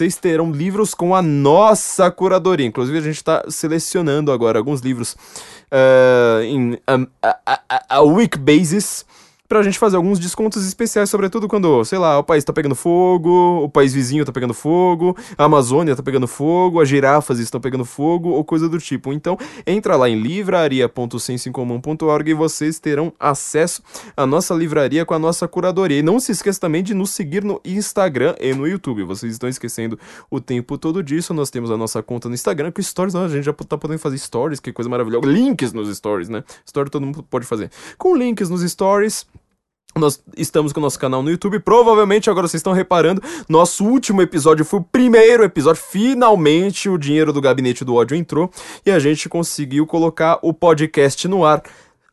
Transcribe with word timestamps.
Vocês 0.08 0.16
terão 0.16 0.50
livros 0.50 0.94
com 0.94 1.14
a 1.14 1.20
nossa 1.20 2.10
curadoria. 2.10 2.64
Inclusive, 2.64 2.96
a 2.96 3.02
gente 3.02 3.16
está 3.16 3.44
selecionando 3.50 4.32
agora 4.32 4.58
alguns 4.58 4.80
livros 4.80 5.12
uh, 5.70 6.42
em 6.42 6.78
a, 6.86 7.36
a, 7.44 7.60
a, 7.68 7.96
a 7.96 8.02
week 8.02 8.38
basis 8.38 9.04
pra 9.48 9.62
gente 9.62 9.78
fazer 9.78 9.96
alguns 9.96 10.18
descontos 10.18 10.66
especiais, 10.66 11.08
sobretudo 11.08 11.48
quando, 11.48 11.82
sei 11.84 11.98
lá, 11.98 12.18
o 12.18 12.24
país 12.24 12.44
tá 12.44 12.52
pegando 12.52 12.74
fogo, 12.74 13.64
o 13.64 13.68
país 13.68 13.94
vizinho 13.94 14.24
tá 14.24 14.32
pegando 14.32 14.52
fogo, 14.52 15.16
a 15.36 15.44
Amazônia 15.44 15.94
tá 15.96 16.02
pegando 16.02 16.26
fogo, 16.28 16.80
as 16.80 16.88
girafas 16.88 17.38
estão 17.38 17.60
pegando 17.60 17.84
fogo, 17.84 18.28
ou 18.28 18.44
coisa 18.44 18.68
do 18.68 18.78
tipo. 18.78 19.12
Então, 19.12 19.38
entra 19.66 19.96
lá 19.96 20.08
em 20.08 20.20
livraria.sensoincomum.org 20.20 22.30
e 22.30 22.34
vocês 22.34 22.78
terão 22.78 23.12
acesso 23.18 23.82
à 24.16 24.24
nossa 24.26 24.54
livraria 24.54 25.04
com 25.06 25.14
a 25.14 25.18
nossa 25.18 25.48
curadoria. 25.48 26.00
E 26.00 26.02
não 26.02 26.20
se 26.20 26.32
esqueça 26.32 26.60
também 26.60 26.82
de 26.82 26.92
nos 26.92 27.08
seguir 27.10 27.42
no 27.42 27.58
Instagram 27.64 28.34
e 28.38 28.52
no 28.52 28.68
YouTube. 28.68 29.02
Vocês 29.04 29.32
estão 29.32 29.48
esquecendo 29.48 29.98
o 30.30 30.38
tempo 30.40 30.76
todo 30.76 31.02
disso. 31.02 31.32
Nós 31.32 31.48
temos 31.48 31.70
a 31.70 31.76
nossa 31.76 32.02
conta 32.02 32.28
no 32.28 32.34
Instagram, 32.34 32.70
com 32.70 32.82
stories, 32.82 33.14
a 33.14 33.28
gente 33.28 33.44
já 33.44 33.54
tá 33.54 33.78
podendo 33.78 33.98
fazer 33.98 34.18
stories, 34.18 34.60
que 34.60 34.70
coisa 34.72 34.90
maravilhosa. 34.90 35.26
Links 35.26 35.72
nos 35.72 35.88
stories, 35.96 36.28
né? 36.28 36.44
Story 36.66 36.90
todo 36.90 37.06
mundo 37.06 37.22
pode 37.22 37.46
fazer. 37.46 37.70
Com 37.96 38.14
links 38.14 38.50
nos 38.50 38.60
stories 38.70 39.26
nós 39.98 40.22
estamos 40.36 40.72
com 40.72 40.80
o 40.80 40.82
nosso 40.82 40.98
canal 40.98 41.22
no 41.22 41.30
YouTube. 41.30 41.58
Provavelmente 41.60 42.30
agora 42.30 42.46
vocês 42.46 42.60
estão 42.60 42.72
reparando, 42.72 43.22
nosso 43.48 43.84
último 43.84 44.22
episódio 44.22 44.64
foi 44.64 44.80
o 44.80 44.84
primeiro 44.84 45.44
episódio. 45.44 45.82
Finalmente 45.82 46.88
o 46.88 46.98
dinheiro 46.98 47.32
do 47.32 47.40
gabinete 47.40 47.84
do 47.84 47.94
ódio 47.94 48.16
entrou 48.16 48.50
e 48.84 48.90
a 48.90 48.98
gente 48.98 49.28
conseguiu 49.28 49.86
colocar 49.86 50.38
o 50.42 50.52
podcast 50.52 51.26
no 51.28 51.44
ar 51.44 51.62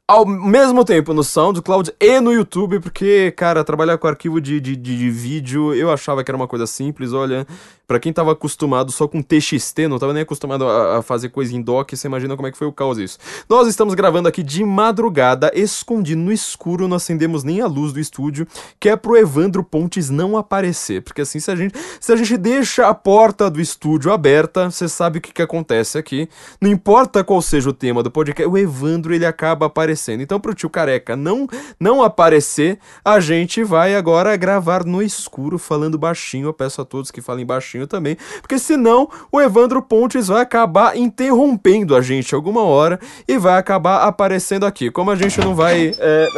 ao 0.07 0.25
mesmo 0.25 0.85
tempo 0.85 1.13
no 1.13 1.23
SoundCloud 1.23 1.91
e 1.99 2.19
no 2.19 2.31
YouTube, 2.31 2.79
porque, 2.79 3.31
cara, 3.31 3.63
trabalhar 3.63 3.97
com 3.97 4.07
arquivo 4.07 4.39
de, 4.39 4.59
de, 4.59 4.75
de, 4.75 5.09
vídeo 5.09 5.73
eu 5.73 5.91
achava 5.91 6.23
que 6.23 6.29
era 6.29 6.37
uma 6.37 6.47
coisa 6.47 6.67
simples. 6.67 7.11
Olha, 7.11 7.47
para 7.87 7.99
quem 7.99 8.11
tava 8.11 8.31
acostumado 8.31 8.91
só 8.91 9.07
com 9.07 9.21
TXT, 9.21 9.87
não 9.89 9.99
tava 9.99 10.13
nem 10.13 10.23
acostumado 10.23 10.67
a, 10.67 10.97
a, 10.97 11.01
fazer 11.01 11.29
coisa 11.29 11.55
em 11.55 11.61
doc, 11.61 11.91
você 11.91 12.07
imagina 12.07 12.35
como 12.35 12.47
é 12.47 12.51
que 12.51 12.57
foi 12.57 12.67
o 12.67 12.71
caos 12.71 12.97
isso. 12.97 13.17
Nós 13.47 13.67
estamos 13.67 13.93
gravando 13.93 14.27
aqui 14.27 14.41
de 14.41 14.63
madrugada, 14.63 15.51
escondido 15.53 16.21
no 16.21 16.31
escuro, 16.31 16.87
não 16.87 16.97
acendemos 16.97 17.43
nem 17.43 17.61
a 17.61 17.67
luz 17.67 17.93
do 17.93 17.99
estúdio, 17.99 18.47
que 18.79 18.89
é 18.89 18.95
pro 18.95 19.17
Evandro 19.17 19.63
Pontes 19.63 20.09
não 20.09 20.37
aparecer, 20.37 21.01
porque 21.01 21.21
assim, 21.21 21.39
se 21.39 21.51
a 21.51 21.55
gente, 21.55 21.77
se 21.99 22.11
a 22.11 22.15
gente 22.15 22.37
deixa 22.37 22.87
a 22.87 22.93
porta 22.93 23.49
do 23.49 23.61
estúdio 23.61 24.11
aberta, 24.11 24.69
você 24.69 24.87
sabe 24.87 25.19
o 25.19 25.21
que, 25.21 25.31
que 25.31 25.41
acontece 25.41 25.97
aqui. 25.97 26.27
Não 26.59 26.69
importa 26.69 27.23
qual 27.23 27.41
seja 27.41 27.69
o 27.69 27.73
tema 27.73 28.01
do 28.01 28.09
podcast, 28.09 28.49
o 28.51 28.57
Evandro 28.57 29.13
ele 29.13 29.25
acaba 29.25 29.67
aparecendo. 29.67 30.21
Então, 30.21 30.39
pro 30.39 30.53
tio 30.53 30.69
Careca 30.69 31.15
não, 31.15 31.47
não 31.79 32.03
aparecer, 32.03 32.79
a 33.03 33.19
gente 33.19 33.63
vai 33.63 33.95
agora 33.95 34.35
gravar 34.35 34.83
no 34.83 35.01
escuro, 35.01 35.57
falando 35.57 35.97
baixinho. 35.97 36.47
Eu 36.47 36.53
peço 36.53 36.81
a 36.81 36.85
todos 36.85 37.11
que 37.11 37.21
falem 37.21 37.45
baixinho 37.45 37.74
também, 37.87 38.17
porque 38.41 38.57
senão 38.57 39.09
o 39.31 39.41
Evandro 39.41 39.81
Pontes 39.81 40.27
vai 40.27 40.41
acabar 40.41 40.97
interrompendo 40.97 41.95
a 41.95 42.01
gente 42.01 42.33
alguma 42.33 42.63
hora 42.63 42.99
e 43.27 43.37
vai 43.37 43.57
acabar 43.57 44.03
aparecendo 44.03 44.65
aqui. 44.65 44.89
Como 44.89 45.11
a 45.11 45.15
gente 45.15 45.39
não 45.39 45.53
vai. 45.53 45.93
É, 45.99 46.29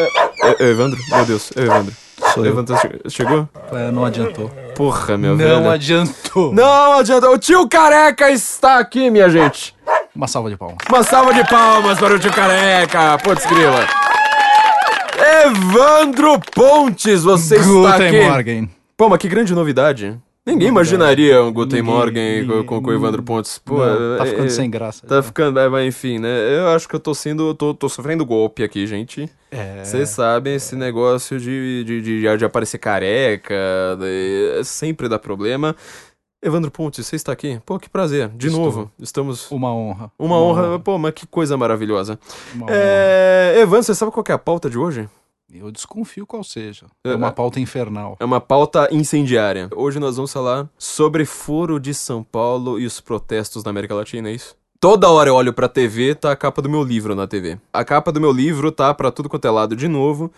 é, 0.42 0.64
é, 0.64 0.70
Evandro? 0.70 1.00
Meu 1.10 1.26
Deus, 1.26 1.52
é 1.56 1.62
Evandro. 1.62 1.94
Sou 2.34 2.46
Evandro, 2.46 2.76
chegou? 3.10 3.48
É, 3.72 3.92
não 3.92 4.04
adiantou. 4.04 4.50
Porra, 4.76 5.18
meu 5.18 5.32
não 5.32 5.38
velho. 5.38 5.62
Não 5.62 5.70
adiantou. 5.70 6.54
Não 6.54 7.00
adiantou. 7.00 7.34
O 7.34 7.38
tio 7.38 7.68
Careca 7.68 8.30
está 8.32 8.80
aqui, 8.80 9.10
minha 9.10 9.30
gente. 9.30 9.76
Uma 10.16 10.28
salva 10.28 10.50
de 10.50 10.58
palmas. 10.58 10.78
Uma 10.90 11.04
salva 11.04 11.34
de 11.34 11.48
palmas 11.48 12.00
para 12.00 12.16
o 12.16 12.20
tio 12.20 12.34
Careca. 12.34 13.18
Putz, 13.20 13.46
grila. 13.46 13.86
Evandro 15.46 16.40
Pontes, 16.54 17.24
você 17.24 17.58
Guten 17.58 17.86
está 17.86 17.96
aqui. 17.96 18.22
Morgen. 18.22 18.70
Pô, 18.96 19.10
mas 19.10 19.20
que 19.20 19.28
grande 19.28 19.54
novidade. 19.54 20.18
Ninguém 20.48 20.70
imaginaria 20.70 21.44
um 21.44 21.52
Guten 21.52 21.82
Morgen 21.82 22.48
com, 22.48 22.64
com, 22.64 22.82
com 22.82 22.90
o 22.90 22.94
Evandro 22.94 23.22
Pontes. 23.22 23.60
Pô, 23.60 23.86
não, 23.86 24.18
tá 24.18 24.26
ficando 24.26 24.46
é, 24.46 24.50
sem 24.50 24.70
graça. 24.70 25.06
Tá 25.06 25.16
já. 25.16 25.24
ficando, 25.24 25.60
é, 25.60 25.68
mas 25.68 25.86
enfim, 25.86 26.20
né? 26.20 26.58
Eu 26.58 26.70
acho 26.70 26.88
que 26.88 26.96
eu 26.96 27.02
tô 27.02 27.14
sendo, 27.14 27.54
tô, 27.54 27.74
tô 27.74 27.90
sofrendo 27.90 28.26
golpe 28.26 28.64
aqui, 28.64 28.88
gente. 28.88 29.30
É. 29.52 29.84
Vocês 29.84 30.08
sabem, 30.08 30.56
esse 30.56 30.74
negócio 30.74 31.38
de, 31.38 31.84
de, 31.84 32.02
de, 32.02 32.38
de 32.38 32.46
aparecer 32.46 32.78
careca, 32.78 33.54
de, 34.00 34.64
sempre 34.64 35.10
dá 35.10 35.20
problema. 35.20 35.76
Evandro 36.42 36.72
Pontes, 36.72 37.06
você 37.06 37.18
está 37.18 37.34
aqui? 37.34 37.60
Pô, 37.66 37.78
que 37.78 37.90
prazer. 37.90 38.30
De 38.30 38.48
Estou. 38.48 38.64
novo, 38.64 38.92
estamos. 39.00 39.52
Uma 39.52 39.76
honra. 39.76 40.10
Uma, 40.18 40.38
Uma 40.38 40.42
honra. 40.42 40.68
honra. 40.70 40.80
Pô, 40.80 40.98
mas 40.98 41.14
que 41.14 41.28
coisa 41.28 41.58
maravilhosa. 41.58 42.18
É... 42.70 43.58
Evandro, 43.60 43.84
você 43.84 43.94
sabe 43.94 44.14
qual 44.14 44.24
é 44.30 44.32
a 44.32 44.38
pauta 44.38 44.70
de 44.70 44.78
hoje? 44.78 45.10
Eu 45.60 45.72
desconfio 45.72 46.26
qual 46.26 46.44
seja. 46.44 46.86
É, 47.04 47.12
é 47.12 47.16
uma 47.16 47.32
pauta 47.32 47.60
infernal. 47.60 48.16
É 48.20 48.26
uma 48.26 48.40
pauta 48.40 48.88
incendiária. 48.92 49.70
Hoje 49.76 50.00
nós 50.00 50.16
vamos 50.16 50.32
falar 50.32 50.70
sobre 50.78 51.26
foro 51.26 51.80
de 51.80 51.94
São 51.94 52.24
Paulo 52.24 52.80
e 52.80 52.86
os 52.86 53.02
protestos 53.02 53.64
na 53.64 53.72
América 53.72 53.96
Latina, 53.96 54.30
é 54.30 54.34
isso? 54.34 54.56
Toda 54.80 55.10
hora 55.10 55.30
eu 55.30 55.36
olho 55.36 55.54
pra 55.54 55.68
TV, 55.68 56.14
tá 56.14 56.32
a 56.32 56.36
capa 56.36 56.62
do 56.62 56.70
meu 56.70 56.84
livro 56.84 57.16
na 57.16 57.26
TV. 57.26 57.58
A 57.74 57.84
capa 57.84 58.12
do 58.12 58.22
meu 58.22 58.32
livro 58.32 58.72
tá 58.72 58.94
pra 58.94 59.10
tudo 59.10 59.28
quanto 59.28 59.48
é 59.48 59.52
lado 59.52 59.76
de 59.76 59.88
novo. 59.88 60.32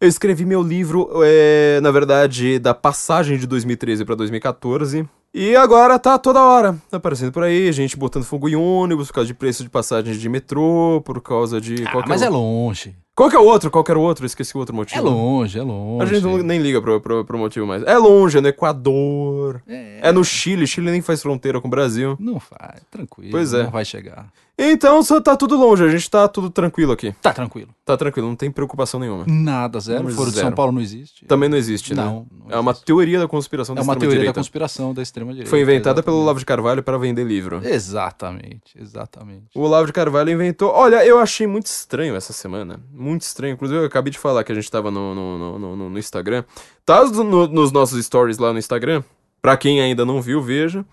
Eu 0.00 0.08
escrevi 0.08 0.44
meu 0.44 0.62
livro, 0.62 1.10
é, 1.22 1.80
na 1.82 1.90
verdade, 1.90 2.58
da 2.58 2.72
passagem 2.72 3.38
de 3.38 3.46
2013 3.46 4.04
para 4.04 4.14
2014. 4.14 5.06
E 5.34 5.56
agora 5.56 5.98
tá 5.98 6.16
toda 6.16 6.42
hora 6.42 6.76
aparecendo 6.92 7.32
por 7.32 7.42
aí, 7.42 7.72
gente 7.72 7.96
botando 7.96 8.22
fogo 8.22 8.48
em 8.48 8.54
ônibus 8.54 9.08
por 9.08 9.14
causa 9.14 9.26
de 9.26 9.34
preço 9.34 9.64
de 9.64 9.68
passagens 9.68 10.20
de 10.20 10.28
metrô, 10.28 11.02
por 11.04 11.20
causa 11.20 11.60
de. 11.60 11.84
Ah, 11.86 12.04
mas 12.06 12.22
é 12.22 12.28
longe. 12.28 12.94
Qual 13.14 13.30
que 13.30 13.36
é 13.36 13.38
o 13.38 13.44
outro? 13.44 13.70
Qual 13.70 13.84
que 13.84 13.90
era 13.92 13.98
o 13.98 14.02
outro? 14.02 14.26
esqueci 14.26 14.56
o 14.56 14.58
outro 14.58 14.74
motivo. 14.74 14.98
É 14.98 15.02
longe, 15.02 15.58
é 15.58 15.62
longe. 15.62 16.02
A 16.02 16.06
gente 16.06 16.24
não, 16.24 16.38
nem 16.38 16.60
liga 16.60 16.82
pro, 16.82 17.00
pro, 17.00 17.24
pro, 17.24 17.38
motivo 17.38 17.64
mais. 17.66 17.82
É 17.84 17.96
longe, 17.96 18.38
é 18.38 18.40
no 18.40 18.48
Equador. 18.48 19.62
É. 19.68 20.08
é 20.08 20.12
no 20.12 20.24
Chile. 20.24 20.66
Chile 20.66 20.90
nem 20.90 21.00
faz 21.00 21.22
fronteira 21.22 21.60
com 21.60 21.68
o 21.68 21.70
Brasil. 21.70 22.16
Não 22.18 22.40
faz, 22.40 22.82
tranquilo. 22.90 23.30
Pois 23.30 23.54
é. 23.54 23.62
Não 23.62 23.70
vai 23.70 23.84
chegar. 23.84 24.32
Então 24.56 25.02
só 25.02 25.20
tá 25.20 25.36
tudo 25.36 25.56
longe, 25.56 25.82
a 25.82 25.88
gente 25.88 26.08
tá 26.08 26.28
tudo 26.28 26.48
tranquilo 26.48 26.92
aqui. 26.92 27.12
Tá 27.20 27.32
tranquilo. 27.32 27.70
Tá 27.84 27.96
tranquilo, 27.96 28.28
não 28.28 28.36
tem 28.36 28.50
preocupação 28.50 29.00
nenhuma. 29.00 29.24
Nada, 29.26 29.80
zero. 29.80 30.08
Foro 30.10 30.30
de 30.30 30.38
São 30.38 30.52
Paulo 30.52 30.70
não 30.70 30.80
existe. 30.80 31.26
Também 31.26 31.48
não 31.48 31.56
existe, 31.56 31.92
né? 31.92 32.04
Não. 32.04 32.26
não 32.30 32.56
é 32.56 32.58
uma 32.58 32.72
teoria 32.72 33.18
da 33.18 33.26
conspiração 33.26 33.74
da 33.74 33.80
É 33.80 33.84
uma 33.84 33.96
teoria 33.96 34.26
da 34.26 34.32
conspiração 34.32 34.94
da 34.94 35.02
extrema-direita. 35.02 35.50
Foi 35.50 35.60
inventada 35.60 35.98
exatamente. 35.98 36.04
pelo 36.04 36.18
Olavo 36.18 36.38
de 36.38 36.46
Carvalho 36.46 36.82
para 36.84 36.96
vender 36.96 37.24
livro. 37.24 37.60
Exatamente, 37.66 38.78
exatamente. 38.80 39.46
O 39.56 39.60
Olavo 39.60 39.86
de 39.86 39.92
Carvalho 39.92 40.30
inventou. 40.30 40.70
Olha, 40.70 41.04
eu 41.04 41.18
achei 41.18 41.48
muito 41.48 41.66
estranho 41.66 42.14
essa 42.14 42.32
semana. 42.32 42.80
Muito 43.04 43.22
estranho. 43.22 43.52
Inclusive, 43.52 43.80
eu 43.80 43.84
acabei 43.84 44.10
de 44.10 44.18
falar 44.18 44.42
que 44.42 44.50
a 44.50 44.54
gente 44.54 44.70
tava 44.70 44.90
no, 44.90 45.14
no, 45.14 45.58
no, 45.58 45.76
no, 45.76 45.90
no 45.90 45.98
Instagram. 45.98 46.42
Tá 46.86 47.04
no, 47.04 47.46
nos 47.46 47.70
nossos 47.70 48.02
stories 48.02 48.38
lá 48.38 48.50
no 48.52 48.58
Instagram. 48.58 49.02
Pra 49.42 49.58
quem 49.58 49.80
ainda 49.82 50.06
não 50.06 50.22
viu, 50.22 50.40
veja. 50.40 50.84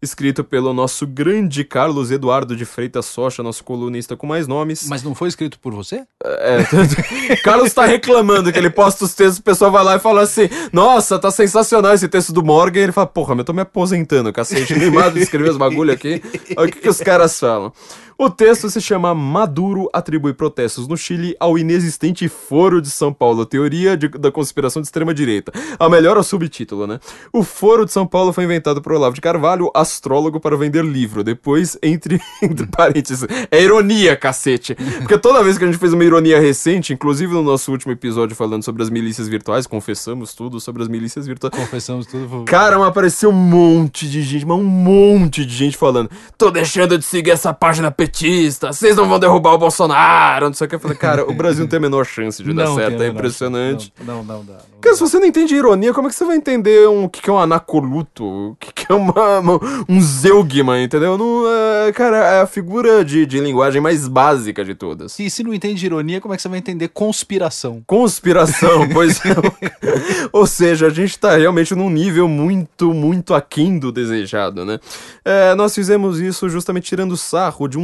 escrito 0.00 0.42
pelo 0.42 0.72
nosso 0.72 1.06
grande 1.06 1.64
Carlos 1.64 2.10
Eduardo 2.10 2.56
de 2.56 2.64
Freitas 2.64 3.04
Socha, 3.04 3.42
nosso 3.42 3.62
colunista 3.64 4.16
com 4.16 4.26
mais 4.26 4.46
nomes. 4.46 4.88
Mas 4.88 5.02
não 5.02 5.14
foi 5.14 5.28
escrito 5.28 5.58
por 5.58 5.74
você? 5.74 6.04
É, 6.24 7.36
Carlos 7.44 7.74
tá 7.74 7.84
reclamando 7.84 8.50
que 8.50 8.58
ele 8.58 8.70
posta 8.70 9.04
os 9.04 9.14
textos, 9.14 9.38
o 9.38 9.42
pessoal 9.42 9.70
vai 9.70 9.84
lá 9.84 9.96
e 9.96 9.98
fala 9.98 10.22
assim: 10.22 10.48
Nossa, 10.72 11.18
tá 11.18 11.30
sensacional 11.30 11.92
esse 11.92 12.08
texto 12.08 12.32
do 12.32 12.42
Morgan. 12.42 12.80
E 12.80 12.82
ele 12.84 12.92
fala: 12.92 13.06
Porra, 13.06 13.34
mas 13.34 13.40
eu 13.40 13.44
tô 13.44 13.52
me 13.52 13.60
aposentando, 13.60 14.32
cacete, 14.32 14.72
animado 14.72 15.14
de 15.14 15.20
escrever 15.20 15.50
os 15.50 15.58
bagulho 15.58 15.92
aqui. 15.92 16.22
Olha 16.56 16.68
o 16.68 16.72
que, 16.72 16.80
que 16.80 16.88
os 16.88 16.98
caras 16.98 17.38
falam. 17.38 17.72
O 18.20 18.28
texto 18.28 18.68
se 18.68 18.80
chama 18.80 19.14
Maduro 19.14 19.88
atribui 19.92 20.34
protestos 20.34 20.88
no 20.88 20.96
Chile 20.96 21.36
ao 21.38 21.56
inexistente 21.56 22.28
Foro 22.28 22.82
de 22.82 22.90
São 22.90 23.12
Paulo, 23.12 23.46
teoria 23.46 23.96
de, 23.96 24.08
da 24.08 24.32
conspiração 24.32 24.82
de 24.82 24.88
extrema-direita. 24.88 25.52
A 25.78 25.88
melhor 25.88 26.16
é 26.16 26.18
o 26.20 26.24
subtítulo, 26.24 26.84
né? 26.84 26.98
O 27.32 27.44
Foro 27.44 27.84
de 27.84 27.92
São 27.92 28.04
Paulo 28.04 28.32
foi 28.32 28.42
inventado 28.42 28.82
por 28.82 28.92
Olavo 28.92 29.14
de 29.14 29.20
Carvalho, 29.20 29.70
astrólogo, 29.72 30.40
para 30.40 30.56
vender 30.56 30.84
livro. 30.84 31.22
Depois, 31.22 31.78
entre, 31.80 32.20
entre 32.42 32.66
parênteses, 32.66 33.24
é 33.52 33.62
ironia, 33.62 34.16
cacete. 34.16 34.74
Porque 34.74 35.16
toda 35.16 35.44
vez 35.44 35.56
que 35.56 35.62
a 35.62 35.68
gente 35.68 35.78
fez 35.78 35.92
uma 35.92 36.02
ironia 36.02 36.40
recente, 36.40 36.92
inclusive 36.92 37.32
no 37.32 37.44
nosso 37.44 37.70
último 37.70 37.92
episódio 37.92 38.34
falando 38.34 38.64
sobre 38.64 38.82
as 38.82 38.90
milícias 38.90 39.28
virtuais, 39.28 39.64
confessamos 39.64 40.34
tudo 40.34 40.58
sobre 40.58 40.82
as 40.82 40.88
milícias 40.88 41.24
virtuais. 41.24 41.54
Confessamos 41.54 42.04
tudo. 42.04 42.44
Cara, 42.46 42.84
apareceu 42.84 43.30
um 43.30 43.32
monte 43.32 44.10
de 44.10 44.22
gente, 44.22 44.44
mas 44.44 44.58
um 44.58 44.64
monte 44.64 45.46
de 45.46 45.54
gente 45.54 45.76
falando: 45.76 46.10
tô 46.36 46.50
deixando 46.50 46.98
de 46.98 47.04
seguir 47.04 47.30
essa 47.30 47.54
página 47.54 47.92
petista, 48.08 48.72
vocês 48.72 48.96
não 48.96 49.08
vão 49.08 49.18
derrubar 49.18 49.52
o 49.52 49.58
Bolsonaro, 49.58 50.46
não 50.46 50.54
sei 50.54 50.66
o 50.66 50.68
que. 50.68 50.74
Eu 50.76 50.80
falei, 50.80 50.96
cara, 50.96 51.30
o 51.30 51.34
Brasil 51.34 51.62
não 51.62 51.68
tem 51.68 51.76
a 51.76 51.80
menor 51.80 52.04
chance 52.04 52.42
de 52.42 52.52
não 52.52 52.64
dar 52.64 52.74
certo, 52.74 53.02
é 53.02 53.08
impressionante. 53.08 53.92
Não, 54.00 54.22
não, 54.22 54.38
não 54.38 54.44
dá. 54.44 54.58
Porque 54.80 54.94
se 54.94 55.00
você 55.00 55.18
não 55.18 55.26
entende 55.26 55.54
ironia, 55.54 55.92
como 55.92 56.06
é 56.06 56.10
que 56.10 56.16
você 56.16 56.24
vai 56.24 56.36
entender 56.36 56.88
um, 56.88 57.04
o 57.04 57.08
que, 57.08 57.20
que 57.20 57.28
é 57.28 57.32
um 57.32 57.38
anacoluto? 57.38 58.24
O 58.24 58.56
que, 58.58 58.72
que 58.72 58.92
é 58.92 58.94
uma, 58.94 59.40
uma, 59.40 59.60
um 59.88 60.00
zeugma, 60.00 60.80
entendeu? 60.80 61.18
Não, 61.18 61.44
é, 61.86 61.92
cara, 61.92 62.16
é 62.16 62.40
a 62.42 62.46
figura 62.46 63.04
de, 63.04 63.26
de 63.26 63.40
linguagem 63.40 63.80
mais 63.80 64.06
básica 64.06 64.64
de 64.64 64.74
todas. 64.74 65.18
E 65.18 65.28
se 65.28 65.42
não 65.42 65.52
entende 65.52 65.84
ironia, 65.84 66.20
como 66.20 66.32
é 66.32 66.36
que 66.36 66.42
você 66.42 66.48
vai 66.48 66.58
entender 66.58 66.88
conspiração? 66.88 67.82
Conspiração, 67.86 68.88
pois 68.94 69.20
é. 69.24 70.28
Ou 70.32 70.46
seja, 70.46 70.86
a 70.86 70.90
gente 70.90 71.18
tá 71.18 71.36
realmente 71.36 71.74
num 71.74 71.90
nível 71.90 72.28
muito, 72.28 72.94
muito 72.94 73.34
aquém 73.34 73.78
do 73.78 73.90
desejado, 73.90 74.64
né? 74.64 74.78
É, 75.24 75.54
nós 75.56 75.74
fizemos 75.74 76.20
isso 76.20 76.48
justamente 76.48 76.84
tirando 76.84 77.16
sarro 77.16 77.66
de, 77.66 77.78
um, 77.78 77.82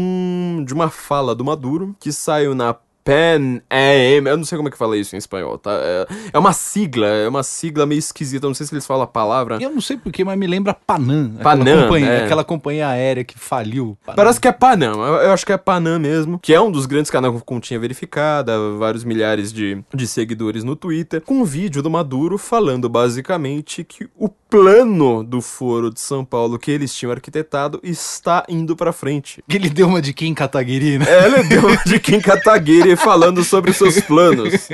de 0.64 0.72
uma 0.75 0.90
fala 0.90 1.34
do 1.34 1.44
Maduro, 1.44 1.94
que 1.99 2.12
saiu 2.12 2.55
na 2.55 2.75
PAN 3.05 3.61
AM, 3.71 4.29
eu 4.31 4.37
não 4.37 4.45
sei 4.45 4.56
como 4.56 4.69
é 4.69 4.71
que 4.71 4.79
fala 4.79 4.97
isso 4.97 5.15
em 5.15 5.19
espanhol, 5.19 5.59
tá? 5.59 5.73
É, 5.73 6.06
é, 6.33 6.39
uma 6.39 6.53
sigla, 6.53 7.06
é 7.06 7.29
uma 7.29 7.43
sigla 7.43 7.85
meio 7.85 7.99
esquisita, 7.99 8.47
eu 8.47 8.51
não 8.51 8.55
sei 8.55 8.67
se 8.67 8.75
eles 8.75 8.87
falam 8.87 9.03
a 9.03 9.06
palavra. 9.06 9.59
Eu 9.61 9.71
não 9.71 9.81
sei 9.81 9.97
porquê, 9.97 10.25
mas 10.25 10.39
me 10.39 10.47
lembra 10.47 10.73
Panam. 10.75 11.35
Panam, 11.43 11.62
aquela 11.62 11.83
companhia, 11.83 12.09
é. 12.09 12.25
aquela 12.25 12.45
companhia 12.45 12.89
aérea 12.89 13.25
que 13.25 13.39
faliu. 13.39 13.97
Panam. 14.05 14.17
Parece 14.17 14.41
que 14.41 14.49
é 14.49 14.53
Panam, 14.53 15.05
eu, 15.05 15.15
eu, 15.15 15.33
acho 15.33 15.45
que 15.45 15.53
é 15.53 15.56
Panam 15.59 16.01
mesmo, 16.01 16.39
que 16.39 16.55
é 16.55 16.61
um 16.61 16.71
dos 16.71 16.87
grandes 16.87 17.11
canais 17.11 17.33
com 17.33 17.41
continha 17.41 17.79
verificada, 17.79 18.59
vários 18.79 19.05
milhares 19.05 19.53
de, 19.53 19.83
de 19.93 20.07
seguidores 20.07 20.65
no 20.65 20.75
Twitter, 20.75 21.21
com 21.21 21.35
um 21.35 21.45
vídeo 21.45 21.83
do 21.83 21.91
Maduro 21.91 22.39
falando 22.39 22.89
basicamente 22.89 23.85
que 23.85 24.09
o 24.17 24.29
plano 24.29 25.25
do 25.25 25.41
Foro 25.41 25.93
de 25.93 26.00
São 26.00 26.25
Paulo 26.25 26.59
que 26.59 26.71
eles 26.71 26.95
tinham 26.95 27.11
arquitetado 27.11 27.81
está 27.83 28.45
indo 28.49 28.77
pra 28.77 28.93
frente. 28.93 29.43
Que 29.49 29.57
ele 29.57 29.69
deu 29.69 29.89
uma 29.89 30.00
de 30.00 30.12
Kim 30.12 30.33
Kataguiri, 30.33 30.99
né? 30.99 31.07
É, 31.09 31.27
ele 31.27 31.43
deu 31.49 31.67
uma 31.67 31.77
de 31.85 31.99
Kim 32.00 32.21
Kataguiri 32.21 32.94
falando 33.05 33.43
sobre 33.44 33.73
seus 33.73 34.00
planos. 34.00 34.69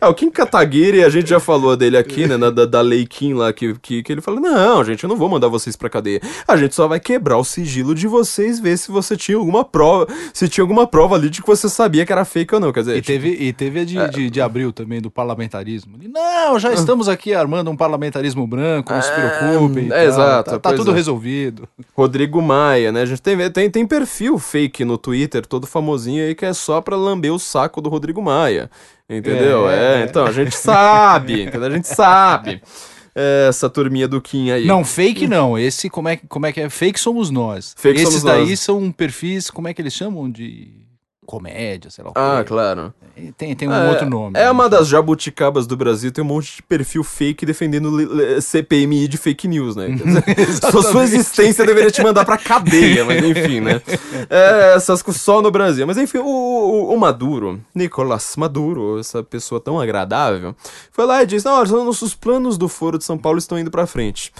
É, 0.00 0.06
o 0.06 0.14
Kim 0.14 0.30
Kataguiri, 0.30 1.04
a 1.04 1.08
gente 1.08 1.28
já 1.28 1.40
falou 1.40 1.76
dele 1.76 1.96
aqui, 1.96 2.26
né, 2.26 2.36
da, 2.38 2.64
da 2.64 2.80
Lei 2.80 3.06
Kim 3.06 3.34
lá, 3.34 3.52
que, 3.52 3.74
que, 3.80 4.02
que 4.02 4.12
ele 4.12 4.20
fala, 4.20 4.40
não, 4.40 4.84
gente, 4.84 5.04
eu 5.04 5.08
não 5.08 5.16
vou 5.16 5.28
mandar 5.28 5.48
vocês 5.48 5.76
pra 5.76 5.88
cadeia. 5.88 6.20
A 6.46 6.56
gente 6.56 6.74
só 6.74 6.86
vai 6.86 7.00
quebrar 7.00 7.38
o 7.38 7.44
sigilo 7.44 7.94
de 7.94 8.06
vocês, 8.06 8.58
ver 8.60 8.76
se 8.76 8.90
você 8.90 9.16
tinha 9.16 9.36
alguma 9.36 9.64
prova, 9.64 10.06
se 10.32 10.48
tinha 10.48 10.62
alguma 10.62 10.86
prova 10.86 11.16
ali 11.16 11.30
de 11.30 11.40
que 11.40 11.46
você 11.46 11.68
sabia 11.68 12.04
que 12.04 12.12
era 12.12 12.24
fake 12.24 12.54
ou 12.54 12.60
não, 12.60 12.72
quer 12.72 12.80
dizer... 12.80 12.96
E, 12.96 13.00
tipo, 13.00 13.06
teve, 13.06 13.28
e 13.28 13.52
teve 13.52 13.80
a 13.80 13.84
de, 13.84 13.98
é... 13.98 14.08
de, 14.08 14.30
de 14.30 14.40
abril 14.40 14.72
também, 14.72 15.00
do 15.00 15.10
parlamentarismo. 15.10 15.96
Não, 16.08 16.58
já 16.58 16.72
estamos 16.72 17.08
aqui 17.08 17.34
armando 17.34 17.70
um 17.70 17.76
parlamentarismo 17.76 18.46
branco, 18.46 18.92
não 18.92 19.02
se 19.02 19.12
preocupem. 19.12 19.92
É, 19.92 20.04
exato. 20.04 20.50
Tá, 20.52 20.58
tá 20.58 20.72
tudo 20.74 20.90
é. 20.90 20.94
resolvido. 20.94 21.68
Rodrigo 21.94 22.40
Maia, 22.40 22.92
né? 22.92 23.02
A 23.02 23.06
gente 23.06 23.22
tem, 23.22 23.50
tem, 23.50 23.70
tem 23.70 23.86
perfil 23.86 24.38
fake 24.38 24.84
no 24.84 24.98
Twitter, 24.98 25.46
todo 25.46 25.66
famosinho 25.66 26.24
aí, 26.24 26.34
que 26.34 26.44
é 26.44 26.52
só 26.52 26.80
pra 26.80 26.96
lamber 26.96 27.25
o 27.30 27.38
saco 27.38 27.80
do 27.80 27.88
Rodrigo 27.88 28.22
Maia. 28.22 28.70
Entendeu? 29.08 29.68
É, 29.68 30.02
é 30.02 30.04
então, 30.04 30.26
a 30.26 30.32
gente 30.32 30.56
sabe, 30.56 31.42
entendeu? 31.46 31.68
A 31.68 31.70
gente 31.70 31.88
sabe. 31.88 32.60
Essa 33.48 33.70
turminha 33.70 34.06
do 34.06 34.20
Kim 34.20 34.50
aí. 34.50 34.66
Não, 34.66 34.84
fake 34.84 35.26
não. 35.26 35.58
Esse, 35.58 35.88
como 35.88 36.08
é, 36.08 36.16
como 36.28 36.44
é 36.44 36.52
que 36.52 36.60
é? 36.60 36.68
Fake 36.68 37.00
somos 37.00 37.30
nós. 37.30 37.74
Fake 37.78 38.00
Esses 38.00 38.20
somos 38.20 38.22
daí 38.22 38.50
nós. 38.50 38.60
são 38.60 38.92
perfis, 38.92 39.50
como 39.50 39.68
é 39.68 39.74
que 39.74 39.80
eles 39.80 39.94
chamam? 39.94 40.30
De 40.30 40.85
comédia, 41.26 41.90
sei 41.90 42.02
lá 42.04 42.10
o 42.10 42.12
Ah, 42.16 42.42
claro. 42.42 42.94
Tem, 43.36 43.54
tem 43.54 43.68
um 43.68 43.72
É, 43.74 43.90
outro 43.90 44.08
nome. 44.08 44.38
É 44.38 44.44
né? 44.44 44.50
uma 44.50 44.68
das 44.68 44.88
jabuticabas 44.88 45.66
do 45.66 45.76
Brasil, 45.76 46.10
tem 46.12 46.22
um 46.24 46.26
monte 46.26 46.56
de 46.56 46.62
perfil 46.62 47.02
fake 47.04 47.44
defendendo 47.44 47.90
CPMI 48.40 49.08
de 49.08 49.16
fake 49.18 49.46
news, 49.48 49.74
né? 49.76 49.88
Só 50.70 50.80
sua 50.82 51.02
existência 51.04 51.66
deveria 51.66 51.90
te 51.90 52.02
mandar 52.02 52.24
pra 52.24 52.38
cadeia, 52.38 53.04
mas 53.04 53.22
enfim, 53.24 53.60
né? 53.60 53.82
É, 54.30 54.74
essas 54.76 55.02
só 55.16 55.42
no 55.42 55.50
Brasil. 55.50 55.86
Mas 55.86 55.98
enfim, 55.98 56.18
o, 56.18 56.24
o- 56.26 56.94
o 56.94 56.98
Maduro, 56.98 57.60
Nicolás 57.74 58.34
Maduro, 58.36 58.98
essa 58.98 59.22
pessoa 59.22 59.60
tão 59.60 59.80
agradável, 59.80 60.54
foi 60.92 61.04
lá 61.04 61.22
e 61.22 61.26
disse: 61.26 61.44
Não, 61.46 61.62
nossos 61.84 62.14
planos 62.14 62.56
do 62.56 62.68
Foro 62.68 62.96
de 62.98 63.04
São 63.04 63.18
Paulo 63.18 63.38
estão 63.38 63.58
indo 63.58 63.70
pra 63.70 63.86
frente. 63.86 64.32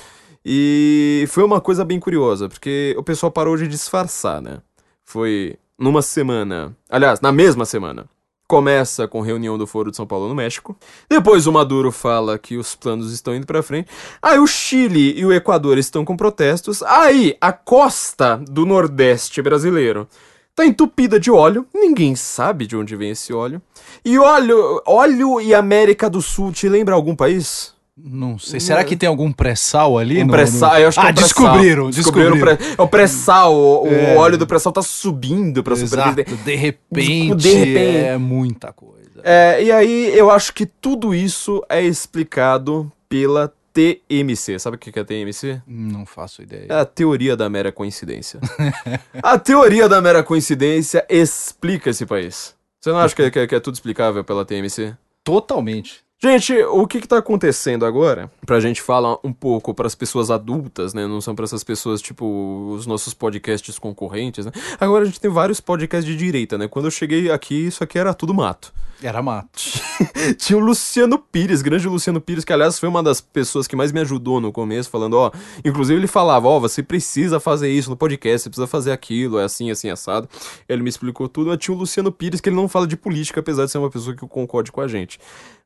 E 0.48 1.24
foi 1.28 1.42
uma 1.42 1.60
coisa 1.60 1.84
bem 1.84 1.98
curiosa, 1.98 2.48
porque 2.48 2.94
o 2.96 3.02
pessoal 3.02 3.32
parou 3.32 3.56
de 3.56 3.66
disfarçar, 3.66 4.40
né? 4.40 4.58
Foi 5.04 5.56
numa 5.78 6.02
semana, 6.02 6.76
aliás, 6.88 7.20
na 7.20 7.30
mesma 7.32 7.64
semana. 7.64 8.06
Começa 8.48 9.08
com 9.08 9.20
reunião 9.20 9.58
do 9.58 9.66
Foro 9.66 9.90
de 9.90 9.96
São 9.96 10.06
Paulo 10.06 10.28
no 10.28 10.34
México. 10.34 10.76
Depois 11.10 11.48
o 11.48 11.52
Maduro 11.52 11.90
fala 11.90 12.38
que 12.38 12.56
os 12.56 12.76
planos 12.76 13.12
estão 13.12 13.34
indo 13.34 13.44
pra 13.44 13.62
frente. 13.62 13.88
Aí 14.22 14.38
o 14.38 14.46
Chile 14.46 15.18
e 15.18 15.26
o 15.26 15.32
Equador 15.32 15.76
estão 15.78 16.04
com 16.04 16.16
protestos. 16.16 16.80
Aí 16.84 17.36
a 17.40 17.52
costa 17.52 18.36
do 18.48 18.64
Nordeste 18.64 19.42
brasileiro 19.42 20.08
tá 20.54 20.64
entupida 20.64 21.18
de 21.18 21.28
óleo. 21.28 21.66
Ninguém 21.74 22.14
sabe 22.14 22.68
de 22.68 22.76
onde 22.76 22.94
vem 22.94 23.10
esse 23.10 23.32
óleo. 23.32 23.60
E 24.04 24.16
óleo, 24.16 24.80
óleo 24.86 25.40
e 25.40 25.52
América 25.52 26.08
do 26.08 26.22
Sul 26.22 26.52
te 26.52 26.68
lembra 26.68 26.94
algum 26.94 27.16
país? 27.16 27.75
Não 27.98 28.38
sei. 28.38 28.60
Será 28.60 28.84
que 28.84 28.94
tem 28.96 29.08
algum 29.08 29.32
pré-sal 29.32 29.96
ali? 29.98 30.22
Um 30.22 30.28
pré-sal, 30.28 30.72
no- 30.74 30.78
eu 30.80 30.88
acho 30.88 31.00
que 31.00 31.06
ah, 31.06 31.08
é 31.08 31.12
um 31.12 31.14
descobriram, 31.14 31.90
Descobriram 31.90 32.30
descobriram. 32.32 32.36
o 32.36 32.40
pré- 32.58 32.74
é 32.78 32.82
o 32.82 32.88
pré-sal, 32.88 33.54
o, 33.54 33.84
o 33.84 33.88
É. 33.88 34.16
óleo 34.16 34.36
do 34.36 34.46
pré-sal 34.46 34.72
tá 34.72 34.82
subindo 34.82 35.62
pra 35.64 35.72
Exato. 35.74 36.10
superfície. 36.10 36.44
De 36.44 36.54
repente, 36.54 37.34
De 37.36 37.52
repente. 37.54 37.96
é 38.04 38.18
muita 38.18 38.72
coisa. 38.72 38.96
É, 39.24 39.62
e 39.64 39.72
aí 39.72 40.16
eu 40.16 40.30
acho 40.30 40.52
que 40.52 40.66
tudo 40.66 41.14
isso 41.14 41.64
é 41.70 41.82
explicado 41.82 42.92
pela 43.08 43.50
TMC. 43.72 44.58
Sabe 44.58 44.76
o 44.76 44.78
que 44.78 44.96
é 44.98 45.02
TMC? 45.04 45.60
Não 45.66 46.04
faço 46.04 46.42
ideia. 46.42 46.66
É 46.68 46.74
a 46.74 46.84
teoria 46.84 47.34
da 47.36 47.48
mera 47.48 47.72
coincidência. 47.72 48.38
a 49.22 49.38
teoria 49.38 49.88
da 49.88 50.00
mera 50.02 50.22
coincidência 50.22 51.04
explica 51.08 51.90
esse 51.90 52.04
país. 52.04 52.54
Você 52.80 52.90
não 52.90 52.98
acha 52.98 53.14
que, 53.16 53.30
que- 53.30 53.46
que 53.46 53.54
é 53.54 53.60
tudo 53.60 53.74
explicável 53.74 54.22
pela 54.22 54.44
TMC? 54.44 54.94
Totalmente. 55.24 56.04
Gente, 56.22 56.54
o 56.62 56.86
que 56.86 57.00
que 57.00 57.08
tá 57.08 57.18
acontecendo 57.18 57.84
agora? 57.84 58.30
Pra 58.46 58.60
gente 58.60 58.80
falar 58.80 59.18
um 59.24 59.32
pouco 59.32 59.74
pras 59.74 59.94
pessoas 59.94 60.30
adultas, 60.30 60.94
né? 60.94 61.06
Não 61.06 61.20
são 61.20 61.34
pra 61.34 61.44
essas 61.44 61.64
pessoas, 61.64 62.00
tipo, 62.00 62.72
os 62.72 62.86
nossos 62.86 63.12
podcasts 63.12 63.78
concorrentes, 63.78 64.46
né? 64.46 64.52
Agora 64.80 65.02
a 65.02 65.06
gente 65.06 65.20
tem 65.20 65.30
vários 65.30 65.60
podcasts 65.60 66.06
de 66.06 66.16
direita, 66.16 66.56
né? 66.56 66.68
Quando 66.68 66.86
eu 66.86 66.90
cheguei 66.90 67.30
aqui, 67.30 67.66
isso 67.66 67.82
aqui 67.82 67.98
era 67.98 68.14
tudo 68.14 68.32
mato. 68.32 68.72
Era 69.02 69.20
mato. 69.20 69.60
Tinha 70.38 70.56
o 70.56 70.60
Luciano 70.60 71.18
Pires, 71.18 71.60
grande 71.60 71.86
Luciano 71.86 72.20
Pires, 72.20 72.44
que 72.44 72.52
aliás 72.52 72.78
foi 72.78 72.88
uma 72.88 73.02
das 73.02 73.20
pessoas 73.20 73.66
que 73.66 73.76
mais 73.76 73.92
me 73.92 74.00
ajudou 74.00 74.40
no 74.40 74.50
começo, 74.50 74.88
falando, 74.88 75.14
ó, 75.14 75.30
inclusive 75.64 76.00
ele 76.00 76.06
falava, 76.06 76.48
ó, 76.48 76.58
você 76.58 76.82
precisa 76.82 77.38
fazer 77.38 77.70
isso 77.70 77.90
no 77.90 77.96
podcast, 77.96 78.42
você 78.42 78.48
precisa 78.48 78.66
fazer 78.66 78.92
aquilo, 78.92 79.38
é 79.38 79.44
assim, 79.44 79.70
assim, 79.70 79.90
assado. 79.90 80.28
Ele 80.66 80.82
me 80.82 80.88
explicou 80.88 81.28
tudo, 81.28 81.48
mas 81.48 81.58
tinha 81.58 81.74
o 81.74 81.78
Luciano 81.78 82.10
Pires, 82.10 82.40
que 82.40 82.48
ele 82.48 82.56
não 82.56 82.68
fala 82.68 82.86
de 82.86 82.96
política, 82.96 83.40
apesar 83.40 83.66
de 83.66 83.70
ser 83.70 83.78
uma 83.78 83.90
pessoa 83.90 84.16
que 84.16 84.26
concorde 84.26 84.72
com 84.72 84.80
a 84.80 84.88
gente. 84.88 85.18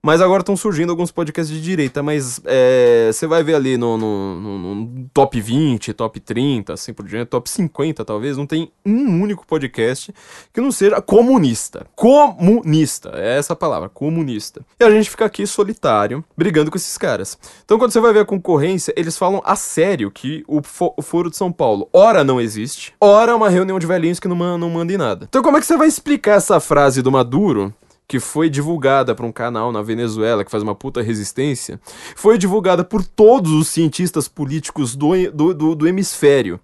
Mas 0.03 0.21
agora 0.21 0.41
estão 0.41 0.57
surgindo 0.57 0.91
alguns 0.91 1.13
podcasts 1.13 1.55
de 1.55 1.63
direita, 1.63 2.03
mas 2.03 2.41
é, 2.47 2.70
você 3.13 3.27
vai 3.27 3.43
ver 3.43 3.55
ali 3.55 3.77
no, 3.77 3.97
no- 3.97 4.41
no- 4.41 4.75
no 4.75 5.11
top 5.13 5.41
20, 5.41 5.93
top 5.93 6.21
30, 6.21 6.73
assim 6.73 6.93
por 6.93 7.07
diante, 7.07 7.29
top 7.29 7.49
50 7.51 8.05
talvez, 8.05 8.37
não 8.37 8.47
tem 8.47 8.71
um 8.85 9.21
único 9.23 9.47
podcast 9.47 10.13
que 10.53 10.61
não 10.61 10.71
seja 10.73 11.01
comunista. 11.01 11.87
Comunista, 11.95 13.13
é 13.15 13.39
essa 13.39 13.55
palavra, 13.57 13.89
comunista. 13.89 14.63
E 14.79 14.85
a 14.85 14.91
gente 14.91 15.11
fica 15.11 15.25
aqui 15.25 15.47
solitário, 15.47 16.25
brigando 16.37 16.71
com 16.71 16.77
esses 16.77 16.97
caras. 16.97 17.39
Então 17.65 17.79
quando 17.79 17.91
você 17.93 18.01
vai 18.01 18.13
ver 18.13 18.21
a 18.21 18.25
concorrência, 18.25 18.93
eles 18.97 19.17
falam 19.19 19.43
a 19.45 19.57
sério 19.57 20.11
que 20.11 20.45
o, 20.47 20.63
fo- 20.63 20.95
o 20.97 21.03
Foro 21.03 21.31
de 21.31 21.37
São 21.37 21.51
Paulo, 21.53 21.89
ora 21.93 22.23
não 22.25 22.41
existe, 22.41 22.93
ora 23.01 23.33
é 23.33 23.35
uma 23.35 23.49
reunião 23.49 23.79
de 23.79 23.87
velhinhos 23.87 24.21
que 24.21 24.29
não, 24.29 24.37
man- 24.37 24.59
não 24.59 24.71
manda 24.71 24.93
em 24.93 24.97
nada. 24.97 25.27
Então 25.29 25.43
como 25.43 25.57
é 25.57 25.61
que 25.61 25.67
você 25.67 25.77
vai 25.77 25.89
explicar 25.89 26.37
essa 26.37 26.59
frase 26.61 27.03
do 27.03 27.11
Maduro? 27.13 27.73
Que 28.11 28.19
foi 28.19 28.51
divulgada 28.51 29.15
para 29.15 29.25
um 29.25 29.31
canal 29.31 29.71
na 29.71 29.83
Venezuela 29.83 30.45
que 30.45 30.51
faz 30.51 30.65
uma 30.65 30.75
puta 30.75 31.01
resistência, 31.01 31.81
foi 32.17 32.37
divulgada 32.37 32.83
por 32.83 33.05
todos 33.05 33.53
os 33.53 33.69
cientistas 33.69 34.27
políticos 34.27 34.97
do, 34.97 35.13
do, 35.31 35.55
do, 35.55 35.75
do 35.77 35.87
hemisfério 35.87 36.59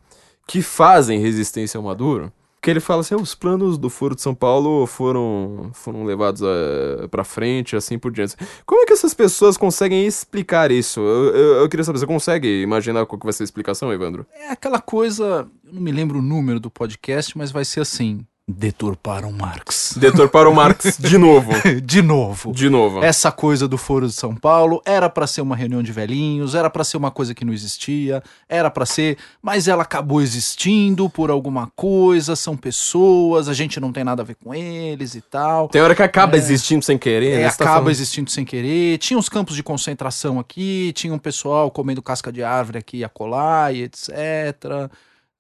que 0.45 0.61
fazem 0.61 1.21
resistência 1.21 1.79
ao 1.79 1.85
Maduro, 1.85 2.33
que 2.61 2.69
ele 2.69 2.81
fala 2.81 3.03
assim, 3.03 3.15
"Ah, 3.15 3.19
os 3.19 3.33
planos 3.33 3.79
do 3.79 3.89
Foro 3.89 4.17
de 4.17 4.23
São 4.23 4.35
Paulo 4.35 4.89
foram, 4.89 5.71
foram 5.73 6.03
levados 6.03 6.43
eh, 6.43 7.07
pra 7.13 7.23
frente, 7.23 7.77
assim 7.77 7.97
por 7.97 8.11
diante. 8.11 8.35
Como 8.67 8.83
é 8.83 8.85
que 8.87 8.93
essas 8.93 9.15
pessoas 9.15 9.57
conseguem 9.57 10.05
explicar 10.05 10.73
isso? 10.73 10.99
Eu, 10.99 11.33
eu, 11.33 11.55
eu 11.61 11.69
queria 11.69 11.85
saber, 11.85 12.01
você 12.01 12.07
consegue 12.09 12.61
imaginar 12.61 13.07
qual 13.07 13.21
que 13.21 13.27
vai 13.27 13.33
ser 13.33 13.45
a 13.45 13.51
explicação, 13.51 13.93
Evandro? 13.93 14.27
É 14.35 14.51
aquela 14.51 14.81
coisa, 14.81 15.47
eu 15.65 15.73
não 15.73 15.81
me 15.81 15.93
lembro 15.93 16.19
o 16.19 16.23
número 16.23 16.59
do 16.59 16.73
podcast, 16.73 17.39
mas 17.39 17.53
vai 17.53 17.65
ser 17.65 17.83
assim: 17.83 18.27
deturparam 18.49 19.33
Marx. 19.33 19.95
Deturparam 19.97 20.53
Marx 20.55 20.97
de 20.99 21.19
novo. 21.19 21.51
De 21.83 22.01
novo. 22.01 22.53
De 22.53 22.69
novo. 22.69 23.03
Essa 23.03 23.33
coisa 23.33 23.67
do 23.67 23.77
Foro 23.77 24.07
de 24.07 24.13
São 24.13 24.35
Paulo 24.35 24.81
era 24.85 25.09
pra 25.11 25.27
ser 25.27 25.41
uma 25.41 25.57
reunião 25.57 25.83
de 25.83 25.91
velhinhos, 25.93 26.55
era 26.55 26.71
pra 26.71 26.85
ser 26.85 26.97
uma 26.97 27.11
coisa 27.11 27.35
que 27.35 27.45
não 27.45 27.53
existia, 27.53 28.23
era 28.49 28.71
pra 28.71 28.87
ser, 28.87 29.19
mas 29.43 29.67
ela 29.67 29.83
acabou 29.83 30.21
existindo 30.23 31.09
por 31.11 31.31
alguma 31.31 31.71
coisa, 31.75 32.37
são 32.37 32.57
pessoas, 32.57 33.49
a 33.49 33.55
gente 33.55 33.81
não 33.81 33.93
tem 33.93 34.05
nada 34.05 34.23
a 34.23 34.25
ver 34.25 34.37
com 34.37 34.55
eles 34.55 35.15
e 35.15 35.21
tal. 35.21 35.69
Tem 35.69 35.81
hora 35.83 35.95
que 35.95 36.03
acaba 36.03 36.37
existindo 36.37 36.85
sem 36.85 36.97
querer, 36.99 37.33
É, 37.33 37.37
né? 37.39 37.49
Tá 37.49 37.55
acaba 37.55 37.71
falando- 37.71 37.91
existindo 37.91 38.31
sem 38.31 38.45
querer. 38.45 38.99
Tinha 38.99 39.19
uns 39.19 39.29
campos 39.29 39.57
de 39.57 39.63
concentração 39.63 40.39
aqui, 40.39 40.93
tinha 40.95 41.13
um 41.13 41.19
pessoal 41.19 41.71
comendo 41.71 42.03
casca 42.03 42.31
de 42.31 42.43
árvore 42.45 42.79
aqui 42.79 42.99
e 42.99 43.05
acolá 43.05 43.73
e 43.73 43.83
etc. 43.83 44.11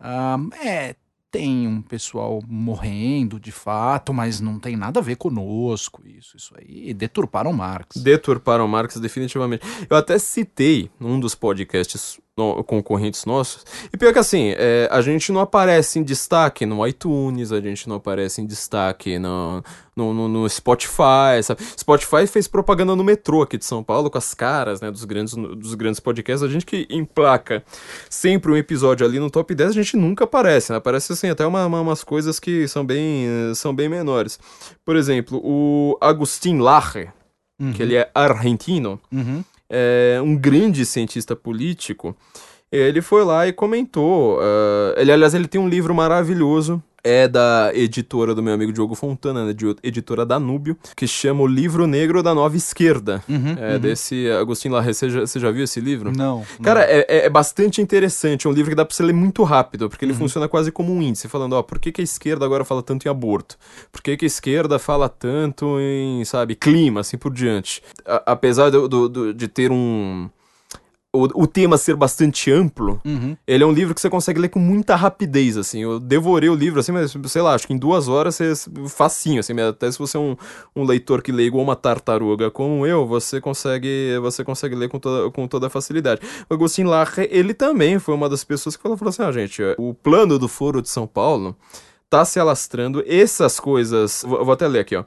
Ah, 0.00 0.38
é, 0.64 0.94
tem 1.36 1.68
um 1.68 1.82
pessoal 1.82 2.42
morrendo 2.48 3.38
de 3.38 3.52
fato, 3.52 4.14
mas 4.14 4.40
não 4.40 4.58
tem 4.58 4.74
nada 4.74 5.00
a 5.00 5.02
ver 5.02 5.16
conosco 5.16 6.02
isso. 6.06 6.34
Isso 6.34 6.54
aí 6.56 6.94
deturparam 6.94 7.52
Marx. 7.52 7.98
Deturparam 7.98 8.66
Marx 8.66 8.96
definitivamente. 8.96 9.62
Eu 9.88 9.98
até 9.98 10.18
citei 10.18 10.90
num 10.98 11.20
dos 11.20 11.34
podcasts 11.34 12.18
no- 12.36 12.62
concorrentes 12.62 13.24
nossos. 13.24 13.64
E 13.92 13.96
pior 13.96 14.12
que 14.12 14.18
assim, 14.18 14.52
é, 14.56 14.88
a 14.92 15.00
gente 15.00 15.32
não 15.32 15.40
aparece 15.40 15.98
em 15.98 16.02
destaque 16.02 16.66
no 16.66 16.86
iTunes, 16.86 17.50
a 17.50 17.60
gente 17.60 17.88
não 17.88 17.96
aparece 17.96 18.42
em 18.42 18.46
destaque 18.46 19.18
no, 19.18 19.62
no, 19.96 20.12
no- 20.12 20.28
no 20.28 20.48
Spotify, 20.48 21.42
sabe? 21.42 21.62
Spotify 21.78 22.26
fez 22.26 22.46
propaganda 22.46 22.94
no 22.94 23.02
metrô 23.02 23.40
aqui 23.42 23.56
de 23.56 23.64
São 23.64 23.82
Paulo 23.82 24.10
com 24.10 24.18
as 24.18 24.34
caras, 24.34 24.80
né, 24.82 24.90
dos 24.90 25.04
grandes, 25.04 25.34
dos 25.34 25.74
grandes 25.74 25.98
podcasts. 25.98 26.42
A 26.42 26.48
gente 26.52 26.66
que 26.66 26.86
emplaca 26.90 27.64
sempre 28.10 28.52
um 28.52 28.56
episódio 28.56 29.06
ali 29.06 29.18
no 29.18 29.30
top 29.30 29.54
10, 29.54 29.70
a 29.70 29.74
gente 29.74 29.96
nunca 29.96 30.24
aparece, 30.24 30.72
né? 30.72 30.78
Aparece 30.78 31.12
assim, 31.14 31.30
até 31.30 31.46
uma, 31.46 31.64
uma- 31.64 31.80
umas 31.80 32.04
coisas 32.04 32.38
que 32.38 32.68
são 32.68 32.84
bem, 32.84 33.26
são 33.54 33.74
bem 33.74 33.88
menores. 33.88 34.38
Por 34.84 34.94
exemplo, 34.96 35.40
o 35.42 35.96
Agustin 36.02 36.58
Laje, 36.58 37.08
que 37.74 37.82
ele 37.82 37.94
é 37.96 38.10
argentino, 38.14 39.00
Uhum. 39.10 39.42
É 39.68 40.20
um 40.22 40.36
grande 40.36 40.84
cientista 40.84 41.34
político, 41.36 42.16
ele 42.70 43.00
foi 43.00 43.24
lá 43.24 43.46
e 43.46 43.52
comentou. 43.52 44.38
ah, 44.40 44.94
ele, 44.96 45.12
aliás, 45.12 45.34
ele 45.34 45.48
tem 45.48 45.60
um 45.60 45.68
livro 45.68 45.94
maravilhoso. 45.94 46.82
É 47.08 47.28
da 47.28 47.70
editora 47.72 48.34
do 48.34 48.42
meu 48.42 48.52
amigo 48.52 48.72
Diogo 48.72 48.96
Fontana, 48.96 49.44
né, 49.46 49.54
editora 49.80 50.26
Danúbio, 50.26 50.76
que 50.96 51.06
chama 51.06 51.42
O 51.42 51.46
Livro 51.46 51.86
Negro 51.86 52.20
da 52.20 52.34
Nova 52.34 52.56
Esquerda. 52.56 53.22
Uhum, 53.28 53.54
É 53.58 53.74
uhum. 53.74 53.78
desse 53.78 54.28
Agostinho 54.30 54.74
Larre. 54.74 54.92
Você 54.92 55.08
já, 55.08 55.20
você 55.20 55.38
já 55.38 55.50
viu 55.52 55.62
esse 55.62 55.78
livro? 55.80 56.10
Não. 56.10 56.44
Cara, 56.62 56.82
é, 56.82 57.06
é- 57.08 57.26
é 57.26 57.30
bastante 57.30 57.80
interessante. 57.80 58.48
É 58.48 58.50
um 58.50 58.52
livro 58.52 58.70
que 58.70 58.74
dá 58.74 58.84
pra 58.84 58.92
você 58.92 59.04
ler 59.04 59.12
muito 59.12 59.44
rápido, 59.44 59.88
porque 59.88 60.04
ele 60.04 60.12
Uhum. 60.14 60.18
funciona 60.18 60.48
quase 60.48 60.72
como 60.72 60.92
um 60.92 61.00
índice, 61.00 61.28
falando, 61.28 61.52
ó, 61.52 61.62
por 61.62 61.78
que, 61.78 61.92
que 61.92 62.00
a 62.00 62.04
esquerda 62.04 62.44
agora 62.44 62.64
fala 62.64 62.82
tanto 62.82 63.06
em 63.06 63.08
aborto? 63.10 63.56
Por 63.92 64.02
que, 64.02 64.16
que 64.16 64.24
a 64.24 64.26
esquerda 64.26 64.76
fala 64.78 65.08
tanto 65.08 65.78
em, 65.78 66.24
sabe, 66.24 66.56
clima, 66.56 67.00
assim 67.02 67.16
por 67.16 67.32
diante? 67.32 67.82
A- 68.04 68.32
apesar 68.32 68.70
do- 68.70 68.88
do- 68.88 69.08
do- 69.08 69.32
de 69.34 69.46
ter 69.46 69.70
um. 69.70 70.28
O, 71.14 71.44
o 71.44 71.46
tema 71.46 71.78
ser 71.78 71.96
bastante 71.96 72.50
amplo, 72.52 73.00
Uhum. 73.02 73.34
ele 73.46 73.64
é 73.64 73.66
um 73.66 73.72
livro 73.72 73.94
que 73.94 74.00
você 74.02 74.10
consegue 74.10 74.38
ler 74.38 74.50
com 74.50 74.58
muita 74.58 74.94
rapidez, 74.94 75.56
assim. 75.56 75.80
Eu 75.82 75.98
devorei 75.98 76.50
o 76.50 76.54
livro, 76.54 76.78
assim, 76.78 76.92
mas, 76.92 77.16
sei 77.28 77.40
lá, 77.40 77.54
acho 77.54 77.66
que 77.66 77.72
em 77.72 77.78
duas 77.78 78.06
horas 78.06 78.34
você... 78.34 78.52
Facinho, 78.88 79.40
assim, 79.40 79.58
até 79.58 79.90
se 79.90 79.98
você 79.98 80.18
é 80.18 80.20
um, 80.20 80.36
um 80.74 80.84
leitor 80.84 81.22
que 81.22 81.32
lê 81.32 81.44
igual 81.44 81.64
uma 81.64 81.74
tartaruga 81.76 82.50
como 82.50 82.86
eu, 82.86 83.06
você 83.06 83.40
consegue 83.40 84.18
você 84.20 84.44
consegue 84.44 84.74
ler 84.74 84.90
com 84.90 84.98
toda, 84.98 85.30
com 85.30 85.48
toda 85.48 85.70
facilidade. 85.70 86.20
O 86.50 86.54
Agostinho 86.54 86.88
Larre, 86.90 87.28
ele 87.30 87.54
também 87.54 87.98
foi 87.98 88.14
uma 88.14 88.28
das 88.28 88.44
pessoas 88.44 88.76
que 88.76 88.82
falou, 88.82 88.98
falou 88.98 89.08
assim, 89.08 89.22
ah, 89.22 89.32
gente, 89.32 89.62
o 89.78 89.94
plano 89.94 90.38
do 90.38 90.48
Foro 90.48 90.82
de 90.82 90.90
São 90.90 91.06
Paulo 91.06 91.56
tá 92.10 92.24
se 92.26 92.38
alastrando, 92.38 93.02
essas 93.06 93.58
coisas... 93.58 94.22
Vou, 94.26 94.44
vou 94.44 94.52
até 94.52 94.68
ler 94.68 94.80
aqui, 94.80 94.94
ó. 94.96 95.04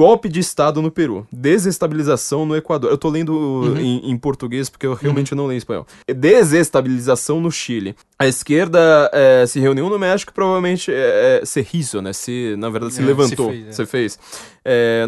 Golpe 0.00 0.30
de 0.30 0.40
Estado 0.40 0.80
no 0.80 0.90
Peru. 0.90 1.26
Desestabilização 1.30 2.46
no 2.46 2.56
Equador. 2.56 2.90
Eu 2.90 2.96
tô 2.96 3.10
lendo 3.10 3.78
em, 3.78 4.10
em 4.10 4.16
português 4.16 4.70
porque 4.70 4.86
eu 4.86 4.94
realmente 4.94 5.34
não 5.34 5.44
leio 5.44 5.56
em 5.56 5.58
espanhol. 5.58 5.86
Desestabilização 6.08 7.38
no 7.38 7.52
Chile. 7.52 7.94
A 8.20 8.26
esquerda 8.28 9.10
eh, 9.14 9.46
se 9.46 9.58
reuniu 9.58 9.88
no 9.88 9.98
México, 9.98 10.30
provavelmente 10.34 10.92
eh, 10.94 11.40
se 11.42 11.62
riso, 11.62 12.02
né? 12.02 12.12
Se, 12.12 12.54
na 12.58 12.68
verdade, 12.68 12.92
se 12.92 13.00
É, 13.00 13.04
levantou. 13.06 13.46
se 13.50 13.56
fez, 13.56 13.66
é. 13.68 13.72
Você 13.72 13.86
fez. 13.86 14.18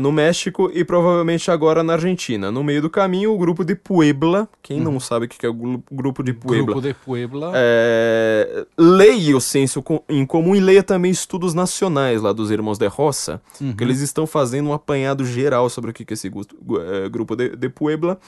No 0.00 0.11
México 0.11 0.71
e 0.73 0.83
provavelmente 0.83 1.50
agora 1.50 1.83
na 1.83 1.92
Argentina. 1.92 2.50
No 2.50 2.64
meio 2.64 2.81
do 2.81 2.88
caminho, 2.88 3.35
o 3.35 3.38
grupo 3.38 3.64
de 3.66 3.75
Puebla. 3.75 4.49
Quem 4.62 4.81
não 4.81 4.99
sabe 4.99 5.26
o 5.26 5.28
que 5.28 5.45
é 5.45 5.49
o 5.49 5.52
gru- 5.52 5.85
grupo 5.92 6.23
de 6.23 6.33
Puebla? 6.33 6.59
Uhum. 6.61 6.64
Grupo 6.66 6.81
de 6.81 6.95
Puebla. 6.95 7.52
É, 7.54 8.64
leia 8.78 9.37
o 9.37 9.40
senso 9.42 9.85
em 10.09 10.25
comum 10.25 10.57
e 10.57 10.61
leia 10.61 10.83
também 10.83 11.11
estudos 11.11 11.52
nacionais 11.52 12.23
lá 12.23 12.33
dos 12.33 12.50
Irmãos 12.50 12.78
de 12.78 12.87
Roça, 12.87 13.42
Uhum. 13.61 13.75
que 13.76 13.85
eles 13.85 14.00
estão 14.00 14.26
fazendo 14.26 14.71
um 14.71 14.73
apanhado 14.73 15.23
geral 15.26 15.69
sobre 15.69 15.90
o 15.90 15.92
que 15.95 16.02
é 16.11 16.14
esse 16.14 16.28
é, 16.28 17.09
grupo 17.11 17.37
de, 17.37 17.54
de 17.54 17.69
Puebla, 17.69 18.19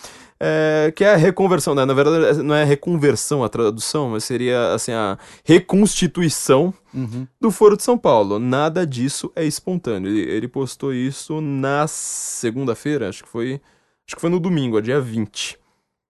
é, 0.44 0.92
que 0.94 1.02
é 1.04 1.14
a 1.14 1.16
reconversão, 1.16 1.74
né? 1.74 1.84
na 1.84 1.94
verdade 1.94 2.42
não 2.42 2.54
é 2.54 2.64
reconversão 2.64 3.42
a 3.42 3.48
tradução, 3.48 4.10
mas 4.10 4.24
seria 4.24 4.74
assim 4.74 4.92
a 4.92 5.18
reconstituição 5.44 6.72
Uhum. 6.92 7.26
do 7.40 7.50
Foro 7.50 7.76
de 7.76 7.82
São 7.82 7.98
Paulo. 7.98 8.38
Nada 8.38 8.86
disso 8.86 9.32
é 9.34 9.44
espontâneo. 9.44 10.08
Ele, 10.08 10.20
ele 10.30 10.46
postou 10.46 10.94
isso 10.94 11.40
na 11.40 11.88
segunda-feira, 11.88 13.08
acho 13.08 13.24
que 13.24 13.28
foi, 13.28 13.60
acho 14.06 14.14
que 14.14 14.20
foi 14.20 14.30
no 14.30 14.38
domingo, 14.38 14.80
dia 14.80 15.00
20 15.00 15.58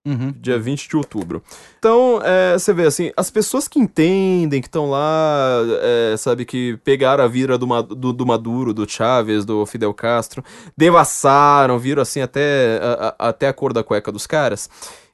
Uhum. 0.07 0.35
dia 0.39 0.59
20 0.59 0.87
de 0.87 0.97
outubro. 0.99 1.43
Então, 1.79 2.21
é, 2.23 2.53
você 2.59 2.75
vê 2.75 2.85
assim, 2.85 3.11
as 3.17 3.31
pessoas 3.31 3.67
que 3.67 3.79
entendem, 3.79 4.61
que 4.61 4.69
estão 4.69 4.91
lá, 4.91 5.61
é, 5.81 6.15
sabe, 6.19 6.45
que 6.45 6.77
pegaram 6.85 7.25
a 7.25 7.27
vira 7.27 7.57
do, 7.57 7.67
do, 7.83 8.13
do 8.13 8.27
Maduro, 8.27 8.75
do 8.75 8.87
Chávez, 8.87 9.47
do 9.47 9.65
Fidel 9.65 9.95
Castro, 9.95 10.45
devassaram, 10.77 11.79
viram 11.79 12.03
assim 12.03 12.21
até 12.21 12.79
a, 12.83 13.15
a- 13.19 13.29
até 13.31 13.49
a 13.49 13.53
cor 13.53 13.73
da 13.73 13.83
cueca 13.83 14.13
dos 14.13 14.27
caras, 14.27 14.69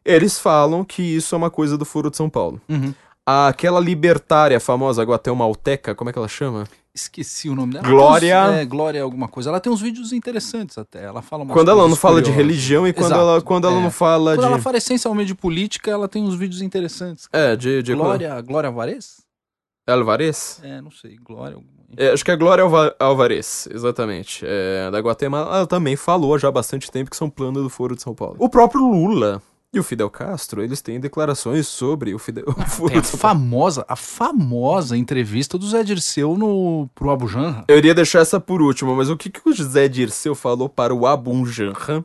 eles 0.05 0.39
falam 0.39 0.85
que 0.85 1.03
isso 1.03 1.35
é 1.35 1.39
uma 1.39 1.51
coisa 1.51 1.79
do 1.79 1.85
Foro 1.85 2.11
de 2.11 2.17
São 2.17 2.29
Paulo. 2.29 2.61
Uhum. 2.69 2.93
Aquela 3.25 3.79
libertária 3.79 4.59
famosa, 4.59 5.05
Guatelmalteca, 5.05 5.95
como 5.95 6.11
é 6.11 6.13
que 6.13 6.19
ela 6.19 6.27
chama? 6.29 6.67
Esqueci 6.95 7.49
o 7.49 7.55
nome 7.55 7.75
dela. 7.75 7.87
Glória- 7.87 8.33
Ela 8.35 8.51
uns- 8.51 8.57
é, 8.57 8.65
Glória 8.65 9.03
alguma 9.03 9.29
coisa. 9.29 9.49
Ela 9.51 9.61
tem 9.61 9.73
uns 9.73 9.81
vídeos 9.81 10.13
interessantes 10.13 10.77
até. 10.77 11.05
Ela 11.05 11.23
fala 11.23 11.47
Quando 11.47 11.71
ela 11.71 11.87
não 11.89 11.95
fala 11.95 12.21
de 12.21 12.31
religião 12.31 12.87
e 12.87 12.93
quando 12.93 13.07
Exato, 13.13 13.21
ela, 13.21 13.41
quando 13.43 13.67
ela 13.69 13.79
é. 13.79 13.83
não 13.83 13.91
fala 13.93 14.33
Quando 14.33 14.41
de... 14.47 14.53
ela 14.53 14.59
fala 14.61 14.77
essencialmente 14.77 15.29
de 15.29 15.35
política, 15.37 15.91
ela 15.91 16.09
tem 16.09 16.23
uns 16.25 16.35
vídeos 16.35 16.61
interessantes. 16.63 17.29
É, 17.33 17.55
de... 17.55 17.83
de 17.83 17.95
Glória, 17.95 18.41
Glória 18.41 18.69
Alvarez? 18.69 19.19
Alvarez? 19.87 20.61
É, 20.63 20.81
não 20.81 20.91
sei. 20.91 21.17
Glória. 21.17 21.57
É, 21.97 22.11
acho 22.13 22.25
que 22.25 22.31
é 22.31 22.37
Glória 22.37 22.63
Alva 22.63 22.95
Alvarez, 23.01 23.69
exatamente. 23.73 24.45
É, 24.47 24.91
da 24.91 25.01
Guatemala, 25.01 25.57
ela 25.57 25.67
também 25.67 25.97
falou 25.97 26.39
já 26.39 26.49
há 26.49 26.53
bastante 26.53 26.91
tempo 26.91 27.11
que 27.11 27.17
são 27.17 27.29
plano 27.29 27.63
do 27.63 27.69
Foro 27.71 27.97
de 27.97 28.03
São 28.03 28.15
Paulo. 28.15 28.37
O 28.39 28.49
próprio 28.49 28.83
Lula 28.87 29.43
e 29.73 29.79
o 29.79 29.85
Fidel 29.85 30.11
Castro, 30.11 30.63
eles 30.63 30.81
têm 30.81 30.99
declarações 30.99 31.69
sobre 31.69 32.13
o, 32.13 32.19
Fidel, 32.19 32.45
Foro 32.67 32.91
Tem 32.91 32.99
a 32.99 33.03
famosa, 33.03 33.85
a 33.89 33.95
famosa 33.95 34.97
entrevista 34.97 35.57
do 35.57 35.69
Zé 35.69 35.85
Dirceu 35.85 36.37
no, 36.37 36.89
pro 36.95 37.11
Abu 37.11 37.29
Janra. 37.29 37.65
Eu 37.69 37.79
iria 37.79 37.95
deixar 37.95 38.21
essa 38.21 38.41
por 38.41 38.61
último, 38.61 38.97
mas 38.97 39.09
o 39.09 39.17
que, 39.17 39.31
que 39.31 39.49
o 39.49 39.53
José 39.53 39.87
Dirceu 39.87 40.35
falou 40.35 40.69
para 40.69 40.93
o 40.93 41.07
Abun 41.07 41.47
Janra? 41.47 42.05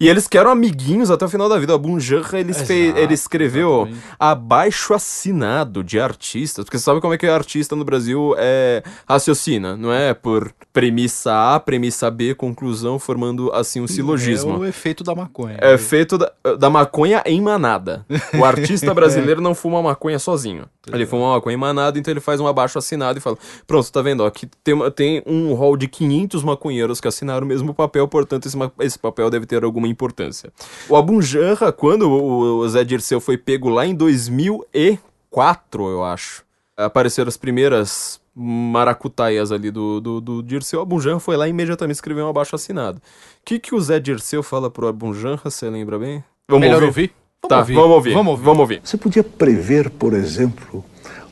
E 0.00 0.08
eles 0.08 0.28
que 0.28 0.38
eram 0.38 0.50
amiguinhos 0.52 1.10
até 1.10 1.24
o 1.24 1.28
final 1.28 1.48
da 1.48 1.58
vida. 1.58 1.72
O 1.72 1.76
Abun 1.76 1.98
Janra, 1.98 2.38
ele, 2.38 2.52
ele 2.96 3.14
escreveu 3.14 3.82
exatamente. 3.82 4.04
abaixo 4.18 4.94
assinado 4.94 5.82
de 5.82 5.98
artistas. 5.98 6.64
Porque 6.64 6.78
você 6.78 6.84
sabe 6.84 7.00
como 7.00 7.14
é 7.14 7.18
que 7.18 7.26
o 7.26 7.32
artista 7.32 7.74
no 7.74 7.84
Brasil 7.84 8.34
é, 8.38 8.82
raciocina, 9.08 9.76
não 9.76 9.92
é? 9.92 10.14
Por 10.14 10.52
premissa 10.72 11.54
A, 11.54 11.58
premissa 11.58 12.08
B, 12.12 12.32
conclusão, 12.34 12.98
formando 12.98 13.50
assim 13.52 13.80
um 13.80 13.88
silogismo. 13.88 14.52
É 14.54 14.58
o 14.58 14.64
efeito 14.64 15.02
da 15.02 15.14
maconha. 15.16 15.56
É 15.60 15.76
feito 15.76 16.16
da, 16.16 16.30
da 16.56 16.70
maconha 16.70 17.20
em 17.26 17.40
manada. 17.40 18.06
O 18.38 18.44
artista 18.44 18.94
brasileiro 18.94 19.40
não 19.40 19.54
fuma 19.54 19.82
maconha 19.82 20.20
sozinho. 20.20 20.66
Ele 20.90 21.04
fuma 21.04 21.34
maconha 21.34 21.54
em 21.54 21.58
manada, 21.58 21.98
então 21.98 22.10
ele 22.10 22.20
faz 22.20 22.40
um 22.40 22.46
abaixo 22.46 22.78
assinado 22.78 23.18
e 23.18 23.20
fala: 23.20 23.36
Pronto, 23.66 23.90
tá 23.92 24.00
vendo? 24.00 24.24
Aqui 24.24 24.48
tem, 24.64 24.72
uma- 24.74 24.90
tem 24.90 25.22
um 25.26 25.52
hall 25.54 25.76
de 25.76 25.86
500 25.88 26.42
maconheiros 26.42 27.00
que 27.00 27.08
assinaram 27.08 27.44
o 27.44 27.48
mesmo 27.48 27.74
papel, 27.74 28.06
portanto 28.08 28.46
esse, 28.46 28.56
esse 28.80 28.98
papel 28.98 29.28
deve 29.28 29.44
ter 29.44 29.64
alguma 29.64 29.87
importância. 29.88 30.52
O 30.88 30.96
Abunjanra, 30.96 31.72
quando 31.72 32.08
o, 32.08 32.58
o 32.58 32.68
Zé 32.68 32.84
Dirceu 32.84 33.20
foi 33.20 33.36
pego 33.36 33.68
lá 33.68 33.86
em 33.86 33.94
2004, 33.94 35.88
eu 35.88 36.04
acho, 36.04 36.44
apareceram 36.76 37.28
as 37.28 37.36
primeiras 37.36 38.20
maracutaias 38.34 39.50
ali 39.50 39.70
do, 39.70 40.00
do, 40.00 40.20
do 40.20 40.42
Dirceu, 40.42 40.80
Abunjanra 40.80 41.18
foi 41.18 41.36
lá 41.36 41.48
e 41.48 41.50
imediatamente 41.50 41.96
escreveu 41.96 42.26
um 42.26 42.28
abaixo 42.28 42.54
assinado. 42.54 42.98
O 42.98 43.00
que, 43.44 43.58
que 43.58 43.74
o 43.74 43.80
Zé 43.80 43.98
Dirceu 43.98 44.42
fala 44.42 44.70
pro 44.70 44.86
Abunjanra, 44.86 45.50
você 45.50 45.68
lembra 45.68 45.98
bem? 45.98 46.22
Vamos 46.48 46.60
Melhor 46.60 46.82
ouvir? 46.82 46.86
ouvir? 46.86 47.12
Vamos 47.42 47.48
tá, 47.48 47.58
ouvir. 47.58 47.74
vamos 47.74 47.90
ouvir. 47.90 48.14
Vamos 48.14 48.30
ouvir. 48.30 48.44
Vamos 48.44 48.60
ouvir. 48.60 48.80
Você 48.84 48.96
podia 48.96 49.24
prever, 49.24 49.90
por 49.90 50.14
exemplo, 50.14 50.84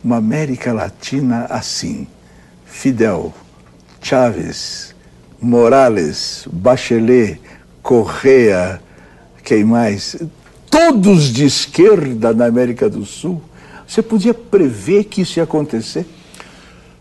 uma 0.03 0.17
América 0.17 0.73
Latina 0.73 1.47
assim: 1.49 2.07
Fidel, 2.65 3.33
Chávez, 4.01 4.95
Morales, 5.41 6.47
Bachelet, 6.53 7.41
Correa, 7.87 8.83
quem 9.45 9.63
mais? 9.63 10.17
Todos 10.69 11.33
de 11.33 11.45
esquerda 11.45 12.35
na 12.35 12.47
América 12.47 12.91
do 12.91 13.07
Sul. 13.07 13.41
Você 13.87 14.03
podia 14.03 14.35
prever 14.35 15.05
que 15.05 15.21
isso 15.21 15.39
ia 15.39 15.45
acontecer? 15.45 16.05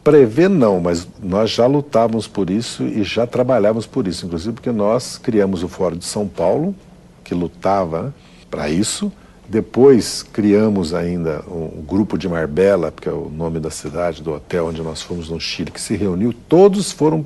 Prever 0.03 0.47
não, 0.47 0.79
mas 0.79 1.07
nós 1.23 1.49
já 1.49 1.65
lutávamos 1.65 2.27
por 2.27 2.51
isso 2.51 2.83
e 2.83 3.03
já 3.03 3.25
trabalhávamos 3.25 3.87
por 3.87 4.07
isso, 4.07 4.27
inclusive 4.27 4.53
porque 4.53 4.71
nós 4.71 5.17
criamos 5.17 5.63
o 5.63 5.67
Fórum 5.67 5.97
de 5.97 6.05
São 6.05 6.27
Paulo, 6.27 6.75
que 7.23 7.33
lutava 7.33 8.13
para 8.51 8.69
isso. 8.69 9.11
Depois 9.49 10.21
criamos 10.21 10.93
ainda 10.93 11.43
um 11.47 11.81
grupo 11.81 12.15
de 12.15 12.29
Marbella, 12.29 12.93
que 12.95 13.09
é 13.09 13.11
o 13.11 13.31
nome 13.35 13.59
da 13.59 13.71
cidade, 13.71 14.21
do 14.21 14.33
hotel 14.33 14.67
onde 14.67 14.83
nós 14.83 15.01
fomos 15.01 15.29
no 15.29 15.39
Chile, 15.39 15.71
que 15.71 15.81
se 15.81 15.95
reuniu. 15.95 16.31
Todos 16.47 16.91
foram 16.91 17.23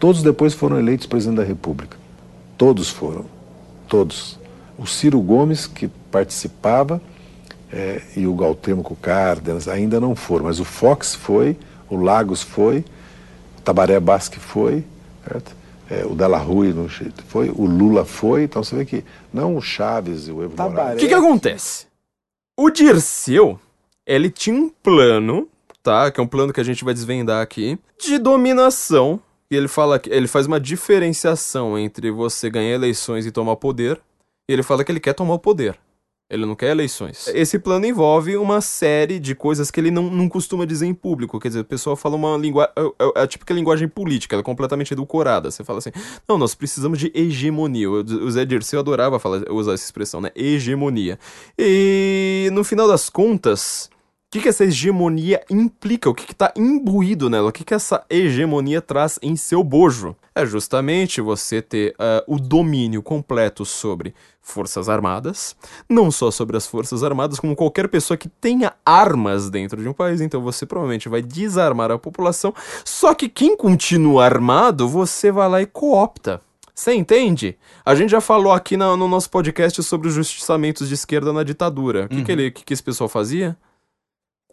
todos 0.00 0.22
depois 0.22 0.54
foram 0.54 0.78
eleitos 0.78 1.06
presidente 1.06 1.36
da 1.36 1.44
República. 1.44 2.03
Todos 2.56 2.88
foram, 2.90 3.24
todos. 3.88 4.38
O 4.78 4.86
Ciro 4.86 5.20
Gomes 5.20 5.66
que 5.66 5.88
participava 6.10 7.00
é, 7.72 8.02
e 8.16 8.26
o 8.26 8.34
Galtemo 8.34 8.84
Cárdenas 9.00 9.68
ainda 9.68 10.00
não 10.00 10.14
foram, 10.14 10.44
mas 10.44 10.60
o 10.60 10.64
Fox 10.64 11.14
foi 11.14 11.56
o 11.88 11.96
Lagos 11.96 12.42
foi, 12.42 12.84
o 13.58 13.62
Tabaré 13.62 13.98
Basque 14.00 14.38
foi, 14.38 14.84
é, 15.90 16.04
o 16.04 16.14
Della 16.14 16.38
Rui 16.38 16.72
no, 16.72 16.88
foi, 17.26 17.50
o 17.50 17.64
Lula 17.64 18.04
foi, 18.04 18.44
então 18.44 18.62
você 18.62 18.76
vê 18.76 18.84
que 18.84 19.04
não 19.32 19.56
o 19.56 19.62
Chaves 19.62 20.28
e 20.28 20.32
o 20.32 20.42
Evo 20.42 20.56
Morales. 20.56 20.96
O 20.96 20.98
que 20.98 21.08
que 21.08 21.14
acontece? 21.14 21.86
O 22.56 22.70
Dirceu, 22.70 23.58
ele 24.06 24.30
tinha 24.30 24.56
um 24.56 24.68
plano, 24.68 25.48
tá? 25.82 26.10
Que 26.10 26.20
é 26.20 26.22
um 26.22 26.26
plano 26.26 26.52
que 26.52 26.60
a 26.60 26.64
gente 26.64 26.84
vai 26.84 26.94
desvendar 26.94 27.42
aqui, 27.42 27.78
de 28.00 28.18
dominação. 28.18 29.20
E 29.50 29.56
ele 29.56 29.68
fala 29.68 29.98
que 29.98 30.10
ele 30.10 30.26
faz 30.26 30.46
uma 30.46 30.58
diferenciação 30.58 31.78
entre 31.78 32.10
você 32.10 32.48
ganhar 32.50 32.74
eleições 32.74 33.26
e 33.26 33.30
tomar 33.30 33.56
poder. 33.56 34.00
E 34.48 34.52
ele 34.52 34.62
fala 34.62 34.84
que 34.84 34.92
ele 34.92 35.00
quer 35.00 35.14
tomar 35.14 35.34
o 35.34 35.38
poder. 35.38 35.78
Ele 36.30 36.46
não 36.46 36.54
quer 36.54 36.70
eleições. 36.70 37.28
Esse 37.28 37.58
plano 37.58 37.84
envolve 37.84 38.36
uma 38.36 38.62
série 38.62 39.20
de 39.20 39.34
coisas 39.34 39.70
que 39.70 39.78
ele 39.78 39.90
não, 39.90 40.04
não 40.04 40.26
costuma 40.26 40.64
dizer 40.64 40.86
em 40.86 40.94
público. 40.94 41.38
Quer 41.38 41.48
dizer, 41.48 41.60
o 41.60 41.64
pessoal 41.64 41.94
fala 41.96 42.16
uma 42.16 42.36
linguagem. 42.36 42.72
É, 42.76 42.82
é, 42.82 43.12
é 43.16 43.22
a 43.22 43.26
típica 43.26 43.52
linguagem 43.52 43.86
política, 43.86 44.34
ela 44.34 44.40
é 44.40 44.44
completamente 44.44 44.92
edulcorada. 44.92 45.50
Você 45.50 45.62
fala 45.62 45.80
assim: 45.80 45.90
não, 46.26 46.38
nós 46.38 46.54
precisamos 46.54 46.98
de 46.98 47.12
hegemonia. 47.14 47.90
O 47.90 48.30
Zé 48.30 48.44
Dirceu 48.46 48.80
adorava 48.80 49.18
falar, 49.18 49.42
usar 49.50 49.74
essa 49.74 49.84
expressão, 49.84 50.20
né? 50.20 50.30
Hegemonia. 50.34 51.18
E 51.58 52.48
no 52.52 52.64
final 52.64 52.88
das 52.88 53.10
contas, 53.10 53.90
que, 54.34 54.40
que 54.40 54.48
essa 54.48 54.64
hegemonia 54.64 55.44
implica? 55.48 56.10
O 56.10 56.14
que 56.14 56.32
está 56.32 56.52
imbuído 56.56 57.30
nela? 57.30 57.50
O 57.50 57.52
que, 57.52 57.62
que 57.62 57.72
essa 57.72 58.04
hegemonia 58.10 58.82
traz 58.82 59.16
em 59.22 59.36
seu 59.36 59.62
bojo? 59.62 60.16
É 60.34 60.44
justamente 60.44 61.20
você 61.20 61.62
ter 61.62 61.92
uh, 61.92 62.24
o 62.26 62.40
domínio 62.40 63.00
completo 63.00 63.64
sobre 63.64 64.12
Forças 64.42 64.88
Armadas, 64.88 65.54
não 65.88 66.10
só 66.10 66.32
sobre 66.32 66.56
as 66.56 66.66
Forças 66.66 67.04
Armadas, 67.04 67.38
como 67.38 67.54
qualquer 67.54 67.86
pessoa 67.88 68.16
que 68.16 68.28
tenha 68.28 68.72
armas 68.84 69.48
dentro 69.50 69.80
de 69.80 69.88
um 69.88 69.92
país, 69.92 70.20
então 70.20 70.42
você 70.42 70.66
provavelmente 70.66 71.08
vai 71.08 71.22
desarmar 71.22 71.92
a 71.92 71.98
população, 71.98 72.52
só 72.84 73.14
que 73.14 73.28
quem 73.28 73.56
continua 73.56 74.24
armado, 74.24 74.88
você 74.88 75.30
vai 75.30 75.48
lá 75.48 75.62
e 75.62 75.66
coopta. 75.66 76.42
Você 76.74 76.92
entende? 76.92 77.56
A 77.86 77.94
gente 77.94 78.10
já 78.10 78.20
falou 78.20 78.52
aqui 78.52 78.76
no, 78.76 78.96
no 78.96 79.06
nosso 79.06 79.30
podcast 79.30 79.80
sobre 79.84 80.08
os 80.08 80.14
justiçamentos 80.14 80.88
de 80.88 80.94
esquerda 80.94 81.32
na 81.32 81.44
ditadura. 81.44 82.06
O 82.06 82.08
que, 82.08 82.16
uhum. 82.16 82.24
que, 82.24 82.32
ele, 82.32 82.50
que, 82.50 82.64
que 82.64 82.72
esse 82.72 82.82
pessoal 82.82 83.08
fazia? 83.08 83.56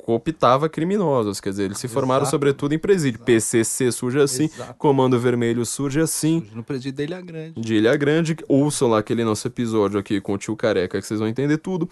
Cooptava 0.04 0.68
criminosos, 0.68 1.40
quer 1.40 1.52
dizer, 1.52 1.64
eles 1.66 1.78
se 1.78 1.88
formaram 1.88 2.24
Exato. 2.24 2.32
sobretudo 2.32 2.74
em 2.74 2.80
presídio. 2.80 3.18
Exato. 3.18 3.26
PCC 3.26 3.92
surge 3.92 4.20
assim, 4.20 4.46
Exato. 4.46 4.74
Comando 4.78 5.20
Vermelho 5.20 5.66
surge 5.66 6.00
assim. 6.00 6.40
Surge 6.40 6.56
no 6.56 6.64
presídio 6.64 6.94
de 6.94 7.04
Ilha 7.04 7.22
Grande. 7.22 7.62
De 7.62 7.76
Ilha 7.76 7.96
Grande, 7.96 8.38
ouçam 8.48 8.90
lá 8.90 9.00
aquele 9.00 9.24
nosso 9.24 9.48
episódio 9.48 10.00
aqui 10.00 10.20
com 10.20 10.34
o 10.34 10.38
tio 10.38 10.56
Careca 10.56 11.00
que 11.00 11.06
vocês 11.06 11.20
vão 11.20 11.30
entender 11.30 11.58
tudo. 11.58 11.88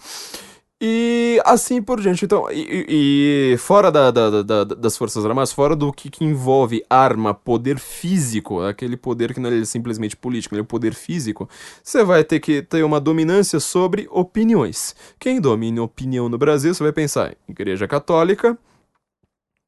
E 0.82 1.38
assim 1.44 1.82
por 1.82 2.00
diante. 2.00 2.24
Então, 2.24 2.50
e, 2.50 3.52
e 3.52 3.56
fora 3.58 3.92
da, 3.92 4.10
da, 4.10 4.42
da, 4.42 4.64
das 4.64 4.96
Forças 4.96 5.26
Armadas, 5.26 5.52
fora 5.52 5.76
do 5.76 5.92
que, 5.92 6.08
que, 6.08 6.24
envolve 6.24 6.82
arma, 6.88 7.34
poder 7.34 7.78
físico, 7.78 8.62
aquele 8.62 8.96
poder 8.96 9.34
que 9.34 9.40
não 9.40 9.50
é 9.50 9.62
simplesmente 9.66 10.16
político, 10.16 10.54
ele 10.54 10.60
é 10.60 10.62
o 10.62 10.66
poder 10.66 10.94
físico, 10.94 11.46
você 11.82 12.02
vai 12.02 12.24
ter 12.24 12.40
que 12.40 12.62
ter 12.62 12.82
uma 12.82 12.98
dominância 12.98 13.60
sobre 13.60 14.08
opiniões. 14.10 14.96
Quem 15.18 15.38
domina 15.38 15.82
opinião 15.82 16.30
no 16.30 16.38
Brasil, 16.38 16.72
você 16.72 16.82
vai 16.82 16.92
pensar 16.92 17.36
Igreja 17.46 17.86
Católica, 17.86 18.56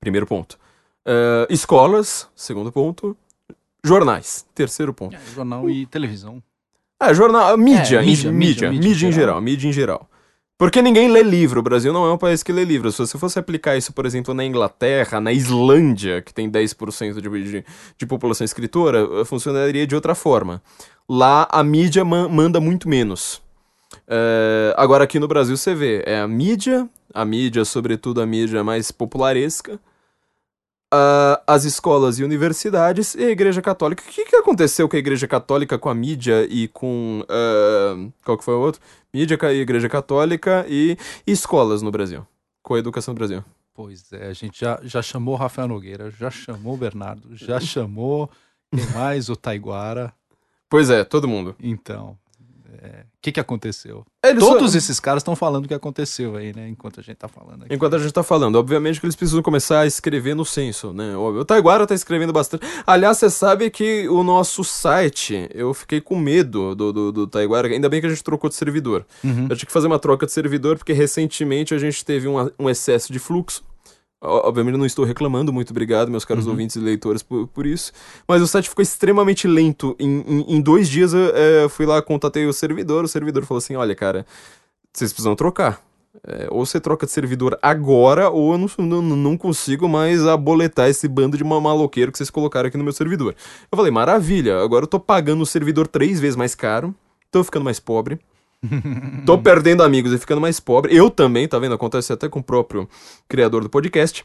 primeiro 0.00 0.26
ponto. 0.26 0.58
Uh, 1.06 1.44
escolas, 1.50 2.26
segundo 2.34 2.72
ponto. 2.72 3.14
Jornais, 3.84 4.46
terceiro 4.54 4.94
ponto. 4.94 5.14
É, 5.14 5.20
jornal 5.34 5.68
e 5.68 5.84
televisão. 5.84 6.42
É, 6.98 7.12
jornal, 7.12 7.58
mídia, 7.58 7.98
é, 7.98 8.02
mídia, 8.02 8.32
mídia, 8.32 8.70
mídia, 8.70 8.70
mídia 8.70 9.08
em 9.08 9.12
geral, 9.12 9.40
mídia 9.42 9.68
em 9.68 9.72
geral. 9.72 10.08
Porque 10.62 10.80
ninguém 10.80 11.10
lê 11.10 11.24
livro. 11.24 11.58
O 11.58 11.62
Brasil 11.62 11.92
não 11.92 12.06
é 12.06 12.12
um 12.12 12.16
país 12.16 12.40
que 12.40 12.52
lê 12.52 12.64
livro. 12.64 12.92
Se 12.92 12.98
você 12.98 13.18
fosse 13.18 13.36
aplicar 13.36 13.76
isso, 13.76 13.92
por 13.92 14.06
exemplo, 14.06 14.32
na 14.32 14.44
Inglaterra, 14.44 15.20
na 15.20 15.32
Islândia, 15.32 16.22
que 16.22 16.32
tem 16.32 16.48
10% 16.48 17.20
de, 17.20 17.50
de, 17.50 17.64
de 17.98 18.06
população 18.06 18.44
escritora, 18.44 19.00
eh, 19.00 19.24
funcionaria 19.24 19.84
de 19.88 19.96
outra 19.96 20.14
forma. 20.14 20.62
Lá 21.08 21.48
a 21.50 21.64
mídia 21.64 22.04
man, 22.04 22.28
manda 22.28 22.60
muito 22.60 22.88
menos. 22.88 23.42
É, 24.06 24.72
agora 24.76 25.02
aqui 25.02 25.18
no 25.18 25.26
Brasil 25.26 25.56
você 25.56 25.74
vê, 25.74 26.04
é 26.06 26.20
a 26.20 26.28
mídia, 26.28 26.88
a 27.12 27.24
mídia, 27.24 27.64
sobretudo 27.64 28.22
a 28.22 28.26
mídia 28.26 28.62
mais 28.62 28.92
popularesca, 28.92 29.80
uh, 30.92 31.42
as 31.46 31.64
escolas 31.64 32.18
e 32.18 32.24
universidades 32.24 33.14
e 33.14 33.24
a 33.24 33.30
Igreja 33.30 33.62
Católica. 33.62 34.02
O 34.06 34.06
que, 34.06 34.24
que 34.24 34.36
aconteceu 34.36 34.88
com 34.88 34.96
a 34.96 34.98
Igreja 34.98 35.26
Católica, 35.26 35.78
com 35.78 35.88
a 35.88 35.94
mídia 35.94 36.46
e 36.48 36.68
com. 36.68 37.24
Uh, 37.24 38.12
qual 38.24 38.36
que 38.36 38.44
foi 38.44 38.54
o 38.54 38.60
outro? 38.60 38.80
Mídia 39.12 39.38
e 39.52 39.60
Igreja 39.60 39.88
Católica 39.88 40.66
e, 40.68 40.96
e 41.26 41.32
escolas 41.32 41.82
no 41.82 41.90
Brasil. 41.90 42.26
Com 42.62 42.74
a 42.74 42.78
educação 42.78 43.12
no 43.12 43.18
Brasil. 43.18 43.42
Pois 43.74 44.12
é, 44.12 44.26
a 44.26 44.32
gente 44.34 44.60
já, 44.60 44.78
já 44.82 45.00
chamou 45.00 45.34
o 45.34 45.38
Rafael 45.38 45.66
Nogueira, 45.66 46.10
já 46.10 46.30
chamou 46.30 46.74
o 46.74 46.76
Bernardo, 46.76 47.34
já 47.34 47.58
chamou 47.58 48.30
quem 48.70 48.86
mais? 48.90 49.28
O 49.28 49.36
Taiguara. 49.36 50.12
Pois 50.68 50.90
é, 50.90 51.04
todo 51.04 51.28
mundo. 51.28 51.54
Então, 51.60 52.18
é, 52.82 53.04
que, 53.22 53.30
que 53.30 53.38
aconteceu? 53.38 54.04
Eles 54.24 54.42
Todos 54.42 54.72
só... 54.72 54.78
esses 54.78 54.98
caras 54.98 55.20
estão 55.20 55.36
falando 55.36 55.66
o 55.66 55.68
que 55.68 55.74
aconteceu 55.74 56.36
aí, 56.36 56.52
né? 56.52 56.68
Enquanto 56.68 56.98
a 56.98 57.02
gente 57.02 57.16
tá 57.16 57.28
falando 57.28 57.62
aqui. 57.62 57.72
Enquanto 57.72 57.94
a 57.94 57.98
gente 57.98 58.12
tá 58.12 58.24
falando. 58.24 58.56
Obviamente 58.56 58.98
que 58.98 59.06
eles 59.06 59.14
precisam 59.14 59.40
começar 59.40 59.80
a 59.80 59.86
escrever 59.86 60.34
no 60.34 60.44
censo, 60.44 60.92
né? 60.92 61.16
O 61.16 61.44
Taiguara 61.44 61.86
tá 61.86 61.94
escrevendo 61.94 62.32
bastante. 62.32 62.66
Aliás, 62.84 63.18
você 63.18 63.30
sabe 63.30 63.70
que 63.70 64.08
o 64.08 64.24
nosso 64.24 64.64
site, 64.64 65.48
eu 65.54 65.72
fiquei 65.72 66.00
com 66.00 66.18
medo 66.18 66.74
do, 66.74 66.92
do, 66.92 67.12
do 67.12 67.26
Taiguara. 67.28 67.68
Ainda 67.68 67.88
bem 67.88 68.00
que 68.00 68.06
a 68.08 68.10
gente 68.10 68.24
trocou 68.24 68.50
de 68.50 68.56
servidor. 68.56 69.06
Uhum. 69.22 69.46
Eu 69.48 69.56
tinha 69.56 69.66
que 69.66 69.72
fazer 69.72 69.86
uma 69.86 70.00
troca 70.00 70.26
de 70.26 70.32
servidor, 70.32 70.76
porque 70.76 70.92
recentemente 70.92 71.72
a 71.72 71.78
gente 71.78 72.04
teve 72.04 72.26
um, 72.26 72.50
um 72.58 72.68
excesso 72.68 73.12
de 73.12 73.20
fluxo. 73.20 73.62
Obviamente 74.24 74.76
não 74.76 74.86
estou 74.86 75.04
reclamando, 75.04 75.52
muito 75.52 75.70
obrigado, 75.70 76.08
meus 76.08 76.24
caros 76.24 76.44
uhum. 76.44 76.52
ouvintes 76.52 76.76
e 76.76 76.78
leitores, 76.78 77.24
por, 77.24 77.48
por 77.48 77.66
isso. 77.66 77.92
Mas 78.26 78.40
o 78.40 78.46
site 78.46 78.68
ficou 78.68 78.82
extremamente 78.82 79.48
lento. 79.48 79.96
Em, 79.98 80.20
em, 80.20 80.56
em 80.56 80.60
dois 80.60 80.88
dias 80.88 81.12
eu 81.12 81.32
é, 81.34 81.68
fui 81.68 81.84
lá, 81.84 82.00
contatei 82.00 82.46
o 82.46 82.52
servidor, 82.52 83.04
o 83.04 83.08
servidor 83.08 83.44
falou 83.44 83.58
assim: 83.58 83.74
olha, 83.74 83.96
cara, 83.96 84.24
vocês 84.92 85.12
precisam 85.12 85.34
trocar. 85.34 85.82
É, 86.24 86.46
ou 86.50 86.64
você 86.64 86.78
troca 86.78 87.04
de 87.04 87.10
servidor 87.10 87.58
agora, 87.60 88.30
ou 88.30 88.52
eu 88.52 88.58
não, 88.58 89.02
não, 89.02 89.16
não 89.16 89.36
consigo 89.36 89.88
mais 89.88 90.24
aboletar 90.24 90.88
esse 90.88 91.08
bando 91.08 91.36
de 91.36 91.42
maloqueiro 91.42 92.12
que 92.12 92.18
vocês 92.18 92.30
colocaram 92.30 92.68
aqui 92.68 92.78
no 92.78 92.84
meu 92.84 92.92
servidor. 92.92 93.34
Eu 93.70 93.76
falei, 93.76 93.90
maravilha, 93.90 94.60
agora 94.60 94.84
eu 94.84 94.88
tô 94.88 95.00
pagando 95.00 95.42
o 95.42 95.46
servidor 95.46 95.88
três 95.88 96.20
vezes 96.20 96.36
mais 96.36 96.54
caro, 96.54 96.94
tô 97.30 97.42
ficando 97.42 97.64
mais 97.64 97.80
pobre. 97.80 98.20
Tô 99.26 99.38
perdendo 99.38 99.82
amigos 99.82 100.12
e 100.12 100.18
ficando 100.18 100.40
mais 100.40 100.60
pobre. 100.60 100.94
Eu 100.96 101.10
também, 101.10 101.48
tá 101.48 101.58
vendo? 101.58 101.74
Acontece 101.74 102.12
até 102.12 102.28
com 102.28 102.40
o 102.40 102.44
próprio 102.44 102.88
criador 103.28 103.62
do 103.62 103.68
podcast. 103.68 104.24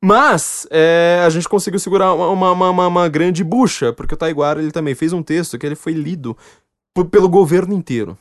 Mas 0.00 0.66
é, 0.70 1.22
a 1.24 1.30
gente 1.30 1.48
conseguiu 1.48 1.80
segurar 1.80 2.12
uma, 2.12 2.52
uma, 2.52 2.70
uma, 2.70 2.86
uma, 2.86 3.08
grande 3.08 3.42
bucha, 3.42 3.92
porque 3.92 4.14
o 4.14 4.16
Taiguara 4.16 4.60
ele 4.60 4.70
também 4.70 4.94
fez 4.94 5.12
um 5.12 5.22
texto 5.22 5.58
que 5.58 5.66
ele 5.66 5.74
foi 5.74 5.92
lido 5.92 6.36
pelo 7.10 7.28
governo 7.28 7.74
inteiro. 7.74 8.16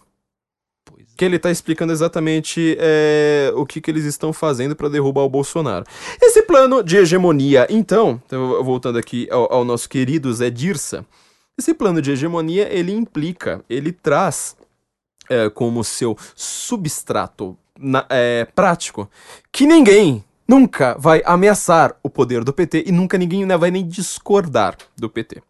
Que 1.17 1.23
ele 1.23 1.39
tá 1.39 1.51
explicando 1.51 1.93
exatamente 1.93 2.75
é, 2.79 3.51
o 3.55 3.65
que, 3.65 3.79
que 3.79 3.89
eles 3.89 4.03
estão 4.03 4.33
fazendo 4.33 4.75
para 4.75 4.89
derrubar 4.89 5.21
o 5.21 5.29
Bolsonaro. 5.29 5.85
Esse 6.21 6.41
plano 6.41 6.83
de 6.83 6.97
hegemonia, 6.97 7.67
então, 7.69 8.21
voltando 8.63 8.97
aqui 8.97 9.27
ao, 9.31 9.51
ao 9.53 9.65
nosso 9.65 9.87
querido 9.87 10.33
Zé 10.33 10.49
Dirsa, 10.49 11.05
esse 11.57 11.73
plano 11.73 12.01
de 12.01 12.11
hegemonia 12.11 12.67
ele 12.69 12.91
implica, 12.91 13.63
ele 13.69 13.93
traz 13.93 14.57
é, 15.29 15.49
como 15.49 15.83
seu 15.83 16.17
substrato 16.35 17.57
na, 17.79 18.05
é, 18.09 18.45
prático 18.55 19.09
que 19.51 19.65
ninguém 19.65 20.23
nunca 20.47 20.95
vai 20.99 21.21
ameaçar 21.25 21.95
o 22.03 22.09
poder 22.09 22.43
do 22.43 22.53
PT 22.53 22.85
e 22.87 22.91
nunca 22.91 23.17
ninguém 23.17 23.45
né, 23.45 23.57
vai 23.57 23.71
nem 23.71 23.87
discordar 23.87 24.77
do 24.97 25.09
PT. 25.09 25.41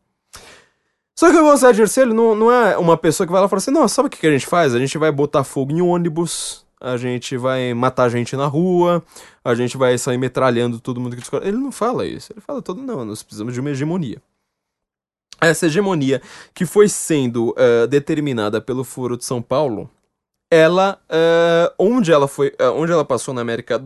Só 1.18 1.32
que 1.32 1.38
o 1.38 1.44
Gonçalves 1.44 1.98
ele 1.98 2.14
não, 2.14 2.36
não 2.36 2.52
é 2.52 2.78
uma 2.78 2.98
pessoa 2.98 3.26
que 3.26 3.32
vai 3.32 3.40
lá 3.40 3.48
e 3.48 3.50
fala 3.50 3.58
assim, 3.58 3.72
não, 3.72 3.88
sabe 3.88 4.08
o 4.08 4.10
que, 4.10 4.18
que 4.18 4.28
a 4.28 4.32
gente 4.32 4.46
faz? 4.46 4.76
A 4.76 4.80
gente 4.80 4.98
vai 4.98 5.12
botar 5.12 5.46
fogo 5.46 5.72
em 5.72 5.82
ônibus, 5.82 6.66
a 6.80 6.98
gente 6.98 7.38
vai 7.38 7.74
matar 7.74 8.10
gente 8.10 8.36
na 8.36 8.46
rua, 8.46 9.02
a 9.44 9.56
gente 9.56 9.78
vai 9.78 9.98
sair 9.98 10.18
metralhando 10.18 10.80
todo 10.80 11.00
mundo 11.00 11.16
que 11.16 11.22
discorda. 11.22 11.48
Ele 11.48 11.58
não 11.58 11.72
fala 11.72 12.06
isso, 12.06 12.34
ele 12.34 12.42
fala 12.42 12.62
todo, 12.62 12.82
não, 12.82 13.06
nós 13.06 13.24
precisamos 13.24 13.54
de 13.54 13.62
uma 13.62 13.72
hegemonia. 13.72 14.22
Essa 15.42 15.66
hegemonia 15.66 16.22
que 16.54 16.66
foi 16.66 16.88
sendo 16.88 17.50
uh, 17.52 17.88
determinada 17.88 18.62
pelo 18.62 18.84
Foro 18.84 19.18
de 19.18 19.26
São 19.26 19.42
Paulo, 19.42 19.90
ela, 20.50 21.00
uh, 21.10 21.74
onde 21.78 22.12
ela 22.12 22.28
foi, 22.28 22.50
uh, 22.62 22.72
onde 22.76 22.92
ela 22.92 23.04
passou 23.04 23.34
na 23.34 23.42
América 23.42 23.82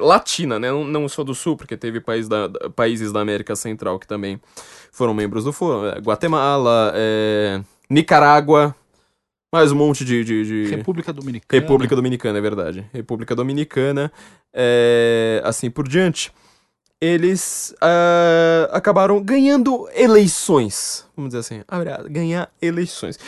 Latina, 0.00 0.58
né, 0.58 0.70
não, 0.70 0.84
não, 0.84 1.08
só 1.08 1.22
do 1.22 1.34
Sul, 1.34 1.56
porque 1.56 1.76
teve 1.76 2.00
país 2.00 2.28
da, 2.28 2.48
da, 2.48 2.70
países 2.70 3.12
da 3.12 3.20
América 3.20 3.54
Central 3.54 3.98
que 3.98 4.06
também 4.06 4.40
foram 4.90 5.14
membros 5.14 5.44
do 5.44 5.52
foro. 5.52 5.88
Guatemala, 6.00 6.92
Nicarágua, 7.88 8.74
mais 9.52 9.70
um 9.70 9.76
monte 9.76 10.04
de, 10.04 10.24
de, 10.24 10.44
de, 10.44 10.70
República 10.74 11.12
Dominicana. 11.12 11.62
República 11.62 11.94
Dominicana, 11.94 12.38
é 12.38 12.42
verdade. 12.42 12.86
República 12.92 13.36
Dominicana, 13.36 14.10
assim 15.44 15.70
por 15.70 15.86
diante. 15.86 16.32
Eles 17.04 17.74
uh, 17.82 18.72
acabaram 18.72 19.22
ganhando 19.22 19.86
eleições. 19.94 21.06
Vamos 21.14 21.34
dizer 21.34 21.40
assim, 21.40 21.62
ganhar 22.08 22.50
eleições. 22.62 23.18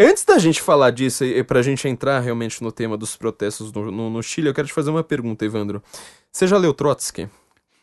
Antes 0.00 0.24
da 0.24 0.36
gente 0.36 0.60
falar 0.60 0.90
disso 0.90 1.24
e 1.24 1.44
pra 1.44 1.62
gente 1.62 1.86
entrar 1.86 2.18
realmente 2.18 2.60
no 2.60 2.72
tema 2.72 2.96
dos 2.96 3.16
protestos 3.16 3.70
no, 3.70 3.92
no, 3.92 4.10
no 4.10 4.20
Chile, 4.20 4.48
eu 4.48 4.54
quero 4.54 4.66
te 4.66 4.74
fazer 4.74 4.90
uma 4.90 5.04
pergunta, 5.04 5.44
Evandro. 5.44 5.80
Você 6.32 6.48
já 6.48 6.58
leu 6.58 6.74
Trotsky? 6.74 7.28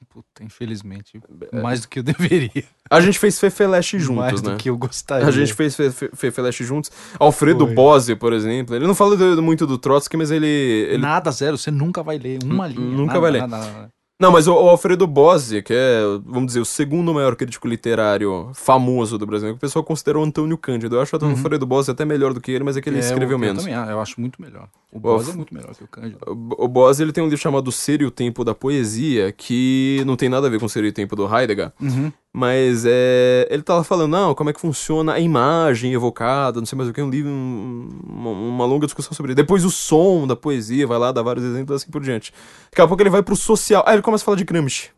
Puta, 0.09 0.43
infelizmente. 0.43 1.21
É. 1.51 1.61
Mais 1.61 1.81
do 1.81 1.87
que 1.87 1.99
eu 1.99 2.03
deveria. 2.03 2.65
A 2.89 2.99
gente 2.99 3.17
fez 3.17 3.39
Fefeleste 3.39 3.99
juntos, 3.99 4.17
Mais 4.17 4.41
né? 4.41 4.51
do 4.51 4.57
que 4.57 4.69
eu 4.69 4.77
gostaria. 4.77 5.27
A 5.27 5.31
gente 5.31 5.53
fez 5.53 5.77
Fefeleste 6.13 6.65
juntos. 6.65 6.91
Alfredo 7.17 7.65
Bose, 7.67 8.15
por 8.15 8.33
exemplo. 8.33 8.75
Ele 8.75 8.85
não 8.85 8.95
fala 8.95 9.15
muito 9.41 9.65
do 9.65 9.77
Trotsky, 9.77 10.17
mas 10.17 10.29
ele, 10.29 10.47
ele. 10.47 10.97
Nada, 10.97 11.31
zero. 11.31 11.57
Você 11.57 11.71
nunca 11.71 12.03
vai 12.03 12.17
ler 12.17 12.39
uma 12.43 12.67
linha. 12.67 12.79
Nunca 12.79 13.13
nada, 13.13 13.19
vai 13.19 13.31
ler. 13.31 13.41
Nada, 13.41 13.57
nada, 13.57 13.91
não, 14.19 14.31
mas 14.31 14.47
o, 14.47 14.53
o, 14.53 14.69
Alfredo 14.69 15.05
Bose, 15.05 15.61
que 15.61 15.71
é, 15.71 16.01
vamos 16.25 16.47
dizer, 16.47 16.59
o 16.59 16.65
segundo 16.65 17.13
maior 17.13 17.35
crítico 17.35 17.67
literário 17.67 18.49
famoso 18.53 19.15
do 19.15 19.27
Brasil, 19.27 19.49
que 19.49 19.55
o 19.55 19.59
pessoal 19.59 19.83
considerou 19.83 20.23
Antônio 20.23 20.57
Cândido. 20.57 20.95
Eu 20.95 21.01
acho 21.01 21.15
o 21.15 21.23
uhum. 21.23 21.31
Alfredo 21.31 21.67
Bose 21.67 21.91
até 21.91 22.03
melhor 22.03 22.33
do 22.33 22.41
que 22.41 22.51
ele, 22.51 22.63
mas 22.63 22.75
é 22.75 22.81
que 22.81 22.89
ele 22.89 22.97
é, 22.97 23.01
escreveu 23.01 23.35
eu, 23.35 23.39
menos. 23.39 23.65
Eu 23.65 23.71
também, 23.71 23.91
eu 23.91 24.01
acho 24.01 24.19
muito 24.19 24.41
melhor. 24.41 24.67
O 24.91 24.99
Bose 24.99 25.29
o, 25.29 25.33
é 25.33 25.35
muito 25.35 25.53
melhor 25.53 25.75
que 25.75 25.83
o 25.83 25.87
Cândido. 25.87 26.17
O, 26.25 26.65
o 26.65 26.67
Bose, 26.67 27.03
ele 27.03 27.11
tem 27.11 27.23
um 27.23 27.27
livro 27.27 27.41
chamado 27.41 27.71
Ser 27.71 28.01
e 28.01 28.05
o 28.05 28.11
Tempo 28.11 28.43
da 28.43 28.55
Poesia, 28.55 29.31
que 29.31 30.01
não 30.07 30.15
tem 30.15 30.29
nada 30.29 30.47
a 30.47 30.49
ver 30.49 30.59
com 30.59 30.67
Ser 30.67 30.83
e 30.83 30.87
o 30.87 30.93
Tempo 30.93 31.15
do 31.15 31.23
Heidegger, 31.23 31.71
uhum. 31.79 32.11
Mas 32.37 32.85
é, 32.85 33.47
ele 33.49 33.63
tava 33.63 33.83
falando, 33.83 34.11
não, 34.11 34.35
como 34.35 34.51
é 34.51 34.53
que 34.53 34.61
funciona 34.61 35.13
a 35.13 35.19
imagem 35.19 35.91
evocada, 35.91 36.59
não 36.59 36.67
sei 36.67 36.77
mais 36.77 36.87
o 36.87 36.93
que, 36.93 37.01
um 37.01 37.09
livro, 37.09 37.31
um, 37.31 37.89
uma, 38.07 38.63
longa 38.63 38.85
discussão 38.85 39.11
sobre. 39.11 39.33
Depois 39.33 39.65
o 39.65 39.71
som 39.71 40.27
da 40.27 40.35
poesia, 40.35 40.85
vai 40.85 40.99
lá, 40.99 41.11
dá 41.11 41.23
vários 41.23 41.43
exemplos 41.43 41.81
assim 41.81 41.89
por 41.89 41.99
diante. 41.99 42.31
Daqui 42.69 42.79
a 42.79 42.87
pouco 42.87 43.01
ele 43.01 43.09
vai 43.09 43.23
pro 43.23 43.35
social. 43.35 43.83
Aí 43.87 43.95
ele 43.95 44.03
começa 44.03 44.23
a 44.23 44.25
falar 44.25 44.37
de 44.37 44.43
Gramsci. 44.43 44.91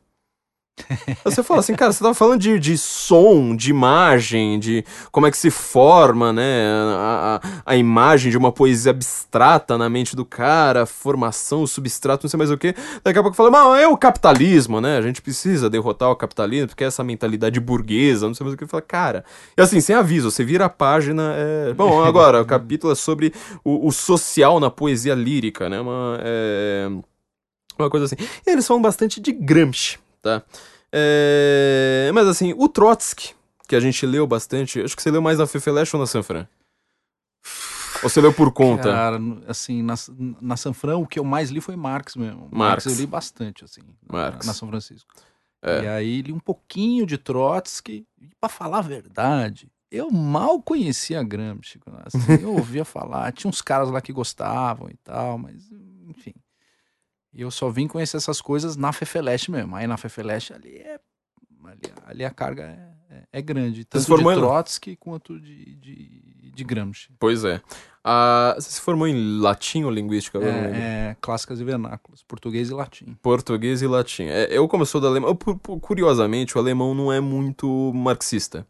Você 1.23 1.43
fala 1.43 1.59
assim, 1.59 1.75
cara, 1.75 1.91
você 1.91 2.03
tava 2.03 2.13
falando 2.13 2.39
de, 2.39 2.59
de 2.59 2.77
som, 2.77 3.55
de 3.55 3.69
imagem, 3.69 4.59
de 4.59 4.83
como 5.11 5.27
é 5.27 5.31
que 5.31 5.37
se 5.37 5.49
forma, 5.49 6.31
né, 6.33 6.65
a, 6.95 7.41
a, 7.43 7.71
a 7.73 7.75
imagem 7.75 8.31
de 8.31 8.37
uma 8.37 8.51
poesia 8.51 8.91
abstrata 8.91 9.77
na 9.77 9.89
mente 9.89 10.15
do 10.15 10.25
cara, 10.25 10.85
formação, 10.85 11.65
substrato, 11.67 12.25
não 12.25 12.29
sei 12.29 12.37
mais 12.37 12.51
o 12.51 12.57
que. 12.57 12.75
Daqui 13.03 13.19
a 13.19 13.21
pouco 13.21 13.35
fala, 13.35 13.51
mas 13.51 13.81
é 13.81 13.87
o 13.87 13.97
capitalismo, 13.97 14.81
né, 14.81 14.97
a 14.97 15.01
gente 15.01 15.21
precisa 15.21 15.69
derrotar 15.69 16.09
o 16.09 16.15
capitalismo, 16.15 16.67
porque 16.69 16.83
é 16.83 16.87
essa 16.87 17.03
mentalidade 17.03 17.59
burguesa, 17.59 18.27
não 18.27 18.33
sei 18.33 18.43
mais 18.43 18.53
o 18.53 18.57
que. 18.57 18.65
Fala, 18.65 18.81
cara, 18.81 19.25
e 19.57 19.61
assim, 19.61 19.81
sem 19.81 19.95
aviso, 19.95 20.31
você 20.31 20.43
vira 20.43 20.65
a 20.65 20.69
página, 20.69 21.33
é... 21.35 21.73
Bom, 21.73 22.03
agora, 22.03 22.41
o 22.41 22.45
capítulo 22.45 22.93
é 22.93 22.95
sobre 22.95 23.33
o, 23.63 23.87
o 23.87 23.91
social 23.91 24.59
na 24.59 24.69
poesia 24.69 25.15
lírica, 25.15 25.69
né, 25.69 25.79
uma, 25.79 26.19
é... 26.21 26.89
uma 27.77 27.89
coisa 27.89 28.05
assim. 28.05 28.15
E 28.45 28.49
eles 28.49 28.67
falam 28.67 28.81
bastante 28.81 29.19
de 29.19 29.31
Gramsci, 29.31 29.97
tá? 30.21 30.43
É... 30.91 32.11
Mas 32.13 32.27
assim, 32.27 32.53
o 32.57 32.67
Trotsky, 32.67 33.33
que 33.67 33.75
a 33.75 33.79
gente 33.79 34.05
leu 34.05 34.25
bastante, 34.25 34.81
acho 34.81 34.95
que 34.95 35.01
você 35.01 35.11
leu 35.11 35.21
mais 35.21 35.37
na 35.37 35.47
Fefeleche 35.47 35.95
ou 35.95 35.99
na 35.99 36.07
Sanfran? 36.07 36.47
Ou 38.01 38.09
você 38.09 38.21
leu 38.21 38.33
por 38.33 38.51
conta? 38.51 38.91
Cara, 38.91 39.19
assim, 39.47 39.81
na, 39.81 39.95
na 40.41 40.55
Sanfran 40.55 40.97
o 40.97 41.07
que 41.07 41.19
eu 41.19 41.23
mais 41.23 41.49
li 41.49 41.59
foi 41.59 41.75
Marx 41.75 42.15
mesmo. 42.15 42.49
Marx, 42.51 42.85
Marx 42.85 42.85
eu 42.85 42.93
li 42.95 43.05
bastante, 43.05 43.65
assim, 43.65 43.81
Marx. 44.07 44.45
Na, 44.45 44.51
na 44.51 44.53
São 44.53 44.67
Francisco. 44.67 45.09
É. 45.61 45.83
E 45.83 45.87
aí 45.87 46.21
li 46.21 46.31
um 46.31 46.39
pouquinho 46.39 47.05
de 47.05 47.17
Trotsky, 47.17 48.07
e 48.21 48.29
pra 48.39 48.49
falar 48.49 48.79
a 48.79 48.81
verdade, 48.81 49.69
eu 49.91 50.09
mal 50.09 50.61
conhecia 50.61 51.21
Gramsci. 51.23 51.79
Assim, 52.05 52.19
eu 52.41 52.53
ouvia 52.53 52.85
falar, 52.85 53.31
tinha 53.33 53.49
uns 53.49 53.61
caras 53.61 53.89
lá 53.89 53.99
que 54.01 54.13
gostavam 54.13 54.89
e 54.89 54.97
tal, 55.03 55.37
mas 55.37 55.69
enfim. 56.07 56.33
E 57.33 57.41
eu 57.41 57.51
só 57.51 57.69
vim 57.69 57.87
conhecer 57.87 58.17
essas 58.17 58.41
coisas 58.41 58.75
na 58.75 58.91
Fefeleste 58.91 59.51
mesmo. 59.51 59.75
Aí 59.75 59.85
na 59.87 59.97
Fefeleste 59.97 60.53
ali 60.53 60.77
é. 60.77 60.99
Ali, 61.63 61.93
ali 62.05 62.25
a 62.25 62.31
carga 62.31 62.63
é, 62.63 63.15
é, 63.15 63.23
é 63.33 63.41
grande. 63.41 63.85
Tanto 63.85 64.17
de 64.17 64.23
Trotsky 64.23 64.95
quanto 64.95 65.39
de, 65.39 65.75
de, 65.75 66.51
de 66.53 66.63
Gramsci. 66.63 67.09
Pois 67.19 67.43
é. 67.43 67.61
Ah, 68.03 68.55
você 68.57 68.71
se 68.71 68.81
formou 68.81 69.07
em 69.07 69.39
latim 69.39 69.83
ou 69.83 69.91
linguística? 69.91 70.39
É, 70.39 71.11
é, 71.11 71.17
clássicas 71.21 71.59
e 71.59 71.63
vernáculos. 71.63 72.23
Português 72.23 72.69
e 72.69 72.73
latim. 72.73 73.17
Português 73.21 73.81
e 73.81 73.87
latim. 73.87 74.23
É, 74.23 74.47
eu, 74.49 74.67
como 74.67 74.85
sou 74.85 75.01
da 75.01 75.07
alemão, 75.07 75.35
curiosamente, 75.81 76.57
o 76.57 76.59
alemão 76.59 76.95
não 76.95 77.11
é 77.11 77.19
muito 77.19 77.91
marxista. 77.93 78.65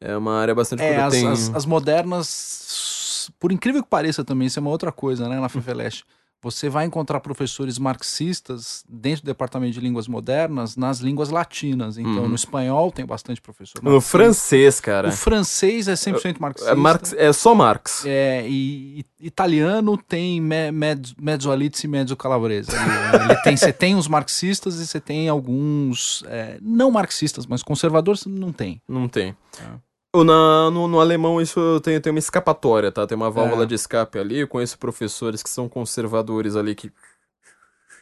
É 0.00 0.16
uma 0.16 0.38
área 0.38 0.54
bastante... 0.54 0.82
É, 0.82 0.96
as, 0.96 1.12
tem... 1.12 1.28
as, 1.28 1.54
as, 1.54 1.66
modernas, 1.66 3.30
por 3.38 3.52
incrível 3.52 3.82
que 3.82 3.88
pareça 3.88 4.24
também, 4.24 4.46
isso 4.46 4.58
é 4.58 4.62
uma 4.62 4.70
outra 4.70 4.90
coisa, 4.90 5.28
né, 5.28 5.38
na 5.38 5.48
Fefeleste. 5.48 6.04
Você 6.42 6.70
vai 6.70 6.86
encontrar 6.86 7.20
professores 7.20 7.78
marxistas 7.78 8.82
dentro 8.88 9.22
do 9.22 9.26
departamento 9.26 9.74
de 9.74 9.80
línguas 9.80 10.08
modernas 10.08 10.74
nas 10.74 10.98
línguas 10.98 11.28
latinas. 11.28 11.98
Então, 11.98 12.22
uhum. 12.22 12.28
no 12.28 12.34
espanhol 12.34 12.90
tem 12.90 13.04
bastante 13.04 13.42
professor 13.42 13.82
marxista. 13.82 13.94
No 13.94 14.00
francês, 14.00 14.80
cara. 14.80 15.08
O 15.08 15.12
francês 15.12 15.86
é 15.86 15.92
100% 15.92 16.40
marxista. 16.40 16.70
É, 16.70 16.74
Marx, 16.74 17.12
é 17.12 17.32
só 17.32 17.54
Marx. 17.54 18.04
É, 18.06 18.46
e, 18.48 19.00
e 19.20 19.26
italiano 19.26 19.98
tem 19.98 20.40
me, 20.40 20.72
med, 20.72 21.14
mezzo 21.20 21.50
Alizzi 21.50 21.86
e 21.86 21.88
mezzo 21.88 22.16
tem, 23.44 23.56
você 23.56 23.72
tem 23.72 23.94
os 23.94 24.08
marxistas 24.08 24.80
e 24.80 24.86
você 24.86 24.98
tem 24.98 25.28
alguns 25.28 26.24
é, 26.26 26.58
não 26.62 26.90
marxistas, 26.90 27.46
mas 27.46 27.62
conservadores 27.62 28.24
não 28.24 28.50
tem. 28.50 28.80
Não 28.88 29.08
tem. 29.08 29.36
É. 29.58 29.89
Na, 30.12 30.70
no, 30.72 30.88
no, 30.88 31.00
alemão 31.00 31.40
isso 31.40 31.80
tem, 31.80 32.00
tem 32.00 32.10
uma 32.10 32.18
escapatória, 32.18 32.90
tá? 32.90 33.06
Tem 33.06 33.14
uma 33.14 33.30
válvula 33.30 33.62
é. 33.62 33.66
de 33.66 33.74
escape 33.74 34.18
ali. 34.18 34.40
Eu 34.40 34.48
conheço 34.48 34.76
professores 34.76 35.40
que 35.40 35.48
são 35.48 35.68
conservadores 35.68 36.56
ali 36.56 36.74
que. 36.74 36.90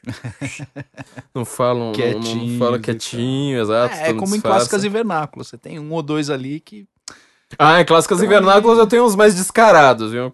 não 1.35 1.45
falam. 1.45 1.93
Quietinho. 1.93 2.37
Não, 2.37 2.47
não 2.47 2.59
falam 2.59 2.81
quietinho, 2.81 3.61
exato. 3.61 3.95
É, 3.95 4.11
é 4.11 4.15
como 4.15 4.35
em 4.35 4.41
clássicas 4.41 4.85
e 4.85 4.89
vernáculos. 4.89 5.49
Você 5.49 5.59
tem 5.59 5.79
um 5.79 5.93
ou 5.93 6.03
dois 6.03 6.31
ali 6.31 6.61
que. 6.61 6.87
Ah, 7.59 7.81
em 7.81 7.85
clássicas 7.85 8.23
e 8.23 8.27
vernáculos 8.27 8.79
eu 8.79 8.87
tenho 8.87 9.05
uns 9.05 9.17
mais 9.17 9.35
descarados, 9.35 10.13
viu? 10.13 10.31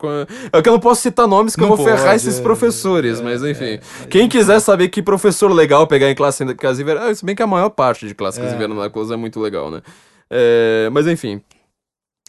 É 0.52 0.62
que 0.62 0.68
eu 0.68 0.72
não 0.72 0.80
posso 0.80 1.00
citar 1.00 1.28
nomes 1.28 1.54
que 1.54 1.62
eu 1.62 1.68
vou 1.68 1.76
pode, 1.76 1.88
ferrar 1.88 2.16
esses 2.16 2.40
é, 2.40 2.42
professores, 2.42 3.20
é, 3.20 3.22
mas 3.22 3.42
enfim. 3.42 3.78
É, 4.02 4.06
quem 4.10 4.28
quiser 4.28 4.58
saber 4.58 4.88
que 4.88 5.00
professor 5.00 5.50
legal 5.52 5.86
pegar 5.86 6.10
em 6.10 6.14
clássicas 6.14 6.78
e 6.80 6.84
vernáculos, 6.84 7.18
se 7.18 7.24
bem 7.24 7.36
que 7.36 7.42
a 7.42 7.46
maior 7.46 7.70
parte 7.70 8.08
de 8.08 8.14
clássicas 8.16 8.52
e 8.52 8.56
vernáculos 8.56 9.12
é 9.12 9.16
muito 9.16 9.38
legal, 9.38 9.70
né? 9.70 9.80
É, 10.28 10.88
mas 10.90 11.06
enfim, 11.06 11.40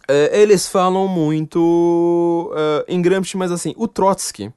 Uh, 0.09 0.29
eles 0.31 0.67
falam 0.67 1.07
muito 1.07 2.51
uh, 2.53 2.85
em 2.87 3.01
Gramsci, 3.01 3.37
mas 3.37 3.51
assim, 3.51 3.73
o 3.75 3.87
Trotsky, 3.87 4.51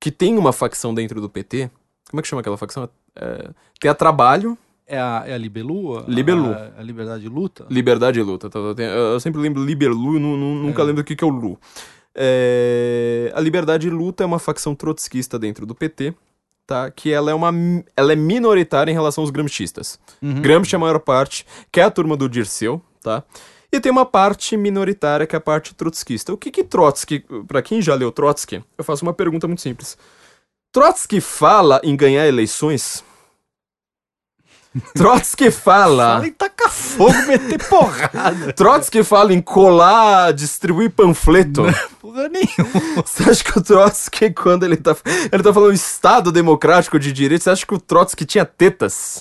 que 0.00 0.10
tem 0.10 0.36
uma 0.36 0.52
facção 0.52 0.92
dentro 0.92 1.20
do 1.20 1.28
PT, 1.28 1.70
como 2.10 2.20
é 2.20 2.22
que 2.22 2.28
chama 2.28 2.40
aquela 2.40 2.56
facção? 2.56 2.84
Uh, 2.84 3.54
tem 3.78 3.90
a 3.90 3.94
Trabalho. 3.94 4.58
É 4.86 4.98
a, 4.98 5.22
é 5.24 5.34
a 5.34 5.38
Libelu? 5.38 5.98
A, 5.98 6.04
Libelu. 6.08 6.52
A, 6.52 6.72
a, 6.78 6.82
Liberdade 6.82 7.22
de 7.22 7.28
Luta? 7.28 7.64
Liberdade 7.70 8.18
de 8.18 8.22
Luta. 8.24 8.50
Tá, 8.50 8.58
tá, 8.74 8.82
eu 8.82 9.20
sempre 9.20 9.40
lembro 9.40 9.64
Liberlu, 9.64 10.18
nunca 10.18 10.82
é. 10.82 10.84
lembro 10.84 11.02
o 11.02 11.04
que, 11.04 11.14
que 11.14 11.22
é 11.22 11.26
o 11.26 11.30
Lu. 11.30 11.56
É, 12.12 13.32
a 13.32 13.40
Liberdade 13.40 13.88
de 13.88 13.90
Luta 13.90 14.24
é 14.24 14.26
uma 14.26 14.40
facção 14.40 14.74
trotskista 14.74 15.38
dentro 15.38 15.64
do 15.64 15.76
PT, 15.76 16.12
tá? 16.66 16.90
Que 16.90 17.12
ela 17.12 17.30
é 17.30 17.34
uma 17.34 17.52
ela 17.96 18.12
é 18.12 18.16
minoritária 18.16 18.90
em 18.90 18.94
relação 18.94 19.22
aos 19.22 19.30
gramscistas. 19.30 19.96
Uhum. 20.20 20.42
Gramsci 20.42 20.74
é 20.74 20.76
a 20.76 20.80
maior 20.80 20.98
parte, 20.98 21.46
que 21.70 21.78
é 21.78 21.84
a 21.84 21.90
turma 21.90 22.16
do 22.16 22.28
Dirceu, 22.28 22.82
tá? 23.00 23.22
E 23.72 23.80
tem 23.80 23.92
uma 23.92 24.04
parte 24.04 24.56
minoritária 24.56 25.26
que 25.26 25.36
é 25.36 25.38
a 25.38 25.40
parte 25.40 25.74
trotskista. 25.74 26.32
O 26.32 26.36
que 26.36 26.50
que 26.50 26.64
Trotsky, 26.64 27.24
para 27.46 27.62
quem 27.62 27.80
já 27.80 27.94
leu 27.94 28.10
Trotsky, 28.10 28.64
eu 28.76 28.82
faço 28.84 29.04
uma 29.04 29.14
pergunta 29.14 29.46
muito 29.46 29.62
simples. 29.62 29.96
Trotsky 30.72 31.20
fala 31.20 31.80
em 31.84 31.96
ganhar 31.96 32.26
eleições? 32.26 33.04
Trotsky 34.94 35.50
fala. 35.50 36.14
Fala 36.14 36.26
em 36.28 36.32
tacar 36.32 36.70
fogo, 36.70 37.26
meter 37.26 37.58
porrada. 37.68 38.52
Trotsky 38.52 39.02
fala 39.02 39.32
em 39.34 39.40
colar, 39.40 40.32
distribuir 40.32 40.90
panfleto. 40.90 41.62
Porra 42.00 42.28
nenhuma. 42.28 43.02
Você 43.04 43.28
acha 43.28 43.42
que 43.42 43.58
o 43.58 43.62
Trotsky, 43.62 44.30
quando 44.30 44.64
ele 44.64 44.76
tá, 44.76 44.96
ele 45.32 45.42
tá 45.42 45.52
falando 45.52 45.74
Estado 45.74 46.30
Democrático 46.30 47.00
de 47.00 47.12
Direito, 47.12 47.42
você 47.42 47.50
acha 47.50 47.66
que 47.66 47.74
o 47.74 47.80
Trotsky 47.80 48.24
tinha 48.24 48.44
tetas? 48.44 49.20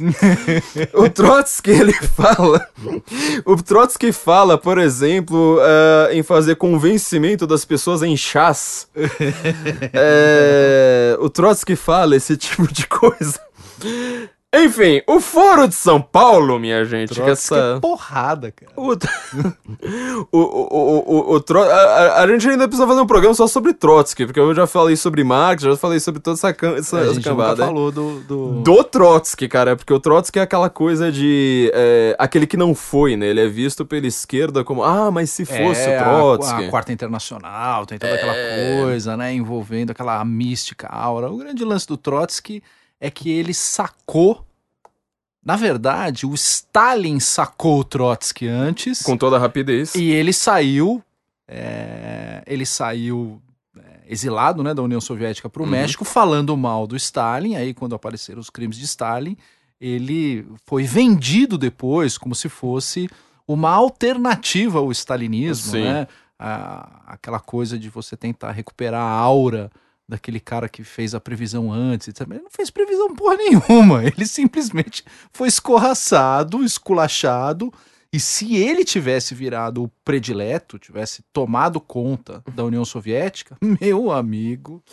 o 0.94 1.10
Trotsky, 1.10 1.72
ele 1.72 1.94
fala... 1.94 2.68
O 3.46 3.56
Trotsky 3.56 4.12
fala, 4.12 4.58
por 4.58 4.78
exemplo, 4.78 5.60
eh, 5.62 6.10
em 6.14 6.24
fazer 6.24 6.56
convencimento 6.56 7.48
das 7.48 7.66
pessoas 7.66 8.04
em 8.04 8.16
chás. 8.16 8.88
Eh, 9.94 11.18
o 11.20 11.30
Trotsky 11.30 11.76
fala 11.76 12.16
esse 12.16 12.38
tipo 12.38 12.72
de 12.72 12.88
coisa. 12.88 13.40
Enfim, 14.52 15.00
o 15.06 15.20
Foro 15.20 15.68
de 15.68 15.76
São 15.76 16.02
Paulo, 16.02 16.58
minha 16.58 16.84
gente, 16.84 17.10
que 17.10 17.16
Trotsky 17.22 17.54
essa... 17.54 17.76
é 17.78 17.80
porrada, 17.80 18.52
cara. 18.52 18.72
O, 20.32 20.38
o, 20.38 20.42
o, 20.42 21.04
o, 21.32 21.34
o, 21.36 21.40
Tro- 21.40 21.62
a, 21.64 21.66
a- 21.66 22.24
a 22.24 22.28
gente 22.28 22.48
ainda 22.50 22.68
precisa 22.68 22.88
fazer 22.88 23.00
um 23.02 23.06
programa 23.08 23.34
só 23.36 23.46
sobre 23.48 23.74
Trotsky, 23.74 24.26
porque 24.26 24.40
eu 24.40 24.54
já 24.56 24.66
falei 24.68 24.96
sobre 24.96 25.24
Marx, 25.24 25.64
já 25.64 25.76
falei 25.78 26.00
sobre 26.00 26.20
toda 26.20 26.36
essa, 26.36 26.52
cam- 26.54 26.76
essa, 26.76 26.98
a 26.98 27.02
essa 27.02 27.14
gente 27.14 27.18
nunca 27.18 27.30
cambada. 27.30 27.66
falou 27.66 27.92
do... 27.92 28.20
do... 28.22 28.62
Do 28.62 28.84
Trotsky, 28.84 29.48
cara, 29.48 29.76
porque 29.76 29.94
o 29.94 30.00
Trotsky 30.00 30.40
é 30.40 30.42
aquela 30.42 30.70
coisa 30.70 31.12
de. 31.12 31.72
é, 31.74 32.16
aquele 32.20 32.46
que 32.48 32.58
não 32.58 32.74
foi, 32.76 33.16
né? 33.16 33.28
Ele 33.28 33.42
é 33.42 33.48
visto 33.48 33.86
pela 33.86 34.08
esquerda 34.08 34.64
como, 34.64 34.84
ah, 34.84 35.10
mas 35.12 35.30
se 35.30 35.46
fosse 35.46 35.82
É, 35.90 35.98
o 35.98 36.02
a- 36.02 36.04
Trotsky. 36.38 36.66
A, 36.66 36.70
Quarta 36.70 36.92
Internacional, 36.92 37.86
tem 37.86 37.98
toda 38.00 38.14
aquela 38.14 38.36
É. 38.36 38.82
coisa, 38.82 39.16
né? 39.16 39.32
Envolvendo 39.34 39.92
aquela 39.92 40.24
mística 40.26 40.88
aura. 40.88 41.30
O 41.32 41.38
grande 41.38 41.64
lance 41.64 41.88
do 41.88 41.98
Trotsky 41.98 42.62
é 43.00 43.10
que 43.10 43.30
ele 43.30 43.54
sacou. 43.54 44.46
Na 45.44 45.56
verdade, 45.56 46.26
o 46.26 46.34
Stalin 46.36 47.20
sacou 47.20 47.80
o 47.80 47.84
Trotsky 47.84 48.48
antes 48.48 49.02
Com 49.02 49.16
toda 49.18 49.38
a 49.38 49.40
rapidez. 49.40 49.96
e 49.96 50.12
ele 50.12 50.34
saiu. 50.34 51.02
é, 51.48 52.44
ele 52.46 52.66
saiu 52.66 53.42
é, 53.78 53.82
exilado 54.08 54.62
né, 54.64 54.74
da 54.74 54.82
União 54.84 55.02
Soviética 55.02 55.50
para 55.50 55.62
o 55.62 55.66
Uhum. 55.66 55.72
México, 55.72 56.06
falando 56.06 56.56
mal 56.56 56.86
do 56.86 56.96
Stalin. 56.96 57.56
Aí, 57.56 57.74
quando 57.74 57.96
apareceram 57.96 58.40
os 58.40 58.50
crimes 58.50 58.78
de 58.78 58.86
Stalin, 58.86 59.36
ele 59.82 60.46
foi 60.66 60.84
vendido 60.84 61.58
depois 61.58 62.18
como 62.18 62.36
se 62.36 62.50
fosse 62.50 63.10
uma 63.48 63.72
alternativa 63.72 64.78
ao 64.80 64.92
stalinismo, 64.92 65.72
Sim. 65.72 65.84
né? 65.84 66.08
A- 66.38 67.02
aquela 67.08 67.40
coisa 67.40 67.78
de 67.80 67.90
você 67.90 68.16
tentar 68.16 68.52
recuperar 68.52 69.02
a 69.02 69.10
aura 69.12 69.72
daquele 70.10 70.40
cara 70.40 70.68
que 70.68 70.84
fez 70.84 71.14
a 71.14 71.20
previsão 71.20 71.72
antes. 71.72 72.08
Ele 72.08 72.42
não 72.42 72.50
fez 72.50 72.72
previsão 72.72 73.14
porra 73.14 73.38
nenhuma. 73.38 74.04
Ele 74.10 74.26
simplesmente 74.26 75.04
foi 75.32 75.48
escorraçado, 75.48 76.64
esculachado. 76.64 77.72
E 78.12 78.20
se 78.20 78.56
ele 78.56 78.84
tivesse 78.84 79.36
virado 79.36 79.84
o 79.84 79.92
predileto, 80.04 80.80
tivesse 80.80 81.24
tomado 81.32 81.80
conta 81.80 82.44
da 82.56 82.64
União 82.64 82.84
Soviética, 82.84 83.56
meu 83.80 84.12
amigo. 84.12 84.84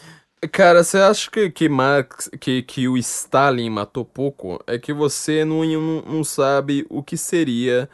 Cara, 0.53 0.85
você 0.85 0.99
acha 0.99 1.31
que, 1.31 1.49
que 1.49 1.67
Marx, 1.67 2.29
que, 2.39 2.63
que 2.63 2.87
o 2.87 2.99
Stalin 2.99 3.71
matou 3.71 4.05
pouco? 4.05 4.63
É 4.67 4.79
que 4.79 4.93
você 4.93 5.47
não, 5.47 5.65
não, 5.65 6.03
não 6.03 6.25
sabe 6.25 6.87
o 6.91 7.03
que 7.03 7.17
seria 7.17 7.89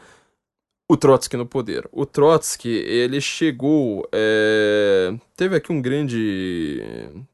o 0.93 0.97
Trotsky 0.97 1.37
no 1.37 1.47
poder. 1.47 1.89
O 1.93 2.05
Trotsky, 2.07 2.69
ele 2.69 3.21
chegou. 3.21 4.07
é, 4.13 5.15
Teve 5.37 5.57
aqui 5.57 5.73
um 5.73 5.81
grande. 5.83 6.83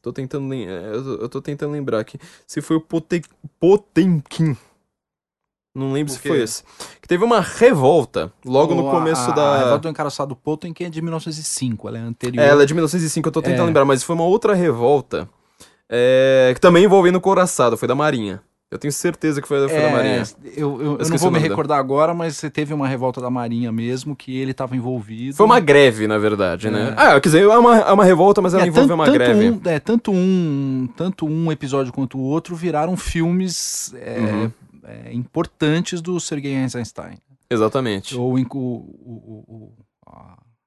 Tô 0.03 0.13
tentando. 0.13 0.49
lem- 0.49 0.69
é, 0.69 0.91
Eu 0.95 1.29
tô, 1.29 1.41
tentando 1.43 1.73
lembrar 1.73 2.01
aqui. 2.01 2.19
Se 2.47 2.61
foi 2.61 2.77
o 2.77 2.81
Pote... 2.81 3.23
Potemkin. 3.61 4.57
Não 5.75 5.93
lembro 5.93 6.13
se 6.13 6.19
foi 6.19 6.41
esse. 6.43 6.65
Que 7.01 7.07
teve 7.07 7.23
uma 7.23 7.41
revolta 7.41 8.33
logo 8.45 8.75
no 8.75 8.89
O- 8.89 8.91
começo 8.91 9.31
a, 9.31 9.35
da. 9.35 9.43
A 9.55 9.59
revolta 9.59 9.79
do 9.81 9.89
encarçado 9.91 10.35
Potemkin 10.35 10.85
é 10.85 10.91
de 10.91 11.01
1905, 11.03 11.87
ela 11.89 11.99
é 11.99 12.01
anterior. 12.01 12.43
É, 12.43 12.49
ela 12.49 12.63
é 12.63 12.67
de 12.67 12.75
1905, 12.75 13.29
eu 13.29 13.33
tô 13.33 13.43
tentando 13.43 13.63
É. 13.63 13.67
lembrar, 13.67 13.85
mas 13.85 14.03
foi 14.03 14.15
uma 14.17 14.25
outra 14.25 14.55
revolta 14.55 15.29
é, 15.89 16.51
que 16.55 16.61
também 16.61 16.85
envolvendo 16.85 17.17
o 17.17 17.21
Coraçado, 17.21 17.77
foi 17.77 17.87
da 17.87 17.95
Marinha. 17.95 18.43
Eu 18.71 18.79
tenho 18.79 18.93
certeza 18.93 19.41
que 19.41 19.49
foi, 19.49 19.67
foi 19.67 19.79
da 19.79 19.83
É, 19.83 19.93
Marinha. 19.93 20.23
Eu, 20.45 20.81
eu- 20.83 20.99
eu 20.99 21.09
não 21.09 21.17
vou 21.17 21.31
me 21.31 21.39
recordar 21.39 21.79
agora, 21.79 22.13
mas 22.13 22.37
você 22.37 22.51
teve 22.51 22.75
uma 22.75 22.87
revolta 22.87 23.19
da 23.19 23.31
Marinha 23.31 23.73
mesmo, 23.73 24.15
que 24.15 24.37
ele 24.39 24.51
estava 24.51 24.77
envolvido. 24.77 25.37
Foi 25.37 25.47
uma 25.47 25.59
greve, 25.59 26.07
na 26.07 26.19
verdade, 26.19 26.69
né? 26.71 26.91
É. 26.91 27.01
Ah, 27.01 27.21
quer 27.21 27.29
dizer, 27.31 27.43
é 27.45 27.59
uma, 27.59 27.79
é 27.79 27.93
uma 27.93 28.05
revolta, 28.05 28.43
mas 28.43 28.53
ela 28.53 28.65
É, 28.65 28.67
envolve 28.67 28.87
tanto- 28.89 28.95
uma 28.99 29.05
tanto 29.07 29.15
greve. 29.15 29.51
Um, 29.51 29.61
é, 29.65 29.79
tanto, 29.81 30.13
um, 30.13 30.87
tanto 30.97 31.25
um 31.27 31.51
episódio 31.51 31.93
quanto 31.95 32.19
o 32.19 32.23
outro 32.23 32.55
viraram 32.55 32.95
filmes 32.95 33.95
é, 33.97 34.19
Uhum. 34.21 34.53
é, 34.85 35.13
importantes 35.15 36.03
do 36.03 36.21
Sergei 36.21 36.55
Eisenstein. 36.55 37.17
Exatamente. 37.51 38.15
Ou 38.17 38.35
o, 38.35 38.39
o- 38.39 39.45
o- 39.49 39.73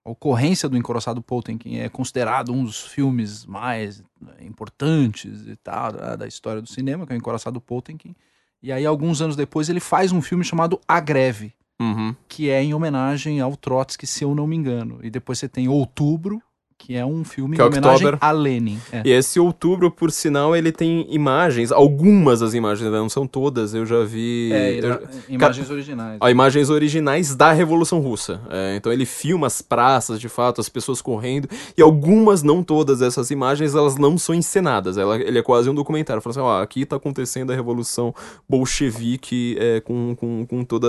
a 0.04 0.10
ocorrência 0.10 0.68
do 0.68 0.78
Encoraçado 0.78 1.22
Potemkin 1.22 1.78
é 1.78 1.90
considerado 1.90 2.52
um 2.52 2.64
dos 2.64 2.82
filmes 2.88 3.46
mais 3.46 4.04
né, 4.20 4.34
importantes 4.42 5.46
e 5.48 5.56
tal 5.56 5.92
da, 5.92 6.16
da 6.16 6.28
história 6.28 6.62
do 6.62 6.68
cinema, 6.70 7.06
que 7.06 7.14
é 7.14 7.16
o 7.16 7.18
Encoraçado 7.18 7.60
Potemkin. 7.62 8.16
E 8.64 8.72
aí, 8.72 8.86
alguns 8.86 9.22
anos 9.22 9.36
depois, 9.36 9.70
ele 9.70 9.80
faz 9.80 10.12
um 10.12 10.22
filme 10.22 10.44
chamado 10.44 10.80
A 10.88 11.00
Greve, 11.00 11.54
Uhum. 11.80 12.16
que 12.30 12.48
é 12.48 12.62
em 12.64 12.76
homenagem 12.76 13.40
ao 13.42 13.58
Trotsky, 13.58 14.06
se 14.06 14.24
eu 14.24 14.36
não 14.36 14.46
me 14.46 14.56
engano. 14.56 15.00
E 15.02 15.10
depois 15.10 15.40
você 15.40 15.50
tem 15.50 15.68
Outubro, 15.68 16.40
que 16.84 16.96
é 16.96 17.06
um 17.06 17.24
filme 17.24 17.56
Que 17.56 17.62
em 17.62 17.66
é 17.66 17.68
homenagem 17.68 18.08
October. 18.08 18.18
a 18.20 18.32
Lenin. 18.32 18.80
É. 18.92 19.04
E 19.06 19.12
esse 19.12 19.40
outubro, 19.40 19.92
por 19.92 20.12
sinal, 20.12 20.56
ele 20.56 20.72
tem 20.72 21.06
imagens, 21.10 21.72
algumas 21.72 22.40
das 22.40 22.54
imagens, 22.54 22.90
né? 22.92 22.98
não 22.98 23.08
são 23.10 23.28
todas, 23.28 23.74
eu 23.74 23.86
já 23.86 24.04
vi. 24.04 24.50
É, 24.52 24.72
eu- 24.72 24.78
ira- 24.78 25.02
imagens 25.30 25.70
originais. 25.70 26.18
Ó, 26.20 26.30
imagens 26.30 26.70
originais 26.70 27.36
da 27.36 27.52
Revolução 27.52 28.00
Russa. 28.00 28.42
É, 28.50 28.76
então 28.76 28.92
ele 28.92 29.06
filma 29.06 29.48
as 29.48 29.62
praças, 29.62 30.20
de 30.20 30.28
fato, 30.28 30.60
as 30.60 30.68
pessoas 30.70 31.02
correndo, 31.02 31.48
e 31.78 31.82
algumas, 31.82 32.42
não 32.42 32.64
todas 32.64 33.02
essas 33.02 33.30
imagens, 33.32 33.76
elas 33.76 33.96
não 33.98 34.18
são 34.18 34.34
encenadas. 34.34 34.98
Ela, 34.98 35.18
ele 35.18 35.38
é 35.38 35.44
quase 35.44 35.70
um 35.70 35.76
documentário. 35.76 36.22
Fala 36.22 36.32
assim, 36.32 36.40
ó, 36.42 36.62
aqui 36.62 36.86
tá 36.86 36.96
acontecendo 36.96 37.52
a 37.52 37.56
Revolução 37.56 38.14
Bolchevique 38.50 39.56
é, 39.60 39.80
com, 39.82 40.16
com, 40.16 40.46
com 40.46 40.64
toda... 40.64 40.88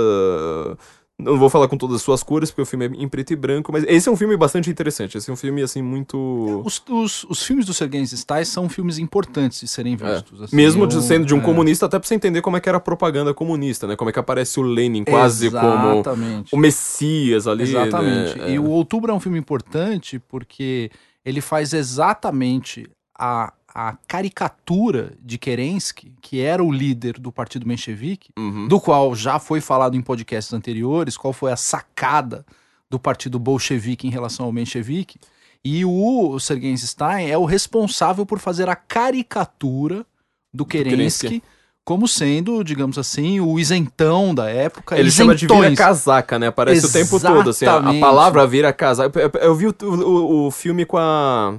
Não 1.19 1.39
vou 1.39 1.49
falar 1.49 1.69
com 1.69 1.77
todas 1.77 1.97
as 1.97 2.03
suas 2.03 2.23
cores, 2.23 2.51
porque 2.51 2.63
o 2.63 2.67
filme 2.67 2.87
é 2.87 2.89
em 2.89 3.09
preto 3.09 3.33
e 3.33 3.37
branco, 3.37 3.71
mas 3.71 3.85
esse 3.87 4.09
é 4.09 4.13
um 4.13 4.17
filme 4.17 4.37
bastante 4.37 4.69
interessante. 4.71 5.17
Esse 5.19 5.31
é 5.31 5.33
um 5.33 5.37
filme, 5.37 5.63
assim, 5.63 5.81
muito... 5.81 6.63
Os, 6.65 6.83
os, 6.89 7.25
os 7.25 7.43
filmes 7.45 7.65
do 7.65 7.73
Sergei 7.73 8.01
Eisenstein 8.01 8.45
são 8.45 8.69
filmes 8.69 8.99
importantes 8.99 9.61
de 9.61 9.69
serem 9.69 9.95
vistos. 9.95 10.43
assim, 10.43 10.57
Mesmo 10.57 10.85
eu- 10.85 11.01
sendo 11.03 11.25
de 11.27 11.35
um 11.35 11.39
é. 11.39 11.43
comunista, 11.43 11.87
até 11.87 11.99
pra 11.99 12.09
você 12.09 12.15
entender 12.15 12.41
como 12.43 12.57
é 12.57 12.61
que 12.61 12.69
era 12.69 12.79
a 12.79 12.81
propaganda 12.81 13.33
comunista, 13.33 13.87
né? 13.87 13.95
Como 13.95 14.11
é 14.11 14.13
que 14.13 14.19
aparece 14.19 14.59
o 14.59 14.63
Lenin 14.65 15.05
quase 15.05 15.49
como 15.51 15.93
Exatamente. 15.93 16.55
o 16.55 16.59
Messias 16.59 17.47
ali. 17.47 17.65
Exatamente. 17.65 18.39
né? 18.39 18.51
E 18.51 18.55
É. 18.57 18.61
o 18.61 18.65
Outubro 18.71 19.13
é 19.13 19.15
um 19.15 19.21
filme 19.21 19.39
importante 19.39 20.19
porque 20.19 20.91
ele 21.25 21.41
faz 21.41 21.73
exatamente 21.73 22.89
a, 23.17 23.53
a 23.75 23.97
caricatura 24.07 25.13
de 25.21 25.39
Kerensky, 25.39 26.13
que 26.21 26.41
era 26.41 26.63
o 26.63 26.71
líder 26.73 27.19
do 27.19 27.33
partido 27.33 27.67
menchevique, 27.67 28.31
Uhum. 28.39 28.69
do 28.69 28.81
qual 28.81 29.15
já 29.15 29.39
foi 29.39 29.61
falado 29.61 29.97
em 29.97 30.03
podcasts 30.03 30.53
anteriores, 30.53 31.17
qual 31.17 31.33
foi 31.33 31.51
a 31.53 31.57
sacada 31.57 32.45
do 32.91 32.99
partido 32.99 33.39
bolchevique 33.39 34.07
em 34.07 34.11
relação 34.11 34.45
ao 34.47 34.53
menchevique. 34.53 35.19
E 35.65 35.85
o 35.85 36.39
Sergei 36.39 36.71
Eisenstein 36.71 37.29
é 37.31 37.39
o 37.39 37.45
responsável 37.45 38.27
por 38.27 38.39
fazer 38.39 38.69
a 38.69 38.77
caricatura 38.77 40.05
do 40.53 40.67
Kerensky, 40.67 40.91
Kerensky. 41.29 41.43
como 41.85 42.07
sendo, 42.07 42.63
digamos 42.63 42.99
assim, 42.99 43.41
o 43.41 43.59
isentão 43.59 44.35
da 44.35 44.51
época. 44.51 44.99
Ele 44.99 45.11
chama 45.11 45.35
de 45.35 45.47
vira 45.47 45.59
isentões. 45.61 45.79
casaca, 45.79 46.39
né? 46.39 46.49
Aparece 46.49 46.85
o 46.87 46.93
tempo 46.93 47.19
todo, 47.19 47.51
assim. 47.51 47.65
A, 47.65 47.71
a 47.71 47.77
Exatamente. 47.77 48.01
palavra 48.01 48.47
vira 48.47 48.73
casaca. 48.73 49.19
Eu, 49.19 49.31
eu- 49.35 49.41
eu 49.41 49.55
vi 49.55 49.67
o, 49.69 49.75
o- 49.83 50.47
o 50.47 50.51
filme 50.51 50.85
com 50.85 50.99
a. 50.99 51.55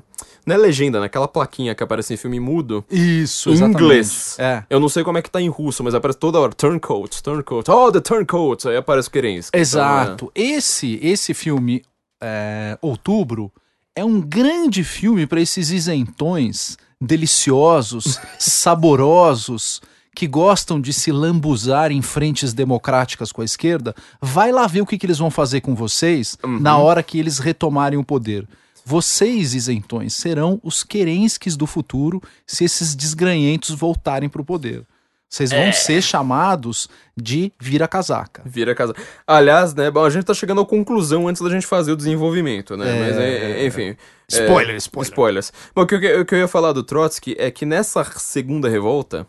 Não 0.45 0.55
é 0.55 0.57
legenda, 0.57 0.99
naquela 0.99 1.27
plaquinha 1.27 1.73
que 1.73 1.83
aparece 1.83 2.13
em 2.13 2.17
filme 2.17 2.39
mudo. 2.39 2.83
Isso, 2.91 3.49
Em 3.49 3.53
exatamente. 3.53 3.81
inglês. 3.81 4.35
É. 4.39 4.63
Eu 4.69 4.79
não 4.79 4.89
sei 4.89 5.03
como 5.03 5.17
é 5.17 5.21
que 5.21 5.29
tá 5.29 5.41
em 5.41 5.47
russo, 5.49 5.83
mas 5.83 5.95
aparece 5.95 6.19
toda 6.19 6.39
hora. 6.39 6.51
Turncoat, 6.53 7.21
turncoat. 7.23 7.69
Oh, 7.71 7.91
the 7.91 8.01
turncoat. 8.01 8.67
Aí 8.67 8.75
aparece 8.77 9.07
o 9.07 9.11
Kerensky. 9.11 9.57
Exato. 9.57 10.31
Esse 10.35 10.99
esse 11.01 11.33
filme, 11.33 11.81
é, 12.21 12.77
Outubro, 12.81 13.51
é 13.95 14.03
um 14.03 14.19
grande 14.19 14.83
filme 14.83 15.25
para 15.27 15.39
esses 15.39 15.69
isentões 15.71 16.77
deliciosos, 16.99 18.19
saborosos, 18.39 19.81
que 20.15 20.27
gostam 20.27 20.79
de 20.79 20.93
se 20.93 21.11
lambuzar 21.11 21.91
em 21.91 22.01
frentes 22.01 22.53
democráticas 22.53 23.31
com 23.31 23.41
a 23.41 23.45
esquerda. 23.45 23.95
Vai 24.21 24.51
lá 24.51 24.67
ver 24.67 24.81
o 24.81 24.85
que, 24.85 24.97
que 24.97 25.05
eles 25.05 25.17
vão 25.17 25.31
fazer 25.31 25.61
com 25.61 25.73
vocês 25.73 26.37
Uhum. 26.43 26.59
na 26.59 26.77
hora 26.77 27.01
que 27.01 27.17
eles 27.17 27.39
retomarem 27.39 27.97
o 27.97 28.03
poder. 28.03 28.47
Vocês, 28.85 29.53
isentões, 29.53 30.13
serão 30.13 30.59
os 30.63 30.83
Kerenskis 30.83 31.55
do 31.55 31.65
futuro 31.65 32.21
se 32.45 32.63
esses 32.63 32.95
desgranhentos 32.95 33.69
voltarem 33.71 34.27
para 34.29 34.41
o 34.41 34.45
poder. 34.45 34.85
Vocês 35.29 35.49
vão 35.49 35.71
ser 35.73 35.99
chamados 36.03 36.87
de 37.17 37.51
vira-casaca. 37.59 38.43
Vira 38.45 38.75
casaca. 38.75 39.01
Aliás, 39.25 39.73
né? 39.73 39.89
Bom, 39.89 40.05
a 40.05 40.09
gente 40.09 40.25
tá 40.25 40.33
chegando 40.33 40.61
à 40.61 40.65
conclusão 40.65 41.27
antes 41.27 41.41
da 41.41 41.49
gente 41.49 41.65
fazer 41.65 41.91
o 41.91 41.95
desenvolvimento, 41.97 42.77
né? 42.77 42.85
É, 42.87 42.99
mas, 42.99 43.17
é, 43.17 43.65
enfim. 43.65 43.81
é, 43.89 43.97
Spoiler, 44.27 44.75
spoiler. 44.75 45.09
Spoilers. 45.09 45.53
Bom, 45.73 45.81
o 45.81 45.87
que, 45.87 45.95
eu- 45.95 46.21
o 46.21 46.25
que 46.25 46.35
eu 46.35 46.39
ia 46.39 46.47
falar 46.47 46.71
do 46.71 46.83
Trotsky 46.83 47.35
é 47.39 47.49
que 47.49 47.65
nessa 47.65 48.03
segunda 48.19 48.69
revolta, 48.69 49.25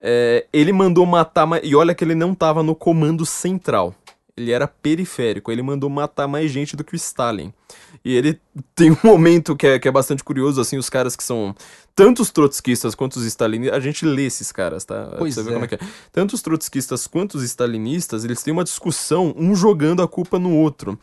é, 0.00 0.46
ele 0.52 0.72
mandou 0.72 1.06
matar. 1.06 1.46
ma- 1.46 1.60
E 1.62 1.76
olha 1.76 1.94
que 1.94 2.02
ele 2.02 2.16
não 2.16 2.34
tava 2.34 2.60
no 2.64 2.74
comando 2.74 3.24
central. 3.24 3.94
Ele 4.36 4.50
era 4.50 4.66
periférico. 4.66 5.52
Ele 5.52 5.62
mandou 5.62 5.88
matar 5.88 6.26
mais 6.26 6.50
gente 6.50 6.74
do 6.74 6.82
que 6.82 6.94
o 6.94 6.96
Stalin. 6.96 7.52
E 8.04 8.14
ele 8.16 8.40
tem 8.74 8.90
um 8.92 8.96
momento 9.02 9.54
que 9.56 9.66
é, 9.66 9.78
que 9.78 9.88
é 9.88 9.90
bastante 9.90 10.22
curioso, 10.24 10.60
assim, 10.60 10.76
os 10.78 10.88
caras 10.90 11.14
que 11.16 11.22
são 11.22 11.54
tanto 11.94 12.20
os 12.20 12.30
trotskistas 12.30 12.94
quanto 12.94 13.16
os 13.16 13.24
stalinistas. 13.24 13.76
A 13.76 13.80
gente 13.80 14.04
lê 14.04 14.26
esses 14.26 14.52
caras, 14.52 14.84
tá? 14.84 15.04
Pra 15.06 15.18
Pois 15.18 15.34
você 15.34 15.42
ver 15.42 15.50
é. 15.50 15.52
como 15.54 15.64
é 15.64 15.68
que 15.68 15.74
é. 15.76 15.78
Tanto 16.12 16.34
os 16.34 16.42
trotskistas 16.42 17.06
quanto 17.06 17.36
os 17.36 17.42
stalinistas, 17.44 18.24
eles 18.24 18.42
têm 18.42 18.52
uma 18.52 18.64
discussão, 18.64 19.34
um 19.36 19.54
jogando 19.54 20.02
a 20.02 20.08
culpa 20.08 20.38
no 20.38 20.54
outro. 20.54 20.98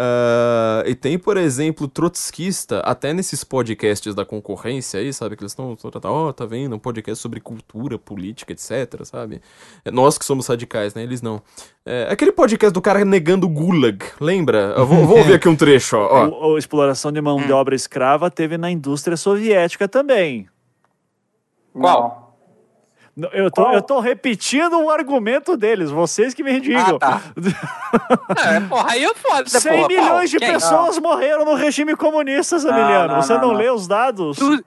Ah, 0.00 0.84
e 0.86 0.94
tem, 0.94 1.18
por 1.18 1.36
exemplo, 1.36 1.88
trotskista, 1.88 2.78
até 2.80 3.12
nesses 3.12 3.42
podcasts 3.44 4.14
da 4.14 4.24
concorrência 4.24 5.00
aí, 5.00 5.12
sabe? 5.12 5.36
Que 5.36 5.42
eles 5.42 5.52
estão, 5.52 5.76
ó, 6.04 6.32
tá 6.32 6.46
vendo? 6.46 6.76
Um 6.76 6.78
podcast 6.78 7.20
sobre 7.20 7.40
cultura, 7.40 7.98
política, 7.98 8.52
etc, 8.52 9.04
sabe? 9.04 9.42
É, 9.84 9.90
Nós 9.90 10.16
que 10.16 10.24
somos 10.24 10.46
radicais, 10.46 10.94
né? 10.94 11.02
Eles 11.02 11.20
não. 11.20 11.42
É, 11.84 12.06
aquele 12.10 12.32
podcast 12.32 12.72
do 12.72 12.80
cara 12.80 13.04
negando 13.04 13.46
o 13.46 13.50
Gulag, 13.50 13.98
lembra? 14.20 14.82
Vou 14.84 15.08
ouvir 15.18 15.34
aqui 15.34 15.48
um 15.48 15.56
trecho, 15.56 15.96
ó. 15.96 16.28
ó. 16.28 16.52
O- 16.52 16.56
a 16.56 16.58
exploração 16.58 16.97
de 17.12 17.20
mão 17.20 17.38
de 17.38 17.52
obra 17.52 17.74
escrava 17.74 18.30
teve 18.30 18.58
na 18.58 18.70
indústria 18.70 19.16
soviética 19.16 19.86
também. 19.88 20.48
Qual? 21.72 22.26
Eu 23.32 23.50
tô, 23.50 23.62
Qual? 23.62 23.74
eu 23.74 23.82
tô 23.82 23.98
repetindo 23.98 24.78
o 24.80 24.88
argumento 24.90 25.56
deles, 25.56 25.90
vocês 25.90 26.32
que 26.34 26.42
me 26.44 26.60
digam. 26.60 26.98
Ah, 27.02 27.18
tá. 27.18 27.22
É, 28.54 28.60
porra, 28.60 28.90
aí 28.92 29.02
é 29.04 29.12
foda, 29.14 29.48
100 29.48 29.72
porra. 29.72 29.88
milhões 29.88 30.30
de 30.30 30.38
Quem? 30.38 30.52
pessoas 30.52 30.98
morreram 30.98 31.44
no 31.44 31.54
regime 31.54 31.96
comunista, 31.96 32.58
Zamiliano. 32.58 33.14
não, 33.14 33.22
Você 33.22 33.32
não, 33.34 33.40
não, 33.40 33.48
não. 33.48 33.54
lê 33.56 33.70
os 33.70 33.88
dados? 33.88 34.36
Do- 34.38 34.64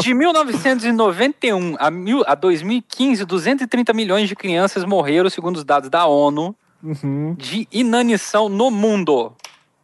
de 0.00 0.14
1991 0.14 1.76
a, 1.78 1.90
mil, 1.90 2.22
a 2.26 2.34
2015, 2.34 3.24
230 3.26 3.92
milhões 3.92 4.28
de 4.28 4.36
crianças 4.36 4.84
morreram, 4.84 5.28
segundo 5.28 5.56
os 5.56 5.64
dados 5.64 5.90
da 5.90 6.06
ONU, 6.06 6.54
Uhum. 6.82 7.34
de 7.36 7.68
inanição 7.70 8.48
no 8.48 8.70
mundo. 8.70 9.32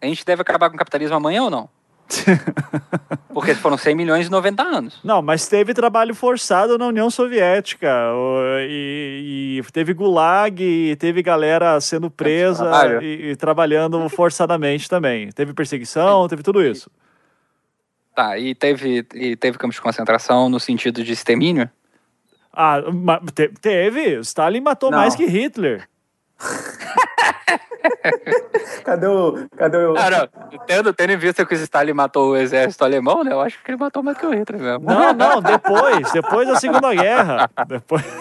A 0.00 0.06
gente 0.06 0.24
deve 0.24 0.40
acabar 0.40 0.70
com 0.70 0.76
o 0.76 0.78
capitalismo 0.78 1.14
amanhã 1.16 1.42
ou 1.42 1.50
não? 1.50 1.68
Porque 3.32 3.54
foram 3.54 3.76
100 3.76 3.94
milhões 3.94 4.26
em 4.26 4.30
90 4.30 4.62
anos. 4.62 5.00
Não, 5.02 5.20
mas 5.20 5.46
teve 5.46 5.74
trabalho 5.74 6.14
forçado 6.14 6.78
na 6.78 6.86
União 6.86 7.10
Soviética. 7.10 7.88
E, 8.68 9.60
e 9.60 9.72
teve 9.72 9.92
gulag, 9.92 10.62
e 10.62 10.96
teve 10.96 11.22
galera 11.22 11.80
sendo 11.80 12.10
presa 12.10 13.00
e, 13.02 13.30
e 13.30 13.36
trabalhando 13.36 14.08
forçadamente 14.08 14.88
também. 14.88 15.30
Teve 15.32 15.52
perseguição, 15.52 16.28
teve 16.28 16.42
tudo 16.42 16.64
isso. 16.64 16.90
Tá, 18.14 18.38
e 18.38 18.54
teve, 18.54 19.04
e 19.14 19.36
teve 19.36 19.58
campos 19.58 19.76
de 19.76 19.82
concentração 19.82 20.48
no 20.48 20.58
sentido 20.58 21.04
de 21.04 21.12
extermínio? 21.12 21.68
Ah, 22.50 22.80
teve. 23.60 24.20
Stalin 24.20 24.62
matou 24.62 24.90
Não. 24.90 24.98
mais 24.98 25.14
que 25.14 25.26
Hitler. 25.26 25.86
Cadê 28.84 29.06
o. 29.06 29.48
Cadê 29.56 29.76
o. 29.78 29.94
Ah, 29.96 30.10
não. 30.10 30.58
Tendo, 30.66 30.92
tendo 30.92 31.12
em 31.12 31.16
vista 31.16 31.44
que 31.44 31.54
o 31.54 31.56
Stalin 31.56 31.92
matou 31.92 32.30
o 32.30 32.36
exército 32.36 32.84
alemão, 32.84 33.24
né? 33.24 33.32
Eu 33.32 33.40
acho 33.40 33.62
que 33.62 33.70
ele 33.70 33.78
matou 33.78 34.02
mais 34.02 34.16
que 34.18 34.26
o 34.26 34.32
Hitler 34.32 34.60
mesmo. 34.60 34.84
Não, 34.84 35.12
não, 35.12 35.42
depois. 35.42 36.10
Depois 36.12 36.48
da 36.48 36.56
Segunda 36.56 36.94
Guerra. 36.94 37.50
Depois... 37.66 38.04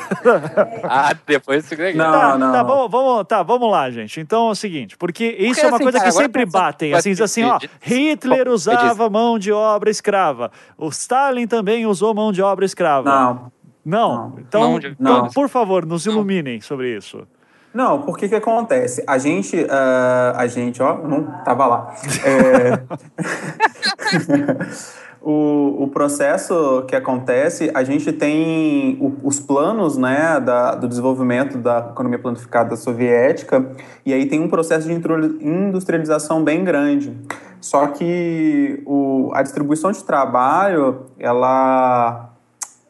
Ah, 0.84 1.14
depois 1.26 1.64
do 1.64 1.68
Segunda 1.68 1.92
Guerra. 1.92 2.12
Não, 2.12 2.20
tá, 2.20 2.38
não. 2.38 2.52
tá, 2.52 2.64
vamos, 2.64 2.92
vamos, 2.92 3.28
tá, 3.28 3.44
vamos 3.44 3.72
lá, 3.72 3.90
gente. 3.90 4.20
Então 4.20 4.48
é 4.48 4.52
o 4.52 4.56
seguinte, 4.56 4.98
porque 4.98 5.26
isso 5.26 5.62
é 5.62 5.68
uma 5.68 5.76
assim, 5.76 5.84
coisa 5.84 5.98
que 5.98 6.04
cara, 6.04 6.12
agora 6.12 6.26
sempre 6.26 6.46
batem. 6.46 6.94
Assim, 6.94 7.12
diz 7.12 7.22
assim, 7.22 7.44
ó, 7.44 7.60
Hitler 7.82 8.48
usava 8.48 9.10
mão 9.10 9.38
de 9.38 9.52
obra 9.52 9.90
escrava. 9.90 10.52
O 10.78 10.90
Stalin 10.90 11.48
também 11.48 11.86
usou 11.86 12.14
mão 12.14 12.32
de 12.32 12.42
obra 12.42 12.66
escrava. 12.66 13.10
Não. 13.10 13.52
Não. 13.86 13.86
Não. 13.86 14.40
Então, 14.40 14.62
Mão 14.62 14.80
de- 14.80 14.88
então, 14.88 15.24
não. 15.24 15.30
por 15.30 15.48
favor, 15.48 15.86
nos 15.86 16.08
iluminem 16.08 16.60
sobre 16.60 16.98
isso. 16.98 17.28
Não, 17.76 18.04
porque 18.04 18.30
que 18.30 18.36
acontece? 18.36 19.04
A 19.06 19.18
gente, 19.18 19.68
ah, 19.70 20.34
a 20.38 20.48
gente, 20.48 20.82
ó, 20.82 20.98
não 21.06 21.26
tava 21.44 21.66
lá. 21.66 21.94
É, 22.24 22.80
o, 25.22 25.84
o 25.84 25.88
processo 25.90 26.86
que 26.88 26.96
acontece, 26.96 27.70
a 27.76 27.84
gente 27.84 28.14
tem 28.14 28.98
o- 29.02 29.28
os 29.28 29.42
planos, 29.42 29.98
né, 29.98 30.40
da, 30.40 30.76
do 30.76 30.88
desenvolvimento 30.88 31.58
da 31.58 31.90
economia 31.92 32.18
planificada 32.18 32.78
soviética, 32.78 33.70
e 34.06 34.14
aí 34.14 34.26
tem 34.26 34.40
um 34.40 34.48
processo 34.48 34.88
de 34.88 34.94
industrialização 34.94 36.46
bem 36.46 36.64
grande. 36.64 37.14
Só 37.60 37.88
que 37.88 38.82
o, 38.86 39.32
a 39.34 39.44
distribuição 39.44 39.92
de 39.92 40.02
trabalho, 40.02 41.08
ela 41.20 42.35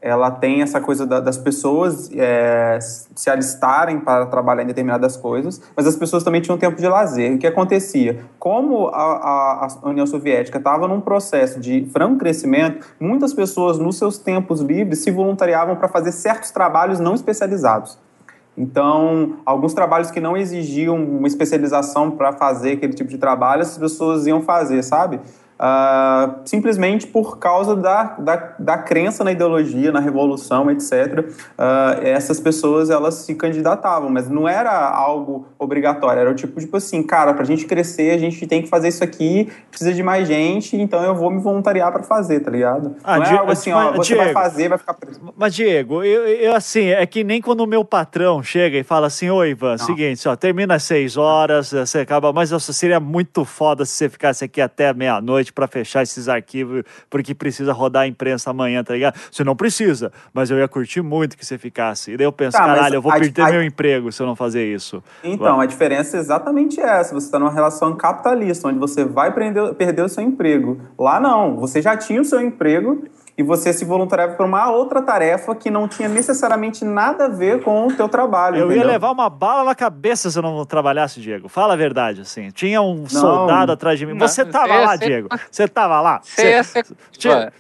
ela 0.06 0.30
tem 0.30 0.62
essa 0.62 0.80
coisa 0.80 1.04
da- 1.04 1.20
das 1.20 1.36
pessoas 1.36 2.12
é, 2.14 2.78
se 2.80 3.28
alistarem 3.28 4.00
para 4.00 4.28
trabalhar 4.28 4.62
em 4.62 4.68
determinadas 4.68 5.18
coisas, 5.18 5.60
mas 5.76 5.88
as 5.88 5.96
pessoas 5.96 6.24
também 6.24 6.42
tinham 6.42 6.60
tempo 6.60 6.78
de 6.78 6.88
lazer. 6.88 7.34
O 7.34 7.40
que 7.40 7.48
acontecia? 7.48 8.20
Como 8.38 8.88
a, 8.90 8.94
a- 8.94 9.68
a 9.82 9.90
União 9.90 10.06
Soviética 10.06 10.60
estava 10.60 10.88
num 10.88 11.02
processo 11.02 11.60
de 11.60 11.88
franco 11.92 12.20
crescimento, 12.20 12.86
muitas 13.00 13.34
pessoas, 13.34 13.80
nos 13.80 13.98
seus 13.98 14.20
tempos 14.20 14.62
livres, 14.62 15.00
se 15.00 15.10
voluntariavam 15.10 15.76
para 15.76 15.88
fazer 15.88 16.12
certos 16.12 16.52
trabalhos 16.52 17.00
não 17.00 17.16
especializados. 17.16 17.98
Então, 18.56 19.38
alguns 19.46 19.74
trabalhos 19.74 20.12
que 20.12 20.22
não 20.22 20.38
exigiam 20.38 20.96
uma 21.04 21.28
especialização 21.28 22.12
para 22.12 22.32
fazer 22.32 22.74
aquele 22.74 22.94
tipo 22.94 23.10
de 23.10 23.18
trabalho, 23.18 23.64
as 23.64 23.76
pessoas 23.78 24.28
iam 24.28 24.42
fazer, 24.42 24.84
sabe? 24.84 25.20
Ah, 25.58 26.36
simplesmente 26.44 27.08
por 27.08 27.40
causa 27.40 27.78
da, 27.78 28.04
da, 28.20 28.56
da 28.60 28.78
crença 28.78 29.24
na 29.24 29.32
ideologia, 29.32 29.90
na 29.90 30.02
revolução, 30.02 30.70
etc. 30.70 31.26
Ah, 31.58 31.98
essas 32.02 32.40
pessoas 32.40 32.90
elas 32.90 33.16
se 33.16 33.36
candidatavam, 33.36 34.10
mas 34.10 34.30
não 34.30 34.48
era 34.48 34.72
algo 34.72 35.48
obrigatório, 35.58 36.20
era 36.20 36.32
o 36.32 36.36
tipo, 36.36 36.60
tipo 36.60 36.76
assim, 36.76 37.02
cara, 37.02 37.34
para 37.34 37.44
a 37.44 37.46
gente 37.46 37.66
crescer, 37.66 38.12
a 38.12 38.18
gente 38.18 38.46
tem 38.46 38.62
que 38.62 38.68
fazer 38.68 38.90
isso 38.90 39.04
aqui, 39.04 39.50
precisa 39.70 39.94
de 39.94 40.04
mais 40.04 40.28
gente, 40.28 40.76
então 40.76 41.02
eu 41.04 41.16
vou 41.16 41.32
me 41.32 41.40
voluntariar 41.40 41.92
para 41.92 42.04
fazer, 42.04 42.42
tá 42.42 42.52
ligado? 42.52 42.96
Ah, 43.02 43.16
não 43.16 43.24
é 43.24 43.28
Diego, 43.28 43.40
algo 43.40 43.52
assim, 43.54 43.72
ó, 43.72 43.92
você 43.94 44.16
vai 44.16 44.26
Diego, 44.26 44.40
fazer, 44.40 44.70
vai 44.70 44.78
ficar 44.78 44.94
preso. 44.94 45.22
Mas, 45.38 45.56
Diego, 45.56 46.04
eu, 46.04 46.28
eu, 46.28 46.56
assim, 46.56 46.88
é 46.88 47.06
que 47.06 47.24
nem 47.24 47.42
quando 47.42 47.62
o 47.62 47.68
meu 47.68 47.86
patrão 47.86 48.44
chega 48.44 48.78
e 48.78 48.84
fala 48.84 49.08
assim, 49.08 49.30
ô 49.30 49.44
Ivan, 49.44 49.78
seguinte, 49.78 50.28
ó, 50.28 50.36
termina 50.36 50.76
às 50.76 50.84
seis 50.84 51.16
horas, 51.16 51.72
você 51.72 52.00
acaba, 52.00 52.34
mas 52.34 52.52
nossa, 52.52 52.74
seria 52.74 53.00
muito 53.00 53.46
foda 53.46 53.86
se 53.86 53.94
você 53.94 54.10
ficasse 54.10 54.44
aqui 54.44 54.60
até 54.60 54.94
meia-noite 54.94 55.45
pra 55.54 55.68
fechar 55.68 56.04
esses 56.04 56.28
arquivos, 56.30 56.84
porque 57.10 57.34
precisa 57.36 57.74
rodar 57.74 58.04
a 58.04 58.08
imprensa 58.08 58.50
amanhã, 58.50 58.84
tá 58.84 58.94
ligado? 58.94 59.20
Você 59.32 59.44
não 59.44 59.56
precisa, 59.56 60.12
mas 60.34 60.50
eu 60.52 60.58
ia 60.58 60.68
curtir 60.68 61.02
muito 61.02 61.38
que 61.38 61.46
você 61.46 61.58
ficasse. 61.58 62.12
E 62.12 62.18
daí 62.18 62.26
eu 62.26 62.32
penso, 62.32 62.58
Tá, 62.58 62.66
caralho, 62.66 62.96
eu 62.96 63.02
vou 63.02 63.12
a- 63.12 63.16
perder 63.20 63.42
a- 63.42 63.52
meu 63.52 63.64
emprego 63.64 64.12
se 64.12 64.22
eu 64.22 64.28
não 64.28 64.36
fazer 64.36 64.66
isso. 64.74 65.04
Então, 65.24 65.60
a 65.60 65.66
diferença 65.66 66.18
é 66.18 66.20
exatamente 66.20 66.80
essa. 66.80 67.14
Você 67.14 67.26
está 67.28 67.40
numa 67.40 67.52
relação 67.52 67.96
capitalista, 67.96 68.68
onde 68.68 68.80
você 68.80 69.04
vai 69.04 69.34
prender- 69.34 69.74
perder 69.76 70.04
o 70.04 70.10
seu 70.10 70.24
emprego. 70.24 70.80
Lá 70.98 71.20
não. 71.20 71.58
Você 71.58 71.82
já 71.82 71.96
tinha 71.98 72.22
o 72.22 72.26
seu 72.26 72.40
emprego 72.42 73.04
e 73.38 73.44
você 73.44 73.74
se 73.74 73.84
voluntariava 73.84 74.34
para 74.36 74.46
uma 74.46 74.72
outra 74.72 75.02
tarefa 75.02 75.54
que 75.56 75.70
não 75.70 75.88
tinha 75.88 76.08
necessariamente 76.08 76.86
nada 76.86 77.26
a 77.26 77.28
ver 77.28 77.62
com 77.64 77.88
o 77.88 77.94
teu 77.94 78.08
trabalho. 78.08 78.56
Eu 78.58 78.68
ia 78.70 78.76
entendeu? 78.78 78.88
levar 78.88 79.12
uma 79.12 79.30
bala 79.30 79.64
na 79.66 79.76
cabeça 79.76 80.32
se 80.32 80.38
eu 80.40 80.44
não 80.44 80.66
trabalhasse, 80.66 81.20
Diego. 81.20 81.50
Fala 81.50 81.74
a 81.74 81.78
verdade, 81.78 82.22
assim. 82.22 82.50
Tinha 82.52 82.82
um 82.82 83.08
soldado 83.10 83.72
atrás 83.74 84.00
de 84.00 84.06
mim. 84.06 84.14
Não, 84.14 84.26
Você 84.28 84.46
tava 84.46 84.68
você 84.68 84.74
ia 84.74 84.86
lá, 84.86 84.98
ser- 84.98 85.06
Diego. 85.06 85.30
Você 85.52 85.68
tava 85.68 86.02
lá. 86.02 86.20
Você 86.24 86.50
ia 86.50 86.64
ser, 86.64 86.86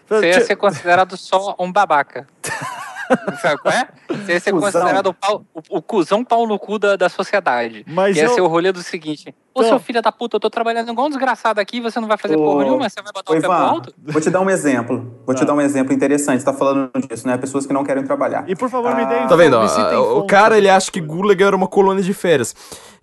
você 0.07 0.27
ia 0.29 0.41
ser 0.41 0.55
considerado 0.55 1.17
só 1.17 1.55
um 1.59 1.71
babaca. 1.71 2.25
Sabe 3.41 3.57
qual 3.61 3.73
é? 3.73 3.87
Você 4.09 4.33
ia 4.33 4.39
ser 4.39 4.51
Cusão. 4.51 4.71
considerado 4.71 5.07
o, 5.07 5.13
pau- 5.13 5.45
o, 5.53 5.77
o 5.77 5.81
cuzão 5.81 6.23
pau 6.23 6.47
no 6.47 6.57
cu 6.59 6.79
da, 6.79 6.95
da 6.95 7.09
sociedade. 7.09 7.83
Mas 7.87 8.15
ia 8.17 8.23
eu- 8.25 8.29
ser 8.33 8.41
o 8.41 8.47
rolê 8.47 8.71
do 8.71 8.81
seguinte: 8.81 9.33
Ô, 9.53 9.59
Então- 9.61 9.69
seu 9.69 9.79
filho 9.79 10.01
da 10.01 10.11
puta, 10.11 10.35
eu 10.35 10.39
tô 10.39 10.49
trabalhando 10.49 10.91
igual 10.91 11.07
um 11.07 11.09
desgraçado 11.09 11.59
aqui, 11.59 11.79
você 11.81 11.99
não 11.99 12.07
vai 12.07 12.17
fazer 12.17 12.35
Ô, 12.35 12.43
porra 12.43 12.63
nenhuma, 12.63 12.89
você 12.89 13.01
vai 13.01 13.11
botar 13.13 13.31
Ô, 13.31 13.37
o 13.37 13.41
pé 13.41 13.47
pro 13.47 13.55
Ivan, 13.55 13.63
alto? 13.65 13.93
vou 14.03 14.21
te 14.21 14.29
dar 14.29 14.41
um 14.41 14.49
exemplo. 14.49 15.19
Vou 15.25 15.35
te 15.35 15.43
Ah. 15.43 15.45
dar 15.45 15.53
um 15.53 15.61
exemplo 15.61 15.93
interessante. 15.93 16.39
Você 16.39 16.45
tá 16.45 16.53
falando 16.53 16.89
disso, 17.07 17.27
né? 17.27 17.37
Pessoas 17.37 17.65
que 17.65 17.73
não 17.73 17.83
querem 17.83 18.03
trabalhar. 18.03 18.43
E 18.49 18.55
por 18.55 18.69
favor, 18.69 18.95
me 18.95 19.05
deem. 19.05 19.27
Tá 19.27 19.35
vendo? 19.35 19.57
ó, 19.57 20.19
o 20.19 20.25
cara 20.27 20.57
ele 20.57 20.69
acha 20.69 20.91
que 20.91 20.99
Gulag 20.99 21.41
era 21.43 21.55
uma 21.55 21.67
colônia 21.67 22.03
de 22.03 22.13
férias. 22.13 22.55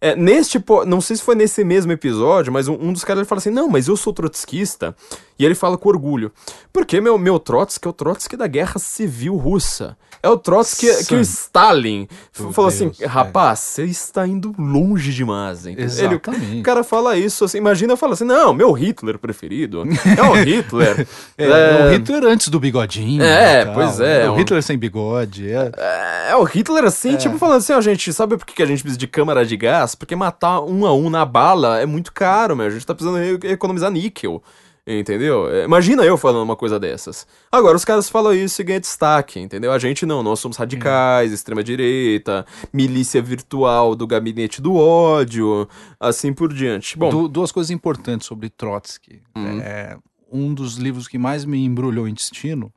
É, 0.05 0.17
neste, 0.17 0.63
não 0.85 1.01
sei 1.01 1.15
se 1.17 1.23
foi 1.23 1.37
nesse 1.37 1.63
mesmo 1.63 1.93
episódio, 1.93 2.53
mas 2.53 2.67
um, 2.67 2.75
um 2.75 2.93
dos 2.93 3.05
caras 3.05 3.21
ele 3.21 3.29
fala 3.29 3.39
assim: 3.39 3.51
Não, 3.51 3.69
mas 3.69 3.87
eu 3.87 3.97
sou 3.97 4.13
trotskista. 4.13 4.95
E 5.39 5.45
ele 5.45 5.55
fala 5.55 5.79
com 5.79 5.89
orgulho. 5.89 6.31
Porque 6.73 7.01
meu, 7.01 7.17
meu 7.19 7.39
Trotsky 7.39 7.87
é 7.87 7.91
o 7.91 7.93
Trotsky 7.93 8.37
da 8.37 8.47
Guerra 8.47 8.79
Civil 8.79 9.37
Russa. 9.37 9.97
É 10.23 10.29
o 10.29 10.37
Trotsky 10.39 10.87
que, 10.87 11.05
que 11.07 11.15
o 11.17 11.21
Stalin 11.21 12.07
Meu 12.39 12.53
falou 12.53 12.71
Deus, 12.71 12.81
assim: 12.93 13.05
Rapaz, 13.07 13.59
você 13.59 13.85
está 13.85 14.25
indo 14.27 14.55
longe 14.57 15.13
demais. 15.13 15.67
entendeu? 15.67 15.85
Ele- 15.85 16.15
Exatamente. 16.15 16.61
o 16.61 16.63
cara 16.63 16.85
fala 16.85 17.17
isso 17.17 17.45
assim, 17.45 17.59
imagina 17.59 17.97
fala 17.97 18.13
assim: 18.15 18.25
Não, 18.25 18.53
meu 18.55 18.71
Hitler 18.73 19.19
preferido 19.19 19.83
é 20.17 20.23
o 20.23 20.33
Hitler. 20.35 21.07
É, 21.39 21.45
É, 21.49 21.87
o 21.89 21.91
Hitler 21.93 22.25
antes 22.25 22.49
do 22.49 22.61
bigodinho. 22.61 23.23
É, 23.23 23.65
tal. 23.65 23.75
pois 23.75 23.99
é, 24.01 24.29
O 24.29 24.35
um- 24.35 24.37
Hitler 24.37 24.63
sem 24.63 24.79
bigode. 24.79 25.51
É. 25.51 25.73
É, 26.31 26.37
o 26.37 26.45
Hitler 26.45 26.85
assim, 26.85 27.17
tipo, 27.17 27.37
falando 27.39 27.57
assim, 27.59 27.73
ó, 27.73 27.81
gente, 27.81 28.13
sabe 28.13 28.37
por 28.37 28.47
que 28.47 28.55
que 28.55 28.63
a 28.63 28.67
gente 28.67 28.81
precisa 28.83 28.99
de 28.99 29.07
câmara 29.09 29.45
de 29.45 29.57
gás? 29.57 29.92
Porque 29.97 30.17
matar 30.17 30.61
um 30.61 30.87
a 30.87 30.93
um 30.95 31.09
na 31.11 31.25
bala 31.25 31.81
é 31.81 31.87
muito 31.87 32.13
caro, 32.13 32.57
meu. 32.57 32.67
A 32.67 32.71
gente 32.71 32.87
tá 32.87 32.95
precisando 32.95 33.45
economizar 33.47 33.91
níquel. 33.91 34.43
Entendeu? 34.85 35.49
É, 35.49 35.65
Imagina 35.65 36.03
eu 36.05 36.19
falando 36.19 36.43
uma 36.43 36.57
coisa 36.57 36.79
dessas. 36.81 37.25
Agora 37.53 37.77
os 37.77 37.85
caras 37.85 38.09
falam 38.11 38.35
isso 38.35 38.61
e 38.61 38.65
ganha 38.65 38.81
destaque, 38.81 39.39
entendeu? 39.39 39.71
A 39.71 39.79
gente 39.79 40.05
não, 40.05 40.25
nós 40.25 40.41
somos 40.41 40.57
radicais, 40.57 41.31
extrema-direita, 41.33 42.45
milícia 42.73 43.23
virtual 43.23 43.95
do 43.95 44.09
gabinete 44.09 44.61
do 44.61 44.75
ódio, 44.75 45.69
assim 46.01 46.33
por 46.33 46.53
diante. 46.53 46.99
Bom, 46.99 47.11
Du- 47.11 47.29
duas 47.29 47.53
coisas 47.53 47.71
importantes 47.71 48.27
sobre 48.27 48.51
Trotsky. 48.51 49.23
Uhum. 49.37 49.61
É, 49.61 49.97
um 50.33 50.53
dos 50.53 50.75
livros 50.79 51.07
que 51.07 51.17
mais 51.17 51.45
me 51.45 51.65
embrulhou 51.65 52.09
em 52.09 52.15
destino 52.15 52.73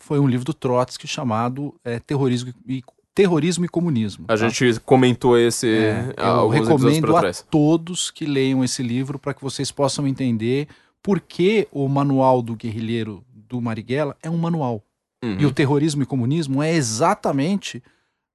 foi 0.00 0.18
um 0.18 0.26
livro 0.26 0.44
do 0.44 0.52
Trotsky 0.54 1.06
chamado 1.06 1.72
é, 1.84 2.00
Terrorismo, 2.00 2.52
e, 2.66 2.82
Terrorismo 3.16 3.64
e 3.64 3.68
Comunismo. 3.68 4.26
a 4.28 4.36
tá? 4.36 4.36
gente 4.36 4.78
comentou 4.80 5.38
esse 5.38 5.66
É, 5.74 6.14
há 6.18 6.28
eu 6.28 6.48
recomendo 6.48 7.16
a 7.16 7.32
todos 7.50 8.10
que 8.10 8.26
leiam 8.26 8.62
esse 8.62 8.82
livro 8.82 9.18
para 9.18 9.32
que 9.32 9.42
vocês 9.42 9.72
possam 9.72 10.06
entender 10.06 10.68
por 11.02 11.18
que 11.18 11.66
o 11.72 11.88
manual 11.88 12.42
do 12.42 12.54
guerrilheiro 12.54 13.24
do 13.34 13.58
Marighella 13.60 14.14
é 14.22 14.28
um 14.28 14.36
manual. 14.36 14.82
Uhum. 15.24 15.38
E 15.40 15.46
o 15.46 15.50
terrorismo 15.50 16.02
e 16.02 16.06
comunismo 16.06 16.62
é 16.62 16.74
exatamente 16.74 17.82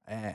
é, 0.07 0.34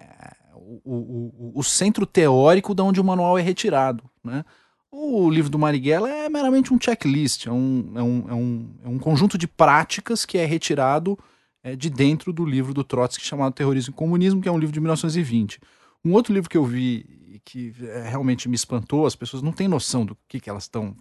o, 0.55 0.81
o- 0.85 1.53
o- 1.57 1.61
o 1.61 1.65
centro 1.65 2.07
teórico 2.07 2.73
de 2.73 2.83
onde 2.83 3.01
o 3.01 3.05
manual 3.05 3.37
é 3.37 3.43
retirado. 3.43 4.05
Né? 4.23 4.45
O 4.93 5.29
livro 5.29 5.51
do 5.51 5.59
Marighella 5.59 6.09
é 6.09 6.29
meramente 6.29 6.73
um 6.73 6.79
checklist, 6.81 7.47
é 7.47 7.51
um, 7.51 7.93
é 7.97 8.03
um, 8.03 8.25
é 8.29 8.35
um, 8.35 8.69
é 8.85 8.89
um 8.89 8.99
conjunto 8.99 9.37
de 9.37 9.49
práticas 9.49 10.25
que 10.25 10.39
é 10.39 10.45
retirado 10.47 11.19
é, 11.67 11.75
de 11.75 11.91
dentro 11.91 12.33
do 12.33 12.45
livro 12.45 12.73
do 12.73 12.85
Trotsky 12.85 13.25
chamado 13.25 13.53
Terrorismo 13.53 13.93
e 13.93 13.97
Comunismo, 13.97 14.41
que 14.41 14.49
é 14.49 14.53
um 14.53 14.59
livro 14.59 14.73
de 14.73 14.79
1920. 14.79 15.59
Um 16.05 16.13
outro 16.13 16.33
livro 16.33 16.49
que 16.49 16.57
eu 16.57 16.65
vi 16.65 17.05
e 17.27 17.41
que 17.45 17.75
é, 17.83 18.09
realmente 18.09 18.49
me 18.49 18.55
espantou, 18.55 19.05
as 19.05 19.17
pessoas 19.17 19.43
não 19.43 19.51
têm 19.51 19.67
noção 19.67 20.07
do 20.07 20.17
que, 20.29 20.39
que 20.39 20.49
elas 20.49 20.63
estão 20.63 20.95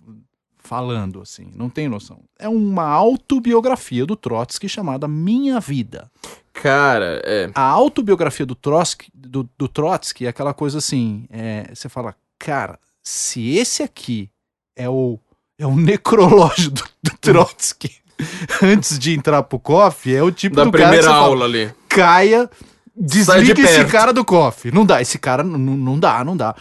falando, 0.57 1.21
assim, 1.21 1.51
não 1.53 1.69
tem 1.69 1.87
noção. 1.87 2.23
É 2.39 2.49
uma 2.49 2.87
autobiografia 2.87 4.07
do 4.07 4.15
Trotsky 4.15 4.67
chamada 4.67 5.07
Minha 5.07 5.59
Vida. 5.59 6.11
Cara, 6.51 7.21
é. 7.23 7.51
A 7.53 7.61
autobiografia 7.61 8.47
do 8.47 8.55
Trotsky, 8.55 9.11
do, 9.13 9.47
do 9.55 9.67
Trotsky 9.67 10.25
é 10.25 10.29
aquela 10.29 10.55
coisa 10.55 10.79
assim, 10.79 11.27
é, 11.29 11.69
você 11.71 11.87
fala, 11.87 12.15
cara, 12.39 12.79
se 13.03 13.55
esse 13.55 13.83
aqui 13.83 14.31
é 14.75 14.89
o, 14.89 15.19
é 15.59 15.67
o 15.67 15.75
necrológio 15.75 16.71
do, 16.71 16.83
do 17.03 17.17
Trotsky 17.21 18.03
antes 18.61 18.97
de 18.97 19.13
entrar 19.13 19.43
pro 19.43 19.59
coffee, 19.59 20.15
é 20.15 20.23
o 20.23 20.31
tipo 20.31 20.55
Da 20.55 20.63
do 20.63 20.71
cara 20.71 20.83
que 20.83 20.89
primeira 20.89 21.07
você 21.07 21.13
fala, 21.13 21.25
aula 21.25 21.45
ali. 21.45 21.71
caia, 21.87 22.49
desliga 22.95 23.53
de 23.53 23.61
esse 23.61 23.85
cara 23.85 24.13
do 24.13 24.23
coffee. 24.23 24.71
Não 24.71 24.85
dá, 24.85 25.01
esse 25.01 25.17
cara 25.17 25.43
não, 25.43 25.57
não 25.57 25.99
dá, 25.99 26.23
não 26.23 26.35
dá. 26.35 26.55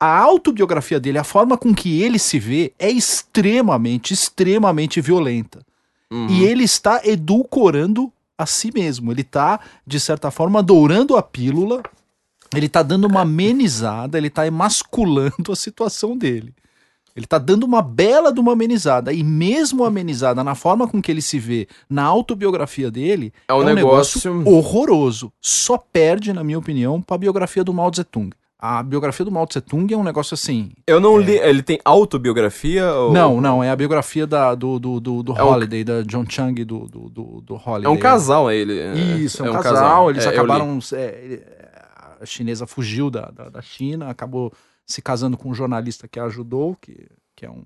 A 0.00 0.18
autobiografia 0.18 1.00
dele, 1.00 1.18
a 1.18 1.24
forma 1.24 1.58
com 1.58 1.74
que 1.74 2.02
ele 2.02 2.18
se 2.18 2.38
vê 2.38 2.72
é 2.78 2.88
extremamente, 2.88 4.14
extremamente 4.14 5.00
violenta. 5.00 5.60
Uhum. 6.10 6.28
E 6.28 6.44
ele 6.44 6.64
está 6.64 7.00
edulcorando 7.04 8.12
a 8.38 8.46
si 8.46 8.70
mesmo. 8.72 9.12
Ele 9.12 9.22
está, 9.22 9.58
de 9.84 9.98
certa 9.98 10.30
forma, 10.30 10.62
dourando 10.62 11.16
a 11.16 11.22
pílula. 11.22 11.82
Ele 12.54 12.66
está 12.66 12.82
dando 12.82 13.06
uma 13.06 13.22
amenizada, 13.22 14.16
ele 14.16 14.28
está 14.28 14.46
emasculando 14.46 15.50
a 15.52 15.56
situação 15.56 16.16
dele. 16.16 16.54
Ele 17.18 17.24
está 17.24 17.36
dando 17.36 17.64
uma 17.64 17.82
bela 17.82 18.32
de 18.32 18.38
uma 18.38 18.52
amenizada. 18.52 19.12
E 19.12 19.24
mesmo 19.24 19.84
amenizada 19.84 20.44
na 20.44 20.54
forma 20.54 20.86
com 20.86 21.02
que 21.02 21.10
ele 21.10 21.20
se 21.20 21.36
vê 21.36 21.66
na 21.90 22.04
autobiografia 22.04 22.92
dele, 22.92 23.32
É 23.48 23.52
um 23.52 23.64
negócio- 23.64 24.42
horroroso. 24.48 25.32
Só 25.40 25.76
perde, 25.76 26.32
na 26.32 26.44
minha 26.44 26.58
opinião, 26.60 27.02
para 27.02 27.16
a 27.16 27.18
biografia 27.18 27.64
do 27.64 27.74
Mao 27.74 27.90
Tung. 27.90 28.30
A 28.60 28.82
biografia 28.84 29.24
do 29.24 29.30
Mao 29.32 29.46
Tse 29.46 29.60
Tung 29.60 29.92
é 29.92 29.96
um 29.96 30.02
negócio 30.04 30.34
assim. 30.34 30.70
Eu 30.86 31.00
não 31.00 31.16
li. 31.18 31.36
Ele 31.38 31.62
tem 31.62 31.78
autobiografia? 31.84 32.92
Ou... 32.92 33.12
Não, 33.12 33.40
não, 33.40 33.62
é 33.64 33.70
a 33.70 33.76
biografia 33.76 34.26
da, 34.26 34.54
do, 34.54 34.78
do, 34.78 34.98
do, 35.00 35.22
do 35.22 35.32
É 35.36 35.42
um- 35.42 35.46
Holiday, 35.48 35.82
da 35.84 36.02
John 36.02 36.24
Chang 36.28 36.64
do, 36.64 36.86
do, 36.86 37.08
do, 37.08 37.40
do 37.40 37.54
É 37.54 37.60
Holiday. 37.70 37.92
um 37.92 37.96
casal, 37.96 38.50
ele. 38.50 38.74
Isso, 39.22 39.44
é 39.44 39.50
um, 39.50 39.60
casal. 39.60 40.10
Eles 40.10 40.24
É, 40.24 40.28
acabaram. 40.30 40.78
é, 40.92 41.40
a 42.20 42.26
chinesa 42.26 42.66
fugiu 42.66 43.10
da, 43.10 43.30
da, 43.30 43.48
da 43.48 43.62
China, 43.62 44.08
acabou 44.08 44.52
se 44.88 45.02
casando 45.02 45.36
com 45.36 45.50
um 45.50 45.54
jornalista 45.54 46.08
que 46.08 46.18
a 46.18 46.24
ajudou, 46.24 46.74
que, 46.76 47.06
que 47.36 47.44
é 47.44 47.50
um. 47.50 47.62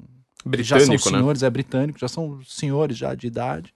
que 0.50 0.62
já 0.64 0.78
são 0.78 0.88
Britânico, 0.88 1.10
né? 1.10 1.18
senhores, 1.18 1.42
é 1.44 1.50
britânico, 1.50 1.98
já 1.98 2.08
são 2.08 2.42
senhores 2.44 2.96
já 2.96 3.14
de 3.14 3.28
idade. 3.28 3.72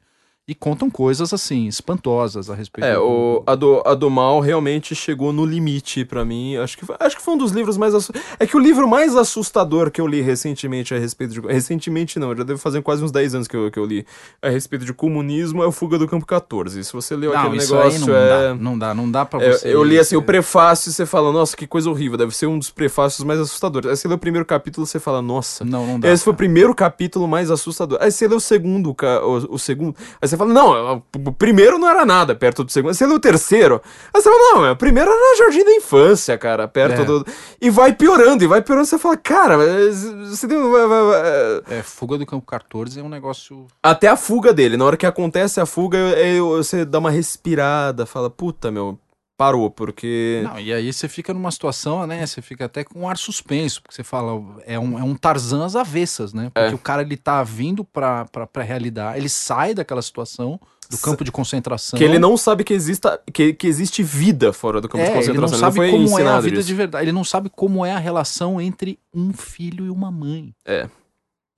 E 0.48 0.54
contam 0.54 0.88
coisas 0.88 1.32
assim, 1.32 1.66
espantosas 1.66 2.48
a 2.48 2.54
respeito 2.54 2.86
É, 2.86 2.94
do- 2.94 3.02
o, 3.02 3.42
a, 3.44 3.56
do, 3.56 3.82
a 3.84 3.94
do 3.96 4.08
mal 4.08 4.38
realmente 4.38 4.94
chegou 4.94 5.32
no 5.32 5.44
limite 5.44 6.04
pra 6.04 6.24
mim. 6.24 6.56
Acho 6.56 6.78
que, 6.78 6.86
foi- 6.86 6.94
acho 7.00 7.16
que 7.16 7.22
foi 7.22 7.34
um 7.34 7.36
dos 7.36 7.50
livros 7.50 7.76
mais. 7.76 7.92
É 8.38 8.46
que 8.46 8.56
o 8.56 8.60
livro 8.60 8.86
mais 8.86 9.16
assustador 9.16 9.90
que 9.90 10.00
eu 10.00 10.06
li 10.06 10.20
recentemente 10.20 10.94
a 10.94 10.98
respeito 11.00 11.34
de. 11.34 11.40
Recentemente 11.40 12.20
não, 12.20 12.28
já 12.36 12.44
deve 12.44 12.60
fazer 12.60 12.80
quase 12.80 13.02
uns 13.02 13.10
10 13.10 13.34
anos 13.34 13.48
que 13.48 13.56
eu, 13.56 13.72
que 13.72 13.76
eu 13.80 13.84
li 13.84 14.06
a 14.40 14.48
respeito 14.48 14.84
de 14.84 14.94
comunismo 14.94 15.64
é 15.64 15.66
o 15.66 15.72
Fuga 15.72 15.98
do 15.98 16.06
Campo 16.06 16.24
14. 16.24 16.84
Se 16.84 16.92
você 16.92 17.16
leu 17.16 17.32
Não, 17.32 17.40
aquele 17.40 17.56
isso 17.56 17.74
negócio, 17.74 17.98
aí 18.04 18.08
não 18.08 18.16
é. 18.16 18.28
dá, 18.28 18.54
não 18.54 18.78
dá, 18.78 18.94
não 18.94 19.10
dá 19.10 19.24
pra 19.24 19.42
É, 19.42 19.50
você. 19.50 19.74
eu 19.74 19.82
li 19.82 19.98
assim 19.98 20.14
o 20.14 20.22
prefácio 20.22 20.90
e 20.90 20.92
você 20.92 21.04
fala, 21.04 21.32
nossa, 21.32 21.56
que 21.56 21.66
coisa 21.66 21.90
horrível, 21.90 22.16
deve 22.16 22.32
ser 22.36 22.46
um 22.46 22.56
dos 22.56 22.70
prefácios 22.70 23.24
mais 23.26 23.40
assustadores. 23.40 23.90
Aí 23.90 23.96
você 23.96 24.06
lê 24.06 24.14
o 24.14 24.18
primeiro 24.18 24.46
capítulo 24.46 24.86
e 24.86 24.88
você 24.88 25.00
fala, 25.00 25.20
nossa. 25.20 25.64
Não, 25.64 25.84
não 25.84 25.98
dá. 25.98 26.08
Esse 26.08 26.22
foi 26.22 26.30
o 26.30 26.34
cara. 26.34 26.38
primeiro 26.38 26.72
capítulo 26.72 27.26
mais 27.26 27.50
assustador. 27.50 27.98
Aí 28.00 28.12
você 28.12 28.28
lê 28.28 28.36
o 28.36 28.38
segundo, 28.38 28.94
o, 28.94 29.54
o 29.54 29.58
segundo. 29.58 29.96
Aí 30.22 30.28
você 30.28 30.35
fala, 30.36 30.52
não, 30.52 31.02
o 31.26 31.32
primeiro 31.32 31.78
não 31.78 31.88
era 31.88 32.04
nada 32.04 32.34
perto 32.34 32.62
do 32.64 32.70
segundo. 32.72 32.94
Você 32.94 33.06
lê 33.06 33.14
o 33.14 33.20
terceiro. 33.20 33.80
Aí 34.12 34.20
você 34.22 34.28
fala, 34.30 34.54
não, 34.62 34.72
o 34.72 34.76
primeiro 34.76 35.10
era 35.10 35.36
Jardim 35.38 35.64
da 35.64 35.72
Infância, 35.74 36.36
cara, 36.38 36.66
perto 36.68 37.02
É. 37.02 37.04
do. 37.04 37.26
E 37.60 37.70
vai 37.70 37.92
piorando, 37.92 38.42
e 38.44 38.46
vai 38.46 38.62
piorando. 38.62 38.86
Você 38.86 38.98
fala, 38.98 39.16
cara, 39.16 39.56
você 39.58 40.46
tem. 40.48 40.58
vai- 40.70 41.78
É, 41.78 41.82
Fuga 41.82 42.18
do 42.18 42.26
Campo 42.26 42.44
14 42.46 43.00
é 43.00 43.02
um 43.02 43.08
negócio. 43.08 43.66
Até 43.82 44.08
a 44.08 44.16
fuga 44.16 44.52
dele. 44.52 44.76
Na 44.76 44.84
hora 44.84 44.96
que 44.96 45.06
acontece 45.06 45.60
a 45.60 45.66
fuga, 45.66 45.98
é- 45.98 46.40
você 46.40 46.84
dá 46.84 46.98
uma 46.98 47.10
respirada, 47.10 48.04
fala, 48.06 48.28
puta, 48.30 48.70
meu, 48.70 48.98
parou, 49.36 49.70
porque. 49.70 50.40
Não, 50.44 50.58
e 50.58 50.72
aí 50.72 50.92
você 50.92 51.08
fica 51.08 51.32
numa 51.34 51.50
situação, 51.50 52.06
né? 52.06 52.24
Você 52.26 52.40
fica 52.40 52.64
até 52.64 52.84
com 52.84 53.00
um 53.00 53.08
ar 53.08 53.16
suspenso, 53.18 53.82
porque 53.82 53.94
você 53.94 54.02
fala, 54.04 54.42
é 54.66 54.78
um, 54.78 54.98
é 54.98 55.02
um 55.02 55.14
Tarzan 55.14 55.64
às 55.64 55.76
avessas, 55.76 56.32
né? 56.32 56.50
Porque 56.54 56.72
É. 56.72 56.74
o 56.74 56.78
cara 56.78 57.02
ele 57.02 57.16
tá 57.16 57.42
vindo 57.42 57.84
pra, 57.84 58.24
pra, 58.26 58.46
pra 58.46 58.62
realidade, 58.62 59.18
ele 59.18 59.28
sai 59.28 59.74
daquela 59.74 60.00
situação 60.02 60.58
do 60.88 60.98
campo 60.98 61.24
de 61.24 61.32
concentração. 61.32 61.98
Que 61.98 62.04
ele 62.04 62.18
não 62.18 62.36
sabe 62.36 62.62
que, 62.62 62.72
exista, 62.72 63.20
que, 63.32 63.52
que 63.52 63.66
existe 63.66 64.04
vida 64.04 64.52
fora 64.52 64.80
do 64.80 64.88
campo 64.88 65.02
de 65.04 65.10
é, 65.10 65.12
ele 65.14 65.18
concentração. 65.18 65.58
não 65.58 65.58
sabe 65.58 65.76
foi 65.76 65.90
como 65.90 66.18
é 66.20 66.26
a 66.28 66.40
vida 66.40 66.58
isso. 66.60 66.68
de 66.68 66.74
verdade. 66.74 67.04
Ele 67.04 67.12
não 67.12 67.24
sabe 67.24 67.50
como 67.50 67.84
é 67.84 67.90
a 67.92 67.98
relação 67.98 68.60
entre 68.60 68.98
um 69.12 69.32
filho 69.32 69.86
e 69.86 69.90
uma 69.90 70.12
mãe. 70.12 70.54
É. 70.64 70.88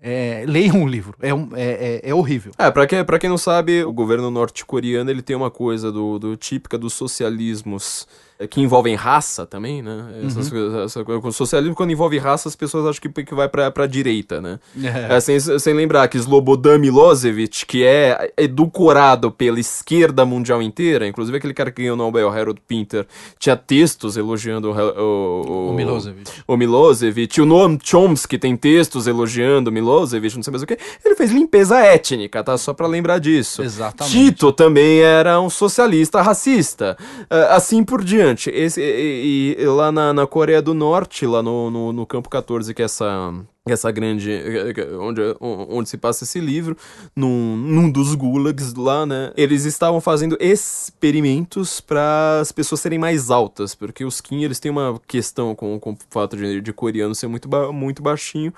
É, 0.00 0.44
leiam 0.46 0.82
o 0.84 0.88
livro. 0.88 1.14
É, 1.20 1.34
um, 1.34 1.48
é, 1.54 2.00
é, 2.04 2.10
é 2.10 2.14
horrível. 2.14 2.52
É, 2.56 2.70
pra 2.70 2.86
quem, 2.86 3.04
pra 3.04 3.18
quem 3.18 3.28
não 3.28 3.38
sabe, 3.38 3.84
o 3.84 3.92
governo 3.92 4.30
norte-coreano 4.30 5.10
ele 5.10 5.22
tem 5.22 5.34
uma 5.34 5.50
coisa 5.50 5.90
do, 5.90 6.18
do 6.18 6.36
típica 6.36 6.78
dos 6.78 6.92
socialismos 6.94 8.06
que 8.46 8.60
envolvem 8.60 8.94
raça 8.94 9.44
também, 9.44 9.82
né? 9.82 10.22
Essas 10.24 10.48
coisas, 10.48 10.74
essa 10.84 11.02
o 11.02 11.32
socialismo, 11.32 11.74
quando 11.74 11.90
envolve 11.90 12.18
raça, 12.18 12.48
as 12.48 12.54
pessoas 12.54 12.86
acham 12.86 13.10
que, 13.12 13.24
que 13.24 13.34
vai 13.34 13.48
pra, 13.48 13.70
pra 13.70 13.86
direita, 13.86 14.40
né? 14.40 14.60
É, 15.08 15.18
sem, 15.18 15.40
sem 15.40 15.74
lembrar 15.74 16.06
que 16.06 16.16
Slobodan 16.16 16.78
Milosevic, 16.78 17.66
que 17.66 17.84
é 17.84 18.32
edulcorado 18.36 19.30
pela 19.32 19.58
esquerda 19.58 20.24
mundial 20.24 20.62
inteira, 20.62 21.06
inclusive 21.06 21.36
aquele 21.36 21.54
cara 21.54 21.70
que 21.72 21.82
ganhou 21.82 21.94
o 21.94 21.98
Nobel, 21.98 22.28
Harold 22.28 22.60
Pinter, 22.66 23.06
tinha 23.38 23.56
textos 23.56 24.16
elogiando 24.16 24.70
o, 24.70 24.72
o, 24.72 25.70
O 25.70 25.74
Milosevic. 25.74 26.30
o 26.46 26.56
Milosevic, 26.56 27.40
o 27.40 27.46
Noam 27.46 27.78
Chomsky 27.82 28.38
tem 28.38 28.56
textos 28.56 29.06
elogiando 29.06 29.70
o 29.70 29.72
Milosevic, 29.72 30.36
não 30.36 30.42
sei 30.42 30.50
mais 30.52 30.62
o 30.62 30.66
que. 30.66 30.78
Ele 31.04 31.14
fez 31.16 31.32
limpeza 31.32 31.78
étnica, 31.80 32.44
tá? 32.44 32.56
Só 32.56 32.72
pra 32.72 32.86
lembrar 32.86 33.18
disso. 33.18 33.62
Exatamente. 33.62 34.16
Tito 34.16 34.52
também 34.52 35.00
era 35.00 35.40
um 35.40 35.50
socialista 35.50 36.20
racista. 36.22 36.96
Ah, 37.28 37.56
assim 37.56 37.82
por 37.82 38.04
diante. 38.04 38.27
Esse, 38.32 38.80
e, 38.80 39.56
e- 39.58 39.66
lá 39.66 39.90
na, 39.92 40.12
na 40.12 40.26
Coreia 40.26 40.60
do 40.62 40.74
Norte, 40.74 41.26
lá 41.26 41.42
no, 41.42 41.70
no, 41.70 41.92
no 41.92 42.06
campo 42.06 42.28
14, 42.28 42.74
que 42.74 42.82
é 42.82 42.84
essa. 42.84 43.32
Essa 43.70 43.90
grande. 43.90 44.30
Onde, 45.00 45.20
onde 45.40 45.88
se 45.88 45.96
passa 45.96 46.24
esse 46.24 46.40
livro, 46.40 46.76
num, 47.14 47.56
num 47.56 47.90
dos 47.90 48.14
gulags 48.14 48.74
lá, 48.74 49.04
né? 49.06 49.32
Eles 49.36 49.64
estavam 49.64 50.00
fazendo 50.00 50.36
experimentos 50.40 51.80
para 51.80 52.40
as 52.40 52.50
pessoas 52.52 52.80
serem 52.80 52.98
mais 52.98 53.30
altas, 53.30 53.74
porque 53.74 54.04
os 54.04 54.20
Kim 54.20 54.42
eles 54.42 54.58
têm 54.58 54.70
uma 54.70 55.00
questão 55.06 55.54
com, 55.54 55.78
com 55.78 55.92
o 55.92 55.98
fato 56.10 56.36
de, 56.36 56.60
de 56.60 56.72
coreano 56.72 57.14
ser 57.14 57.28
muito, 57.28 57.48
ba- 57.48 57.72
muito 57.72 58.02
baixinho. 58.02 58.52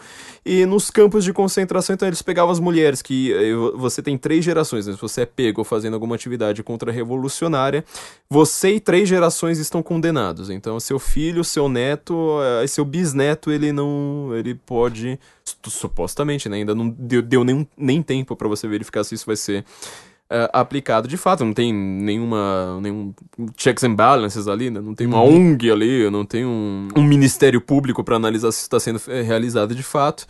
E 0.44 0.64
nos 0.66 0.90
campos 0.90 1.24
de 1.24 1.32
concentração, 1.32 1.94
então 1.94 2.08
eles 2.08 2.22
pegavam 2.22 2.50
as 2.52 2.60
mulheres, 2.60 3.02
que 3.02 3.32
eh, 3.32 3.54
vo- 3.54 3.76
você 3.76 4.02
tem 4.02 4.16
três 4.16 4.44
gerações, 4.44 4.86
né? 4.86 4.92
Se 4.94 5.00
você 5.00 5.22
é 5.22 5.26
pego 5.26 5.64
fazendo 5.64 5.94
alguma 5.94 6.14
atividade 6.14 6.62
contra-revolucionária, 6.62 7.84
você 8.28 8.74
e 8.74 8.80
três 8.80 9.08
gerações 9.08 9.58
estão 9.58 9.82
condenados. 9.82 10.50
Então, 10.50 10.78
seu 10.80 10.98
filho, 10.98 11.42
seu 11.44 11.68
neto, 11.68 12.38
eh, 12.62 12.66
seu 12.66 12.84
bisneto, 12.84 13.50
ele 13.50 13.72
não. 13.72 14.30
Ele 14.34 14.54
pode. 14.54 14.99
Su- 15.44 15.56
Supostamente, 15.70 16.48
né? 16.48 16.56
Ainda 16.58 16.74
não 16.74 16.88
deu, 16.88 17.22
deu 17.22 17.44
nem, 17.44 17.66
nem 17.76 18.02
tempo 18.02 18.34
para 18.36 18.48
você 18.48 18.66
verificar 18.68 19.04
se 19.04 19.14
isso 19.14 19.26
vai 19.26 19.36
ser. 19.36 19.64
eh, 20.32 20.48
aplicado 20.52 21.08
de 21.08 21.16
fato, 21.16 21.44
não 21.44 21.52
tem 21.52 21.72
nenhuma 21.72 22.78
nenhum 22.80 23.12
checks 23.56 23.82
and 23.82 23.94
balances 23.94 24.46
ali, 24.46 24.70
né? 24.70 24.80
não 24.80 24.94
tem 24.94 25.06
uma 25.08 25.20
ONG 25.22 25.70
ali, 25.72 26.08
não 26.08 26.24
tem 26.24 26.44
um, 26.46 26.86
um 26.96 27.02
ministério 27.02 27.60
público 27.60 28.04
para 28.04 28.14
analisar 28.14 28.52
se 28.52 28.60
está 28.62 28.78
sendo 28.78 29.00
eh, 29.08 29.22
realizado 29.22 29.74
de 29.74 29.82
fato. 29.82 30.26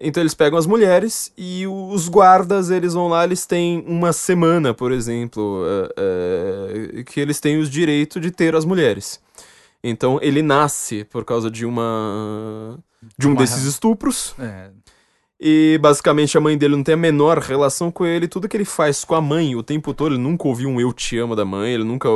Então 0.00 0.22
eles 0.22 0.34
pegam 0.34 0.56
as 0.58 0.66
mulheres 0.66 1.32
e 1.36 1.66
os 1.66 2.08
guardas, 2.08 2.70
eles 2.70 2.92
vão 2.94 3.08
lá, 3.08 3.24
eles 3.24 3.46
têm 3.46 3.82
uma 3.86 4.12
semana, 4.12 4.72
por 4.72 4.92
exemplo, 4.92 5.64
é, 5.98 6.98
é, 6.98 7.02
que 7.02 7.18
eles 7.18 7.40
têm 7.40 7.58
os 7.58 7.68
direitos 7.68 8.20
de 8.22 8.30
ter 8.30 8.54
as 8.54 8.64
mulheres. 8.64 9.18
Então 9.88 10.18
ele 10.22 10.42
nasce 10.42 11.04
por 11.04 11.24
causa 11.24 11.50
de 11.50 11.64
uma 11.64 12.78
de 13.16 13.26
um 13.26 13.32
Uma 13.32 13.40
desses 13.40 13.64
estupros. 13.64 14.34
É, 14.38 14.70
e 15.40 15.78
basicamente 15.80 16.36
a 16.36 16.40
mãe 16.40 16.58
dele 16.58 16.74
não 16.74 16.82
tem 16.82 16.94
a 16.94 16.96
menor 16.96 17.38
relação 17.38 17.90
com 17.90 18.04
ele. 18.04 18.26
Tudo 18.26 18.48
que 18.48 18.56
ele 18.56 18.64
faz 18.64 19.04
com 19.04 19.14
a 19.14 19.20
mãe 19.20 19.54
o 19.54 19.62
tempo 19.62 19.94
todo, 19.94 20.14
ele 20.14 20.22
nunca 20.22 20.48
ouviu 20.48 20.68
um 20.68 20.80
eu 20.80 20.92
te 20.92 21.16
amo 21.16 21.36
da 21.36 21.44
mãe, 21.44 21.72
ele 21.72 21.84
nunca 21.84 22.08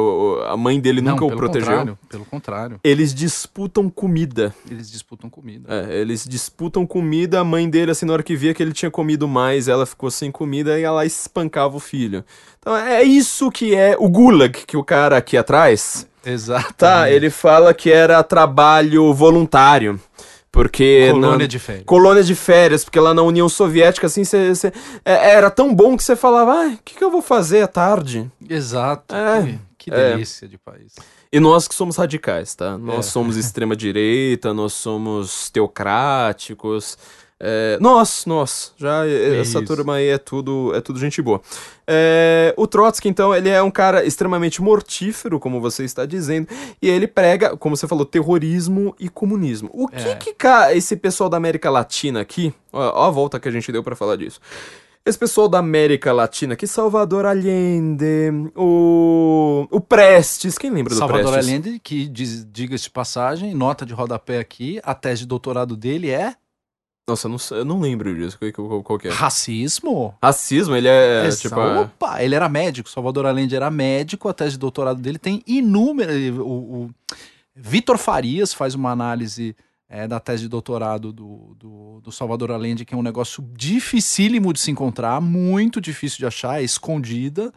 a 0.48 0.56
mãe 0.56 0.80
dele 0.80 1.00
não, 1.00 1.12
nunca 1.12 1.24
o 1.24 1.36
protegeu. 1.36 1.68
contrário, 1.68 1.98
pelo 2.08 2.24
contrário. 2.24 2.80
Eles 2.82 3.14
disputam 3.14 3.88
comida. 3.88 4.52
Eles 4.68 4.90
disputam 4.90 5.30
comida. 5.30 5.68
É, 5.72 6.00
eles 6.00 6.26
disputam 6.28 6.84
comida, 6.84 7.40
a 7.40 7.44
mãe 7.44 7.70
dele, 7.70 7.92
assim, 7.92 8.06
na 8.06 8.12
hora 8.14 8.22
que 8.22 8.34
via 8.34 8.52
que 8.52 8.62
ele 8.62 8.72
tinha 8.72 8.90
comido 8.90 9.28
mais, 9.28 9.68
ela 9.68 9.86
ficou 9.86 10.10
sem 10.10 10.30
comida 10.30 10.78
e 10.78 10.82
ela 10.82 11.06
espancava 11.06 11.76
o 11.76 11.80
filho. 11.80 12.24
Então 12.58 12.76
é 12.76 13.02
isso 13.02 13.50
que 13.50 13.74
é 13.74 13.96
o 13.98 14.08
gulag 14.08 14.64
que 14.66 14.76
o 14.76 14.82
cara 14.82 15.16
aqui 15.16 15.36
atrás. 15.36 16.08
Exato. 16.24 16.74
Tá, 16.74 17.10
ele 17.10 17.30
fala 17.30 17.74
que 17.74 17.90
era 17.90 18.22
trabalho 18.22 19.12
voluntário. 19.12 20.00
Porque. 20.52 21.08
Colônia 21.10 21.38
na- 21.38 21.46
de 21.46 21.58
férias. 21.58 21.84
Colônia 21.86 22.22
de 22.22 22.34
férias, 22.34 22.84
porque 22.84 23.00
lá 23.00 23.14
na 23.14 23.22
União 23.22 23.48
Soviética, 23.48 24.06
assim, 24.06 24.22
cê, 24.22 24.54
cê- 24.54 24.72
é- 25.04 25.30
era 25.30 25.50
tão 25.50 25.74
bom 25.74 25.96
que 25.96 26.04
você 26.04 26.14
falava, 26.14 26.52
ah, 26.52 26.68
o 26.74 26.78
que, 26.84 26.94
que 26.94 27.02
eu 27.02 27.10
vou 27.10 27.22
fazer 27.22 27.62
à 27.62 27.66
tarde? 27.66 28.30
Exato. 28.48 29.14
É, 29.14 29.58
que 29.78 29.90
que 29.90 29.90
é. 29.90 30.10
delícia 30.12 30.46
de 30.46 30.58
país. 30.58 30.92
E 31.32 31.40
nós 31.40 31.66
que 31.66 31.74
somos 31.74 31.96
radicais, 31.96 32.54
tá? 32.54 32.76
Nós 32.76 33.06
É. 33.06 33.10
somos 33.10 33.36
extrema-direita, 33.38 34.52
nós 34.52 34.74
somos 34.74 35.48
teocráticos. 35.50 36.98
É, 37.44 37.76
nós, 37.80 38.24
nós. 38.24 38.72
Já 38.76 39.04
é- 39.04 39.40
essa 39.40 39.58
Isso. 39.58 39.64
turma 39.64 39.96
aí 39.96 40.06
é 40.08 40.18
tudo, 40.18 40.72
é 40.76 40.80
tudo 40.80 40.98
gente 41.00 41.20
boa. 41.20 41.40
É, 41.86 42.54
o 42.56 42.66
Trotsky, 42.68 43.08
então, 43.08 43.34
ele 43.34 43.48
é 43.48 43.60
um 43.60 43.70
cara 43.70 44.04
extremamente 44.04 44.62
mortífero, 44.62 45.40
como 45.40 45.60
você 45.60 45.82
está 45.84 46.06
dizendo, 46.06 46.46
e 46.80 46.88
ele 46.88 47.08
prega, 47.08 47.56
como 47.56 47.76
você 47.76 47.88
falou, 47.88 48.06
terrorismo 48.06 48.94
e 49.00 49.08
comunismo. 49.08 49.68
O 49.72 49.88
que 49.88 49.96
É. 50.08 50.14
que 50.14 50.76
esse 50.76 50.96
pessoal 50.96 51.28
da 51.28 51.36
América 51.36 51.68
Latina 51.68 52.20
aqui, 52.20 52.54
ó, 52.72 53.02
ó 53.02 53.08
a 53.08 53.10
volta 53.10 53.40
que 53.40 53.48
a 53.48 53.52
gente 53.52 53.72
deu 53.72 53.82
pra 53.82 53.96
falar 53.96 54.16
disso. 54.16 54.38
Esse 55.04 55.18
pessoal 55.18 55.48
da 55.48 55.58
América 55.58 56.12
Latina 56.12 56.54
aqui, 56.54 56.64
Salvador 56.64 57.26
Allende, 57.26 58.30
o, 58.54 59.66
o 59.68 59.80
Prestes, 59.80 60.56
quem 60.56 60.70
lembra 60.70 60.94
do 60.94 60.98
Salvador 60.98 61.32
Prestes? 61.32 61.48
Allende, 61.52 61.80
que 61.80 62.06
diz- 62.06 62.46
diga-se 62.50 62.84
de 62.84 62.90
passagem, 62.90 63.52
nota 63.52 63.84
de 63.84 63.92
rodapé 63.92 64.38
aqui, 64.38 64.80
a 64.84 64.94
tese 64.94 65.22
de 65.22 65.26
doutorado 65.26 65.76
dele 65.76 66.08
é 66.10 66.34
Nossa, 67.08 67.26
eu 67.26 67.30
não, 67.30 67.38
eu 67.58 67.64
não 67.64 67.80
lembro 67.80 68.14
disso. 68.14 68.38
Qual, 68.54 68.82
qual, 68.82 68.98
que 68.98 69.08
é? 69.08 69.10
racismo. 69.10 70.14
Racismo, 70.22 70.76
ele 70.76 70.86
é, 70.88 71.26
Essa- 71.26 71.48
tipo... 71.48 71.60
é- 71.60 71.80
Opa, 71.80 72.22
ele 72.22 72.34
era 72.34 72.48
médico, 72.48 72.88
Salvador 72.88 73.26
Allende 73.26 73.56
era 73.56 73.70
médico, 73.70 74.28
a 74.28 74.32
tese 74.34 74.52
de 74.52 74.58
doutorado 74.58 75.00
dele 75.00 75.18
tem 75.18 75.42
inúmeras. 75.46 76.16
O, 76.38 76.42
o 76.44 76.90
Vitor 77.56 77.98
Farias 77.98 78.54
faz 78.54 78.74
uma 78.76 78.90
análise 78.92 79.56
é, 79.88 80.06
da 80.06 80.20
tese 80.20 80.44
de 80.44 80.48
doutorado 80.48 81.12
do, 81.12 81.56
do, 81.58 82.00
do 82.02 82.12
Salvador 82.12 82.52
Allende, 82.52 82.84
que 82.84 82.94
é 82.94 82.96
um 82.96 83.02
negócio 83.02 83.44
dificílimo 83.52 84.52
de 84.52 84.60
se 84.60 84.70
encontrar, 84.70 85.20
muito 85.20 85.80
difícil 85.80 86.18
de 86.18 86.26
achar, 86.26 86.60
é 86.60 86.64
escondida. 86.64 87.52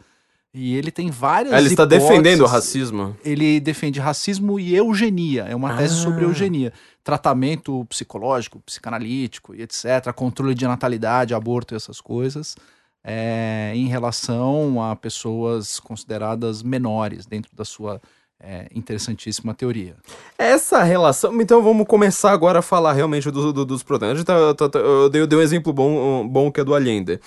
E 0.58 0.74
ele 0.74 0.90
tem 0.90 1.10
várias. 1.10 1.52
Ah, 1.52 1.58
ele 1.58 1.68
está 1.68 1.82
hipóteses. 1.82 2.08
defendendo 2.08 2.40
o 2.40 2.46
racismo. 2.46 3.16
Ele 3.22 3.60
defende 3.60 4.00
racismo 4.00 4.58
e 4.58 4.74
eugenia. 4.74 5.42
É 5.44 5.54
uma 5.54 5.76
tese 5.76 5.94
Ah. 6.00 6.02
sobre 6.02 6.24
eugenia. 6.24 6.72
Tratamento 7.04 7.84
psicológico, 7.84 8.58
psicanalítico 8.60 9.54
e 9.54 9.60
etc. 9.62 10.12
Controle 10.14 10.54
de 10.54 10.66
natalidade, 10.66 11.34
aborto 11.34 11.74
e 11.74 11.76
essas 11.76 12.00
coisas. 12.00 12.56
é, 13.08 13.70
em 13.72 13.86
relação 13.86 14.82
a 14.82 14.96
pessoas 14.96 15.78
consideradas 15.78 16.60
menores 16.60 17.24
dentro 17.24 17.54
da 17.54 17.64
sua 17.64 18.00
é, 18.40 18.66
interessantíssima 18.74 19.54
teoria. 19.54 19.94
Essa 20.38 20.82
relação... 20.82 21.40
Então 21.40 21.62
vamos 21.62 21.86
começar 21.86 22.32
agora 22.32 22.58
a 22.58 22.62
falar 22.62 22.92
realmente 22.92 23.30
do, 23.30 23.52
do- 23.52 23.64
dos 23.64 23.82
gente 23.82 24.24
tá- 24.24 24.54
tá- 24.54 24.68
tá- 24.68 24.78
eu, 24.78 25.08
dei, 25.08 25.22
eu 25.22 25.26
dei 25.26 25.38
um 25.38 25.42
exemplo 25.42 25.72
bom, 25.72 26.22
um, 26.22 26.28
bom 26.28 26.50
que 26.50 26.60
é 26.60 26.64
do 26.64 26.74
Allende. 26.74 27.18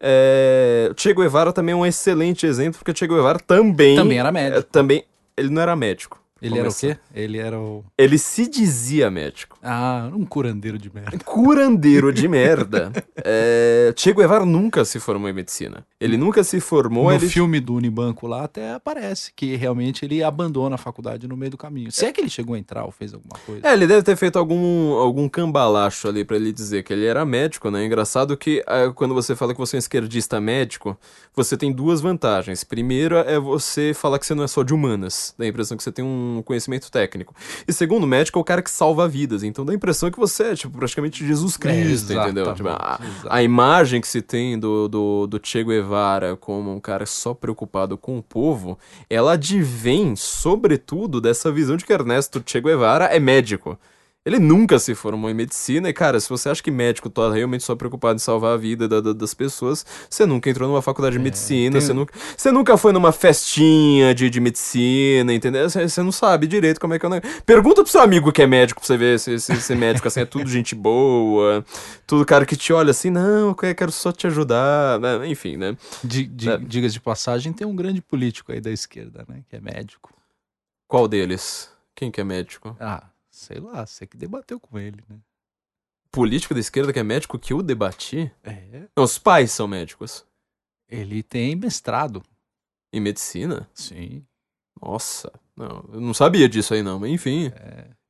É, 0.00 0.92
Che 0.96 1.14
Guevara 1.14 1.52
também 1.52 1.72
é 1.72 1.76
um 1.76 1.86
excelente 1.86 2.46
exemplo, 2.46 2.78
porque 2.78 2.94
Che 2.96 3.06
Guevara 3.06 3.38
também... 3.38 3.96
Também 3.96 4.18
era 4.18 4.30
médico. 4.30 4.58
é, 4.58 4.62
também, 4.62 5.04
ele 5.36 5.50
não 5.50 5.62
era 5.62 5.74
médico. 5.74 6.20
Ele 6.42 6.58
era 6.58 6.68
o 6.68 6.74
quê? 6.74 6.98
Ele 7.14 7.38
era 7.38 7.58
o. 7.58 7.82
Ele 7.96 8.18
se 8.18 8.46
dizia 8.46 9.10
médico. 9.10 9.55
Ah, 9.68 10.08
um 10.14 10.24
curandeiro 10.24 10.78
de 10.78 10.88
merda. 10.94 11.18
Curandeiro 11.24 12.12
de 12.12 12.28
merda. 12.28 12.92
É, 13.28 13.92
che 13.96 14.12
Guevara 14.12 14.44
nunca 14.44 14.84
se 14.84 15.00
formou 15.00 15.28
em 15.28 15.32
medicina. 15.32 15.84
Ele 15.98 16.16
nunca 16.16 16.44
se 16.44 16.60
formou. 16.60 17.04
no 17.04 17.12
ele... 17.12 17.28
filme 17.28 17.58
do 17.58 17.74
Unibanco 17.74 18.26
lá 18.26 18.44
até 18.44 18.74
aparece 18.74 19.32
que 19.34 19.56
realmente 19.56 20.04
ele 20.04 20.22
abandona 20.22 20.76
a 20.76 20.78
faculdade 20.78 21.26
no 21.26 21.36
meio 21.36 21.50
do 21.50 21.56
caminho. 21.56 21.90
Se 21.90 22.04
é 22.04 22.12
que 22.12 22.20
ele 22.20 22.28
chegou 22.28 22.54
a 22.54 22.58
entrar 22.58 22.84
ou 22.84 22.92
fez 22.92 23.14
alguma 23.14 23.36
coisa. 23.44 23.66
É, 23.66 23.72
ele 23.72 23.86
deve 23.86 24.02
ter 24.02 24.14
feito 24.14 24.38
algum, 24.38 24.92
algum 24.92 25.28
cambalacho 25.28 26.06
ali 26.08 26.24
pra 26.24 26.36
ele 26.36 26.52
dizer 26.52 26.84
que 26.84 26.92
ele 26.92 27.06
era 27.06 27.24
médico, 27.24 27.70
né? 27.70 27.84
Engraçado 27.84 28.36
que 28.36 28.62
ah, 28.66 28.92
quando 28.94 29.14
você 29.14 29.34
fala 29.34 29.52
que 29.52 29.58
você 29.58 29.76
é 29.76 29.78
um 29.78 29.80
esquerdista 29.80 30.40
médico, 30.40 30.96
você 31.34 31.56
tem 31.56 31.72
duas 31.72 32.00
vantagens. 32.00 32.62
Primeira 32.62 33.20
é 33.20 33.38
você 33.38 33.92
falar 33.94 34.18
que 34.18 34.26
você 34.26 34.34
não 34.34 34.44
é 34.44 34.48
só 34.48 34.62
de 34.62 34.74
humanas, 34.74 35.34
dá 35.38 35.44
a 35.46 35.48
impressão 35.48 35.76
que 35.76 35.82
você 35.82 35.90
tem 35.90 36.04
um 36.04 36.42
conhecimento 36.44 36.90
técnico. 36.90 37.34
E 37.66 37.72
segundo, 37.72 38.06
médico 38.06 38.38
é 38.38 38.42
o 38.42 38.44
cara 38.44 38.62
que 38.62 38.70
salva 38.70 39.08
vidas, 39.08 39.42
então 39.42 39.55
dá 39.64 39.72
a 39.72 39.74
impressão 39.74 40.10
que 40.10 40.18
você 40.18 40.44
é, 40.44 40.54
tipo, 40.54 40.76
praticamente 40.76 41.26
Jesus 41.26 41.56
Cristo, 41.56 42.12
entendeu? 42.12 42.52
Tipo, 42.54 42.68
a, 42.68 43.00
a 43.28 43.42
imagem 43.42 44.00
que 44.00 44.08
se 44.08 44.20
tem 44.20 44.58
do, 44.58 44.88
do, 44.88 45.26
do 45.26 45.40
Che 45.42 45.62
Guevara 45.64 46.36
como 46.36 46.74
um 46.74 46.80
cara 46.80 47.06
só 47.06 47.34
preocupado 47.34 47.96
com 47.96 48.18
o 48.18 48.22
povo, 48.22 48.78
ela 49.08 49.32
advém, 49.32 50.14
sobretudo, 50.16 51.20
dessa 51.20 51.50
visão 51.50 51.76
de 51.76 51.84
que 51.84 51.92
Ernesto 51.92 52.42
Che 52.44 52.60
Guevara 52.60 53.06
é 53.06 53.18
médico. 53.18 53.78
Ele 54.26 54.40
nunca 54.40 54.76
se 54.80 54.92
formou 54.92 55.30
em 55.30 55.34
medicina, 55.34 55.88
e 55.88 55.92
cara, 55.92 56.18
se 56.18 56.28
você 56.28 56.48
acha 56.48 56.60
que 56.60 56.70
médico 56.70 57.08
tá 57.08 57.32
realmente 57.32 57.62
só 57.62 57.76
preocupado 57.76 58.16
em 58.16 58.18
salvar 58.18 58.54
a 58.54 58.56
vida 58.56 58.88
da- 58.88 59.00
da- 59.00 59.12
das 59.12 59.32
pessoas, 59.32 59.86
você 60.10 60.26
nunca 60.26 60.50
entrou 60.50 60.68
numa 60.68 60.82
faculdade 60.82 61.16
de 61.16 61.22
medicina, 61.22 61.72
tem- 61.78 61.80
você, 61.80 61.92
nunca, 61.92 62.12
você 62.36 62.50
nunca 62.50 62.76
foi 62.76 62.92
numa 62.92 63.12
festinha 63.12 64.12
de, 64.12 64.28
de 64.28 64.40
medicina, 64.40 65.32
entendeu? 65.32 65.70
Você, 65.70 65.88
você 65.88 66.02
não 66.02 66.10
sabe 66.10 66.48
direito 66.48 66.80
como 66.80 66.92
é 66.94 66.98
que 66.98 67.06
é 67.06 67.08
o 67.08 67.12
negócio. 67.12 67.42
Pergunta 67.42 67.82
pro 67.84 67.90
seu 67.92 68.00
amigo 68.00 68.32
que 68.32 68.42
é 68.42 68.46
médico 68.48 68.80
pra 68.80 68.86
você 68.88 68.96
ver 68.96 69.20
se, 69.20 69.38
se, 69.38 69.60
se 69.60 69.74
médico 69.76 70.08
assim 70.08 70.20
é 70.20 70.24
tudo 70.26 70.50
gente 70.50 70.74
boa, 70.74 71.64
tudo 72.06 72.26
cara 72.26 72.44
que 72.44 72.56
te 72.56 72.72
olha 72.72 72.90
assim, 72.90 73.10
não, 73.10 73.48
eu 73.50 73.54
quero 73.54 73.92
só 73.92 74.10
te 74.10 74.26
ajudar, 74.26 74.98
né? 74.98 75.28
enfim, 75.28 75.56
né? 75.56 75.76
Di- 76.02 76.50
É. 76.50 76.58
Digas 76.58 76.92
de 76.92 77.00
passagem, 77.00 77.52
tem 77.52 77.64
um 77.66 77.76
grande 77.76 78.02
político 78.02 78.50
aí 78.50 78.60
da 78.60 78.72
esquerda, 78.72 79.24
né? 79.28 79.42
Que 79.48 79.54
é 79.56 79.60
médico. 79.60 80.12
Qual 80.88 81.06
deles? 81.06 81.70
Quem 81.94 82.10
que 82.10 82.20
é 82.20 82.24
médico? 82.24 82.76
Ah, 82.80 83.04
sei 83.36 83.60
lá, 83.60 83.84
você 83.84 84.06
que 84.06 84.16
debateu 84.16 84.58
com 84.58 84.78
ele, 84.78 85.02
né? 85.08 85.18
Político 86.10 86.54
da 86.54 86.60
esquerda 86.60 86.92
que 86.92 86.98
é 86.98 87.02
médico 87.02 87.38
que 87.38 87.52
eu 87.52 87.62
debati? 87.62 88.32
É. 88.42 88.88
Não, 88.96 89.04
os 89.04 89.18
pais 89.18 89.52
são 89.52 89.68
médicos. 89.68 90.24
Ele 90.88 91.22
tem 91.22 91.54
mestrado. 91.54 92.22
Em 92.92 93.00
medicina? 93.00 93.68
Sim. 93.74 94.24
Nossa, 94.80 95.30
não, 95.54 95.84
eu 95.92 96.00
não 96.00 96.14
sabia 96.14 96.48
disso 96.48 96.72
aí 96.72 96.82
não, 96.82 96.98
mas 96.98 97.10
enfim. 97.10 97.52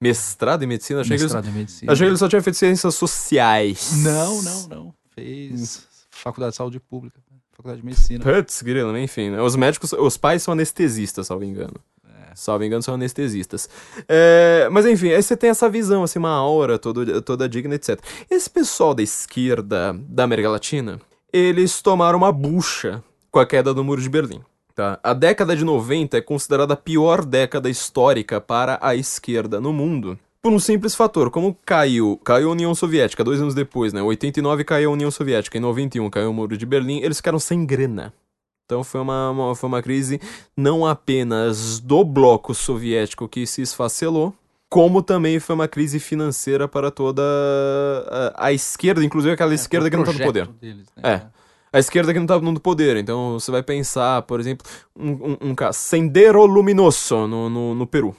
Mestrado 0.00 0.62
em 0.62 0.66
medicina? 0.66 1.00
Achei 1.00 1.16
que, 1.16 1.22
ele, 1.22 1.24
mestrado 1.24 1.48
em 1.48 1.52
medicina. 1.52 1.92
achei 1.92 2.06
que 2.06 2.10
ele 2.10 2.18
só 2.18 2.28
tinha 2.28 2.42
feito 2.42 2.56
ciências 2.56 2.94
sociais. 2.94 4.02
Não, 4.02 4.42
não, 4.42 4.68
não. 4.68 4.94
Fez 5.14 5.88
faculdade 6.10 6.52
de 6.52 6.56
saúde 6.56 6.78
pública. 6.78 7.20
Faculdade 7.52 7.80
de 7.80 7.86
medicina. 7.86 8.22
Putz, 8.22 8.62
grilo, 8.62 8.96
enfim. 8.98 9.30
Né? 9.30 9.40
Os 9.40 9.56
médicos, 9.56 9.92
os 9.92 10.16
pais 10.16 10.42
são 10.42 10.52
anestesistas, 10.52 11.26
salvo 11.26 11.44
engano. 11.44 11.80
Salvo 12.36 12.64
engano, 12.64 12.82
são 12.82 12.94
anestesistas. 12.94 13.68
É, 14.06 14.68
mas 14.70 14.84
enfim, 14.84 15.08
aí 15.08 15.22
você 15.22 15.36
tem 15.36 15.48
essa 15.48 15.68
visão, 15.70 16.02
assim, 16.02 16.18
uma 16.18 16.30
aura 16.30 16.78
toda, 16.78 17.22
toda 17.22 17.48
digna, 17.48 17.74
etc. 17.74 17.98
Esse 18.30 18.48
pessoal 18.50 18.94
da 18.94 19.02
esquerda 19.02 19.96
da 20.06 20.24
América 20.24 20.50
Latina, 20.50 21.00
eles 21.32 21.80
tomaram 21.80 22.18
uma 22.18 22.30
bucha 22.30 23.02
com 23.30 23.40
a 23.40 23.46
queda 23.46 23.72
do 23.72 23.82
Muro 23.82 24.02
de 24.02 24.10
Berlim. 24.10 24.42
Tá? 24.74 25.00
A 25.02 25.14
década 25.14 25.56
de 25.56 25.64
90 25.64 26.18
é 26.18 26.20
considerada 26.20 26.74
a 26.74 26.76
pior 26.76 27.24
década 27.24 27.70
histórica 27.70 28.38
para 28.38 28.78
a 28.82 28.94
esquerda 28.94 29.58
no 29.58 29.72
mundo. 29.72 30.18
Por 30.42 30.52
um 30.52 30.58
simples 30.58 30.94
fator, 30.94 31.30
como 31.30 31.58
caiu, 31.64 32.20
caiu 32.22 32.50
a 32.50 32.52
União 32.52 32.74
Soviética 32.74 33.24
dois 33.24 33.40
anos 33.40 33.54
depois, 33.54 33.92
né? 33.94 34.00
Em 34.00 34.04
89 34.04 34.62
caiu 34.64 34.90
a 34.90 34.92
União 34.92 35.10
Soviética, 35.10 35.56
em 35.56 35.60
91 35.60 36.10
caiu 36.10 36.30
o 36.30 36.34
Muro 36.34 36.56
de 36.56 36.66
Berlim, 36.66 37.00
eles 37.00 37.16
ficaram 37.16 37.38
sem 37.38 37.64
grana. 37.64 38.12
Então 38.66 38.82
foi 38.82 39.00
uma, 39.00 39.30
uma- 39.30 39.54
foi 39.54 39.68
uma 39.68 39.80
crise 39.80 40.20
não 40.56 40.84
apenas 40.84 41.78
do 41.78 42.04
bloco 42.04 42.52
soviético 42.52 43.28
que 43.28 43.46
se 43.46 43.62
esfacelou, 43.62 44.34
como 44.68 45.00
também 45.02 45.38
foi 45.38 45.54
uma 45.54 45.68
crise 45.68 46.00
financeira 46.00 46.66
para 46.66 46.90
toda 46.90 47.22
a, 48.36 48.46
a 48.46 48.52
esquerda, 48.52 49.04
inclusive 49.04 49.32
aquela 49.32 49.54
esquerda 49.54 49.88
que 49.88 49.96
não 49.96 50.02
está 50.02 50.12
no 50.18 50.24
poder. 50.24 50.48
Deles, 50.60 50.86
né? 50.96 51.02
É. 51.04 51.22
A 51.72 51.78
esquerda 51.78 52.12
que 52.12 52.18
não 52.18 52.26
tá 52.26 52.40
no 52.40 52.58
poder. 52.60 52.96
Então 52.96 53.34
você 53.38 53.50
vai 53.50 53.62
pensar, 53.62 54.22
por 54.22 54.40
exemplo, 54.40 54.66
um, 54.98 55.10
um, 55.10 55.36
um 55.50 55.54
caso, 55.54 55.78
Sendero 55.78 56.44
Luminoso 56.44 57.26
no, 57.28 57.48
no, 57.48 57.74
no 57.74 57.86
Peru. 57.86 58.16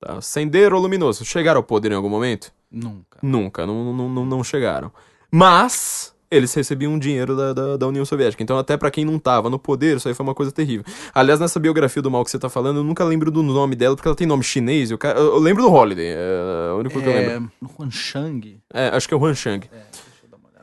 Tá? 0.00 0.20
Sendero 0.20 0.78
Luminoso. 0.78 1.24
Chegaram 1.24 1.58
ao 1.58 1.64
poder 1.64 1.90
em 1.90 1.94
algum 1.96 2.08
momento? 2.08 2.52
Nunca. 2.70 3.18
Nunca, 3.22 3.66
não, 3.66 3.92
não, 3.92 4.08
não, 4.08 4.24
não 4.24 4.44
chegaram. 4.44 4.92
Mas 5.30 6.14
eles 6.30 6.52
recebiam 6.54 6.98
dinheiro 6.98 7.36
da, 7.36 7.52
da, 7.52 7.76
da 7.76 7.86
União 7.86 8.04
Soviética. 8.04 8.42
Então, 8.42 8.58
até 8.58 8.76
pra 8.76 8.90
quem 8.90 9.04
não 9.04 9.18
tava 9.18 9.48
no 9.48 9.58
poder, 9.58 9.96
isso 9.96 10.08
aí 10.08 10.14
foi 10.14 10.24
uma 10.24 10.34
coisa 10.34 10.52
terrível. 10.52 10.84
Aliás, 11.14 11.40
nessa 11.40 11.58
biografia 11.58 12.02
do 12.02 12.10
mal 12.10 12.24
que 12.24 12.30
você 12.30 12.38
tá 12.38 12.48
falando, 12.48 12.78
eu 12.78 12.84
nunca 12.84 13.04
lembro 13.04 13.30
do 13.30 13.42
nome 13.42 13.74
dela, 13.74 13.94
porque 13.96 14.08
ela 14.08 14.16
tem 14.16 14.26
nome 14.26 14.42
chinês. 14.42 14.90
eu, 14.90 14.98
eu 15.02 15.38
lembro 15.38 15.62
do 15.62 15.72
Holiday, 15.72 16.08
é 16.08 16.72
o 16.72 16.78
único 16.78 17.00
que 17.00 17.06
eu 17.06 17.12
lembro. 17.12 17.50
É, 17.62 17.66
Huan 17.78 17.90
Shang. 17.90 18.60
É, 18.72 18.88
acho 18.88 19.08
que 19.08 19.14
é 19.14 19.16
o 19.16 19.24
Han 19.24 19.34
Shang. 19.34 19.68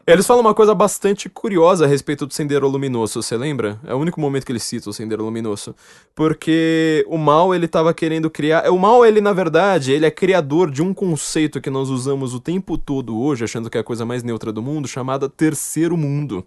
Eles 0.08 0.28
falam 0.28 0.42
uma 0.42 0.54
coisa 0.54 0.76
bastante 0.76 1.28
curiosa 1.28 1.86
a 1.86 1.88
respeito 1.88 2.28
do 2.28 2.34
Sendero 2.34 2.68
Luminoso, 2.68 3.24
você 3.24 3.36
lembra? 3.36 3.80
É 3.84 3.94
o 3.96 3.98
único 3.98 4.22
momento 4.22 4.46
que 4.46 4.52
eles 4.52 4.62
citam 4.62 4.92
o 4.92 4.94
Sendero 4.94 5.24
Luminoso. 5.24 5.76
Porque 6.14 7.04
o 7.10 7.18
mal, 7.18 7.56
ele 7.56 7.68
tava 7.68 7.92
querendo 7.92 8.30
criar... 8.30 8.72
O 8.72 8.78
mal, 8.78 9.04
ele, 9.04 9.20
na 9.20 9.34
verdade, 9.34 9.92
ele 9.92 10.06
é 10.06 10.12
criador 10.12 10.70
de 10.70 10.84
um 10.84 10.94
conceito 10.94 11.60
que 11.60 11.72
nós 11.72 11.90
usamos 11.90 12.36
o 12.36 12.40
tempo 12.40 12.78
todo 12.78 13.20
hoje, 13.20 13.46
achando 13.46 13.68
que 13.68 13.80
é 13.80 13.82
a 13.82 13.84
coisa 13.84 14.06
mais 14.06 14.22
neutra 14.22 14.54
do 14.54 14.62
mundo, 14.62 14.88
chamada 14.88 15.28
Terceiro 15.28 15.98
Mundo. 15.98 16.46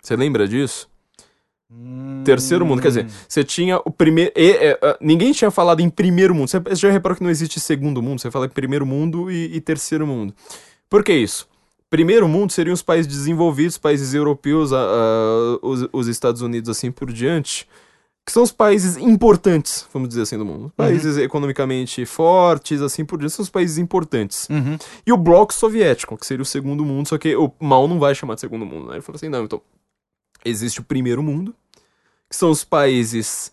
Você 0.00 0.14
lembra 0.14 0.46
disso? 0.46 0.88
Terceiro 2.24 2.64
mundo, 2.64 2.80
quer 2.80 2.88
dizer, 2.88 3.10
você 3.28 3.44
tinha 3.44 3.78
o 3.84 3.90
primeiro. 3.90 4.32
ninguém 5.00 5.32
tinha 5.32 5.50
falado 5.50 5.80
em 5.80 5.90
primeiro 5.90 6.34
mundo. 6.34 6.48
Você 6.48 6.62
já 6.76 6.90
reparou 6.90 7.16
que 7.16 7.24
não 7.24 7.30
existe 7.30 7.58
segundo 7.58 8.00
mundo, 8.00 8.20
você 8.20 8.30
fala 8.30 8.46
em 8.46 8.50
primeiro 8.50 8.86
mundo 8.86 9.30
e, 9.30 9.56
e 9.56 9.60
terceiro 9.60 10.06
mundo. 10.06 10.32
Por 10.88 11.02
que 11.02 11.12
isso? 11.12 11.46
Primeiro 11.90 12.28
mundo 12.28 12.52
seriam 12.52 12.74
os 12.74 12.82
países 12.82 13.06
desenvolvidos, 13.10 13.78
países 13.78 14.12
europeus, 14.14 14.72
a- 14.72 14.76
a- 14.78 15.58
os, 15.62 15.88
os 15.92 16.06
Estados 16.08 16.42
Unidos, 16.42 16.68
assim 16.68 16.90
por 16.90 17.10
diante, 17.10 17.66
que 18.26 18.32
são 18.32 18.42
os 18.42 18.52
países 18.52 18.98
importantes, 18.98 19.86
vamos 19.90 20.10
dizer 20.10 20.20
assim, 20.22 20.36
do 20.36 20.44
mundo. 20.44 20.70
Países 20.76 21.16
economicamente 21.16 22.04
fortes, 22.04 22.82
assim 22.82 23.02
por 23.04 23.18
diante, 23.18 23.32
são 23.32 23.42
os 23.42 23.48
países 23.48 23.78
importantes. 23.78 24.46
Uhum. 24.50 24.76
E 25.06 25.10
o 25.12 25.16
bloco 25.16 25.54
soviético, 25.54 26.16
que 26.18 26.26
seria 26.26 26.42
o 26.42 26.46
segundo 26.46 26.84
mundo, 26.84 27.08
só 27.08 27.16
que 27.16 27.34
o 27.34 27.50
mal 27.58 27.88
não 27.88 27.98
vai 27.98 28.14
chamar 28.14 28.34
de 28.34 28.42
segundo 28.42 28.66
mundo, 28.66 28.88
né? 28.88 28.96
Ele 28.96 29.00
falou 29.00 29.16
assim, 29.16 29.30
não, 29.30 29.44
então, 29.44 29.62
existe 30.44 30.80
o 30.80 30.84
primeiro 30.84 31.22
mundo, 31.22 31.54
que 32.28 32.36
são 32.36 32.50
os 32.50 32.62
países 32.64 33.50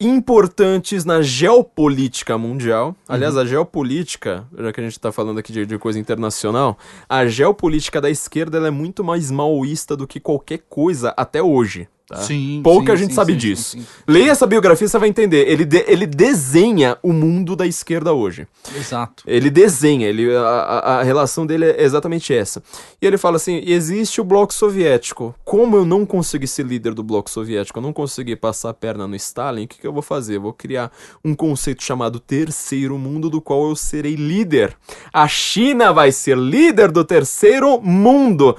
importantes 0.00 1.04
na 1.04 1.22
geopolítica 1.22 2.38
mundial. 2.38 2.94
Aliás, 3.08 3.36
a 3.36 3.44
geopolítica, 3.44 4.46
já 4.56 4.72
que 4.72 4.80
a 4.80 4.84
gente 4.84 5.00
tá 5.00 5.10
falando 5.10 5.38
aqui 5.38 5.52
de, 5.52 5.66
de 5.66 5.78
coisa 5.78 5.98
internacional, 5.98 6.78
a 7.08 7.26
geopolítica 7.26 8.00
da 8.00 8.08
esquerda 8.08 8.58
é 8.66 8.70
muito 8.70 9.02
mais 9.02 9.30
maoísta 9.30 9.96
do 9.96 10.06
que 10.06 10.20
qualquer 10.20 10.58
coisa 10.68 11.12
até 11.16 11.42
hoje. 11.42 11.88
Tá? 12.08 12.16
Sim. 12.22 12.62
Pouca 12.64 12.92
sim, 12.96 13.02
gente 13.02 13.10
sim, 13.10 13.14
sabe 13.16 13.32
sim, 13.34 13.38
disso. 13.38 13.78
Leia 14.06 14.30
essa 14.30 14.46
biografia, 14.46 14.88
você 14.88 14.98
vai 14.98 15.10
entender. 15.10 15.46
Ele, 15.46 15.64
de- 15.66 15.84
ele 15.86 16.06
desenha 16.06 16.96
o 17.02 17.12
mundo 17.12 17.54
da 17.54 17.66
esquerda 17.66 18.14
hoje. 18.14 18.46
Exato. 18.74 19.22
Ele 19.26 19.50
desenha, 19.50 20.08
ele, 20.08 20.34
a, 20.34 20.40
a- 20.40 20.98
a 21.00 21.02
relação 21.02 21.44
dele 21.46 21.66
é 21.66 21.82
exatamente 21.82 22.32
essa. 22.32 22.62
E 23.00 23.06
ele 23.06 23.18
fala 23.18 23.36
assim: 23.36 23.60
existe 23.66 24.22
o 24.22 24.24
bloco 24.24 24.54
soviético. 24.54 25.34
Como 25.44 25.76
eu 25.76 25.84
não 25.84 26.06
consegui 26.06 26.46
ser 26.46 26.64
líder 26.64 26.94
do 26.94 27.02
bloco 27.02 27.28
soviético, 27.28 27.78
eu 27.78 27.82
não 27.82 27.92
consegui 27.92 28.34
passar 28.36 28.70
a 28.70 28.74
perna 28.74 29.06
no 29.06 29.14
Stalin, 29.14 29.64
o 29.64 29.68
que, 29.68 29.78
que 29.78 29.86
eu 29.86 29.92
vou 29.92 30.00
fazer? 30.02 30.36
Eu 30.36 30.40
vou 30.42 30.52
criar 30.54 30.90
um 31.22 31.34
conceito 31.34 31.82
chamado 31.82 32.18
Terceiro 32.18 32.96
Mundo, 32.96 33.28
do 33.28 33.40
qual 33.42 33.68
eu 33.68 33.76
serei 33.76 34.14
líder. 34.14 34.74
A 35.12 35.28
China 35.28 35.92
vai 35.92 36.10
ser 36.10 36.38
líder 36.38 36.90
do 36.90 37.04
Terceiro 37.04 37.78
Mundo. 37.82 38.56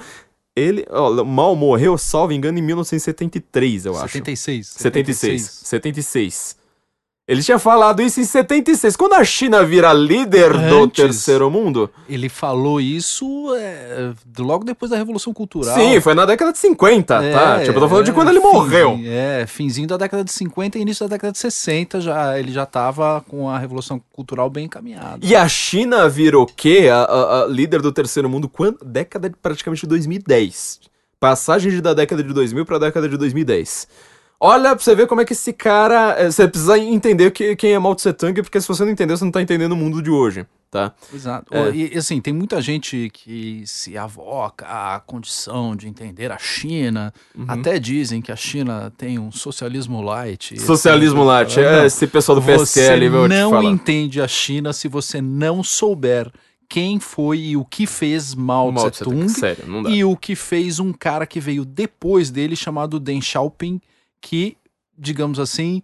Ele, 0.56 0.84
ó, 0.90 1.24
Mal 1.24 1.54
morreu, 1.54 1.96
salvo 1.96 2.32
engano, 2.32 2.58
em 2.58 2.62
1973, 2.62 3.86
eu 3.86 3.96
acho. 3.96 4.12
76. 4.12 4.66
76. 4.66 5.42
76. 5.64 6.59
Ele 7.30 7.44
tinha 7.44 7.60
falado 7.60 8.02
isso 8.02 8.20
em 8.20 8.24
76. 8.24 8.96
Quando 8.96 9.12
a 9.12 9.22
China 9.22 9.62
vira 9.64 9.92
líder 9.92 10.52
do 10.68 10.82
Antes. 10.82 10.96
terceiro 11.04 11.48
mundo? 11.48 11.88
Ele 12.08 12.28
falou 12.28 12.80
isso 12.80 13.54
é, 13.54 14.10
logo 14.36 14.64
depois 14.64 14.90
da 14.90 14.96
Revolução 14.96 15.32
Cultural. 15.32 15.72
Sim, 15.74 16.00
foi 16.00 16.12
na 16.14 16.26
década 16.26 16.50
de 16.52 16.58
50, 16.58 17.14
É, 17.22 17.32
tá? 17.32 17.58
Tipo, 17.60 17.70
eu 17.78 17.80
tô 17.82 17.88
falando 17.88 18.04
de 18.04 18.10
é, 18.10 18.14
quando 18.14 18.30
ele 18.30 18.40
finzinho- 18.40 18.52
morreu. 18.60 18.98
É, 19.04 19.46
finzinho 19.46 19.86
da 19.86 19.96
década 19.96 20.24
de 20.24 20.32
50 20.32 20.76
e 20.76 20.82
início 20.82 21.06
da 21.06 21.14
década 21.14 21.30
de 21.32 21.38
60, 21.38 22.00
já, 22.00 22.36
ele 22.36 22.50
já 22.50 22.66
tava 22.66 23.24
com 23.28 23.48
a 23.48 23.56
Revolução 23.60 24.02
Cultural 24.12 24.50
bem 24.50 24.64
encaminhada. 24.64 25.18
E 25.22 25.36
a 25.36 25.46
China 25.48 26.08
virou 26.08 26.42
o 26.42 26.46
quê? 26.46 26.88
A, 26.92 26.96
a- 27.04 27.42
a 27.44 27.46
líder 27.46 27.80
do 27.80 27.92
terceiro 27.92 28.28
mundo 28.28 28.48
quando? 28.48 28.78
Década 28.84 29.30
de 29.30 29.36
praticamente 29.40 29.86
2010. 29.86 30.80
Passagem 31.20 31.70
de- 31.70 31.80
da 31.80 31.94
década 31.94 32.22
de 32.24 32.32
2000 32.32 32.64
pra 32.64 32.78
década 32.78 33.08
de 33.08 33.16
2010. 33.16 33.86
Olha 34.42 34.74
pra 34.74 34.82
você 34.82 34.94
ver 34.94 35.06
como 35.06 35.20
é 35.20 35.24
que 35.26 35.34
esse 35.34 35.52
cara. 35.52 36.16
eh, 36.18 36.30
Você 36.30 36.48
precisa 36.48 36.78
entender 36.78 37.30
que, 37.30 37.54
quem 37.56 37.72
é 37.72 37.78
Mao 37.78 37.94
Tse 37.94 38.10
Tung, 38.14 38.32
porque 38.42 38.58
se 38.58 38.66
você 38.66 38.82
não 38.84 38.90
entender, 38.90 39.14
você 39.14 39.24
não 39.24 39.30
tá 39.30 39.42
entendendo 39.42 39.72
o 39.72 39.76
mundo 39.76 40.00
de 40.00 40.08
hoje, 40.10 40.46
tá? 40.70 40.94
Exato. 41.12 41.54
É. 41.54 41.70
E 41.74 41.98
assim, 41.98 42.22
tem 42.22 42.32
muita 42.32 42.58
gente 42.62 43.10
que 43.12 43.62
se 43.66 43.98
avoca 43.98 44.64
à 44.66 44.98
condição 44.98 45.76
de 45.76 45.86
entender 45.88 46.32
a 46.32 46.38
China. 46.38 47.12
Uhum. 47.36 47.44
Até 47.48 47.78
dizem 47.78 48.22
que 48.22 48.32
a 48.32 48.36
China 48.36 48.90
tem 48.96 49.18
um 49.18 49.30
socialismo 49.30 50.00
light. 50.00 50.58
Socialismo 50.58 51.20
etc. 51.20 51.28
light. 51.28 51.60
É, 51.60 51.84
esse 51.84 52.06
pessoal 52.06 52.40
do 52.40 52.46
PSL, 52.46 53.10
te 53.10 53.28
não 53.28 53.62
entende 53.62 54.22
a 54.22 54.28
China 54.28 54.72
se 54.72 54.88
você 54.88 55.20
não 55.20 55.62
souber 55.62 56.32
quem 56.66 56.98
foi 56.98 57.38
e 57.40 57.56
o 57.58 57.64
que 57.64 57.84
fez 57.86 58.34
Mao, 58.34 58.70
Mao 58.72 58.90
Tse 58.90 59.02
Tung, 59.04 59.28
sério, 59.28 59.64
e 59.88 60.04
o 60.04 60.16
que 60.16 60.36
fez 60.36 60.78
um 60.78 60.92
cara 60.92 61.26
que 61.26 61.40
veio 61.40 61.64
depois 61.64 62.30
dele 62.30 62.54
chamado 62.54 63.00
Deng 63.00 63.20
Xiaoping, 63.20 63.80
que, 64.20 64.56
digamos 64.96 65.40
assim, 65.40 65.82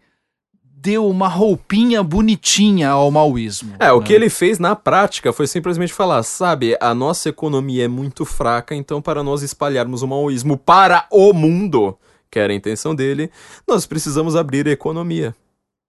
deu 0.87 1.09
uma 1.09 1.26
roupinha 1.26 2.03
bonitinha 2.03 2.91
ao 2.91 3.11
maoísmo. 3.11 3.74
É, 3.80 3.91
o 3.93 3.99
né? 3.99 4.07
que 4.07 4.12
ele 4.12 4.28
fez 4.28 4.59
na 4.59 4.76
prática 4.76 5.32
foi 5.32 5.47
simplesmente 5.47 5.93
falar, 5.93 6.22
sabe, 6.22 6.76
a 6.80 6.95
nossa 6.95 7.28
economia 7.28 7.87
é 7.87 7.89
muito 7.89 8.24
fraca, 8.24 8.74
então 8.74 9.03
para 9.03 9.22
nós 9.22 9.43
espalharmos 9.43 10.03
o 10.03 10.07
maoísmo 10.07 10.57
para 10.57 11.07
o 11.11 11.32
mundo, 11.32 11.97
que 12.30 12.39
era 12.39 12.53
a 12.53 12.57
intenção 12.57 12.95
dele, 12.95 13.30
nós 13.66 13.87
precisamos 13.87 14.37
abrir 14.37 14.68
a 14.68 14.70
economia. 14.70 15.34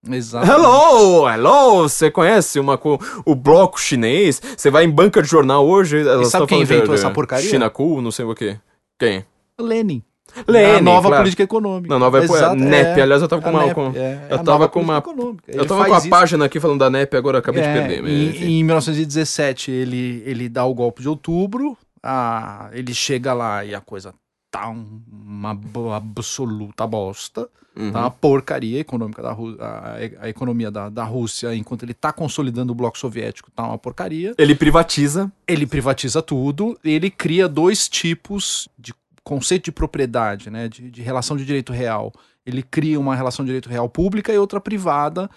Exato. 0.09 0.49
Hello, 0.49 1.29
hello, 1.29 1.81
você 1.83 2.09
conhece 2.09 2.59
uma 2.59 2.79
o 3.25 3.35
bloco 3.35 3.79
chinês? 3.79 4.41
Você 4.55 4.71
vai 4.71 4.85
em 4.85 4.89
banca 4.89 5.21
de 5.21 5.27
jornal 5.27 5.67
hoje, 5.67 5.99
elas 5.99 6.29
sabe 6.29 6.47
quem 6.47 6.61
inventou 6.61 6.95
de 6.95 7.01
essa 7.01 7.11
porcaria? 7.11 7.49
China 7.49 7.69
Cool, 7.69 8.01
não 8.01 8.11
sei 8.11 8.25
o 8.25 8.33
quê. 8.33 8.57
Quem? 8.97 9.25
Lenin. 9.59 10.01
Lenin, 10.47 10.71
a 10.77 10.81
nova 10.81 11.07
claro. 11.07 11.23
política 11.23 11.43
econômica. 11.43 11.87
Não, 11.89 11.99
nova 11.99 12.19
é 12.19 12.23
Exato, 12.23 12.55
NEP. 12.55 13.01
Aliás, 13.01 13.21
eu 13.21 13.27
tava 13.27 13.41
com 13.41 13.49
uma- 13.49 13.63
NEP, 13.63 13.73
com- 13.75 13.91
é, 13.95 14.27
eu 14.29 14.35
a 14.35 14.43
tava 14.43 14.67
com 14.69 14.81
uma-. 14.81 15.03
Eu 15.47 15.65
tava 15.65 15.85
com 15.85 15.93
a 15.93 15.97
isso. 15.97 16.09
página 16.09 16.45
aqui 16.45 16.59
falando 16.59 16.79
da 16.79 16.89
NEP, 16.89 17.15
agora 17.15 17.37
eu 17.37 17.39
acabei 17.39 17.61
de 17.61 17.67
É, 17.69 17.73
perder. 17.73 18.01
mas 18.03 18.11
em, 18.11 18.25
enfim. 18.27 18.45
em 18.45 18.63
1917 18.63 19.71
ele, 19.71 20.21
ele 20.25 20.49
dá 20.49 20.65
o 20.65 20.73
golpe 20.73 21.01
de 21.01 21.09
outubro, 21.09 21.77
a, 22.03 22.69
ele 22.73 22.93
chega 22.93 23.33
lá 23.33 23.63
e 23.65 23.73
a 23.73 23.81
coisa 23.81 24.13
tá 24.51 24.69
um- 24.69 25.01
uma 25.25 25.57
absoluta 25.95 26.85
bosta, 26.87 27.47
Uhum. 27.75 27.91
tá 27.91 27.99
uma 27.99 28.09
porcaria 28.11 28.79
econômica 28.79 29.21
da 29.21 29.31
a, 29.31 29.95
a 30.21 30.29
economia 30.29 30.71
da, 30.71 30.89
da 30.89 31.03
Rússia, 31.03 31.53
enquanto 31.53 31.83
ele 31.83 31.93
tá 31.93 32.11
consolidando 32.11 32.71
o 32.71 32.75
bloco 32.75 32.97
soviético, 32.97 33.51
tá 33.51 33.63
uma 33.67 33.77
porcaria. 33.77 34.33
Ele 34.37 34.55
privatiza. 34.55 35.31
Ele 35.47 35.67
privatiza 35.67 36.21
tudo, 36.23 36.75
ele 36.83 37.11
cria 37.11 37.47
dois 37.47 37.87
tipos 37.87 38.67
de 38.79 38.93
conceito 39.27 39.65
de 39.65 39.71
propriedade, 39.73 40.49
né, 40.49 40.69
de, 40.69 40.89
de 40.89 41.01
relação 41.01 41.35
de 41.35 41.43
direito 41.43 41.73
real. 41.73 42.13
Ele 42.45 42.63
cria 42.63 42.97
uma 42.97 43.13
relação 43.13 43.43
de 43.43 43.49
direito 43.49 43.67
real 43.67 43.89
pública 43.89 44.31
e 44.31 44.37
outra 44.37 44.61
privada, 44.61 45.29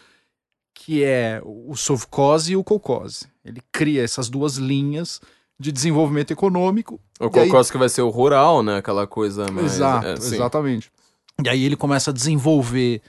que 0.72 1.02
é 1.02 1.42
o 1.44 1.74
sovcose 1.74 2.52
e 2.52 2.56
o 2.56 2.62
kolkose. 2.62 3.26
Ele 3.44 3.60
cria 3.72 4.04
essas 4.04 4.28
duas 4.28 4.56
linhas 4.58 5.20
de 5.58 5.72
desenvolvimento 5.72 6.30
econômico. 6.30 7.00
O 7.18 7.24
E 7.36 7.40
aí- 7.40 7.50
que 7.50 7.78
vai 7.78 7.88
ser 7.88 8.02
o 8.02 8.10
rural, 8.10 8.62
né? 8.62 8.76
Aquela 8.76 9.08
coisa 9.08 9.50
mais. 9.50 9.74
Exato, 9.74 10.06
é, 10.06 10.12
exatamente. 10.12 10.92
E 11.44 11.48
aí 11.48 11.64
ele 11.64 11.76
começa 11.76 12.10
a 12.10 12.14
desenvolver 12.14 13.02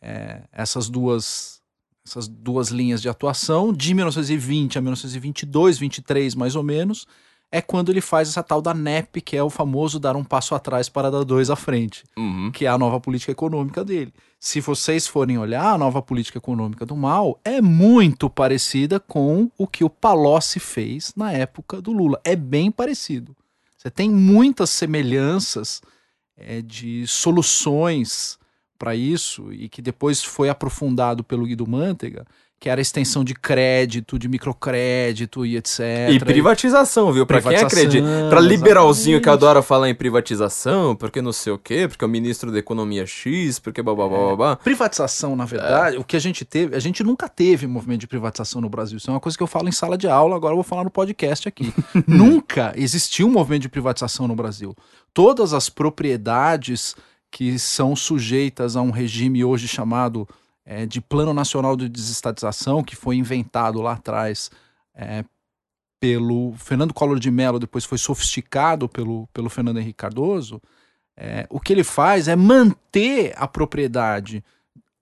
é, 0.00 0.42
essas 0.50 0.88
duas 0.88 1.60
essas 2.04 2.26
duas 2.26 2.68
linhas 2.70 3.00
de 3.00 3.08
atuação 3.08 3.72
de 3.72 3.94
1920 3.94 4.76
a 4.76 4.80
1922, 4.80 5.78
23 5.78 6.34
mais 6.34 6.56
ou 6.56 6.62
menos, 6.64 7.06
é 7.52 7.60
quando 7.60 7.90
ele 7.92 8.00
faz 8.00 8.28
essa 8.30 8.42
tal 8.42 8.62
da 8.62 8.72
NEP, 8.72 9.20
que 9.20 9.36
é 9.36 9.42
o 9.42 9.50
famoso 9.50 10.00
dar 10.00 10.16
um 10.16 10.24
passo 10.24 10.54
atrás 10.54 10.88
para 10.88 11.10
dar 11.10 11.22
dois 11.22 11.50
à 11.50 11.54
frente, 11.56 12.02
Uhum. 12.16 12.50
que 12.50 12.64
é 12.64 12.68
a 12.68 12.78
nova 12.78 12.98
política 12.98 13.30
econômica 13.30 13.84
dele. 13.84 14.12
Se 14.40 14.60
vocês 14.60 15.06
forem 15.06 15.38
olhar, 15.38 15.74
a 15.74 15.78
nova 15.78 16.00
política 16.02 16.38
econômica 16.38 16.84
do 16.86 16.96
Mal 16.96 17.38
é 17.44 17.60
muito 17.60 18.28
parecida 18.30 18.98
com 18.98 19.50
o 19.56 19.66
que 19.68 19.84
o 19.84 19.90
Palocci 19.90 20.58
fez 20.58 21.12
na 21.14 21.30
época 21.30 21.80
do 21.80 21.92
Lula. 21.92 22.18
É 22.24 22.34
bem 22.34 22.70
parecido. 22.70 23.36
Você 23.76 23.90
tem 23.90 24.10
muitas 24.10 24.70
semelhanças 24.70 25.82
é, 26.36 26.62
de 26.62 27.06
soluções 27.06 28.38
para 28.78 28.96
isso 28.96 29.52
e 29.52 29.68
que 29.68 29.80
depois 29.82 30.24
foi 30.24 30.48
aprofundado 30.48 31.22
pelo 31.22 31.46
Guido 31.46 31.66
Mantega, 31.68 32.26
que 32.62 32.68
era 32.68 32.80
extensão 32.80 33.24
de 33.24 33.34
crédito, 33.34 34.16
de 34.16 34.28
microcrédito 34.28 35.44
e 35.44 35.56
etc. 35.56 35.80
E 36.12 36.20
privatização, 36.20 37.12
viu? 37.12 37.26
Pra 37.26 37.42
quem 37.42 37.56
acredita. 37.56 38.06
Pra 38.30 38.38
liberalzinho 38.38 39.20
que 39.20 39.24
exatamente. 39.28 39.44
adora 39.44 39.62
falar 39.62 39.90
em 39.90 39.94
privatização, 39.96 40.94
porque 40.94 41.20
não 41.20 41.32
sei 41.32 41.52
o 41.52 41.58
quê, 41.58 41.88
porque 41.88 42.04
é 42.04 42.06
o 42.06 42.08
ministro 42.08 42.52
da 42.52 42.60
economia 42.60 43.04
X, 43.04 43.58
porque 43.58 43.82
blá 43.82 43.92
blá 43.96 44.08
blá 44.08 44.18
blá 44.18 44.36
blá. 44.36 44.56
Privatização, 44.56 45.34
na 45.34 45.44
verdade, 45.44 45.96
o 45.96 46.04
que 46.04 46.14
a 46.14 46.20
gente 46.20 46.44
teve, 46.44 46.76
a 46.76 46.78
gente 46.78 47.02
nunca 47.02 47.28
teve 47.28 47.66
movimento 47.66 48.02
de 48.02 48.06
privatização 48.06 48.60
no 48.60 48.68
Brasil. 48.68 48.96
Isso 48.96 49.10
é 49.10 49.12
uma 49.12 49.18
coisa 49.18 49.36
que 49.36 49.42
eu 49.42 49.48
falo 49.48 49.68
em 49.68 49.72
sala 49.72 49.98
de 49.98 50.06
aula, 50.06 50.36
agora 50.36 50.52
eu 50.52 50.58
vou 50.58 50.62
falar 50.62 50.84
no 50.84 50.90
podcast 50.90 51.48
aqui. 51.48 51.74
nunca 52.06 52.72
existiu 52.76 53.26
um 53.26 53.32
movimento 53.32 53.62
de 53.62 53.68
privatização 53.70 54.28
no 54.28 54.36
Brasil. 54.36 54.72
Todas 55.12 55.52
as 55.52 55.68
propriedades 55.68 56.94
que 57.28 57.58
são 57.58 57.96
sujeitas 57.96 58.76
a 58.76 58.82
um 58.82 58.92
regime 58.92 59.42
hoje 59.42 59.66
chamado 59.66 60.28
eh, 60.64 60.86
de 60.86 61.00
Plano 61.00 61.34
Nacional 61.34 61.76
de 61.76 61.88
Desestatização, 61.88 62.82
que 62.82 62.96
foi 62.96 63.16
inventado 63.16 63.80
lá 63.80 63.92
atrás 63.92 64.50
eh, 64.94 65.24
pelo 66.02 66.52
Fernando 66.56 66.92
Collor 66.92 67.18
de 67.20 67.30
Mello, 67.30 67.60
depois 67.60 67.84
foi 67.84 67.96
sofisticado 67.96 68.88
pelo, 68.88 69.28
pelo 69.28 69.48
Fernando 69.48 69.78
Henrique 69.78 69.98
Cardoso, 69.98 70.60
é, 71.16 71.46
o 71.50 71.60
que 71.60 71.72
ele 71.72 71.84
faz 71.84 72.26
é 72.26 72.34
manter 72.34 73.32
a 73.36 73.46
propriedade, 73.46 74.42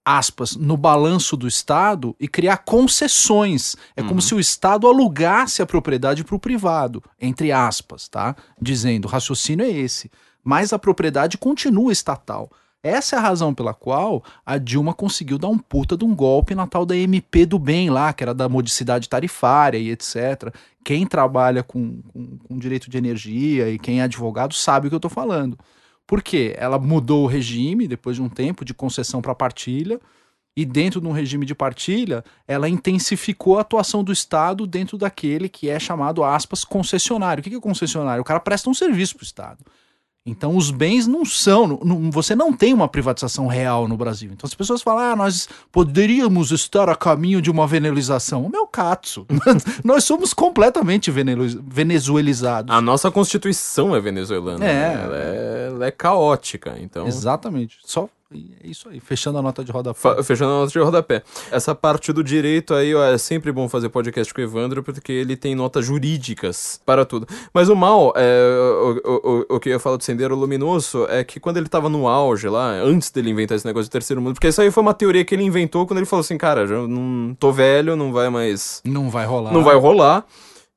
aspas, 0.05 0.57
no 0.57 0.77
balanço 0.77 1.37
do 1.37 1.49
Estado 1.49 2.15
e 2.21 2.29
criar 2.29 2.59
concessões. 2.59 3.77
É 3.97 4.03
como 4.03 4.21
se 4.21 4.35
o 4.35 4.41
Estado 4.41 4.87
alugasse 4.87 5.63
a 5.63 5.67
propriedade 5.67 6.25
para 6.25 6.37
o 6.37 6.41
privado, 6.41 7.03
entre 7.19 7.53
aspas, 7.53 8.09
tá? 8.09 8.37
Dizendo, 8.61 9.07
o 9.07 9.11
raciocínio 9.11 9.65
é 9.65 9.71
esse. 9.71 10.11
Mas 10.43 10.73
a 10.73 10.79
propriedade 10.79 11.39
continua 11.39 11.93
estatal. 11.93 12.51
Essa 12.83 13.17
é 13.17 13.19
a 13.19 13.23
razão 13.23 13.53
pela 13.53 13.75
qual 13.75 14.25
a 14.45 14.57
Dilma 14.57 14.95
conseguiu 14.95 15.39
dar 15.39 15.49
um 15.49 15.59
puta 15.59 15.99
de 15.99 16.05
um 16.05 16.15
golpe 16.15 16.55
na 16.55 16.67
tal 16.67 16.87
da 16.87 16.97
MP 16.97 17.45
do 17.45 17.59
bem 17.59 17.91
lá, 17.91 18.13
que 18.13 18.25
era 18.25 18.33
da 18.33 18.49
modicidade 18.49 19.09
tarifária 19.09 19.77
e 19.77 19.91
etc. 19.91 20.55
Quem 20.83 21.07
trabalha 21.07 21.63
com, 21.63 22.01
com, 22.03 22.39
com 22.39 22.59
direito 22.59 22.89
de 22.89 22.97
energia 22.97 23.69
e 23.69 23.79
quem 23.79 24.01
é 24.01 24.05
advogado 24.05 24.55
sabe 24.55 24.87
o 24.87 24.91
que 24.91 24.97
eu 24.97 25.01
tô 25.01 25.11
falando. 25.11 25.59
Por 26.07 26.23
quê? 26.23 26.55
Ela 26.57 26.79
mudou 26.79 27.25
o 27.25 27.27
regime 27.27 27.87
depois 27.87 28.17
de 28.17 28.23
um 28.23 28.29
tempo 28.29 28.65
de 28.65 28.73
concessão 28.73 29.21
para 29.21 29.35
partilha, 29.35 30.01
e 30.57 30.65
dentro 30.65 31.01
de 31.01 31.07
um 31.07 31.13
regime 31.13 31.47
de 31.47 31.55
partilha, 31.55 32.25
ela 32.47 32.69
intensificou 32.69 33.57
a 33.57 33.61
atuação 33.61 34.03
do 34.03 34.13
Estado 34.13 34.67
dentro 34.67 34.99
daquele 34.99 35.49
que 35.49 35.69
é 35.69 35.79
chamado, 35.79 36.25
aspas, 36.25 36.65
concessionário. 36.65 37.41
O 37.41 37.45
que 37.45 37.51
que 37.51 37.57
é 37.57 37.61
concessionário? 37.61 38.21
O 38.21 38.25
cara 38.25 38.41
presta 38.41 38.69
um 38.69 38.75
serviço 38.75 39.15
para 39.15 39.23
o 39.23 39.25
Estado. 39.25 39.65
Então, 40.27 40.55
os 40.55 40.71
bens 40.71 41.07
não 41.07 41.25
são. 41.25 41.67
não- 41.83 42.11
você 42.11 42.35
não 42.37 42.53
tem 42.53 42.75
uma 42.75 42.87
privatização 42.87 43.47
real 43.47 43.89
no 43.89 43.97
Brasil. 43.97 44.31
Então, 44.33 44.47
as 44.47 44.53
pessoas 44.55 44.83
falam, 44.83 45.13
ah, 45.13 45.17
nós 45.17 45.49
poderíamos 45.73 46.51
estar 46.53 46.91
a 46.91 46.95
caminho 46.95 47.41
de 47.41 47.51
uma 47.51 47.67
venezuelização. 47.67 48.45
O 48.45 48.51
meu 48.51 48.67
catso. 48.67 49.27
nós 49.83 50.05
somos 50.05 50.35
completamente 50.35 51.11
venezuelizados. 51.11 52.75
A 52.75 52.81
nossa 52.83 53.11
constituição 53.11 53.97
é 53.97 54.01
venezuelana. 54.01 54.65
É. 54.65 54.69
né? 54.69 55.03
Ela, 55.05 55.17
é, 55.17 55.67
ela 55.75 55.87
é 55.87 55.91
caótica, 55.91 56.77
então. 56.79 57.07
Exatamente. 57.07 57.79
Só 57.85 58.09
é 58.33 58.69
isso 58.69 58.89
aí. 58.89 59.01
Fechando 59.01 59.39
a 59.39 59.43
nota 59.43 59.65
de 59.65 59.73
rodapé. 59.73 60.23
Fechando 60.23 60.53
a 60.53 60.59
nota 60.61 60.71
de 60.71 60.79
rodapé. 60.79 61.23
Essa 61.51 61.75
parte 61.75 62.13
do 62.13 62.23
direito 62.23 62.75
aí, 62.75 62.95
ó, 62.95 63.05
é 63.05 63.19
sempre 63.19 63.51
bom 63.51 63.69
fazer 63.69 63.89
podcast 63.89 64.33
com 64.33 64.41
o 64.41 64.45
Evandro, 64.45 64.85
porque 64.85 65.11
ele 65.11 65.37
tem 65.37 65.57
notas 65.57 65.85
jurídicas 65.85 66.81
para 66.87 67.05
tudo. 67.05 67.27
Mas 67.53 67.69
o 67.69 67.75
mal, 67.75 68.13
é, 68.15 68.41
o, 69.05 69.11
o, 69.11 69.47
o, 69.51 69.57
o 69.57 69.61
que 69.61 69.69
eu 69.69 69.73
ia 69.73 69.79
falar 69.81 69.97
do 69.97 70.05
Sendero 70.05 70.37
Luminoso, 70.37 71.07
é 71.09 71.25
que 71.25 71.41
quando 71.41 71.57
ele 71.57 71.69
tava 71.69 71.89
no 71.89 72.07
auge 72.07 72.49
lá, 72.49 72.71
antes 72.71 73.11
dele 73.11 73.31
inventar 73.31 73.57
esse 73.57 73.67
negócio 73.67 73.87
de 73.87 73.91
terceiro 73.91 74.23
mundo, 74.23 74.35
porque 74.35 74.47
isso 74.47 74.61
aí 74.61 74.71
foi 74.71 74.83
uma 74.83 74.95
teoria 74.95 75.25
que 75.25 75.35
ele 75.35 75.43
inventou 75.43 75.85
quando 75.85 75.99
ele 75.99 76.07
falou 76.07 76.21
assim, 76.21 76.39
cara, 76.39 76.69
já 76.69 76.77
não 76.87 77.35
tô 77.35 77.51
velho, 77.51 77.97
não 77.97 78.13
vai 78.13 78.31
mais... 78.31 78.81
Não 78.85 79.11
vai 79.11 79.27
rolar. 79.27 79.53
Não 79.53 79.65
vai 79.65 79.77
rolar. 79.77 80.25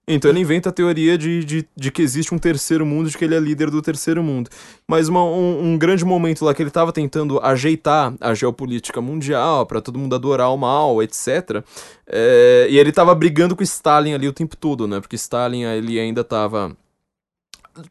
Então 0.06 0.30
ele 0.30 0.42
inventa 0.42 0.68
a 0.68 0.72
teoria 0.72 1.18
de, 1.18 1.46
de, 1.46 1.66
de 1.76 1.90
que 1.92 2.02
existe 2.02 2.36
um 2.36 2.38
terceiro 2.38 2.86
mundo, 2.86 3.10
de 3.10 3.18
que 3.18 3.24
ele 3.24 3.36
é 3.36 3.40
líder 3.40 3.70
do 3.70 3.82
terceiro 3.82 4.22
mundo. 4.22 4.50
Mas 4.86 5.08
uma- 5.08 5.24
um, 5.24 5.74
um 5.74 5.78
grande 5.78 6.04
momento 6.04 6.44
lá 6.44 6.54
que 6.54 6.62
ele 6.62 6.70
estava 6.70 6.92
tentando 6.92 7.40
ajeitar 7.40 8.14
a 8.20 8.34
geopolítica 8.34 9.00
mundial 9.00 9.66
para 9.66 9.80
todo 9.80 9.98
mundo 9.98 10.14
adorar 10.14 10.54
o 10.54 10.58
mal, 10.58 11.02
etc. 11.02 11.64
é, 12.06 12.68
e 12.70 12.78
ele 12.78 12.90
estava 12.90 13.16
brigando 13.16 13.56
com 13.56 13.64
Stalin 13.64 14.14
ali 14.14 14.28
o 14.28 14.34
tempo 14.34 14.58
todo, 14.58 14.88
né? 14.90 15.00
Porque 15.00 15.16
Stalin 15.16 15.64
ele 15.64 15.98
ainda 16.00 16.20
estava 16.22 16.76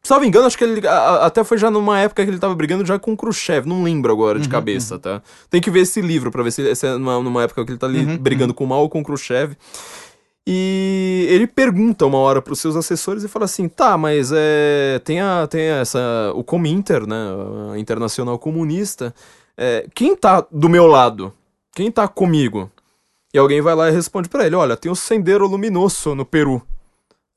Salvo 0.01 0.25
engano, 0.25 0.47
acho 0.47 0.57
que 0.57 0.63
ele 0.63 0.87
a- 0.87 1.27
até 1.27 1.43
foi 1.43 1.59
já 1.59 1.69
numa 1.69 1.99
época 1.99 2.23
que 2.25 2.31
ele 2.31 2.39
tava 2.39 2.55
brigando 2.55 2.87
já 2.87 3.01
com 3.01 3.17
Khrushchev, 3.17 3.67
não 3.67 3.83
lembro 3.83 4.13
agora 4.13 4.39
de 4.39 4.49
cabeça, 4.49 4.97
tá? 4.97 5.21
Tem 5.51 5.61
que 5.61 5.73
ver 5.73 5.81
esse 5.81 6.01
livro 6.01 6.31
pra 6.31 6.41
ver 6.45 6.53
se, 6.53 6.73
se 6.77 6.87
é 6.87 6.93
numa, 6.93 7.21
numa 7.21 7.43
época 7.43 7.65
que 7.65 7.73
ele 7.73 7.79
tá 7.79 7.87
ali 7.89 8.05
brigando 8.19 8.55
com 8.55 8.63
o 8.63 8.67
Mao 8.69 8.83
ou 8.83 8.89
com 8.89 9.01
o 9.01 9.03
Khrushchev. 9.03 9.57
E 10.47 11.27
ele 11.31 11.47
pergunta 11.47 12.05
uma 12.05 12.19
hora 12.19 12.43
pros 12.43 12.59
seus 12.59 12.75
assessores 12.75 13.23
e 13.23 13.29
fala 13.29 13.45
assim: 13.45 13.69
tá, 13.69 13.97
mas 13.97 14.33
é, 14.35 15.01
tem, 15.05 15.21
a, 15.21 15.47
tem 15.47 15.63
essa. 15.63 16.33
O 16.35 16.43
Cominter, 16.43 17.07
né? 17.07 17.17
A 17.73 17.79
Internacional 17.79 18.39
Comunista. 18.39 19.15
é, 19.57 19.87
quem 19.95 20.17
tá 20.17 20.45
do 20.51 20.69
meu 20.69 20.87
lado? 20.87 21.33
Quem 21.75 21.91
tá 21.93 22.09
comigo? 22.09 22.71
E 23.33 23.39
alguém 23.39 23.61
vai 23.63 23.75
lá 23.75 23.89
e 23.89 23.93
responde 23.93 24.29
pra 24.29 24.45
ele: 24.45 24.57
olha, 24.57 24.77
tem 24.77 24.91
o 24.91 24.97
Sendero 24.97 25.47
Luminoso 25.47 26.13
no 26.15 26.25
Peru. 26.25 26.61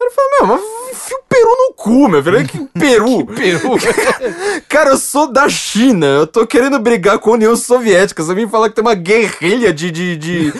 Ele 0.01 0.09
fala: 0.09 0.27
meu, 0.39 0.47
mas 0.57 0.91
enfia 0.91 1.17
o 1.17 1.23
Peru 1.29 1.49
no 1.49 1.73
cu, 1.75 2.09
meu 2.09 2.23
velho. 2.23 2.45
Que 2.49 2.57
Peru? 2.79 3.25
Peru. 3.27 3.69
Cara, 4.67 4.89
eu 4.89 4.97
sou 4.97 5.31
da 5.31 5.47
China, 5.47 6.07
eu 6.07 6.25
tô 6.27 6.45
querendo 6.47 6.79
brigar 6.79 7.19
com 7.19 7.29
a 7.29 7.33
União 7.33 7.55
Soviética. 7.55 8.23
Você 8.23 8.33
vem 8.33 8.49
falar 8.49 8.69
que 8.69 8.75
tem 8.75 8.83
uma 8.83 8.95
guerrilha 8.95 9.71
de, 9.71 9.91
de, 9.91 10.17
de- 10.17 10.53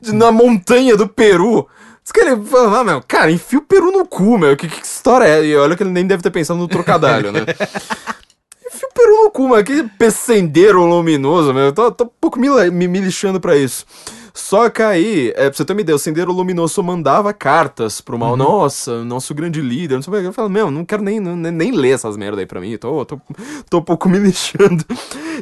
de- 0.00 0.12
na 0.14 0.30
montanha 0.30 0.94
do 0.94 1.08
Peru. 1.08 1.66
Diz 2.06 2.12
que 2.12 2.20
ele 2.20 2.40
ah, 2.54 2.84
meu, 2.84 3.02
cara, 3.02 3.32
enfia 3.32 3.58
o 3.58 3.62
Peru 3.62 3.90
no 3.90 4.06
cu, 4.06 4.38
meu. 4.38 4.56
Que, 4.56 4.68
que 4.68 4.80
história 4.80 5.24
é? 5.24 5.44
E 5.44 5.56
olha 5.56 5.74
que 5.74 5.82
ele 5.82 5.90
nem 5.90 6.06
deve 6.06 6.22
ter 6.22 6.30
pensado 6.30 6.56
no 6.56 6.68
trocadilho, 6.68 7.32
né? 7.32 7.40
Enfia 8.64 8.88
o 8.88 8.94
Peru 8.94 9.24
no 9.24 9.30
cu, 9.32 9.48
mas 9.48 9.64
que 9.64 9.82
pecendeiro 9.98 10.84
luminoso, 10.84 11.52
meu. 11.52 11.64
Eu 11.64 11.72
tô, 11.72 11.90
tô 11.90 12.04
um 12.04 12.10
pouco 12.20 12.38
me, 12.38 12.48
me, 12.70 12.86
me 12.86 13.00
lixando 13.00 13.40
pra 13.40 13.56
isso. 13.56 13.84
Só 14.32 14.70
que 14.70 14.82
aí, 14.82 15.32
é, 15.34 15.48
pra 15.48 15.52
você 15.52 15.64
ter 15.64 15.72
uma 15.72 15.80
ideia, 15.80 15.96
o 15.96 15.98
Sendeiro 15.98 16.30
Luminoso 16.30 16.82
mandava 16.82 17.32
cartas 17.32 18.02
pro 18.02 18.18
mal. 18.18 18.36
Nossa, 18.36 19.02
nosso 19.02 19.34
grande 19.34 19.62
líder, 19.62 19.94
não 19.94 20.02
sei 20.02 20.12
o 20.12 20.20
que. 20.20 20.26
Eu 20.26 20.32
falo, 20.32 20.50
meu, 20.50 20.70
não 20.70 20.84
quero 20.84 21.02
nem, 21.02 21.18
nem, 21.18 21.50
nem 21.50 21.72
ler 21.72 21.94
essas 21.94 22.18
merda 22.18 22.42
aí 22.42 22.46
pra 22.46 22.60
mim. 22.60 22.76
Tô, 22.76 23.02
tô, 23.06 23.18
tô 23.70 23.78
um 23.78 23.82
pouco 23.82 24.10
me 24.10 24.18
lixando. 24.18 24.84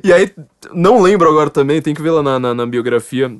E 0.02 0.12
aí, 0.12 0.32
não 0.72 1.02
lembro 1.02 1.28
agora 1.28 1.50
também, 1.50 1.82
tem 1.82 1.92
que 1.92 2.00
ver 2.00 2.12
lá 2.12 2.22
na, 2.22 2.38
na, 2.38 2.54
na 2.54 2.66
biografia. 2.66 3.36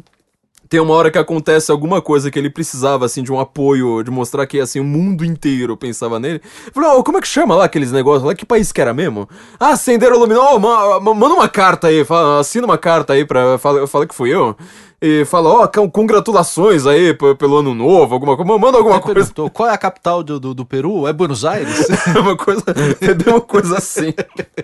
Tem 0.75 0.81
uma 0.81 0.93
hora 0.95 1.09
que 1.09 1.17
acontece 1.19 1.71
alguma 1.71 2.03
coisa 2.03 2.33
que 2.33 2.37
ele 2.37 2.51
precisava, 2.51 3.05
assim, 3.07 3.23
de 3.23 3.31
um 3.33 3.39
apoio, 3.39 4.03
de 4.03 4.11
mostrar 4.11 4.45
que, 4.45 4.59
assim, 4.59 4.81
o 4.81 4.85
mundo 4.85 5.25
inteiro 5.25 5.77
pensava 5.77 6.19
nele. 6.19 6.43
Falei, 6.73 6.91
ó, 6.91 7.01
como 7.01 7.17
é 7.17 7.21
que 7.21 7.29
chama 7.29 7.55
lá 7.55 7.67
aqueles 7.67 7.93
negócios 7.93 8.25
lá? 8.25 8.35
Que 8.35 8.45
país 8.45 8.73
que 8.73 8.81
era 8.81 8.93
mesmo? 8.93 9.29
Ah, 9.61 9.77
Sendeiro 9.77 10.19
Luminoso, 10.19 10.57
oh, 10.57 10.59
ma- 10.59 10.99
ma- 10.99 11.15
manda 11.15 11.33
uma 11.37 11.49
carta 11.49 11.87
aí, 11.87 12.05
fala, 12.05 12.41
assina 12.41 12.67
uma 12.67 12.77
carta 12.77 13.13
aí 13.13 13.25
pra... 13.25 13.57
Fala, 13.57 13.87
falei 13.87 14.09
que 14.09 14.15
fui 14.17 14.35
eu. 14.35 14.57
E 15.07 15.23
fala, 15.27 15.51
ó, 15.51 15.67
con- 15.67 15.91
congratulações 15.91 16.87
aí 16.87 17.13
pelo 17.13 17.59
ano 17.59 17.75
novo, 17.75 18.15
alguma 18.15 18.37
coisa. 18.39 18.59
Manda 18.59 18.79
alguma 18.79 19.01
coisa. 19.01 19.21
perguntou, 19.21 19.51
qual 19.51 19.69
é 19.69 19.73
a 19.75 19.77
capital 19.77 20.23
do, 20.23 20.41
do, 20.41 20.55
do 20.55 20.65
Peru? 20.65 21.07
É 21.07 21.13
Buenos 21.13 21.45
Aires? 21.45 21.87
uma 22.19 22.35
coisa, 22.35 22.63
deu 23.23 23.35
uma 23.35 23.41
coisa 23.43 23.77
assim. 23.77 24.15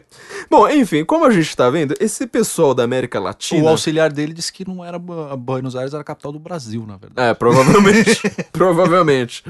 Bom, 0.51 0.67
enfim, 0.69 1.05
como 1.05 1.27
a 1.27 1.31
gente 1.31 1.55
tá 1.55 1.69
vendo, 1.69 1.95
esse 2.01 2.27
pessoal 2.27 2.73
da 2.73 2.83
América 2.85 3.21
Latina. 3.21 3.63
o 3.63 3.69
auxiliar 3.69 4.11
dele 4.11 4.33
disse 4.33 4.51
que 4.51 4.67
não 4.67 4.83
era 4.83 4.99
Bu- 4.99 5.37
Buenos 5.37 5.77
Aires, 5.77 5.93
era 5.93 6.01
a 6.01 6.05
capital 6.05 6.33
do 6.33 6.39
Brasil, 6.39 6.85
na 6.89 6.97
verdade. 6.97 7.29
É, 7.29 7.35
provavelmente. 7.35 8.23
provavelmente. 8.51 9.45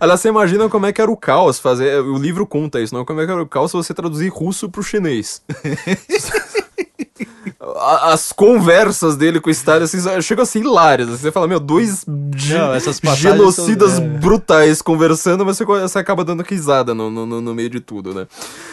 Aliás, 0.00 0.20
você 0.20 0.28
imagina 0.28 0.68
como 0.68 0.86
é 0.86 0.92
que 0.92 1.00
era 1.00 1.10
o 1.10 1.16
caos 1.16 1.60
fazer. 1.60 2.00
O 2.02 2.18
livro 2.18 2.44
conta 2.46 2.80
isso, 2.80 2.92
não? 2.94 3.04
Como 3.04 3.20
é 3.20 3.26
que 3.26 3.30
era 3.32 3.42
o 3.42 3.46
caos 3.46 3.70
se 3.70 3.76
você 3.76 3.94
traduzir 3.94 4.28
russo 4.28 4.68
pro 4.68 4.82
chinês. 4.82 5.40
As 8.02 8.32
conversas 8.32 9.14
dele 9.16 9.40
com 9.40 9.48
o 9.48 9.52
Stalin 9.52 9.84
assim, 9.84 9.98
chegam 10.20 10.42
a 10.42 10.46
ser 10.46 10.58
hilárias. 10.60 11.08
assim, 11.08 11.18
Você 11.18 11.30
fala, 11.30 11.46
meu, 11.46 11.60
dois 11.60 12.04
ge- 12.34 12.58
Não, 12.58 13.14
genocidas 13.14 13.92
são- 13.92 14.04
é. 14.04 14.08
brutais 14.08 14.82
conversando, 14.82 15.44
mas 15.46 15.56
você, 15.58 15.64
você 15.64 15.98
acaba 15.98 16.24
dando 16.24 16.42
risada 16.42 16.92
no, 16.92 17.08
no, 17.08 17.40
no- 17.40 17.54
meio 17.54 17.70
de 17.70 17.78
tudo, 17.78 18.12
né? 18.12 18.26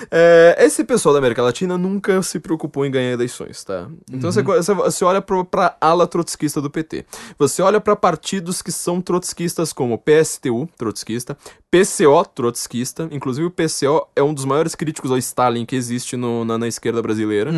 É, 0.10 0.56
esse 0.60 0.84
pessoal 0.84 1.14
da 1.14 1.20
América 1.20 1.44
Latina 1.44 1.78
nunca 1.78 2.22
se 2.24 2.40
preocupou 2.40 2.84
em 2.86 2.90
ganhar 2.90 3.12
eleições, 3.12 3.64
tá? 3.64 3.88
Então 4.12 4.32
você, 4.32 4.42
você, 4.42 4.74
você 4.74 5.06
olha 5.06 5.22
pro, 5.22 5.46
pra 5.46 5.76
ala 5.80 6.08
trotskista 6.08 6.60
do 6.60 6.70
PT. 6.70 7.06
Você 7.38 7.62
olha 7.62 7.80
pra 7.80 7.96
partidos 7.96 8.62
que 8.62 8.72
são 8.72 9.02
trotskistas 9.02 9.72
como 9.72 9.98
PSTU, 10.00 10.68
trotskista, 10.78 11.38
PCO, 11.72 12.26
trotskista. 12.34 13.08
Inclusive 13.12 13.46
o 13.48 13.52
PCO 13.52 14.08
é 14.16 14.24
um 14.24 14.34
dos 14.34 14.46
maiores 14.46 14.74
críticos 14.76 15.12
ao 15.12 15.18
Stalin 15.18 15.66
que 15.66 15.76
existe 15.76 16.18
no- 16.18 16.44
na, 16.44 16.58
na 16.58 16.68
esquerda 16.68 17.02
brasileira. 17.02 17.52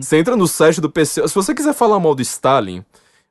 Você 0.00 0.16
entra 0.18 0.36
no 0.36 0.48
site 0.48 0.80
do 0.80 0.88
PCO. 0.90 1.28
Se 1.28 1.34
você 1.34 1.54
quiser 1.54 1.74
falar 1.74 1.98
mal 2.00 2.14
do 2.14 2.22
Stalin, 2.22 2.84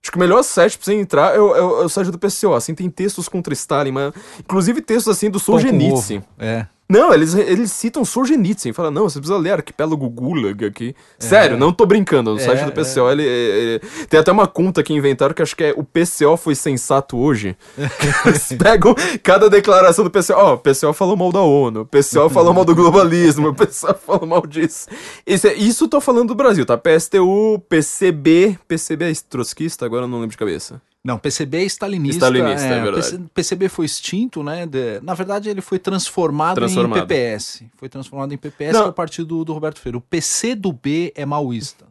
acho 0.03 0.11
que 0.11 0.17
o 0.17 0.19
melhor 0.19 0.43
site 0.43 0.77
pra 0.77 0.85
você 0.85 0.93
entrar 0.93 1.35
é 1.35 1.39
o, 1.39 1.55
é 1.55 1.61
o- 1.61 1.81
é 1.81 1.85
o 1.85 1.89
site 1.89 2.11
do 2.11 2.19
PCO. 2.19 2.53
Assim, 2.53 2.75
tem 2.75 2.89
textos 2.89 3.27
contra 3.27 3.53
Stalin, 3.53 3.91
mas, 3.91 4.13
inclusive 4.39 4.81
textos 4.81 5.07
assim 5.15 5.29
do 5.29 5.39
Solzhenitsyn. 5.39 6.21
É. 6.37 6.67
Não, 6.91 7.13
eles, 7.13 7.35
eles 7.35 7.71
citam 7.71 8.03
Solzhenitsyn. 8.03 8.73
Fala, 8.73 8.89
não, 8.89 9.03
você 9.07 9.19
precisa 9.19 9.37
ler 9.37 9.51
Arquipélago 9.51 10.09
Gulag 10.09 10.65
aqui. 10.65 10.95
Sério, 11.19 11.55
não 11.55 11.71
tô 11.71 11.85
brincando. 11.85 12.31
No 12.33 12.39
É, 12.39 12.43
site 12.43 12.65
do 12.65 12.71
PCO, 12.71 13.11
ele, 13.11 13.23
ele- 13.23 13.79
Tem 14.09 14.19
até 14.19 14.31
uma 14.31 14.47
conta 14.47 14.81
que 14.81 14.91
inventaram 14.91 15.33
que 15.35 15.41
acho 15.43 15.55
que 15.55 15.65
é 15.65 15.73
o 15.77 15.83
PCO 15.83 16.35
foi 16.35 16.55
sensato 16.55 17.15
hoje. 17.15 17.55
eles 18.25 18.53
pegam 18.57 18.95
cada 19.21 19.47
declaração 19.51 20.03
do 20.03 20.09
PCO. 20.09 20.33
Ó, 20.33 20.53
o 20.55 20.57
PCO 20.57 20.91
falou 20.93 21.15
mal 21.15 21.31
da 21.31 21.41
ONU. 21.41 21.81
O 21.81 21.85
PCO 21.85 22.27
falou 22.33 22.53
mal 22.55 22.65
do 22.65 22.73
globalismo. 22.73 23.49
O 23.49 23.53
PCO 23.53 23.93
falou 23.93 24.25
mal 24.25 24.47
disso. 24.47 24.87
Isso, 25.27 25.45
é- 25.47 25.53
isso 25.53 25.83
eu 25.83 25.87
tô 25.89 26.01
falando 26.01 26.29
do 26.29 26.35
Brasil, 26.35 26.65
tá? 26.65 26.75
PSTU, 26.75 27.59
PCB. 27.69 28.57
PCB 28.67 29.11
é 29.11 29.13
trotskista? 29.29 29.85
Agora 29.85 30.05
eu 30.05 30.07
não 30.07 30.17
lembro 30.17 30.31
de 30.31 30.37
cabeça. 30.37 30.81
Não, 31.03 31.17
PCB 31.17 31.59
é 31.59 31.63
stalinista. 31.63 32.25
Stalinista, 32.25 32.67
é 32.67 32.81
verdade. 32.83 33.11
PC 33.11 33.23
PCB 33.33 33.69
foi 33.69 33.85
extinto, 33.85 34.43
né? 34.43 34.65
de- 34.65 34.99
na 35.01 35.13
verdade, 35.13 35.49
ele 35.49 35.61
foi 35.61 35.79
transformado, 35.79 36.55
Transformado. 36.55 36.97
em 36.97 37.01
PPS. 37.01 37.63
Foi 37.77 37.87
transformado 37.87 38.33
em 38.33 38.37
PPS, 38.37 38.73
Não. 38.73 38.81
que 38.81 38.87
é 38.87 38.89
o 38.91 38.93
partido 38.93 39.45
do 39.45 39.53
Roberto 39.53 39.79
Freire. 39.79 39.97
O 39.97 40.01
PC 40.01 40.55
do 40.55 40.73
B 40.73 41.13
é 41.15 41.25
maoísta. 41.25 41.87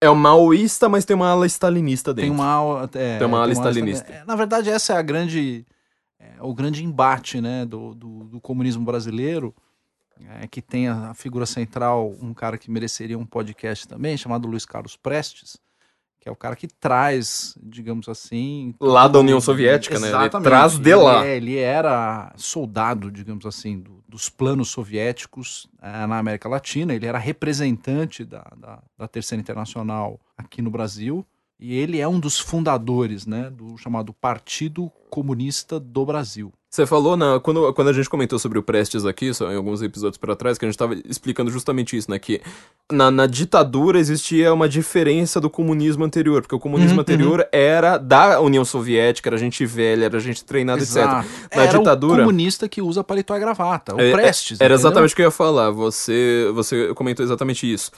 É 0.00 0.10
o 0.10 0.16
maoísta, 0.16 0.88
mas 0.88 1.04
tem 1.04 1.14
uma 1.16 1.28
ala 1.30 1.46
stalinista 1.46 2.12
dentro. 2.12 2.30
Tem 2.30 2.38
uma 2.38 2.46
ala, 2.52 2.90
é, 2.94 3.18
Tem 3.18 3.26
uma 3.26 3.38
ala 3.38 3.46
ala 3.46 3.52
stalinista. 3.54 4.04
stalin- 4.04 4.22
é, 4.22 4.24
Na 4.26 4.36
verdade, 4.36 4.68
essa 4.68 4.92
é 4.92 4.96
a 4.96 5.02
grande, 5.02 5.64
é, 6.20 6.32
o 6.40 6.52
grande 6.52 6.84
embate, 6.84 7.40
né, 7.40 7.64
do, 7.64 7.94
do, 7.94 8.24
do 8.24 8.40
comunismo 8.40 8.84
brasileiro, 8.84 9.54
é, 10.40 10.46
que 10.48 10.60
tem 10.60 10.88
a, 10.88 11.10
a 11.10 11.14
figura 11.14 11.46
central, 11.46 12.14
um 12.20 12.34
cara 12.34 12.58
que 12.58 12.70
mereceria 12.70 13.16
um 13.18 13.24
podcast 13.24 13.86
também, 13.88 14.16
chamado 14.16 14.46
Luiz 14.48 14.66
Carlos 14.66 14.96
Prestes, 14.96 15.56
que 16.22 16.28
é 16.28 16.32
o 16.32 16.36
cara 16.36 16.54
que 16.54 16.68
traz, 16.68 17.58
digamos 17.60 18.08
assim, 18.08 18.76
Lá 18.80 19.08
da 19.08 19.18
União 19.18 19.40
Soviética, 19.40 19.98
né? 19.98 20.06
Ele 20.06 20.30
traz 20.50 20.78
de 20.78 20.94
lá. 20.94 21.26
é- 21.26 21.36
Ele, 21.36 21.56
era 21.58 22.32
soldado, 22.36 23.10
digamos 23.10 23.44
assim, 23.44 23.80
do- 23.80 24.04
dos 24.08 24.28
planos 24.28 24.68
soviéticos 24.68 25.66
eh, 25.82 26.06
na 26.06 26.18
América 26.18 26.48
Latina. 26.48 26.94
Ele 26.94 27.06
era 27.06 27.18
representante 27.18 28.24
da, 28.24 28.46
da, 28.56 28.78
da 28.96 29.08
Terceira 29.08 29.40
Internacional 29.40 30.20
aqui 30.38 30.62
no 30.62 30.70
Brasil. 30.70 31.26
E 31.58 31.74
ele 31.74 31.98
é 31.98 32.06
um 32.06 32.20
dos 32.20 32.38
fundadores 32.38 33.26
né, 33.26 33.50
do 33.50 33.76
chamado 33.76 34.12
Partido 34.12 34.90
Comunista 35.10 35.80
do 35.80 36.06
Brasil. 36.06 36.52
Você 36.74 36.86
falou, 36.86 37.18
na, 37.18 37.38
quando, 37.38 37.70
quando 37.74 37.88
a 37.88 37.92
gente 37.92 38.08
comentou 38.08 38.38
sobre 38.38 38.58
o 38.58 38.62
Prestes 38.62 39.04
aqui, 39.04 39.34
só 39.34 39.52
em 39.52 39.56
alguns 39.56 39.82
episódios 39.82 40.16
para 40.16 40.34
trás, 40.34 40.56
que 40.56 40.64
a 40.64 40.68
gente 40.68 40.74
estava 40.74 40.94
explicando 41.06 41.50
justamente 41.50 41.94
isso, 41.98 42.10
né? 42.10 42.18
Que 42.18 42.40
na, 42.90 43.10
na 43.10 43.26
ditadura 43.26 43.98
existia 43.98 44.54
uma 44.54 44.66
diferença 44.66 45.38
do 45.38 45.50
comunismo 45.50 46.02
anterior, 46.02 46.40
porque 46.40 46.54
o 46.54 46.58
comunismo 46.58 46.94
Uhum, 46.94 47.00
anterior 47.02 47.46
era 47.52 47.98
da 47.98 48.40
União 48.40 48.64
Soviética, 48.64 49.28
era 49.28 49.36
gente 49.36 49.66
velha, 49.66 50.06
era 50.06 50.18
gente 50.18 50.42
treinada, 50.46 50.82
etc. 50.82 50.96
Na 50.96 51.24
Era 51.50 51.76
ditadura- 51.78 52.22
o 52.22 52.24
comunista 52.24 52.66
que 52.66 52.80
usa 52.80 53.04
paletó 53.04 53.36
e 53.36 53.40
gravata, 53.40 53.94
o 53.94 54.00
É, 54.00 54.08
é, 54.08 54.12
Prestes. 54.12 54.58
Era 54.58 54.72
entendeu? 54.72 54.88
exatamente 54.88 55.12
o 55.12 55.16
que 55.16 55.20
eu 55.20 55.26
ia 55.26 55.30
falar. 55.30 55.70
Você, 55.72 56.50
você 56.54 56.94
comentou 56.94 57.22
exatamente 57.22 57.70
isso. 57.70 57.90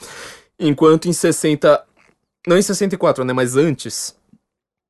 Enquanto 0.59 1.07
em 1.07 1.13
60. 1.13 1.81
Não 2.45 2.57
em 2.57 2.61
64, 2.61 3.23
né? 3.23 3.31
Mas 3.31 3.55
antes. 3.55 4.13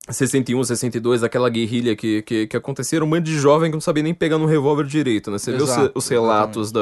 61, 0.09 0.63
62, 0.63 1.23
aquela 1.23 1.49
guerrilha 1.49 1.95
que, 1.95 2.21
que, 2.21 2.47
que 2.47 2.55
acontecia, 2.57 2.97
era 2.97 3.05
um 3.05 3.07
monte 3.07 3.23
de 3.23 3.37
jovem 3.39 3.71
que 3.71 3.75
não 3.75 3.81
sabia 3.81 4.03
nem 4.03 4.13
pegar 4.13 4.37
no 4.37 4.45
revólver 4.45 4.85
direito, 4.85 5.31
né? 5.31 5.37
Você 5.39 5.51
vê 5.51 5.57
os, 5.57 5.69
Exato, 5.69 5.91
os 5.95 6.07
relatos 6.07 6.71
da, 6.71 6.79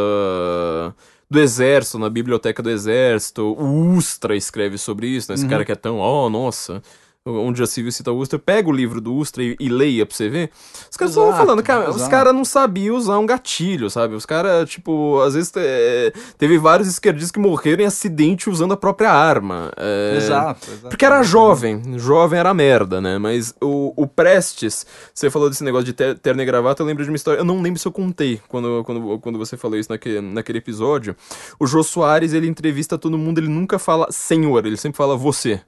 do 1.30 1.40
exército, 1.40 1.98
na 1.98 2.10
biblioteca 2.10 2.62
do 2.62 2.70
exército, 2.70 3.42
o 3.58 3.94
Ustra 3.96 4.36
escreve 4.36 4.78
sobre 4.78 5.08
isso, 5.08 5.32
né? 5.32 5.36
Esse 5.36 5.44
Uhum. 5.46 5.50
cara 5.50 5.64
que 5.66 5.72
é 5.72 5.76
tão, 5.76 6.00
oh, 6.00 6.30
nossa, 6.30 6.82
onde 7.26 7.64
a 7.64 7.66
civil 7.66 7.90
cita 7.92 8.12
o 8.12 8.18
Ustra, 8.18 8.38
pega 8.38 8.68
o 8.68 8.72
livro 8.72 9.00
do 9.00 9.14
Ustra 9.16 9.42
e, 9.42 9.56
e 9.58 9.70
leia 9.70 10.06
pra 10.06 10.14
você 10.16 10.28
ver. 10.28 10.50
Os 10.92 10.98
caras 10.98 11.16
estavam 11.16 11.34
falando, 11.34 11.64
cara, 11.64 11.90
os 11.90 11.96
exato. 11.96 12.12
caras 12.12 12.36
não 12.36 12.44
sabiam 12.44 12.98
usar 12.98 13.18
um 13.18 13.26
gatilho, 13.26 13.90
sabe? 13.90 14.14
Os 14.14 14.26
caras, 14.26 14.70
tipo, 14.70 15.22
às 15.22 15.34
vezes 15.34 15.52
é, 15.56 16.12
teve 16.38 16.58
vários 16.58 16.88
esquerdistas 16.90 17.32
que 17.32 17.40
morreram 17.40 17.84
em 17.84 17.86
acidente 17.86 18.50
usando 18.50 18.74
a 18.74 18.78
própria 18.78 19.10
arma. 19.10 19.72
é, 19.78 20.18
Exato, 20.18 20.70
exato. 20.70 20.90
porque 20.90 21.06
era 21.06 21.24
jovem, 21.24 21.98
jovem 21.98 22.40
era 22.40 22.54
merda, 22.54 23.00
né? 23.00 23.18
Mas 23.18 23.56
o, 23.62 23.94
o 23.96 24.06
Prestes, 24.06 24.86
você 25.14 25.30
falou 25.30 25.50
desse 25.50 25.64
negócio 25.64 25.86
de 25.86 25.94
ter, 25.94 26.20
terno 26.20 26.42
e 26.42 26.46
gravata, 26.46 26.82
eu 26.84 26.88
lembro 26.88 27.06
de 27.06 27.10
uma 27.10 27.16
história, 27.16 27.40
eu 27.40 27.46
não 27.46 27.62
lembro 27.62 27.80
se 27.80 27.88
eu 27.88 27.92
contei 27.92 28.42
quando, 28.50 28.84
quando, 28.84 29.20
quando 29.20 29.40
você 29.40 29.56
falou 29.56 29.78
isso 29.78 29.90
naquele, 29.90 30.20
naquele 30.20 30.58
episódio. 30.58 31.16
O 31.58 31.66
Jô 31.66 31.84
Soares, 31.84 32.34
ele 32.34 32.48
entrevista 32.48 32.98
todo 32.98 33.18
mundo, 33.18 33.38
ele 33.40 33.48
nunca 33.48 33.80
fala 33.80 34.12
senhor, 34.12 34.66
ele 34.66 34.76
sempre 34.76 34.98
fala 34.98 35.16
você. 35.16 35.62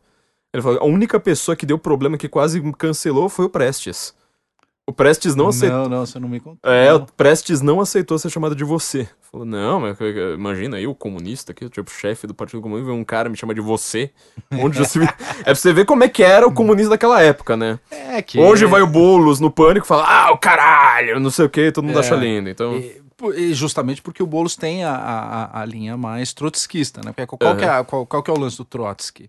Ele 0.54 0.64
fala, 0.64 0.80
a 0.80 0.86
única 0.86 1.20
pessoa 1.20 1.56
que 1.56 1.66
deu 1.66 1.78
problema, 1.78 2.18
que 2.18 2.30
quase 2.30 2.62
cancelou, 2.74 3.28
foi 3.30 3.46
o 3.46 3.50
Prestes. 3.50 4.14
O 4.88 4.94
Prestes 4.94 5.36
não 5.36 5.48
aceitou. 5.48 5.80
Não, 5.80 5.90
não, 5.90 6.06
você 6.06 6.20
não 6.20 6.30
me 6.30 6.40
contou. 6.40 6.72
É, 6.72 6.94
o 6.94 7.06
Prestes 7.08 7.60
não 7.60 7.82
aceitou 7.82 8.20
ser 8.20 8.30
chamado 8.30 8.56
de 8.56 8.64
você. 8.64 9.10
Falou, 9.32 9.44
não, 9.44 9.80
mas 9.80 9.98
imagina 10.36 10.78
aí 10.78 10.86
o 10.86 10.94
comunista 10.94 11.52
aqui, 11.52 11.68
tipo, 11.70 11.90
chefe 11.90 12.28
do 12.28 12.36
Partido 12.36 12.62
Comunista, 12.62 12.92
um 12.92 13.04
cara 13.04 13.28
me 13.28 13.36
chama 13.36 13.56
de 13.56 13.62
você. 13.62 14.12
Onde 14.54 14.78
já 14.78 14.86
se... 14.86 15.00
É 15.42 15.44
pra 15.46 15.56
você 15.56 15.74
ver 15.74 15.86
como 15.86 16.04
é 16.04 16.08
que 16.08 16.22
era 16.22 16.48
o 16.48 16.54
comunismo 16.54 16.92
daquela 16.92 17.20
época, 17.20 17.58
né? 17.58 17.80
É 17.90 18.22
que 18.22 18.40
Hoje 18.40 18.66
vai 18.66 18.82
o 18.84 18.88
Boulos 18.88 19.40
no 19.40 19.50
pânico 19.50 19.86
e 19.86 19.90
fala, 19.90 20.06
ah, 20.08 20.32
o 20.32 20.38
caralho, 20.38 21.20
não 21.20 21.32
sei 21.32 21.46
o 21.46 21.50
que, 21.50 21.72
todo 21.72 21.84
mundo 21.84 21.98
É. 21.98 22.02
acha 22.02 22.16
lindo. 22.16 22.48
Então, 22.48 22.76
E, 22.76 23.02
e 23.38 23.54
justamente 23.56 24.04
porque 24.04 24.22
o 24.22 24.28
Boulos 24.28 24.56
tem 24.56 24.84
a, 24.84 24.94
a, 24.96 25.62
a 25.62 25.66
linha 25.66 25.98
mais 25.98 26.32
trotskista, 26.32 27.02
né? 27.04 27.12
Porque 27.12 27.26
qual, 27.38 27.58
que 27.58 27.66
é, 27.66 27.84
qual, 27.84 28.06
qual 28.06 28.22
que 28.22 28.30
é 28.30 28.34
o 28.34 28.40
lance 28.40 28.56
do 28.58 28.66
Trotsky? 28.66 29.28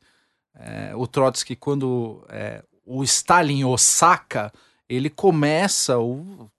É, 0.59 0.93
o 0.97 1.07
Trotsky, 1.07 1.55
quando 1.57 2.25
é, 2.29 2.63
o 2.85 3.03
Stalin 3.05 3.65
o 3.65 3.77
saca, 3.77 4.53
ele 4.89 5.11
começa. 5.11 5.99
O, 5.99 6.51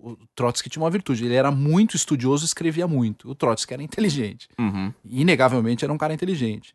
o 0.00 0.16
Trotsky 0.34 0.70
tinha 0.70 0.82
uma 0.82 0.90
virtude, 0.90 1.24
ele 1.24 1.34
era 1.34 1.50
muito 1.50 1.96
estudioso 1.96 2.44
e 2.44 2.46
escrevia 2.46 2.86
muito. 2.86 3.28
O 3.28 3.34
Trotsky 3.34 3.74
era 3.74 3.82
inteligente. 3.82 4.48
uhum. 4.58 4.92
Inegavelmente 5.04 5.84
era 5.84 5.92
um 5.92 5.98
cara 5.98 6.14
inteligente. 6.14 6.74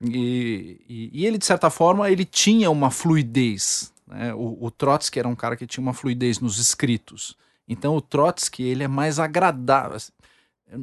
E, 0.00 0.80
e- 0.88 1.10
e 1.12 1.26
ele, 1.26 1.38
de 1.38 1.44
certa 1.44 1.70
forma, 1.70 2.08
ele 2.10 2.24
tinha 2.24 2.70
uma 2.70 2.90
fluidez. 2.90 3.92
né? 4.06 4.32
O, 4.34 4.56
o 4.66 4.70
Trotsky 4.70 5.18
era 5.18 5.26
um 5.28 5.34
cara 5.34 5.56
que 5.56 5.66
tinha 5.66 5.82
uma 5.82 5.92
fluidez 5.92 6.38
nos 6.40 6.58
escritos. 6.58 7.36
Então 7.68 7.96
o 7.96 8.00
Trotsky, 8.00 8.62
ele 8.62 8.84
é 8.84 8.88
mais 8.88 9.18
agradável. 9.18 9.98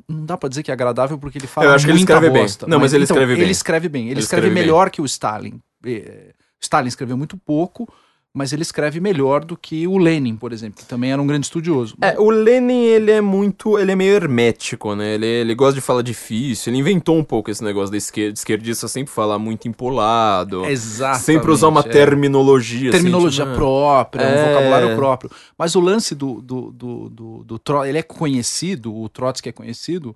Não 0.08 0.26
dá 0.26 0.38
pra 0.38 0.50
dizer 0.50 0.64
que 0.64 0.72
é 0.72 0.74
agradável 0.74 1.18
porque 1.18 1.38
ele 1.38 1.48
fala 1.48 1.68
Eu 1.68 1.74
acho 1.74 1.86
que 1.86 1.92
ele 1.92 2.00
escreve 2.00 2.30
bem. 2.30 2.42
bosta. 2.42 2.66
Não, 2.68 2.80
mas 2.80 2.94
ele 2.94 3.04
então, 3.04 3.16
escreve 3.16 3.34
bem. 3.36 3.44
Ele 3.44 3.52
escreve 3.52 3.90
bem. 3.90 4.02
Ele, 4.04 4.12
Ele 4.14 4.20
escreve, 4.20 4.48
escreve 4.48 4.56
bem. 4.56 4.64
melhor 4.64 4.90
que 4.90 5.02
o 5.02 5.06
Stalin. 5.06 5.62
Eh, 5.86 6.34
Stalin 6.62 6.88
escreveu 6.88 7.18
muito 7.18 7.38
pouco, 7.38 7.88
mas 8.36 8.52
ele 8.52 8.64
escreve 8.64 9.00
melhor 9.00 9.46
do 9.46 9.56
que 9.56 9.88
o 9.88 9.98
Lenin, 9.98 10.36
por 10.36 10.52
exemplo, 10.52 10.78
que 10.84 10.86
também 10.86 11.10
era 11.10 11.22
um 11.22 11.26
grande 11.26 11.46
estudioso. 11.46 11.96
É, 12.02 12.20
o 12.20 12.30
Lenin, 12.30 12.84
ele 12.84 13.10
é 13.10 13.22
muito, 13.22 13.80
ele 13.80 13.94
é 13.94 13.96
meio 13.96 14.14
hermético, 14.14 14.94
né? 14.94 15.14
Ele, 15.14 15.26
ele 15.26 15.56
gosta 15.56 15.76
de 15.76 15.80
falar 15.80 16.02
difícil, 16.02 16.70
ele 16.74 16.82
inventou 16.82 17.18
um 17.18 17.24
pouco 17.24 17.50
esse 17.50 17.64
negócio 17.64 17.92
da 17.92 17.98
esquerda, 17.98 18.34
esquerdista 18.34 18.90
sempre 18.90 19.14
falar 19.14 19.40
muito 19.40 19.70
empolado. 19.70 20.66
Exatamente. 20.66 21.24
Sempre 21.24 21.50
usar 21.50 21.70
uma 21.70 21.80
é. 21.80 21.84
terminologia. 21.84 22.90
assim, 22.90 22.98
terminologia 22.98 23.46
tipo, 23.46 23.56
própria, 23.56 24.22
É. 24.24 24.44
um 24.44 24.50
vocabulário 24.50 24.96
próprio. 24.98 25.32
Mas 25.58 25.74
o 25.74 25.80
lance 25.80 26.14
do, 26.14 26.42
do, 26.42 26.72
do, 26.72 27.10
do, 27.10 27.44
do 27.46 27.58
Tro- 27.60 27.86
ele 27.86 27.98
é 28.00 28.04
conhecido, 28.04 28.94
o 28.94 29.08
Trotsky 29.08 29.48
é 29.48 29.52
conhecido, 29.54 30.14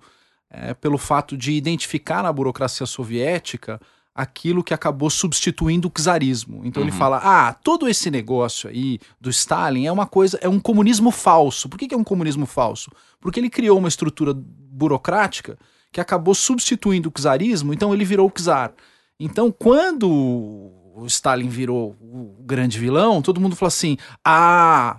é, 0.50 0.74
pelo 0.74 0.98
fato 0.98 1.38
de 1.38 1.52
identificar 1.52 2.22
na 2.22 2.30
burocracia 2.30 2.84
soviética 2.84 3.80
aquilo 4.14 4.64
que 4.64 4.74
acabou 4.74 5.08
substituindo 5.08 5.88
o 5.88 5.90
czarismo. 5.90 6.62
Então 6.64 6.82
ele 6.82 6.92
fala: 6.92 7.20
ah, 7.22 7.52
todo 7.52 7.88
esse 7.88 8.10
negócio 8.10 8.68
aí 8.68 8.98
do 9.20 9.30
Stalin 9.30 9.86
é 9.86 9.92
uma 9.92 10.06
coisa, 10.06 10.38
é 10.42 10.48
um 10.48 10.60
comunismo 10.60 11.10
falso. 11.10 11.68
Por 11.68 11.78
que, 11.78 11.88
que 11.88 11.94
é 11.94 11.98
um 11.98 12.04
comunismo 12.04 12.46
falso? 12.46 12.90
Porque 13.20 13.40
ele 13.40 13.50
criou 13.50 13.78
uma 13.78 13.88
estrutura 13.88 14.34
burocrática 14.34 15.58
que 15.92 16.00
acabou 16.00 16.34
substituindo 16.34 17.08
o 17.08 17.12
czarismo, 17.12 17.72
então 17.72 17.92
ele 17.92 18.04
virou 18.04 18.28
o 18.28 18.30
czar. 18.30 18.72
Então, 19.18 19.52
quando 19.52 20.08
o 20.08 21.04
Stalin 21.06 21.48
virou 21.48 21.96
o 22.00 22.36
grande 22.40 22.78
vilão, 22.78 23.22
todo 23.22 23.40
mundo 23.40 23.56
falou 23.56 23.68
assim: 23.68 23.96
ah, 24.24 24.98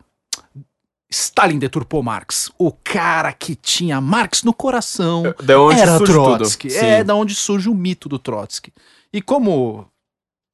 Stalin 1.10 1.60
deturpou 1.60 2.02
Marx. 2.02 2.50
O 2.58 2.72
cara 2.72 3.34
que 3.34 3.54
tinha 3.56 4.00
Marx 4.00 4.44
no 4.44 4.54
coração 4.54 5.24
era 5.72 6.00
Trotsky. 6.00 6.74
É 6.74 7.04
da 7.04 7.16
onde 7.16 7.36
surge 7.36 7.70
o 7.70 7.76
mito 7.76 8.08
do 8.08 8.18
Trotsky. 8.18 8.72
E 9.14 9.22
como 9.22 9.88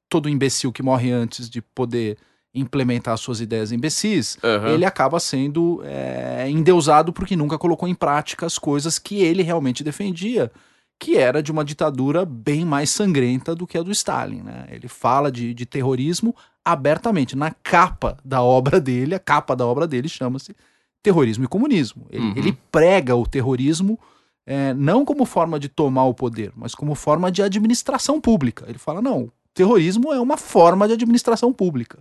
todo 0.10 0.30
imbecil 0.30 0.72
que 0.72 0.82
morre 0.84 1.12
antes 1.12 1.50
de 1.50 1.62
poder 1.62 2.18
implementar 2.54 3.18
suas 3.18 3.40
ideias 3.40 3.72
imbecis, 3.72 4.38
Aham. 4.44 4.70
ele 4.70 4.86
acaba 4.86 5.20
sendo 5.20 5.82
é, 5.84 6.50
endeusado 6.50 7.14
porque 7.14 7.36
nunca 7.36 7.58
colocou 7.58 7.88
em 7.88 7.94
prática 7.94 8.46
as 8.46 8.58
coisas 8.58 8.98
que 8.98 9.18
ele 9.22 9.44
realmente 9.44 9.84
defendia, 9.84 10.52
que 11.00 11.18
era 11.18 11.44
de 11.44 11.52
uma 11.52 11.64
ditadura 11.64 12.26
bem 12.26 12.66
mais 12.66 12.90
sangrenta 12.90 13.54
do 13.54 13.68
que 13.68 13.78
a 13.78 13.84
do 13.84 13.92
Stalin. 13.92 14.42
Né? 14.42 14.66
Ele 14.72 14.88
fala 14.88 15.32
de, 15.32 15.54
de 15.54 15.66
terrorismo 15.68 16.36
abertamente. 16.66 17.36
Na 17.36 17.52
capa 17.52 18.18
da 18.26 18.42
obra 18.42 18.80
dele, 18.82 19.14
a 19.14 19.20
capa 19.20 19.56
da 19.56 19.66
obra 19.66 19.86
dele 19.86 20.10
chama-se 20.10 20.56
Terrorismo 21.04 21.44
e 21.46 21.48
Comunismo. 21.48 22.08
Ele, 22.10 22.26
Uhum. 22.26 22.34
ele 22.36 22.58
prega 22.72 23.16
o 23.16 23.28
terrorismo 23.28 24.00
é, 24.48 24.74
não 24.74 25.04
como 25.04 25.26
forma 25.26 25.60
de 25.60 25.68
tomar 25.68 26.06
o 26.06 26.14
poder, 26.14 26.54
mas 26.56 26.74
como 26.74 26.96
forma 26.96 27.30
de 27.30 27.44
administração 27.44 28.22
pública. 28.22 28.66
Ele 28.70 28.78
fala: 28.78 29.02
não, 29.02 29.30
terrorismo 29.54 30.14
é 30.14 30.20
uma 30.22 30.38
forma 30.38 30.88
de 30.88 30.94
administração 30.94 31.52
pública. 31.52 32.00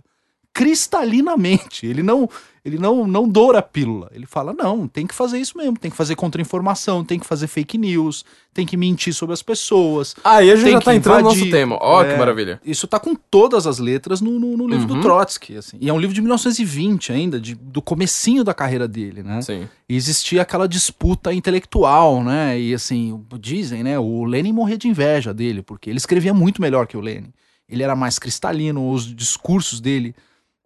Cristalinamente. 0.57 1.85
Ele 1.85 2.01
não, 2.01 2.27
ele 2.65 2.77
não, 2.77 3.07
não 3.07 3.27
doura 3.27 3.59
a 3.59 3.61
pílula. 3.61 4.09
Ele 4.13 4.25
fala: 4.25 4.53
não, 4.53 4.87
tem 4.87 5.05
que 5.05 5.13
fazer 5.13 5.37
isso 5.39 5.57
mesmo, 5.57 5.77
tem 5.77 5.91
que 5.91 5.97
fazer 5.97 6.15
contra-informação, 6.15 7.03
tem 7.03 7.19
que 7.19 7.25
fazer 7.25 7.47
fake 7.47 7.77
news, 7.77 8.25
tem 8.53 8.65
que 8.65 8.75
mentir 8.75 9.13
sobre 9.13 9.33
as 9.33 9.41
pessoas. 9.43 10.15
Aí 10.23 10.49
a 10.51 10.55
gente 10.55 10.71
já 10.71 10.79
que 10.79 10.85
tá 10.85 10.95
entrando 10.95 11.15
no 11.15 11.21
invadir. 11.29 11.39
nosso 11.41 11.51
tema. 11.51 11.77
Ó, 11.79 12.03
que 12.03 12.09
É, 12.11 12.17
maravilha. 12.17 12.59
Isso 12.65 12.87
tá 12.87 12.99
com 12.99 13.13
todas 13.15 13.67
as 13.67 13.77
letras 13.77 14.19
no, 14.19 14.39
no, 14.39 14.57
no 14.57 14.67
livro 14.67 14.89
Uhum. 14.89 14.99
do 14.99 15.01
Trotsky. 15.01 15.57
Assim. 15.57 15.77
E 15.79 15.87
é 15.89 15.93
um 15.93 15.99
livro 15.99 16.13
de 16.15 16.21
1920 16.21 17.11
ainda, 17.11 17.39
de, 17.39 17.53
do 17.55 17.81
comecinho 17.81 18.43
da 18.43 18.53
carreira 18.53 18.87
dele, 18.87 19.21
né? 19.21 19.41
Sim. 19.41 19.67
E 19.87 19.95
existia 19.95 20.41
aquela 20.41 20.67
disputa 20.67 21.31
intelectual, 21.33 22.23
né? 22.23 22.59
E 22.59 22.73
assim, 22.73 23.23
dizem, 23.39 23.83
né? 23.83 23.99
O 23.99 24.23
Lenin 24.25 24.51
morria 24.53 24.77
de 24.77 24.87
inveja 24.87 25.33
dele, 25.33 25.61
porque 25.61 25.89
ele 25.89 25.97
escrevia 25.97 26.33
muito 26.33 26.61
melhor 26.61 26.87
que 26.87 26.97
o 26.97 27.01
Lenin. 27.01 27.31
Ele 27.69 27.83
era 27.83 27.95
mais 27.97 28.17
cristalino, 28.17 28.89
os 28.91 29.05
discursos 29.13 29.81
dele 29.81 30.15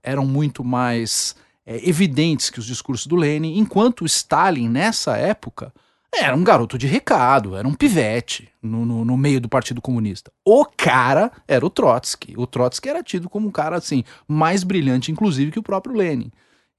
eram 0.04 0.26
muito 0.26 0.64
mais 0.64 1.36
é, 1.66 1.88
evidentes 1.88 2.50
que 2.50 2.60
os 2.60 2.66
discursos 2.66 3.08
do 3.08 3.16
Lenin, 3.16 3.58
enquanto 3.58 4.06
Stalin, 4.06 4.70
nessa 4.70 5.18
época, 5.18 5.74
era 6.14 6.36
um 6.36 6.44
garoto 6.44 6.78
de 6.78 6.88
recado, 6.88 7.56
era 7.56 7.68
um 7.68 7.74
pivete 7.74 8.50
no, 8.62 8.86
no, 8.86 9.06
no 9.06 9.18
meio 9.18 9.40
do 9.40 9.48
Partido 9.48 9.82
Comunista. 9.82 10.32
O 10.46 10.66
cara 10.66 11.32
era 11.48 11.66
o 11.66 11.70
Trotsky. 11.70 12.34
O 12.36 12.46
Trotsky 12.46 12.90
era 12.90 13.02
tido 13.02 13.30
como 13.30 13.48
um 13.48 13.52
cara, 13.52 13.78
assim, 13.78 14.04
mais 14.28 14.64
brilhante, 14.64 15.12
inclusive, 15.12 15.52
que 15.52 15.60
o 15.60 15.64
próprio 15.64 15.96
Lenin 15.96 16.32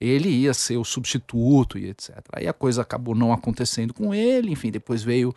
ele 0.02 0.28
ia 0.28 0.52
ser 0.52 0.76
o 0.76 0.84
substituto 0.84 1.78
e 1.78 1.88
etc. 1.88 2.18
Aí 2.32 2.48
a 2.48 2.52
coisa 2.52 2.82
acabou 2.82 3.14
não 3.14 3.32
acontecendo 3.32 3.94
com 3.94 4.12
ele, 4.12 4.50
enfim, 4.50 4.70
depois 4.70 5.02
veio 5.02 5.32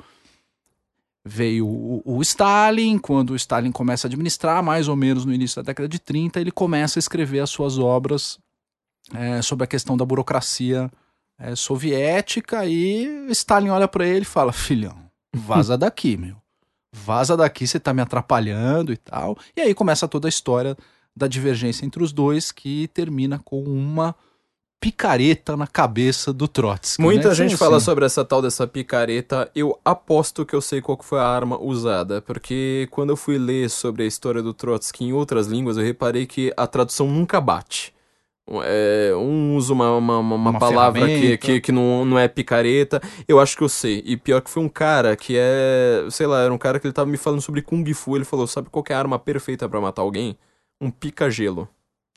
veio 1.26 1.67
o, 1.67 2.01
o 2.05 2.21
Stalin, 2.21 2.99
quando 2.99 3.32
o 3.32 3.36
Stalin 3.36 3.71
começa 3.71 4.05
a 4.05 4.09
administrar, 4.09 4.61
mais 4.61 4.88
ou 4.88 4.95
menos 4.95 5.26
no 5.26 5.34
início 5.34 5.61
da 5.61 5.65
década 5.67 5.89
de 5.89 5.97
30, 5.97 6.39
ele 6.39 6.51
começa 6.51 6.99
a 6.99 7.01
escrever 7.01 7.39
as 7.39 7.49
suas 7.49 7.80
obras 7.80 8.38
é, 9.13 9.41
sobre 9.41 9.63
a 9.63 9.67
questão 9.67 9.97
da 9.97 10.05
burocracia 10.05 10.91
é, 11.39 11.55
soviética 11.55 12.65
e 12.65 13.28
Stalin 13.32 13.69
olha 13.69 13.88
para 13.88 14.05
ele 14.05 14.21
e 14.21 14.26
fala, 14.26 14.53
filhão, 14.53 14.95
vaza 15.36 15.78
daqui, 15.78 16.15
meu. 16.15 16.38
Vaza 16.93 17.36
daqui, 17.36 17.67
você 17.67 17.80
tá 17.80 17.93
me 17.93 18.01
atrapalhando 18.01 18.93
e 18.93 18.97
tal. 18.97 19.38
E 19.57 19.61
aí 19.61 19.73
começa 19.73 20.07
toda 20.07 20.28
a 20.28 20.30
história 20.30 20.78
da 21.15 21.28
divergência 21.28 21.86
entre 21.86 22.01
os 22.01 22.13
dois, 22.13 22.51
que 22.51 22.88
termina 22.89 23.39
com 23.39 23.63
uma 23.63 24.15
picareta 24.86 25.58
na 25.58 25.66
cabeça 25.66 26.32
do 26.32 26.48
Trotsky. 26.48 27.02
Muita 27.02 27.30
né? 27.30 27.34
gente 27.36 27.48
Então, 27.56 27.58
fala 27.58 27.78
assim, 27.78 27.86
sobre 27.86 28.06
essa 28.06 28.24
tal 28.24 28.40
dessa 28.40 28.68
picareta. 28.68 29.50
Eu 29.56 29.80
aposto 29.84 30.46
que 30.46 30.54
eu 30.56 30.62
sei 30.62 30.80
qual 30.80 30.96
que 30.96 31.04
foi 31.04 31.18
a 31.20 31.26
arma 31.28 31.60
usada, 31.60 32.22
porque 32.22 32.88
quando 32.92 33.10
eu 33.10 33.18
fui 33.18 33.40
ler 33.40 33.68
sobre 33.68 34.04
a 34.04 34.06
história 34.06 34.44
do 34.44 34.54
Trotsky 34.54 35.06
em 35.06 35.12
outras 35.14 35.48
línguas, 35.48 35.76
eu 35.76 35.84
reparei 35.84 36.28
que 36.28 36.54
a 36.56 36.68
tradução 36.68 37.08
nunca 37.08 37.42
bate. 37.42 37.96
É, 38.64 39.12
um 39.16 39.56
usa 39.56 39.74
uma, 39.74 39.98
uma, 39.98 40.20
uma- 40.20 40.36
uma 40.36 40.60
palavra 40.60 41.08
que, 41.08 41.36
que, 41.40 41.60
que 41.62 41.72
não, 41.72 42.06
não 42.06 42.20
é 42.20 42.28
picareta. 42.28 43.02
Eu 43.28 43.40
acho 43.40 43.58
que 43.58 43.64
eu 43.64 43.70
sei. 43.70 44.04
E 44.06 44.16
pior 44.16 44.40
que 44.40 44.52
foi 44.52 44.62
um 44.62 44.70
cara 44.70 45.16
que 45.16 45.36
é. 45.36 46.06
Sei 46.12 46.28
lá, 46.28 46.42
era 46.42 46.54
um 46.54 46.58
cara 46.60 46.80
que 46.80 46.86
ele 46.86 46.94
tava 46.94 47.10
me 47.10 47.18
falando 47.18 47.42
sobre 47.42 47.64
Kung 47.64 47.92
Fu. 47.96 48.16
Ele 48.16 48.24
falou: 48.24 48.46
sabe 48.46 48.70
qual 48.70 48.84
que 48.84 48.94
é 48.94 48.96
a 48.96 49.00
arma 49.00 49.18
perfeita 49.18 49.68
pra 49.68 49.82
matar 49.82 50.04
alguém? 50.04 50.38
Um 50.80 50.92
pica-gelo. 50.92 51.68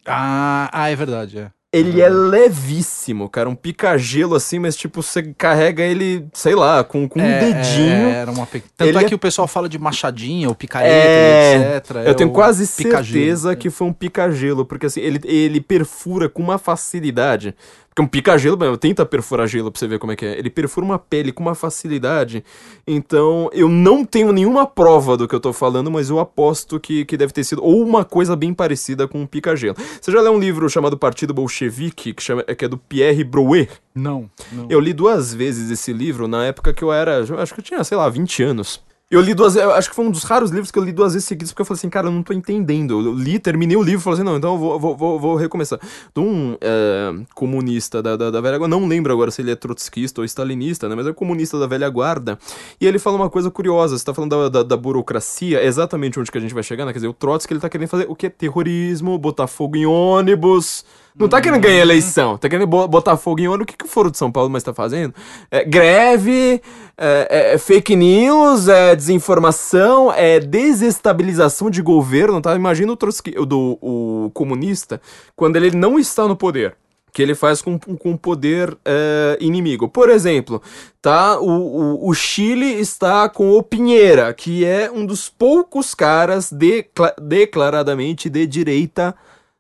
Ah, 0.04 0.68
ah, 0.70 0.90
é 0.90 0.94
verdade, 0.94 1.38
é. 1.38 1.50
Ele 1.70 2.00
é 2.00 2.08
levíssimo, 2.08 3.28
cara. 3.28 3.46
Um 3.46 3.54
pica-gelo 3.54 4.34
assim, 4.34 4.58
mas 4.58 4.74
tipo, 4.74 5.02
você 5.02 5.34
carrega 5.36 5.82
ele, 5.82 6.26
sei 6.32 6.54
lá, 6.54 6.82
com, 6.82 7.06
com 7.06 7.20
um 7.20 7.22
É, 7.22 7.40
dedinho. 7.40 8.08
é, 8.08 8.12
era 8.12 8.30
uma 8.30 8.46
pe... 8.46 8.60
Tanto 8.74 8.88
Ele 8.88 8.96
é 8.96 9.02
é- 9.02 9.04
que 9.04 9.14
o 9.14 9.18
pessoal 9.18 9.46
fala 9.46 9.68
de 9.68 9.78
machadinha, 9.78 10.48
ou 10.48 10.54
picareta, 10.54 10.90
É, 10.94 11.76
etc. 11.76 11.96
Eu 12.06 12.14
tenho 12.14 12.30
o 12.30 12.32
quase 12.32 12.66
certeza 12.66 13.54
que 13.54 13.68
foi 13.68 13.86
um 13.86 13.92
pica-gelo, 13.92 14.64
porque 14.64 14.86
assim, 14.86 15.00
ele, 15.00 15.20
ele 15.24 15.60
perfura 15.60 16.26
com 16.26 16.42
uma 16.42 16.56
facilidade. 16.56 17.54
Porque 17.98 18.02
um 18.02 18.06
pica-gelo, 18.06 18.76
tenta 18.76 19.04
perfurar 19.04 19.48
gelo 19.48 19.72
pra 19.72 19.78
você 19.78 19.88
ver 19.88 19.98
como 19.98 20.12
é 20.12 20.16
que 20.16 20.24
é. 20.24 20.38
Ele 20.38 20.48
perfura 20.48 20.86
uma 20.86 21.00
pele 21.00 21.32
com 21.32 21.42
uma 21.42 21.54
facilidade. 21.54 22.44
Então, 22.86 23.50
eu 23.52 23.68
não 23.68 24.04
tenho 24.04 24.32
nenhuma 24.32 24.66
prova 24.66 25.16
do 25.16 25.26
que 25.26 25.34
eu 25.34 25.40
tô 25.40 25.52
falando, 25.52 25.90
mas 25.90 26.08
eu 26.08 26.20
aposto 26.20 26.78
que, 26.78 27.04
que 27.04 27.16
deve 27.16 27.32
ter 27.32 27.42
sido 27.42 27.64
ou 27.64 27.82
uma 27.82 28.04
coisa 28.04 28.36
bem 28.36 28.54
parecida 28.54 29.08
com 29.08 29.20
um 29.20 29.26
pica-gelo. 29.26 29.74
Você 30.00 30.12
já 30.12 30.20
leu 30.20 30.32
um 30.32 30.38
livro 30.38 30.70
chamado 30.70 30.96
Partido 30.96 31.34
Bolchevique, 31.34 32.12
que, 32.12 32.22
chama, 32.22 32.44
que 32.44 32.64
é 32.64 32.68
do 32.68 32.78
Pierre 32.78 33.24
Brouet? 33.24 33.68
Não, 33.92 34.30
não. 34.52 34.68
Eu 34.70 34.78
li 34.78 34.92
duas 34.92 35.34
vezes 35.34 35.68
esse 35.68 35.92
livro 35.92 36.28
na 36.28 36.44
época 36.44 36.72
que 36.72 36.84
eu 36.84 36.92
era. 36.92 37.20
Acho 37.20 37.52
que 37.52 37.60
eu 37.60 37.64
tinha, 37.64 37.82
sei 37.82 37.96
lá, 37.96 38.08
20 38.08 38.44
anos. 38.44 38.80
Eu 39.10 39.22
li 39.22 39.32
duas 39.32 39.56
eu 39.56 39.72
acho 39.72 39.88
que 39.88 39.96
foi 39.96 40.04
um 40.04 40.10
dos 40.10 40.22
raros 40.22 40.50
livros 40.50 40.70
que 40.70 40.78
eu 40.78 40.84
li 40.84 40.92
duas 40.92 41.14
vezes 41.14 41.26
seguidas, 41.26 41.50
porque 41.50 41.62
eu 41.62 41.64
falei 41.64 41.78
assim, 41.78 41.88
cara, 41.88 42.08
eu 42.08 42.10
não 42.10 42.22
tô 42.22 42.34
entendendo. 42.34 43.00
Eu 43.00 43.14
li, 43.14 43.38
terminei 43.38 43.74
o 43.74 43.82
livro 43.82 44.00
e 44.00 44.02
falei 44.02 44.18
assim, 44.18 44.24
não, 44.24 44.36
então 44.36 44.52
eu 44.52 44.58
vou, 44.58 44.78
vou, 44.96 45.18
vou, 45.18 45.34
recomeçar. 45.34 45.80
De 46.14 46.20
um 46.20 46.58
é, 46.60 47.14
comunista 47.34 48.02
da, 48.02 48.16
da, 48.16 48.30
da 48.30 48.40
velha 48.42 48.58
guarda, 48.58 48.76
não 48.76 48.86
lembro 48.86 49.10
agora 49.10 49.30
se 49.30 49.40
ele 49.40 49.50
é 49.50 49.56
trotskista 49.56 50.20
ou 50.20 50.26
stalinista, 50.26 50.90
né, 50.90 50.94
mas 50.94 51.06
é 51.06 51.12
comunista 51.14 51.58
da 51.58 51.66
velha 51.66 51.88
guarda. 51.88 52.38
E 52.78 52.86
ele 52.86 52.98
fala 52.98 53.16
uma 53.16 53.30
coisa 53.30 53.50
curiosa, 53.50 53.96
você 53.96 54.04
tá 54.04 54.12
falando 54.12 54.30
da, 54.30 54.48
da, 54.50 54.62
da 54.62 54.76
burocracia, 54.76 55.58
é 55.58 55.64
exatamente 55.64 56.20
onde 56.20 56.30
que 56.30 56.36
a 56.36 56.40
gente 56.42 56.52
vai 56.52 56.62
chegar, 56.62 56.84
né? 56.84 56.92
Quer 56.92 56.98
dizer, 56.98 57.08
o 57.08 57.14
Trotsky 57.14 57.54
ele 57.54 57.60
tá 57.60 57.70
querendo 57.70 57.88
fazer 57.88 58.04
o 58.10 58.14
que? 58.14 58.28
Terrorismo, 58.28 59.16
botar 59.16 59.46
fogo 59.46 59.76
em 59.76 59.86
ônibus. 59.86 60.84
Não 61.18 61.28
tá 61.28 61.40
querendo 61.40 61.60
ganhar 61.60 61.80
eleição, 61.80 62.38
tá 62.38 62.48
querendo 62.48 62.68
bo- 62.68 62.86
botar 62.86 63.16
fogo 63.16 63.40
em 63.40 63.48
ônibus. 63.48 63.64
O 63.64 63.66
que, 63.66 63.76
que 63.76 63.84
o 63.84 63.88
Foro 63.88 64.08
de 64.08 64.16
São 64.16 64.30
Paulo 64.30 64.48
mais 64.48 64.62
tá 64.62 64.72
fazendo? 64.72 65.12
É, 65.50 65.64
greve, 65.64 66.62
é, 66.98 67.52
é, 67.54 67.58
fake 67.58 67.94
news, 67.94 68.66
é 68.68 68.96
desinformação, 68.96 70.12
é 70.12 70.40
desestabilização 70.40 71.70
de 71.70 71.80
governo, 71.80 72.40
tá? 72.40 72.54
Imagina 72.56 72.92
o, 72.92 72.96
Trotsky, 72.96 73.30
do 73.46 73.78
o 73.80 74.30
comunista 74.34 75.00
quando 75.36 75.56
ele 75.56 75.70
não 75.76 75.98
está 75.98 76.26
no 76.26 76.36
poder. 76.36 76.76
Que 77.10 77.22
ele 77.22 77.34
faz 77.34 77.62
com, 77.62 77.78
o 78.12 78.18
poder 78.18 78.76
é, 78.84 79.38
inimigo. 79.40 79.88
Por 79.88 80.10
exemplo, 80.10 80.60
tá? 81.00 81.40
O, 81.40 81.48
o, 81.48 82.08
o 82.10 82.14
Chile 82.14 82.78
está 82.78 83.28
com 83.28 83.52
o 83.52 83.62
Pinheira, 83.62 84.32
que 84.34 84.64
é 84.64 84.90
um 84.90 85.06
dos 85.06 85.28
poucos 85.28 85.94
caras 85.94 86.52
decla- 86.52 87.14
declaradamente 87.20 88.28
de 88.28 88.46
direita 88.46 89.14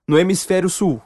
no 0.06 0.18
hemisfério 0.18 0.68
sul. 0.68 1.00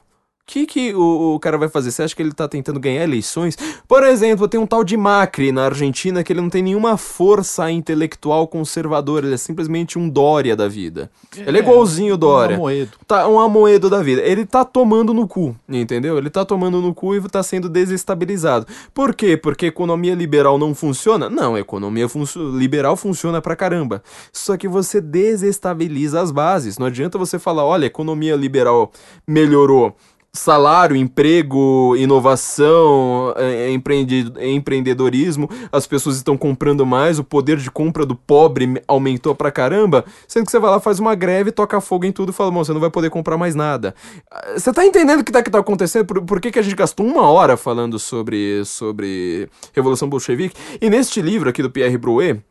O 0.45 0.51
que, 0.53 0.65
que 0.65 0.93
o, 0.93 1.35
o 1.35 1.39
cara 1.39 1.57
vai 1.57 1.69
fazer? 1.69 1.89
Você 1.89 2.03
acha 2.03 2.13
que 2.13 2.21
ele 2.21 2.33
tá 2.33 2.49
tentando 2.49 2.77
ganhar 2.77 3.01
eleições? 3.01 3.55
Por 3.87 4.03
exemplo, 4.03 4.45
tem 4.45 4.59
um 4.59 4.65
tal 4.67 4.83
de 4.83 4.97
Macri 4.97 5.53
na 5.53 5.63
Argentina 5.63 6.21
que 6.21 6.33
ele 6.33 6.41
não 6.41 6.49
tem 6.49 6.61
nenhuma 6.61 6.97
força 6.97 7.71
intelectual 7.71 8.45
conservadora, 8.45 9.25
ele 9.25 9.35
é 9.35 9.37
simplesmente 9.37 9.97
um 9.97 10.09
Dória 10.09 10.53
da 10.53 10.67
vida. 10.67 11.09
ele 11.37 11.57
é 11.59 11.61
igualzinho 11.61 12.15
o 12.15 12.17
Dória. 12.17 12.55
Um 12.57 12.59
Amoedo. 12.59 12.91
Tá 13.07 13.25
um 13.27 13.39
amoedo 13.39 13.89
da 13.89 14.03
vida. 14.03 14.21
Ele 14.21 14.45
tá 14.45 14.65
tomando 14.65 15.13
no 15.13 15.25
cu, 15.29 15.55
entendeu? 15.67 16.17
Ele 16.17 16.29
tá 16.29 16.43
tomando 16.43 16.81
no 16.81 16.93
cu 16.93 17.15
e 17.15 17.21
tá 17.21 17.41
sendo 17.41 17.69
desestabilizado. 17.69 18.67
Por 18.93 19.15
quê? 19.15 19.37
Porque 19.37 19.67
economia 19.67 20.13
liberal 20.13 20.57
não 20.57 20.75
funciona? 20.75 21.29
Não, 21.29 21.57
economia 21.57 22.09
funcio- 22.09 22.49
liberal 22.57 22.97
funciona 22.97 23.41
pra 23.41 23.55
caramba. 23.55 24.03
Só 24.33 24.57
que 24.57 24.67
você 24.67 24.99
desestabiliza 24.99 26.19
as 26.19 26.31
bases. 26.31 26.77
Não 26.77 26.87
adianta 26.87 27.17
você 27.17 27.39
falar, 27.39 27.63
olha, 27.63 27.85
a 27.85 27.87
economia 27.87 28.35
liberal 28.35 28.91
melhorou. 29.25 29.95
Salário, 30.35 30.95
emprego, 30.95 31.95
inovação, 31.95 33.35
é, 33.37 33.69
empreende- 33.69 34.33
empreendedorismo, 34.41 35.47
as 35.71 35.85
pessoas 35.85 36.15
estão 36.15 36.35
comprando 36.35 36.83
mais, 36.87 37.19
o 37.19 37.23
poder 37.23 37.57
de 37.57 37.69
compra 37.69 38.03
do 38.03 38.15
pobre 38.15 38.65
me- 38.65 38.81
aumentou 38.87 39.35
pra 39.35 39.51
caramba, 39.51 40.03
sendo 40.27 40.45
que 40.45 40.51
você 40.51 40.57
vai 40.57 40.71
lá, 40.71 40.79
faz 40.79 40.97
uma 40.99 41.13
greve, 41.13 41.51
toca 41.51 41.79
fogo 41.79 42.05
em 42.05 42.11
tudo 42.11 42.31
e 42.31 42.33
fala, 42.33 42.49
bom, 42.49 42.63
você 42.63 42.73
não 42.73 42.81
vai 42.81 42.89
poder 42.89 43.11
comprar 43.11 43.37
mais 43.37 43.53
nada. 43.53 43.93
Ah, 44.31 44.53
Você 44.57 44.73
tá 44.73 44.83
entendendo 44.83 45.19
o 45.19 45.23
que 45.23 45.31
tá, 45.31 45.43
que 45.43 45.51
tá 45.51 45.59
acontecendo? 45.59 46.05
Por, 46.07 46.19
por 46.23 46.41
que, 46.41 46.49
que 46.51 46.57
a 46.57 46.63
gente 46.63 46.75
gastou 46.75 47.05
uma 47.05 47.29
hora 47.29 47.55
falando 47.55 47.99
sobre, 47.99 48.65
sobre 48.65 49.47
Revolução 49.71 50.09
Bolchevique? 50.09 50.55
E 50.81 50.89
neste 50.89 51.21
livro 51.21 51.47
aqui 51.47 51.61
do 51.61 51.69
Pierre 51.69 51.95
Brouet, 51.95 52.41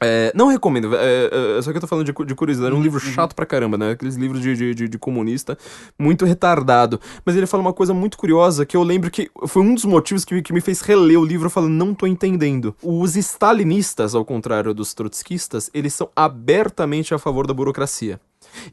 é, 0.00 0.32
não 0.34 0.48
recomendo, 0.48 0.94
é, 0.94 1.58
é, 1.58 1.62
só 1.62 1.70
que 1.70 1.76
eu 1.76 1.80
tô 1.80 1.86
falando 1.86 2.04
de, 2.04 2.12
de 2.26 2.34
curiosidade, 2.34 2.74
é 2.74 2.78
um 2.78 2.82
livro 2.82 2.98
chato 3.00 3.34
pra 3.34 3.46
caramba, 3.46 3.78
né? 3.78 3.92
Aqueles 3.92 4.16
livros 4.16 4.40
de, 4.42 4.74
de, 4.74 4.88
de- 4.88 4.98
comunista, 4.98 5.56
muito 5.98 6.24
retardado. 6.24 7.00
Mas 7.24 7.36
ele 7.36 7.46
fala 7.46 7.60
uma 7.62 7.72
coisa 7.72 7.94
muito 7.94 8.18
curiosa 8.18 8.66
que 8.66 8.76
eu 8.76 8.82
lembro 8.82 9.10
que 9.10 9.30
foi 9.46 9.62
um 9.62 9.74
dos 9.74 9.84
motivos 9.84 10.24
que, 10.24 10.34
me- 10.34 10.42
que 10.42 10.52
me 10.52 10.60
fez 10.60 10.80
reler 10.80 11.18
o 11.18 11.24
livro 11.24 11.48
falando, 11.48 11.72
não 11.72 11.94
tô 11.94 12.06
entendendo. 12.06 12.74
Os 12.82 13.16
stalinistas, 13.16 14.14
ao 14.14 14.24
contrário 14.24 14.74
dos 14.74 14.92
trotskistas, 14.94 15.70
eles 15.72 15.94
são 15.94 16.08
abertamente 16.14 17.14
a 17.14 17.18
favor 17.18 17.46
da 17.46 17.54
burocracia. 17.54 18.20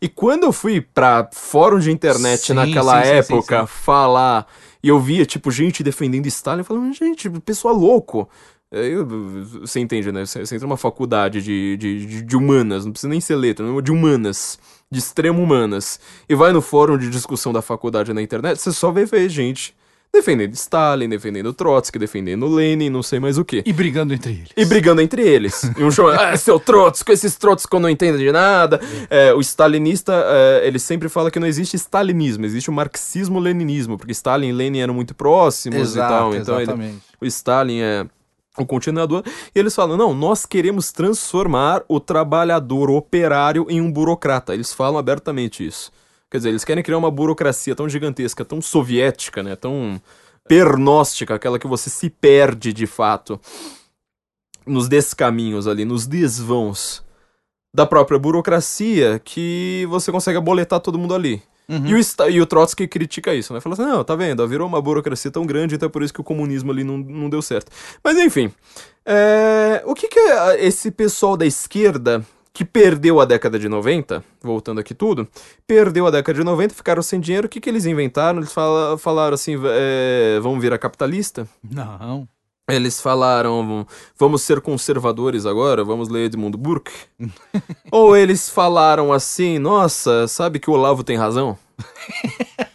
E 0.02 0.10
quando 0.10 0.44
eu 0.44 0.52
fui 0.52 0.82
pra 0.82 1.30
fórum 1.34 1.80
de 1.80 1.92
internet 1.92 2.48
Sim, 2.48 2.54
naquela 2.54 3.04
sim, 3.04 3.10
época 3.10 3.62
sim, 3.62 3.68
falar, 3.68 4.48
e 4.84 4.90
eu 4.90 5.00
via, 5.00 5.26
tipo, 5.26 5.50
gente 5.52 5.84
defendendo 5.84 6.26
Stalin, 6.28 6.60
eu 6.62 6.66
falava, 6.66 6.92
gente, 6.92 7.30
pessoal 7.30 7.74
louco. 7.76 8.28
É, 8.72 8.88
eu- 8.88 9.06
Você 9.62 9.80
entende, 9.80 10.12
né? 10.12 10.26
Você 10.26 10.46
você 10.46 10.56
entra 10.56 10.68
numa 10.68 10.78
faculdade 10.78 11.42
de, 11.42 11.76
de, 11.78 12.24
de- 12.24 12.36
humanas, 12.38 12.86
não 12.86 12.92
precisa 12.92 13.10
nem 13.10 13.20
ser 13.20 13.36
letra, 13.36 13.66
de 13.82 13.92
humanas, 13.92 14.58
de 14.90 15.00
extremo 15.00 15.42
humanas, 15.44 16.00
e 16.30 16.36
vai 16.36 16.52
no 16.54 16.62
fórum 16.62 16.98
de 16.98 17.10
discussão 17.10 17.52
da 17.52 17.62
faculdade 17.62 18.14
na 18.14 18.22
internet, 18.22 18.60
você 18.60 18.72
só 18.72 18.90
ver 18.92 19.08
gente 19.30 19.76
defendendo 20.14 20.54
Stalin, 20.54 21.08
defendendo 21.08 21.54
Trotsky, 21.54 21.98
defendendo 21.98 22.46
Lenin, 22.46 22.90
não 22.90 23.02
sei 23.02 23.18
mais 23.18 23.38
o 23.38 23.46
que. 23.46 23.64
E 23.66 23.72
brigando 23.72 24.14
entre 24.14 24.32
eles. 24.34 24.50
E 24.58 24.66
brigando 24.66 25.02
entre 25.02 25.22
eles. 25.22 25.64
E 25.78 25.84
um 25.86 25.90
chama, 25.90 26.14
ah, 26.20 26.36
seu 26.36 26.60
Trotsky, 26.60 27.14
esses 27.14 27.38
Trotsky 27.38 27.80
não 27.80 27.90
entendem 27.90 28.20
de 28.26 28.30
nada. 28.32 28.82
É, 29.10 29.34
o 29.34 29.40
stalinista, 29.40 30.12
é, 30.28 30.68
ele 30.68 30.80
sempre 30.80 31.08
fala 31.08 31.32
que 31.32 31.40
não 31.40 31.48
existe 31.48 31.76
stalinismo, 31.78 32.46
existe 32.46 32.70
o 32.70 32.74
marxismo-leninismo, 32.74 33.98
porque 33.98 34.12
Stalin 34.12 34.50
e 34.50 34.52
Lenin 34.54 34.80
eram 34.80 34.94
muito 34.94 35.16
próximos 35.16 35.94
e 35.96 35.98
tal. 35.98 36.36
Então 36.36 36.56
ele- 36.56 36.64
exatamente. 36.64 36.98
o 37.22 37.26
Stalin 37.26 37.80
é 37.80 38.06
o 38.58 38.66
continuador. 38.66 39.24
E 39.54 39.60
eles 39.60 39.76
falam: 39.76 39.98
não, 39.98 40.14
nós 40.14 40.46
queremos 40.46 40.92
transformar 40.92 41.84
o 41.88 42.00
trabalhador 42.00 42.90
operário 42.90 43.66
em 43.70 43.82
um 43.82 43.92
burocrata. 43.92 44.54
Eles 44.54 44.74
falam 44.74 44.98
abertamente 44.98 45.66
isso. 45.66 45.92
Quer 46.30 46.38
dizer, 46.38 46.50
eles 46.50 46.64
querem 46.64 46.84
criar 46.84 46.98
uma 46.98 47.12
burocracia 47.12 47.76
tão 47.76 47.90
gigantesca, 47.90 48.46
tão 48.46 48.62
soviética, 48.62 49.44
né? 49.44 49.56
Tão 49.56 50.02
pernóstica, 50.48 51.36
aquela 51.36 51.60
que 51.60 51.68
você 51.68 51.90
se 51.90 52.10
perde 52.10 52.74
de 52.74 52.88
fato 52.88 53.40
nos 54.66 54.88
descaminhos 54.88 55.68
ali, 55.68 55.86
nos 55.86 56.08
desvãos 56.08 57.04
da 57.74 57.86
própria 57.86 58.20
burocracia, 58.20 59.20
que 59.24 59.86
você 59.90 60.12
consegue 60.12 60.38
aboletar 60.38 60.80
todo 60.80 61.00
mundo 61.00 61.16
ali. 61.16 61.42
Uhum. 61.72 61.88
E, 61.88 61.94
o, 61.96 62.30
e 62.30 62.42
o 62.42 62.46
Trotsky 62.46 62.86
critica 62.88 63.34
isso, 63.34 63.54
né? 63.54 63.62
Fala 63.62 63.74
assim, 63.74 63.84
não, 63.84 64.04
tá 64.04 64.14
vendo, 64.16 64.46
virou 64.48 64.68
uma 64.68 64.82
burocracia 64.82 65.32
tão 65.32 65.46
grande, 65.46 65.76
então 65.76 65.88
é 65.88 65.90
por 65.90 66.04
isso 66.04 66.14
que 66.14 66.20
o 66.20 66.24
comunismo 66.24 66.70
ali 66.72 66.84
não, 66.84 66.98
não 66.98 67.30
deu 67.30 67.42
certo. 67.42 67.72
Mas 68.04 68.18
enfim, 68.18 68.52
é, 69.06 69.82
o 69.86 69.94
que 69.94 70.08
que 70.08 70.20
é 70.20 70.66
esse 70.66 70.92
pessoal 70.92 71.38
da 71.38 71.46
esquerda 71.46 72.26
que 72.54 72.66
perdeu 72.66 73.22
a 73.22 73.26
década 73.26 73.58
de 73.58 73.70
90, 73.70 74.22
voltando 74.42 74.80
aqui 74.82 74.94
tudo, 74.94 75.26
perdeu 75.66 76.06
a 76.06 76.12
década 76.12 76.38
de 76.38 76.44
90, 76.44 76.74
ficaram 76.74 77.02
sem 77.02 77.20
dinheiro, 77.20 77.48
o 77.48 77.50
que 77.50 77.62
que 77.62 77.70
eles 77.70 77.86
inventaram? 77.86 78.40
Eles 78.40 78.52
fala- 78.52 78.98
falaram 78.98 79.34
assim, 79.36 79.56
é, 79.66 80.38
vamos 80.42 80.62
virar 80.62 80.78
capitalista? 80.78 81.48
Não. 81.64 82.28
Eles 82.74 83.02
falaram, 83.02 83.86
vamos 84.18 84.42
ser 84.42 84.62
conservadores 84.62 85.46
agora, 85.46 85.84
vamos 85.84 86.10
ler 86.10 86.26
Edmund 86.26 86.58
Burke. 86.58 86.92
Ou 87.92 88.16
eles 88.16 88.50
falaram 88.50 89.12
assim, 89.12 89.60
nossa, 89.60 90.28
sabe 90.28 90.60
que 90.60 90.70
o 90.70 90.74
Olavo 90.74 91.04
tem 91.04 91.18
razão? 91.18 91.58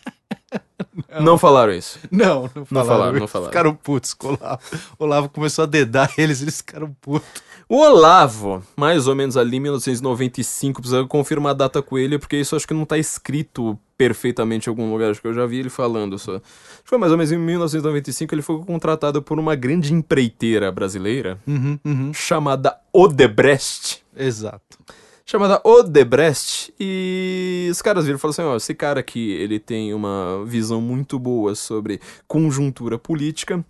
não. 1.21 1.39
falaram 1.39 1.73
isso. 1.73 1.99
Não, 2.11 2.51
não 2.55 2.67
falaram. 2.67 2.87
falaram, 2.87 3.21
não 3.21 3.29
falaram. 3.29 3.53
Ficaram 3.53 3.75
putos 3.75 4.15
com 4.15 4.29
o 4.29 4.31
Olavo. 4.31 4.61
O 4.99 5.05
Olavo 5.05 5.29
começou 5.29 5.63
a 5.63 5.67
dedar 5.67 6.13
eles, 6.19 6.43
eles 6.43 6.59
ficaram 6.59 6.95
putos. 7.01 7.46
O 7.69 7.79
Olavo, 7.79 8.63
mais 8.77 9.09
ou 9.09 9.15
menos 9.17 9.37
ali 9.37 9.57
em 9.57 9.61
1995, 9.61 10.81
precisa 10.81 11.05
confirmar 11.05 11.51
a 11.51 11.55
data 11.55 11.83
com 11.83 11.99
ele, 11.99 12.17
porque 12.17 12.37
isso 12.37 12.55
acho 12.55 12.67
que 12.67 12.73
não 12.73 12.85
tá 12.85 12.97
escrito 12.97 13.77
perfeitamente 13.99 14.69
em 14.69 14.71
algum 14.71 14.93
lugar, 14.93 15.11
acho 15.11 15.21
que 15.21 15.27
eu 15.27 15.35
já 15.35 15.45
vi 15.47 15.59
ele 15.59 15.69
falando 15.69 16.17
só. 16.17 16.37
Acho 16.37 16.43
que 16.85 16.89
foi 16.89 16.97
mais 16.99 17.11
ou 17.11 17.19
menos 17.19 17.33
em 17.33 17.39
1995, 17.39 18.33
ele 18.35 18.43
foi 18.43 18.61
contratado 18.63 19.21
por 19.21 19.37
uma 19.41 19.57
grande 19.57 19.93
empreiteira 19.93 20.71
brasileira, 20.71 21.41
Uhum, 21.45 21.77
uhum. 21.85 22.15
chamada 22.15 22.79
Odebrecht. 22.93 24.05
Exato. 24.17 24.79
chamada 25.25 25.61
Odebrecht 25.65 26.73
e 26.79 27.67
os 27.69 27.83
caras 27.83 28.05
viram 28.05 28.17
e 28.17 28.21
falaram 28.21 28.31
assim, 28.31 28.43
ó, 28.43 28.57
esse 28.57 28.75
cara 28.77 29.01
aqui, 29.01 29.33
ele 29.33 29.59
tem 29.59 29.93
uma 29.93 30.45
visão 30.47 30.81
muito 30.81 31.19
boa 31.19 31.57
sobre 31.57 32.01
conjuntura 32.29 32.97
política 32.97 33.65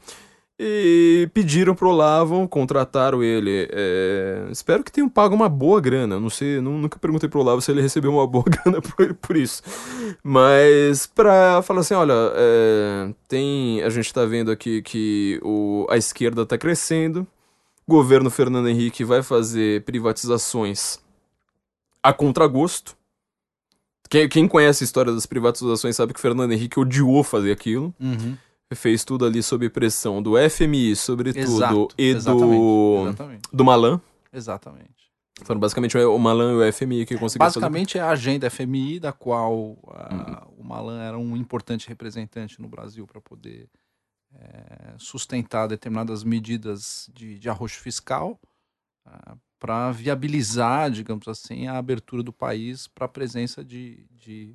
e 0.58 1.28
pediram 1.34 1.74
pro 1.74 1.90
Olavo, 1.90 2.48
contrataram 2.48 3.22
ele. 3.22 3.68
é, 3.70 4.46
espero 4.50 4.82
que 4.82 4.90
tenham 4.90 5.08
pago 5.08 5.34
uma 5.34 5.48
boa 5.48 5.80
grana, 5.80 6.18
não 6.18 6.30
sei, 6.30 6.60
nu- 6.60 6.78
nunca 6.78 6.98
perguntei 6.98 7.28
pro 7.28 7.40
Olavo 7.40 7.60
se 7.60 7.70
ele 7.70 7.82
recebeu 7.82 8.10
uma 8.12 8.26
boa 8.26 8.44
grana 8.48 8.80
por, 8.80 9.12
por 9.14 9.36
isso. 9.36 9.62
Mas 10.22 11.06
pra 11.06 11.60
falar 11.62 11.80
assim, 11.80 11.94
olha, 11.94 12.14
é, 12.34 13.12
tem, 13.28 13.82
a 13.82 13.90
gente 13.90 14.12
tá 14.12 14.24
vendo 14.24 14.50
aqui 14.50 14.80
que 14.82 15.38
o, 15.42 15.86
a 15.90 15.96
esquerda 15.96 16.46
tá 16.46 16.56
crescendo, 16.56 17.26
o 17.86 17.92
governo 17.92 18.30
Fernando 18.30 18.68
Henrique 18.68 19.04
vai 19.04 19.22
fazer 19.22 19.84
privatizações 19.84 20.98
a 22.02 22.12
contragosto. 22.12 22.96
Quem, 24.08 24.28
quem 24.28 24.48
conhece 24.48 24.84
a 24.84 24.86
história 24.86 25.12
das 25.12 25.26
privatizações 25.26 25.96
sabe 25.96 26.12
que 26.12 26.18
o 26.18 26.22
Fernando 26.22 26.52
Henrique 26.52 26.78
odiou 26.78 27.22
fazer 27.24 27.50
aquilo. 27.52 27.92
Uhum. 28.00 28.36
Fez 28.74 29.04
tudo 29.04 29.24
ali 29.24 29.42
sob 29.42 29.68
pressão 29.70 30.20
do 30.20 30.32
FMI, 30.50 30.96
sobretudo, 30.96 31.40
Exato. 31.40 31.88
e 31.96 32.04
exatamente. 32.08 32.50
do, 32.58 33.04
Exatamente. 33.06 33.42
do 33.52 33.64
Malan. 33.64 34.00
Exatamente. 34.32 35.06
Foram 35.44 35.60
basicamente 35.60 35.96
o 35.98 36.18
Malan 36.18 36.52
e 36.52 36.68
o 36.68 36.72
FMI 36.72 37.06
que 37.06 37.16
conseguiram 37.16 37.46
fazer. 37.46 37.60
Basicamente 37.60 37.98
é 37.98 38.00
a 38.00 38.08
agenda 38.10 38.50
FMI, 38.50 38.98
da 38.98 39.12
qual 39.12 39.76
ah, 39.88 40.46
Uhum. 40.48 40.54
o 40.58 40.64
Malan 40.64 41.00
era 41.00 41.16
um 41.18 41.36
importante 41.36 41.88
representante 41.88 42.60
no 42.60 42.66
Brasil 42.68 43.06
para 43.06 43.20
poder 43.20 43.68
eh, 44.34 44.94
sustentar 44.98 45.68
determinadas 45.68 46.24
medidas 46.24 47.08
de, 47.14 47.38
de 47.38 47.48
arroxo 47.48 47.78
fiscal 47.80 48.40
para 49.60 49.92
viabilizar, 49.92 50.90
digamos 50.90 51.28
assim, 51.28 51.66
a 51.68 51.78
abertura 51.78 52.22
do 52.22 52.32
país 52.32 52.88
para 52.88 53.04
a 53.06 53.08
presença 53.08 53.64
de, 53.64 54.04
de 54.10 54.54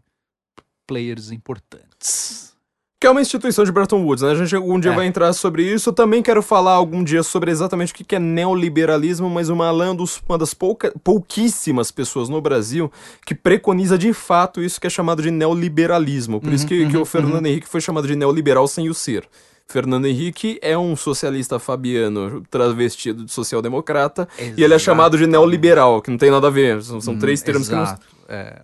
players 0.85 1.31
importantes. 1.31 2.53
Que 3.01 3.07
é 3.07 3.09
uma 3.09 3.19
instituição 3.19 3.65
de 3.65 3.71
Bretton 3.71 4.03
Woods, 4.03 4.21
né? 4.21 4.29
A 4.29 4.35
gente 4.35 4.55
algum 4.55 4.79
dia 4.79 4.91
É. 4.91 4.95
vai 4.95 5.07
entrar 5.07 5.33
sobre 5.33 5.63
isso. 5.63 5.89
Eu 5.89 5.93
também 5.93 6.21
quero 6.21 6.39
falar 6.43 6.73
algum 6.73 7.03
dia 7.03 7.23
sobre 7.23 7.49
exatamente 7.49 7.91
o 7.91 7.95
que 7.95 8.03
que 8.03 8.15
é 8.15 8.19
neoliberalismo, 8.19 9.27
mas 9.27 9.49
o 9.49 9.55
Malan 9.55 9.87
é 9.87 9.89
um 9.89 10.05
uma 10.29 10.37
das 10.37 10.53
pouca, 10.53 10.93
pouquíssimas 11.03 11.89
pessoas 11.89 12.29
no 12.29 12.39
Brasil 12.39 12.91
que 13.25 13.33
preconiza 13.33 13.97
de 13.97 14.13
fato 14.13 14.61
isso 14.61 14.79
que 14.79 14.85
é 14.85 14.89
chamado 14.89 15.23
de 15.23 15.31
neoliberalismo. 15.31 16.39
Por 16.39 16.53
isso 16.53 16.67
que, 16.67 16.87
que 16.87 16.95
o 16.95 17.03
Fernando 17.03 17.43
Henrique 17.47 17.67
foi 17.67 17.81
chamado 17.81 18.07
de 18.07 18.15
neoliberal 18.15 18.67
sem 18.67 18.87
o 18.87 18.93
ser. 18.93 19.27
Fernando 19.67 20.05
Henrique 20.05 20.59
é 20.61 20.77
um 20.77 20.95
socialista 20.95 21.57
fabiano 21.57 22.43
travestido 22.51 23.25
de 23.25 23.31
social-democrata 23.31 24.29
e 24.55 24.63
ele 24.63 24.75
é 24.75 24.79
chamado 24.79 25.17
de 25.17 25.25
neoliberal, 25.25 26.03
que 26.03 26.11
não 26.11 26.19
tem 26.19 26.29
nada 26.29 26.45
a 26.45 26.51
ver. 26.51 26.83
São, 26.83 27.01
são 27.01 27.17
três 27.17 27.41
termos 27.41 27.67
que 27.67 27.73
não, 27.73 27.81
Exato. 27.81 28.05
É, 28.29 28.61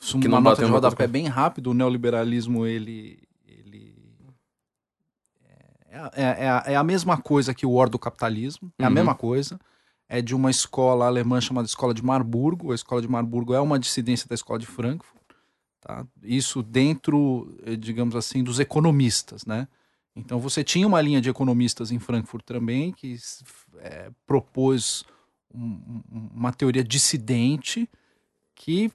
que 0.00 0.26
uma 0.26 0.38
não 0.38 0.40
nota 0.40 0.64
de 0.64 0.70
rodapé 0.72 1.06
bem 1.06 1.28
rápido, 1.28 1.70
o 1.70 1.74
neoliberalismo, 1.74 2.66
ele 2.66 3.29
é, 5.90 6.22
é- 6.22 6.44
é 6.44 6.48
a, 6.50 6.64
é 6.68 6.76
a 6.76 6.84
mesma 6.84 7.16
coisa 7.20 7.52
que 7.54 7.66
o 7.66 7.72
ordocapitalismo, 7.72 8.72
é 8.78 8.84
a 8.84 8.88
Uhum. 8.88 8.94
mesma 8.94 9.14
coisa. 9.14 9.58
É 10.08 10.20
de 10.20 10.34
uma 10.34 10.50
escola 10.50 11.06
alemã 11.06 11.40
chamada 11.40 11.66
Escola 11.66 11.94
de 11.94 12.02
Marburgo. 12.04 12.72
A 12.72 12.74
Escola 12.74 13.00
de 13.00 13.08
Marburgo 13.08 13.54
é 13.54 13.60
uma 13.60 13.78
dissidência 13.78 14.26
da 14.28 14.34
Escola 14.34 14.58
de 14.58 14.66
Frankfurt. 14.66 15.20
Tá? 15.80 16.04
Isso 16.22 16.62
dentro, 16.62 17.56
eh, 17.64 17.76
digamos 17.76 18.14
assim, 18.16 18.42
dos 18.42 18.58
economistas, 18.60 19.46
né? 19.46 19.66
Então 20.14 20.38
você 20.40 20.62
tinha 20.64 20.86
uma 20.86 21.00
linha 21.00 21.20
de 21.20 21.30
economistas 21.30 21.90
em 21.92 21.98
Frankfurt 22.00 22.44
também 22.44 22.92
que 22.92 23.16
eh, 23.78 24.10
propôs 24.26 25.04
um- 25.54 26.02
uma 26.34 26.52
teoria 26.52 26.82
dissidente 26.84 27.88
que 28.54 28.90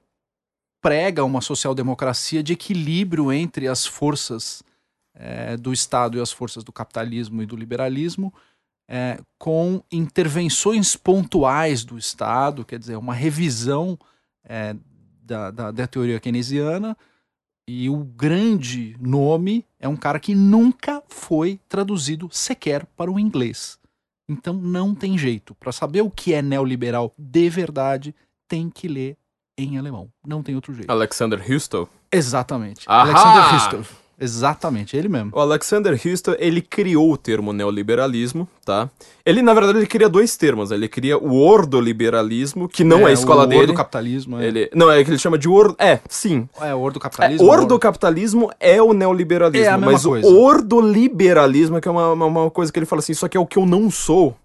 prega 0.82 1.24
uma 1.24 1.42
social-democracia 1.42 2.44
de 2.44 2.54
equilíbrio 2.54 3.32
entre 3.32 3.68
as 3.68 3.86
forças 3.86 4.62
eh, 5.16 5.58
do 5.58 5.72
Estado 5.72 6.18
e 6.18 6.22
as 6.22 6.32
forças 6.32 6.64
do 6.64 6.72
capitalismo 6.72 7.42
e 7.42 7.46
do 7.46 7.56
liberalismo, 7.56 8.34
eh, 8.88 9.20
com 9.38 9.82
intervenções 9.92 10.96
pontuais 10.96 11.84
do 11.84 11.98
Estado, 11.98 12.66
quer 12.66 12.78
dizer, 12.78 12.98
uma 12.98 13.14
revisão 13.14 13.98
eh, 14.44 14.76
da, 15.22 15.52
da, 15.52 15.72
da 15.72 15.88
teoria 15.88 16.20
keynesiana. 16.20 16.96
E 17.68 17.90
o 17.90 18.04
grande 18.04 18.96
nome 19.00 19.66
é 19.80 19.88
um 19.88 19.96
cara 19.96 20.20
que 20.20 20.36
nunca 20.36 21.02
foi 21.08 21.60
traduzido 21.68 22.30
sequer 22.32 22.86
para 22.86 23.12
o 23.12 23.20
inglês. 23.20 23.80
Então 24.30 24.54
não 24.54 24.94
tem 24.94 25.18
jeito. 25.18 25.56
Para 25.56 25.72
saber 25.72 26.02
o 26.02 26.12
que 26.12 26.34
é 26.34 26.44
neoliberal 26.44 27.12
de 27.18 27.50
verdade, 27.50 28.14
tem 28.48 28.70
que 28.70 28.88
ler 28.88 29.18
em 29.58 29.78
alemão. 29.80 30.12
Não 30.26 30.44
tem 30.44 30.54
outro 30.54 30.74
jeito. 30.74 30.90
Alexander 30.92 31.44
Houston. 31.52 31.88
Exatamente. 32.12 32.86
Ahá! 32.88 33.02
Alexander 33.02 33.56
Husserl. 33.56 34.05
Exatamente, 34.20 34.96
ele 34.96 35.10
mesmo. 35.10 35.32
O 35.34 35.40
Alexander 35.40 36.00
Houston, 36.06 36.36
ele 36.40 36.62
criou 36.62 37.12
o 37.12 37.18
termo 37.18 37.52
neoliberalismo, 37.52 38.48
tá? 38.66 38.90
Ele, 39.26 39.42
na 39.42 39.54
verdade, 39.54 39.80
ele 39.80 39.88
cria 39.88 40.08
dois 40.08 40.38
termos. 40.38 40.70
né? 40.70 40.78
Ele 40.78 40.88
cria 40.88 41.18
o 41.18 41.36
ordoliberalismo, 41.36 42.70
que 42.70 42.84
não 42.84 43.08
é, 43.08 43.12
a 43.12 43.14
escola 43.14 43.44
o 43.44 43.48
dele. 43.48 43.68
do 43.68 43.74
capitalismo. 43.74 44.40
É, 44.40 44.48
Ele, 44.48 44.70
não, 44.74 44.90
é 44.92 45.04
que 45.04 45.10
ele 45.10 45.18
chama 45.20 45.38
de 45.38 45.50
or... 45.50 45.76
É, 45.78 46.00
sim. 46.10 46.48
é 46.62 46.74
o 46.74 46.80
ordo 46.80 46.98
É, 46.98 47.02
capitalismo. 47.02 47.48
ordocapitalismo 47.48 48.52
é 48.60 48.82
o 48.82 48.94
neoliberalismo, 48.94 49.66
É 49.66 49.70
a 49.70 49.78
mesma 49.78 49.92
mas 49.92 50.06
coisa. 50.06 50.28
o 50.28 50.42
ordoliberalismo, 50.42 51.82
que 51.82 51.88
é 51.88 51.92
uma, 51.92 52.12
uma, 52.14 52.26
uma 52.26 52.52
coisa 52.52 52.72
que 52.72 52.80
ele 52.80 52.86
fala 52.86 53.00
assim, 53.02 53.14
só 53.14 53.28
que 53.28 53.38
é 53.38 53.40
o 53.40 53.46
que 53.46 53.58
eu 53.58 53.66
não 53.66 53.90
sou. 53.92 54.36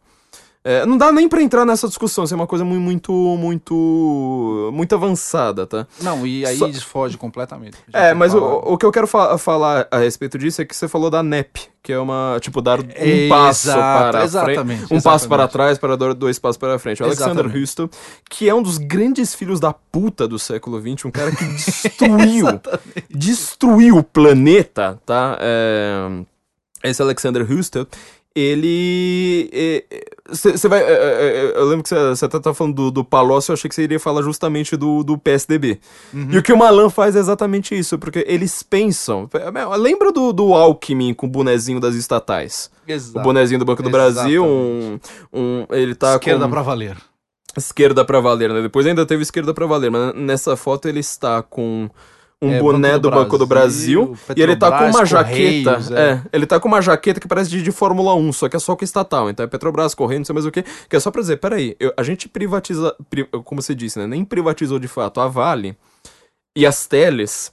É, 0.62 0.84
não 0.84 0.98
dá 0.98 1.11
nem 1.11 1.26
pra 1.26 1.40
entrar 1.42 1.64
nessa 1.64 1.88
discussão, 1.88 2.24
isso 2.24 2.34
é 2.34 2.36
uma 2.36 2.46
coisa 2.46 2.66
muito, 2.66 3.11
muito, 3.38 4.70
muito, 4.74 4.94
avançada, 4.94 5.66
tá? 5.66 5.86
Não, 6.02 6.26
e 6.26 6.44
aí 6.44 6.58
Só- 6.58 6.70
foge 6.72 7.16
completamente. 7.16 7.78
É, 7.90 8.12
mas 8.12 8.34
o, 8.34 8.38
o 8.66 8.76
que 8.76 8.84
eu 8.84 8.92
quero 8.92 9.06
fa- 9.06 9.38
falar 9.38 9.88
a 9.90 9.96
respeito 9.96 10.36
disso 10.36 10.61
é 10.61 10.66
que 10.66 10.76
você 10.76 10.86
falou 10.86 11.08
da 11.08 11.22
NEP, 11.22 11.62
que 11.82 11.90
é 11.94 11.98
uma, 11.98 12.37
tipo, 12.42 12.61
dar 12.61 12.78
um 12.78 12.84
É, 12.95 13.26
passo 13.26 13.68
exato, 13.68 13.78
para 13.80 14.11
frente, 14.12 14.24
exatamente, 14.24 14.82
um 14.95 15.00
passo 15.00 15.26
para 15.28 15.45
exatamente. 15.45 15.53
trás 15.53 15.78
para 15.78 15.96
dar 15.96 16.12
dois 16.12 16.38
passos 16.38 16.58
para 16.58 16.78
frente. 16.78 17.03
O 17.03 17.07
Alexander 17.07 17.32
Exatamente. 17.46 17.58
Houston, 17.58 17.88
que 18.28 18.46
é 18.46 18.54
um 18.54 18.62
dos 18.62 18.76
grandes 18.76 19.34
filhos 19.34 19.61
da 19.61 19.72
puta 19.72 20.28
do 20.28 20.38
século 20.38 20.78
XX, 20.78 21.07
um 21.07 21.11
cara 21.11 21.34
que 21.34 21.42
destruiu, 21.46 22.46
destruiu 23.08 23.96
o 23.96 24.03
planeta, 24.04 25.00
tá? 25.07 25.38
É, 25.41 26.22
esse 26.84 27.00
Alexander 27.00 27.50
Houston, 27.50 27.87
ele. 28.34 29.50
Você 30.28 30.68
vai. 30.68 30.82
é, 30.82 30.92
é, 30.92 31.36
é, 31.36 31.52
eu 31.57 31.64
lembro 31.64 31.82
que 31.82 31.88
você 31.88 32.28
tá, 32.28 32.38
tá 32.38 32.54
falando 32.54 32.74
do, 32.74 32.90
do 32.90 33.04
Palocci, 33.04 33.50
eu 33.50 33.54
achei 33.54 33.68
que 33.68 33.74
você 33.74 33.82
iria 33.82 33.98
falar 33.98 34.22
justamente 34.22 34.76
do, 34.76 35.02
do 35.02 35.18
PSDB. 35.18 35.80
E 36.14 36.38
o 36.38 36.42
que 36.42 36.52
o 36.52 36.57
Malan 36.57 36.88
faz 36.90 37.16
é 37.16 37.18
exatamente 37.18 37.76
isso, 37.76 37.98
porque 37.98 38.24
eles 38.28 38.62
pensam. 38.62 39.28
Lembra 39.78 40.12
do, 40.12 40.32
do 40.32 40.54
Alckmin 40.54 41.12
com 41.14 41.26
o 41.26 41.30
bonezinho 41.30 41.80
das 41.80 41.94
estatais? 41.94 42.70
Exato. 42.86 43.18
O 43.18 43.22
bonezinho 43.22 43.58
do 43.58 43.64
Banco 43.64 43.82
do 43.82 43.90
Brasil, 43.90 44.44
um, 44.44 44.98
um. 45.32 45.66
Ele 45.70 45.94
tá 45.94 46.14
Esquerda 46.14 46.44
com. 46.44 46.50
pra 46.50 46.62
valer. 46.62 46.96
Esquerda 47.57 48.04
pra 48.04 48.20
valer, 48.20 48.52
né? 48.52 48.62
Depois 48.62 48.86
ainda 48.86 49.04
teve 49.04 49.22
esquerda 49.22 49.52
pra 49.52 49.66
valer, 49.66 49.90
mas 49.90 50.14
nessa 50.14 50.57
foto 50.57 50.86
ele 50.88 51.00
está 51.00 51.42
com 51.42 51.90
um 52.42 52.53
É, 52.54 52.58
boné 52.58 52.88
Banco 52.92 53.00
do 53.03 53.11
do 53.11 53.17
Banco 53.17 53.38
do 53.38 53.46
Brasil, 53.46 54.07
Brasil, 54.07 54.34
e 54.37 54.42
ele 54.42 54.57
tá 54.57 54.67
com 54.71 54.72
Petrobras, 54.79 54.96
uma 54.96 55.04
jaqueta. 55.07 55.71
Correios, 55.72 55.91
é. 55.91 56.11
é. 56.12 56.22
ele 56.33 56.46
tá 56.46 56.58
com 56.58 56.68
uma 56.68 56.80
jaqueta 56.80 57.21
que 57.21 57.29
parece 57.29 57.50
de, 57.50 57.62
de 57.62 57.71
Fórmula 57.71 58.14
1, 58.14 58.33
só 58.33 58.49
que 58.49 58.57
é 58.57 58.58
só 58.58 58.75
com 58.75 58.83
estatal. 58.84 59.29
Então 59.29 59.45
é 59.45 59.46
Petrobras, 59.46 59.95
Correio, 59.95 60.21
não 60.21 60.25
sei 60.25 60.33
mais 60.33 60.46
o 60.46 60.50
que. 60.50 60.62
Que 60.88 60.96
é 60.96 61.00
só 61.00 61.11
pra 61.11 61.21
dizer, 61.21 61.37
peraí, 61.37 61.76
eu, 61.79 61.92
a 61.96 62.03
gente 62.03 62.29
privatiza. 62.29 62.95
pri- 63.11 63.26
como 63.45 63.61
você 63.61 63.75
disse, 63.75 63.99
né? 63.99 64.07
Nem 64.07 64.25
privatizou 64.25 64.79
de 64.79 64.88
fato 64.88 65.21
a 65.21 65.29
Vale 65.29 65.76
e 66.57 66.64
as 66.67 66.87
teles. 66.87 67.53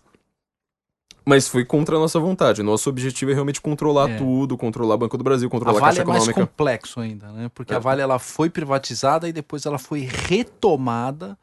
Mas 1.25 1.49
foi 1.49 1.65
contra 1.65 1.97
a 1.97 1.99
nossa 1.99 2.17
vontade. 2.21 2.63
Nosso 2.63 2.89
objetivo 2.89 3.31
é 3.31 3.33
realmente 3.33 3.59
controlar 3.59 4.09
É. 4.11 4.15
tudo, 4.17 4.55
controlar 4.57 4.95
o 4.95 4.97
Banco 4.99 5.17
do 5.17 5.23
Brasil, 5.25 5.49
A 5.49 5.51
controlar 5.51 5.77
a, 5.77 5.81
Vale 5.81 5.95
Caixa 5.97 6.01
é 6.01 6.05
mais 6.05 6.23
Econômica. 6.25 6.47
complexo 6.53 6.99
ainda, 7.01 7.27
né? 7.33 7.51
Porque 7.53 7.73
É. 7.73 7.75
a 7.75 7.79
Vale 7.79 8.01
ela 8.01 8.17
foi 8.17 8.49
privatizada 8.49 9.27
e 9.27 9.33
depois 9.33 9.65
ela 9.65 9.77
foi 9.77 10.07
retomada 10.09 11.37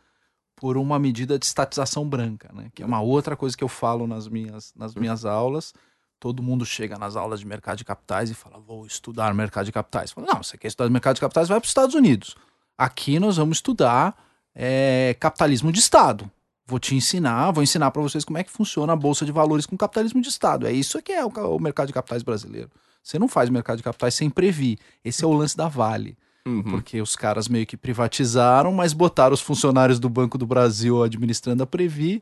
por 0.64 0.78
uma 0.78 0.98
medida 0.98 1.38
de 1.38 1.44
estatização 1.44 2.08
branca, 2.08 2.50
né? 2.54 2.70
Que 2.74 2.82
é 2.82 2.86
uma 2.86 2.98
outra 2.98 3.36
coisa 3.36 3.54
que 3.54 3.62
eu 3.62 3.68
falo 3.68 4.06
nas 4.06 4.26
minhas, 4.26 4.72
nas 4.74 4.94
minhas 4.94 5.26
aulas. 5.26 5.74
Todo 6.18 6.42
mundo 6.42 6.64
chega 6.64 6.96
nas 6.96 7.16
aulas 7.16 7.40
de 7.40 7.46
mercado 7.46 7.76
de 7.76 7.84
capitais 7.84 8.30
e 8.30 8.34
fala: 8.34 8.58
vou 8.58 8.86
estudar 8.86 9.34
mercado 9.34 9.66
de 9.66 9.72
capitais. 9.72 10.10
Fala, 10.10 10.26
não, 10.32 10.42
você 10.42 10.56
quer 10.56 10.68
estudar 10.68 10.88
mercado 10.88 11.16
de 11.16 11.20
capitais, 11.20 11.48
vai 11.50 11.60
para 11.60 11.66
os 11.66 11.70
Estados 11.70 11.94
Unidos. 11.94 12.34
Aqui 12.78 13.18
nós 13.18 13.36
vamos 13.36 13.58
estudar 13.58 14.16
é, 14.54 15.14
capitalismo 15.20 15.70
de 15.70 15.80
Estado. 15.80 16.30
Vou 16.64 16.78
te 16.78 16.94
ensinar, 16.94 17.50
vou 17.50 17.62
ensinar 17.62 17.90
para 17.90 18.00
vocês 18.00 18.24
como 18.24 18.38
é 18.38 18.42
que 18.42 18.50
funciona 18.50 18.94
a 18.94 18.96
Bolsa 18.96 19.26
de 19.26 19.32
Valores 19.32 19.66
com 19.66 19.76
capitalismo 19.76 20.22
de 20.22 20.30
Estado. 20.30 20.66
É 20.66 20.72
isso 20.72 21.02
que 21.02 21.12
é 21.12 21.22
o, 21.22 21.28
o 21.28 21.60
mercado 21.60 21.88
de 21.88 21.92
capitais 21.92 22.22
brasileiro. 22.22 22.70
Você 23.02 23.18
não 23.18 23.28
faz 23.28 23.50
mercado 23.50 23.76
de 23.76 23.82
capitais 23.82 24.14
sem 24.14 24.30
prever. 24.30 24.78
Esse 25.04 25.24
é 25.24 25.26
o 25.26 25.32
lance 25.34 25.58
da 25.58 25.68
Vale. 25.68 26.16
Uhum. 26.46 26.62
Porque 26.62 27.00
os 27.00 27.16
caras 27.16 27.48
meio 27.48 27.66
que 27.66 27.76
privatizaram, 27.76 28.72
mas 28.72 28.92
botaram 28.92 29.32
os 29.32 29.40
funcionários 29.40 29.98
do 29.98 30.08
Banco 30.10 30.36
do 30.36 30.46
Brasil 30.46 31.02
administrando 31.02 31.62
a 31.62 31.66
Previ 31.66 32.20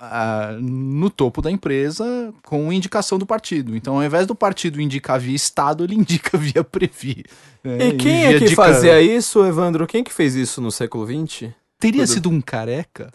ah, 0.00 0.56
no 0.60 1.08
topo 1.08 1.40
da 1.40 1.50
empresa 1.50 2.34
com 2.44 2.72
indicação 2.72 3.16
do 3.18 3.24
partido. 3.24 3.76
Então, 3.76 3.96
ao 3.96 4.02
invés 4.04 4.26
do 4.26 4.34
partido 4.34 4.80
indicar 4.80 5.20
via 5.20 5.36
Estado, 5.36 5.84
ele 5.84 5.94
indica 5.96 6.36
via 6.36 6.64
Previ. 6.64 7.24
né? 7.62 7.88
E 7.88 7.92
quem 7.96 8.24
é 8.24 8.28
via 8.30 8.38
que 8.40 8.44
dica- 8.46 8.62
fazia 8.64 9.00
isso, 9.00 9.44
Evandro? 9.44 9.86
Quem 9.86 10.02
que 10.02 10.12
fez 10.12 10.34
isso 10.34 10.60
no 10.60 10.72
século 10.72 11.06
XX? 11.06 11.50
Teria 11.78 12.02
tudo? 12.04 12.12
sido 12.14 12.28
um 12.30 12.40
careca? 12.40 13.12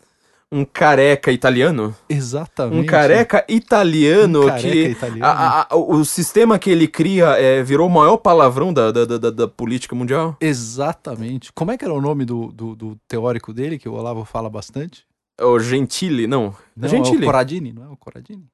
Um 0.55 0.63
careca 0.65 1.31
italiano? 1.31 1.95
Exatamente. 2.07 2.79
Um 2.79 2.85
careca 2.85 3.43
italiano 3.49 4.43
Um 4.43 4.47
careca 4.47 4.61
que. 4.71 4.87
italiano. 4.89 5.25
a- 5.25 5.67
a- 5.71 5.75
o 5.75 6.05
sistema 6.05 6.59
que 6.59 6.69
ele 6.69 6.87
cria 6.87 7.29
é, 7.39 7.63
virou 7.63 7.87
o 7.87 7.91
maior 7.91 8.17
palavrão 8.17 8.71
da, 8.71 8.91
da, 8.91 9.05
da, 9.05 9.29
da- 9.31 9.47
política 9.47 9.95
mundial? 9.95 10.37
Exatamente. 10.39 11.51
Como 11.53 11.71
é 11.71 11.77
que 11.77 11.83
era 11.85 11.93
o 11.93 12.01
nome 12.01 12.23
do, 12.25 12.51
do, 12.51 12.75
do 12.75 12.97
teórico 13.07 13.51
dele, 13.53 13.79
que 13.79 13.89
o 13.89 13.93
Olavo 13.93 14.23
fala 14.25 14.49
bastante? 14.49 15.05
O 15.41 15.59
Gentili, 15.59 16.27
não. 16.27 16.55
Não, 16.77 16.87
Gentili. 16.87 17.17
é 17.17 17.21
o 17.21 17.25
Corradini, 17.25 17.73
não 17.73 17.83
é 17.83 17.87
o 17.89 17.97
Corradini? 17.97 18.45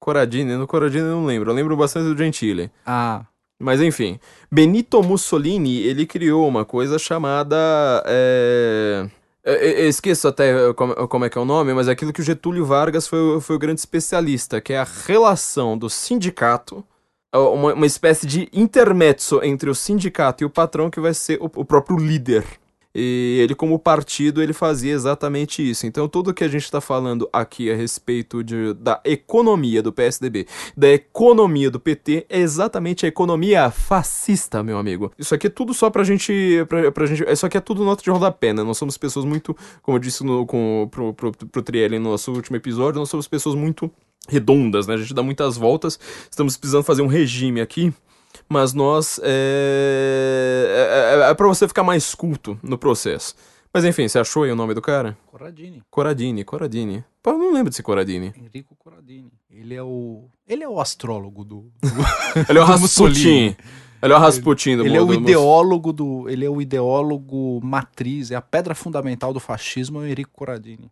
Coradini, 0.00 0.54
no 0.56 0.66
Coradini 0.66 1.02
eu 1.02 1.10
não 1.16 1.26
lembro. 1.26 1.50
Eu 1.50 1.54
lembro 1.54 1.76
bastante 1.76 2.06
do 2.12 2.16
Gentili. 2.16 2.70
Ah, 2.86 3.22
Mas 3.58 3.80
enfim, 3.80 4.18
Benito 4.50 5.02
Mussolini, 5.02 5.78
ele 5.80 6.06
criou 6.06 6.46
uma 6.48 6.64
coisa 6.64 6.98
chamada. 6.98 7.56
é, 8.06 9.06
Eu 9.44 9.88
esqueço 9.88 10.26
até 10.26 10.72
como, 10.72 10.94
como 11.06 11.24
é 11.26 11.28
que 11.28 11.36
é 11.36 11.40
o 11.40 11.44
nome, 11.44 11.74
mas 11.74 11.86
é 11.86 11.92
aquilo 11.92 12.14
que 12.14 12.20
o 12.20 12.24
Getúlio 12.24 12.64
Vargas 12.64 13.06
foi, 13.06 13.38
foi 13.42 13.56
o 13.56 13.58
grande 13.58 13.80
especialista, 13.80 14.58
que 14.58 14.72
é 14.72 14.78
a 14.78 14.86
relação 15.06 15.76
do 15.76 15.90
sindicato, 15.90 16.82
uma, 17.30 17.74
uma 17.74 17.86
espécie 17.86 18.26
de 18.26 18.48
intermezzo 18.54 19.42
entre 19.42 19.68
o 19.68 19.74
sindicato 19.74 20.42
e 20.42 20.46
o 20.46 20.50
patrão, 20.50 20.88
que 20.88 20.98
vai 20.98 21.12
ser 21.12 21.38
o, 21.42 21.50
o 21.56 21.64
próprio 21.64 21.98
líder. 21.98 22.44
E 22.94 23.38
ele, 23.42 23.54
como 23.54 23.76
partido, 23.78 24.40
ele 24.40 24.52
fazia 24.52 24.92
exatamente 24.92 25.68
isso. 25.68 25.84
Então, 25.84 26.08
tudo 26.08 26.32
que 26.32 26.44
a 26.44 26.48
gente 26.48 26.62
está 26.62 26.80
falando 26.80 27.28
aqui 27.32 27.70
a 27.70 27.74
respeito 27.74 28.44
de, 28.44 28.72
da 28.74 29.00
economia 29.04 29.82
do 29.82 29.92
PSDB, 29.92 30.46
da 30.76 30.88
economia 30.88 31.70
do 31.70 31.80
PT, 31.80 32.26
é 32.28 32.38
exatamente 32.38 33.04
a 33.04 33.08
economia 33.08 33.68
fascista, 33.70 34.62
meu 34.62 34.78
amigo. 34.78 35.10
Isso 35.18 35.34
aqui 35.34 35.48
é 35.48 35.50
tudo 35.50 35.74
só 35.74 35.90
pra 35.90 36.04
gente. 36.04 36.64
Pra, 36.68 36.92
pra 36.92 37.06
gente 37.06 37.24
isso 37.28 37.44
aqui 37.44 37.56
é 37.56 37.60
tudo 37.60 37.84
nota 37.84 38.02
de 38.02 38.10
rodapé, 38.10 38.52
né? 38.52 38.62
Nós 38.62 38.78
somos 38.78 38.96
pessoas 38.96 39.24
muito, 39.24 39.56
como 39.82 39.96
eu 39.96 40.00
disse 40.00 40.24
no, 40.24 40.46
com, 40.46 40.88
pro, 40.90 41.12
pro, 41.12 41.32
pro 41.32 41.62
Trielli 41.62 41.98
no 41.98 42.10
nosso 42.10 42.32
último 42.32 42.56
episódio, 42.56 43.00
nós 43.00 43.08
somos 43.08 43.26
pessoas 43.26 43.56
muito 43.56 43.90
redondas, 44.28 44.86
né? 44.86 44.94
A 44.94 44.98
gente 44.98 45.12
dá 45.12 45.22
muitas 45.22 45.56
voltas. 45.56 45.98
Estamos 46.30 46.56
precisando 46.56 46.84
fazer 46.84 47.02
um 47.02 47.08
regime 47.08 47.60
aqui 47.60 47.92
mas 48.48 48.72
nós 48.72 49.20
é, 49.22 51.18
é, 51.26 51.30
é 51.30 51.34
para 51.34 51.46
você 51.46 51.66
ficar 51.66 51.82
mais 51.82 52.14
culto 52.14 52.58
no 52.62 52.78
processo. 52.78 53.34
Mas 53.72 53.84
enfim, 53.84 54.06
você 54.06 54.20
achou 54.20 54.44
aí 54.44 54.52
o 54.52 54.56
nome 54.56 54.72
do 54.72 54.80
cara? 54.80 55.18
Corradini. 55.26 55.82
Coradini, 55.90 56.44
Coradini. 56.44 57.04
Pô, 57.20 57.30
eu 57.30 57.38
não 57.38 57.52
lembro 57.52 57.70
desse 57.70 57.82
Coradini. 57.82 58.32
Enrico 58.36 58.76
Corradini. 58.76 59.32
Ele 59.50 59.74
é 59.74 59.82
o. 59.82 60.28
Ele 60.46 60.62
é 60.62 60.68
o 60.68 60.80
astrólogo 60.80 61.44
do. 61.44 61.72
Ele 62.48 62.58
é 62.58 62.62
o 62.62 62.64
Rasputin. 62.64 63.56
Ele 64.00 64.12
é 64.12 64.16
o 64.16 64.20
Rasputin 64.20 64.76
do 64.76 64.84
ele 64.84 64.98
é 64.98 65.00
o 65.00 65.14
ideólogo 65.14 65.90
do. 65.90 66.28
Ele 66.28 66.44
é 66.44 66.50
o 66.50 66.60
ideólogo 66.60 67.58
matriz, 67.64 68.30
é 68.30 68.34
a 68.34 68.42
pedra 68.42 68.74
fundamental 68.74 69.32
do 69.32 69.40
fascismo, 69.40 70.00
é 70.00 70.02
o 70.02 70.06
Enrico 70.06 70.30
Corradini. 70.34 70.90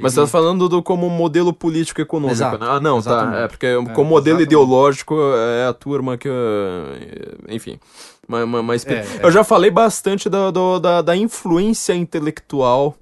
Mas 0.00 0.14
você 0.14 0.22
tá 0.22 0.26
falando 0.26 0.66
do 0.68 0.82
como 0.82 1.10
modelo 1.10 1.52
político 1.52 2.00
econômico, 2.00 2.36
Exato, 2.36 2.58
né? 2.58 2.66
Ah, 2.70 2.80
não, 2.80 3.02
tá. 3.02 3.10
exatamente. 3.10 3.42
É 3.42 3.48
porque 3.48 3.74
como 3.94 4.08
modelo 4.10 4.38
exatamente. 4.40 4.42
ideológico 4.46 5.14
é 5.36 5.66
a 5.66 5.72
turma 5.74 6.16
que. 6.16 6.28
Enfim. 7.48 7.78
Mas, 8.26 8.48
mas- 8.48 8.64
mas- 8.64 8.86
É, 8.86 9.04
eu 9.22 9.30
já 9.30 9.44
falei 9.44 9.70
bastante 9.70 10.28
da, 10.30 10.50
da, 10.50 11.02
da 11.02 11.16
influência 11.16 11.94
intelectual 11.94 12.96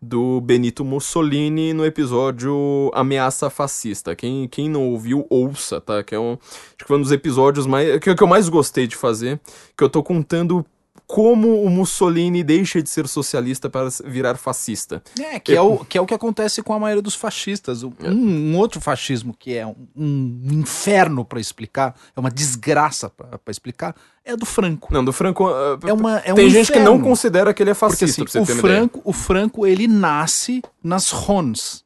do 0.00 0.40
Benito 0.40 0.84
Mussolini 0.84 1.72
no 1.72 1.84
episódio 1.84 2.88
Ameaça 2.94 3.50
Fascista. 3.50 4.14
Quem, 4.14 4.46
quem 4.46 4.68
não 4.70 4.88
ouviu, 4.90 5.26
ouça, 5.28 5.80
tá? 5.80 6.04
Que 6.04 6.14
é 6.14 6.20
um. 6.20 6.34
Acho 6.34 6.76
que 6.78 6.84
foi 6.86 6.98
um 6.98 7.02
dos 7.02 7.10
episódios 7.10 7.66
mais. 7.66 7.98
Que, 7.98 8.14
que 8.14 8.22
eu 8.22 8.28
mais 8.28 8.48
gostei 8.48 8.86
de 8.86 8.94
fazer. 8.94 9.40
Que 9.76 9.82
eu 9.82 9.88
tô 9.88 10.02
contando 10.04 10.64
como 11.10 11.62
o 11.62 11.70
Mussolini 11.70 12.44
deixa 12.44 12.82
de 12.82 12.90
ser 12.90 13.08
socialista 13.08 13.70
para 13.70 13.88
virar 14.04 14.36
fascista. 14.36 15.02
É, 15.18 15.40
que 15.40 15.54
é, 15.54 15.60
o, 15.60 15.78
que 15.82 15.96
é 15.96 16.00
o 16.02 16.04
que 16.04 16.12
acontece 16.12 16.62
com 16.62 16.74
a 16.74 16.78
maioria 16.78 17.00
dos 17.00 17.14
fascistas. 17.14 17.82
Um, 17.82 17.90
É. 18.04 18.10
um 18.10 18.54
outro 18.58 18.78
fascismo 18.78 19.34
que 19.36 19.56
é 19.56 19.66
um, 19.66 19.74
um 19.96 20.48
inferno 20.52 21.24
para 21.24 21.40
explicar, 21.40 21.94
é 22.14 22.20
uma 22.20 22.30
desgraça 22.30 23.08
para 23.08 23.40
explicar, 23.50 23.96
é 24.22 24.36
do 24.36 24.44
Franco. 24.44 24.92
Não, 24.92 25.02
do 25.02 25.10
Franco. 25.12 25.48
uh, 25.48 25.78
É 25.86 25.92
uma, 25.94 26.18
é 26.18 26.30
um 26.32 26.36
Tem 26.36 26.50
gente 26.50 26.70
que 26.70 26.78
não 26.78 26.96
inferno. 26.96 27.08
considera 27.08 27.54
que 27.54 27.62
ele 27.62 27.70
é 27.70 27.74
Porque 27.74 27.96
fascista, 27.96 28.22
assim, 28.24 28.30
pra 28.44 28.44
você 28.44 28.52
o. 28.52 28.56
Franco, 28.60 29.00
o 29.02 29.12
Franco, 29.14 29.66
ele 29.66 29.88
nasce 29.88 30.60
nas 30.84 31.10
RONs, 31.10 31.84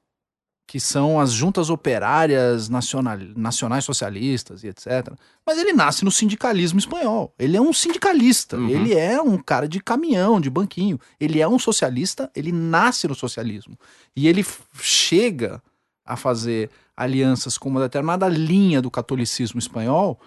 que 0.72 0.80
são 0.80 1.20
as 1.20 1.32
juntas 1.32 1.68
operárias 1.68 2.70
nacional, 2.70 3.18
nacionais 3.36 3.84
socialistas 3.84 4.64
e 4.64 4.68
etc. 4.68 5.12
Mas 5.44 5.58
ele 5.58 5.74
nasce 5.74 6.02
no 6.02 6.10
sindicalismo 6.10 6.78
espanhol. 6.78 7.34
Ele 7.38 7.58
é 7.58 7.60
um 7.60 7.74
sindicalista. 7.74 8.56
Uhum. 8.56 8.70
Ele 8.70 8.94
é 8.94 9.20
um 9.20 9.36
cara 9.36 9.68
de 9.68 9.80
caminhão, 9.80 10.40
de 10.40 10.48
banquinho. 10.48 10.98
Ele 11.20 11.42
é 11.42 11.46
um 11.46 11.58
socialista, 11.58 12.30
ele 12.34 12.50
nasce 12.50 13.06
no 13.06 13.14
socialismo. 13.14 13.78
E 14.16 14.26
ele 14.26 14.42
chega 14.80 15.62
a 16.06 16.16
fazer 16.16 16.70
alianças 16.96 17.58
com 17.58 17.68
uma 17.68 17.82
determinada 17.82 18.26
linha 18.26 18.80
do 18.80 18.90
catolicismo 18.90 19.58
espanhol, 19.58 20.18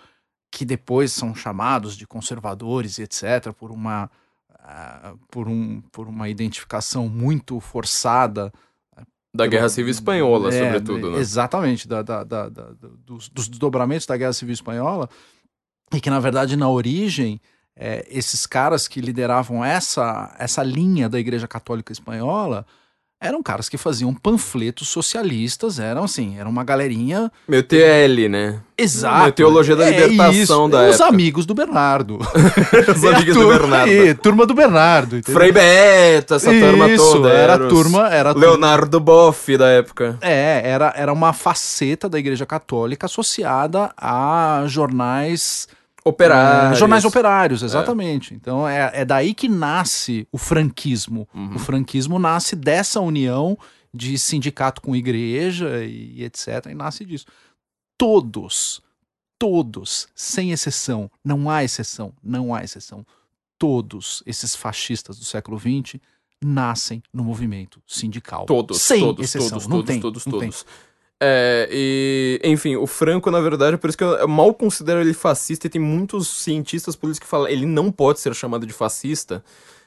que 0.52 0.64
depois 0.64 1.12
são 1.12 1.34
chamados 1.34 1.98
de 1.98 2.06
conservadores 2.06 3.00
e 3.00 3.02
etc., 3.02 3.52
por 3.52 3.72
uma, 3.72 4.12
ah, 4.60 5.16
por 5.32 5.48
um, 5.48 5.82
por 5.92 6.08
uma 6.08 6.30
identificação 6.30 7.10
muito 7.10 7.60
forçada 7.60 8.54
Da 9.36 9.48
Guerra 9.48 9.70
Civil 9.70 9.92
Espanhola, 9.92 10.54
é, 10.54 10.64
sobretudo, 10.64 11.12
né? 11.12 11.20
Exatamente, 11.20 11.88
da, 11.88 12.02
da- 12.02 12.24
da- 12.24 12.50
da- 12.50 12.72
dos, 13.06 13.30
dos 13.30 13.48
desdobramentos 13.48 14.06
da 14.06 14.16
Guerra 14.18 14.34
Civil 14.34 14.54
Espanhola, 14.54 15.10
e 15.94 16.00
que, 16.00 16.10
na 16.10 16.20
verdade, 16.20 16.56
na 16.56 16.70
origem, 16.70 17.40
é, 17.76 18.06
esses 18.10 18.46
caras 18.46 18.88
que 18.88 19.02
lideravam 19.02 19.64
essa, 19.64 20.34
essa 20.40 20.64
linha 20.64 21.10
da 21.10 21.20
Igreja 21.20 21.48
Católica 21.48 21.92
Espanhola 21.92 22.66
eram 23.22 23.42
caras 23.42 23.68
que 23.70 23.78
faziam 23.78 24.14
panfletos 24.14 24.88
socialistas, 24.90 25.80
eram 25.80 26.04
assim, 26.04 26.38
era 26.38 26.48
uma 26.48 26.64
galerinha. 26.64 27.32
Meu 27.48 27.64
TL, 27.64 28.28
né? 28.30 28.60
Exato. 28.78 29.18
Minha 29.20 29.32
teologia 29.32 29.76
da 29.76 29.86
É 29.86 30.08
libertação 30.08 30.66
isso, 30.66 30.68
da 30.70 30.82
Os 30.90 30.96
época. 30.96 31.06
amigos 31.10 31.46
do 31.46 31.54
Bernardo. 31.56 32.20
Os 32.96 33.04
É 33.04 33.08
a 33.08 33.16
amigos 33.16 33.36
do 33.36 33.42
turma 33.42 33.60
Bernardo. 33.60 33.90
aí, 33.92 34.14
turma 34.16 34.46
do 34.46 34.54
Bernardo. 34.54 35.18
entendeu? 35.18 35.40
Frei 35.40 35.52
Beto, 35.52 36.34
essa 36.36 36.52
turma 36.52 36.90
Isso, 36.90 37.12
toda. 37.14 37.30
era 37.30 37.56
a 37.56 37.60
os- 37.66 37.70
turma, 37.70 38.10
era 38.10 38.30
a 38.30 38.34
turma- 38.34 38.48
Leonardo 38.50 39.00
Boff 39.00 39.58
da 39.58 39.70
época. 39.70 40.18
É, 40.22 40.62
era, 40.66 40.94
era 40.96 41.12
uma 41.14 41.32
faceta 41.34 42.08
da 42.10 42.20
Igreja 42.20 42.46
Católica 42.46 43.06
associada 43.08 43.92
a 43.98 44.64
jornais 44.68 45.68
Operários. 46.08 46.78
É, 46.78 46.80
jornais 46.80 47.04
operários, 47.04 47.64
exatamente. 47.64 48.36
Então 48.36 48.68
é, 48.68 48.92
é 48.94 49.04
daí 49.04 49.34
que 49.34 49.50
nasce 49.50 50.28
o 50.32 50.38
franquismo. 50.38 51.28
Uhum. 51.34 51.56
O 51.56 51.60
franquismo 51.60 52.20
nasce 52.20 52.56
dessa 52.56 53.02
união 53.02 53.58
de 53.92 54.16
sindicato 54.20 54.82
com 54.82 54.96
igreja 54.96 55.84
e, 55.84 56.24
etc. 56.24 56.68
E 56.70 56.76
nasce 56.76 57.04
disso. 57.04 57.26
Todos, 57.98 58.84
todos, 59.40 60.08
sem 60.14 60.52
exceção, 60.52 61.10
não 61.24 61.50
há 61.50 61.64
exceção, 61.64 62.14
não 62.22 62.54
há 62.54 62.64
exceção. 62.64 63.04
Todos 63.58 64.22
esses 64.28 64.56
fascistas 64.56 65.18
do 65.18 65.26
século 65.26 65.58
XX 65.58 66.00
nascem 66.44 67.02
no 67.12 67.24
movimento 67.24 67.82
sindical. 67.88 68.46
Todos, 68.46 68.80
sem 68.80 69.00
todos, 69.00 69.24
exceção. 69.24 69.50
todos, 69.50 69.68
não 69.68 69.78
todos, 69.78 69.88
tem, 69.88 70.00
todos, 70.00 70.26
não 70.28 70.40
tem. 70.40 70.52
É, 71.22 71.70
e, 71.72 72.42
enfim, 72.44 72.76
o 72.76 72.86
Franco, 72.86 73.32
na 73.32 73.40
verdade, 73.40 73.78
por 73.78 73.90
isso 73.90 73.98
que 73.98 74.04
eu 74.04 74.28
mal 74.28 74.54
considero 74.54 75.00
ele 75.00 75.14
fascista, 75.14 75.68
e 75.68 75.70
tem 75.70 75.82
muitos 75.82 76.28
cientistas 76.28 76.96
políticos 76.96 77.26
que 77.26 77.30
falam 77.30 77.48
ele 77.48 77.66
não 77.66 77.92
pode 77.92 78.20
ser 78.20 78.34
chamado 78.36 78.66
de 78.66 78.74
fascista, 78.74 79.44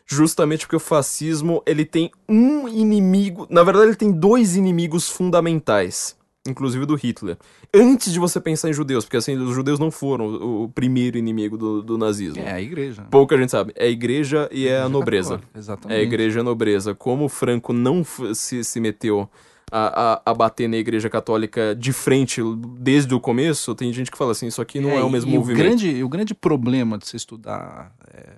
justamente 0.07 0.61
porque 0.67 0.77
o 0.77 0.81
fascismo, 0.81 1.63
ele 1.67 1.85
tem 1.85 2.11
um 2.29 2.67
inimigo, 2.67 3.47
na 3.51 3.63
verdade 3.63 3.89
ele 3.89 3.97
tem 3.97 4.11
dois 4.11 4.57
inimigos 4.57 5.09
fundamentais, 5.09 6.17
inclusive 6.47 6.87
do 6.87 6.95
Hitler. 6.95 7.37
Antes 7.75 8.11
de 8.11 8.19
você 8.19 8.41
pensar 8.41 8.71
em 8.71 8.73
judeus, 8.73 9.05
porque 9.05 9.19
assim, 9.19 9.37
os 9.37 9.55
judeus 9.55 9.79
não 9.79 9.91
foram 9.91 10.27
o, 10.29 10.63
o 10.65 10.69
primeiro 10.71 11.19
inimigo 11.19 11.59
do, 11.59 11.83
do 11.83 11.99
nazismo. 11.99 12.43
É 12.43 12.53
a 12.53 12.61
igreja. 12.63 13.07
Pouca 13.11 13.37
gente 13.37 13.51
sabe. 13.51 13.75
É 13.77 13.85
a 13.85 13.91
igreja 13.91 14.49
e 14.51 14.67
é 14.67 14.71
a 14.71 14.75
Igreja 14.77 14.89
nobreza. 14.89 15.29
católica, 15.35 15.51
É 15.55 15.59
Exatamente. 15.59 15.99
a 15.99 16.03
igreja 16.03 16.39
e 16.39 16.41
a 16.41 16.45
nobreza. 16.45 16.95
Como 16.95 17.27
o 17.27 17.29
Franco 17.29 17.75
não 17.75 18.03
se, 18.33 18.65
se 18.65 18.81
meteu 18.81 19.29
a, 19.71 20.13
a, 20.13 20.23
a 20.31 20.35
bater 20.35 20.69
na 20.69 20.77
igreja 20.77 21.09
católica 21.11 21.75
de 21.75 21.93
frente 21.93 22.41
desde 22.79 23.15
o 23.15 23.21
começo, 23.21 23.75
tem 23.75 23.93
gente 23.93 24.11
que 24.11 24.19
fala 24.19 24.33
assim, 24.33 24.47
isso 24.47 24.61
aqui 24.63 24.81
não 24.81 24.91
é, 24.91 25.03
o 25.03 25.11
mesmo 25.11 25.31
movimento. 25.31 25.61
O 25.61 25.65
grande, 25.65 26.05
o 26.05 26.09
grande 26.09 26.35
problema 26.35 26.99
de 26.99 27.07
você 27.07 27.17
estudar. 27.17 27.95
é, 28.13 28.37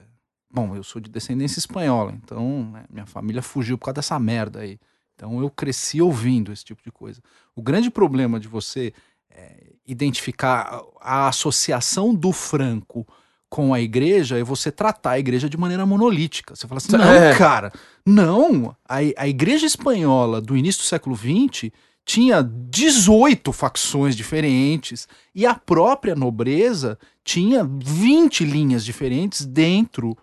Bom, 0.53 0.75
eu 0.75 0.83
sou 0.83 1.01
de 1.01 1.09
descendência 1.09 1.61
espanhola, 1.61 2.13
então 2.13 2.69
né, 2.73 2.85
minha 2.91 3.07
família 3.07 3.41
fugiu 3.41 3.79
por 3.79 3.87
causa 3.87 3.97
dessa 3.97 4.19
merda 4.19 4.61
aí. 4.61 4.79
Então 5.15 5.41
eu 5.41 5.49
cresci 5.51 6.01
ouvindo 6.01 6.53
esse 6.53 6.65
tipo 6.65 6.83
de 6.83 6.91
coisa. 6.91 7.23
O 7.55 7.63
grande 7.63 7.91
problema 7.91 8.41
de 8.41 8.49
você 8.49 8.93
é, 9.31 9.75
identificar 9.87 10.83
a 11.01 11.29
associação 11.29 12.15
do 12.15 12.33
Franco 12.33 13.07
com 13.51 13.75
a 13.75 13.81
igreja 13.81 14.39
é 14.39 14.43
você 14.45 14.71
tratar 14.71 15.11
a 15.11 15.19
igreja 15.19 15.51
de 15.51 15.57
maneira 15.59 15.85
monolítica. 15.85 16.55
Você 16.57 16.67
fala 16.69 16.79
assim, 16.79 16.93
não, 16.97 17.05
É. 17.05 17.37
cara, 17.37 17.73
não. 18.07 18.75
A, 18.89 18.99
a 19.17 19.29
igreja 19.29 19.67
espanhola 19.67 20.41
do 20.41 20.57
início 20.57 20.81
do 20.83 20.87
século 20.87 21.15
XX 21.17 21.71
tinha 22.07 22.43
18 22.43 23.53
facções 23.53 24.17
diferentes 24.17 25.07
e 25.35 25.45
a 25.45 25.55
própria 25.55 26.15
nobreza 26.15 26.97
tinha 27.25 27.63
20 27.65 28.45
linhas 28.45 28.85
diferentes 28.85 29.45
dentro 29.45 30.17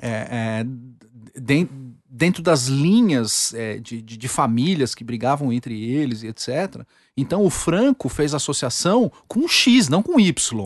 é, 0.00 0.08
é, 0.64 0.66
den- 1.40 1.68
dentro 2.08 2.42
das 2.42 2.66
linhas 2.66 3.54
é, 3.54 3.78
de, 3.78 4.02
de, 4.02 4.16
de 4.16 4.28
famílias 4.28 4.94
que 4.94 5.02
brigavam 5.04 5.52
entre 5.52 5.82
eles 5.82 6.22
e 6.22 6.26
etc. 6.28 6.82
Então 7.16 7.42
o 7.44 7.50
Franco 7.50 8.08
fez 8.08 8.34
associação 8.34 9.10
com 9.26 9.46
X, 9.48 9.88
não 9.88 10.02
com 10.02 10.20
Y. 10.20 10.64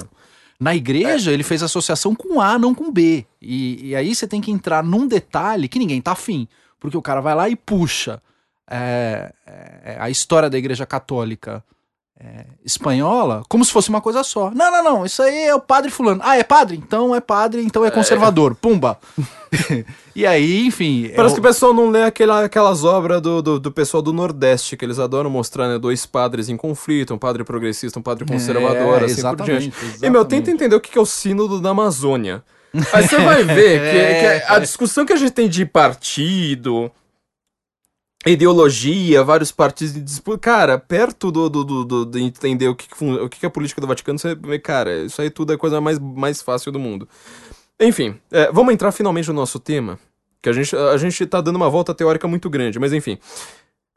Na 0.58 0.74
igreja, 0.74 1.32
ele 1.32 1.42
fez 1.42 1.62
associação 1.62 2.14
com 2.14 2.40
A, 2.40 2.58
não 2.58 2.74
com 2.74 2.90
B. 2.90 3.26
E, 3.40 3.90
e 3.90 3.96
aí 3.96 4.14
você 4.14 4.26
tem 4.26 4.40
que 4.40 4.50
entrar 4.50 4.82
num 4.82 5.06
detalhe 5.06 5.68
que 5.68 5.78
ninguém 5.78 6.00
tá 6.00 6.12
afim. 6.12 6.48
Porque 6.80 6.96
o 6.96 7.02
cara 7.02 7.20
vai 7.20 7.34
lá 7.34 7.48
e 7.48 7.56
puxa 7.56 8.22
é, 8.68 9.32
é, 9.46 9.96
a 10.00 10.10
história 10.10 10.50
da 10.50 10.58
igreja 10.58 10.86
católica 10.86 11.62
é, 12.18 12.47
espanhola 12.64 13.43
como 13.48 13.64
se 13.64 13.70
fosse 13.70 13.88
uma 13.90 14.01
coisa 14.01 14.22
só. 14.24 14.51
Não, 14.51 14.70
não, 14.70 14.82
não. 14.82 15.05
Isso 15.06 15.22
aí 15.22 15.44
é 15.44 15.55
o 15.55 15.60
padre 15.60 15.90
fulano. 15.90 16.20
Ah, 16.24 16.36
é 16.38 16.43
padre? 16.43 16.76
Então 16.76 17.14
é 17.14 17.20
padre, 17.20 17.62
então 17.62 17.84
é 17.84 17.90
conservador. 17.90 18.55
Pumba. 18.55 18.98
e 20.14 20.26
aí, 20.26 20.66
enfim. 20.66 21.10
Parece 21.14 21.34
é 21.34 21.36
que 21.36 21.40
o- 21.40 21.43
pessoal 21.43 21.74
não 21.74 21.90
lê 21.90 22.02
aquela, 22.05 22.44
aquelas 22.44 22.84
obras 22.84 23.20
do, 23.20 23.43
do, 23.43 23.60
do 23.60 23.70
pessoal 23.70 24.02
do 24.02 24.12
Nordeste, 24.12 24.76
que 24.76 24.84
eles 24.84 24.98
adoram 24.98 25.28
mostrar, 25.28 25.68
né? 25.68 25.78
Dois 25.78 26.06
padres 26.06 26.48
em 26.48 26.56
conflito, 26.56 27.12
um 27.14 27.18
padre 27.18 27.44
progressista, 27.44 27.98
um 27.98 28.02
padre 28.02 28.24
conservador, 28.24 29.02
É, 29.02 29.05
assim 29.05 29.14
por 29.14 29.18
exatamente, 29.20 29.59
diante. 29.60 29.66
E, 29.66 29.84
exatamente. 29.88 30.10
meu, 30.10 30.24
tenta 30.24 30.51
entender 30.51 30.74
o 30.76 30.80
que 30.80 30.90
que 30.90 30.98
é 30.98 31.01
o 31.01 31.06
sínodo 31.06 31.60
da 31.60 31.70
Amazônia. 31.70 32.43
Aí 32.93 33.06
você 33.06 33.18
vai 33.18 33.43
ver 33.44 33.80
que, 33.93 34.20
que 34.20 34.52
a 34.52 34.59
discussão 34.59 35.05
que 35.06 35.12
a 35.12 35.16
gente 35.16 35.32
tem 35.32 35.48
de 35.48 35.64
partido, 35.64 36.90
ideologia, 38.31 39.23
vários 39.23 39.53
partidos 39.53 39.94
de 39.94 40.01
disputa. 40.01 40.39
Cara, 40.39 40.78
perto 40.78 41.31
do, 41.31 41.48
do, 41.48 41.65
do, 41.65 41.85
do- 41.85 42.07
de 42.07 42.23
entender 42.23 42.69
o 42.69 42.74
que, 42.74 42.89
o 43.05 43.28
que, 43.28 43.44
é 43.44 43.48
a 43.48 43.51
política 43.51 43.81
do 43.81 43.86
Vaticano, 43.86 44.19
você 44.19 44.36
cara, 44.59 45.05
isso 45.05 45.20
aí 45.23 45.31
tudo 45.31 45.53
é 45.53 45.55
a 45.55 45.59
coisa 45.59 45.81
mais, 45.81 45.98
mais 45.98 46.43
fácil 46.43 46.73
do 46.73 46.78
mundo. 46.78 47.09
Enfim, 47.81 48.16
é, 48.31 48.51
vamos 48.51 48.73
entrar 48.73 48.90
finalmente 48.93 49.28
no 49.28 49.35
nosso 49.35 49.61
tema. 49.61 49.98
Que 50.43 50.48
a 50.48 50.53
gente, 50.53 50.74
a 50.74 50.97
gente 50.97 51.27
tá 51.27 51.40
dando 51.40 51.57
uma 51.57 51.69
volta 51.70 51.94
teórica 51.94 52.27
muito 52.28 52.48
grande, 52.48 52.78
mas 52.78 52.93
enfim. 52.93 53.19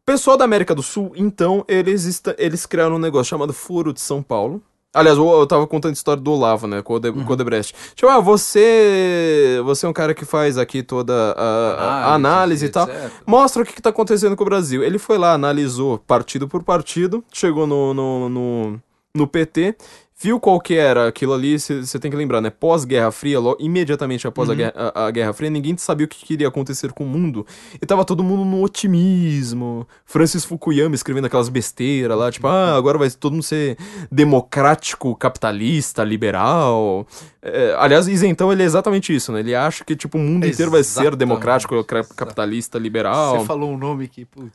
Pessoal 0.06 0.36
da 0.38 0.46
América 0.46 0.74
do 0.74 0.82
Sul, 0.82 1.12
então, 1.16 1.64
eles, 1.68 2.22
eles 2.38 2.66
criaram 2.66 2.96
um 2.96 3.00
negócio 3.00 3.30
chamado 3.30 3.54
Foro 3.54 3.94
de 3.94 4.02
São 4.02 4.24
Paulo. 4.24 4.62
Aliás, 4.94 5.18
eu, 5.18 5.28
eu 5.30 5.45
tava 5.45 5.68
contando 5.68 5.91
a 5.91 5.94
história 5.94 6.22
do 6.22 6.32
Olavo, 6.32 6.66
né, 6.66 6.82
com 6.82 6.94
o, 6.94 6.95
Uhum. 6.95 7.02
De, 7.02 7.11
com 7.11 7.20
o 7.30 7.34
Odebrecht. 7.34 7.76
Tipo, 7.95 8.07
ah, 8.11 8.20
você, 8.20 9.61
você 9.64 9.86
é 9.86 9.90
um 9.90 9.94
cara 9.94 10.14
que 10.14 10.26
faz 10.26 10.57
aqui 10.57 10.82
toda 10.82 11.14
a, 11.38 11.41
a- 11.41 12.06
a 12.07 12.14
análise 12.16 12.66
e 12.66 12.70
tal. 12.70 12.88
etc. 12.90 13.11
Mostra 13.26 13.61
o 13.61 13.66
que, 13.66 13.74
que 13.74 13.82
tá 13.82 13.90
acontecendo 13.90 14.36
com 14.36 14.44
o 14.44 14.45
Brasil. 14.45 14.84
Ele 14.84 14.98
foi 14.98 15.18
lá, 15.18 15.34
analisou 15.34 15.99
partido 15.99 16.48
por 16.48 16.64
partido, 16.64 17.24
chegou 17.32 17.68
no, 17.68 17.94
no, 17.94 18.30
no, 18.30 18.80
no 19.14 19.28
PT, 19.28 19.76
viu 20.22 20.40
qual 20.40 20.60
que 20.60 20.74
era 20.76 21.08
aquilo 21.08 21.34
ali, 21.34 21.58
você 21.58 21.98
tem 21.98 22.12
que 22.12 22.18
lembrar, 22.18 22.41
né? 22.41 22.50
Pós-Guerra 22.50 23.10
Fria, 23.12 23.40
lo- 23.40 23.56
imediatamente 23.60 24.28
após 24.28 24.50
a, 24.50 24.54
guerra, 24.56 24.74
a, 24.76 25.06
a 25.06 25.12
Guerra 25.12 25.32
Fria, 25.34 25.50
ninguém 25.50 25.78
sabia 25.78 26.06
o 26.06 26.10
que 26.10 26.26
queria 26.26 26.48
acontecer 26.48 26.91
com 26.91 27.06
o 27.06 27.08
mundo. 27.08 27.46
E 27.82 27.86
tava 27.86 28.04
todo 28.04 28.24
mundo 28.24 28.44
no 28.44 28.62
otimismo. 28.62 29.88
Francis 30.06 30.44
Fukuyama 30.44 30.94
escrevendo 30.96 31.26
aquelas 31.26 31.48
besteiras 31.50 32.18
lá, 32.18 32.30
tipo, 32.32 32.48
ah, 32.48 32.76
agora 32.76 32.98
vai 32.98 33.10
todo 33.12 33.32
mundo 33.34 33.44
ser 33.44 33.78
democrático, 34.12 35.16
capitalista, 35.16 36.04
liberal. 36.04 37.08
É, 37.41 37.74
aliás, 37.80 38.08
Isentão, 38.08 38.52
ele 38.52 38.62
é 38.64 38.66
exatamente 38.66 39.16
isso, 39.16 39.32
né? 39.32 39.40
Ele 39.40 39.56
acha 39.56 39.86
que, 39.86 39.96
tipo, 39.96 40.18
o 40.18 40.22
mundo 40.22 40.46
inteiro 40.46 40.70
vai 40.72 40.84
ser 40.84 41.16
democrático, 41.16 41.82
capitalista, 41.84 42.78
liberal. 42.78 43.40
Você 43.40 43.46
falou 43.46 43.72
um 43.72 43.78
nome 43.78 44.08
que, 44.10 44.26
puta, 44.26 44.52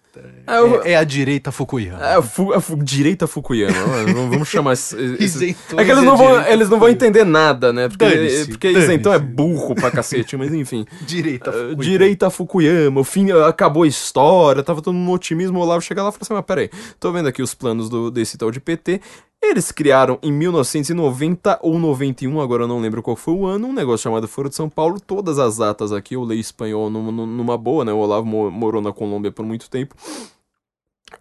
É, 0.46 0.88
é, 0.88 0.92
é 0.92 0.96
a 0.96 1.04
direita 1.04 1.50
Fukuyama. 1.50 2.04
É, 2.06 2.20
fu- 2.20 2.52
a 2.52 2.60
fu- 2.60 2.76
direita 2.76 3.26
Fukuyama. 3.26 3.72
vamos- 4.12 4.30
Vamos 4.34 4.48
chamar 4.48 4.74
esse, 4.74 4.96
esse- 5.18 5.53
Isentões 5.54 5.80
É 5.80 5.84
que 5.84 5.90
eles 5.92 6.04
não, 6.04 6.16
vão, 6.16 6.26
direita 6.28 6.50
eles 6.52 6.68
não 6.68 6.78
vão 6.78 6.88
entender 6.88 7.24
nada, 7.24 7.72
né? 7.72 7.88
Porque, 7.88 8.04
Dane-se, 8.04 8.48
porque 8.48 8.68
isentão 8.70 9.12
é 9.12 9.18
burro 9.18 9.74
pra 9.74 9.90
cacete, 9.90 10.36
mas 10.36 10.52
enfim. 10.52 10.84
Direita 11.06 11.50
Uh, 11.50 11.52
Fukuyama. 11.52 11.82
direita 11.84 12.30
Fukuyama, 12.30 13.00
o 13.00 13.04
fim, 13.04 13.30
acabou 13.32 13.82
a 13.84 13.86
história, 13.88 14.62
tava 14.62 14.80
todo 14.82 14.94
mundo 14.94 15.06
no 15.06 15.12
otimismo, 15.14 15.58
o 15.58 15.62
Olavo 15.62 15.80
chega 15.80 16.02
lá 16.02 16.08
e 16.08 16.12
fala 16.12 16.22
assim, 16.22 16.34
mas 16.34 16.44
peraí, 16.44 16.70
tô 17.00 17.10
vendo 17.12 17.28
aqui 17.28 17.42
os 17.42 17.54
planos 17.54 17.88
do, 17.88 18.10
desse 18.10 18.36
tal 18.38 18.50
de 18.50 18.60
PT, 18.60 19.00
eles 19.42 19.70
criaram 19.70 20.18
em 20.22 20.32
1990 20.32 21.58
ou 21.62 21.78
91, 21.78 22.40
agora 22.40 22.62
eu 22.62 22.68
não 22.68 22.80
lembro 22.80 23.02
qual 23.02 23.14
foi 23.14 23.34
o 23.34 23.44
ano, 23.46 23.68
um 23.68 23.72
negócio 23.74 24.04
chamado 24.04 24.26
Foro 24.26 24.48
de 24.48 24.54
São 24.54 24.70
Paulo, 24.70 24.98
todas 24.98 25.38
as 25.38 25.58
datas 25.58 25.92
aqui, 25.92 26.14
eu 26.14 26.24
leio 26.24 26.40
espanhol 26.40 26.88
numa, 26.88 27.58
boa, 27.58 27.84
né, 27.84 27.92
o 27.92 27.98
Olavo 27.98 28.26
mo- 28.26 28.50
morou 28.50 28.80
na 28.80 28.90
Colômbia 28.92 29.30
por 29.30 29.44
muito 29.44 29.68
tempo. 29.68 29.94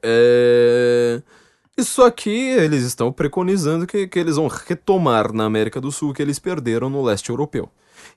É... 0.02 1.22
Isso 1.76 2.04
aqui 2.04 2.30
eles 2.30 2.84
estão 2.84 3.12
preconizando 3.12 3.88
que, 3.88 4.08
que 4.08 4.20
eles 4.20 4.36
vão 4.36 4.48
retomar 4.48 5.34
na 5.34 5.46
América 5.46 5.82
do 5.82 5.92
Sul 5.92 6.14
que 6.14 6.22
eles 6.22 6.38
perderam 6.38 6.90
no 6.90 7.04
leste 7.04 7.30
europeu. 7.30 7.70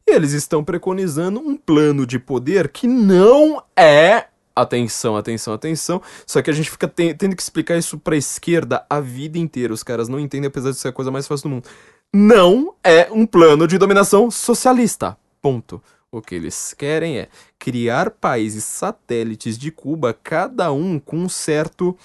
E 0.07 0.13
eles 0.13 0.33
estão 0.33 0.63
preconizando 0.63 1.41
um 1.41 1.57
plano 1.57 2.07
de 2.07 2.19
poder 2.19 2.69
que 2.69 2.87
não 2.87 3.63
é. 3.75 4.27
Atenção, 4.55 5.17
atenção, 5.17 5.55
atenção. 5.55 6.03
Só 6.27 6.43
que 6.43 6.51
a 6.51 6.53
gente 6.53 6.71
fica 6.71 6.87
te- 6.87 7.15
tendo 7.15 7.35
que 7.37 7.43
explicar 7.43 7.77
isso 7.77 7.99
pra 7.99 8.17
esquerda 8.17 8.85
a 8.89 9.01
vida 9.01 9.39
inteira. 9.39 9.73
Os 9.73 9.83
caras 9.83 10.09
não 10.09 10.21
entendem, 10.21 10.49
apesar 10.49 10.71
de 10.71 10.77
ser 10.77 10.89
a 10.89 10.93
coisa 10.93 11.11
mais 11.11 11.27
fácil 11.27 11.49
do 11.49 11.55
mundo. 11.55 11.69
Não 12.15 12.75
é 12.85 13.09
um 13.11 13.27
plano 13.27 13.67
de 13.67 13.79
dominação 13.79 14.31
socialista. 14.31 15.17
Ponto. 15.41 15.83
O 16.11 16.23
que 16.23 16.35
eles 16.35 16.73
querem 16.73 17.19
é 17.19 17.29
criar 17.59 18.11
países 18.11 18.65
satélites 18.65 19.59
de 19.59 19.71
Cuba, 19.71 20.15
cada 20.15 20.73
um 20.73 20.99
com 20.99 21.19
um 21.19 21.29
certo 21.29 21.97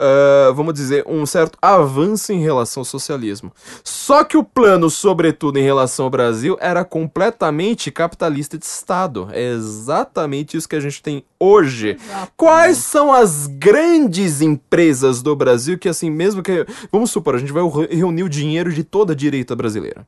ah, 0.00 0.52
vamos 0.54 0.74
dizer, 0.74 1.04
um 1.06 1.26
certo 1.26 1.58
avanço 1.60 2.32
em 2.32 2.40
relação 2.40 2.80
ao 2.82 2.84
socialismo. 2.84 3.52
Só 3.82 4.22
que 4.24 4.36
o 4.36 4.44
plano, 4.44 4.88
sobretudo 4.88 5.58
em 5.58 5.62
relação 5.62 6.04
ao 6.04 6.10
Brasil, 6.10 6.56
era 6.60 6.84
completamente 6.84 7.90
capitalista 7.90 8.56
de 8.56 8.64
Estado. 8.64 9.28
É 9.32 9.50
exatamente 9.52 10.56
isso 10.56 10.68
que 10.68 10.76
a 10.76 10.80
gente 10.80 11.02
tem 11.02 11.24
hoje. 11.38 11.98
Quais 12.36 12.78
são 12.78 13.12
as 13.12 13.46
grandes 13.46 14.40
empresas 14.40 15.22
do 15.22 15.34
Brasil 15.34 15.78
que, 15.78 15.88
assim, 15.88 16.10
mesmo 16.10 16.42
que. 16.42 16.66
Vamos 16.92 17.10
supor, 17.10 17.34
a 17.34 17.38
gente 17.38 17.52
vai 17.52 17.62
re- 17.68 17.94
reunir 17.94 18.22
o 18.22 18.28
dinheiro 18.28 18.72
de 18.72 18.84
toda 18.84 19.12
a 19.12 19.16
direita 19.16 19.56
brasileira. 19.56 20.06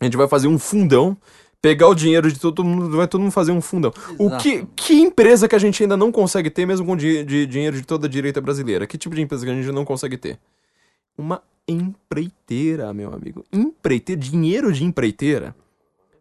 A 0.00 0.04
gente 0.04 0.16
vai 0.16 0.28
fazer 0.28 0.48
um 0.48 0.58
fundão. 0.58 1.16
Pegar 1.62 1.88
o 1.88 1.94
dinheiro 1.94 2.32
de 2.32 2.40
todo 2.40 2.64
mundo, 2.64 2.96
vai 2.96 3.06
todo 3.06 3.20
mundo 3.20 3.32
fazer 3.32 3.52
um 3.52 3.60
fundão. 3.60 3.92
O 4.18 4.36
que, 4.38 4.66
que 4.74 4.94
empresa 4.94 5.46
que 5.46 5.54
a 5.54 5.58
gente 5.58 5.82
ainda 5.82 5.96
não 5.96 6.10
consegue 6.10 6.48
ter, 6.48 6.64
mesmo 6.64 6.86
com 6.86 6.96
di 6.96 7.22
de 7.22 7.46
dinheiro 7.46 7.76
de 7.76 7.82
toda 7.82 8.06
a 8.06 8.10
direita 8.10 8.40
brasileira? 8.40 8.86
Que 8.86 8.96
tipo 8.96 9.14
de 9.14 9.20
empresa 9.20 9.44
que 9.44 9.50
a 9.52 9.54
gente 9.54 9.70
não 9.70 9.84
consegue 9.84 10.16
ter? 10.16 10.38
Uma 11.18 11.42
empreiteira, 11.68 12.92
meu 12.94 13.12
amigo. 13.12 13.44
Empreiteira, 13.52 14.20
dinheiro 14.20 14.72
de 14.72 14.84
empreiteira. 14.84 15.54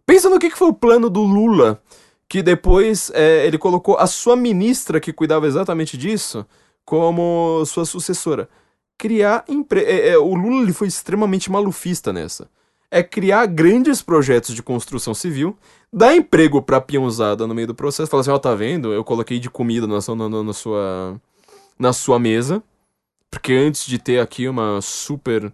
Pensa 0.05 0.29
no 0.29 0.39
que, 0.39 0.49
que 0.49 0.57
foi 0.57 0.67
o 0.67 0.73
plano 0.73 1.09
do 1.09 1.21
Lula, 1.21 1.81
que 2.27 2.43
depois 2.43 3.11
é, 3.13 3.45
ele 3.47 3.57
colocou 3.57 3.97
a 3.97 4.07
sua 4.07 4.35
ministra, 4.35 4.99
que 4.99 5.13
cuidava 5.13 5.47
exatamente 5.47 5.97
disso, 5.97 6.45
como 6.83 7.63
sua 7.65 7.85
sucessora. 7.85 8.49
Criar 8.97 9.45
empre... 9.47 9.81
é, 9.81 10.09
é, 10.09 10.17
o 10.17 10.35
Lula 10.35 10.63
ele 10.63 10.73
foi 10.73 10.87
extremamente 10.87 11.49
malufista 11.49 12.11
nessa. 12.11 12.49
É 12.91 13.03
criar 13.03 13.45
grandes 13.45 14.01
projetos 14.01 14.55
de 14.55 14.63
construção 14.63 15.13
civil, 15.13 15.57
dar 15.93 16.15
emprego 16.15 16.61
pra 16.61 16.81
peãozada 16.81 17.45
no 17.45 17.53
meio 17.53 17.67
do 17.67 17.75
processo, 17.75 18.09
falar 18.09 18.21
assim, 18.21 18.31
ó, 18.31 18.39
tá 18.39 18.55
vendo? 18.55 18.93
Eu 18.93 19.03
coloquei 19.03 19.39
de 19.39 19.49
comida 19.49 19.85
na 19.85 20.01
sua, 20.01 20.15
na, 20.15 20.43
na 20.43 20.53
sua, 20.53 21.21
na 21.77 21.93
sua 21.93 22.17
mesa, 22.17 22.63
porque 23.29 23.53
antes 23.53 23.85
de 23.85 23.99
ter 23.99 24.19
aqui 24.19 24.47
uma 24.47 24.81
super 24.81 25.51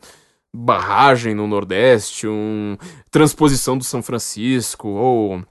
barragem 0.55 1.35
no 1.35 1.47
Nordeste, 1.47 2.27
um 2.27 2.77
transposição 3.11 3.77
do 3.77 3.83
São 3.83 4.01
Francisco, 4.01 4.87
ou 4.87 5.43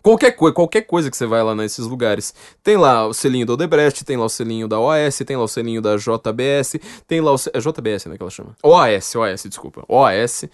qualquer, 0.00 0.30
coi 0.32 0.52
qualquer 0.52 0.82
coisa 0.82 1.10
que 1.10 1.16
você 1.16 1.26
vai 1.26 1.42
lá 1.42 1.54
nesses 1.54 1.86
lugares. 1.86 2.32
Tem 2.62 2.76
lá 2.76 3.06
o 3.06 3.12
selinho 3.12 3.44
do 3.44 3.54
Odebrecht, 3.54 4.04
tem 4.04 4.16
lá 4.16 4.24
o 4.24 4.28
selinho 4.28 4.68
da 4.68 4.78
OAS, 4.78 5.18
tem 5.26 5.36
lá 5.36 5.42
o 5.42 5.48
selinho 5.48 5.82
da 5.82 5.96
JBS, 5.96 6.76
tem 7.08 7.20
lá 7.20 7.32
o... 7.32 7.36
É 7.52 7.58
JBS, 7.58 8.06
né, 8.06 8.16
que 8.16 8.22
ela 8.22 8.30
chama? 8.30 8.54
OAS, 8.62 9.14
OAS, 9.16 9.42
desculpa. 9.48 9.84
OAS. 9.88 10.44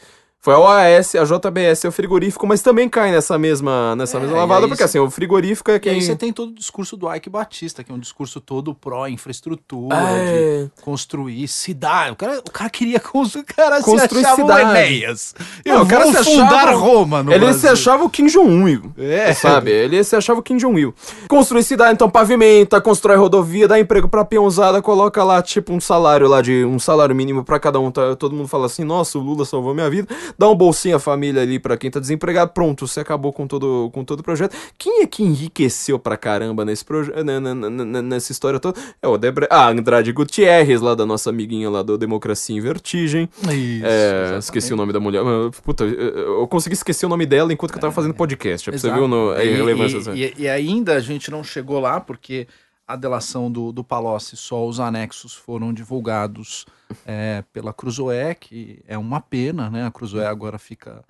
Foi 0.44 0.54
a 0.54 0.58
OAS, 0.58 1.14
a 1.14 1.22
JBS 1.22 1.84
é 1.84 1.88
o 1.88 1.92
frigorífico, 1.92 2.44
mas 2.48 2.60
também 2.62 2.88
cai 2.88 3.12
nessa 3.12 3.38
mesma, 3.38 3.94
nessa 3.94 4.16
É, 4.16 4.20
mesma 4.22 4.36
e 4.36 4.40
lavada, 4.40 4.62
aí 4.66 4.68
porque 4.68 4.82
assim, 4.82 4.98
o 4.98 5.08
frigorífico 5.08 5.70
é 5.70 5.76
E 5.76 5.80
quem... 5.80 5.92
aí 5.92 6.02
você 6.02 6.16
tem 6.16 6.32
todo 6.32 6.50
o 6.50 6.54
discurso 6.54 6.96
do 6.96 7.08
Ike 7.14 7.30
Batista, 7.30 7.84
que 7.84 7.92
é 7.92 7.94
um 7.94 7.98
discurso 7.98 8.40
todo 8.40 8.74
pró-infraestrutura, 8.74 9.94
É. 9.96 10.64
de 10.64 10.70
construir 10.82 11.46
cidade. 11.46 12.10
O 12.10 12.16
cara, 12.16 12.38
o 12.40 12.50
cara 12.50 12.68
queria 12.70 12.98
construir, 12.98 13.42
o 13.42 13.54
cara 13.54 13.80
Construir 13.82 14.08
se 14.20 14.26
achava 14.26 14.42
cidade. 14.42 14.70
Enéas. 14.70 15.34
Eu 15.64 15.76
Não, 15.76 15.82
o 15.84 15.86
cara 15.86 16.06
se 16.06 16.24
fundar 16.24 16.46
achava- 16.68 16.72
Roma 16.76 17.22
no 17.22 17.30
ele 17.32 17.38
Brasil. 17.44 17.60
se 17.60 17.68
achava 17.68 18.02
o 18.04 18.10
Kim 18.10 18.26
Jong-un, 18.26 18.92
É. 18.98 19.32
sabe? 19.34 19.70
Ele 19.70 20.02
se 20.02 20.16
achava 20.16 20.40
o 20.40 20.42
Kim 20.42 20.56
Jong-il. 20.56 20.92
Construir 21.28 21.62
cidade, 21.62 21.92
então 21.92 22.10
pavimenta, 22.10 22.80
constrói 22.80 23.16
rodovia, 23.16 23.68
dá 23.68 23.78
emprego 23.78 24.08
pra 24.08 24.24
peãozada, 24.24 24.82
coloca 24.82 25.22
lá, 25.22 25.40
tipo, 25.40 25.72
um 25.72 25.80
salário 25.80 26.26
lá 26.28 26.42
de 26.42 26.64
um 26.64 26.80
salário 26.80 27.14
mínimo 27.14 27.44
pra 27.44 27.60
cada 27.60 27.78
um. 27.78 27.92
Tá? 27.92 28.16
Todo 28.16 28.34
mundo 28.34 28.48
fala 28.48 28.66
assim, 28.66 28.82
nossa, 28.82 29.16
o 29.18 29.22
Lula 29.22 29.44
salvou 29.44 29.72
minha 29.72 29.88
vida. 29.88 30.08
Dá 30.38 30.48
um 30.48 30.54
bolsinho 30.54 30.96
à 30.96 30.98
família 30.98 31.42
ali 31.42 31.58
pra 31.58 31.76
quem 31.76 31.90
tá 31.90 32.00
desempregado. 32.00 32.52
Pronto, 32.52 32.86
você 32.86 33.00
acabou 33.00 33.32
com 33.32 33.46
todo, 33.46 33.90
com 33.92 34.04
todo 34.04 34.20
o 34.20 34.22
projeto. 34.22 34.56
Quem 34.78 35.02
é 35.02 35.06
que 35.06 35.22
enriqueceu 35.22 35.98
pra 35.98 36.16
caramba 36.16 36.64
nesse 36.64 36.84
proje- 36.84 37.12
na- 37.22 37.40
na- 37.40 37.54
na- 37.54 37.70
na- 37.70 38.02
nessa 38.02 38.32
história 38.32 38.58
toda? 38.60 38.78
É 39.00 39.08
o 39.08 39.16
Debre... 39.18 39.46
Ah, 39.50 39.68
Andrade 39.68 40.12
Gutierrez, 40.12 40.80
lá 40.80 40.94
da 40.94 41.04
nossa 41.06 41.30
amiguinha 41.30 41.68
lá 41.70 41.82
do 41.82 41.96
Democracia 41.98 42.56
em 42.56 42.60
Vertigem. 42.60 43.28
Isso, 43.42 43.84
É, 43.86 44.36
esqueci 44.38 44.72
o 44.72 44.76
nome 44.76 44.92
da 44.92 45.00
mulher. 45.00 45.22
Puta, 45.64 45.84
eu 45.84 46.46
consegui 46.48 46.74
esquecer 46.74 47.06
o 47.06 47.08
nome 47.08 47.26
dela 47.26 47.52
enquanto 47.52 47.72
que 47.72 47.78
eu 47.78 47.80
tava 47.82 47.92
fazendo 47.92 48.14
podcast. 48.14 48.68
É 48.70 48.72
você 48.76 48.90
ver 48.90 49.08
no, 49.08 49.30
a 49.30 49.44
E- 49.44 49.48
irrelevância. 49.48 50.12
E, 50.12 50.24
e- 50.24 50.34
e 50.42 50.48
ainda 50.48 50.94
a 50.94 51.00
gente 51.00 51.30
não 51.30 51.42
chegou 51.44 51.78
lá 51.80 52.00
porque 52.00 52.46
a 52.86 52.96
delação 52.96 53.50
do, 53.50 53.72
do 53.72 53.82
Palocci, 53.84 54.36
só 54.36 54.66
os 54.66 54.78
anexos 54.80 55.32
foram 55.34 55.72
divulgados 55.72 56.66
é, 57.06 57.42
pela 57.52 57.72
Cruzoé, 57.72 58.34
que 58.34 58.80
é 58.86 58.96
uma 58.98 59.20
pena, 59.20 59.68
né? 59.70 59.86
A 59.86 59.90
Cruzoé 59.90 60.26
agora 60.26 60.58
fica 60.58 61.02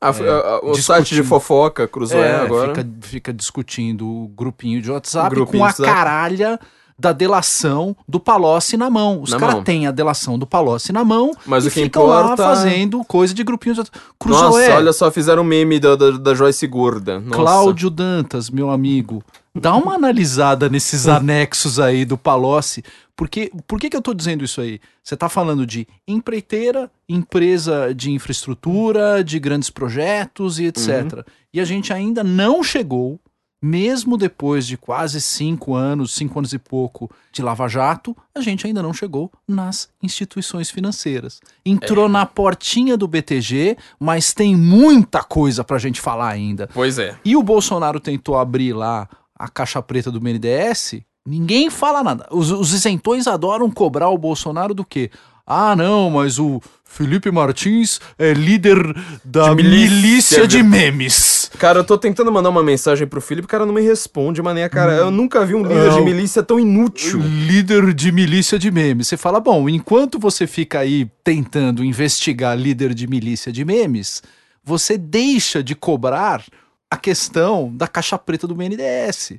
Ah, 0.00 0.10
a- 0.10 0.60
o 0.64 0.74
site 0.76 1.14
de 1.14 1.22
fofoca 1.24 1.88
cruzou 1.88 2.22
É, 2.22 2.36
agora. 2.36 2.68
Fica, 2.74 2.88
fica 3.02 3.32
discutindo 3.32 4.06
o 4.06 4.28
grupinho 4.28 4.80
de 4.80 4.90
WhatsApp 4.90 5.30
Grupinho 5.34 5.58
com 5.58 5.64
a 5.64 5.66
WhatsApp. 5.68 5.90
caralha 5.92 6.60
da 7.00 7.12
delação 7.12 7.96
do 8.08 8.18
Palocci 8.20 8.76
na 8.76 8.90
mão. 8.90 9.22
Os 9.22 9.32
caras 9.34 9.62
têm 9.64 9.86
a 9.86 9.90
delação 9.92 10.36
do 10.38 10.44
Palocci 10.46 10.92
na 10.92 11.04
mão 11.04 11.32
Mas 11.46 11.64
e 11.64 11.68
o 11.68 11.70
que 11.70 11.82
ficam 11.84 12.06
lá 12.06 12.22
importa- 12.22 12.42
fazendo 12.44 13.04
coisa 13.04 13.32
de 13.34 13.42
grupinho 13.44 13.74
de 13.74 13.80
WhatsApp. 13.80 13.98
Nossa, 14.26 14.44
Cruzoé, 14.44 14.76
olha 14.76 14.92
só, 14.92 15.10
fizeram 15.10 15.42
um 15.42 15.46
meme 15.46 15.78
da, 15.80 15.94
da, 15.96 16.10
da 16.12 16.34
Joyce 16.34 16.66
Gorda. 16.66 17.20
Nossa. 17.20 17.34
Cláudio 17.36 17.88
Dantas, 17.90 18.50
meu 18.50 18.68
amigo, 18.70 19.22
dá 19.60 19.74
uma 19.74 19.94
analisada 19.94 20.68
nesses 20.68 21.06
anexos 21.08 21.78
aí 21.78 22.04
do 22.04 22.16
Palocci. 22.16 22.82
Porque, 23.16 23.50
por 23.66 23.80
que, 23.80 23.90
que 23.90 23.96
eu 23.96 24.02
tô 24.02 24.14
dizendo 24.14 24.44
isso 24.44 24.60
aí? 24.60 24.80
Você 25.02 25.16
tá 25.16 25.28
falando 25.28 25.66
de 25.66 25.88
empreiteira, 26.06 26.88
empresa 27.08 27.92
de 27.92 28.12
infraestrutura, 28.12 29.24
de 29.24 29.40
grandes 29.40 29.70
projetos 29.70 30.60
e 30.60 30.66
etc. 30.66 31.26
E 31.52 31.60
a 31.60 31.64
gente 31.64 31.92
ainda 31.92 32.22
não 32.22 32.62
chegou, 32.62 33.20
mesmo 33.60 34.16
depois 34.16 34.66
de 34.66 34.76
quase 34.76 35.20
cinco 35.20 35.74
anos, 35.74 36.14
cinco 36.14 36.38
anos 36.38 36.52
e 36.52 36.58
pouco 36.58 37.10
de 37.32 37.42
Lava 37.42 37.66
Jato, 37.66 38.16
a 38.32 38.40
gente 38.40 38.66
ainda 38.66 38.82
não 38.82 38.92
chegou 38.92 39.32
nas 39.48 39.88
instituições 40.00 40.70
financeiras. 40.70 41.40
Entrou 41.66 42.08
na 42.08 42.24
portinha 42.24 42.96
do 42.96 43.08
BTG, 43.08 43.76
mas 43.98 44.32
tem 44.32 44.54
muita 44.54 45.24
coisa 45.24 45.64
pra 45.64 45.78
gente 45.78 46.00
falar 46.00 46.28
ainda. 46.28 46.68
Pois 46.72 47.00
é. 47.00 47.18
E 47.24 47.36
o 47.36 47.42
Bolsonaro 47.42 47.98
tentou 47.98 48.36
abrir 48.36 48.72
lá 48.72 49.08
a 49.38 49.48
caixa 49.48 49.80
preta 49.80 50.10
do 50.10 50.20
BNDES, 50.20 51.00
ninguém 51.26 51.70
fala 51.70 52.02
nada. 52.02 52.26
Os, 52.30 52.50
os 52.50 52.72
isentões 52.72 53.26
adoram 53.26 53.70
cobrar 53.70 54.08
o 54.08 54.18
Bolsonaro 54.18 54.74
do 54.74 54.84
quê? 54.84 55.10
Ah, 55.46 55.74
não, 55.74 56.10
mas 56.10 56.38
o 56.38 56.60
Felipe 56.84 57.30
Martins 57.30 58.00
é 58.18 58.34
líder 58.34 58.76
da 59.24 59.48
De 59.48 59.54
milícia, 59.54 59.90
milícia 59.90 60.46
de 60.46 60.62
memes. 60.62 61.50
Cara, 61.58 61.78
eu 61.78 61.84
tô 61.84 61.96
tentando 61.96 62.30
mandar 62.30 62.50
uma 62.50 62.62
mensagem 62.62 63.06
pro 63.06 63.20
Felipe, 63.20 63.46
o 63.46 63.48
cara 63.48 63.64
não 63.64 63.72
me 63.72 63.80
responde, 63.80 64.42
mané, 64.42 64.68
cara. 64.68 64.92
Eu 64.92 65.10
nunca 65.10 65.46
vi 65.46 65.54
um 65.54 65.62
líder 65.62 65.90
de 65.90 66.00
milícia 66.02 66.42
tão 66.42 66.60
inútil. 66.60 67.18
Líder 67.20 67.94
de 67.94 68.12
milícia 68.12 68.58
de 68.58 68.70
memes. 68.70 69.08
Você 69.08 69.16
fala, 69.16 69.40
bom, 69.40 69.68
enquanto 69.70 70.18
você 70.18 70.46
fica 70.46 70.80
aí 70.80 71.10
tentando 71.24 71.82
investigar 71.82 72.54
líder 72.54 72.92
de 72.92 73.06
milícia 73.06 73.50
de 73.50 73.64
memes, 73.64 74.22
você 74.62 74.98
deixa 74.98 75.62
de 75.62 75.74
cobrar 75.74 76.44
a 76.90 76.96
questão 76.96 77.70
da 77.74 77.86
caixa 77.86 78.18
preta 78.18 78.46
do 78.46 78.54
BNDES. 78.54 79.34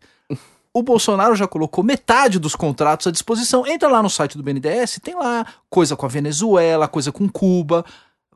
O 0.73 0.83
Bolsonaro 0.83 1.35
já 1.35 1.47
colocou 1.47 1.83
metade 1.83 2.37
dos 2.37 2.55
contratos 2.55 3.07
à 3.07 3.11
disposição. 3.11 3.65
Entra 3.65 3.89
lá 3.89 4.03
no 4.03 4.09
site 4.09 4.37
do 4.37 4.43
BNDES, 4.43 4.99
tem 5.01 5.15
lá 5.15 5.45
coisa 5.69 5.95
com 5.95 6.05
a 6.05 6.09
Venezuela, 6.09 6.87
coisa 6.87 7.11
com 7.11 7.27
Cuba. 7.27 7.83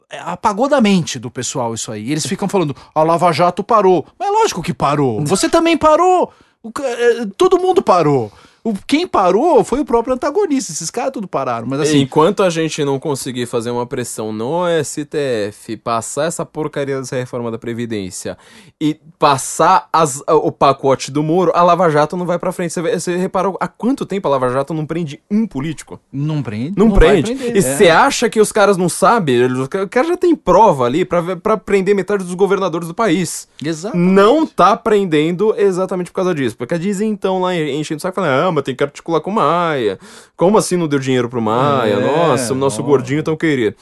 É, 0.10 0.20
apagou 0.20 0.68
da 0.68 0.82
mente 0.82 1.20
do 1.20 1.30
pessoal 1.30 1.74
isso 1.74 1.92
aí. 1.92 2.12
Eles 2.12 2.26
ficam 2.26 2.48
falando, 2.48 2.76
a 2.94 3.04
Lava 3.04 3.32
Jato 3.32 3.64
parou. 3.64 4.06
Mas 4.18 4.28
é 4.28 4.32
lógico 4.32 4.64
que 4.64 4.74
parou. 4.74 5.24
Você 5.26 5.48
também 5.48 5.78
parou. 5.78 6.34
É, 6.82 7.26
todo 7.38 7.60
mundo 7.60 7.82
parou. 7.84 8.32
O, 8.64 8.74
quem 8.88 9.06
parou 9.06 9.62
foi 9.64 9.80
o 9.82 9.86
próprio 9.86 10.14
antagonista. 10.14 10.72
Esses 10.72 10.90
caras 10.90 11.12
tudo 11.12 11.28
pararam. 11.28 11.68
Mas 11.70 11.82
assim, 11.82 12.00
Enquanto 12.00 12.42
a 12.44 12.50
gente 12.50 12.84
não 12.86 12.98
conseguir 13.00 13.46
fazer 13.46 13.72
uma 13.72 13.86
pressão 13.86 14.32
no 14.32 14.64
STF, 14.84 15.76
passar 15.78 16.26
essa 16.26 16.46
porcaria 16.46 16.98
dessa 17.00 17.16
reforma 17.16 17.52
da 17.52 17.58
Previdência 17.58 18.38
e 18.80 19.00
passar 19.20 19.90
as- 19.92 20.24
o 20.28 20.52
pacote 20.52 21.12
do 21.12 21.22
Moro, 21.22 21.52
a 21.54 21.62
Lava 21.64 21.90
Jato 21.90 22.16
não 22.16 22.26
vai 22.26 22.40
pra 22.40 22.52
frente. 22.52 22.74
Você, 22.74 22.82
você 23.00 23.18
reparou 23.18 23.58
há 23.60 23.68
quanto 23.68 24.06
tempo 24.06 24.28
a 24.28 24.32
Lava 24.32 24.50
Jato 24.50 24.74
não 24.74 24.86
prende 24.86 25.22
um 25.30 25.46
político? 25.46 26.00
não 26.12 26.42
prende. 26.42 26.74
Não, 26.78 26.90
vai 26.90 27.00
prende. 27.00 27.36
prender, 27.36 27.56
e 27.56 27.60
é. 27.60 27.62
você 27.62 27.90
acha 27.90 28.30
que 28.30 28.40
os 28.40 28.52
caras 28.52 28.78
não 28.78 28.88
sabem? 28.88 29.36
Eles- 29.36 29.58
O 29.60 29.68
cara 29.90 30.08
já 30.08 30.16
tem 30.18 30.36
prova 30.36 30.86
ali 30.86 31.04
pra 31.06 31.58
prender 31.58 31.96
metade 31.96 32.24
dos 32.24 32.34
governadores 32.34 32.88
do 32.88 32.94
país. 32.94 33.48
Exato. 33.64 33.98
Não 33.98 34.46
tá 34.46 34.76
prendendo 34.78 35.54
exatamente 35.58 36.12
por 36.12 36.16
causa 36.16 36.34
disso. 36.34 36.56
Porque 36.56 36.78
dizem 36.78 37.10
então 37.12 37.42
lá 37.42 37.56
enchendo 37.56 37.98
o 37.98 38.02
saco 38.02 38.16
falando, 38.16 38.32
ah, 38.50 38.52
mas 38.54 38.64
tem 38.64 38.76
que 38.76 38.84
articular 38.84 39.20
com 39.22 39.32
o 39.32 39.34
Maia. 39.34 40.00
Como 40.38 40.58
assim 40.58 40.78
não 40.78 40.88
deu 40.88 41.00
dinheiro 41.00 41.28
pro 41.30 41.42
Maia? 41.42 41.94
É, 41.94 42.00
Nossa, 42.00 42.54
o 42.54 42.56
nosso 42.56 42.82
ó. 42.82 42.86
gordinho 42.86 43.24
tão 43.24 43.36
querido. 43.36 43.76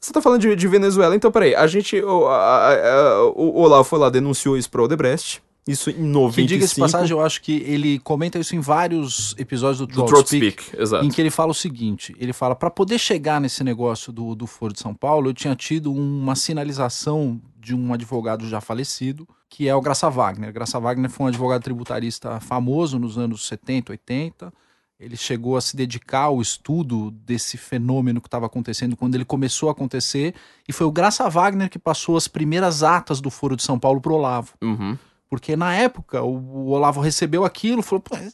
Você 0.00 0.12
tá 0.12 0.22
falando 0.22 0.40
de, 0.42 0.54
de 0.54 0.68
Venezuela, 0.68 1.16
então 1.16 1.30
peraí, 1.32 1.54
a 1.54 1.66
gente. 1.66 2.00
O, 2.00 2.26
a- 2.26 2.72
a- 2.72 3.24
o 3.34 3.60
Olavo 3.60 3.82
foi 3.84 3.98
lá, 3.98 4.08
denunciou 4.08 4.56
isso 4.56 4.70
pra 4.70 4.82
Odebrecht. 4.82 5.42
Isso 5.66 5.90
em 5.90 5.94
95. 6.02 6.34
Que 6.34 6.46
diga-se 6.46 6.80
passagem, 6.80 7.10
eu 7.14 7.20
acho 7.22 7.42
que 7.42 7.62
ele 7.66 7.98
comenta 7.98 8.38
isso 8.38 8.56
em 8.56 8.60
vários 8.60 9.34
episódios 9.36 9.80
do 9.80 9.86
do 9.86 9.92
Trout 9.92 10.10
Throat 10.12 10.26
Speak. 10.28 10.62
Speak, 10.62 10.80
exato. 10.82 11.04
Em 11.04 11.10
que 11.10 11.20
ele 11.20 11.30
fala 11.30 11.50
o 11.50 11.54
seguinte: 11.54 12.16
ele 12.18 12.32
fala, 12.32 12.54
para 12.54 12.70
poder 12.70 12.98
chegar 12.98 13.38
nesse 13.38 13.62
negócio 13.62 14.10
do, 14.10 14.34
do 14.34 14.46
Foro 14.46 14.72
de 14.72 14.80
São 14.80 14.94
Paulo, 14.94 15.28
eu 15.28 15.34
tinha 15.34 15.54
tido 15.54 15.92
uma 15.92 16.34
sinalização 16.36 17.38
de 17.60 17.74
um 17.74 17.92
advogado 17.92 18.48
já 18.48 18.60
falecido, 18.62 19.28
que 19.48 19.68
é 19.68 19.74
o 19.74 19.80
Graça 19.80 20.08
Wagner. 20.10 20.52
Graça 20.52 20.78
Wagner 20.78 21.10
foi 21.10 21.26
um 21.26 21.28
advogado 21.28 21.62
tributarista 21.62 22.38
famoso 22.40 22.98
nos 22.98 23.16
anos 23.16 23.46
70, 23.46 23.92
80. 23.92 24.52
ele 25.00 25.16
chegou 25.16 25.56
a 25.56 25.60
se 25.60 25.76
dedicar 25.76 26.24
ao 26.24 26.40
estudo 26.40 27.10
desse 27.10 27.56
fenômeno 27.56 28.20
que 28.20 28.26
estava 28.26 28.46
acontecendo 28.46 28.96
quando 28.96 29.14
ele 29.14 29.24
começou 29.24 29.68
a 29.68 29.72
acontecer, 29.72 30.34
e 30.68 30.72
foi 30.72 30.86
o 30.86 30.92
Graça 30.92 31.28
Wagner 31.28 31.70
que 31.70 31.78
passou 31.78 32.16
as 32.16 32.28
primeiras 32.28 32.82
atas 32.82 33.20
do 33.20 33.30
Foro 33.30 33.56
de 33.56 33.62
São 33.62 33.78
Paulo 33.78 34.00
pro 34.00 34.14
Olavo. 34.14 34.54
Uhum. 34.62 34.98
Porque 35.28 35.54
na 35.56 35.74
época 35.74 36.22
o, 36.22 36.36
o 36.36 36.68
Olavo 36.70 37.00
recebeu 37.00 37.44
aquilo, 37.44 37.82
falou, 37.82 38.00
pô, 38.00 38.16
é 38.16 38.28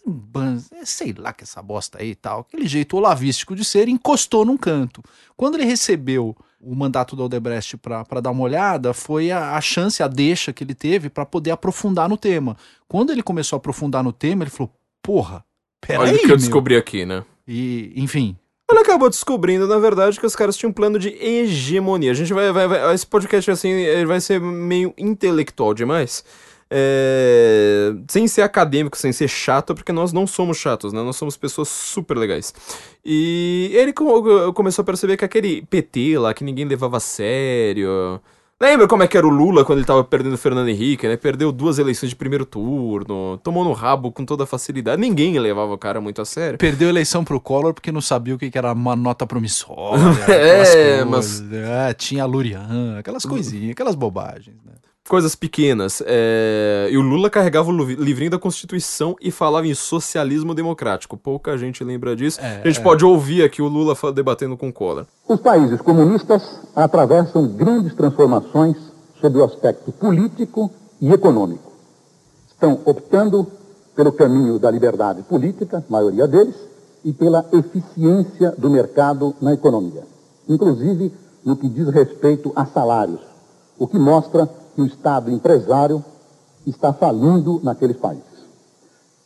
é, 0.81 0.85
sei 0.85 1.12
lá 1.12 1.32
que 1.32 1.43
essa 1.43 1.61
bosta 1.61 1.99
aí 2.01 2.11
e 2.11 2.15
tal. 2.15 2.41
Aquele 2.41 2.69
jeito 2.69 2.97
olavístico 2.97 3.57
de 3.57 3.65
ser, 3.65 3.89
encostou 3.89 4.45
num 4.45 4.57
canto. 4.57 5.03
Quando 5.36 5.57
ele 5.57 5.65
recebeu 5.65 6.36
o 6.66 6.74
mandato 6.74 7.15
do 7.16 7.24
Odebrecht 7.24 7.77
para 7.77 8.20
dar 8.20 8.31
uma 8.31 8.43
olhada, 8.43 8.93
foi 8.95 9.31
a, 9.31 9.57
a 9.57 9.61
chance, 9.61 10.03
a 10.03 10.09
deixa 10.09 10.53
que 10.53 10.65
ele 10.65 10.74
teve 10.74 11.09
para 11.11 11.24
poder 11.27 11.51
aprofundar 11.51 12.09
no 12.09 12.16
tema. 12.16 12.57
Quando 12.89 13.11
ele 13.12 13.23
começou 13.23 13.57
a 13.57 13.59
aprofundar 13.59 14.03
no 14.03 14.12
tema, 14.12 14.43
ele 14.45 14.51
falou, 14.51 14.73
porra, 15.03 15.45
Olha 15.89 15.99
peraí, 15.99 16.15
o 16.15 16.19
que 16.19 16.24
eu 16.24 16.28
meu. 16.28 16.36
descobri 16.39 16.77
aqui, 16.77 17.05
né? 17.05 17.24
E, 17.47 17.93
enfim, 17.97 18.36
Ele 18.70 18.78
acabou 18.81 19.11
descobrindo, 19.11 19.66
na 19.69 19.78
verdade, 19.78 20.19
que 20.19 20.24
os 20.24 20.35
caras 20.35 20.57
tinham 20.57 20.70
um 20.70 20.73
plano 20.73 20.99
de 20.99 21.09
hegemonia. 21.11 22.11
A 22.11 22.15
gente 22.15 22.32
vai. 22.32 22.51
vai- 22.51 22.66
vai- 22.66 22.95
esse 22.95 23.07
podcast, 23.07 23.51
assim, 23.51 23.69
ele 23.69 24.07
vai 24.07 24.19
ser 24.20 24.41
meio 24.41 24.95
intelectual 24.97 25.74
demais. 25.74 26.24
É, 26.77 27.95
sem 28.09 28.27
ser 28.27 28.43
acadêmico, 28.43 28.97
sem 28.97 29.13
ser 29.13 29.29
chato, 29.29 29.75
porque 29.75 29.93
nós 29.93 30.13
não 30.13 30.27
somos 30.27 30.57
chatos, 30.59 30.93
né? 30.93 31.03
Nós 31.03 31.17
somos 31.17 31.37
pessoas 31.37 31.69
super 31.69 32.17
legais. 32.17 32.53
E 33.05 33.71
ele 33.75 33.93
co- 33.93 34.53
começou 34.53 34.83
a 34.83 34.87
perceber 34.87 35.17
que 35.17 35.25
aquele 35.25 35.63
PT 35.63 36.19
lá, 36.19 36.35
que 36.35 36.45
ninguém 36.45 36.65
levava 36.65 36.97
a 36.97 37.01
sério. 37.01 38.21
Lembra 38.61 38.87
como 38.87 39.03
é 39.03 39.09
que 39.09 39.17
era 39.19 39.27
o 39.27 39.31
Lula 39.31 39.65
quando 39.65 39.79
ele 39.81 39.87
tava 39.87 40.03
perdendo 40.05 40.35
o 40.35 40.39
Fernando 40.39 40.69
Henrique, 40.69 41.07
né? 41.09 41.17
Perdeu 41.17 41.51
duas 41.53 41.79
eleições 41.79 42.09
de 42.11 42.17
primeiro 42.17 42.47
turno, 42.47 43.37
tomou 43.43 43.65
no 43.65 43.73
rabo 43.73 44.13
com 44.13 44.25
toda 44.25 44.47
facilidade. 44.47 45.01
Ninguém 45.01 45.39
levava 45.39 45.73
o 45.73 45.79
cara 45.79 46.01
muito 46.01 46.23
a 46.23 46.25
sério. 46.25 46.57
perdeu 46.59 46.87
a 46.89 46.91
eleição 46.91 47.25
pro 47.25 47.41
Collor 47.41 47.75
porque 47.75 47.91
não 47.93 48.01
sabia 48.01 48.35
o 48.35 48.39
que 48.39 48.51
era 48.57 48.73
uma 48.73 48.95
nota 48.97 49.27
promissória. 49.27 50.03
É, 50.33 51.05
mas- 51.05 51.43
é, 51.53 51.93
tinha 51.95 52.23
a 52.23 52.27
Lurian, 52.27 52.97
aquelas 52.99 53.25
coisinhas, 53.25 53.73
aquelas 53.73 53.95
bobagens, 53.97 54.57
né? 54.65 54.73
Coisas 55.09 55.35
pequenas. 55.35 56.03
é, 56.07 56.89
E 56.91 56.97
o 56.97 57.03
Lula 57.03 57.29
carregava 57.29 57.71
o 57.71 57.73
livrinho 57.73 58.31
da 58.31 58.39
Constituição 58.39 59.15
e 59.21 59.31
falava 59.31 59.67
em 59.67 59.75
socialismo 59.75 60.55
democrático. 60.55 61.17
Pouca 61.17 61.57
gente 61.59 61.85
lembra 61.85 62.17
disso. 62.17 62.41
É, 62.41 62.63
a 62.65 62.67
gente 62.67 62.83
pode 62.83 63.05
ouvir 63.05 63.43
aqui 63.43 63.61
o 63.61 63.69
Lula 63.69 63.95
debatendo 64.13 64.57
com 64.57 64.69
o 64.69 64.73
Collor. 64.73 65.07
Os 65.29 65.41
países 65.41 65.81
comunistas 65.81 66.61
atravessam 66.75 67.47
grandes 67.47 67.95
transformações 67.95 68.77
sob 69.21 69.39
o 69.39 69.45
aspecto 69.45 69.93
político 69.93 70.71
e 71.01 71.13
econômico. 71.13 71.73
Estão 72.49 72.81
optando 72.85 73.47
pelo 73.95 74.13
caminho 74.13 74.59
da 74.59 74.71
liberdade 74.71 75.23
política, 75.23 75.85
a 75.87 75.93
maioria 75.93 76.27
deles, 76.27 76.57
e 77.05 77.13
pela 77.13 77.45
eficiência 77.53 78.55
do 78.57 78.71
mercado 78.71 79.35
na 79.41 79.53
economia, 79.53 80.03
inclusive 80.49 81.13
no 81.45 81.55
que 81.55 81.69
diz 81.69 81.89
respeito 81.91 82.51
a 82.57 82.65
salários, 82.65 83.21
o 83.79 83.87
que 83.87 83.99
mostra 83.99 84.49
que 84.75 84.83
o 84.83 84.87
Estado 84.87 85.31
empresário 85.31 86.05
está 86.67 86.93
falindo 86.93 87.61
naqueles 87.63 87.97
países. 87.97 88.25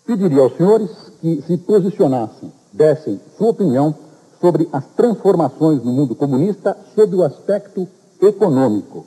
Pediria 0.06 0.42
aos 0.42 0.56
senhores 0.56 0.90
que 1.20 1.42
se 1.42 1.56
posicionassem, 1.58 2.52
dessem 2.72 3.20
sua 3.36 3.50
opinião 3.50 3.94
sobre 4.40 4.68
as 4.72 4.84
transformações 4.96 5.82
no 5.84 5.92
mundo 5.92 6.14
comunista 6.14 6.76
sob 6.94 7.16
o 7.16 7.24
aspecto 7.24 7.86
econômico 8.20 9.04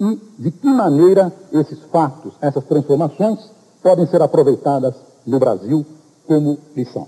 e 0.00 0.20
de 0.38 0.50
que 0.50 0.66
maneira 0.66 1.32
esses 1.52 1.78
fatos, 1.92 2.34
essas 2.40 2.64
transformações, 2.64 3.38
podem 3.82 4.06
ser 4.06 4.20
aproveitadas 4.22 4.94
no 5.26 5.38
Brasil 5.38 5.84
como 6.26 6.58
lição. 6.74 7.06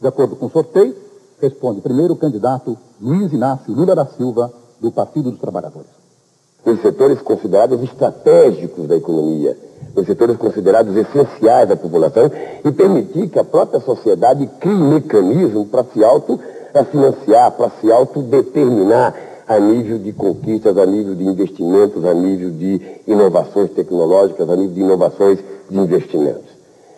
De 0.00 0.06
acordo 0.06 0.36
com 0.36 0.46
o 0.46 0.50
sorteio, 0.50 0.94
responde 1.40 1.80
primeiro 1.80 2.14
o 2.14 2.18
candidato 2.18 2.76
Luiz 3.00 3.32
Inácio 3.32 3.72
Lula 3.72 3.94
da 3.94 4.06
Silva, 4.06 4.52
do 4.80 4.90
Partido 4.90 5.30
dos 5.30 5.40
Trabalhadores. 5.40 6.01
Nos 6.64 6.80
setores 6.80 7.20
considerados 7.20 7.82
estratégicos 7.82 8.86
da 8.86 8.96
economia, 8.96 9.56
nos 9.94 10.06
setores 10.06 10.36
considerados 10.36 10.96
essenciais 10.96 11.68
da 11.68 11.76
população 11.76 12.30
e 12.64 12.70
permitir 12.70 13.28
que 13.28 13.38
a 13.38 13.44
própria 13.44 13.80
sociedade 13.80 14.48
crie 14.60 14.74
mecanismo 14.74 15.66
para 15.66 15.84
se 15.84 16.02
autofinanciar, 16.04 17.52
para 17.52 17.70
se 17.80 17.90
autodeterminar 17.90 19.14
a 19.46 19.58
nível 19.58 19.98
de 19.98 20.12
conquistas, 20.12 20.78
a 20.78 20.86
nível 20.86 21.14
de 21.14 21.24
investimentos, 21.24 22.04
a 22.04 22.14
nível 22.14 22.50
de 22.50 22.80
inovações 23.06 23.70
tecnológicas, 23.72 24.48
a 24.48 24.56
nível 24.56 24.74
de 24.74 24.80
inovações 24.80 25.38
de 25.68 25.78
investimentos. 25.78 26.52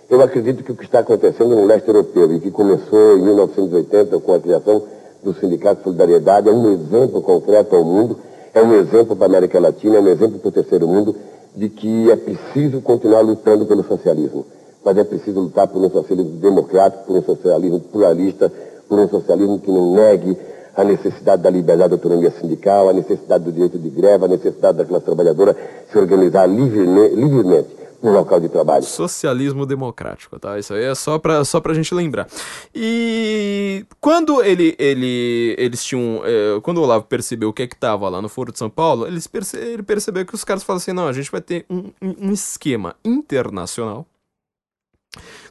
Eu 0.09 0.23
acredito 0.23 0.63
que 0.63 0.71
o 0.71 0.77
que 0.77 0.85
está 0.85 1.01
acontecendo 1.01 1.57
no 1.57 1.65
leste 1.65 1.89
europeu 1.89 2.33
e 2.33 2.39
que 2.39 2.51
começou 2.51 3.17
em 3.17 3.23
1980 3.23 4.21
com 4.21 4.35
a 4.35 4.41
criação 4.41 4.83
do 5.23 5.35
Sindicato 5.35 5.79
de 5.79 5.85
Solidariedade 5.85 6.49
é 6.49 6.53
um 6.53 6.71
exemplo 6.71 7.23
concreto 7.23 7.75
ao 7.75 7.85
mundo, 7.85 8.19
é 8.55 8.63
um 8.63 8.75
exemplo 8.75 9.17
para 9.17 9.27
a 9.27 9.29
América 9.29 9.59
Latina, 9.59 9.97
é 9.97 10.01
um 10.01 10.09
exemplo 10.09 10.39
para 10.39 10.49
o 10.49 10.53
terceiro 10.53 10.87
mundo 10.87 11.15
de 11.55 11.69
que 11.69 12.11
é 12.11 12.17
preciso 12.17 12.81
continuar 12.81 13.21
lutando 13.21 13.67
pelo 13.67 13.85
socialismo, 13.85 14.45
mas 14.85 14.97
é 14.97 15.05
preciso 15.05 15.41
lutar 15.41 15.67
por 15.69 15.83
um 15.83 15.91
socialismo 15.91 16.33
democrático, 16.39 17.05
por 17.05 17.17
um 17.17 17.23
socialismo 17.23 17.81
pluralista, 17.81 18.53
por 18.89 18.99
um 18.99 19.09
socialismo 19.09 19.59
que 19.59 19.71
não 19.71 19.95
negue 19.95 20.37
a 20.77 20.83
necessidade 20.85 21.43
da 21.43 21.51
liberdade 21.51 21.91
da 21.91 21.97
autonomia 21.97 22.33
sindical, 22.41 22.89
a 22.89 22.93
necessidade 22.93 23.45
do 23.45 23.53
direito 23.53 23.79
de 23.79 23.89
greve, 23.91 24.25
a 24.25 24.29
necessidade 24.29 24.79
da 24.79 24.85
classe 24.85 25.05
trabalhadora 25.05 25.57
se 25.91 25.97
organizar 25.99 26.47
livre- 26.47 26.85
livremente 27.15 27.69
no 28.05 28.13
local 28.13 28.39
de 28.39 28.49
trabalho. 28.49 28.85
Socialismo 28.85 29.65
democrático, 29.67 30.39
tá? 30.39 30.59
Isso 30.59 30.75
aí 30.75 30.85
é 30.85 30.95
só 30.95 31.19
pra, 31.19 31.45
só 31.45 31.61
pra 31.61 31.73
gente 31.75 31.95
lembrar. 31.95 32.29
E 32.75 33.87
quando 34.01 34.43
ele, 34.43 34.77
ele, 34.79 35.55
eles 35.59 35.83
tinham. 35.85 36.21
é, 36.25 36.61
quando 36.61 36.79
o 36.79 36.83
Olavo 36.83 37.05
percebeu 37.07 37.49
o 37.49 37.53
que 37.53 37.63
é 37.63 37.67
que 37.67 37.77
tava 37.77 38.09
lá 38.09 38.21
no 38.21 38.29
Foro 38.29 38.53
de 38.53 38.59
São 38.59 38.69
Paulo, 38.69 39.07
eles 39.07 39.27
perce, 39.27 39.57
ele 39.57 39.83
percebeu 39.83 40.25
que 40.27 40.35
os 40.35 40.45
caras 40.45 40.63
falaram 40.63 40.79
assim: 40.83 40.93
não, 40.93 41.09
a 41.09 41.13
gente 41.13 41.31
vai 41.33 41.41
ter 41.41 41.65
um, 41.71 41.91
um, 42.03 42.29
um 42.29 42.33
esquema 42.33 42.95
internacional. 43.05 44.07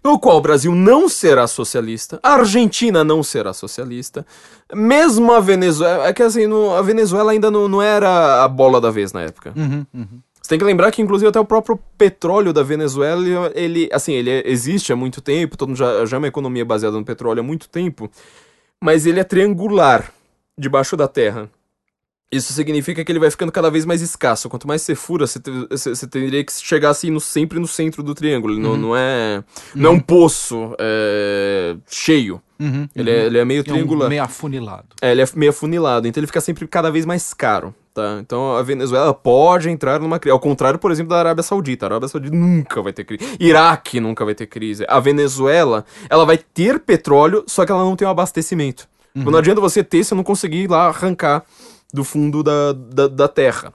No 0.03 0.19
qual 0.19 0.37
o 0.37 0.41
Brasil 0.41 0.75
não 0.75 1.07
será 1.07 1.47
socialista, 1.47 2.19
a 2.21 2.33
Argentina 2.33 3.01
não 3.05 3.23
será 3.23 3.53
socialista, 3.53 4.25
mesmo 4.73 5.31
a 5.31 5.39
Venezuela. 5.39 6.05
É 6.07 6.11
que 6.13 6.21
assim, 6.21 6.45
no- 6.45 6.75
a 6.75 6.81
Venezuela 6.81 7.31
ainda 7.31 7.49
não, 7.49 7.69
não 7.69 7.81
era 7.81 8.43
a 8.43 8.47
bola 8.49 8.81
da 8.81 8.91
vez 8.91 9.13
na 9.13 9.21
época. 9.21 9.53
Uhum, 9.55 9.85
uhum. 9.93 10.19
Você 10.43 10.49
tem 10.49 10.59
que 10.59 10.65
lembrar 10.65 10.91
que, 10.91 11.01
inclusive, 11.01 11.29
até 11.29 11.39
o 11.39 11.45
próprio 11.45 11.79
petróleo 11.97 12.51
da 12.51 12.61
Venezuela, 12.61 13.49
ele, 13.55 13.89
assim, 13.93 14.11
ele 14.11 14.29
é- 14.29 14.43
existe 14.45 14.91
há 14.91 14.95
muito 14.95 15.21
tempo, 15.21 15.55
todo 15.55 15.69
mundo 15.69 15.77
já, 15.77 16.05
já 16.05 16.17
é 16.17 16.19
uma 16.19 16.27
economia 16.27 16.65
baseada 16.65 16.97
no 16.97 17.05
petróleo 17.05 17.39
há 17.39 17.43
muito 17.43 17.69
tempo, 17.69 18.11
mas 18.83 19.05
ele 19.05 19.21
é 19.21 19.23
triangular 19.23 20.11
debaixo 20.57 20.97
da 20.97 21.07
terra. 21.07 21.49
Isso 22.29 22.51
significa 22.51 23.05
que 23.05 23.11
ele 23.11 23.19
vai 23.19 23.29
ficando 23.31 23.51
cada 23.53 23.69
vez 23.69 23.85
mais 23.85 24.01
escasso. 24.01 24.49
Quanto 24.49 24.67
mais 24.67 24.81
você 24.81 24.95
fura, 24.95 25.25
você, 25.27 25.39
te- 25.39 25.51
você, 25.69 26.07
teria 26.07 26.43
que 26.43 26.51
chegar 26.51 26.89
assim 26.89 27.09
no, 27.11 27.19
sempre 27.21 27.59
no 27.59 27.67
centro 27.67 28.01
do 28.03 28.13
triângulo. 28.15 28.55
Ele 28.55 28.59
não, 28.61 28.75
não 28.75 28.97
é, 28.97 29.43
não 29.75 29.91
é 29.91 29.93
um 29.93 29.99
poço 29.99 30.75
é, 30.79 31.75
cheio. 31.87 32.41
Uhum, 32.59 32.89
Ele, 32.95 33.09
é, 33.11 33.25
ele 33.27 33.37
é 33.37 33.45
meio 33.45 33.59
É 33.59 33.61
um 33.61 33.63
triangular. 33.65 34.09
meio 34.09 34.23
afunilado. 34.23 34.87
É, 34.99 35.11
ele 35.11 35.21
é 35.21 35.25
meio 35.35 35.51
afunilado, 35.51 36.07
então 36.07 36.19
ele 36.19 36.27
fica 36.27 36.41
sempre 36.41 36.67
cada 36.67 36.89
vez 36.91 37.05
mais 37.05 37.33
caro, 37.35 37.73
tá? 37.93 38.17
Então 38.19 38.55
a 38.55 38.61
Venezuela 38.63 39.13
pode 39.13 39.69
entrar 39.69 39.99
numa 39.99 40.19
crise. 40.19 40.31
Ao 40.33 40.39
contrário, 40.39 40.79
por 40.79 40.91
exemplo, 40.91 41.11
da 41.11 41.19
Arábia 41.19 41.43
Saudita. 41.43 41.85
A 41.85 41.87
Arábia 41.89 42.07
Saudita 42.07 42.35
nunca 42.35 42.81
vai 42.81 42.91
ter 42.93 43.03
crise. 43.03 43.23
Iraque 43.39 43.99
nunca 43.99 44.25
vai 44.25 44.33
ter 44.35 44.47
crise. 44.47 44.85
A 44.87 44.99
Venezuela, 44.99 45.85
ela 46.09 46.25
vai 46.25 46.37
ter 46.37 46.79
petróleo, 46.79 47.43
só 47.47 47.65
que 47.65 47.71
ela 47.71 47.83
não 47.83 47.95
tem 47.95 48.07
um 48.07 48.11
abastecimento. 48.11 48.87
Não 49.15 49.37
adianta 49.37 49.61
você 49.61 49.83
ter 49.83 50.03
se 50.03 50.13
eu 50.13 50.15
não 50.15 50.23
conseguir 50.23 50.63
ir 50.63 50.69
lá 50.69 50.87
arrancar 50.87 51.43
do 51.93 52.03
fundo 52.03 52.41
da, 52.41 52.73
da, 52.73 53.07
da 53.07 53.27
terra. 53.27 53.71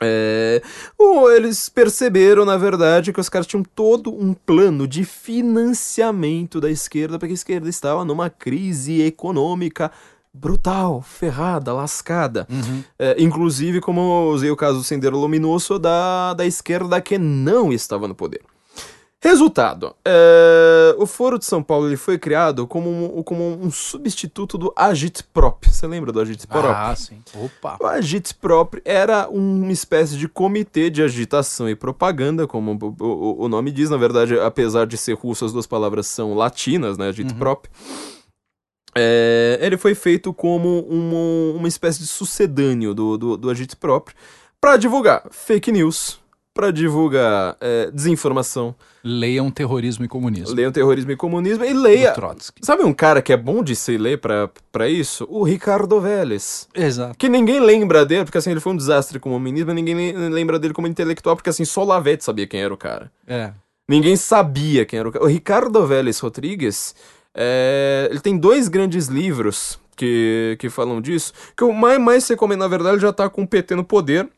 É, 0.00 0.62
o- 0.98 1.28
eles 1.30 1.68
perceberam, 1.68 2.44
na 2.44 2.56
verdade, 2.56 3.12
que 3.12 3.18
os 3.18 3.28
caras 3.28 3.46
tinham 3.46 3.64
todo 3.64 4.14
um 4.14 4.32
plano 4.34 4.86
de 4.86 5.04
financiamento 5.04 6.60
da 6.60 6.70
esquerda, 6.70 7.18
porque 7.18 7.32
a 7.32 7.34
esquerda 7.34 7.68
estava 7.68 8.04
numa 8.04 8.30
crise 8.30 9.02
econômica 9.02 9.90
brutal, 10.40 11.02
ferrada, 11.02 11.72
lascada. 11.72 12.46
É, 12.98 13.16
inclusive, 13.18 13.80
como 13.80 14.00
eu 14.00 14.34
usei 14.34 14.50
o 14.50 14.56
caso 14.56 14.78
do 14.78 14.84
Sendero 14.84 15.18
Luminoso, 15.18 15.78
da, 15.78 16.34
da 16.34 16.46
esquerda 16.46 17.00
que 17.00 17.18
não 17.18 17.72
estava 17.72 18.06
no 18.06 18.14
poder. 18.14 18.40
Resultado, 19.20 19.96
é, 20.04 20.94
o 20.96 21.04
Foro 21.04 21.40
de 21.40 21.44
São 21.44 21.60
Paulo 21.60 21.88
ele 21.88 21.96
foi 21.96 22.16
criado 22.16 22.68
como 22.68 22.88
um, 23.18 23.20
como 23.24 23.42
um 23.60 23.68
substituto 23.68 24.56
do 24.56 24.72
Agitprop. 24.76 25.68
Você 25.68 25.88
lembra 25.88 26.12
do 26.12 26.20
Agitprop? 26.20 26.64
Ah, 26.64 26.94
sim. 26.94 27.20
Opa. 27.34 27.76
O 27.80 27.86
Agitprop 27.86 28.80
era 28.84 29.28
uma 29.28 29.72
espécie 29.72 30.16
de 30.16 30.28
comitê 30.28 30.88
de 30.88 31.02
agitação 31.02 31.68
e 31.68 31.74
propaganda, 31.74 32.46
como 32.46 32.78
o, 32.80 33.04
o- 33.04 33.44
o 33.44 33.48
nome 33.48 33.72
diz. 33.72 33.90
Na 33.90 33.96
verdade, 33.96 34.38
apesar 34.38 34.86
de 34.86 34.96
ser 34.96 35.14
russo, 35.16 35.44
as 35.44 35.52
duas 35.52 35.66
palavras 35.66 36.06
são 36.06 36.34
latinas, 36.34 36.96
né? 36.96 37.08
Agitprop. 37.08 37.66
É, 38.94 39.58
ele 39.60 39.76
foi 39.76 39.94
feito 39.94 40.32
como 40.32 40.80
uma, 40.88 41.58
uma 41.58 41.68
espécie 41.68 42.00
de 42.00 42.06
sucedâneo 42.06 42.94
do, 42.94 43.16
do, 43.18 43.36
do 43.36 43.50
Agitprop 43.50 44.08
para 44.60 44.76
divulgar 44.76 45.22
fake 45.30 45.70
news, 45.70 46.18
pra 46.54 46.70
divulgar 46.72 47.56
é, 47.60 47.90
desinformação. 47.92 48.74
Leiam 49.04 49.48
terrorismo 49.50 50.04
e 50.04 50.08
comunismo. 50.08 50.54
Leiam 50.56 50.72
terrorismo 50.72 51.12
e 51.12 51.16
comunismo 51.16 51.64
e 51.64 51.72
leia. 51.72 52.12
Sabe 52.60 52.82
um 52.82 52.92
cara 52.92 53.22
que 53.22 53.32
é 53.32 53.36
bom 53.36 53.62
de 53.62 53.76
se 53.76 53.96
ler 53.96 54.18
pra, 54.18 54.50
pra 54.72 54.88
isso? 54.88 55.24
O 55.30 55.44
Ricardo 55.44 56.00
Vélez. 56.00 56.68
Exato. 56.74 57.16
Que 57.16 57.28
ninguém 57.28 57.60
lembra 57.60 58.04
dele, 58.04 58.24
porque 58.24 58.38
assim, 58.38 58.50
ele 58.50 58.58
foi 58.60 58.72
um 58.72 58.76
desastre 58.76 59.20
como 59.20 59.38
ministro, 59.38 59.68
mas 59.68 59.76
ninguém 59.76 59.94
le- 59.94 60.28
lembra 60.30 60.58
dele 60.58 60.74
como 60.74 60.88
intelectual, 60.88 61.36
porque 61.36 61.48
assim, 61.50 61.64
só 61.64 61.84
Lavete 61.84 62.24
sabia 62.24 62.46
quem 62.46 62.60
era 62.60 62.74
o 62.74 62.76
cara. 62.76 63.10
É. 63.26 63.52
Ninguém 63.88 64.16
sabia 64.16 64.84
quem 64.84 64.98
era 64.98 65.08
o 65.08 65.12
cara. 65.12 65.24
O 65.24 65.28
Ricardo 65.28 65.86
Vélez 65.86 66.18
Rodrigues, 66.18 66.94
é, 67.40 68.08
ele 68.10 68.18
tem 68.18 68.36
dois 68.36 68.66
grandes 68.66 69.06
livros 69.06 69.78
que, 69.96 70.56
que 70.58 70.68
falam 70.68 71.00
disso, 71.00 71.32
que 71.56 71.62
o 71.62 71.72
mais, 71.72 72.00
mais 72.00 72.28
recomendo, 72.28 72.58
na 72.60 72.68
verdade, 72.68 73.00
já 73.00 73.12
tá 73.12 73.28
com 73.30 73.42
o 73.42 73.46
PT 73.46 73.76
no 73.76 73.84
poder. 73.84 74.28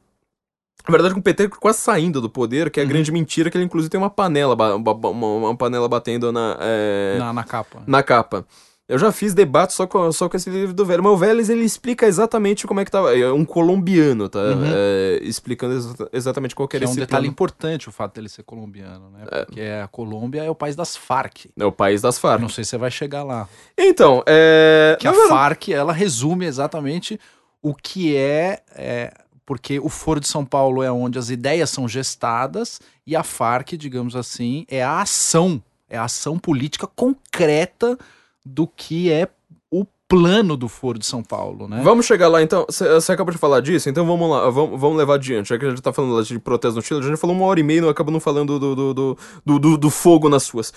Na 0.87 0.93
verdade, 0.93 1.15
com 1.15 1.21
o 1.21 1.23
PT 1.23 1.49
quase 1.49 1.79
saindo 1.79 2.21
do 2.21 2.29
poder, 2.31 2.71
que 2.71 2.81
é 2.81 2.83
a 2.83 2.87
grande 2.87 3.11
mentira, 3.13 3.51
que 3.51 3.57
ele 3.57 3.65
inclusive 3.65 3.91
tem 3.91 4.01
uma 4.01 4.09
panela, 4.11 4.55
uma, 4.55 4.95
uma 5.11 5.57
panela 5.57 5.89
batendo 5.89 6.31
na, 6.33 6.57
é, 6.61 7.17
Na, 7.19 7.33
na 7.33 7.45
capa. 7.45 7.83
na 7.87 8.03
capa. 8.03 8.47
Eu 8.91 8.99
já 8.99 9.13
fiz 9.13 9.33
debate 9.33 9.73
só 9.73 9.87
com, 9.87 10.11
só 10.13 10.29
com 10.29 10.37
esse 10.37 10.51
livro 10.51 10.75
do 10.75 10.85
Vélez, 10.85 11.03
mas 11.05 11.13
o 11.13 11.17
Vélez 11.17 11.49
ele 11.49 11.65
explica 11.65 12.07
exatamente 12.07 12.67
como 12.67 12.81
é 12.81 12.85
que 12.85 12.91
tava. 12.91 13.17
É 13.17 13.31
um 13.33 13.45
colombiano, 13.45 14.29
tá? 14.29 14.41
É, 14.75 15.21
explicando 15.23 15.75
exa- 15.75 16.09
exatamente 16.13 16.55
qual 16.55 16.67
que 16.67 16.73
Que 16.73 16.77
era 16.79 16.85
é 16.85 16.89
um 16.89 16.91
esse 16.91 17.01
detalhe 17.01 17.23
plano. 17.23 17.33
importante 17.33 17.89
o 17.89 17.93
fato 17.93 18.15
dele 18.15 18.29
ser 18.29 18.43
colombiano, 18.43 19.11
né? 19.11 19.25
Porque 19.47 19.61
a 19.63 19.87
Colômbia 19.89 20.43
é 20.43 20.51
o 20.51 20.55
país 20.55 20.75
das 20.75 20.97
Farc. 20.97 21.47
É 21.59 21.65
o 21.65 21.73
país 21.73 22.03
das 22.03 22.17
Eu 22.17 22.21
Farc. 22.23 22.41
Não 22.43 22.49
sei 22.49 22.65
se 22.65 22.71
você 22.71 22.79
vai 22.79 22.91
chegar 22.91 23.23
lá. 23.23 23.49
Então, 23.79 24.23
é. 24.27 24.97
Que 25.01 25.07
a 25.07 25.13
verdade- 25.13 25.31
Farc, 25.31 25.69
ela 25.69 25.93
resume 25.93 26.45
exatamente 26.47 27.19
o 27.63 27.75
que 27.75 28.17
é, 28.17 28.63
é, 28.75 29.13
porque 29.47 29.79
o 29.79 29.89
Foro 29.89 30.19
de 30.21 30.27
São 30.29 30.45
Paulo 30.45 30.83
é 30.83 30.91
onde 30.91 31.19
as 31.19 31.31
ideias 31.31 31.71
são 31.71 31.87
gestadas 31.89 32.81
e 33.07 33.15
a 33.15 33.23
Farc, 33.23 33.73
digamos 33.77 34.17
assim, 34.17 34.65
é 34.69 34.83
a 34.83 35.01
ação, 35.01 35.63
é 35.89 35.99
a 35.99 36.05
ação 36.05 36.39
política 36.39 36.87
concreta 36.87 37.99
do 38.45 38.67
que 38.67 39.11
é 39.11 39.29
o 39.71 39.85
plano 40.09 40.57
do 40.57 40.69
Foro 40.69 40.99
de 40.99 41.07
São 41.07 41.23
Paulo, 41.23 41.69
né? 41.69 41.81
Vamos 41.85 42.05
chegar 42.07 42.29
lá 42.29 42.43
então. 42.43 42.67
Você 42.69 43.13
acabou 43.13 43.33
de 43.33 43.39
falar 43.39 43.61
disso, 43.61 43.89
então 43.89 44.05
vamos 44.07 44.29
lá, 44.29 44.51
vamos, 44.51 44.81
vamos 44.81 44.97
levar 44.99 45.15
adiante. 45.15 45.49
Já 45.51 45.59
que 45.59 45.65
a 45.67 45.71
gente 45.71 45.81
tá 45.83 45.93
falando 45.93 46.23
de 46.25 46.39
protesto 46.39 46.77
no 46.77 46.83
Chile, 46.83 47.01
a 47.01 47.03
gente 47.05 47.17
falou 47.17 47.37
uma 47.37 47.45
hora 47.47 47.61
e 47.61 47.63
meia 47.63 47.79
e 47.79 47.81
não 47.81 47.89
acabou 47.89 48.13
não 48.13 48.19
falando 48.21 48.59
do, 48.59 48.75
do, 48.75 48.95
do, 48.95 49.59
do, 49.59 49.79
do- 49.79 49.91
fogo 49.91 50.29
nas 50.29 50.49
ruas. 50.49 50.73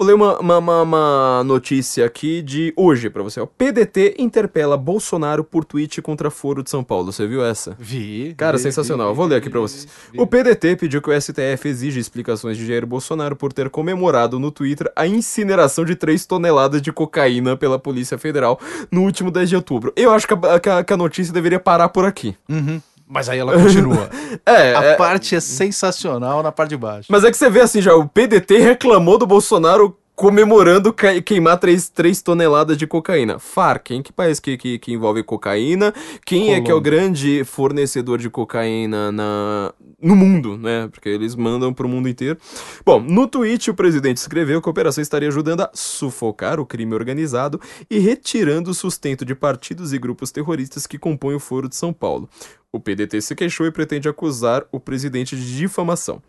Vou 0.00 0.06
ler 0.06 0.14
uma, 0.14 0.38
uma, 0.38 0.82
uma- 0.82 1.42
notícia 1.44 2.06
aqui 2.06 2.40
de 2.40 2.72
hoje 2.76 3.10
pra 3.10 3.20
você. 3.20 3.40
ó. 3.40 3.46
PDT 3.46 4.14
interpela 4.16 4.76
Bolsonaro 4.76 5.42
por 5.42 5.64
tweet 5.64 6.00
contra 6.00 6.30
Foro 6.30 6.62
de 6.62 6.70
São 6.70 6.84
Paulo. 6.84 7.10
Você 7.12 7.26
viu 7.26 7.44
essa? 7.44 7.74
Vi. 7.80 8.32
Cara, 8.36 8.56
vi, 8.58 8.62
sensacional. 8.62 9.10
vi, 9.10 9.16
Vou 9.16 9.26
ler 9.26 9.36
aqui 9.38 9.50
pra 9.50 9.58
vi, 9.58 9.66
vocês. 9.66 9.88
vi. 10.12 10.20
O 10.20 10.24
PDT 10.24 10.76
pediu 10.76 11.02
que 11.02 11.10
o 11.10 11.20
STF 11.20 11.66
exija 11.68 11.98
explicações 11.98 12.56
de 12.56 12.64
Jair 12.64 12.86
Bolsonaro 12.86 13.34
por 13.34 13.52
ter 13.52 13.68
comemorado 13.70 14.38
no 14.38 14.52
Twitter 14.52 14.88
a 14.94 15.04
incineração 15.04 15.84
de 15.84 15.96
3 15.96 16.24
toneladas 16.26 16.80
de 16.80 16.92
cocaína 16.92 17.56
pela 17.56 17.76
Polícia 17.76 18.16
Federal 18.16 18.60
no 18.92 19.02
último 19.02 19.32
10 19.32 19.48
de 19.48 19.56
outubro. 19.56 19.92
Eu 19.96 20.12
acho 20.12 20.28
que 20.28 20.34
a, 20.34 20.60
que 20.60 20.68
a- 20.68 20.84
que 20.84 20.92
a 20.92 20.96
notícia 20.96 21.34
deveria 21.34 21.58
parar 21.58 21.88
por 21.88 22.04
aqui. 22.04 22.36
Uhum. 22.48 22.80
Mas 23.08 23.28
aí 23.28 23.38
ela 23.38 23.54
continua. 23.54 24.10
É, 24.44 24.74
a 24.74 24.84
é, 24.84 24.94
parte 24.94 25.34
é 25.34 25.40
sensacional 25.40 26.42
na 26.42 26.52
parte 26.52 26.70
de 26.70 26.76
baixo. 26.76 27.08
mas 27.10 27.24
é 27.24 27.30
que 27.30 27.36
você 27.36 27.48
vê 27.48 27.60
assim 27.60 27.80
já, 27.80 27.94
o 27.94 28.06
PDT 28.06 28.58
reclamou 28.58 29.18
do 29.18 29.26
Bolsonaro 29.26 29.96
comemorando 30.18 30.92
queimar 30.92 31.60
3, 31.60 32.20
toneladas 32.22 32.76
de 32.76 32.88
cocaína. 32.88 33.38
FARC, 33.38 33.92
em 33.92 34.02
que 34.02 34.12
país 34.12 34.40
que, 34.40 34.58
que, 34.58 34.76
que 34.76 34.92
envolve 34.92 35.22
cocaína? 35.22 35.94
Quem 36.26 36.54
é 36.54 36.60
que 36.60 36.72
é 36.72 36.74
o 36.74 36.78
Colômbia. 36.78 36.90
grande 36.90 37.44
fornecedor 37.44 38.18
de 38.18 38.28
cocaína 38.28 39.12
na, 39.12 39.72
no 40.02 40.16
mundo, 40.16 40.58
né? 40.58 40.88
Porque 40.90 41.08
eles 41.08 41.36
mandam 41.36 41.72
pro 41.72 41.88
mundo 41.88 42.08
inteiro. 42.08 42.36
Bom, 42.84 42.98
no 42.98 43.28
tweet 43.28 43.70
o 43.70 43.74
presidente 43.74 44.16
escreveu 44.16 44.60
que 44.60 44.68
a 44.68 44.72
operação 44.72 45.00
estaria 45.00 45.28
ajudando 45.28 45.60
a 45.60 45.70
sufocar 45.72 46.58
o 46.58 46.66
crime 46.66 46.94
organizado 46.94 47.60
e 47.88 48.00
retirando 48.00 48.72
o 48.72 48.74
sustento 48.74 49.24
de 49.24 49.36
partidos 49.36 49.92
e 49.92 49.98
grupos 49.98 50.32
terroristas 50.32 50.84
que 50.84 50.98
compõem 50.98 51.36
o 51.36 51.40
Foro 51.40 51.68
de 51.68 51.76
São 51.76 51.92
Paulo. 51.92 52.28
O 52.72 52.80
PDT 52.80 53.20
se 53.20 53.36
queixou 53.36 53.66
e 53.66 53.70
pretende 53.70 54.08
acusar 54.08 54.66
o 54.72 54.80
presidente 54.80 55.36
de 55.36 55.56
difamação. 55.56 56.20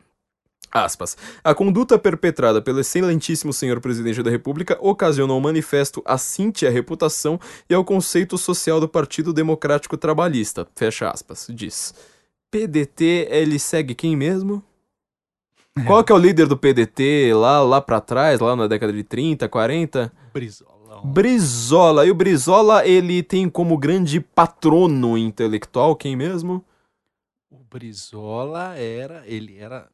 Aspas. 0.71 1.17
A 1.43 1.53
conduta 1.55 1.97
perpetrada 1.97 2.61
pelo 2.61 2.79
excelentíssimo 2.79 3.51
senhor 3.51 3.79
presidente 3.81 4.21
da 4.21 4.29
República 4.29 4.77
ocasionou 4.79 5.39
manifesto 5.41 6.01
assinte 6.05 6.67
à 6.67 6.69
reputação 6.69 7.39
e 7.69 7.73
ao 7.73 7.83
conceito 7.83 8.37
social 8.37 8.79
do 8.79 8.87
Partido 8.87 9.33
Democrático 9.33 9.97
Trabalhista. 9.97 10.67
Fecha 10.75 11.09
aspas. 11.09 11.47
Diz. 11.49 11.93
PDT, 12.51 13.27
ele 13.29 13.59
segue 13.59 13.93
quem 13.95 14.15
mesmo? 14.15 14.63
Qual 15.85 16.03
que 16.03 16.11
é 16.11 16.15
o 16.15 16.19
líder 16.19 16.47
do 16.47 16.57
PDT 16.57 17.33
lá, 17.33 17.61
lá 17.61 17.81
pra 17.81 18.01
trás, 18.01 18.39
lá 18.39 18.55
na 18.55 18.67
década 18.67 18.91
de 18.91 19.03
30, 19.03 19.47
40? 19.47 20.11
Brizolão. 20.33 21.05
Brizola. 21.05 22.05
E 22.05 22.11
o 22.11 22.15
Brizola, 22.15 22.85
ele 22.85 23.23
tem 23.23 23.49
como 23.49 23.77
grande 23.77 24.19
patrono 24.19 25.17
intelectual 25.17 25.95
quem 25.95 26.15
mesmo? 26.15 26.63
O 27.49 27.57
Brizola 27.57 28.75
era. 28.75 29.23
Ele 29.25 29.57
era. 29.57 29.87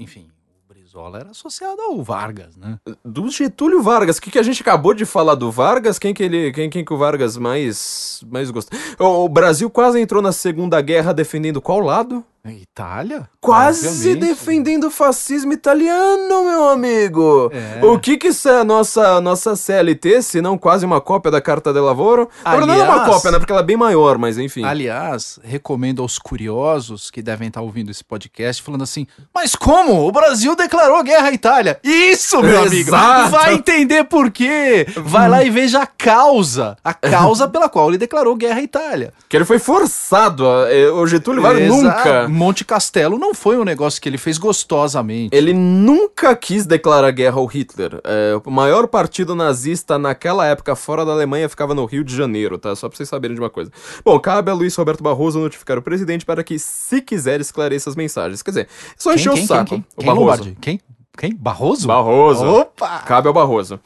Enfim, 0.00 0.28
o 0.48 0.72
Brizola 0.72 1.18
era 1.18 1.30
associado 1.30 1.78
ao 1.82 2.02
Vargas, 2.02 2.56
né? 2.56 2.78
Do 3.04 3.28
Getúlio 3.28 3.82
Vargas. 3.82 4.16
O 4.16 4.22
que, 4.22 4.30
que 4.30 4.38
a 4.38 4.42
gente 4.42 4.62
acabou 4.62 4.94
de 4.94 5.04
falar 5.04 5.34
do 5.34 5.52
Vargas? 5.52 5.98
Quem 5.98 6.14
que 6.14 6.22
ele, 6.22 6.50
quem, 6.52 6.70
quem 6.70 6.82
que 6.82 6.92
o 6.94 6.96
Vargas 6.96 7.36
mais, 7.36 8.24
mais 8.26 8.50
gostou? 8.50 8.78
O, 8.98 9.26
o 9.26 9.28
Brasil 9.28 9.68
quase 9.68 10.00
entrou 10.00 10.22
na 10.22 10.32
Segunda 10.32 10.80
Guerra 10.80 11.12
defendendo 11.12 11.60
qual 11.60 11.80
lado? 11.80 12.24
Itália? 12.46 13.28
Quase 13.40 13.86
Obviamente. 13.88 14.20
defendendo 14.28 14.84
o 14.84 14.90
fascismo 14.90 15.52
italiano, 15.52 16.44
meu 16.44 16.68
amigo. 16.70 17.50
É. 17.52 17.84
O 17.84 17.98
que 17.98 18.16
que 18.16 18.28
isso 18.28 18.48
é 18.48 18.60
a 18.60 18.64
nossa, 18.64 19.20
nossa 19.20 19.54
CLT, 19.54 20.22
se 20.22 20.40
não 20.40 20.56
quase 20.56 20.86
uma 20.86 21.00
cópia 21.00 21.30
da 21.30 21.40
Carta 21.40 21.72
de 21.72 21.80
Lavoro? 21.80 22.28
Agora 22.44 22.66
não 22.66 22.74
é 22.74 22.82
uma 22.82 22.92
Aliás- 22.94 23.08
cópia, 23.08 23.30
né? 23.32 23.38
Porque 23.38 23.52
ela 23.52 23.60
é 23.60 23.64
bem 23.64 23.76
maior, 23.76 24.16
mas 24.18 24.38
enfim. 24.38 24.64
Aliás, 24.64 25.38
recomendo 25.42 26.00
aos 26.02 26.18
curiosos 26.18 27.10
que 27.10 27.20
devem 27.22 27.48
estar 27.48 27.60
ouvindo 27.60 27.90
esse 27.90 28.02
podcast 28.04 28.62
falando 28.62 28.82
assim: 28.82 29.06
Mas 29.34 29.54
como? 29.54 30.06
O 30.06 30.12
Brasil 30.12 30.56
declarou 30.56 31.02
guerra 31.02 31.28
à 31.28 31.32
Itália. 31.32 31.78
Isso, 31.82 32.40
meu 32.42 32.62
amigo! 32.62 32.88
Exato. 32.90 33.30
Vai 33.30 33.54
entender 33.54 34.04
por 34.04 34.30
quê! 34.30 34.86
Vai 34.96 35.28
lá 35.28 35.44
e 35.44 35.50
veja 35.50 35.80
a 35.82 35.86
causa. 35.86 36.76
A 36.82 36.94
causa 36.94 37.46
pela 37.48 37.68
qual 37.68 37.88
ele 37.88 37.98
declarou 37.98 38.34
guerra 38.36 38.60
à 38.60 38.62
Itália. 38.62 39.12
Que 39.28 39.36
ele 39.36 39.44
foi 39.44 39.58
forçado. 39.58 40.46
a- 40.48 40.72
eh, 40.72 40.90
O 40.90 41.06
Getúlio 41.06 41.42
Vargas 41.42 41.68
nunca. 41.68 42.28
Monte 42.30 42.64
Castelo 42.64 43.18
não 43.18 43.34
foi 43.34 43.58
um 43.58 43.64
negócio 43.64 44.00
que 44.00 44.08
ele 44.08 44.18
fez 44.18 44.38
gostosamente. 44.38 45.36
Ele 45.36 45.52
nunca 45.52 46.34
quis 46.34 46.64
declarar 46.64 47.10
guerra 47.10 47.38
ao 47.38 47.46
Hitler. 47.46 48.00
É, 48.04 48.40
o 48.44 48.50
maior 48.50 48.86
partido 48.86 49.34
nazista 49.34 49.98
naquela 49.98 50.46
época 50.46 50.74
fora 50.74 51.04
da 51.04 51.12
Alemanha 51.12 51.48
ficava 51.48 51.74
no 51.74 51.84
Rio 51.84 52.04
de 52.04 52.14
Janeiro, 52.14 52.58
tá? 52.58 52.74
Só 52.74 52.88
pra 52.88 52.96
vocês 52.96 53.08
saberem 53.08 53.34
de 53.34 53.40
uma 53.40 53.50
coisa. 53.50 53.70
Bom, 54.04 54.18
cabe 54.18 54.50
a 54.50 54.54
Luiz 54.54 54.74
Roberto 54.76 55.02
Barroso 55.02 55.38
notificar 55.38 55.78
o 55.78 55.82
presidente 55.82 56.24
para 56.24 56.42
que, 56.42 56.58
se 56.58 57.02
quiser, 57.02 57.40
esclareça 57.40 57.90
as 57.90 57.96
mensagens. 57.96 58.42
Quer 58.42 58.50
dizer, 58.50 58.68
só 58.96 59.12
encher 59.12 59.32
o 59.32 59.36
saco. 59.46 59.70
Quem, 59.70 59.78
o 59.78 60.00
quem, 60.00 60.06
Barroso. 60.06 60.20
Lombardi? 60.20 60.56
Quem? 60.60 60.80
Quem? 61.18 61.34
Barroso? 61.34 61.86
Barroso. 61.86 62.46
Opa! 62.46 63.00
Cabe 63.00 63.28
ao 63.28 63.34
Barroso. 63.34 63.78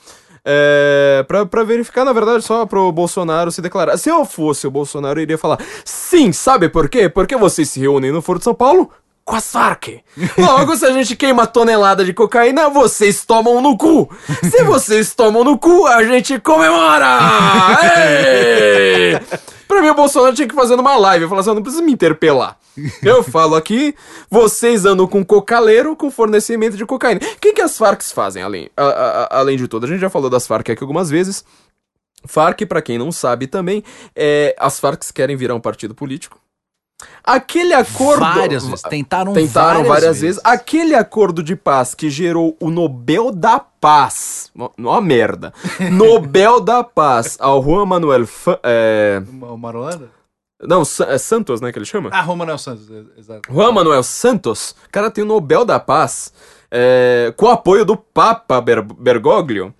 É, 0.45 1.25
pra, 1.27 1.47
pra 1.47 1.65
verificar, 1.65 2.05
na 2.05 2.13
verdade, 2.13 2.45
só 2.45 2.67
pro 2.67 2.93
Bolsonaro 2.93 3.51
se 3.51 3.63
declarar. 3.63 3.97
Se 3.97 4.11
eu 4.11 4.27
fosse 4.27 4.67
o 4.67 4.71
Bolsonaro, 4.71 5.19
eu 5.19 5.23
iria 5.23 5.39
falar: 5.39 5.59
sim, 5.85 6.33
sabe 6.33 6.69
por 6.69 6.89
quê? 6.89 7.09
Porque 7.09 7.37
vocês 7.37 7.71
se 7.71 7.81
reúnem 7.81 8.13
no 8.13 8.21
Foro 8.21 8.39
de 8.39 8.45
São 8.45 8.55
Paulo 8.55 8.91
com 9.25 9.35
as 9.37 9.51
Farc. 9.51 10.03
Logo, 10.37 10.77
se 10.77 10.85
a 10.85 10.93
gente 10.93 11.17
queima 11.17 11.47
tonelada 11.47 12.05
de 12.05 12.13
cocaína, 12.13 12.69
vocês 12.69 13.25
tomam 13.25 13.61
no 13.63 13.77
cu. 13.79 14.09
Se 14.43 14.63
vocês 14.65 15.15
tomam 15.15 15.43
no 15.45 15.57
cu, 15.59 15.87
a 15.87 16.05
gente 16.05 16.39
comemora! 16.41 17.19
Pra 19.67 19.81
mim, 19.83 19.89
o 19.89 19.95
Bolsonaro 19.95 20.35
tinha 20.35 20.47
que 20.49 20.55
fazer 20.55 20.77
numa 20.77 20.97
live. 20.97 21.23
Eu 21.25 21.29
falo 21.29 21.41
assim, 21.41 21.55
não 21.55 21.63
precisa 21.63 21.83
me 21.83 21.93
interpelar. 21.93 22.57
Eu 23.03 23.23
falo 23.23 23.55
aqui, 23.55 23.95
vocês 24.31 24.85
andam 24.85 25.07
com 25.07 25.25
cocaleiro 25.25 25.97
com 25.97 26.11
fornecimento 26.11 26.77
de 26.77 26.85
cocaína. 26.85 27.21
O 27.23 27.41
que, 27.41 27.53
que 27.53 27.63
as 27.63 27.79
Farc 27.79 28.03
fazem, 28.03 28.43
além, 28.43 28.69
a- 28.77 28.85
a- 29.31 29.39
além 29.39 29.57
de 29.57 29.67
tudo? 29.69 29.87
A 29.87 29.89
gente 29.89 30.01
já 30.01 30.11
falou 30.11 30.29
das 30.29 30.47
Farc 30.47 30.69
aqui 30.71 30.83
algumas 30.83 31.09
vezes. 31.09 31.45
Farc, 32.27 32.65
pra 32.67 32.83
quem 32.83 32.99
não 32.99 33.13
sabe 33.13 33.47
também, 33.47 33.83
é, 34.15 34.55
as 34.59 34.79
Farc 34.81 35.03
querem 35.15 35.37
virar 35.37 35.55
um 35.55 35.61
partido 35.61 35.95
político. 35.95 36.39
Aquele 37.23 37.73
acordo. 37.75 38.21
Várias 38.21 38.65
vezes. 38.65 38.83
Tentaram, 38.83 39.33
Tentaram 39.33 39.85
várias, 39.85 40.21
vezes. 40.21 40.41
Aquele 40.45 40.95
acordo 40.95 41.43
de 41.43 41.57
paz 41.57 41.95
que 41.95 42.09
gerou 42.11 42.57
o 42.61 42.71
Nobel 42.71 43.31
da 43.31 43.59
Paz. 43.59 44.51
Ó, 44.59 44.71
Ó, 44.85 45.01
merda. 45.01 45.53
Nobel 45.93 46.61
da 46.61 46.85
Paz 46.85 47.37
ao 47.41 47.63
Juan 47.63 47.87
Manuel. 47.87 48.27
Fa- 48.27 48.61
é, 48.63 49.23
O 49.43 49.57
Marolanda? 49.57 50.11
não, 50.63 50.83
é 50.83 51.19
Santos, 51.19 51.61
né? 51.61 51.73
Que 51.73 51.79
ele 51.79 51.85
chama? 51.87 52.11
Ah, 52.13 52.21
Romanel 52.23 52.57
Santos, 52.59 52.89
exato. 53.19 53.53
Juan 53.53 53.73
Manuel 53.73 54.03
Santos, 54.03 54.71
o 54.87 54.91
cara 54.91 55.11
tem 55.11 55.23
o 55.25 55.27
Nobel 55.27 55.65
da 55.65 55.79
Paz, 55.81 56.33
é, 56.71 57.35
com 57.37 57.47
o 57.47 57.51
apoio 57.51 57.85
do 57.85 57.97
Papa 57.97 58.61
Ber- 58.61 58.83
Bergoglio. 58.83 59.75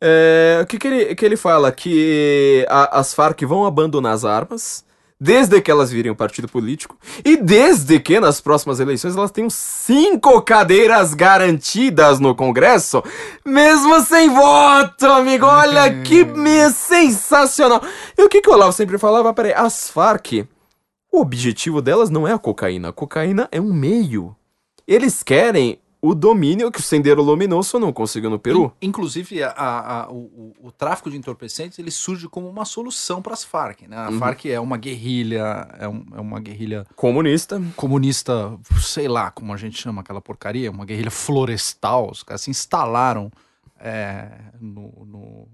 É, 0.00 0.60
o 0.62 0.66
que, 0.66 0.78
que, 0.78 0.86
ele, 0.88 1.14
que 1.14 1.24
ele 1.24 1.36
fala? 1.36 1.70
Que 1.70 2.66
a- 2.68 2.98
as 2.98 3.14
Farc 3.14 3.42
vão 3.44 3.64
abandonar 3.64 4.12
as 4.12 4.24
armas, 4.24 4.84
desde 5.20 5.60
que 5.60 5.70
elas 5.70 5.90
virem 5.90 6.10
um 6.12 6.14
partido 6.14 6.48
político 6.48 6.96
e 7.24 7.36
desde 7.36 7.98
que 8.00 8.18
nas 8.20 8.40
próximas 8.40 8.80
eleições 8.80 9.16
elas 9.16 9.30
tenham 9.30 9.48
cinco 9.48 10.42
cadeiras 10.42 11.14
garantidas 11.14 12.18
no 12.20 12.34
Congresso, 12.34 13.02
mesmo 13.44 14.00
sem 14.00 14.28
voto, 14.28 15.06
amigo. 15.06 15.46
Olha 15.46 16.02
que 16.02 16.24
me- 16.24 16.70
sensacional. 16.70 17.82
E 18.18 18.22
o 18.22 18.28
que, 18.28 18.40
que 18.40 18.50
o 18.50 18.52
Olavo 18.52 18.72
sempre 18.72 18.98
falava? 18.98 19.32
Peraí, 19.32 19.52
as 19.54 19.88
Farc, 19.88 20.44
o 21.12 21.20
objetivo 21.20 21.80
delas 21.80 22.10
não 22.10 22.26
é 22.26 22.32
a 22.32 22.38
cocaína. 22.38 22.88
A 22.88 22.92
cocaína 22.92 23.48
é 23.52 23.60
um 23.60 23.72
meio. 23.72 24.34
Eles 24.86 25.22
querem 25.22 25.78
o 26.06 26.14
domínio 26.14 26.70
que 26.70 26.80
o 26.80 26.82
Sendero 26.82 27.22
Luminoso 27.22 27.78
não 27.78 27.92
conseguiu 27.92 28.28
no 28.28 28.38
Peru. 28.38 28.72
In- 28.82 28.88
Inclusive, 28.88 29.42
a- 29.42 29.50
a- 29.56 30.10
o, 30.10 30.52
o- 30.60 30.70
tráfico 30.72 31.10
de 31.10 31.16
entorpecentes 31.16 31.78
ele 31.78 31.90
surge 31.90 32.28
como 32.28 32.48
uma 32.48 32.64
solução 32.64 33.22
para 33.22 33.32
as 33.32 33.42
Farc. 33.44 33.82
Né? 33.88 33.96
A 33.96 34.10
Uhum. 34.10 34.18
Farc 34.18 34.44
é 34.46 34.60
uma 34.60 34.76
guerrilha, 34.76 35.66
é, 35.78 35.88
um- 35.88 36.04
é 36.14 36.20
uma 36.20 36.40
guerrilha 36.40 36.84
Comunista. 36.96 37.62
comunista, 37.76 38.58
sei 38.80 39.08
lá 39.08 39.30
como 39.30 39.52
a 39.52 39.56
gente 39.56 39.80
chama 39.80 40.02
aquela 40.02 40.20
porcaria, 40.20 40.70
uma 40.70 40.84
guerrilha 40.84 41.10
florestal. 41.10 42.10
Os 42.10 42.22
caras 42.22 42.42
se 42.42 42.50
instalaram 42.50 43.30
é, 43.80 44.28
no, 44.60 44.92
no, 45.06 45.48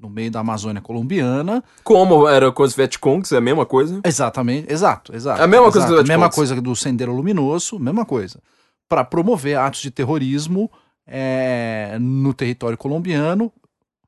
no 0.00 0.10
meio 0.10 0.30
da 0.30 0.40
Amazônia 0.40 0.80
colombiana. 0.82 1.62
Como 1.82 2.28
era 2.28 2.50
com 2.52 2.62
os 2.62 2.74
Vietcongs, 2.74 3.32
é 3.32 3.38
a 3.38 3.40
mesma 3.40 3.64
coisa. 3.64 4.00
Exatamente, 4.04 4.70
exato, 4.72 5.14
exato. 5.14 5.40
É 5.40 5.44
a 5.44 5.46
mesma 5.46 5.64
coisa 5.70 5.78
exato, 5.86 5.92
do 5.94 6.02
Red 6.02 6.08
mesma 6.08 6.30
coisa 6.30 6.60
do 6.60 6.76
Sendero 6.76 7.14
Luminoso, 7.14 7.78
mesma 7.78 8.04
coisa. 8.04 8.40
Para 8.88 9.04
promover 9.04 9.58
atos 9.58 9.80
de 9.80 9.90
terrorismo 9.90 10.70
é, 11.06 11.96
no 12.00 12.32
território 12.34 12.76
colombiano. 12.76 13.52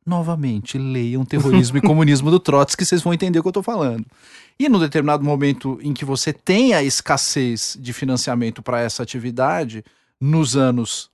Novamente, 0.05 0.79
leiam 0.79 1.23
Terrorismo 1.25 1.77
e 1.77 1.83
Comunismo 1.83 2.31
do 2.31 2.41
Trotsky, 2.41 2.85
vocês 2.85 3.03
vão 3.03 3.13
entender 3.13 3.39
o 3.39 3.43
que 3.43 3.49
eu 3.49 3.53
tô 3.53 3.63
falando. 3.63 4.07
E 4.59 4.67
no 4.69 4.81
determinado 4.81 5.23
momento 5.23 5.79
em 5.83 5.93
que 5.93 6.05
você 6.05 6.33
tem 6.33 6.73
a 6.73 6.83
escassez 6.83 7.77
de 7.79 7.93
financiamento 7.93 8.63
para 8.63 8.81
essa 8.81 9.03
atividade, 9.03 9.85
nos 10.19 10.57
anos 10.57 11.11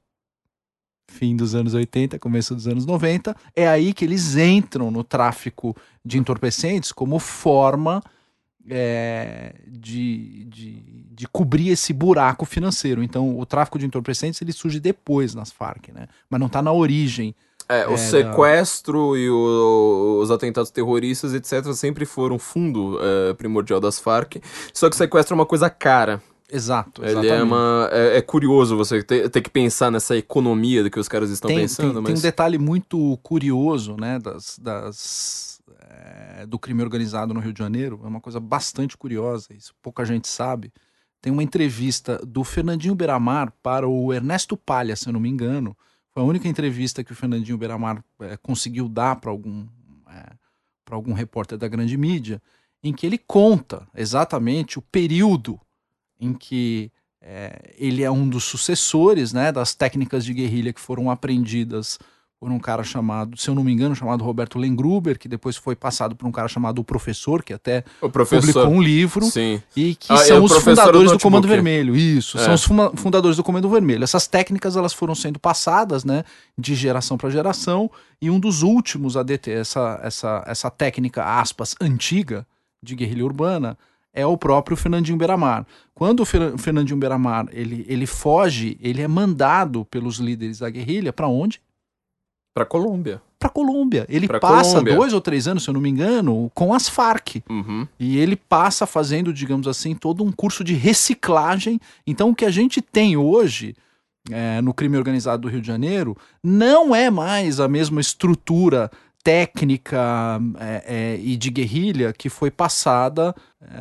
fim 1.09 1.37
dos 1.37 1.55
anos 1.55 1.75
80, 1.75 2.19
começo 2.19 2.55
dos 2.55 2.67
anos 2.67 2.87
90, 2.87 3.37
é 3.55 3.69
aí 3.69 3.93
que 3.93 4.05
eles 4.05 4.37
entram 4.37 4.91
no 4.91 5.05
tráfico 5.05 5.77
de 6.05 6.19
entorpecentes 6.19 6.91
como 6.91 7.19
forma 7.19 8.03
é, 8.69 9.55
de, 9.67 10.45
de, 10.45 10.83
de 11.13 11.29
cobrir 11.29 11.69
esse 11.71 11.93
buraco 11.93 12.45
financeiro. 12.45 13.03
Então, 13.03 13.39
o 13.39 13.47
tráfico 13.47 13.79
de 13.79 13.87
entorpecentes 13.87 14.41
ele 14.43 14.53
surge 14.53 14.81
depois 14.81 15.35
nas 15.35 15.51
Farc, 15.53 15.89
né? 15.93 16.07
Mas 16.31 16.41
não 16.41 16.47
está 16.47 16.61
na 16.63 16.73
origem. 16.73 17.35
É, 17.69 17.87
o 17.89 17.95
É, 17.95 17.97
sequestro 17.97 19.17
e 19.17 19.31
o- 19.31 20.19
os 20.23 20.31
atentados 20.31 20.71
terroristas, 20.71 21.33
etc., 21.33 21.73
sempre 21.73 22.05
foram 22.05 22.39
fundo 22.39 22.99
é, 23.01 23.33
primordial 23.35 23.81
das 23.81 23.99
Farc. 23.99 24.37
Só 24.73 24.89
que 24.91 24.95
o 24.95 24.99
sequestro 24.99 25.35
é 25.35 25.37
uma 25.37 25.47
coisa 25.47 25.71
cara. 25.71 26.23
Exato, 26.53 27.01
Ele 27.03 27.11
exatamente. 27.13 27.33
é 27.41 27.43
uma. 27.43 27.89
É, 27.91 28.19
é 28.19 28.23
curioso 28.23 28.77
você 28.77 29.03
ter, 29.03 29.31
ter 29.31 29.41
que 29.41 29.49
pensar 29.49 29.91
nessa 29.91 30.15
economia 30.15 30.83
do 30.83 30.91
que 30.91 31.01
os 31.01 31.09
caras 31.09 31.31
estão 31.31 31.49
tem, 31.49 31.61
pensando, 31.61 31.95
tem, 31.95 32.03
mas. 32.03 32.05
tem 32.13 32.17
um 32.19 32.21
detalhe 32.23 32.59
muito 32.59 33.19
curioso, 33.23 33.97
né, 33.99 34.19
das, 34.19 34.59
das, 34.61 35.54
é, 35.95 36.47
do 36.47 36.59
crime 36.59 36.83
organizado 36.83 37.33
no 37.33 37.41
Rio 37.41 37.53
de 37.53 37.59
Janeiro, 37.59 38.01
é 38.03 38.07
uma 38.07 38.21
coisa 38.21 38.41
bastante 38.41 38.97
curiosa, 38.97 39.55
isso 39.55 39.75
pouca 39.81 40.05
gente 40.05 40.29
sabe. 40.29 40.73
Tem 41.21 41.33
uma 41.33 41.43
entrevista 41.43 42.19
do 42.19 42.45
Fernandinho 42.45 42.95
Beiramar 42.95 43.53
para 43.63 43.89
o 43.89 44.13
Ernesto 44.13 44.57
Palha, 44.57 44.95
se 44.97 45.09
eu 45.09 45.13
não 45.13 45.21
me 45.21 45.29
engano. 45.29 45.77
Foi 46.11 46.23
a 46.23 46.27
única 46.27 46.49
entrevista 46.49 47.03
que 47.03 47.13
o 47.13 47.17
Fernandinho 47.17 47.57
Beiramar 47.57 48.05
é, 48.21 48.37
conseguiu 48.37 48.89
dar 48.89 49.17
para 49.17 49.31
algum, 49.31 49.67
é, 50.09 50.33
algum 50.91 51.13
repórter 51.13 51.57
da 51.57 51.69
grande 51.69 51.97
mídia, 51.97 52.43
em 52.83 52.93
que 52.93 53.07
ele 53.07 53.17
conta 53.17 53.89
exatamente 53.95 54.79
o 54.79 54.83
período 54.83 55.59
em 56.21 56.35
que 56.35 56.93
é, 57.21 57.75
ele 57.79 58.03
é 58.03 58.11
um 58.11 58.29
dos 58.29 58.45
sucessores 58.45 59.33
né, 59.33 59.51
das 59.51 59.75
técnicas 59.75 60.25
de 60.25 60.35
guerrilha 60.35 60.75
que 60.75 60.81
foram 60.81 61.11
aprendidas 61.11 61.99
por 62.45 62.53
um 62.53 62.59
cara 62.59 62.85
chamado, 62.85 63.39
se 63.39 63.49
eu 63.49 63.55
não 63.55 63.65
me 63.65 63.73
engano, 63.73 63.97
chamado 63.97 64.23
Roberto 64.23 64.59
Lengruber, 64.59 65.19
que 65.19 65.27
depois 65.27 65.57
foi 65.57 65.75
passado 65.75 66.15
por 66.15 66.27
um 66.29 66.31
cara 66.31 66.47
chamado 66.47 66.79
O 66.81 66.85
Professor, 66.85 67.43
que 67.43 67.55
até 67.55 67.83
publicou 68.01 68.69
um 68.69 68.83
livro, 68.83 69.25
Sim. 69.25 69.63
e 69.75 69.95
que 69.95 70.13
Ah, 70.13 70.17
é 70.17 70.19
são 70.19 70.41
o 70.43 70.45
os 70.45 70.53
fundadores 70.59 71.11
do 71.11 71.17
do 71.17 71.23
Comando. 71.23 71.49
Vermelho. 71.49 71.97
Isso, 71.97 72.37
É. 72.39 72.45
são 72.45 72.53
os 72.55 73.01
fundadores 73.01 73.39
do 73.39 73.43
Comando 73.43 73.67
Vermelho. 73.71 74.05
Essas 74.05 74.27
técnicas 74.27 74.77
elas 74.77 74.93
foram 74.93 75.15
sendo 75.15 75.39
passadas, 75.39 76.05
né, 76.05 76.23
de 76.59 76.75
geração 76.75 77.17
para 77.17 77.31
geração, 77.31 77.91
e 78.21 78.29
um 78.29 78.39
dos 78.39 78.63
últimos 78.63 79.17
a 79.17 79.23
deter 79.23 79.57
essa, 79.59 79.99
essa, 80.03 80.45
essa 80.47 80.71
técnica, 80.71 81.25
aspas, 81.25 81.75
antiga 81.81 82.47
de 82.83 82.95
guerrilha 82.95 83.25
urbana 83.25 83.79
é 84.13 84.27
o 84.27 84.37
próprio 84.37 84.77
Fernandinho 84.77 85.17
Beiramar. 85.17 85.67
Quando 85.95 86.21
o 86.21 86.25
Fer- 86.27 86.59
Fernandinho 86.59 86.99
Beiramar 86.99 87.47
ele, 87.51 87.85
ele 87.89 88.07
foge, 88.07 88.77
ele 88.83 89.01
é 89.01 89.09
mandado 89.09 89.85
pelos 89.87 90.19
líderes 90.19 90.59
da 90.59 90.69
guerrilha 90.69 91.11
para 91.11 91.27
onde? 91.27 91.59
Pra 92.55 92.65
Colômbia. 92.65 93.21
Para 93.39 93.49
Colômbia. 93.51 94.07
Ele 94.09 94.29
Pra 94.29 94.39
passa 94.39 94.71
Colômbia. 94.71 94.95
dois 94.95 95.13
ou 95.13 95.21
três 95.21 95.49
anos, 95.49 95.65
se 95.65 95.69
eu 95.71 95.75
não 95.75 95.81
me 95.81 95.91
engano, 95.91 96.51
com 96.55 96.73
as 96.73 96.89
Farc. 96.89 97.43
Uhum. 97.51 97.87
E 97.99 98.17
ele 98.17 98.37
passa 98.37 98.87
fazendo, 98.87 99.33
digamos 99.33 99.67
assim, 99.67 99.95
todo 99.95 100.23
um 100.25 100.31
curso 100.31 100.63
de 100.63 100.73
reciclagem. 100.75 101.81
Então, 102.07 102.31
o 102.31 102.35
que 102.35 102.45
a 102.45 102.51
gente 102.51 102.81
tem 102.81 103.17
hoje 103.17 103.75
é, 104.31 104.61
no 104.63 104.73
crime 104.73 104.97
organizado 104.97 105.43
do 105.43 105.49
Rio 105.49 105.61
de 105.61 105.67
Janeiro 105.67 106.17
não 106.43 106.95
é 106.95 107.11
mais 107.11 107.61
a 107.61 107.69
mesma 107.69 108.01
estrutura 108.01 108.91
técnica 109.23 110.39
é, 110.61 110.85
é, 110.87 111.21
e 111.21 111.37
de 111.37 111.51
guerrilha 111.51 112.13
que 112.13 112.29
foi 112.29 112.51
passada 112.51 113.35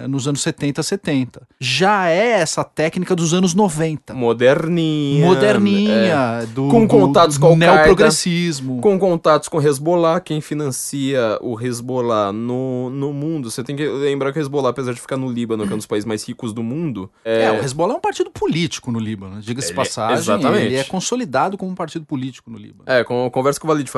nos 0.07 0.27
anos 0.27 0.41
70, 0.41 0.81
70. 0.83 1.41
Já 1.59 2.09
é 2.09 2.31
essa 2.41 2.63
técnica 2.63 3.15
dos 3.15 3.33
anos 3.33 3.53
90. 3.53 4.13
Moderninha. 4.13 5.23
é. 5.23 5.27
Moderninha, 5.27 6.47
do, 6.53 6.67
Com 6.69 6.87
contatos 6.87 7.37
com 7.37 7.47
Al-Qaeda, 7.47 7.75
neoprogressismo. 7.75 8.81
Com 8.81 8.97
contatos 8.99 9.47
com 9.49 9.61
Hezbollah, 9.61 10.19
quem 10.19 10.41
financia 10.41 11.37
o 11.41 11.59
Hezbollah 11.59 12.31
no, 12.31 12.89
no 12.89 13.13
mundo. 13.13 13.49
Você 13.49 13.63
tem 13.63 13.75
que 13.75 13.87
lembrar 13.87 14.31
que 14.33 14.39
o 14.39 14.41
Hezbollah, 14.41 14.69
apesar 14.69 14.93
de 14.93 15.01
ficar 15.01 15.17
no 15.17 15.31
Líbano, 15.31 15.65
que 15.65 15.71
é 15.71 15.75
um 15.75 15.77
dos 15.77 15.85
países 15.87 16.05
mais 16.05 16.23
ricos 16.27 16.53
do 16.53 16.63
mundo, 16.63 17.09
É, 17.23 17.43
é, 17.43 17.51
o 17.51 17.63
Hezbollah 17.63 17.93
é 17.93 17.97
um 17.97 18.01
partido 18.01 18.31
político 18.31 18.91
no 18.91 18.99
Líbano, 18.99 19.41
diga-se 19.41 19.67
de 19.67 19.73
Ele- 19.73 19.77
passagem. 19.77 20.17
exatamente. 20.17 20.65
Ele 20.65 20.75
é 20.75 20.83
consolidado 20.83 21.57
como 21.57 21.71
um 21.71 21.75
partido 21.75 22.05
político 22.05 22.49
no 22.49 22.57
Líbano. 22.57 22.83
É, 22.85 23.03
com, 23.03 23.29
conversa 23.29 23.59
com 23.59 23.67
o 23.67 23.69
Valide 23.69 23.91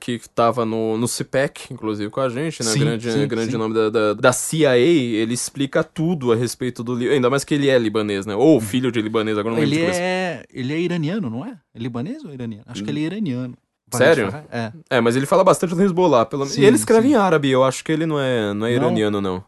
que 0.00 0.20
tava 0.34 0.64
no, 0.64 0.96
no 0.96 1.06
CIPEC, 1.08 1.72
inclusive 1.72 2.10
com 2.10 2.20
a 2.20 2.28
gente, 2.28 2.62
né? 2.62 2.70
Sim, 2.70 2.80
grande 2.80 3.12
sim, 3.12 3.26
grande 3.28 3.52
sim. 3.52 3.58
nome 3.58 3.74
da, 3.74 3.90
da, 3.90 4.14
da 4.14 4.32
CIA, 4.32 4.76
ele 4.76 5.31
explica 5.32 5.82
tudo 5.82 6.32
a 6.32 6.36
respeito 6.36 6.82
do 6.84 6.94
Líbano. 6.94 7.14
Ainda 7.14 7.30
mais 7.30 7.44
que 7.44 7.54
ele 7.54 7.68
é 7.68 7.78
libanês, 7.78 8.26
né? 8.26 8.34
Ou 8.34 8.60
filho 8.60 8.90
de 8.92 9.00
libanês, 9.00 9.36
agora 9.38 9.54
não 9.54 9.60
lembro 9.62 9.74
Ele 9.74 9.80
de 9.80 9.86
cabeça. 9.86 10.02
é, 10.02 10.44
ele 10.52 10.72
é 10.72 10.80
iraniano, 10.80 11.28
não 11.30 11.44
é? 11.44 11.56
É 11.74 11.78
libanês 11.78 12.24
ou 12.24 12.32
iraniano? 12.32 12.64
Acho 12.66 12.82
que 12.84 12.90
ele 12.90 13.00
é 13.00 13.06
iraniano. 13.06 13.54
Sério? 13.94 14.32
É. 14.50 14.72
É, 14.88 15.00
mas 15.02 15.16
ele 15.16 15.26
fala 15.26 15.44
bastante 15.44 15.74
do 15.74 15.82
Hezbollah. 15.82 16.24
Pelo... 16.24 16.46
Sim, 16.46 16.62
e 16.62 16.64
ele 16.64 16.76
escreve 16.76 17.08
sim. 17.08 17.14
em 17.14 17.16
árabe, 17.16 17.50
eu 17.50 17.62
acho 17.62 17.84
que 17.84 17.92
ele 17.92 18.06
não 18.06 18.18
é, 18.18 18.54
não 18.54 18.66
é 18.66 18.70
Não? 18.70 18.86
iraniano, 18.86 19.20
não. 19.20 19.44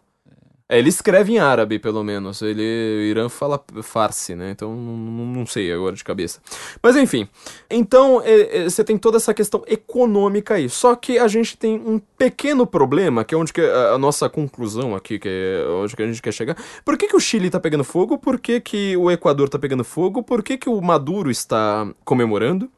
É, 0.67 0.79
ele 0.79 0.89
escreve 0.89 1.35
em 1.35 1.39
árabe, 1.39 1.79
pelo 1.79 2.03
menos. 2.03 2.41
Ele, 2.41 2.63
Irã 3.11 3.29
fala 3.29 3.63
farsi, 3.83 4.35
né? 4.35 4.51
Então, 4.51 4.75
não, 4.75 4.97
não- 4.97 5.27
não 5.27 5.47
sei 5.47 5.71
agora 5.71 5.95
de 5.95 6.03
cabeça. 6.03 6.41
Mas, 6.83 6.97
enfim. 6.97 7.29
Então, 7.71 8.23
é, 8.25 8.59
é, 8.59 8.65
você 8.65 8.83
tem 8.83 8.97
toda 8.97 9.19
essa 9.19 9.35
questão 9.35 9.63
econômica 9.67 10.55
aí. 10.55 10.71
Só 10.71 10.97
que 10.97 11.19
a 11.19 11.29
gente 11.29 11.59
tem 11.59 11.75
um 11.77 11.99
pequeno 12.17 12.67
problema, 12.67 13.25
que 13.25 13.35
é 13.35 13.39
onde 13.39 13.53
que 13.53 13.61
a, 13.61 13.91
a 13.91 13.99
nossa 13.99 14.29
conclusão 14.31 14.95
aqui, 14.95 15.19
que 15.19 15.29
é 15.29 15.67
onde 15.69 15.95
que 15.95 16.03
a 16.03 16.07
gente 16.07 16.23
quer 16.23 16.33
chegar. 16.33 16.57
Por 16.83 16.97
que, 16.97 17.09
que 17.09 17.17
o 17.17 17.21
Chile 17.21 17.51
tá 17.51 17.61
pegando 17.61 17.85
fogo? 17.85 18.17
Por 18.17 18.41
que, 18.41 18.59
que 18.59 18.97
o 18.97 19.11
Equador 19.11 19.51
tá 19.51 19.59
pegando 19.59 19.85
fogo? 19.85 20.23
Por 20.23 20.43
que, 20.43 20.57
que 20.57 20.71
o 20.71 20.81
Maduro 20.81 21.31
está 21.31 21.87
comemorando? 22.07 22.71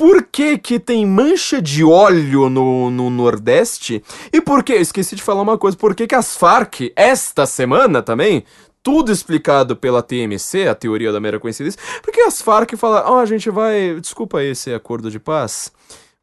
Por 0.00 0.22
que, 0.22 0.56
que 0.56 0.80
tem 0.80 1.04
mancha 1.04 1.60
de 1.60 1.84
óleo 1.84 2.48
no, 2.48 2.90
no 2.90 3.10
Nordeste? 3.10 4.02
E 4.32 4.40
por 4.40 4.64
que, 4.64 4.72
esqueci 4.72 5.14
de 5.14 5.22
falar 5.22 5.42
uma 5.42 5.58
coisa, 5.58 5.76
por 5.76 5.94
que, 5.94 6.06
que 6.06 6.14
as 6.14 6.34
Farc, 6.34 6.90
esta 6.96 7.44
semana 7.44 8.00
também, 8.02 8.42
tudo 8.82 9.12
explicado 9.12 9.76
pela 9.76 10.02
TMC, 10.02 10.68
a 10.68 10.74
teoria 10.74 11.12
da 11.12 11.20
mera 11.20 11.38
coincidência, 11.38 11.78
porque 12.02 12.22
as 12.22 12.40
Farc 12.40 12.72
falam, 12.78 13.02
ó, 13.12 13.20
a 13.20 13.26
gente 13.26 13.50
vai, 13.50 14.00
desculpa 14.00 14.42
esse 14.42 14.72
acordo 14.72 15.10
de 15.10 15.18
paz, 15.20 15.70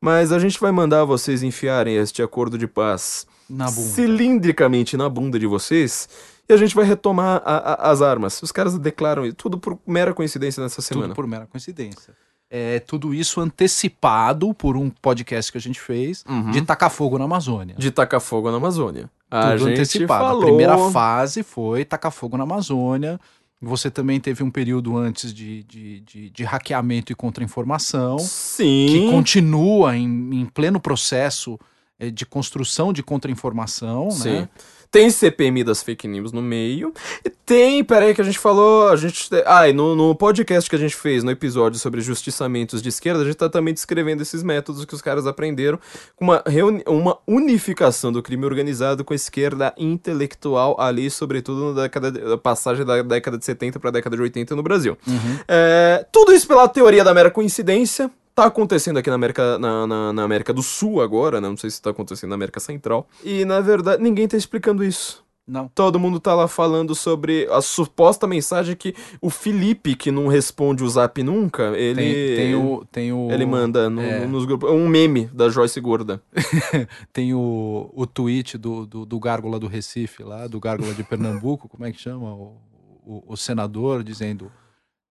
mas 0.01 0.31
a 0.31 0.39
gente 0.39 0.59
vai 0.59 0.71
mandar 0.71 1.05
vocês 1.05 1.43
enfiarem 1.43 1.97
este 1.97 2.23
acordo 2.23 2.57
de 2.57 2.65
paz 2.65 3.27
Na 3.47 3.65
bunda. 3.65 3.89
cilindricamente 3.89 4.97
na 4.97 5.07
bunda 5.07 5.37
de 5.37 5.45
vocês 5.45 6.09
e 6.49 6.53
a 6.53 6.57
gente 6.57 6.73
vai 6.73 6.83
retomar 6.83 7.43
a- 7.45 7.73
a- 7.73 7.91
as 7.91 8.01
armas. 8.01 8.41
Os 8.41 8.51
caras 8.51 8.75
declaram 8.79 9.23
isso, 9.23 9.35
tudo 9.35 9.59
por 9.59 9.77
mera 9.85 10.15
coincidência 10.15 10.63
nessa 10.63 10.81
semana. 10.81 11.09
Tudo 11.09 11.15
por 11.15 11.27
mera 11.27 11.45
coincidência. 11.45 12.13
É 12.49 12.79
tudo 12.79 13.13
isso 13.13 13.41
antecipado 13.41 14.53
por 14.53 14.77
um 14.77 14.89
podcast 14.89 15.51
que 15.51 15.57
a 15.57 15.61
gente 15.61 15.79
fez 15.81 16.23
Uhum. 16.29 16.51
de 16.51 16.61
tacar 16.61 16.89
fogo 16.89 17.17
na 17.17 17.25
Amazônia. 17.25 17.75
de 17.77 17.91
tacar 17.91 18.21
fogo 18.21 18.49
na 18.49 18.57
Amazônia. 18.57 19.09
A 19.29 19.51
tudo 19.51 19.67
antecipado. 19.67 20.23
falou... 20.23 20.41
A 20.43 20.45
primeira 20.45 20.77
fase 20.91 21.43
foi 21.43 21.83
tacar 21.83 22.11
fogo 22.11 22.37
na 22.37 22.43
Amazônia. 22.43 23.19
Você 23.61 23.89
também 23.91 24.19
teve 24.19 24.43
um 24.43 24.51
período 24.51 24.95
antes 24.95 25.33
de, 25.33 25.63
de, 25.63 25.99
de, 26.01 26.29
de 26.29 26.43
hackeamento 26.43 27.11
e 27.11 27.15
contra-informação, 27.15 28.17
que 28.17 28.23
Sim. 28.23 29.11
continua 29.11 29.97
em, 29.97 30.05
em 30.41 30.45
pleno 30.45 30.79
processo 30.79 31.59
é, 31.99 32.09
de 32.11 32.25
construção 32.25 32.93
de 32.93 33.01
contra-informação, 33.01 34.11
Sim. 34.11 34.31
né? 34.41 34.49
Tem 34.91 35.09
CPMI 35.09 35.63
das 35.63 35.83
fake 35.83 36.07
news 36.07 36.31
no 36.31 36.41
meio. 36.41 36.93
E 37.23 37.29
tem, 37.29 37.83
peraí, 37.83 38.13
que 38.13 38.21
a 38.21 38.23
gente 38.23 38.39
falou. 38.39 38.89
A 38.89 38.95
gente. 38.95 39.29
Ah, 39.45 39.67
e 39.67 39.73
no, 39.73 39.95
no 39.95 40.15
podcast 40.15 40.69
que 40.69 40.75
a 40.75 40.79
gente 40.79 40.95
fez, 40.95 41.23
no 41.23 41.31
episódio 41.31 41.79
sobre 41.79 42.01
justiçamentos 42.01 42.81
de 42.81 42.89
esquerda, 42.89 43.21
a 43.21 43.25
gente 43.25 43.35
tá 43.35 43.49
também 43.49 43.73
descrevendo 43.73 44.21
esses 44.21 44.43
métodos 44.43 44.85
que 44.85 44.93
os 44.93 45.01
caras 45.01 45.27
aprenderam 45.27 45.79
com 46.15 46.25
uma, 46.25 46.43
reuni 46.45 46.83
uma 46.87 47.17
unificação 47.27 48.11
do 48.11 48.21
crime 48.23 48.45
organizado 48.45 49.03
com 49.03 49.13
a 49.13 49.15
esquerda 49.15 49.73
intelectual 49.77 50.79
ali, 50.79 51.09
sobretudo 51.09 51.73
na 51.73 51.83
década 51.83 52.11
de, 52.11 52.37
passagem 52.37 52.85
da 52.85 53.01
década 53.01 53.37
de 53.37 53.45
70 53.45 53.79
pra 53.79 53.91
década 53.91 54.15
de 54.15 54.21
80 54.21 54.55
no 54.55 54.63
Brasil. 54.63 54.97
É, 55.47 56.05
tudo 56.11 56.33
isso 56.33 56.47
pela 56.47 56.67
teoria 56.67 57.03
da 57.03 57.13
mera 57.13 57.31
coincidência. 57.31 58.09
Tá 58.37 58.45
acontecendo 58.45 58.97
aqui 58.97 59.09
na 59.09 59.15
América, 59.15 59.57
na, 59.57 59.87
na, 59.87 60.13
na 60.13 60.21
América 60.21 60.53
do 60.53 60.61
Sul 60.61 61.01
agora, 61.01 61.41
né? 61.41 61.49
Não 61.49 61.57
sei 61.57 61.71
se 61.71 61.81
tá 61.81 61.89
acontecendo 61.89 62.29
na 62.29 62.35
América 62.35 62.59
Central. 62.59 63.07
E, 63.23 63.43
na 63.43 63.59
verdade, 63.61 63.99
ninguém 63.99 64.27
tá 64.27 64.37
explicando 64.37 64.83
isso. 64.83 65.25
Não. 65.47 65.67
Todo 65.69 65.99
mundo 65.99 66.19
tá 66.19 66.35
lá 66.35 66.47
falando 66.47 66.93
sobre 66.93 67.47
a 67.49 67.63
suposta 67.63 68.27
mensagem 68.27 68.75
que 68.75 68.93
o 69.19 69.31
Felipe, 69.31 69.95
que 69.95 70.11
não 70.11 70.27
responde 70.27 70.83
o 70.83 70.87
zap 70.87 71.23
nunca, 71.23 71.75
ele. 71.75 71.95
Tem, 72.03 72.35
tem 72.35 72.55
o, 72.55 72.85
tem 72.91 73.11
o. 73.11 73.31
Ele 73.31 73.47
manda 73.47 73.89
no- 73.89 74.03
é. 74.03 74.27
nos 74.27 74.45
grupos. 74.45 74.69
Um 74.69 74.87
meme 74.87 75.25
da 75.33 75.49
Joyce 75.49 75.81
Gorda. 75.81 76.21
Tem 77.11 77.33
o, 77.33 77.89
o 77.91 78.05
tweet 78.05 78.55
do, 78.55 78.85
do, 78.85 79.03
do 79.03 79.19
Gárgula 79.19 79.57
do 79.57 79.65
Recife 79.65 80.21
lá, 80.21 80.45
do 80.45 80.59
Gárgula 80.59 80.93
de 80.93 81.03
Pernambuco, 81.03 81.67
como 81.67 81.85
é 81.85 81.91
que 81.91 81.99
chama? 81.99 82.31
O, 82.35 82.55
o, 83.03 83.23
o 83.29 83.35
senador 83.35 84.03
dizendo. 84.03 84.51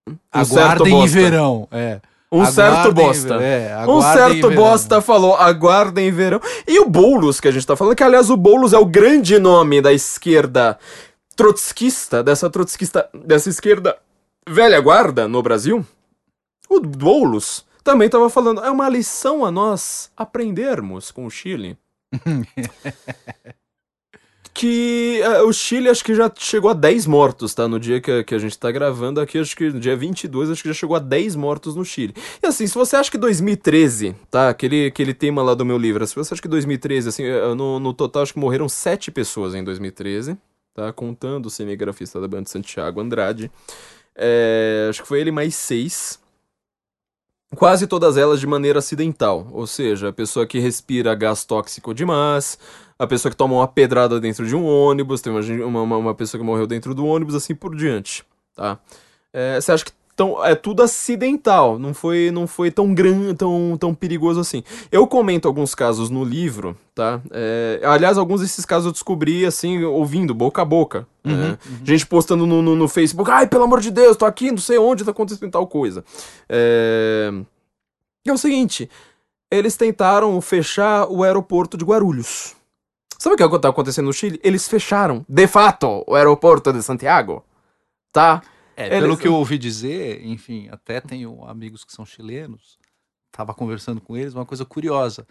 Um 0.07 0.15
Aguardem 0.31 1.03
em 1.03 1.07
verão. 1.07 1.67
É. 1.69 1.99
Um 2.31 2.41
Aguardem 2.41 2.53
certo 2.53 2.93
bosta. 2.93 3.35
É, 3.35 3.85
Um 3.87 4.01
certo 4.01 4.51
bosta 4.51 5.01
falou, 5.01 5.35
aguardem 5.35 6.11
verão. 6.11 6.41
E 6.67 6.79
o 6.79 6.89
Boulos, 6.89 7.39
que 7.39 7.47
a 7.47 7.51
gente 7.51 7.65
tá 7.65 7.75
falando, 7.75 7.95
que 7.95 8.03
aliás 8.03 8.29
o 8.29 8.35
Boulos 8.35 8.73
é 8.73 8.77
o 8.77 8.85
grande 8.85 9.39
nome 9.39 9.81
da 9.81 9.93
esquerda 9.93 10.77
trotskista, 11.37 12.21
dessa 12.21 12.49
trotskista, 12.49 13.09
dessa 13.13 13.49
esquerda 13.49 13.97
velha 14.47 14.79
guarda 14.81 15.27
no 15.27 15.41
Brasil. 15.41 15.85
O 16.69 16.81
Boulos 16.81 17.65
também 17.81 18.09
tava 18.09 18.29
falando, 18.29 18.61
é 18.61 18.69
uma 18.69 18.89
lição 18.89 19.45
a 19.45 19.51
nós 19.51 20.11
aprendermos 20.17 21.11
com 21.11 21.25
o 21.25 21.29
Chile. 21.29 21.77
que 24.57 25.21
eh, 25.21 25.43
o 25.43 25.53
Chile 25.53 25.87
acho 25.87 26.03
que 26.03 26.15
já 26.15 26.31
chegou 26.35 26.71
a 26.71 26.73
10 26.73 27.05
mortos, 27.05 27.53
tá? 27.53 27.67
No 27.67 27.79
dia 27.79 28.01
que, 28.01 28.23
que 28.23 28.33
a 28.33 28.39
gente 28.39 28.57
tá 28.57 28.71
gravando 28.71 29.21
aqui, 29.21 29.37
acho 29.37 29.55
que 29.55 29.69
no 29.69 29.79
dia 29.79 29.95
22, 29.95 30.49
acho 30.49 30.63
que 30.63 30.69
já 30.69 30.73
chegou 30.73 30.95
a 30.95 30.99
10 30.99 31.35
mortos 31.35 31.75
no 31.75 31.85
Chile. 31.85 32.15
E 32.41 32.47
assim, 32.47 32.65
se 32.65 32.73
você 32.73 32.95
acha 32.95 33.11
que 33.11 33.19
2013, 33.19 34.15
tá? 34.31 34.49
Aquele, 34.49 34.87
aquele 34.87 35.13
tema 35.13 35.43
lá 35.43 35.53
do 35.53 35.63
meu 35.63 35.77
livro, 35.77 36.05
se 36.07 36.15
você 36.15 36.33
acha 36.33 36.41
que 36.41 36.47
2013, 36.47 37.09
assim, 37.09 37.23
no, 37.55 37.79
no 37.79 37.93
total 37.93 38.23
acho 38.23 38.33
que 38.33 38.39
morreram 38.39 38.67
7 38.67 39.11
pessoas 39.11 39.53
em 39.53 39.63
2013, 39.63 40.35
tá? 40.73 40.91
Contando 40.91 41.45
o 41.45 41.49
cinegrafista 41.51 42.19
da 42.19 42.27
banda 42.27 42.49
Santiago 42.49 42.99
Andrade. 42.99 43.51
É, 44.15 44.87
acho 44.89 45.03
que 45.03 45.07
foi 45.07 45.21
ele 45.21 45.31
mais 45.31 45.53
6. 45.53 46.19
Quase 47.55 47.85
todas 47.85 48.17
elas 48.17 48.39
de 48.39 48.47
maneira 48.47 48.79
acidental, 48.79 49.47
ou 49.53 49.65
seja, 49.65 50.09
a 50.09 50.13
pessoa 50.13 50.45
que 50.45 50.59
respira 50.59 51.15
gás 51.15 51.45
tóxico 51.45 51.93
demais, 51.93 52.59
a 52.99 53.05
pessoa 53.07 53.29
que 53.29 53.37
toma 53.37 53.55
uma 53.55 53.67
pedrada 53.67 54.19
dentro 54.19 54.45
de 54.47 54.55
um 54.55 54.65
ônibus, 54.65 55.21
tem 55.21 55.31
uma, 55.31 55.81
uma, 55.83 55.97
uma- 55.97 56.15
pessoa 56.15 56.39
que 56.39 56.45
morreu 56.45 56.65
dentro 56.67 56.93
do 56.95 57.05
ônibus, 57.05 57.35
assim 57.35 57.53
por 57.55 57.75
diante, 57.75 58.23
tá? 58.55 58.79
É, 59.33 59.59
Você 59.61 59.71
acha 59.71 59.85
que 59.85 59.91
tão, 60.15 60.43
é 60.43 60.55
tudo 60.55 60.81
acidental, 60.81 61.77
não 61.77 61.93
foi, 61.93 62.31
não 62.31 62.47
foi 62.47 62.71
tão 62.71 62.91
grande, 62.91 63.35
tão, 63.35 63.77
tão 63.79 63.93
perigoso 63.93 64.39
assim. 64.39 64.63
Eu 64.91 65.05
comento 65.05 65.47
alguns 65.47 65.75
casos 65.75 66.09
no 66.09 66.23
livro, 66.23 66.75
tá? 66.95 67.21
É, 67.29 67.79
aliás, 67.83 68.17
alguns 68.17 68.41
desses 68.41 68.65
casos 68.65 68.87
eu 68.87 68.91
descobri, 68.91 69.45
assim, 69.45 69.83
ouvindo, 69.83 70.33
boca 70.33 70.63
a 70.63 70.65
boca. 70.65 71.05
né? 71.23 71.55
Gente 71.83 72.07
postando 72.07 72.47
no, 72.47 72.63
no, 72.63 72.75
no 72.75 72.87
Facebook, 72.87 73.29
ai, 73.29 73.45
pelo 73.45 73.63
amor 73.65 73.79
de 73.79 73.91
Deus, 73.91 74.17
tô 74.17 74.25
aqui, 74.25 74.49
não 74.49 74.57
sei 74.57 74.79
onde 74.79 75.05
tá 75.05 75.11
acontecendo 75.11 75.51
tal 75.51 75.67
coisa. 75.67 76.03
É... 76.49 77.31
é 78.25 78.33
o 78.33 78.37
seguinte, 78.39 78.89
eles 79.51 79.77
tentaram 79.77 80.41
fechar 80.41 81.05
o 81.11 81.23
aeroporto 81.23 81.77
de 81.77 81.85
Guarulhos. 81.85 82.56
Sabe 83.17 83.35
o 83.35 83.49
que 83.49 83.59
tá 83.59 83.69
acontecendo 83.69 84.05
no 84.05 84.13
Chile? 84.13 84.39
Eles 84.43 84.67
fecharam, 84.67 85.25
de 85.27 85.47
fato, 85.47 86.03
o 86.07 86.15
aeroporto 86.15 86.71
de 86.71 86.81
Santiago. 86.83 87.43
Tá? 88.13 88.41
É, 88.75 88.87
Eles- 88.87 88.99
pelo 89.01 89.17
que 89.17 89.27
eu 89.27 89.33
ouvi 89.33 89.57
dizer, 89.57 90.23
enfim, 90.25 90.67
até 90.71 91.01
tenho 91.01 91.43
amigos 91.45 91.83
que 91.83 91.91
são 91.93 92.05
chilenos, 92.05 92.77
tava 93.31 93.53
conversando 93.53 93.99
com 93.99 94.15
eles, 94.15 94.33
uma 94.33 94.45
coisa 94.45 94.63
curiosa. 94.65 95.25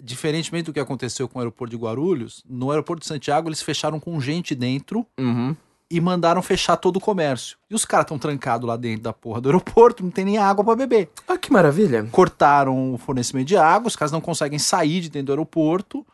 Diferentemente 0.00 0.66
do 0.66 0.72
que 0.72 0.78
aconteceu 0.78 1.28
com 1.28 1.38
o 1.38 1.42
aeroporto 1.42 1.76
de 1.76 1.82
Guarulhos, 1.82 2.44
no 2.48 2.70
aeroporto 2.70 3.00
de 3.00 3.06
Santiago 3.08 3.48
eles 3.48 3.60
fecharam 3.62 3.98
com 3.98 4.20
gente 4.20 4.54
dentro 4.54 5.04
Uhum. 5.18 5.56
e 5.90 6.00
mandaram 6.00 6.40
fechar 6.40 6.76
todo 6.76 6.98
o 6.98 7.00
comércio. 7.00 7.56
E 7.68 7.74
os 7.74 7.84
caras 7.84 8.04
estão 8.04 8.16
trancados 8.18 8.68
lá 8.68 8.76
dentro 8.76 9.02
da 9.02 9.12
porra 9.12 9.40
do 9.40 9.48
aeroporto, 9.48 10.04
não 10.04 10.10
tem 10.12 10.24
nem 10.24 10.38
água 10.38 10.64
pra 10.64 10.76
beber. 10.76 11.10
Ah, 11.26 11.36
que 11.36 11.52
maravilha. 11.52 12.06
Cortaram 12.12 12.94
o 12.94 12.98
fornecimento 12.98 13.48
de 13.48 13.56
água, 13.56 13.88
os 13.88 13.96
caras 13.96 14.12
não 14.12 14.20
conseguem 14.20 14.58
sair 14.60 15.00
de 15.00 15.08
dentro 15.10 15.26
do 15.26 15.32
aeroporto. 15.32 16.06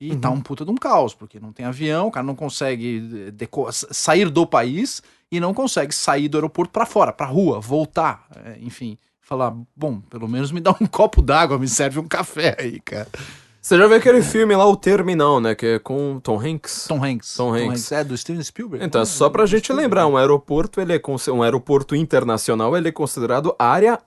E 0.00 0.16
tá 0.16 0.30
um 0.30 0.40
puta 0.40 0.64
de 0.64 0.70
um 0.70 0.76
caos, 0.76 1.12
porque 1.12 1.38
não 1.38 1.52
tem 1.52 1.66
avião, 1.66 2.06
o 2.06 2.10
cara 2.10 2.24
não 2.24 2.34
consegue 2.34 3.34
eh, 3.38 3.46
sair 3.70 4.30
do 4.30 4.46
país 4.46 5.02
e 5.30 5.38
não 5.38 5.52
consegue 5.52 5.94
sair 5.94 6.26
do 6.28 6.38
aeroporto 6.38 6.72
pra 6.72 6.86
fora, 6.86 7.12
pra 7.12 7.26
rua, 7.26 7.60
voltar, 7.60 8.26
é, 8.44 8.56
enfim. 8.62 8.96
Falar, 9.20 9.54
bom, 9.76 10.00
pelo 10.00 10.26
menos 10.26 10.50
me 10.50 10.58
dá 10.60 10.70
um 10.80 10.86
copo 10.88 11.20
d'água, 11.22 11.58
me 11.58 11.68
serve 11.68 12.00
um 12.00 12.08
café 12.08 12.56
aí, 12.58 12.80
cara. 12.80 13.08
Você 13.62 13.76
já 13.76 13.86
viu 13.86 13.96
aquele 13.98 14.22
filme 14.22 14.56
lá, 14.56 14.66
O 14.66 14.74
Terminal, 14.74 15.38
né? 15.38 15.54
Que 15.54 15.66
é 15.66 15.78
com 15.78 16.18
Tom 16.18 16.40
Hanks? 16.40 16.86
Tom 16.88 17.04
Hanks. 17.04 17.34
Tom 17.36 17.54
Hanks. 17.54 17.92
É 17.92 18.02
do 18.02 18.16
Steven 18.16 18.42
Spielberg. 18.42 18.82
Então, 18.84 19.02
Ah, 19.02 19.06
só 19.06 19.28
pra 19.28 19.44
do 19.44 19.46
gente 19.48 19.64
Spielberg. 19.64 19.84
lembrar, 19.86 20.06
um 20.06 20.16
aeroporto, 20.16 20.80
ele 20.80 20.94
é 20.94 21.00
um 21.30 21.42
aeroporto 21.42 21.94
internacional, 21.94 22.74
ele 22.74 22.88
é 22.88 22.92
considerado 22.92 23.54
área 23.58 24.00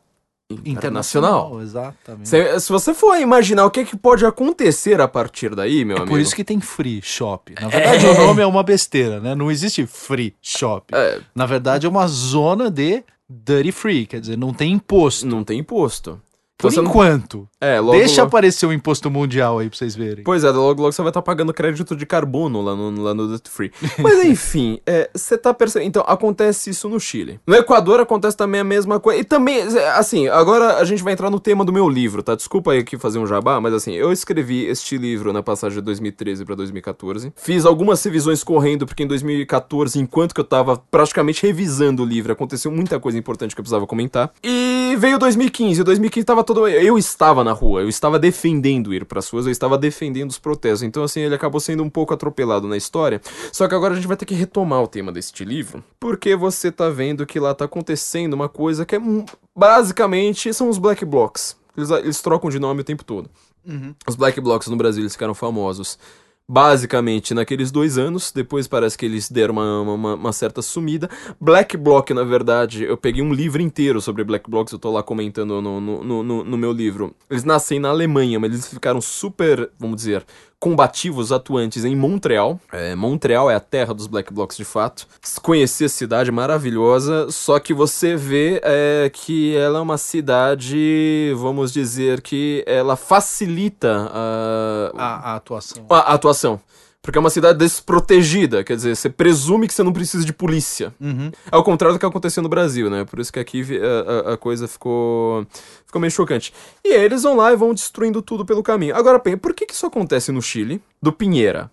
internacional. 0.66 1.62
exatamente. 1.62 2.30
Se, 2.30 2.60
se 2.60 2.72
você 2.72 2.94
for 2.94 3.18
imaginar 3.20 3.66
o 3.66 3.72
que, 3.72 3.86
que 3.86 3.96
pode 3.98 4.26
acontecer 4.26 5.00
a 5.02 5.08
partir 5.08 5.56
daí, 5.56 5.84
meu 5.86 5.98
É 5.98 6.00
amigo. 6.00 6.12
por 6.14 6.20
isso 6.20 6.36
que 6.36 6.44
tem 6.44 6.60
free 6.60 7.02
shop. 7.02 7.54
Na 7.60 7.68
verdade, 7.68 8.06
o 8.06 8.14
nome 8.26 8.42
é 8.42 8.46
uma 8.46 8.64
besteira, 8.64 9.20
né? 9.20 9.36
Não 9.36 9.50
existe 9.52 9.86
free 9.86 10.36
shop. 10.42 10.94
É. 10.94 11.20
Na 11.36 11.46
verdade, 11.46 11.86
é 11.86 11.90
uma 11.90 12.08
zona 12.08 12.70
de 12.70 13.04
duty 13.30 13.72
free, 13.72 14.06
quer 14.06 14.20
dizer, 14.20 14.38
não 14.38 14.54
tem 14.54 14.72
imposto. 14.74 15.26
Não 15.26 15.44
tem 15.44 15.60
imposto. 15.60 16.22
Por 16.58 16.68
Então 16.72 16.84
você 16.84 16.90
enquanto. 16.90 17.50
É, 17.64 17.80
logo, 17.80 17.98
Deixa 17.98 18.22
logo- 18.22 18.28
aparecer 18.28 18.66
o 18.66 18.74
imposto 18.74 19.10
mundial 19.10 19.60
aí 19.60 19.70
pra 19.70 19.78
vocês 19.78 19.96
verem. 19.96 20.24
Pois 20.24 20.44
é, 20.44 20.50
logo, 20.50 20.82
logo 20.82 20.92
você 20.92 21.02
vai 21.02 21.10
estar 21.12 21.22
pagando 21.22 21.54
crédito 21.54 21.96
de 21.96 22.06
carbono 22.06 22.62
lá 22.62 22.76
no, 22.76 23.02
lá 23.02 23.14
no 23.14 23.28
Duty 23.28 23.50
Free. 23.50 23.72
Mas 24.00 24.24
enfim, 24.26 24.80
é, 24.86 25.10
você 25.14 25.38
tá 25.38 25.54
percebendo. 25.54 25.88
Então, 25.88 26.04
acontece 26.08 26.70
isso 26.70 26.90
no 26.90 27.00
Chile. 27.00 27.40
No 27.48 27.56
Equador 27.56 28.00
acontece 28.00 28.36
também 28.36 28.60
a 28.62 28.64
mesma 28.64 29.00
coisa. 29.00 29.22
E 29.22 29.24
também, 29.24 29.62
assim, 29.96 30.28
agora 30.28 30.78
a 30.78 30.84
gente 30.84 31.02
vai 31.04 31.14
entrar 31.14 31.30
no 31.30 31.40
tema 31.40 31.64
do 31.64 31.72
meu 31.72 31.88
livro, 31.88 32.22
tá? 32.22 32.36
Desculpa 32.36 32.72
aí 32.74 32.80
aqui 32.80 32.98
fazer 32.98 33.20
um 33.20 33.26
jabá, 33.28 33.62
mas 33.62 33.74
assim, 33.74 33.94
eu 33.94 34.12
escrevi 34.12 34.66
este 34.66 34.98
livro 34.98 35.32
na 35.32 35.42
passagem 35.42 35.78
de 35.78 35.86
2013 35.86 36.44
pra 36.46 36.56
2014. 36.56 37.32
Fiz 37.36 37.66
algumas 37.66 38.04
revisões 38.04 38.44
correndo, 38.44 38.86
porque 38.86 39.04
em 39.04 39.08
2014, 39.08 40.00
enquanto 40.00 40.34
que 40.34 40.42
eu 40.42 40.46
tava 40.46 40.82
praticamente 40.92 41.46
revisando 41.46 42.04
o 42.04 42.06
livro, 42.06 42.34
aconteceu 42.34 42.72
muita 42.72 43.00
coisa 43.00 43.18
importante 43.18 43.56
que 43.56 43.62
eu 43.62 43.64
precisava 43.64 43.88
comentar. 43.88 44.32
E 44.44 44.96
veio 44.98 45.18
2015. 45.18 45.82
E 45.82 45.84
2015 45.84 46.26
tava 46.26 46.44
todo. 46.44 46.68
Eu 46.68 46.98
estava 46.98 47.44
na 47.44 47.53
rua, 47.54 47.82
eu 47.82 47.90
estava 47.90 48.20
defendendo 48.20 48.94
ir 48.94 49.06
pras 49.06 49.30
ruas, 49.30 49.46
eu 49.46 49.52
estava 49.52 49.78
defendendo 49.78 50.30
os 50.30 50.40
protestos. 50.40 50.84
Então, 50.84 51.04
assim, 51.04 51.22
ele 51.22 51.36
acabou 51.36 51.60
sendo 51.60 51.84
um 51.84 51.90
pouco 51.90 52.14
atropelado 52.14 52.68
na 52.68 52.78
história. 52.78 53.22
Só 53.52 53.68
que 53.68 53.76
agora 53.76 53.94
a 53.94 53.96
gente 53.96 54.08
vai 54.08 54.18
ter 54.18 54.26
que 54.26 54.34
retomar 54.34 54.82
o 54.82 54.88
tema 54.88 55.12
deste 55.12 55.46
livro, 55.46 55.84
porque 56.00 56.36
você 56.36 56.72
tá 56.72 56.90
vendo 56.90 57.26
que 57.26 57.40
lá 57.40 57.54
tá 57.54 57.66
acontecendo 57.66 58.34
uma 58.34 58.50
coisa 58.50 58.86
que 58.86 58.96
é 58.96 59.02
basicamente 59.56 60.54
são 60.54 60.70
os 60.70 60.78
black 60.78 61.06
blocs. 61.06 61.56
Eles, 61.76 61.90
eles 61.90 62.22
trocam 62.22 62.50
de 62.50 62.60
nome 62.60 62.82
o 62.82 62.84
tempo 62.84 63.04
todo. 63.04 63.30
Os 64.08 64.16
black 64.16 64.40
blocs 64.42 64.68
no 64.68 64.76
Brasil 64.76 65.04
eles 65.04 65.14
ficaram 65.14 65.34
famosos 65.34 65.98
basicamente 66.48 67.34
naqueles 67.34 67.72
dois 67.72 67.98
anos. 67.98 68.32
Depois 68.32 68.68
parece 68.68 68.98
que 68.98 69.06
eles 69.06 69.30
deram 69.30 69.54
uma, 69.56 69.82
uma, 69.82 70.16
uma 70.16 70.34
certa 70.34 70.62
sumida. 70.62 71.10
Black 71.40 71.76
Bloc, 71.78 72.10
na 72.12 72.24
verdade, 72.24 72.84
eu 72.84 72.98
peguei 72.98 73.22
um 73.22 73.34
livro 73.34 73.62
inteiro 73.62 74.02
sobre 74.02 74.24
Black 74.24 74.50
Blocs, 74.50 74.74
eu 74.74 74.80
tô 74.80 74.92
lá 74.92 75.02
comentando 75.04 75.62
no, 75.62 75.80
no, 75.82 76.24
no- 76.24 76.44
no 76.44 76.58
meu 76.58 76.72
livro. 76.72 77.16
Eles 77.30 77.44
nascem 77.44 77.80
na 77.80 77.90
Alemanha, 77.90 78.40
mas 78.40 78.52
eles 78.52 78.68
ficaram 78.68 79.02
super, 79.02 79.70
vamos 79.80 79.98
dizer, 79.98 80.26
combativos, 80.64 81.34
atuantes 81.34 81.84
em 81.84 81.94
Montreal. 81.94 82.58
É, 82.72 82.96
Montreal 82.96 83.52
é 83.52 83.56
a 83.56 83.60
terra 83.60 83.94
dos 83.94 84.08
Black 84.08 84.32
Blocs 84.34 84.56
de 84.56 84.64
fato. 84.64 85.06
Conheci 85.42 85.84
a 85.84 85.90
cidade 85.90 86.32
maravilhosa, 86.32 87.30
só 87.30 87.60
que 87.60 87.74
você 87.74 88.16
vê 88.16 88.62
é, 88.64 89.12
que 89.14 89.58
ela 89.58 89.80
é 89.80 89.82
uma 89.82 89.98
cidade, 89.98 91.34
vamos 91.36 91.74
dizer 91.74 92.22
que 92.22 92.64
ela 92.66 92.96
facilita 92.96 94.10
a, 94.10 94.92
A, 94.96 95.32
a 95.32 95.36
atuação. 95.36 95.86
a 95.90 95.98
a 95.98 96.14
atuação. 96.14 96.62
Porque 97.04 97.18
é 97.18 97.20
uma 97.20 97.30
cidade 97.30 97.60
desprotegida, 97.60 98.64
quer 98.64 98.78
dizer, 98.78 98.96
você 98.96 99.10
presume 99.10 99.68
que 99.68 99.74
você 99.74 99.84
não 99.84 99.92
precisa 99.92 100.24
de 100.26 100.32
polícia. 100.32 100.94
Uhum. 101.02 101.32
Ao 101.52 101.62
contrário 101.62 101.96
do 101.98 102.00
que 102.00 102.06
aconteceu 102.06 102.42
no 102.42 102.48
Brasil, 102.48 102.90
né? 102.90 103.04
Por 103.04 103.20
isso 103.20 103.32
que 103.32 103.40
aqui 103.40 103.62
a, 103.78 104.30
a- 104.30 104.34
a 104.34 104.38
coisa 104.38 104.70
ficou, 104.70 105.46
ficou 105.86 106.00
meio 106.00 106.12
chocante. 106.12 106.54
E 106.84 106.94
aí 106.94 107.04
eles 107.04 107.24
vão 107.24 107.36
lá 107.36 107.52
e 107.52 107.58
vão 107.58 107.74
destruindo 107.74 108.22
tudo 108.22 108.46
pelo 108.46 108.64
caminho. 108.64 108.96
Agora, 108.96 109.20
por 109.20 109.54
que, 109.54 109.66
que 109.66 109.74
isso 109.74 109.86
acontece 109.86 110.32
no 110.32 110.42
Chile? 110.42 110.82
Do 111.02 111.12
Pinheira. 111.12 111.70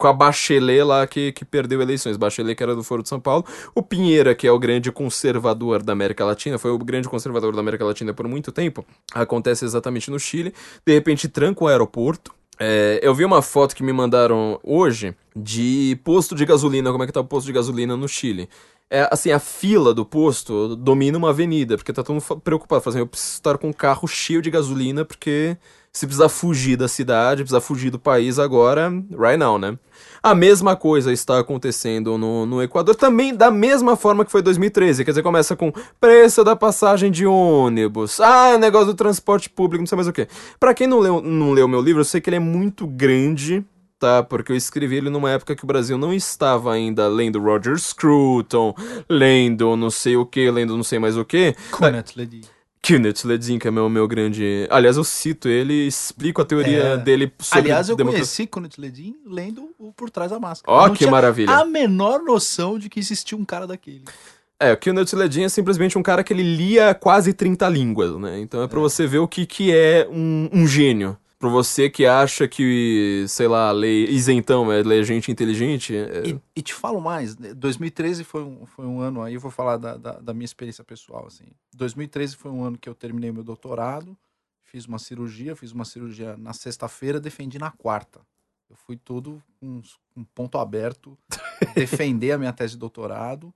Com 0.00 0.06
a 0.06 0.12
Bachelet 0.12 0.84
lá 0.84 1.04
que, 1.08 1.32
que 1.32 1.44
perdeu 1.44 1.82
eleições. 1.82 2.16
Bachelet, 2.16 2.54
que 2.54 2.62
era 2.62 2.76
do 2.76 2.84
Foro 2.84 3.02
de 3.02 3.08
São 3.08 3.18
Paulo. 3.18 3.44
O 3.74 3.82
Pinheira, 3.82 4.32
que 4.32 4.46
é 4.46 4.52
o 4.52 4.58
grande 4.60 4.92
conservador 4.92 5.82
da 5.82 5.92
América 5.92 6.24
Latina, 6.24 6.56
foi 6.56 6.70
o 6.70 6.78
grande 6.78 7.08
conservador 7.08 7.52
da 7.52 7.58
América 7.58 7.84
Latina 7.84 8.14
por 8.14 8.28
muito 8.28 8.52
tempo. 8.52 8.86
Acontece 9.12 9.64
exatamente 9.64 10.08
no 10.08 10.20
Chile. 10.20 10.54
De 10.86 10.94
repente, 10.94 11.26
tranca 11.28 11.64
o 11.64 11.66
aeroporto. 11.66 12.32
É, 12.58 12.98
eu 13.02 13.14
vi 13.14 13.24
uma 13.24 13.40
foto 13.40 13.74
que 13.74 13.82
me 13.82 13.92
mandaram 13.92 14.58
hoje 14.62 15.14
de 15.34 15.98
posto 16.02 16.34
de 16.34 16.44
gasolina, 16.44 16.90
como 16.90 17.04
é 17.04 17.06
que 17.06 17.12
tá 17.12 17.20
o 17.20 17.24
posto 17.24 17.46
de 17.46 17.52
gasolina 17.52 17.96
no 17.96 18.08
Chile. 18.08 18.48
É, 18.90 19.06
assim, 19.10 19.30
a 19.30 19.38
fila 19.38 19.92
do 19.92 20.04
posto 20.04 20.74
domina 20.74 21.18
uma 21.18 21.30
avenida, 21.30 21.76
porque 21.76 21.92
tá 21.92 22.02
todo 22.02 22.14
mundo 22.14 22.40
preocupado. 22.40 22.88
Assim, 22.88 22.98
eu 22.98 23.06
preciso 23.06 23.34
estar 23.34 23.58
com 23.58 23.68
um 23.68 23.72
carro 23.72 24.08
cheio 24.08 24.40
de 24.40 24.50
gasolina, 24.50 25.04
porque 25.04 25.56
se 25.98 26.06
precisar 26.06 26.28
fugir 26.28 26.76
da 26.76 26.86
cidade, 26.86 27.42
precisar 27.42 27.60
fugir 27.60 27.90
do 27.90 27.98
país 27.98 28.38
agora, 28.38 28.88
right 29.10 29.36
now, 29.36 29.58
né? 29.58 29.76
A 30.22 30.32
mesma 30.32 30.76
coisa 30.76 31.12
está 31.12 31.40
acontecendo 31.40 32.16
no, 32.16 32.46
no 32.46 32.62
Equador, 32.62 32.94
também 32.94 33.34
da 33.34 33.50
mesma 33.50 33.96
forma 33.96 34.24
que 34.24 34.30
foi 34.30 34.40
2013. 34.40 35.04
Quer 35.04 35.10
dizer, 35.10 35.24
começa 35.24 35.56
com 35.56 35.72
preço 36.00 36.44
da 36.44 36.54
passagem 36.54 37.10
de 37.10 37.26
ônibus, 37.26 38.20
ah, 38.20 38.56
negócio 38.56 38.86
do 38.86 38.94
transporte 38.94 39.50
público, 39.50 39.82
não 39.82 39.88
sei 39.88 39.96
mais 39.96 40.06
o 40.06 40.12
que. 40.12 40.28
Pra 40.60 40.72
quem 40.72 40.86
não 40.86 41.00
leu, 41.00 41.20
não 41.20 41.50
leu 41.50 41.66
meu 41.66 41.80
livro, 41.80 42.00
eu 42.00 42.04
sei 42.04 42.20
que 42.20 42.30
ele 42.30 42.36
é 42.36 42.40
muito 42.40 42.86
grande, 42.86 43.64
tá? 43.98 44.22
Porque 44.22 44.52
eu 44.52 44.56
escrevi 44.56 44.98
ele 44.98 45.10
numa 45.10 45.32
época 45.32 45.56
que 45.56 45.64
o 45.64 45.66
Brasil 45.66 45.98
não 45.98 46.14
estava 46.14 46.72
ainda 46.72 47.08
lendo 47.08 47.40
Roger 47.40 47.76
Scruton, 47.76 48.72
lendo 49.10 49.74
não 49.74 49.90
sei 49.90 50.16
o 50.16 50.24
que, 50.24 50.48
lendo 50.48 50.76
não 50.76 50.84
sei 50.84 51.00
mais 51.00 51.16
o 51.16 51.24
que. 51.24 51.56
Ledi. 52.16 52.57
Kenneth 52.82 53.24
Ledin, 53.24 53.58
que 53.58 53.68
é 53.68 53.70
meu, 53.70 53.88
meu 53.88 54.06
grande. 54.08 54.66
Aliás, 54.70 54.96
eu 54.96 55.04
cito 55.04 55.48
ele 55.48 55.72
e 55.72 55.86
explico 55.88 56.40
a 56.40 56.44
teoria 56.44 56.82
É. 56.82 56.96
dele 56.96 57.32
sobre 57.38 57.60
Aliás, 57.60 57.88
eu 57.88 57.96
democracia. 57.96 58.24
conheci 58.24 58.46
Kunet 58.46 58.80
Ledin 58.80 59.16
lendo 59.26 59.70
o 59.78 59.92
Por 59.92 60.10
Trás 60.10 60.30
da 60.30 60.38
Máscara. 60.38 60.72
Ó, 60.72 60.86
não 60.86 60.92
que 60.92 60.98
tinha 60.98 61.10
maravilha. 61.10 61.52
A 61.52 61.64
menor 61.64 62.22
noção 62.22 62.78
de 62.78 62.88
que 62.88 62.98
existia 63.00 63.36
um 63.36 63.44
cara 63.44 63.66
daquele. 63.66 64.04
É, 64.60 64.72
o 64.72 64.76
Kenneth 64.76 65.12
Ledin 65.14 65.42
é 65.44 65.48
simplesmente 65.48 65.96
um 65.98 66.02
cara 66.02 66.24
que 66.24 66.32
ele 66.32 66.42
lia 66.42 66.92
quase 66.94 67.32
30 67.32 67.68
línguas, 67.68 68.16
né? 68.18 68.40
Então 68.40 68.62
é 68.62 68.66
pra 68.68 68.80
você 68.80 69.06
ver 69.06 69.18
o 69.18 69.28
que, 69.28 69.46
que 69.46 69.72
é 69.72 70.08
um, 70.10 70.48
um 70.52 70.66
gênio. 70.66 71.16
Pra 71.38 71.48
você 71.48 71.88
que 71.88 72.04
acha 72.04 72.48
que, 72.48 73.24
sei 73.28 73.46
lá, 73.46 73.70
lei 73.70 74.06
isentão 74.08 74.72
é 74.72 74.82
ler 74.82 75.04
gente 75.04 75.30
inteligente. 75.30 75.94
é- 75.94 76.26
E, 76.26 76.40
e 76.56 76.62
te 76.62 76.74
falo 76.74 77.00
mais, 77.00 77.38
né, 77.38 77.54
2013 77.54 78.24
foi 78.24 78.42
um, 78.42 78.66
foi 78.66 78.84
um 78.86 79.00
ano, 79.00 79.22
aí 79.22 79.34
eu 79.34 79.40
vou 79.40 79.50
falar 79.50 79.76
da, 79.76 79.96
da, 79.96 80.12
da 80.18 80.34
minha 80.34 80.44
experiência 80.44 80.82
pessoal, 80.82 81.26
assim. 81.28 81.44
2013 81.76 82.34
foi 82.34 82.50
um 82.50 82.64
ano 82.64 82.76
que 82.76 82.88
eu 82.88 82.94
terminei 82.94 83.30
meu 83.30 83.44
doutorado, 83.44 84.16
fiz 84.64 84.84
uma 84.86 84.98
cirurgia, 84.98 85.54
fiz 85.54 85.70
uma 85.70 85.84
cirurgia 85.84 86.36
na 86.36 86.52
sexta-feira, 86.52 87.20
defendi 87.20 87.56
na 87.56 87.70
quarta. 87.70 88.20
Eu 88.68 88.74
fui 88.76 88.96
todo 88.96 89.40
com 89.60 89.80
um 90.16 90.24
ponto 90.24 90.58
aberto, 90.58 91.16
defender 91.74 92.32
a 92.32 92.38
minha 92.38 92.52
tese 92.52 92.72
de 92.74 92.78
doutorado, 92.80 93.54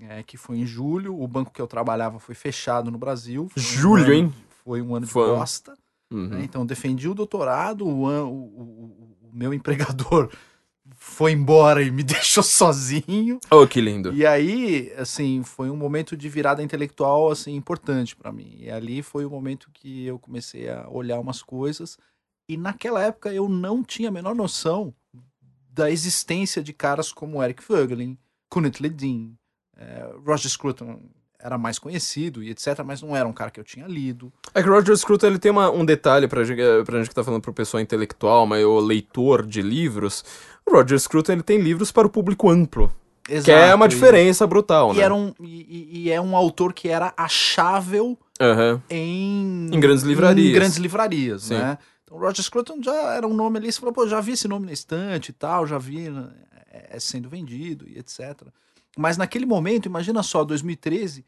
é, 0.00 0.22
que 0.22 0.38
foi 0.38 0.56
em 0.56 0.66
julho, 0.66 1.20
o 1.20 1.28
banco 1.28 1.52
que 1.52 1.60
eu 1.60 1.66
trabalhava 1.66 2.18
foi 2.18 2.34
fechado 2.34 2.90
no 2.90 2.96
Brasil. 2.96 3.46
Foi 3.52 3.62
um 3.62 3.66
Julho, 3.66 4.04
ano- 4.04 4.12
hein? 4.14 4.34
Foi 4.64 4.80
um 4.80 4.94
ano 4.94 5.04
de 5.04 5.12
bosta. 5.12 5.74
Uhum. 6.10 6.28
né? 6.28 6.42
Então, 6.44 6.66
defendi 6.66 7.08
o 7.08 7.14
doutorado, 7.14 7.86
o, 7.86 8.04
o- 8.04 8.30
o- 8.30 9.16
o 9.24 9.30
meu 9.32 9.52
empregador 9.54 10.30
foi 10.96 11.32
embora 11.32 11.82
e 11.82 11.90
me 11.90 12.02
deixou 12.04 12.42
sozinho. 12.42 13.38
Oh, 13.50 13.66
que 13.66 13.80
lindo. 13.80 14.12
E 14.12 14.26
aí, 14.26 14.92
assim, 14.96 15.42
foi 15.44 15.70
um 15.70 15.76
momento 15.76 16.16
de 16.16 16.28
virada 16.28 16.62
intelectual, 16.62 17.30
assim, 17.30 17.54
importante 17.54 18.16
pra 18.16 18.32
mim. 18.32 18.56
E 18.58 18.70
ali 18.70 19.02
foi 19.02 19.24
o 19.24 19.30
momento 19.30 19.70
que 19.72 20.04
eu 20.04 20.18
comecei 20.18 20.68
a 20.68 20.88
olhar 20.88 21.20
umas 21.20 21.42
coisas. 21.42 21.96
E 22.48 22.56
naquela 22.56 23.02
época 23.02 23.32
eu 23.32 23.48
não 23.48 23.82
tinha 23.84 24.08
a 24.08 24.12
menor 24.12 24.34
noção 24.34 24.92
da 25.72 25.88
existência 25.90 26.60
de 26.62 26.72
caras 26.72 27.12
como 27.12 27.40
Eric 27.42 27.62
Voegelin, 27.66 28.18
Kunit 28.50 28.82
Ledin, 28.82 29.36
eh, 29.76 30.12
Roger 30.26 30.50
Scruton 30.50 31.00
era 31.42 31.56
mais 31.58 31.78
conhecido 31.78 32.42
e 32.42 32.50
etc, 32.50 32.80
mas 32.84 33.00
não 33.02 33.16
era 33.16 33.26
um 33.28 33.32
cara 33.32 33.50
que 33.50 33.58
eu 33.58 33.64
tinha 33.64 33.86
lido. 33.86 34.32
É 34.54 34.62
que 34.62 34.68
o 34.68 34.72
Roger 34.72 34.96
Scruton 34.96 35.26
ele 35.26 35.38
tem 35.38 35.50
uma- 35.50 35.70
um 35.70 35.84
detalhe 35.84 36.28
pra 36.28 36.44
gente, 36.44 36.60
pra 36.84 36.98
gente 36.98 37.08
que 37.08 37.14
tá 37.14 37.24
falando 37.24 37.40
pro 37.42 37.52
pessoal 37.52 37.80
intelectual, 37.80 38.46
mas 38.46 38.64
o 38.64 38.78
leitor 38.80 39.46
de 39.46 39.62
livros. 39.62 40.24
O 40.66 40.72
Roger 40.72 40.98
Scruton 40.98 41.32
ele 41.32 41.42
tem 41.42 41.58
livros 41.60 41.90
para 41.90 42.06
o 42.06 42.10
público 42.10 42.48
amplo. 42.50 42.92
que 43.44 43.52
é 43.52 43.72
uma 43.74 43.86
e- 43.86 43.88
diferença 43.88 44.44
brutal, 44.44 44.92
E, 44.92 44.96
né? 44.96 45.02
era 45.04 45.14
um, 45.14 45.32
e, 45.38 45.60
e- 45.92 45.98
e 46.02 46.10
é 46.10 46.20
um 46.20 46.34
autor 46.34 46.72
que 46.72 46.88
era 46.88 47.12
achável 47.16 48.18
Aham. 48.40 48.82
em, 48.90 49.68
Em 49.72 49.78
grandes 49.80 50.02
livrarias. 50.02 50.50
em 50.50 50.52
grandes 50.52 50.76
livrarias, 50.78 51.42
Sim. 51.44 51.54
né? 51.54 51.78
Então, 52.02 52.18
Roger 52.18 52.42
Scruton 52.44 52.80
já 52.82 52.92
era 53.14 53.28
um 53.28 53.34
nome 53.34 53.58
ali, 53.58 53.70
você 53.70 53.78
falou, 53.78 53.94
pô, 53.94 54.08
já 54.08 54.20
vi 54.20 54.32
esse 54.32 54.48
nome 54.48 54.66
na 54.66 54.72
estante 54.72 55.28
e 55.28 55.32
tal, 55.32 55.64
já 55.64 55.78
vi 55.78 56.08
é, 56.72 56.98
sendo 56.98 57.28
vendido 57.28 57.86
e 57.88 57.98
etc. 57.98 58.42
Mas 58.96 59.16
naquele 59.16 59.46
momento, 59.46 59.86
imagina 59.86 60.22
só, 60.22 60.44
2013, 60.44 61.24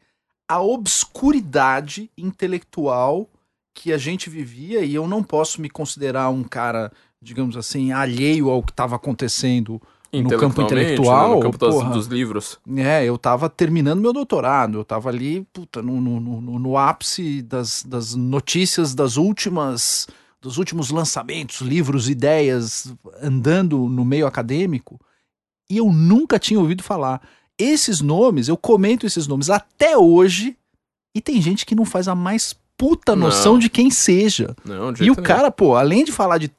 a 0.47 0.61
obscuridade 0.61 2.11
intelectual 2.17 3.29
que 3.73 3.91
a 3.91 3.97
gente 3.97 4.29
vivia, 4.29 4.81
e 4.81 4.93
eu 4.93 5.07
não 5.07 5.23
posso 5.23 5.59
me 5.59 5.69
considerar 5.69 6.29
um 6.29 6.43
cara, 6.43 6.91
digamos 7.21 7.57
assim, 7.57 7.91
alheio 7.91 8.49
ao 8.49 8.61
que 8.61 8.71
estava 8.71 8.95
acontecendo 8.95 9.81
no 10.21 10.37
campo 10.37 10.61
intelectual. 10.61 11.29
né? 11.29 11.35
No 11.35 11.41
campo 11.41 11.57
porra. 11.57 11.89
dos 11.89 12.05
livros. 12.05 12.59
É, 12.77 13.03
eu 13.03 13.17
tava 13.17 13.49
terminando 13.49 13.99
meu 13.99 14.13
doutorado, 14.13 14.77
eu 14.77 14.85
tava 14.85 15.09
ali, 15.09 15.45
puta, 15.51 15.81
no, 15.81 15.99
no, 15.99 16.19
no, 16.19 16.59
no 16.59 16.77
ápice 16.77 17.41
das, 17.41 17.83
das 17.83 18.13
notícias 18.13 18.93
das 18.93 19.17
últimas, 19.17 20.07
dos 20.39 20.57
últimos 20.57 20.91
lançamentos, 20.91 21.61
livros, 21.61 22.09
ideias, 22.09 22.93
andando 23.21 23.89
no 23.89 24.05
meio 24.05 24.27
acadêmico, 24.27 24.99
e 25.69 25.77
eu 25.77 25.91
nunca 25.91 26.37
tinha 26.37 26.59
ouvido 26.59 26.83
falar. 26.83 27.21
Esses 27.59 28.01
nomes, 28.01 28.47
eu 28.47 28.57
comento 28.57 29.05
esses 29.05 29.27
nomes 29.27 29.49
até 29.49 29.97
hoje, 29.97 30.57
e 31.15 31.21
tem 31.21 31.41
gente 31.41 31.65
que 31.65 31.75
não 31.75 31.85
faz 31.85 32.07
a 32.07 32.15
mais 32.15 32.55
puta 32.77 33.15
noção 33.15 33.53
Não. 33.53 33.59
de 33.59 33.69
quem 33.69 33.89
seja. 33.89 34.55
Não, 34.65 34.91
de 34.91 35.03
E 35.03 35.11
o 35.11 35.15
cara, 35.15 35.51
pô, 35.51 35.75
além 35.75 36.03
de 36.03 36.11
falar 36.11 36.37
de 36.37 36.51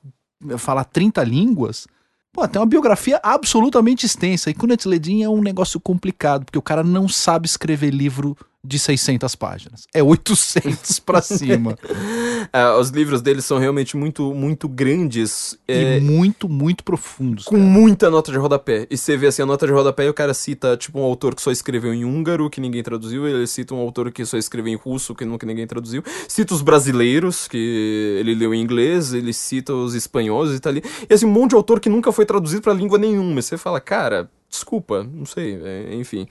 falar 0.58 0.84
30 0.84 1.24
línguas, 1.24 1.86
pô, 2.32 2.46
tem 2.46 2.60
uma 2.60 2.66
biografia 2.66 3.18
absolutamente 3.22 4.06
extensa. 4.06 4.50
E 4.50 4.54
Kunet 4.54 4.86
Ledin 4.86 5.22
é 5.22 5.28
um 5.28 5.40
negócio 5.40 5.80
complicado, 5.80 6.44
porque 6.44 6.58
o 6.58 6.62
cara 6.62 6.84
não 6.84 7.08
sabe 7.08 7.46
escrever 7.46 7.90
livro 7.90 8.36
de 8.64 8.78
600 8.78 9.34
páginas. 9.36 9.86
É 9.92 10.02
800 10.02 10.98
pra 11.00 11.20
cima. 11.20 11.76
É, 12.52 12.68
os 12.78 12.90
livros 12.90 13.22
dele 13.22 13.40
são 13.40 13.58
realmente 13.58 13.96
muito, 13.96 14.34
muito 14.34 14.68
grandes. 14.68 15.56
é, 15.66 15.96
E 15.96 16.00
muito, 16.00 16.46
muito 16.46 16.84
profundos. 16.84 17.44
com 17.46 17.56
muita 17.56 18.10
nota 18.10 18.30
de 18.30 18.36
rodapé. 18.36 18.86
E 18.90 18.98
você 18.98 19.16
vê 19.16 19.28
assim, 19.28 19.40
a 19.40 19.46
nota 19.46 19.66
de 19.66 19.72
rodapé 19.72 20.04
e 20.04 20.10
o 20.10 20.14
cara 20.14 20.34
cita, 20.34 20.76
tipo, 20.76 21.00
um 21.00 21.02
autor 21.02 21.34
que 21.34 21.40
só 21.40 21.50
escreveu 21.50 21.94
em 21.94 22.04
húngaro, 22.04 22.50
que 22.50 22.60
ninguém 22.60 22.82
traduziu. 22.82 23.26
Ele 23.26 23.46
cita 23.46 23.74
um 23.74 23.78
autor 23.78 24.12
que 24.12 24.26
só 24.26 24.36
escreveu 24.36 24.72
em 24.72 24.76
russo, 24.76 25.14
que 25.14 25.24
nunca 25.24 25.46
ninguém 25.46 25.66
traduziu. 25.66 26.02
Cita 26.28 26.52
os 26.54 26.60
brasileiros, 26.60 27.48
que 27.48 28.16
ele 28.20 28.34
leu 28.34 28.52
em 28.54 28.60
inglês. 28.60 29.14
Ele 29.14 29.32
cita 29.32 29.72
os 29.72 29.94
espanhóis 29.94 30.50
e 30.54 30.60
tá 30.60 30.68
ali. 30.68 30.82
E 31.08 31.14
assim, 31.14 31.24
um 31.26 31.30
monte 31.30 31.50
de 31.50 31.56
autor 31.56 31.80
que 31.80 31.88
nunca 31.88 32.12
foi 32.12 32.26
traduzido 32.26 32.60
pra 32.60 32.74
língua 32.74 32.98
nenhuma. 32.98 33.40
E 33.40 33.42
você 33.42 33.56
fala, 33.56 33.80
cara. 33.80 34.28
Desculpa, 34.54 35.02
não 35.02 35.26
sei, 35.26 35.58
é, 35.64 35.94
enfim. 35.94 36.28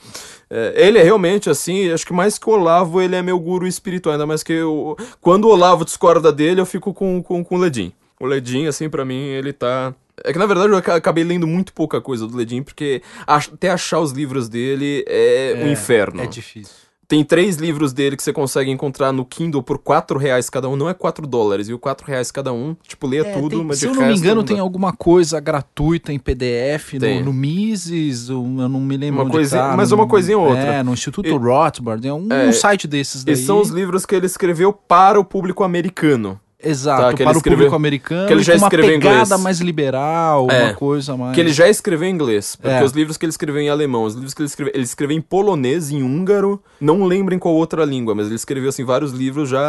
É, 0.50 0.74
ele 0.88 0.98
é 0.98 1.04
realmente 1.04 1.50
assim, 1.50 1.92
acho 1.92 2.06
que 2.06 2.14
mais 2.14 2.38
que 2.38 2.50
o 2.50 2.54
Olavo, 2.54 3.02
ele 3.02 3.16
é 3.18 3.22
meu 3.22 3.38
guru 3.38 3.68
espiritual, 3.68 4.14
ainda 4.14 4.26
mais 4.26 4.42
que 4.42 4.54
eu, 4.54 4.96
quando 5.20 5.44
o 5.46 5.50
Olavo 5.50 5.84
discorda 5.84 6.32
dele, 6.32 6.62
eu 6.62 6.66
fico 6.66 6.94
com, 6.94 7.22
com, 7.22 7.44
com 7.44 7.56
o 7.56 7.58
Ledin. 7.58 7.92
O 8.20 8.26
Ledin, 8.26 8.66
assim, 8.68 8.90
pra 8.90 9.04
mim, 9.04 9.20
ele 9.20 9.52
tá. 9.52 9.94
É 10.24 10.32
que 10.32 10.40
na 10.40 10.46
verdade 10.46 10.70
eu 10.70 10.78
aca- 10.78 10.96
acabei 10.96 11.24
lendo 11.24 11.46
muito 11.46 11.74
pouca 11.74 12.00
coisa 12.00 12.26
do 12.26 12.38
Ledin, 12.38 12.64
porque 12.64 13.02
até 13.28 13.70
achar 13.72 14.00
os 14.00 14.12
livros 14.14 14.48
dele 14.48 15.04
é, 15.08 15.56
um 15.66 15.72
inferno. 15.72 16.22
É 16.22 16.28
difícil. 16.28 16.83
Tem 17.08 17.24
três 17.24 17.58
livros 17.58 17.92
dele 17.94 18.16
que 18.16 18.24
você 18.24 18.32
consegue 18.34 18.72
encontrar 18.72 19.12
no 19.12 19.26
Kindle 19.26 19.62
por 19.62 19.78
4 19.78 20.18
reais 20.18 20.50
cada 20.50 20.68
um. 20.70 20.76
Não 20.76 20.90
é 20.90 20.94
4 20.94 21.28
dólares, 21.28 21.68
viu? 21.68 21.78
4 21.78 22.08
reais 22.08 22.32
cada 22.32 22.52
um. 22.54 22.76
Tipo, 22.88 23.06
lê 23.08 23.18
É, 23.20 23.24
tudo, 23.34 23.50
tem- 23.58 23.64
mas 23.66 23.80
se 23.80 23.86
eu 23.86 23.94
não 23.94 24.08
me 24.08 24.16
engano, 24.16 24.44
tem 24.44 24.58
alguma 24.60 24.94
coisa 24.94 25.40
gratuita 25.40 26.12
em 26.14 26.18
PDF 26.20 26.98
Tem. 27.00 27.20
no, 27.20 27.26
no 27.26 27.34
Mises, 27.34 28.30
eu 28.30 28.42
não 28.44 28.80
me 28.80 28.98
lembro 28.98 29.20
Uma 29.20 29.24
onde 29.26 29.32
coisinha- 29.34 29.62
tá, 29.62 29.78
mas 29.78 29.92
no- 29.92 29.98
uma 29.98 30.08
coisinha 30.08 30.38
ou 30.38 30.48
outra. 30.48 30.62
É, 30.64 30.84
no 30.84 30.94
Instituto 30.94 31.28
E- 31.28 31.32
Rothbard, 31.38 32.08
é 32.08 32.14
um, 32.14 32.32
É, 32.32 32.48
um 32.48 32.54
site 32.54 32.88
desses 32.88 33.24
daí. 33.24 33.34
E 33.36 33.38
são 33.38 33.60
os 33.60 33.70
livros 33.70 34.06
que 34.06 34.16
ele 34.16 34.26
escreveu 34.26 34.72
para 34.74 35.20
o 35.20 35.26
público 35.26 35.64
americano. 35.64 36.40
Exato, 36.64 37.02
Tá, 37.02 37.14
que 37.14 37.22
ele 37.22 37.26
para 37.30 37.36
o 37.36 37.38
escreveu- 37.38 37.58
público 37.58 37.76
americano, 37.76 38.28
que 38.28 38.34
ele 38.34 38.42
já 38.44 38.54
uma 38.56 38.68
escreveu 38.68 38.96
em 38.96 39.00
pegada 39.00 39.24
inglês. 39.26 39.42
mais 39.42 39.60
liberal, 39.60 40.48
É, 40.50 40.64
uma 40.66 40.74
coisa 40.74 41.18
mais... 41.18 41.36
Que 41.36 41.42
ele 41.42 41.52
já 41.52 41.68
escreveu 41.68 42.08
em 42.08 42.12
inglês. 42.14 42.56
Porque 42.56 42.74
É. 42.76 42.84
os 42.84 42.92
livros 42.94 43.18
que 43.18 43.26
ele 43.26 43.32
escreveu 43.32 43.62
em 43.62 43.70
alemão, 43.70 44.04
os 44.04 44.14
livros 44.16 44.34
que 44.34 44.42
ele 44.42 44.48
escreveu, 44.48 44.74
ele 44.74 44.84
escreveu 44.84 45.18
em 45.18 45.22
polonês, 45.22 45.92
em 45.92 46.02
húngaro, 46.02 46.62
não 46.80 47.04
lembro 47.06 47.36
em 47.36 47.40
qual 47.40 47.54
outra 47.54 47.84
língua, 47.86 48.16
mas 48.16 48.28
ele 48.28 48.36
escreveu 48.36 48.70
assim 48.70 48.84
vários 48.84 49.12
livros 49.12 49.50
já 49.50 49.62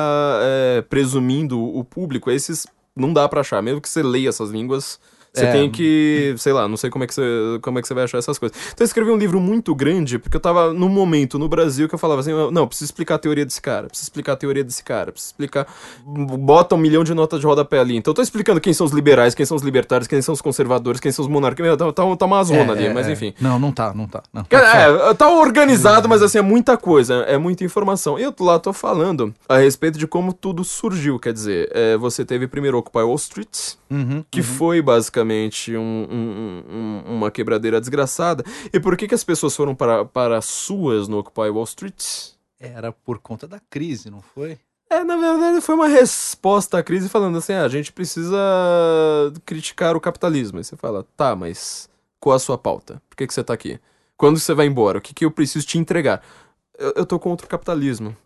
é, 0.43 0.83
presumindo 0.83 1.61
o 1.61 1.83
público. 1.85 2.31
Esses 2.31 2.67
não 2.97 3.13
dá 3.13 3.29
pra 3.29 3.41
achar, 3.41 3.61
mesmo 3.63 3.81
que 3.81 3.89
você 3.89 4.03
leia 4.03 4.29
essas 4.29 4.51
línguas, 4.51 5.01
Você 5.35 5.47
É. 5.47 5.53
tem 5.53 5.69
que, 5.69 6.35
sei 6.39 6.53
lá, 6.53 6.69
não 6.69 6.77
sei 6.77 6.89
como 6.91 7.03
é, 7.03 7.07
que 7.09 7.15
você, 7.15 7.23
como 7.61 7.77
é 7.79 7.83
que 7.83 7.89
você 7.89 7.95
vai 7.95 8.05
achar 8.05 8.19
essas 8.19 8.39
coisas. 8.39 8.57
Então 8.69 8.85
eu 8.85 8.87
escrevi 8.87 9.11
um 9.11 9.17
livro 9.17 9.41
muito 9.41 9.75
grande, 9.75 10.17
porque 10.17 10.37
eu 10.37 10.41
tava 10.41 10.73
num 10.73 10.89
momento 10.89 11.39
no 11.41 11.49
Brasil 11.49 11.89
que 11.89 11.95
eu 11.95 11.99
falava 11.99 12.21
assim, 12.21 12.31
não, 12.53 12.69
preciso 12.69 12.87
explicar 12.87 13.17
a 13.17 13.19
teoria 13.19 13.45
desse 13.45 13.61
cara, 13.61 13.89
preciso 13.89 14.07
explicar 14.07 14.35
a 14.35 14.37
teoria 14.37 14.63
desse 14.63 14.85
cara, 14.85 15.11
preciso 15.11 15.31
explicar... 15.33 15.67
Bota 16.07 16.77
um 16.77 16.79
milhão 16.79 17.03
de 17.03 17.13
notas 17.15 17.41
de 17.41 17.47
rodapé 17.47 17.81
ali. 17.81 17.97
Então 17.97 18.13
eu 18.13 18.15
tô 18.15 18.23
explicando 18.23 18.61
quem 18.61 18.73
são 18.73 18.87
os 18.87 18.93
liberais, 18.93 19.35
quem 19.35 19.45
são 19.45 19.57
os 19.57 19.63
libertários, 19.65 20.07
quem 20.07 20.23
são 20.23 20.33
os 20.33 20.41
conservadores, 20.41 21.01
quem 21.01 21.11
são 21.11 21.25
os 21.25 21.29
monarcas. 21.31 21.67
Meu, 21.67 21.77
tá, 21.77 21.93
tá, 21.93 22.17
tá 22.17 22.25
uma 22.27 22.45
zona 22.45 22.73
ali, 22.73 22.87
É, 22.87 22.93
mas 22.95 23.09
é. 23.09 23.13
enfim. 23.13 23.35
Não, 23.41 23.59
não 23.59 23.73
tá, 23.73 23.93
não 23.93 24.07
tá. 24.07 24.23
Não. 24.33 24.47
É, 24.51 25.15
tá 25.15 25.29
organizado, 25.29 26.09
mas 26.09 26.23
assim, 26.23 26.39
é 26.39 26.43
muita 26.43 26.77
coisa, 26.77 27.15
é 27.27 27.37
muita 27.37 27.65
informação. 27.65 28.19
E 28.19 28.23
eu 28.23 28.33
lá 28.41 28.59
tô 28.61 28.73
falando 28.73 29.35
a 29.49 29.57
respeito 29.59 29.99
de 29.99 30.07
como 30.07 30.33
tudo 30.33 30.63
surgiu, 30.63 31.19
quer 31.19 31.33
dizer, 31.33 31.71
é, 31.73 31.97
você 31.97 32.25
teve 32.25 32.47
primeiro 32.47 32.79
Occupy 32.79 33.01
Wall 33.01 33.17
Street, 33.17 33.75
Uhum, 33.91 34.25
que 34.31 34.43
foi 34.43 34.83
basicamente 34.83 35.24
um- 35.77 36.07
um- 36.11 36.65
um- 36.69 37.15
uma 37.17 37.31
quebradeira 37.31 37.81
desgraçada. 37.81 38.45
E 38.73 38.79
por 38.81 38.97
que, 38.97 39.09
que 39.09 39.15
as 39.15 39.25
pessoas 39.25 39.55
foram 39.57 39.75
para, 39.75 40.05
para 40.05 40.39
as 40.39 40.45
suas 40.45 41.09
no 41.09 41.19
Occupy 41.19 41.49
Wall 41.51 41.65
Street? 41.65 42.05
Era 42.59 42.93
por 42.93 43.19
conta 43.19 43.47
da 43.47 43.61
crise, 43.71 44.11
não 44.11 44.23
foi? 44.23 44.59
É, 44.91 45.03
na 45.03 45.17
verdade, 45.17 45.61
foi 45.61 45.75
uma 45.75 45.89
resposta 45.89 46.79
à 46.79 46.83
crise 46.83 47.09
falando 47.09 47.39
assim: 47.39 47.53
ah, 47.53 47.65
a 47.65 47.69
gente 47.69 47.93
precisa 47.93 48.37
criticar 49.45 49.97
o 49.97 50.01
capitalismo. 50.01 50.59
Aí 50.59 50.65
você 50.65 50.77
fala, 50.77 51.05
tá, 51.17 51.35
mas 51.35 51.89
qual 52.21 52.37
a 52.37 52.39
sua 52.39 52.57
pauta? 52.57 53.03
Por 53.09 53.17
que, 53.17 53.27
que 53.27 53.35
você 53.35 53.43
tá 53.43 53.53
aqui? 53.55 53.79
Quando 54.17 54.39
você 54.39 54.55
vai 54.55 54.67
embora? 54.67 54.99
O 54.99 55.01
que, 55.01 55.13
que 55.13 55.25
eu 55.25 55.31
preciso 55.31 55.67
te 55.67 55.79
entregar? 55.79 56.23
Eu, 56.79 56.93
eu 56.97 57.07
tô 57.07 57.19
contra 57.19 57.47
o 57.47 57.51
capitalismo. 57.51 58.17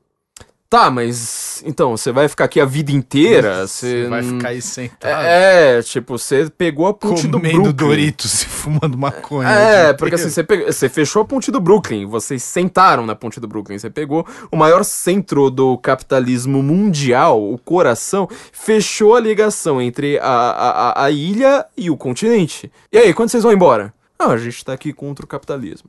Tá, 0.70 0.90
mas 0.90 1.62
então, 1.64 1.96
você 1.96 2.12
vai 2.12 2.28
ficar 2.28 2.44
aqui 2.44 2.60
a 2.60 2.66
vida 2.66 2.92
inteira? 2.92 3.66
Você 3.66 4.06
vai 4.06 4.22
ficar 4.22 4.48
aí 4.48 4.60
sentado. 4.60 5.24
É, 5.26 5.80
tipo, 5.82 6.18
você 6.18 6.50
pegou 6.50 6.86
a 6.86 6.92
ponte 6.92 7.26
do 7.26 7.38
comendo 7.38 7.54
Brooklyn. 7.62 7.72
Doritos 7.88 8.42
e 8.42 8.46
fumando 8.46 8.98
maconha. 8.98 9.48
É, 9.48 9.92
porque 9.94 10.16
assim, 10.16 10.28
você, 10.28 10.44
pegou- 10.44 10.66
você 10.70 10.86
fechou 10.90 11.22
a 11.22 11.24
ponte 11.24 11.50
do 11.50 11.58
Brooklyn, 11.58 12.04
vocês 12.04 12.42
sentaram 12.42 13.06
na 13.06 13.14
ponte 13.14 13.40
do 13.40 13.48
Brooklyn, 13.48 13.78
você 13.78 13.88
pegou 13.88 14.26
o 14.52 14.56
maior 14.58 14.84
centro 14.84 15.48
do 15.50 15.78
capitalismo 15.78 16.62
mundial, 16.62 17.42
o 17.42 17.56
coração, 17.56 18.28
fechou 18.52 19.16
a 19.16 19.20
ligação 19.20 19.80
entre 19.80 20.18
a, 20.18 20.24
a, 20.26 20.70
a- 20.90 21.04
a 21.06 21.10
ilha 21.10 21.64
e 21.78 21.88
o 21.88 21.96
continente. 21.96 22.70
E 22.92 22.98
aí, 22.98 23.14
quando 23.14 23.30
vocês 23.30 23.42
vão 23.42 23.52
embora? 23.54 23.94
Ah, 24.18 24.32
a 24.32 24.36
gente 24.36 24.62
tá 24.62 24.74
aqui 24.74 24.92
contra 24.92 25.24
o 25.24 25.28
capitalismo. 25.28 25.88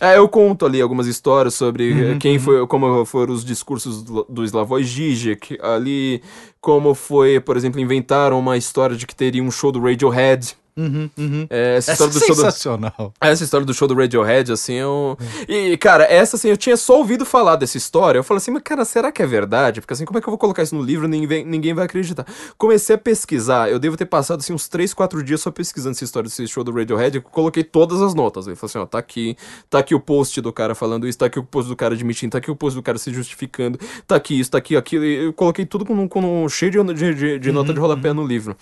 É, 0.00 0.18
eu 0.18 0.28
conto 0.28 0.66
ali 0.66 0.80
algumas 0.80 1.06
histórias 1.06 1.54
sobre 1.54 1.92
eh, 1.92 2.18
quem 2.18 2.36
foi, 2.36 2.66
como 2.66 3.04
foram 3.04 3.32
os 3.32 3.44
discursos 3.44 4.02
do, 4.02 4.26
do 4.28 4.44
Slavoj 4.44 4.82
Žižek 4.82 5.58
ali, 5.62 6.20
como 6.60 6.94
foi, 6.94 7.38
por 7.38 7.56
exemplo, 7.56 7.80
inventaram 7.80 8.38
uma 8.38 8.56
história 8.56 8.96
de 8.96 9.06
que 9.06 9.14
teria 9.14 9.42
um 9.42 9.52
show 9.52 9.70
do 9.70 9.80
Radiohead. 9.80 10.56
Uhum, 10.76 11.08
uhum. 11.16 11.46
É, 11.48 11.76
essa 11.76 11.92
É 11.92 11.94
história 11.94 12.12
do 12.12 12.18
show 12.18 12.28
do, 12.30 12.34
sensacional. 12.34 13.14
essa 13.20 13.44
história 13.44 13.64
do 13.64 13.72
show 13.72 13.86
do 13.86 13.94
Radiohead, 13.94 14.50
assim, 14.52 14.74
eu... 14.74 15.16
E, 15.48 15.76
cara, 15.76 16.02
essa, 16.04 16.34
assim, 16.34 16.48
eu 16.48 16.56
tinha 16.56 16.76
só 16.76 16.98
ouvido 16.98 17.24
falar 17.24 17.54
dessa 17.54 17.76
história. 17.76 18.18
Eu 18.18 18.24
falei 18.24 18.38
assim, 18.38 18.50
mas, 18.50 18.62
cara, 18.64 18.84
será 18.84 19.12
que 19.12 19.22
é 19.22 19.26
verdade? 19.26 19.80
Porque, 19.80 19.92
assim, 19.94 20.04
como 20.04 20.18
é 20.18 20.20
que 20.20 20.26
eu 20.26 20.32
vou 20.32 20.38
colocar 20.38 20.64
isso 20.64 20.74
no 20.74 20.82
livro? 20.82 21.06
Ninguém, 21.06 21.44
ninguém 21.44 21.72
vai 21.74 21.84
acreditar. 21.84 22.26
Comecei 22.58 22.96
a 22.96 22.98
pesquisar. 22.98 23.70
Eu 23.70 23.78
devo 23.78 23.96
ter 23.96 24.06
passado, 24.06 24.40
assim, 24.40 24.52
uns 24.52 24.66
3, 24.68 24.92
4 24.92 25.22
dias 25.22 25.40
só 25.40 25.52
pesquisando 25.52 25.92
essa 25.94 26.02
história 26.04 26.28
desse 26.28 26.46
show 26.48 26.64
do 26.64 26.72
Radiohead. 26.72 27.18
Eu 27.18 27.22
coloquei 27.22 27.62
todas 27.62 28.02
as 28.02 28.12
notas. 28.12 28.48
Eu 28.48 28.56
falei 28.56 28.70
assim, 28.70 28.78
ó, 28.78 28.86
tá 28.86 28.98
aqui. 28.98 29.36
Tá 29.70 29.78
aqui 29.78 29.94
o 29.94 30.00
post 30.00 30.40
do 30.40 30.52
cara 30.52 30.74
falando 30.74 31.06
isso. 31.06 31.18
Tá 31.18 31.26
aqui 31.26 31.38
o 31.38 31.44
post 31.44 31.68
do 31.68 31.76
cara 31.76 31.94
admitindo. 31.94 32.32
Tá 32.32 32.38
aqui 32.38 32.50
o 32.50 32.56
post 32.56 32.76
do 32.76 32.82
cara 32.82 32.98
se 32.98 33.12
justificando. 33.12 33.78
Tá 34.08 34.16
aqui 34.16 34.40
isso, 34.40 34.50
tá 34.50 34.58
aqui 34.58 34.76
aquilo. 34.76 35.04
Eu 35.04 35.32
coloquei 35.32 35.64
tudo 35.64 35.84
com, 35.84 36.08
com 36.08 36.44
um 36.44 36.48
cheio 36.48 36.72
de, 36.72 36.94
de, 36.94 37.14
de- 37.14 37.38
de 37.38 37.52
nota 37.52 37.72
de 37.72 37.78
rodapé 37.78 38.12
no 38.12 38.26
livro. 38.26 38.56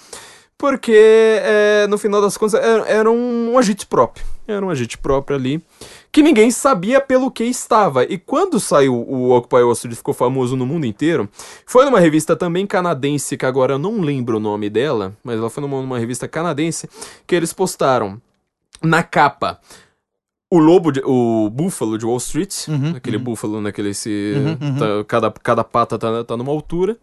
Porque, 0.62 0.94
é, 0.94 1.88
no 1.88 1.98
final 1.98 2.20
das 2.22 2.36
contas, 2.36 2.54
era, 2.54 2.86
era 2.88 3.10
um 3.10 3.58
agite 3.58 3.84
próprio. 3.84 4.24
Era 4.46 4.64
um 4.64 4.70
agite 4.70 4.96
próprio 4.96 5.36
ali. 5.36 5.60
Que 6.12 6.22
ninguém 6.22 6.52
sabia 6.52 7.00
pelo 7.00 7.32
que 7.32 7.42
estava. 7.42 8.04
E 8.04 8.16
quando 8.16 8.60
saiu 8.60 8.94
o 8.94 9.32
Occupy 9.36 9.56
Wall 9.62 9.72
Street 9.72 9.96
ficou 9.96 10.14
famoso 10.14 10.54
no 10.54 10.64
mundo 10.64 10.86
inteiro, 10.86 11.28
foi 11.66 11.84
numa 11.84 11.98
revista 11.98 12.36
também 12.36 12.64
canadense, 12.64 13.36
que 13.36 13.44
agora 13.44 13.72
eu 13.74 13.78
não 13.80 14.00
lembro 14.00 14.36
o 14.36 14.40
nome 14.40 14.70
dela, 14.70 15.16
mas 15.24 15.36
ela 15.36 15.50
foi 15.50 15.60
numa, 15.62 15.80
numa 15.80 15.98
revista 15.98 16.28
canadense, 16.28 16.88
que 17.26 17.34
eles 17.34 17.52
postaram 17.52 18.22
na 18.80 19.02
capa 19.02 19.58
o 20.48 20.58
lobo, 20.60 20.92
de- 20.92 21.02
o 21.04 21.50
búfalo 21.50 21.98
de 21.98 22.06
Wall 22.06 22.18
Street, 22.18 22.68
Uhum, 22.68 22.92
aquele 22.94 23.18
búfalo 23.18 23.60
naquele 23.60 23.92
se. 23.94 24.34
Uhum, 24.36 24.68
uhum. 24.68 24.76
tá- 24.78 25.04
cada, 25.08 25.30
cada 25.42 25.64
pata 25.64 25.98
tá, 25.98 26.22
tá 26.22 26.36
numa 26.36 26.52
altura 26.52 26.96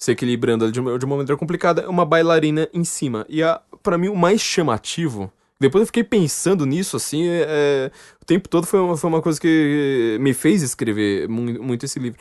se 0.00 0.12
equilibrando 0.12 0.72
de 0.72 0.80
uma, 0.80 0.98
de 0.98 1.04
uma 1.04 1.16
maneira 1.16 1.36
complicada, 1.36 1.88
uma 1.88 2.06
bailarina 2.06 2.66
em 2.72 2.82
cima. 2.82 3.26
E 3.28 3.40
para 3.82 3.98
mim 3.98 4.08
o 4.08 4.16
mais 4.16 4.40
chamativo, 4.40 5.30
depois 5.60 5.82
eu 5.82 5.86
fiquei 5.86 6.02
pensando 6.02 6.64
nisso, 6.64 6.96
assim, 6.96 7.28
é, 7.28 7.46
é, 7.46 7.90
o 8.20 8.24
tempo 8.24 8.48
todo 8.48 8.66
foi 8.66 8.80
uma, 8.80 8.96
foi 8.96 9.10
uma 9.10 9.20
coisa 9.20 9.38
que 9.38 10.16
me 10.18 10.32
fez 10.32 10.62
escrever 10.62 11.28
muito, 11.28 11.62
muito 11.62 11.84
esse 11.84 11.98
livro. 11.98 12.18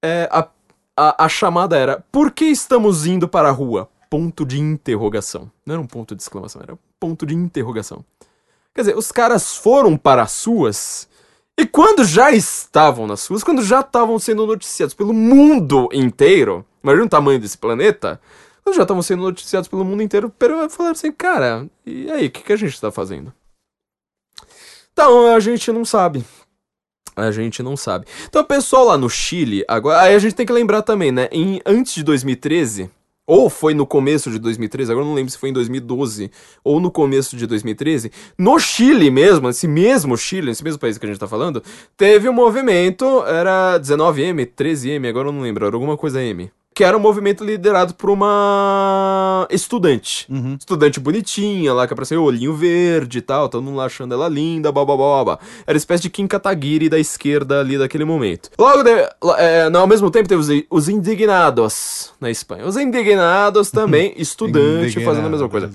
É, 0.00 0.28
a, 0.30 0.48
a, 0.96 1.24
a 1.24 1.28
chamada 1.28 1.76
era, 1.76 2.04
por 2.12 2.30
que 2.30 2.44
estamos 2.44 3.04
indo 3.04 3.26
para 3.26 3.48
a 3.48 3.52
rua? 3.52 3.88
Ponto 4.08 4.46
de 4.46 4.60
interrogação. 4.60 5.50
Não 5.66 5.74
era 5.74 5.82
um 5.82 5.86
ponto 5.86 6.14
de 6.14 6.22
exclamação, 6.22 6.62
era 6.62 6.74
um 6.74 6.78
ponto 7.00 7.26
de 7.26 7.34
interrogação. 7.34 8.04
Quer 8.72 8.82
dizer, 8.82 8.96
os 8.96 9.10
caras 9.10 9.56
foram 9.56 9.96
para 9.96 10.22
as 10.22 10.30
suas 10.30 11.08
e 11.58 11.66
quando 11.66 12.04
já 12.04 12.30
estavam 12.30 13.04
nas 13.08 13.18
suas, 13.18 13.42
quando 13.42 13.64
já 13.64 13.80
estavam 13.80 14.16
sendo 14.20 14.46
noticiados 14.46 14.94
pelo 14.94 15.12
mundo 15.12 15.88
inteiro, 15.92 16.64
imagina 16.88 17.06
o 17.06 17.10
tamanho 17.10 17.38
desse 17.38 17.58
planeta, 17.58 18.20
quando 18.64 18.76
já 18.76 18.82
estavam 18.82 19.02
sendo 19.02 19.22
noticiados 19.22 19.68
pelo 19.68 19.84
mundo 19.84 20.02
inteiro, 20.02 20.32
pero 20.38 20.68
falaram 20.70 20.92
assim, 20.92 21.12
cara, 21.12 21.68
e 21.84 22.10
aí, 22.10 22.26
o 22.26 22.30
que, 22.30 22.42
que 22.42 22.52
a 22.52 22.56
gente 22.56 22.80
tá 22.80 22.90
fazendo? 22.90 23.32
Então, 24.92 25.34
a 25.34 25.40
gente 25.40 25.70
não 25.70 25.84
sabe. 25.84 26.24
A 27.14 27.30
gente 27.30 27.62
não 27.62 27.76
sabe. 27.76 28.06
Então, 28.28 28.44
pessoal 28.44 28.84
lá 28.86 28.98
no 28.98 29.10
Chile, 29.10 29.64
agora, 29.68 30.00
aí 30.02 30.14
a 30.14 30.18
gente 30.18 30.34
tem 30.34 30.46
que 30.46 30.52
lembrar 30.52 30.82
também, 30.82 31.12
né, 31.12 31.28
em, 31.32 31.60
antes 31.66 31.94
de 31.94 32.02
2013, 32.02 32.90
ou 33.26 33.50
foi 33.50 33.74
no 33.74 33.86
começo 33.86 34.30
de 34.30 34.38
2013, 34.38 34.90
agora 34.90 35.04
não 35.04 35.14
lembro 35.14 35.30
se 35.30 35.36
foi 35.36 35.50
em 35.50 35.52
2012 35.52 36.30
ou 36.64 36.80
no 36.80 36.90
começo 36.90 37.36
de 37.36 37.46
2013, 37.46 38.10
no 38.38 38.58
Chile 38.58 39.10
mesmo, 39.10 39.50
esse 39.50 39.68
mesmo 39.68 40.16
Chile, 40.16 40.50
esse 40.50 40.64
mesmo 40.64 40.80
país 40.80 40.96
que 40.96 41.04
a 41.04 41.08
gente 41.08 41.20
tá 41.20 41.28
falando, 41.28 41.62
teve 41.96 42.26
um 42.28 42.32
movimento, 42.32 43.22
era 43.26 43.78
19M, 43.78 44.46
13M, 44.46 45.08
agora 45.08 45.28
eu 45.28 45.32
não 45.32 45.42
lembro, 45.42 45.66
era 45.66 45.76
alguma 45.76 45.96
coisa 45.96 46.22
M. 46.22 46.50
Que 46.78 46.84
era 46.84 46.96
um 46.96 47.00
movimento 47.00 47.42
liderado 47.42 47.92
por 47.92 48.08
uma 48.08 49.48
estudante. 49.50 50.24
Uhum. 50.30 50.54
Estudante 50.56 51.00
bonitinha 51.00 51.74
lá, 51.74 51.88
que 51.88 51.92
apareceu 51.92 52.22
olhinho 52.22 52.54
verde 52.54 53.18
e 53.18 53.20
tal, 53.20 53.48
todo 53.48 53.64
mundo 53.64 53.74
lá 53.74 53.86
achando 53.86 54.14
ela 54.14 54.28
linda, 54.28 54.70
blá 54.70 54.84
blá 54.84 54.96
blá 54.96 55.24
blá. 55.24 55.38
Era 55.66 55.74
uma 55.74 55.76
espécie 55.76 56.04
de 56.04 56.10
Kim 56.10 56.28
Kataguiri 56.28 56.88
da 56.88 56.96
esquerda 56.96 57.58
ali 57.58 57.76
daquele 57.76 58.04
momento. 58.04 58.50
Logo, 58.56 58.84
de, 58.84 58.90
é, 59.38 59.68
não, 59.68 59.80
ao 59.80 59.86
mesmo 59.88 60.08
tempo, 60.08 60.28
teve 60.28 60.40
os, 60.40 60.48
os 60.70 60.88
indignados 60.88 62.12
na 62.20 62.30
Espanha. 62.30 62.64
Os 62.64 62.76
indignados 62.76 63.72
também, 63.72 64.14
estudante 64.16 65.04
fazendo 65.04 65.26
a 65.26 65.30
mesma 65.30 65.48
coisa. 65.48 65.68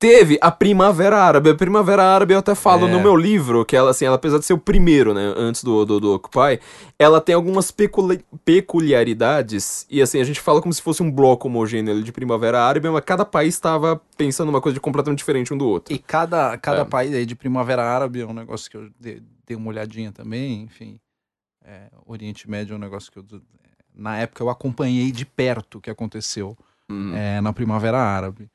Teve 0.00 0.38
a 0.40 0.50
Primavera 0.50 1.22
Árabe. 1.22 1.50
A 1.50 1.54
Primavera 1.54 2.02
Árabe 2.02 2.32
eu 2.32 2.38
até 2.38 2.54
falo 2.54 2.88
É. 2.88 2.90
no 2.90 3.00
meu 3.02 3.14
livro, 3.14 3.66
que 3.66 3.76
ela, 3.76 3.90
assim, 3.90 4.06
ela, 4.06 4.16
apesar 4.16 4.38
de 4.38 4.46
ser 4.46 4.54
o 4.54 4.58
primeiro, 4.58 5.12
né, 5.12 5.34
antes 5.36 5.62
do, 5.62 5.84
do, 5.84 6.00
do 6.00 6.14
Occupy, 6.14 6.58
ela 6.98 7.20
tem 7.20 7.34
algumas 7.34 7.70
peculi- 7.70 8.24
peculiaridades, 8.42 9.86
e 9.90 10.00
assim, 10.00 10.18
a 10.18 10.24
gente 10.24 10.40
fala 10.40 10.62
como 10.62 10.72
se 10.72 10.80
fosse 10.80 11.02
um 11.02 11.10
bloco 11.10 11.48
homogêneo 11.48 11.92
ali 11.92 12.02
de 12.02 12.12
Primavera 12.12 12.62
Árabe, 12.62 12.88
mas 12.88 13.04
cada 13.04 13.26
país 13.26 13.52
estava 13.54 14.00
pensando 14.16 14.48
uma 14.48 14.60
coisa 14.60 14.72
de 14.74 14.80
completamente 14.80 15.18
diferente 15.18 15.52
um 15.52 15.58
do 15.58 15.68
outro. 15.68 15.92
E 15.94 15.98
cada, 15.98 16.56
cada 16.56 16.80
É. 16.80 16.84
país 16.86 17.14
aí 17.14 17.26
de 17.26 17.36
Primavera 17.36 17.84
Árabe 17.84 18.22
é 18.22 18.26
um 18.26 18.32
negócio 18.32 18.70
que 18.70 18.78
eu 18.78 18.88
dei, 18.98 19.22
dei 19.46 19.54
uma 19.56 19.68
olhadinha 19.68 20.12
também, 20.12 20.62
enfim. 20.62 20.98
É, 21.62 21.88
Oriente 22.06 22.48
Médio 22.48 22.72
é 22.72 22.76
um 22.76 22.80
negócio 22.80 23.12
que 23.12 23.18
eu, 23.18 23.24
na 23.94 24.16
época 24.16 24.42
eu 24.42 24.48
acompanhei 24.48 25.12
de 25.12 25.26
perto 25.26 25.76
o 25.76 25.80
que 25.80 25.90
aconteceu 25.90 26.56
Uhum. 26.88 27.14
é, 27.14 27.40
na 27.42 27.52
Primavera 27.52 27.98
Árabe. 27.98 28.48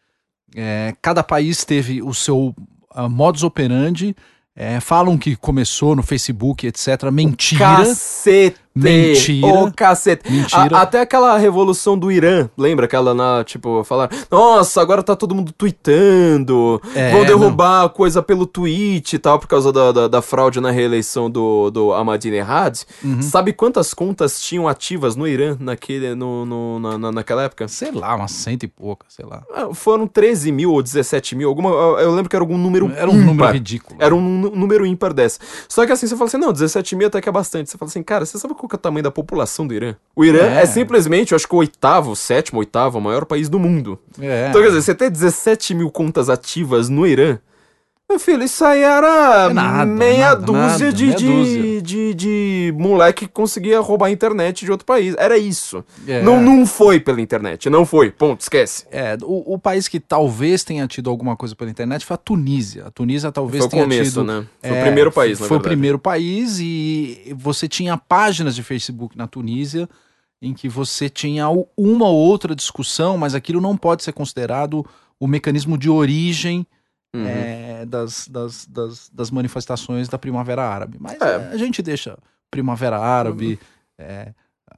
É, 0.55 0.95
cada 1.01 1.21
país 1.21 1.65
teve 1.65 2.01
o 2.01 2.13
seu 2.13 2.55
ah, 2.91 3.09
modus 3.09 3.43
operandi. 3.43 4.15
é, 4.55 4.79
falam 4.79 5.17
que 5.17 5.35
começou 5.35 5.95
no 5.95 6.01
Facebook, 6.01 6.65
etc. 6.65 7.11
Mentira. 7.11 7.59
Cacete! 7.59 8.64
Mentira. 8.75 9.47
Ô, 9.47 9.71
cacete! 9.71 10.29
Mentira. 10.29 10.77
A- 10.77 10.81
até 10.81 10.99
aquela 11.01 11.37
revolução 11.37 11.97
do 11.97 12.11
Irã, 12.11 12.49
lembra 12.57 12.85
aquela 12.85 13.13
na, 13.13 13.43
tipo, 13.43 13.83
falar, 13.85 14.09
nossa, 14.29 14.81
agora 14.81 15.01
tá 15.01 15.15
todo 15.15 15.33
mundo 15.33 15.53
tweetando, 15.53 16.81
É, 16.93 17.11
vão 17.11 17.23
derrubar 17.25 17.89
coisa 17.89 18.21
pelo 18.21 18.45
tweet 18.45 19.15
e 19.15 19.19
tal, 19.19 19.39
por 19.39 19.47
causa 19.47 19.71
da, 19.71 19.91
da, 19.91 20.07
da 20.07 20.21
fraude 20.21 20.59
na 20.59 20.71
reeleição 20.71 21.29
do, 21.29 21.69
do 21.71 21.93
Ahmadinejad. 21.93 22.81
Uhum. 23.03 23.21
Sabe 23.21 23.53
quantas 23.53 23.93
contas 23.93 24.41
tinham 24.41 24.67
ativas 24.67 25.15
no 25.15 25.27
Irã 25.27 25.55
naquele, 25.59 26.13
no, 26.15 26.45
no- 26.45 26.79
na, 26.79 26.97
na- 26.97 27.11
naquela 27.11 27.43
época? 27.43 27.67
Sei 27.67 27.91
lá, 27.91 28.15
umas 28.15 28.31
cento 28.31 28.63
e 28.63 28.67
pouca, 28.67 29.05
sei 29.09 29.25
lá. 29.25 29.43
Ah, 29.53 29.73
Foram 29.73 30.07
13 30.07 30.51
mil 30.51 30.71
ou 30.71 30.81
17 30.83 31.35
mil, 31.35 31.47
alguma, 31.49 31.69
eu 31.69 32.13
lembro 32.13 32.29
que 32.29 32.35
era 32.35 32.43
algum 32.43 32.57
número 32.57 32.91
Era 32.95 33.09
um 33.09 33.13
número 33.15 33.33
ímpar. 33.35 33.53
ridículo. 33.53 33.97
Era 34.01 34.13
um 34.13 34.21
nú- 34.21 34.51
número 34.55 34.85
ímpar 34.85 35.13
dessa. 35.13 35.39
Só 35.69 35.85
que 35.85 35.91
assim, 35.91 36.07
você 36.07 36.15
fala 36.15 36.27
assim, 36.27 36.37
não, 36.37 36.51
17 36.51 36.95
mil 36.95 37.07
até 37.07 37.21
que 37.21 37.29
é 37.29 37.31
bastante. 37.31 37.69
Você 37.69 37.77
fala 37.77 37.89
assim, 37.89 38.03
cara, 38.03 38.25
você 38.25 38.37
sabe 38.37 38.53
qual 38.65 38.69
que 38.69 38.75
é 38.75 38.77
o 38.77 38.81
tamanho 38.81 39.03
da 39.03 39.11
população 39.11 39.65
do 39.67 39.73
Irã? 39.73 39.95
O 40.15 40.25
Irã 40.25 40.45
é, 40.45 40.63
É. 40.63 40.65
simplesmente, 40.65 41.31
eu 41.31 41.35
acho 41.35 41.47
que 41.47 41.55
o 41.55 41.59
oitavo, 41.59 42.15
sétimo, 42.15 42.59
oitavo 42.59 42.99
maior 42.99 43.25
país 43.25 43.47
do 43.47 43.59
mundo. 43.59 43.99
É. 44.19 44.47
Então, 44.49 44.61
quer 44.61 44.67
dizer, 44.69 44.81
você 44.81 44.95
ter 44.95 45.09
17 45.09 45.73
mil 45.73 45.89
contas 45.91 46.29
ativas 46.29 46.89
no 46.89 47.05
Irã. 47.05 47.37
Meu 48.07 48.19
filho, 48.19 48.43
isso 48.43 48.63
aí 48.63 48.81
era 48.83 49.47
É 49.49 49.53
nada, 49.53 49.85
meia 49.85 50.29
nada, 50.29 50.41
dúzia, 50.45 50.85
nada, 50.87 50.93
de, 50.93 51.05
meia 51.05 51.15
de, 51.17 51.25
dúzia. 51.25 51.81
De, 51.81 52.13
de 52.13 52.73
moleque 52.77 53.25
que 53.25 53.31
conseguia 53.33 53.79
roubar 53.79 54.07
a 54.07 54.11
internet 54.11 54.63
de 54.63 54.71
outro 54.71 54.85
país. 54.85 55.15
Era 55.17 55.37
isso. 55.39 55.83
É. 56.07 56.21
Não, 56.21 56.39
não 56.39 56.67
foi 56.67 56.99
pela 56.99 57.19
internet, 57.19 57.67
não 57.67 57.83
foi. 57.83 58.11
Ponto, 58.11 58.41
esquece. 58.41 58.85
É, 58.91 59.17
o, 59.23 59.55
o 59.55 59.59
país 59.59 59.87
que 59.87 59.99
talvez 59.99 60.63
tenha 60.63 60.87
tido 60.87 61.09
alguma 61.09 61.35
coisa 61.35 61.55
pela 61.55 61.69
internet 61.71 62.05
foi 62.05 62.13
a 62.13 62.17
Tunísia. 62.17 62.85
A 62.85 62.91
Tunísia 62.91 63.31
talvez 63.31 63.63
Foi 63.63 63.67
o 63.67 63.71
tenha 63.71 63.83
começo, 63.83 64.11
tido. 64.11 64.23
né? 64.23 64.45
Foi 64.61 64.71
o 64.71 64.75
É, 64.75 64.81
primeiro 64.83 65.11
país, 65.11 65.39
na 65.39 65.47
Foi 65.47 65.57
o 65.57 65.59
verdade. 65.59 65.75
primeiro 65.75 65.97
país 65.99 66.59
e 66.59 67.33
você 67.35 67.67
tinha 67.67 67.97
páginas 67.97 68.55
de 68.55 68.61
Facebook 68.61 69.17
na 69.17 69.25
Tunísia 69.27 69.89
em 70.39 70.53
que 70.53 70.69
você 70.69 71.09
tinha 71.09 71.47
uma 71.75 72.07
ou 72.07 72.15
outra 72.15 72.53
discussão, 72.55 73.17
mas 73.17 73.33
aquilo 73.33 73.59
não 73.59 73.75
pode 73.75 74.03
ser 74.03 74.13
considerado 74.13 74.85
o 75.19 75.25
mecanismo 75.27 75.75
de 75.75 75.89
origem 75.89 76.67
Uhum. 77.15 77.27
é, 77.27 77.85
das, 77.85 78.27
das, 78.27 78.65
das, 78.65 79.09
das 79.09 79.31
manifestações 79.31 80.07
da 80.09 80.17
Primavera 80.17 80.63
Árabe. 80.63 80.97
Mas 80.99 81.19
É. 81.21 81.25
é, 81.25 81.35
a 81.53 81.57
gente 81.57 81.81
deixa 81.81 82.17
Primavera 82.51 82.97
Árabe, 82.99 83.59
é, 83.97 84.21
a 84.21 84.23
le- 84.25 84.35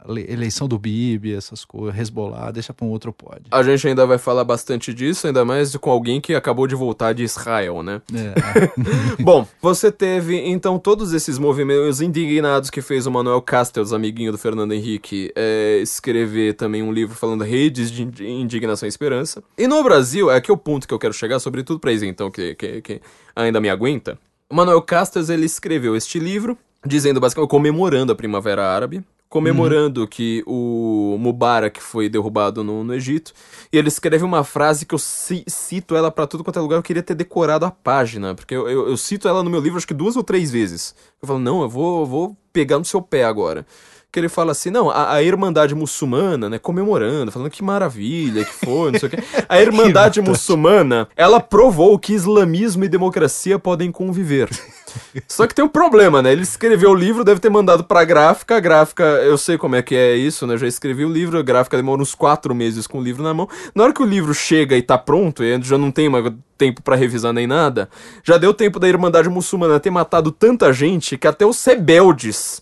eleição 0.08 0.68
do 0.68 0.80
Bibi, 0.80 1.34
essas 1.34 1.66
coisas, 1.66 2.00
Hezbollah, 2.00 2.52
deixa 2.52 2.74
para 2.74 2.86
um 2.86 2.90
outro 2.90 3.12
pod. 3.12 3.42
A 3.52 3.62
gente 3.64 3.88
ainda 3.88 4.06
vai 4.06 4.18
falar 4.18 4.44
bastante 4.44 4.94
disso, 4.94 5.28
ainda 5.28 5.44
mais 5.44 5.76
com 5.76 5.92
alguém 5.92 6.22
que 6.22 6.34
acabou 6.34 6.68
de 6.68 6.76
voltar 6.76 7.14
de 7.14 7.24
Israel, 7.24 7.84
né? 7.84 8.02
É. 8.14 8.72
Bom, 9.22 9.46
você 9.62 9.92
teve 9.92 10.38
então 10.38 10.80
todos 10.80 11.14
esses 11.14 11.38
movimentos 11.38 12.00
indignados 12.02 12.70
que 12.70 12.82
fez 12.82 13.06
o 13.06 13.12
Manuel 13.12 13.42
Castells, 13.42 13.92
amiguinho 13.92 14.32
do 14.32 14.38
Fernando 14.38 14.72
Henrique, 14.72 15.32
é, 15.36 15.80
escrever 15.82 16.54
também 16.54 16.82
um 16.82 16.92
livro 16.92 17.16
falando 17.16 17.44
redes 17.44 17.92
de 17.92 18.04
indi- 18.04 18.28
indignação 18.28 18.88
e 18.88 18.90
esperança. 18.90 19.44
E 19.58 19.68
no 19.68 19.84
Brasil, 19.84 20.32
é 20.32 20.38
aqui 20.38 20.52
o 20.52 20.58
ponto 20.58 20.88
que 20.88 20.94
eu 20.94 21.00
quero 21.00 21.14
chegar, 21.14 21.40
sobretudo 21.40 21.80
pra 21.80 21.92
então 22.06 22.30
que, 22.30 22.54
que, 22.56 22.82
que 22.82 23.02
ainda 23.36 23.60
me 23.60 23.70
aguenta. 23.70 24.20
O 24.50 24.56
Manuel 24.56 24.82
Castells, 24.82 25.30
ele 25.30 25.46
escreveu 25.46 25.96
este 25.96 26.20
livro, 26.20 26.58
dizendo 26.86 27.20
basicamente, 27.20 27.50
comemorando 27.50 28.12
a 28.12 28.16
Primavera 28.16 28.66
Árabe, 28.66 29.04
comemorando 29.30 30.08
que 30.08 30.44
o 30.48 31.18
Mubarak 31.20 31.82
foi 31.82 32.08
derrubado 32.10 32.64
no, 32.64 32.84
no 32.84 32.94
Egito, 32.94 33.34
e 33.72 33.78
ele 33.78 33.88
escreve 33.90 34.24
uma 34.24 34.44
frase 34.44 34.86
que 34.86 34.96
eu 34.96 35.00
ci- 35.00 35.44
cito 35.48 35.96
ela 35.96 36.10
pra 36.10 36.26
tudo 36.26 36.44
quanto 36.44 36.58
é 36.60 36.62
lugar, 36.62 36.78
eu 36.78 36.84
queria 36.84 37.04
ter 37.04 37.14
decorado 37.16 37.66
a 37.66 37.72
página, 37.72 38.34
porque 38.34 38.56
eu, 38.56 38.70
eu, 38.70 38.88
eu 38.90 38.98
cito 38.98 39.28
ela 39.28 39.44
no 39.44 39.50
meu 39.50 39.60
livro 39.60 39.78
acho 39.78 39.88
que 39.88 39.94
duas 39.94 40.16
ou 40.16 40.24
três 40.24 40.50
vezes. 40.52 40.96
Eu 41.22 41.28
falo, 41.28 41.40
não, 41.40 41.62
eu 41.62 41.70
vou, 41.70 42.06
vou 42.06 42.38
pegar 42.54 42.78
no 42.80 42.86
seu 42.86 43.02
pé 43.02 43.24
agora. 43.26 43.66
Que 44.10 44.20
ele 44.22 44.30
fala 44.30 44.54
assim, 44.54 44.70
não, 44.70 44.90
a, 44.90 45.16
a 45.16 45.22
Irmandade 45.22 45.76
Muçulmana, 45.76 46.50
né, 46.50 46.58
comemorando, 46.58 47.30
falando 47.30 47.50
que 47.52 47.62
maravilha 47.62 48.46
que 48.46 48.54
foi, 48.54 48.92
não 48.94 49.00
sei 49.00 49.10
o 49.10 49.12
quê. 49.12 49.18
A 49.50 49.62
Irmandade 49.62 50.22
Muçulmana, 50.22 51.10
ela 51.16 51.42
provou 51.42 52.00
que 52.00 52.14
islamismo 52.14 52.86
e 52.86 52.90
democracia 52.90 53.60
podem 53.60 53.92
conviver. 53.92 54.50
Só 55.28 55.48
que 55.48 55.56
tem 55.56 55.64
um 55.64 55.70
problema, 55.70 56.22
né? 56.22 56.32
Ele 56.32 56.44
escreveu 56.44 56.92
o 56.92 56.96
livro, 56.96 57.24
deve 57.24 57.40
ter 57.40 57.50
mandado 57.50 57.84
pra 57.84 58.04
gráfica. 58.04 58.58
A 58.58 58.60
gráfica, 58.60 59.04
eu 59.04 59.38
sei 59.38 59.58
como 59.58 59.76
é 59.76 59.82
que 59.82 59.96
é 59.96 60.16
isso, 60.16 60.46
né? 60.48 60.58
Já 60.58 60.68
escrevi 60.68 61.06
o 61.06 61.12
livro, 61.12 61.38
a 61.38 61.44
gráfica 61.44 61.78
demora 61.78 62.02
uns 62.02 62.16
quatro 62.16 62.54
meses 62.54 62.88
com 62.88 63.00
o 63.00 63.04
livro 63.04 63.24
na 63.24 63.34
mão. 63.34 63.50
Na 63.74 63.84
hora 63.84 63.94
que 63.94 64.02
o 64.02 64.06
livro 64.06 64.34
chega 64.34 64.76
e 64.76 64.82
tá 64.82 64.98
pronto, 64.98 65.44
e 65.44 65.62
já 65.62 65.78
não 65.78 65.92
tem 65.92 66.10
mais 66.10 66.34
tempo 66.58 66.82
pra 66.82 66.96
revisar 66.96 67.34
nem 67.34 67.46
nada, 67.46 67.90
já 68.24 68.38
deu 68.38 68.54
tempo 68.54 68.80
da 68.80 68.88
Irmandade 68.88 69.30
Muçulmana 69.30 69.80
ter 69.80 69.92
matado 69.92 70.32
tanta 70.32 70.74
gente 70.74 71.18
que 71.18 71.28
até 71.28 71.46
os 71.46 71.64
rebeldes, 71.64 72.62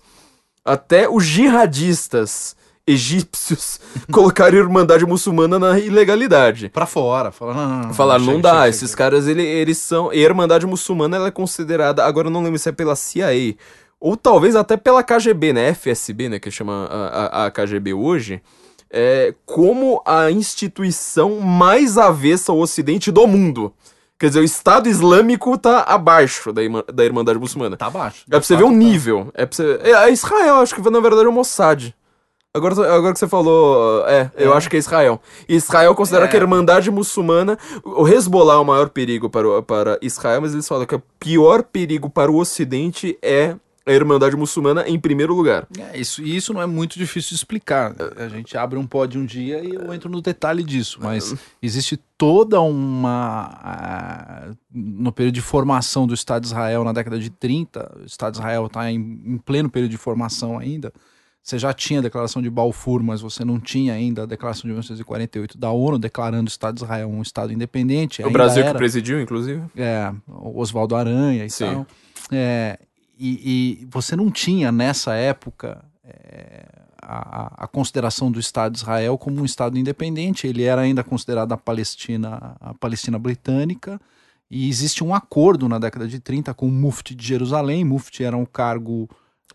até 0.64 1.08
os 1.10 1.24
jihadistas 1.24 2.56
egípcios 2.88 3.80
colocaram 4.12 4.58
a 4.58 4.62
Irmandade 4.62 5.06
Muçulmana 5.06 5.58
na 5.60 5.80
ilegalidade. 5.80 6.70
Pra 6.70 6.86
fora. 6.86 7.32
Fala, 7.32 7.54
não, 7.54 7.68
não, 7.70 7.82
não. 7.88 7.94
Falaram, 7.94 8.24
não 8.26 8.34
chega, 8.34 8.42
dá, 8.44 8.54
chega, 8.56 8.70
esses 8.70 8.90
chega. 8.92 8.98
caras, 8.98 9.28
ele- 9.28 9.46
eles 9.46 9.78
são... 9.78 10.14
E 10.14 10.18
a 10.20 10.22
Irmandade 10.30 10.66
Muçulmana, 10.66 11.18
ela 11.18 11.28
é 11.28 11.32
considerada, 11.32 12.04
agora 12.06 12.28
eu 12.28 12.32
não 12.32 12.44
lembro 12.44 12.60
se 12.60 12.70
é 12.70 12.72
pela 12.72 12.96
CIA, 12.96 13.56
ou 14.00 14.16
talvez 14.16 14.56
até 14.56 14.78
pela 14.78 15.04
KGB, 15.04 15.54
né, 15.54 15.70
FSB, 15.74 16.30
né, 16.30 16.40
que 16.40 16.52
chama 16.52 16.88
a, 16.90 17.44
a- 17.44 17.46
a 17.46 17.52
KGB 17.52 17.94
hoje, 17.94 18.42
é, 18.92 19.34
como 19.46 20.02
a 20.06 20.30
instituição 20.32 21.40
mais 21.40 21.98
avessa 21.98 22.52
ao 22.52 22.60
ocidente 22.60 23.12
do 23.12 23.26
mundo. 23.28 23.74
Quer 24.18 24.28
dizer, 24.28 24.40
o 24.40 24.44
Estado 24.46 24.88
Islâmico 24.88 25.58
tá 25.58 25.82
abaixo 25.82 26.54
da, 26.54 26.64
Irma- 26.64 26.86
da 26.94 27.04
Irmandade 27.04 27.38
Muçulmana. 27.38 27.76
Tá 27.76 27.88
abaixo. 27.88 28.24
É 28.28 28.30
pra 28.32 28.42
você 28.42 28.56
ver 28.56 28.64
o 28.64 28.72
nível. 28.72 29.30
É 29.34 29.46
pra 29.46 29.56
você... 29.56 29.80
É, 29.84 29.94
a 29.94 30.10
Israel, 30.10 30.56
acho 30.62 30.74
que 30.74 30.90
na 30.90 31.00
verdade 31.02 31.26
é 31.26 31.28
o 31.28 31.34
Mossad. 31.34 31.94
Agora, 32.56 32.96
agora 32.96 33.14
que 33.14 33.20
você 33.20 33.28
falou, 33.28 34.08
é, 34.08 34.32
eu 34.38 34.54
acho 34.54 34.70
que 34.70 34.78
é 34.78 34.80
Israel. 34.80 35.22
Israel 35.48 35.94
considera 35.94 36.24
É. 36.26 36.28
que 36.30 36.38
a 36.38 36.40
Irmandade 36.40 36.90
Muçulmana. 36.90 37.58
O 37.84 38.08
Hezbollah 38.08 38.54
é 38.56 38.58
o 38.58 38.64
maior 38.66 38.90
perigo 38.90 39.30
para, 39.30 39.62
para 39.62 40.00
Israel, 40.02 40.42
mas 40.42 40.54
eles 40.54 40.68
falam 40.68 40.86
que 40.86 40.96
o 40.96 41.04
pior 41.20 41.64
perigo 41.64 42.10
para 42.10 42.32
o 42.32 42.38
Ocidente 42.38 43.18
é 43.22 43.56
a 43.88 43.92
Irmandade 43.92 44.36
Muçulmana 44.36 44.88
em 44.88 44.98
primeiro 45.00 45.36
lugar. 45.36 45.68
É, 45.78 46.00
isso, 46.00 46.24
e 46.24 46.36
isso 46.36 46.54
não 46.54 46.62
é 46.62 46.66
muito 46.66 46.98
difícil 46.98 47.30
de 47.30 47.36
explicar. 47.36 47.94
A 48.18 48.28
gente 48.30 48.58
abre 48.58 48.80
um 48.80 48.88
pod 48.88 49.16
um 49.18 49.26
dia 49.26 49.64
e 49.64 49.76
eu 49.76 49.94
entro 49.94 50.10
no 50.10 50.22
detalhe 50.22 50.64
disso, 50.64 50.98
mas 51.02 51.36
existe 51.62 52.00
toda 52.18 52.60
uma. 52.62 53.60
ah, 53.62 54.48
no 54.74 55.12
período 55.12 55.36
de 55.36 55.42
formação 55.42 56.08
do 56.08 56.14
Estado 56.14 56.42
de 56.44 56.48
Israel 56.48 56.84
na 56.84 56.94
década 56.94 57.20
de 57.20 57.30
30, 57.30 57.98
o 58.02 58.06
Estado 58.06 58.34
de 58.34 58.40
Israel 58.40 58.66
está 58.66 58.90
em, 58.92 59.22
em 59.24 59.38
pleno 59.38 59.70
período 59.70 59.92
de 59.92 59.98
formação 59.98 60.58
ainda. 60.58 60.92
Você 61.46 61.60
já 61.60 61.72
tinha 61.72 62.00
a 62.00 62.02
declaração 62.02 62.42
de 62.42 62.50
Balfour, 62.50 63.04
mas 63.04 63.22
você 63.22 63.46
não 63.46 63.60
tinha 63.60 63.94
ainda 63.94 64.24
a 64.24 64.26
declaração 64.26 64.62
de 64.64 64.70
1948 64.70 65.60
da 65.60 65.70
ONU 65.70 66.00
declarando 66.00 66.46
o 66.46 66.50
Estado 66.50 66.74
de 66.78 66.84
Israel 66.84 67.08
um 67.08 67.22
Estado 67.22 67.54
independente. 67.54 68.24
o 68.24 68.32
Brasil 68.32 68.64
que 68.64 68.70
era- 68.70 68.78
presidiu, 68.80 69.22
inclusive. 69.22 69.62
é, 69.78 70.12
Oswaldo 70.28 70.96
Aranha 70.96 71.46
e 71.46 71.50
Sim. 71.52 71.66
tal. 71.66 71.88
É, 72.32 72.80
e, 73.20 73.80
e 73.84 73.86
você 73.92 74.16
não 74.16 74.32
tinha 74.32 74.72
nessa 74.72 75.14
época 75.14 75.86
é, 76.04 76.66
a, 77.00 77.42
a- 77.44 77.54
a 77.66 77.68
consideração 77.68 78.32
do 78.32 78.40
Estado 78.40 78.72
de 78.72 78.80
Israel 78.80 79.16
como 79.16 79.40
um 79.40 79.46
Estado 79.46 79.78
independente. 79.78 80.48
Ele 80.48 80.64
era 80.64 80.82
ainda 80.82 81.04
considerado 81.04 81.52
a 81.52 81.58
Palestina, 81.58 82.56
a 82.60 82.74
Palestina 82.74 83.20
britânica. 83.20 84.02
E 84.50 84.68
existe 84.68 85.04
um 85.04 85.14
acordo 85.14 85.70
na 85.70 85.78
década 85.78 86.08
de 86.08 86.20
30 86.20 86.56
com 86.56 86.68
o 86.68 86.72
Mufti 86.72 87.14
de 87.14 87.24
Jerusalém. 87.28 87.84
Mufti 87.86 88.24
era 88.24 88.36
um 88.36 88.46
cargo 88.46 89.08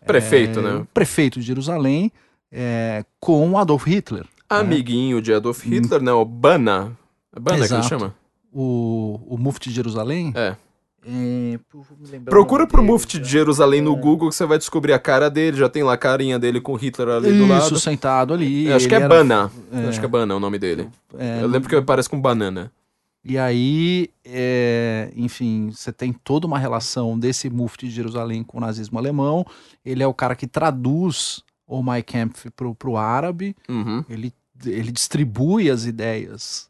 Prefeito, 0.05 0.59
é, 0.59 0.63
né? 0.63 0.87
prefeito 0.93 1.39
de 1.39 1.45
Jerusalém, 1.45 2.11
é, 2.51 3.03
com 3.19 3.57
Adolf 3.57 3.85
Hitler. 3.85 4.25
Amiguinho 4.49 5.21
de 5.21 5.33
Adolf 5.33 5.63
Hitler, 5.63 6.01
né? 6.01 6.11
O 6.11 6.25
Bana. 6.25 6.91
É 7.35 7.39
Bana 7.39 7.57
que 7.57 7.63
ele 7.63 7.73
Exato. 7.79 7.87
chama? 7.87 8.15
O, 8.51 9.19
o 9.27 9.37
Mufti 9.37 9.69
de 9.69 9.75
Jerusalém. 9.75 10.33
É. 10.35 10.55
É, 11.03 11.57
Procura 12.25 12.67
pro 12.67 12.81
dele, 12.81 12.91
Mufti 12.91 13.17
já. 13.17 13.23
de 13.23 13.29
Jerusalém 13.29 13.81
no 13.81 13.95
Google 13.95 14.29
que 14.29 14.35
você 14.35 14.45
vai 14.45 14.57
descobrir 14.57 14.93
a 14.93 14.99
cara 14.99 15.29
dele. 15.29 15.57
Já 15.57 15.67
tem 15.69 15.81
lá 15.83 15.93
a 15.93 15.97
carinha 15.97 16.37
dele 16.37 16.59
com 16.61 16.75
Hitler 16.75 17.07
ali 17.09 17.31
do 17.37 17.47
lado. 17.47 17.63
Isso, 17.65 17.79
sentado 17.79 18.33
ali. 18.33 18.67
Eu 18.67 18.75
acho 18.75 18.87
que 18.87 18.93
é 18.93 18.97
era- 18.97 19.07
Bana. 19.07 19.51
é. 19.71 19.87
Acho 19.87 19.99
que 19.99 20.05
é 20.05 20.09
Bana 20.09 20.35
o 20.35 20.39
nome 20.39 20.59
dele. 20.59 20.89
é, 21.17 21.39
Eu 21.41 21.47
lembro 21.47 21.67
que 21.69 21.81
parece 21.81 22.09
com 22.09 22.19
banana. 22.19 22.71
E 23.23 23.37
aí, 23.37 24.09
é, 24.25 25.11
enfim, 25.15 25.69
você 25.71 25.91
tem 25.91 26.11
toda 26.11 26.47
uma 26.47 26.57
relação 26.57 27.17
desse 27.17 27.49
Mufti 27.49 27.87
de 27.87 27.93
Jerusalém 27.93 28.43
com 28.43 28.57
o 28.57 28.61
nazismo 28.61 28.97
alemão. 28.97 29.45
Ele 29.85 30.01
é 30.01 30.07
o 30.07 30.13
cara 30.13 30.35
que 30.35 30.47
traduz 30.47 31.43
o 31.67 31.83
Mein 31.83 32.01
Kampf 32.01 32.49
pro, 32.51 32.73
pro 32.73 32.97
árabe. 32.97 33.55
Uhum. 33.69 34.03
Ele, 34.09 34.33
ele 34.65 34.91
distribui 34.91 35.69
as 35.69 35.85
ideias 35.85 36.67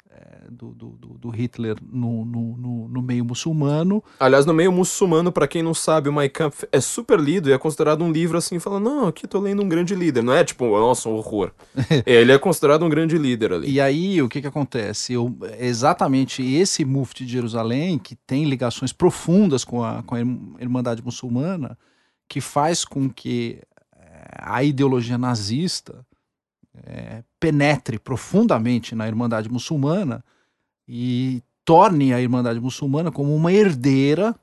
do, 0.49 0.69
do, 0.73 0.89
do- 0.89 1.17
do 1.17 1.29
Hitler 1.29 1.77
no, 1.81 2.25
no, 2.25 2.87
no, 2.87 3.01
meio 3.01 3.23
muçulmano. 3.23 4.03
Aliás, 4.19 4.45
no 4.45 4.53
meio 4.53 4.71
muçulmano, 4.71 5.31
pra 5.31 5.47
quem 5.47 5.63
não 5.63 5.73
sabe, 5.73 6.09
o 6.09 6.13
Mein 6.13 6.29
Kampf 6.29 6.63
é 6.71 6.81
super 6.81 7.19
lido 7.19 7.49
e 7.49 7.53
é 7.53 7.57
considerado 7.57 8.03
um 8.03 8.11
livro 8.11 8.37
assim, 8.37 8.59
falando, 8.59 8.83
não, 8.85 9.07
aqui 9.07 9.27
tô 9.27 9.39
lendo 9.39 9.61
um 9.63 9.69
grande 9.69 9.95
líder. 9.95 10.21
Não 10.23 10.33
é 10.33 10.43
tipo, 10.43 10.65
nossa, 10.77 11.07
um 11.09 11.13
horror. 11.13 11.51
Ele 12.05 12.31
é 12.31 12.37
considerado 12.37 12.83
um 12.83 12.89
grande 12.89 13.17
líder 13.17 13.53
ali. 13.53 13.69
E 13.71 13.79
aí, 13.79 14.21
o 14.21 14.27
que 14.29 14.41
que 14.41 14.47
acontece? 14.47 15.13
Eu, 15.13 15.35
exatamente 15.59 16.43
esse 16.43 16.83
Mufti 16.85 17.25
de 17.25 17.31
Jerusalém, 17.31 17.97
que 17.97 18.15
tem 18.15 18.45
ligações 18.45 18.91
profundas 18.91 19.63
com 19.63 19.83
a, 19.83 20.03
com 20.03 20.15
a 20.15 20.19
Irm- 20.19 20.55
Irmandade 20.59 21.03
Muçulmana, 21.03 21.77
que 22.27 22.41
faz 22.41 22.83
com 22.85 23.09
que 23.09 23.59
a 24.37 24.63
ideologia 24.63 25.17
nazista 25.17 26.05
eh, 26.85 27.23
penetre 27.39 27.99
profundamente 27.99 28.95
na 28.95 29.07
Irmandade 29.07 29.49
Muçulmana 29.49 30.23
e 30.87 31.43
torne 31.65 32.13
a 32.13 32.21
Irmandade 32.21 32.59
Muçulmana 32.59 33.11
como 33.11 33.35
uma 33.35 33.51
herdeira 33.51 34.35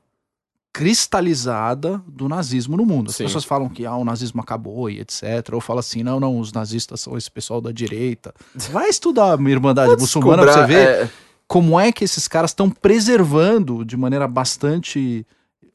cristalizada 0.71 2.01
do 2.07 2.29
nazismo 2.29 2.77
no 2.77 2.85
mundo. 2.85 3.09
As 3.09 3.15
Sim. 3.15 3.23
pessoas 3.25 3.43
falam 3.43 3.67
que 3.67 3.85
ah, 3.85 3.95
o 3.95 4.05
nazismo 4.05 4.39
acabou 4.41 4.89
e 4.89 4.99
etc. 4.99 5.23
Ou 5.53 5.61
falam 5.61 5.79
assim, 5.79 6.03
não, 6.03 6.19
não, 6.19 6.39
os 6.39 6.53
nazistas 6.53 7.01
são 7.01 7.17
esse 7.17 7.29
pessoal 7.29 7.59
da 7.59 7.71
direita. 7.71 8.33
Vai 8.71 8.87
estudar 8.89 9.37
a 9.37 9.49
Irmandade 9.49 9.95
Muçulmana 9.99 10.43
pra 10.43 10.53
você 10.53 10.65
ver 10.65 10.87
É, 10.87 11.09
como 11.47 11.79
é 11.79 11.91
que 11.91 12.03
esses 12.03 12.27
caras 12.27 12.51
estão 12.51 12.69
preservando 12.69 13.83
de 13.83 13.97
maneira 13.97 14.27
bastante 14.27 15.25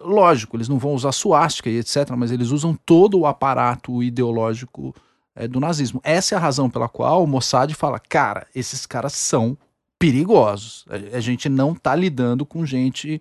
lógico, 0.01 0.57
eles 0.57 0.69
não 0.69 0.79
vão 0.79 0.93
usar 0.93 1.13
suástica 1.13 1.71
e 1.71 1.79
etc, 1.79 2.11
mas 2.17 2.31
eles 2.31 2.51
usam 2.51 2.75
todo 2.75 3.19
o 3.19 3.27
aparato 3.27 4.03
ideológico 4.03 4.95
é, 5.35 5.49
do 5.49 5.61
nazismo. 5.61 6.01
Essa 6.05 6.35
é 6.35 6.39
a 6.39 6.41
razão 6.41 6.71
pela 6.71 6.89
qual 6.89 7.23
o 7.23 7.27
Mossad 7.27 7.73
fala, 7.75 7.99
cara, 7.99 8.47
esses 8.55 8.87
caras 8.87 9.13
são 9.13 9.57
perigosos. 9.99 10.85
A, 10.89 11.17
a 11.17 11.21
gente 11.21 11.49
não 11.49 11.75
tá 11.75 11.95
lidando 11.95 12.45
com 12.45 12.65
gente 12.65 13.21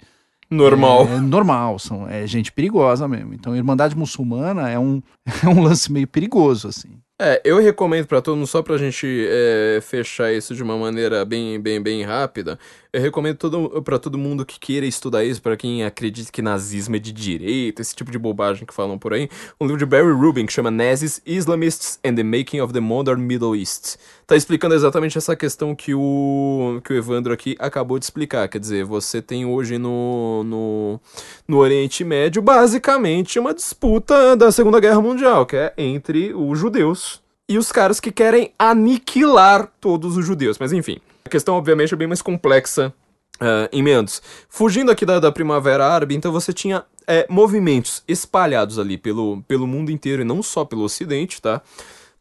Normal. 0.49 1.07
é, 1.07 1.19
normal, 1.19 1.79
são, 1.79 2.07
é 2.07 2.27
gente 2.27 2.51
perigosa 2.51 3.07
mesmo. 3.07 3.33
Então, 3.33 3.53
a 3.53 3.57
Irmandade 3.57 3.97
Muçulmana 3.97 4.69
é 4.69 4.77
um, 4.77 5.01
é 5.43 5.47
um 5.47 5.61
lance 5.61 5.91
meio 5.91 6.07
perigoso, 6.07 6.67
assim. 6.67 7.01
É, 7.21 7.39
eu 7.45 7.59
recomendo 7.59 8.07
pra 8.07 8.21
todo 8.23 8.35
mundo, 8.35 8.47
só 8.47 8.63
pra 8.63 8.75
gente 8.75 9.05
é, 9.29 9.79
fechar 9.83 10.33
isso 10.33 10.55
de 10.55 10.63
uma 10.63 10.75
maneira 10.75 11.23
bem, 11.23 11.59
bem, 11.59 11.79
bem 11.79 12.01
rápida, 12.01 12.57
eu 12.91 12.99
recomendo 12.99 13.37
pra 13.83 13.99
todo 13.99 14.17
mundo 14.17 14.43
que 14.43 14.59
queira 14.59 14.83
estudar 14.83 15.23
isso, 15.23 15.39
pra 15.39 15.55
quem 15.55 15.83
acredita 15.85 16.31
que 16.31 16.41
nazismo 16.41 16.95
é 16.95 16.99
de 16.99 17.11
direita, 17.11 17.83
esse 17.83 17.95
tipo 17.95 18.11
de 18.11 18.17
bobagem 18.17 18.65
que 18.65 18.73
falam 18.73 18.97
por 18.97 19.13
aí, 19.13 19.29
um 19.61 19.65
livro 19.65 19.77
de 19.77 19.85
Barry 19.85 20.11
Rubin 20.11 20.47
que 20.47 20.53
chama 20.53 20.71
Nazis, 20.71 21.21
Islamists 21.23 21.99
and 22.03 22.15
the 22.15 22.23
Making 22.23 22.61
of 22.61 22.73
the 22.73 22.79
Modern 22.79 23.21
Middle 23.21 23.55
East. 23.55 23.97
Tá 24.25 24.35
explicando 24.35 24.73
exatamente 24.73 25.17
essa 25.17 25.35
questão 25.35 25.75
que 25.75 25.93
o, 25.93 26.81
que 26.83 26.93
o 26.93 26.97
Evandro 26.97 27.31
aqui 27.31 27.55
acabou 27.59 27.99
de 27.99 28.05
explicar, 28.05 28.47
quer 28.47 28.57
dizer, 28.59 28.85
você 28.85 29.21
tem 29.21 29.45
hoje 29.45 29.77
no, 29.77 30.43
no, 30.43 30.99
no 31.47 31.57
Oriente 31.57 32.03
Médio 32.03 32.41
basicamente 32.41 33.37
uma 33.37 33.53
disputa 33.53 34.35
da 34.35 34.51
Segunda 34.51 34.79
Guerra 34.79 35.01
Mundial, 35.01 35.45
que 35.45 35.55
é 35.55 35.73
entre 35.77 36.33
os 36.33 36.57
judeus 36.57 37.12
e 37.53 37.57
os 37.57 37.71
caras 37.71 37.99
que 37.99 38.11
querem 38.11 38.51
aniquilar 38.57 39.69
todos 39.79 40.17
os 40.17 40.25
judeus. 40.25 40.57
Mas 40.59 40.71
enfim, 40.73 40.97
a 41.25 41.29
questão 41.29 41.55
obviamente 41.55 41.93
é 41.93 41.97
bem 41.97 42.07
mais 42.07 42.21
complexa 42.21 42.93
ah, 43.39 43.69
em 43.71 43.81
meandros. 43.83 44.21
Fugindo 44.49 44.91
aqui 44.91 45.05
da, 45.05 45.19
da 45.19 45.31
Primavera 45.31 45.85
Árabe, 45.87 46.15
então 46.15 46.31
você 46.31 46.51
tinha 46.53 46.83
é, 47.07 47.25
movimentos 47.29 48.03
espalhados 48.07 48.79
ali 48.79 48.97
pelo, 48.97 49.41
pelo 49.47 49.67
mundo 49.67 49.91
inteiro 49.91 50.21
e 50.21 50.25
não 50.25 50.41
só 50.41 50.63
pelo 50.65 50.83
Ocidente, 50.83 51.41
tá? 51.41 51.61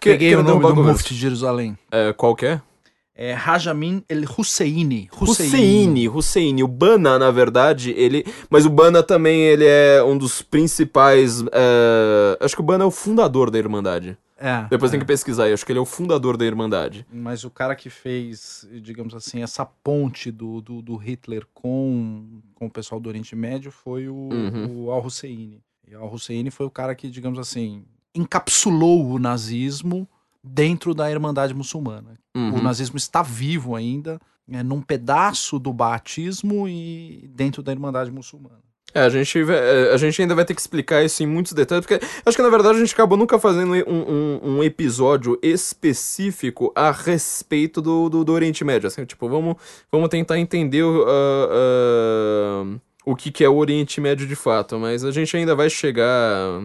Que- 0.01 0.11
Peguei 0.11 0.31
que 0.31 0.37
o 0.37 0.43
nome 0.43 0.61
do. 0.75 0.83
Mufti 0.83 1.15
de 1.15 1.21
Jerusalém. 1.21 1.79
É, 1.91 2.13
qual 2.13 2.35
que 2.35 2.47
é? 2.47 2.61
É 3.15 3.35
Rajamin 3.35 4.03
El 4.09 4.25
Husseini. 4.37 5.09
Husseini, 5.21 6.09
Husseini. 6.09 6.65
O 6.65 6.67
Bana, 6.67 7.19
na 7.19 7.31
verdade, 7.31 7.93
ele. 7.97 8.25
Mas 8.51 8.65
o 8.67 8.71
Bana 8.71 9.03
também 9.03 9.43
ele 9.43 9.65
é 9.67 10.03
um 10.03 10.17
dos 10.19 10.41
principais. 10.43 11.43
é, 11.53 12.39
Acho 12.41 12.57
que 12.57 12.63
o 12.63 12.65
Bana 12.65 12.83
é 12.85 12.87
o 12.87 12.91
fundador 12.91 13.51
da 13.51 13.59
Irmandade. 13.59 14.17
É, 14.43 14.67
Depois 14.69 14.91
é. 14.91 14.93
tem 14.93 15.01
que 15.01 15.07
pesquisar 15.07 15.45
aí. 15.45 15.53
Acho 15.53 15.65
que 15.65 15.71
ele 15.71 15.79
é 15.79 15.83
o 15.83 15.87
fundador 15.87 16.37
da 16.37 16.45
Irmandade. 16.45 17.07
Mas 17.13 17.45
o 17.45 17.51
cara 17.51 17.77
que 17.77 17.89
fez, 17.89 18.69
digamos 18.83 19.15
assim, 19.15 19.41
essa 19.43 19.65
ponte 19.65 20.33
do, 20.33 20.61
do, 20.61 20.83
do 20.83 20.97
Hitler 20.97 21.47
com, 21.55 22.41
com 22.57 22.67
o 22.67 22.71
pessoal 22.71 23.01
do 23.01 23.09
Oriente 23.09 23.37
Médio 23.37 23.71
foi 23.71 24.09
o, 24.09 24.15
Uhum. 24.33 24.87
o 24.87 24.91
Al-Husseini. 24.91 25.63
E 25.87 25.95
Al-Husseini 25.95 26.51
foi 26.51 26.67
o 26.67 26.71
cara 26.71 26.95
que, 26.95 27.09
digamos 27.09 27.39
assim, 27.39 27.85
encapsulou 28.15 29.07
o 29.09 29.19
nazismo 29.19 30.09
dentro 30.43 30.93
da 30.93 31.11
Irmandade 31.11 31.55
Muçulmana. 31.55 32.19
Uhum. 32.35 32.55
O 32.59 32.63
nazismo 32.63 32.97
está 32.97 33.23
vivo 33.23 33.77
ainda, 33.77 34.21
é, 34.51 34.63
num 34.63 34.83
pedaço 34.83 35.59
do 35.59 35.73
batismo 35.73 36.67
e 36.67 37.31
dentro 37.33 37.63
da 37.63 37.71
Irmandade 37.71 38.11
Muçulmana. 38.11 38.61
É, 38.95 39.01
a 39.01 39.09
gente, 39.09 39.39
é, 39.39 39.93
a 39.93 39.97
gente 39.97 40.21
ainda 40.21 40.35
vai 40.35 40.45
ter 40.45 40.55
que 40.55 40.61
explicar 40.61 41.03
isso 41.03 41.23
em 41.23 41.27
muitos 41.27 41.53
detalhes, 41.53 41.87
porque 41.87 42.05
acho 42.25 42.37
que 42.37 42.43
na 42.43 42.51
verdade 42.51 42.77
a 42.77 42.81
gente 42.81 42.93
acabou 42.93 43.17
nunca 43.17 43.39
fazendo 43.39 43.73
um, 43.73 43.93
um, 43.93 44.57
um 44.57 44.65
episódio 44.65 45.39
específico 45.43 46.71
a 46.75 46.91
respeito 46.91 47.81
do, 47.81 48.09
do, 48.09 48.25
do 48.25 48.33
Oriente 48.33 48.65
Médio. 48.65 48.87
Assim, 48.87 49.05
tipo, 49.05 49.29
vamos, 49.29 49.57
vamos 49.91 50.09
tentar 50.09 50.39
entender 50.39 50.83
o, 50.83 51.05
ah, 51.09 51.49
ah, 51.53 52.79
o 53.05 53.17
que, 53.17 53.31
que 53.31 53.43
é 53.43 53.49
o 53.49 53.57
Oriente 53.57 54.01
Médio 54.01 54.27
de 54.27 54.37
fato, 54.37 54.79
mas 54.79 55.05
a 55.05 55.11
gente 55.11 55.37
ainda 55.37 55.55
vai 55.55 55.71
chegar. 55.71 56.63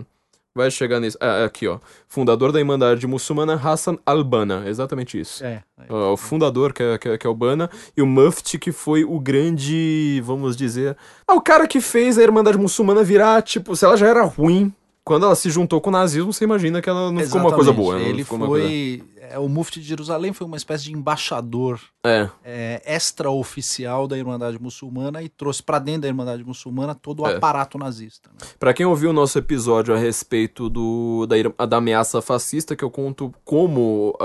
Vai 0.57 0.71
chegar 0.71 0.99
nisso. 0.99 1.15
Ah, 1.21 1.45
aqui, 1.45 1.67
ó. 1.67 1.77
Fundador 2.07 2.51
da 2.51 2.57
Irmandade 2.59 3.05
Muçulmana 3.05 3.53
Hassan 3.53 3.97
al-Banna. 4.03 4.63
Exatamente 4.67 5.19
isso. 5.19 5.45
É, 5.45 5.61
Ó, 5.87 6.13
o 6.13 6.17
fundador, 6.17 6.73
que 6.73 6.81
é, 6.81 6.97
que, 6.97 7.09
é, 7.09 7.17
que 7.17 7.27
é 7.27 7.29
o 7.29 7.35
Bana, 7.35 7.69
e 7.95 8.01
o 8.01 8.07
Mufti, 8.07 8.57
que 8.57 8.71
foi 8.71 9.03
o 9.05 9.19
grande, 9.19 10.19
vamos 10.25 10.57
dizer. 10.57 10.97
Ah, 11.27 11.35
o 11.35 11.41
cara 11.41 11.67
que 11.67 11.79
fez 11.79 12.17
a 12.17 12.23
Irmandade 12.23 12.57
Muçulmana 12.57 13.03
virar, 13.03 13.41
tipo, 13.43 13.75
se 13.75 13.85
ela 13.85 13.95
já 13.95 14.07
era 14.07 14.23
ruim, 14.23 14.73
quando 15.03 15.25
ela 15.25 15.35
se 15.35 15.49
juntou 15.49 15.79
com 15.79 15.89
o 15.89 15.93
nazismo, 15.93 16.33
você 16.33 16.43
imagina 16.43 16.81
que 16.81 16.89
ela 16.89 17.11
não 17.11 17.21
ficou 17.21 17.39
uma 17.39 17.53
coisa 17.53 17.71
boa. 17.71 17.97
né? 17.97 18.09
Ele 18.09 18.23
foi. 18.23 19.03
É, 19.31 19.39
o 19.39 19.47
Mufti 19.49 19.79
de 19.81 19.87
Jerusalém 19.87 20.33
foi 20.33 20.45
uma 20.47 20.57
espécie 20.57 20.85
de 20.85 20.93
embaixador 20.93 21.79
É, 22.03 22.29
é, 22.45 22.95
extraoficial 22.95 24.07
da 24.07 24.17
Irmandade 24.17 24.57
Muçulmana 24.61 25.21
e 25.21 25.27
trouxe 25.27 25.61
pra 25.61 25.77
dentro 25.79 26.01
da 26.03 26.07
Irmandade 26.07 26.43
Muçulmana 26.43 26.95
todo 26.95 27.23
o 27.23 27.27
É. 27.27 27.35
aparato 27.35 27.77
nazista. 27.77 28.29
né? 28.29 28.47
Pra 28.59 28.73
quem 28.73 28.85
ouviu 28.85 29.09
o 29.09 29.13
nosso 29.13 29.37
episódio 29.37 29.93
a 29.93 29.97
respeito 29.97 30.69
do, 30.69 31.27
da, 31.27 31.65
da 31.65 31.77
ameaça 31.77 32.21
fascista, 32.21 32.75
que 32.75 32.83
eu 32.83 32.89
conto 32.89 33.33
como, 33.43 34.15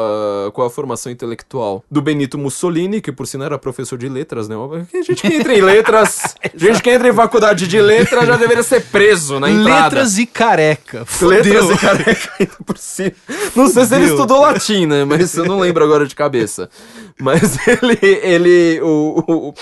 qual 0.53 0.67
a 0.67 0.71
formação 0.71 1.11
intelectual 1.11 1.85
do 1.91 2.01
Benito 2.01 2.39
Mussolini, 2.39 3.01
que 3.01 3.11
por 3.11 3.27
sinal 3.27 3.47
era 3.47 3.59
professor 3.59 3.99
de 3.99 4.09
letras, 4.09 4.49
né? 4.49 4.55
A 4.95 5.03
gente 5.03 5.15
que 5.17 5.27
entra 5.35 5.55
em 5.57 5.61
letras, 5.61 6.37
gente 6.55 6.81
que 6.83 6.91
entra 6.91 7.09
em 7.09 7.13
faculdade 7.13 7.67
de 7.67 7.81
letras 7.81 8.27
já 8.27 8.37
deveria 8.37 8.63
ser 8.63 8.85
preso 8.87 9.41
na 9.41 9.51
entrada. 9.51 9.85
Letras 9.97 10.19
e 10.19 10.27
careca. 10.27 10.99
Letras 11.21 11.63
Fudeu. 11.65 11.73
e 11.73 11.79
careca 11.79 12.33
ainda 12.39 12.57
por 12.65 12.79
cima. 12.79 13.13
Não 13.57 13.67
sei 13.69 13.85
se 13.87 13.95
ele 13.95 14.05
estudou 14.07 14.41
latim, 14.41 14.87
né? 14.93 15.05
Mas 15.05 15.35
eu 15.37 15.45
não 15.45 15.59
lembro 15.59 15.83
agora 15.83 16.07
de 16.07 16.15
cabeça. 16.15 16.69
Mas 17.19 17.57
ele, 17.67 17.99
ele 18.23 18.81
o, 18.83 19.25
o, 19.27 19.55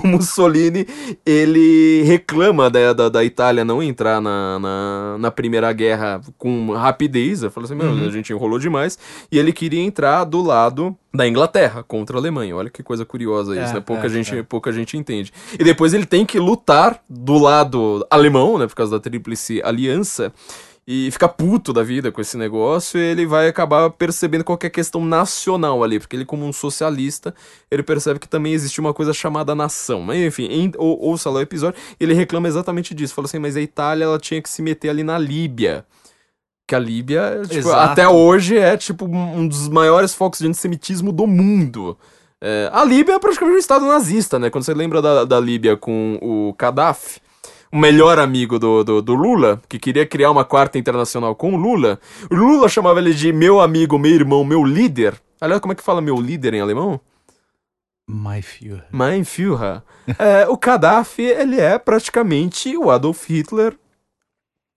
o 0.00 0.06
Mussolini, 0.06 0.86
ele 1.24 2.02
reclama 2.04 2.70
da, 2.70 2.92
da, 2.92 3.08
da 3.08 3.24
Itália 3.24 3.64
não 3.64 3.82
entrar 3.82 4.20
na, 4.20 4.58
na, 4.58 5.16
na 5.18 5.30
Primeira 5.30 5.72
Guerra 5.72 6.20
com 6.38 6.72
rapidez. 6.72 7.42
Eu 7.42 7.50
falei 7.50 7.64
assim, 7.70 7.76
Uhum. 7.76 8.06
a 8.06 8.10
gente 8.10 8.32
enrolou 8.32 8.58
demais. 8.58 8.98
E 9.30 9.38
ele 9.38 9.52
queria 9.52 9.80
entrar 9.82 10.24
do 10.24 10.42
lado 10.42 10.96
da 11.12 11.26
Inglaterra 11.26 11.82
contra 11.82 12.16
a 12.16 12.20
Alemanha. 12.20 12.54
Olha 12.56 12.70
que 12.70 12.82
coisa 12.82 13.04
curiosa 13.04 13.52
isso, 13.54 13.70
É, 13.72 13.74
né? 13.74 13.80
Pouca, 13.80 14.06
é, 14.06 14.08
gente, 14.08 14.34
é. 14.38 14.42
pouca 14.42 14.72
gente 14.72 14.96
entende. 14.96 15.32
E 15.58 15.64
depois 15.64 15.92
ele 15.94 16.06
tem 16.06 16.24
que 16.24 16.38
lutar 16.38 17.00
do 17.08 17.38
lado 17.38 18.06
alemão, 18.10 18.58
né? 18.58 18.66
Por 18.66 18.74
causa 18.74 18.92
da 18.92 19.00
Tríplice 19.00 19.60
Aliança. 19.64 20.32
E 20.88 21.10
fica 21.10 21.28
puto 21.28 21.72
da 21.72 21.82
vida 21.82 22.12
com 22.12 22.20
esse 22.20 22.36
negócio, 22.36 22.96
e 22.96 23.02
ele 23.02 23.26
vai 23.26 23.48
acabar 23.48 23.90
percebendo 23.90 24.44
qualquer 24.44 24.70
questão 24.70 25.04
nacional 25.04 25.82
ali, 25.82 25.98
porque 25.98 26.14
ele, 26.14 26.24
como 26.24 26.46
um 26.46 26.52
socialista, 26.52 27.34
ele 27.68 27.82
percebe 27.82 28.20
que 28.20 28.28
também 28.28 28.52
existe 28.52 28.80
uma 28.80 28.94
coisa 28.94 29.12
chamada 29.12 29.52
nação. 29.52 30.00
Mas 30.02 30.18
enfim, 30.18 30.44
em, 30.44 30.72
ou, 30.76 30.96
ouça 31.00 31.28
lá 31.28 31.40
o 31.40 31.42
episódio, 31.42 31.76
ele 31.98 32.14
reclama 32.14 32.46
exatamente 32.46 32.94
disso. 32.94 33.14
Fala 33.14 33.26
assim, 33.26 33.40
mas 33.40 33.56
a 33.56 33.60
Itália 33.60 34.04
ela 34.04 34.18
tinha 34.18 34.40
que 34.40 34.48
se 34.48 34.62
meter 34.62 34.90
ali 34.90 35.02
na 35.02 35.18
Líbia. 35.18 35.84
Que 36.68 36.76
a 36.76 36.78
Líbia, 36.78 37.42
tipo, 37.48 37.70
até 37.72 38.08
hoje, 38.08 38.56
é 38.56 38.76
tipo 38.76 39.06
um 39.06 39.46
dos 39.46 39.68
maiores 39.68 40.14
focos 40.14 40.38
de 40.38 40.46
antissemitismo 40.46 41.10
do 41.10 41.26
mundo. 41.26 41.98
É, 42.40 42.70
a 42.72 42.84
Líbia 42.84 43.14
é 43.14 43.18
praticamente 43.18 43.56
um 43.56 43.58
estado 43.58 43.86
nazista, 43.86 44.38
né? 44.38 44.50
Quando 44.50 44.64
você 44.64 44.74
lembra 44.74 45.02
da, 45.02 45.24
da 45.24 45.40
Líbia 45.40 45.76
com 45.76 46.18
o 46.22 46.54
Gaddafi, 46.56 47.20
o 47.76 47.78
melhor 47.78 48.18
amigo 48.18 48.58
do, 48.58 48.82
do, 48.82 49.02
do 49.02 49.14
Lula, 49.14 49.60
que 49.68 49.78
queria 49.78 50.06
criar 50.06 50.30
uma 50.30 50.46
quarta 50.46 50.78
internacional 50.78 51.34
com 51.36 51.52
o 51.52 51.56
Lula, 51.58 52.00
o 52.30 52.34
Lula 52.34 52.70
chamava 52.70 52.98
ele 53.00 53.12
de 53.12 53.34
meu 53.34 53.60
amigo, 53.60 53.98
meu 53.98 54.10
irmão, 54.14 54.42
meu 54.42 54.64
líder. 54.64 55.20
Aliás, 55.38 55.60
como 55.60 55.72
é 55.72 55.74
que 55.76 55.82
fala 55.82 56.00
meu 56.00 56.16
líder 56.16 56.54
em 56.54 56.60
alemão? 56.62 56.98
My 58.08 58.40
Führer. 58.40 58.86
Mein 58.90 59.24
Führer. 59.24 59.82
É, 60.18 60.48
o 60.48 60.56
Gaddafi, 60.56 61.20
ele 61.20 61.60
é 61.60 61.78
praticamente 61.78 62.74
o 62.78 62.90
Adolf 62.90 63.28
Hitler. 63.28 63.76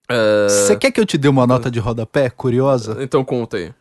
É, 0.06 0.46
Você 0.50 0.76
quer 0.76 0.90
que 0.90 1.00
eu 1.00 1.06
te 1.06 1.16
dê 1.16 1.28
uma 1.28 1.46
nota 1.46 1.70
de 1.70 1.78
rodapé 1.78 2.28
curiosa? 2.28 3.02
Então 3.02 3.24
conta 3.24 3.56
aí. 3.56 3.72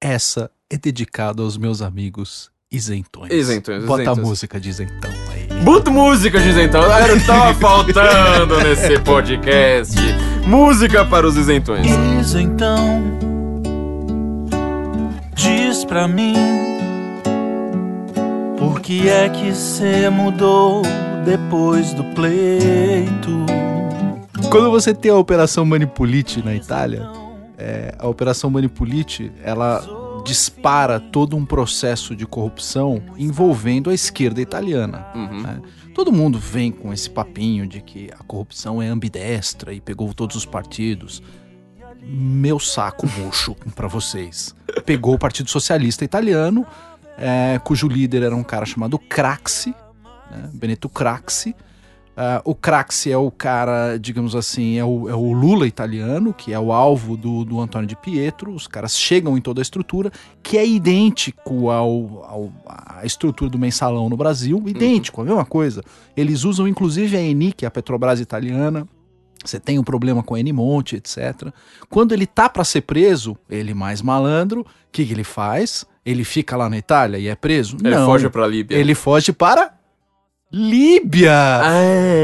Essa 0.00 0.50
é 0.68 0.76
dedicada 0.76 1.42
aos 1.42 1.56
meus 1.56 1.80
amigos 1.80 2.50
isentões. 2.72 3.30
Isentões, 3.32 3.84
Bota 3.84 4.02
isentões. 4.02 4.18
a 4.18 4.28
música 4.28 4.58
de 4.58 4.68
isentão 4.70 5.10
aí. 5.32 5.39
Bota 5.62 5.90
música, 5.90 6.40
diz 6.40 6.56
então. 6.56 6.82
Era 6.82 7.14
o 7.14 7.18
que 7.18 7.26
tava 7.26 7.54
faltando 7.54 8.56
nesse 8.62 8.98
podcast. 9.00 9.96
Música 10.46 11.04
para 11.04 11.26
os 11.26 11.36
isentões. 11.36 11.86
Isentão, 12.20 13.02
diz 15.34 15.84
pra 15.84 16.08
mim 16.08 16.34
por 18.58 18.80
que 18.80 19.08
é 19.08 19.28
que 19.28 19.54
cê 19.54 20.08
mudou 20.10 20.82
depois 21.24 21.92
do 21.94 22.04
pleito? 22.14 23.46
Quando 24.50 24.70
você 24.70 24.92
tem 24.92 25.10
a 25.10 25.16
Operação 25.16 25.64
Manipulite 25.64 26.44
na 26.44 26.54
Itália, 26.54 27.08
é, 27.56 27.94
a 27.98 28.08
Operação 28.08 28.50
Manipulite, 28.50 29.30
ela 29.44 29.82
dispara 30.24 31.00
todo 31.00 31.36
um 31.36 31.44
processo 31.44 32.14
de 32.14 32.26
corrupção 32.26 33.02
envolvendo 33.16 33.90
a 33.90 33.94
esquerda 33.94 34.40
italiana. 34.40 35.06
Uhum. 35.14 35.42
né? 35.42 35.62
Todo 35.94 36.12
mundo 36.12 36.38
vem 36.38 36.70
com 36.70 36.92
esse 36.92 37.10
papinho 37.10 37.66
de 37.66 37.80
que 37.80 38.10
a 38.18 38.22
corrupção 38.24 38.80
é 38.80 38.88
ambidestra 38.88 39.72
e 39.72 39.80
pegou 39.80 40.14
todos 40.14 40.36
os 40.36 40.46
partidos. 40.46 41.22
Meu 42.02 42.58
saco 42.58 43.06
murcho 43.06 43.54
pra 43.74 43.88
vocês. 43.88 44.54
Pegou 44.86 45.14
o 45.14 45.18
Partido 45.18 45.50
Socialista 45.50 46.04
Italiano, 46.04 46.66
é, 47.18 47.60
cujo 47.62 47.88
líder 47.88 48.22
era 48.22 48.34
um 48.34 48.44
cara 48.44 48.64
chamado 48.64 48.98
Craxi, 48.98 49.74
né, 50.30 50.48
Benito 50.54 50.88
Craxi, 50.88 51.54
Ah, 52.22 52.42
o 52.44 52.54
Craxi 52.54 53.10
é 53.10 53.16
o 53.16 53.30
cara, 53.30 53.96
digamos 53.96 54.36
assim, 54.36 54.76
é 54.76 54.84
o, 54.84 55.08
é 55.08 55.14
o 55.14 55.32
Lula 55.32 55.66
italiano, 55.66 56.34
que 56.34 56.52
é 56.52 56.60
o 56.60 56.70
alvo 56.70 57.16
do, 57.16 57.46
do 57.46 57.58
Antônio 57.58 57.86
de 57.88 57.96
Pietro. 57.96 58.52
Os 58.52 58.66
caras 58.66 58.94
chegam 58.98 59.38
em 59.38 59.40
toda 59.40 59.58
a 59.58 59.62
estrutura, 59.62 60.12
que 60.42 60.58
é 60.58 60.66
idêntico 60.66 61.70
ao, 61.70 62.22
ao- 62.28 62.52
à 62.66 63.06
estrutura 63.06 63.50
do 63.50 63.58
mensalão 63.58 64.10
no 64.10 64.18
Brasil, 64.18 64.62
idêntico, 64.66 65.22
a 65.22 65.24
mesma 65.24 65.46
coisa. 65.46 65.82
Eles 66.14 66.44
usam 66.44 66.68
inclusive 66.68 67.16
a 67.16 67.22
Eni, 67.22 67.54
que 67.54 67.64
é 67.64 67.68
a 67.68 67.70
Petrobras 67.70 68.20
italiana. 68.20 68.86
Você 69.42 69.58
tem 69.58 69.78
um 69.78 69.82
problema 69.82 70.22
com 70.22 70.34
a 70.34 70.40
Enimonte, 70.40 70.96
etc. 70.96 71.48
Quando 71.88 72.12
ele 72.12 72.26
tá 72.26 72.50
para 72.50 72.64
ser 72.64 72.82
preso, 72.82 73.34
ele 73.48 73.72
mais 73.72 74.02
malandro, 74.02 74.60
o 74.60 74.66
que, 74.92 75.06
que 75.06 75.14
ele 75.14 75.24
faz? 75.24 75.86
Ele 76.04 76.22
fica 76.24 76.54
lá 76.54 76.68
na 76.68 76.76
Itália 76.76 77.16
e 77.16 77.28
é 77.28 77.34
preso? 77.34 77.78
Ele 77.82 77.94
Não. 77.94 78.04
foge 78.04 78.28
pra 78.28 78.46
Líbia. 78.46 78.76
Ele 78.76 78.94
foge 78.94 79.32
para 79.32 79.72
Líbia. 80.52 81.60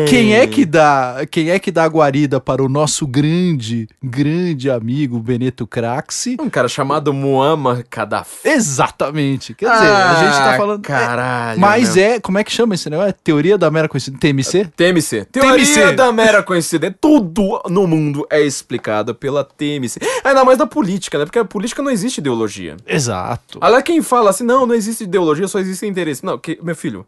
Quem 0.08 0.34
é 0.34 0.48
que 0.48 0.64
dá, 0.64 1.24
quem 1.30 1.50
é 1.50 1.60
que 1.60 1.70
dá 1.70 1.84
a 1.84 1.88
guarida 1.88 2.40
para 2.40 2.60
o 2.60 2.68
nosso 2.68 3.06
grande, 3.06 3.88
grande 4.02 4.68
amigo 4.68 5.20
Beneto 5.20 5.64
Craxi? 5.64 6.36
Um 6.40 6.50
cara 6.50 6.66
chamado 6.66 7.12
Muammar 7.12 7.84
Gaddafi. 7.88 8.48
Exatamente. 8.48 9.54
Quer 9.54 9.70
dizer, 9.70 9.86
a 9.86 10.24
gente 10.24 10.38
tá 10.38 10.56
falando. 10.56 10.82
Caralho. 10.82 11.56
é, 11.56 11.60
mas 11.60 11.94
meu. 11.94 12.04
é, 12.04 12.20
como 12.20 12.38
é 12.38 12.42
que 12.42 12.50
chama 12.50 12.74
esse 12.74 12.90
negócio? 12.90 13.10
É 13.10 13.12
teoria 13.12 13.56
da 13.56 13.70
mera 13.70 13.88
coincidência? 13.88 14.18
TMC? 14.18 14.72
TMC. 14.76 15.24
Teoria 15.26 15.64
TMC. 15.64 15.92
da 15.92 16.12
mera 16.12 16.42
coincidência. 16.42 16.98
Tudo 17.00 17.62
no 17.70 17.86
mundo 17.86 18.26
é 18.28 18.40
explicado 18.40 19.14
pela 19.14 19.44
TMC. 19.44 20.00
Ainda 20.24 20.44
mais 20.44 20.58
da 20.58 20.66
política, 20.66 21.16
né? 21.16 21.26
Porque 21.26 21.38
a 21.38 21.44
política 21.44 21.80
não 21.80 21.92
existe 21.92 22.18
ideologia. 22.18 22.76
Exato. 22.88 23.60
Olha 23.62 23.80
quem 23.82 24.02
fala 24.02 24.30
assim, 24.30 24.42
não, 24.42 24.66
não 24.66 24.74
existe 24.74 25.04
ideologia, 25.04 25.46
só 25.46 25.60
existe 25.60 25.86
interesse. 25.86 26.24
Não, 26.24 26.36
que, 26.36 26.58
meu 26.60 26.74
filho, 26.74 27.06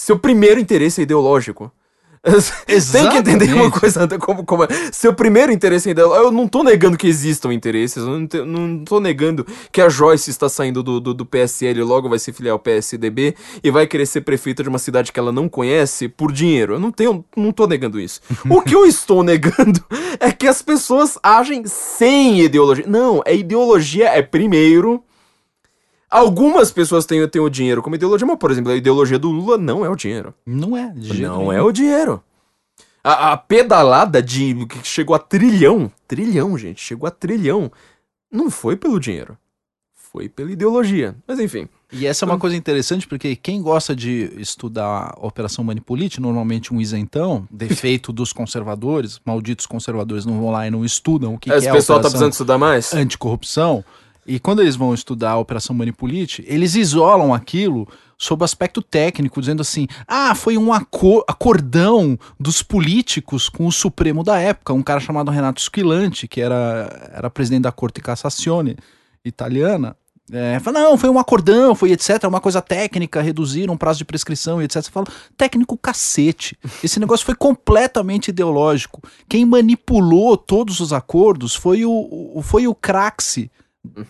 seu 0.00 0.18
primeiro 0.18 0.58
interesse 0.60 1.00
é 1.00 1.04
ideológico. 1.04 1.70
Tem 2.92 3.08
que 3.08 3.16
entender 3.16 3.54
uma 3.54 3.70
coisa 3.70 4.06
como, 4.18 4.44
como 4.44 4.64
é. 4.64 4.68
Seu 4.92 5.14
primeiro 5.14 5.50
interesse 5.50 5.88
é 5.88 5.92
ideológico. 5.92 6.26
Eu 6.26 6.30
não 6.30 6.46
tô 6.46 6.62
negando 6.62 6.98
que 6.98 7.06
existam 7.06 7.50
interesses, 7.50 7.96
eu 7.96 8.06
não, 8.10 8.26
te- 8.26 8.44
não 8.44 8.84
tô 8.84 9.00
negando 9.00 9.46
que 9.72 9.80
a 9.80 9.88
Joyce 9.88 10.28
está 10.28 10.46
saindo 10.46 10.82
do, 10.82 11.00
do, 11.00 11.14
do 11.14 11.24
PSL 11.24 11.80
e 11.80 11.82
logo 11.82 12.10
vai 12.10 12.18
se 12.18 12.30
filiar 12.30 12.52
ao 12.52 12.58
PSDB 12.58 13.34
e 13.64 13.70
vai 13.70 13.86
querer 13.86 14.04
ser 14.04 14.20
prefeita 14.20 14.62
de 14.62 14.68
uma 14.68 14.78
cidade 14.78 15.12
que 15.12 15.18
ela 15.18 15.32
não 15.32 15.48
conhece 15.48 16.08
por 16.08 16.30
dinheiro. 16.30 16.74
Eu 16.74 16.78
não 16.78 16.92
tenho, 16.92 17.24
não 17.34 17.52
tô 17.52 17.66
negando 17.66 17.98
isso. 17.98 18.20
o 18.50 18.60
que 18.60 18.74
eu 18.74 18.84
estou 18.84 19.22
negando 19.24 19.82
é 20.20 20.30
que 20.30 20.46
as 20.46 20.60
pessoas 20.60 21.18
agem 21.22 21.64
sem 21.64 22.42
ideologia. 22.42 22.84
Não, 22.86 23.22
a 23.26 23.32
ideologia 23.32 24.08
é 24.10 24.20
primeiro. 24.20 25.02
Algumas 26.10 26.72
pessoas 26.72 27.06
têm, 27.06 27.26
têm 27.28 27.40
o 27.40 27.48
dinheiro 27.48 27.82
como 27.82 27.94
ideologia, 27.94 28.26
mas, 28.26 28.38
por 28.38 28.50
exemplo, 28.50 28.72
a 28.72 28.76
ideologia 28.76 29.18
do 29.18 29.30
Lula 29.30 29.56
não 29.56 29.84
é 29.84 29.88
o 29.88 29.94
dinheiro. 29.94 30.34
Não 30.44 30.76
é, 30.76 30.88
de 30.90 31.08
jeito 31.08 31.22
Não 31.22 31.38
nenhum. 31.38 31.52
é 31.52 31.62
o 31.62 31.70
dinheiro. 31.70 32.22
A, 33.02 33.32
a 33.32 33.36
pedalada 33.36 34.20
de 34.22 34.66
que 34.66 34.86
chegou 34.86 35.14
a 35.14 35.18
trilhão, 35.20 35.90
trilhão, 36.08 36.58
gente, 36.58 36.82
chegou 36.82 37.06
a 37.06 37.10
trilhão, 37.10 37.70
não 38.30 38.50
foi 38.50 38.76
pelo 38.76 38.98
dinheiro. 38.98 39.38
Foi 40.12 40.28
pela 40.28 40.50
ideologia. 40.50 41.14
Mas 41.26 41.38
enfim. 41.38 41.68
E 41.92 42.04
essa 42.04 42.24
é 42.24 42.26
uma 42.26 42.38
coisa 42.38 42.56
interessante 42.56 43.06
porque 43.06 43.36
quem 43.36 43.62
gosta 43.62 43.94
de 43.94 44.32
estudar 44.36 45.14
a 45.16 45.26
Operação 45.26 45.62
Manipulite, 45.62 46.20
normalmente 46.20 46.74
um 46.74 46.80
isentão, 46.80 47.46
defeito 47.50 48.12
dos 48.12 48.32
conservadores, 48.32 49.20
malditos 49.24 49.66
conservadores 49.66 50.26
não 50.26 50.40
vão 50.40 50.50
lá 50.50 50.66
e 50.66 50.70
não 50.70 50.84
estudam 50.84 51.34
o 51.34 51.38
que, 51.38 51.48
Esse 51.50 51.60
que 51.60 51.66
é 51.68 51.70
a 51.70 51.74
pessoal 51.74 51.98
tá 52.00 52.08
Operação 52.08 52.10
precisando 52.10 52.32
estudar 52.32 52.58
mais? 52.58 52.92
anticorrupção. 52.92 53.84
E 54.26 54.38
quando 54.38 54.60
eles 54.62 54.76
vão 54.76 54.92
estudar 54.94 55.30
a 55.32 55.38
Operação 55.38 55.74
Manipulite, 55.74 56.44
eles 56.46 56.74
isolam 56.74 57.32
aquilo 57.34 57.88
sob 58.18 58.44
aspecto 58.44 58.82
técnico, 58.82 59.40
dizendo 59.40 59.62
assim: 59.62 59.86
ah, 60.06 60.34
foi 60.34 60.56
um 60.58 60.72
acor- 60.72 61.24
acordão 61.26 62.18
dos 62.38 62.62
políticos 62.62 63.48
com 63.48 63.66
o 63.66 63.72
Supremo 63.72 64.22
da 64.22 64.38
época, 64.38 64.72
um 64.74 64.82
cara 64.82 65.00
chamado 65.00 65.30
Renato 65.30 65.60
Squilante, 65.60 66.28
que 66.28 66.40
era, 66.40 67.10
era 67.12 67.30
presidente 67.30 67.62
da 67.62 67.72
Corte 67.72 68.00
Cassazione 68.00 68.76
italiana. 69.24 69.96
É, 70.32 70.60
fala, 70.60 70.78
não, 70.78 70.96
foi 70.96 71.10
um 71.10 71.18
acordão, 71.18 71.74
foi 71.74 71.90
etc, 71.90 72.22
uma 72.28 72.40
coisa 72.40 72.62
técnica, 72.62 73.20
reduziram 73.20 73.74
o 73.74 73.78
prazo 73.78 73.98
de 73.98 74.04
prescrição 74.04 74.62
e 74.62 74.64
etc. 74.64 74.80
Você 74.84 74.88
fala, 74.90 75.06
técnico 75.36 75.76
cacete. 75.76 76.56
Esse 76.84 77.00
negócio 77.00 77.26
foi 77.26 77.34
completamente 77.34 78.28
ideológico. 78.28 79.02
Quem 79.28 79.44
manipulou 79.44 80.36
todos 80.36 80.78
os 80.78 80.92
acordos 80.92 81.56
foi 81.56 81.84
o, 81.84 81.90
o- 82.36 82.42
foi 82.42 82.68
o 82.68 82.74
Craxi, 82.76 83.50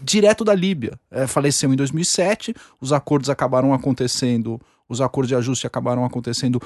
direto 0.02 0.44
da 0.44 0.54
Líbia. 0.54 0.98
É, 1.10 1.26
faleceu 1.26 1.72
em 1.72 1.76
2007, 1.76 2.54
os 2.80 2.92
acordos 2.92 3.30
acabaram 3.30 3.72
acontecendo, 3.72 4.60
os 4.88 5.00
acordos 5.00 5.28
de 5.28 5.34
ajuste 5.34 5.66
acabaram 5.66 6.04
acontecendo 6.04 6.60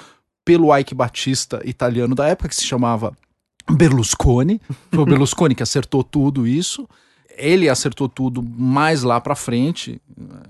pelo 0.44 0.76
Ike 0.76 0.94
Batista 0.94 1.60
italiano 1.64 2.14
da 2.14 2.26
época, 2.28 2.48
que 2.48 2.56
se 2.56 2.64
chamava 2.64 3.16
Berlusconi. 3.70 4.60
Foi 4.90 5.01
o 5.02 5.06
Berlusconi 5.06 5.55
que 5.55 5.62
acertou 5.62 6.05
tudo 6.05 6.47
isso. 6.47 6.89
Ele 7.36 7.68
acertou 7.68 8.09
tudo 8.09 8.43
mais 8.43 9.02
lá 9.02 9.20
pra 9.20 9.35
frente, 9.35 10.01
eh, 10.18 10.48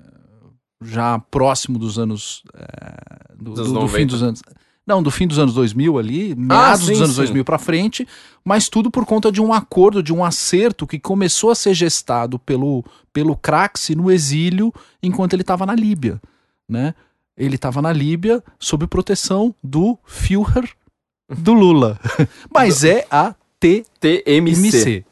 já 0.82 1.18
próximo 1.18 1.78
dos 1.78 1.98
anos. 1.98 2.42
eh, 2.54 3.34
do, 3.36 3.52
do- 3.54 3.62
do 3.64 3.88
fim 3.88 4.04
90. 4.04 4.06
dos 4.06 4.22
anos. 4.22 4.42
Não, 4.86 5.02
do 5.02 5.10
fim 5.10 5.26
dos 5.26 5.38
anos 5.38 5.54
2000 5.54 5.98
ali, 5.98 6.34
meados 6.34 6.86
sim, 6.86 6.92
dos 6.92 7.00
anos 7.00 7.14
sim. 7.14 7.22
2000 7.22 7.44
pra 7.44 7.58
frente, 7.58 8.06
mas 8.44 8.68
tudo 8.68 8.90
por 8.90 9.06
conta 9.06 9.32
de 9.32 9.40
um 9.40 9.52
acordo, 9.52 10.02
de 10.02 10.12
um 10.12 10.22
acerto 10.22 10.86
que 10.86 10.98
começou 10.98 11.50
a 11.50 11.54
ser 11.54 11.72
gestado 11.72 12.38
pelo, 12.38 12.84
pelo 13.12 13.34
Craxi 13.34 13.94
no 13.94 14.10
exílio 14.10 14.72
enquanto 15.02 15.32
ele 15.32 15.42
estava 15.42 15.64
na 15.64 15.74
Líbia, 15.74 16.20
né? 16.68 16.94
Ele 17.36 17.56
estava 17.56 17.80
na 17.80 17.92
Líbia 17.92 18.42
sob 18.60 18.86
proteção 18.86 19.54
do 19.62 19.98
Führer 20.04 20.70
do 21.38 21.54
Lula. 21.54 21.98
Mas 22.52 22.84
é 22.84 23.06
a 23.10 23.34
TMC. 23.58 24.22
TMC. 24.22 25.04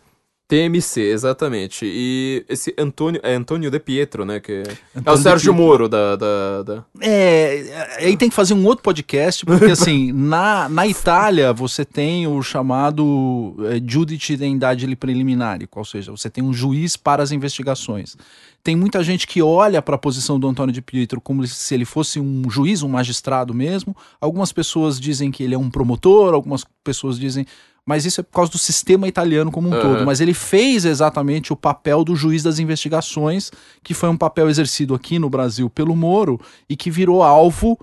TMC, 0.53 1.01
exatamente. 1.01 1.87
E 1.87 2.45
esse 2.47 2.75
Antônio. 2.77 3.19
É 3.25 3.35
Antônio 3.35 3.71
de 3.71 3.81
Pietro, 3.81 4.23
né? 4.27 4.39
Que 4.39 4.53
é 4.53 4.63
o 4.95 4.99
Antônio 5.01 5.17
de 5.17 5.23
Sérgio 5.23 5.53
Pietro. 5.55 5.67
Moro 5.67 5.89
da. 5.89 6.15
da, 6.15 6.63
da- 6.63 6.85
É, 7.01 7.97
aí 8.01 8.15
tem 8.19 8.29
que 8.29 8.35
fazer 8.35 8.53
um 8.53 8.67
outro 8.67 8.85
podcast, 8.85 9.47
porque 9.47 9.65
assim, 9.73 10.13
na, 10.13 10.69
na 10.69 10.87
Itália 10.87 11.55
você 11.55 11.87
tem 11.87 12.27
o 12.27 12.43
chamado 12.43 13.57
é, 13.71 13.81
giudice 13.83 14.37
de 14.37 14.45
indagine 14.45 14.95
preliminare, 14.95 15.67
ou 15.75 15.87
seja, 15.87 16.11
você 16.11 16.29
tem 16.29 16.45
um 16.45 16.53
juiz 16.53 16.99
para 16.99 17.23
as 17.23 17.33
investigações. 17.33 18.15
Tem 18.63 18.77
muita 18.77 19.03
gente 19.03 19.27
que 19.27 19.41
olha 19.41 19.81
para 19.81 19.95
a 19.95 19.99
posição 19.99 20.39
do 20.39 20.47
Antônio 20.47 20.73
de 20.75 20.83
Pietro 20.83 21.19
como 21.19 21.47
se 21.47 21.75
ele 21.75 21.87
fosse 21.87 22.21
um 22.21 22.49
juiz, 22.51 22.83
um 22.83 22.89
magistrado 22.91 23.55
mesmo. 23.55 23.97
Algumas 24.21 24.53
pessoas 24.53 25.01
dizem 25.01 25.31
que 25.31 25.43
ele 25.43 25.55
é 25.55 25.59
um 25.59 25.71
promotor, 25.71 26.35
algumas 26.35 26.63
pessoas 26.85 27.19
dizem. 27.19 27.47
Mas 27.85 28.05
isso 28.05 28.21
é 28.21 28.23
por 28.25 28.33
causa 28.33 28.53
do 28.53 28.59
sistema 28.59 29.09
italiano 29.09 29.51
como 29.51 29.69
um 29.69 29.73
Aham. 29.73 29.83
todo. 29.83 30.07
Mas 30.07 30.21
ele 30.21 30.35
fez 30.35 30.85
exatamente 30.85 31.53
o 31.53 31.57
papel 31.57 32.05
do 32.05 32.15
juiz 32.15 32.43
das 32.43 32.59
investigações, 32.59 33.51
que 33.83 33.93
foi 33.93 34.09
um 34.09 34.17
papel 34.17 34.49
exercido 34.49 34.95
aqui 34.95 35.19
no 35.19 35.29
Brasil 35.29 35.69
pelo 35.69 35.97
Moro 35.97 36.41
e 36.69 36.77
que 36.77 36.91
virou 36.91 37.23
alvo, 37.23 37.79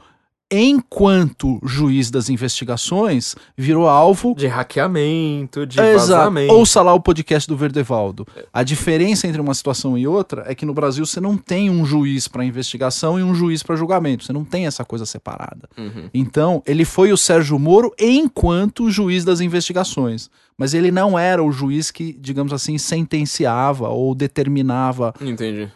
enquanto 0.52 1.60
juiz 1.64 2.10
das 2.10 2.30
investigações, 2.30 3.36
virou 3.58 3.88
alvo 3.88 4.34
De 4.36 4.48
hackeamento, 4.48 5.66
de 5.66 5.80
Exato. 5.80 6.00
vazamento. 6.00 6.54
Ouça 6.54 6.82
lá 6.82 6.94
o 6.94 7.00
podcast 7.00 7.48
do 7.48 7.56
Verdevaldo. 7.56 8.28
A 8.52 8.64
diferença 8.64 9.28
entre 9.28 9.40
uma 9.40 9.54
situação 9.54 9.98
e 9.98 10.08
outra 10.08 10.44
é 10.48 10.56
que 10.56 10.66
no 10.66 10.74
Brasil 10.74 11.06
você 11.06 11.20
não 11.20 11.38
tem 11.38 11.70
um 11.70 11.86
juiz 11.86 12.28
para 12.28 12.44
investigação 12.44 13.20
e 13.20 13.24
um 13.24 13.36
juiz 13.36 13.62
para 13.62 13.76
julgamento. 13.76 14.24
Você 14.24 14.34
não 14.34 14.44
tem 14.44 14.66
essa 14.66 14.84
coisa 14.84 15.06
separada. 15.06 15.70
Uhum. 15.78 16.10
Então, 16.14 16.64
ele 16.66 16.86
foi 16.86 17.12
o 17.12 17.18
Sérgio 17.18 17.60
Moro 17.60 17.94
enquanto 18.00 18.90
juiz 18.90 19.24
das 19.24 19.42
investigações. 19.42 20.30
Mas 20.60 20.74
ele 20.74 20.92
não 20.92 21.18
era 21.18 21.42
o 21.42 21.52
juiz 21.54 21.90
que, 21.90 22.12
digamos 22.12 22.52
assim, 22.52 22.78
sentenciava 22.78 23.88
ou 23.88 24.14
determinava. 24.14 25.14
Entendi. 25.22 25.72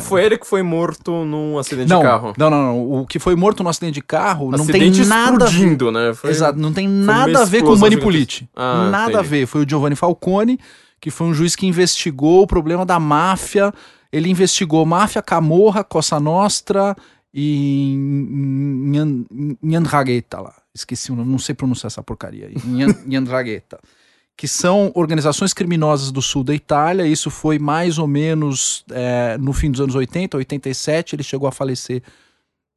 Foi 0.00 0.24
ele 0.24 0.38
que 0.38 0.46
foi 0.46 0.62
morto 0.62 1.24
num 1.24 1.58
acidente 1.58 1.90
Não, 1.90 1.98
de 1.98 2.04
carro. 2.04 2.32
não, 2.38 2.48
não, 2.48 2.62
não. 2.62 2.92
O 3.02 3.06
que 3.06 3.18
foi 3.18 3.36
morto 3.36 3.62
no 3.62 3.68
acidente 3.68 3.92
de 3.94 4.00
carro 4.02 4.50
não 4.50 4.62
acidente 4.62 5.00
tem 5.00 5.06
nada 5.06 5.44
a 5.44 5.48
ver. 5.48 5.54
explodindo, 5.54 5.92
né? 5.92 6.14
Foi- 6.14 6.30
Exato, 6.30 6.58
não 6.58 6.72
tem 6.72 6.88
nada 6.88 7.42
a 7.42 7.44
ver 7.44 7.62
com 7.62 7.74
o 7.74 7.78
Manipulite. 7.78 8.48
Ah, 8.56 8.88
nada 8.90 9.18
a 9.18 9.20
entendi. 9.20 9.28
ver. 9.28 9.46
Foi 9.46 9.64
o 9.64 9.68
Giovanni 9.68 9.94
Falcone, 9.94 10.58
que 10.98 11.10
foi 11.10 11.26
um 11.26 11.34
juiz 11.34 11.54
que 11.54 11.66
investigou 11.66 12.42
o 12.42 12.46
problema 12.46 12.86
da 12.86 12.98
máfia. 12.98 13.70
Ele 14.10 14.30
investigou 14.30 14.86
máfia, 14.86 15.20
Camorra, 15.20 15.84
Costa 15.84 16.18
Nostra 16.18 16.96
e 17.34 17.94
Nhan- 17.98 19.26
Nhandragueta 19.62 20.40
lá. 20.40 20.54
Esqueci 20.74 21.12
o 21.12 21.16
nome, 21.16 21.30
não 21.30 21.38
sei 21.38 21.54
pronunciar 21.54 21.88
essa 21.88 22.02
porcaria. 22.02 22.46
aí. 22.48 22.54
Nhan- 22.64 22.94
Nhandragueta. 23.06 23.78
Que 24.36 24.46
são 24.46 24.90
organizações 24.94 25.54
criminosas 25.54 26.12
do 26.12 26.20
sul 26.20 26.44
da 26.44 26.54
Itália. 26.54 27.06
Isso 27.06 27.30
foi 27.30 27.58
mais 27.58 27.98
ou 27.98 28.06
menos 28.06 28.84
é, 28.90 29.38
no 29.38 29.52
fim 29.52 29.70
dos 29.70 29.80
anos 29.80 29.94
80, 29.94 30.36
87. 30.36 31.16
Ele 31.16 31.22
chegou 31.22 31.48
a 31.48 31.52
falecer 31.52 32.02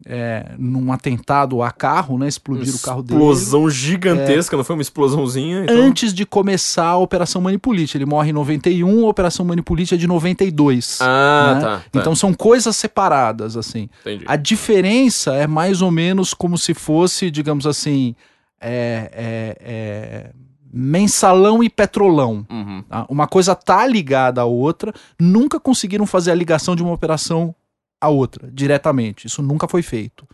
é, 0.06 0.53
num 0.57 0.94
atentado 0.94 1.61
a 1.61 1.72
carro, 1.72 2.18
né? 2.18 2.27
Explodir 2.27 2.73
o 2.73 2.80
carro 2.80 3.03
dele. 3.03 3.19
Explosão 3.19 3.69
gigantesca, 3.69 4.56
não 4.56 4.64
foi 4.64 4.76
uma 4.76 4.81
explosãozinha? 4.81 5.64
Então... 5.64 5.76
Antes 5.76 6.14
de 6.14 6.26
começar 6.26 6.88
a 6.88 6.98
Operação 6.98 7.41
Manipulite. 7.41 7.98
Ele 7.98 8.06
morre 8.06 8.30
em 8.30 8.34
91, 8.34 9.06
a 9.06 9.10
Operação 9.10 9.45
Manipulite 9.45 9.95
é 9.95 9.98
de 9.98 10.07
92. 10.07 10.99
Ah, 11.02 11.53
né? 11.53 11.61
tá, 11.61 11.77
tá. 11.77 11.99
Então 11.99 12.15
são 12.15 12.34
coisas 12.34 12.76
separadas, 12.77 13.57
assim. 13.57 13.90
Entendi. 14.02 14.23
A 14.27 14.38
diferença 14.38 15.36
é 15.36 15.45
mais 15.45 15.81
ou 15.81 15.91
menos 15.91 16.34
como 16.34 16.57
se 16.57 16.73
fosse, 16.73 17.30
digamos 17.30 17.68
assim, 17.68 18.15
é, 18.61 19.11
é- 19.14 19.57
é 19.61 20.31
mensalão 20.72 21.64
e 21.64 21.70
petrolão. 21.70 22.46
Uhum. 22.50 22.84
tá? 22.88 23.06
Uma 23.10 23.28
coisa 23.28 23.56
tá 23.56 23.86
ligada 23.86 24.41
à 24.41 24.46
outra, 24.46 24.94
nunca 25.20 25.60
conseguiram 25.60 26.06
fazer 26.06 26.32
a 26.32 26.36
ligação 26.36 26.76
de 26.76 26.84
uma 26.84 26.94
operação 26.94 27.54
à 28.00 28.10
outra, 28.10 28.50
diretamente. 28.52 29.28
Isso 29.28 29.41
nunca 29.41 29.68
foi 29.68 29.82
feito. 29.82 30.28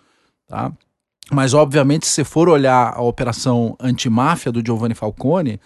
Tá? 0.48 0.72
Mas, 1.32 1.53
obviamente, 1.53 2.06
se 2.06 2.14
você 2.14 2.24
for 2.24 2.48
olhar 2.48 2.94
a 2.94 3.02
operação 3.02 3.76
antimáfia 3.80 4.52
do 4.52 4.64
Giovanni 4.64 4.94
Falcone, 4.94 5.60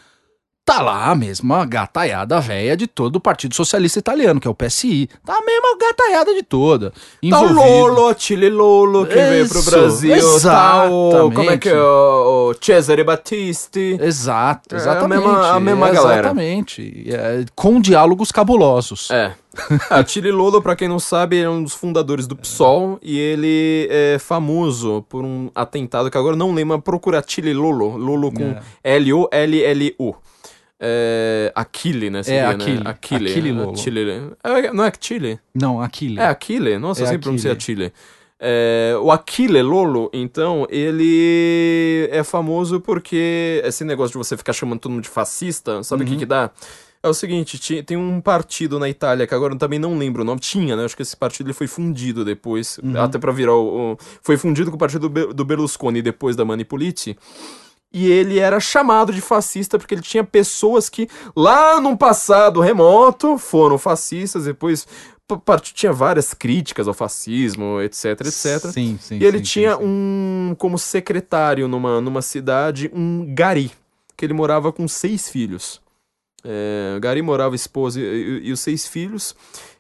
tá 0.76 0.82
lá 0.82 1.06
a 1.10 1.16
mesma 1.16 1.66
gataiada 1.66 2.40
velha 2.40 2.78
de 2.78 2.86
todo 2.88 3.16
o 3.16 3.20
Partido 3.20 3.56
Socialista 3.56 4.00
Italiano, 4.00 4.40
que 4.40 4.48
é 4.48 4.52
o 4.52 4.56
PSI. 4.56 5.10
Tá 5.26 5.34
a 5.38 5.42
mesma 5.42 5.78
gataiada 5.80 6.34
de 6.34 6.44
toda. 6.44 6.92
Tá 6.92 6.96
o 7.22 7.26
Envolvido- 7.26 7.54
Lolo, 7.60 8.16
Chile 8.18 8.50
Lolo, 8.50 9.06
que 9.06 9.16
veio 9.16 9.48
pro 9.50 9.60
Isso, 9.60 9.72
Brasil. 9.72 10.42
Tá 10.42 10.86
o, 10.90 11.32
como 11.34 11.50
é 11.52 11.58
que 11.58 11.70
é? 11.70 11.72
exatamente. 11.72 11.80
O, 11.80 12.52
o 12.52 12.56
Cesare 12.62 13.04
Battisti. 13.04 13.98
Exato, 14.02 14.76
É 14.76 14.78
a 14.78 14.82
exatamente. 14.82 15.20
mesma- 15.26 15.52
a 15.56 15.60
mesma 15.60 15.90
galera. 15.90 16.20
Exatamente. 16.28 17.06
É, 17.10 17.46
com 17.56 17.80
diálogos 17.82 18.32
cabulosos. 18.32 19.10
É. 19.12 19.34
A 19.90 20.06
Chile 20.06 20.32
Lolo, 20.32 20.62
pra 20.62 20.76
quem 20.76 20.88
não 20.88 21.00
sabe, 21.00 21.40
é 21.42 21.50
um 21.50 21.64
dos 21.64 21.74
fundadores 21.74 22.28
do 22.28 22.36
PSOL 22.36 23.00
e 23.02 23.18
ele 23.18 23.88
é 23.92 24.18
famoso 24.20 25.04
por 25.10 25.24
um 25.26 25.50
atentado 25.56 26.10
que 26.12 26.18
agora 26.18 26.36
não 26.36 26.54
lembro, 26.54 26.76
mas 26.78 26.84
procura 26.84 27.24
Chile 27.26 27.52
Lolo. 27.54 27.98
Lolo 27.98 28.32
com 28.32 28.44
É. 28.84 28.98
L-O-L-L-U. 28.98 30.16
É, 30.80 31.52
Aquile, 31.56 32.10
né? 32.10 32.24
seria, 32.24 32.50
Aquile. 32.50 32.78
Né? 32.78 32.82
Aquile. 32.90 33.30
Aquile 33.32 33.50
é, 33.50 33.54
Lolo. 33.54 33.78
Chile. 33.78 34.02
É, 34.44 34.72
não 34.74 34.84
é 34.86 34.92
Chile? 35.00 35.40
Não, 35.54 35.82
Aquile. 35.82 36.20
É 36.20 36.26
Aquile? 36.28 36.78
Nossa, 36.78 37.02
É 37.02 37.04
eu 37.04 37.08
sempre 37.08 37.24
pronunciei 37.24 37.52
Aquile. 37.52 37.66
Chile. 37.82 37.94
É, 38.40 38.96
o 39.02 39.12
Aquile 39.12 39.62
Lolo, 39.62 40.10
então, 40.14 40.66
ele 40.70 42.08
é 42.12 42.24
famoso 42.24 42.80
porque 42.80 43.62
esse 43.66 43.84
negócio 43.84 44.14
de 44.14 44.18
você 44.18 44.38
ficar 44.38 44.54
chamando 44.54 44.80
todo 44.80 44.92
mundo 44.94 45.04
de 45.04 45.10
fascista, 45.10 45.84
sabe 45.84 46.04
o 46.04 46.06
Uhum. 46.06 46.14
que 46.14 46.20
que 46.20 46.26
dá? 46.26 46.50
É 47.02 47.08
o 47.08 47.14
seguinte, 47.14 47.82
tem 47.84 47.96
um 47.98 48.20
partido 48.20 48.78
na 48.80 48.90
Itália, 48.90 49.26
que 49.26 49.34
agora 49.34 49.54
eu 49.54 49.58
também 49.58 49.80
não 49.80 49.98
lembro 49.98 50.22
o 50.22 50.26
nome, 50.26 50.40
tinha, 50.42 50.76
né? 50.76 50.84
Acho 50.84 50.96
que 50.98 51.02
esse 51.02 51.16
partido 51.16 51.48
ele 51.48 51.54
foi 51.54 51.66
fundido 51.68 52.26
depois, 52.26 52.78
Uhum. 52.84 53.02
até 53.02 53.18
pra 53.18 53.32
virar 53.32 53.54
o, 53.56 53.94
o- 53.94 53.98
Foi 54.22 54.36
fundido 54.38 54.70
com 54.70 54.76
o 54.76 54.80
partido 54.80 55.08
do 55.08 55.10
Be- 55.10 55.34
do 55.34 55.46
Berlusconi 55.46 56.02
depois 56.02 56.36
da 56.36 56.44
Manipuliti. 56.44 57.18
E 57.92 58.10
ele 58.12 58.38
era 58.38 58.60
chamado 58.60 59.12
de 59.12 59.20
fascista 59.22 59.78
porque 59.80 59.96
ele 59.96 60.02
tinha 60.02 60.24
pessoas 60.24 60.90
que 60.90 61.08
lá 61.36 61.82
num 61.82 61.98
passado 61.98 62.62
remoto 62.62 63.38
foram 63.38 63.78
fascistas, 63.80 64.44
depois 64.46 64.88
tinha 65.74 65.92
várias 65.92 66.34
críticas 66.34 66.88
ao 66.88 66.94
fascismo, 66.94 67.82
etc, 67.82 68.06
etc. 68.22 68.72
Sim, 68.72 68.98
sim. 69.02 69.18
E 69.20 69.26
ele 69.26 69.38
sim, 69.40 69.44
tinha 69.44 69.76
sim, 69.76 69.84
um 69.84 70.56
como 70.58 70.78
secretário 70.78 71.68
numa, 71.68 72.00
numa 72.02 72.22
cidade, 72.22 72.92
um 72.94 73.26
gari, 73.34 73.72
que 74.16 74.26
ele 74.26 74.34
morava 74.34 74.72
com 74.72 74.88
seis 74.88 75.28
filhos. 75.30 75.82
É, 76.44 76.94
o 76.96 77.00
gari 77.00 77.22
morava 77.22 77.54
a 77.54 77.58
esposa 77.58 78.00
e, 78.00 78.04
e- 78.04 78.48
e 78.48 78.52
os 78.52 78.60
seis 78.60 78.88
filhos. 78.88 79.36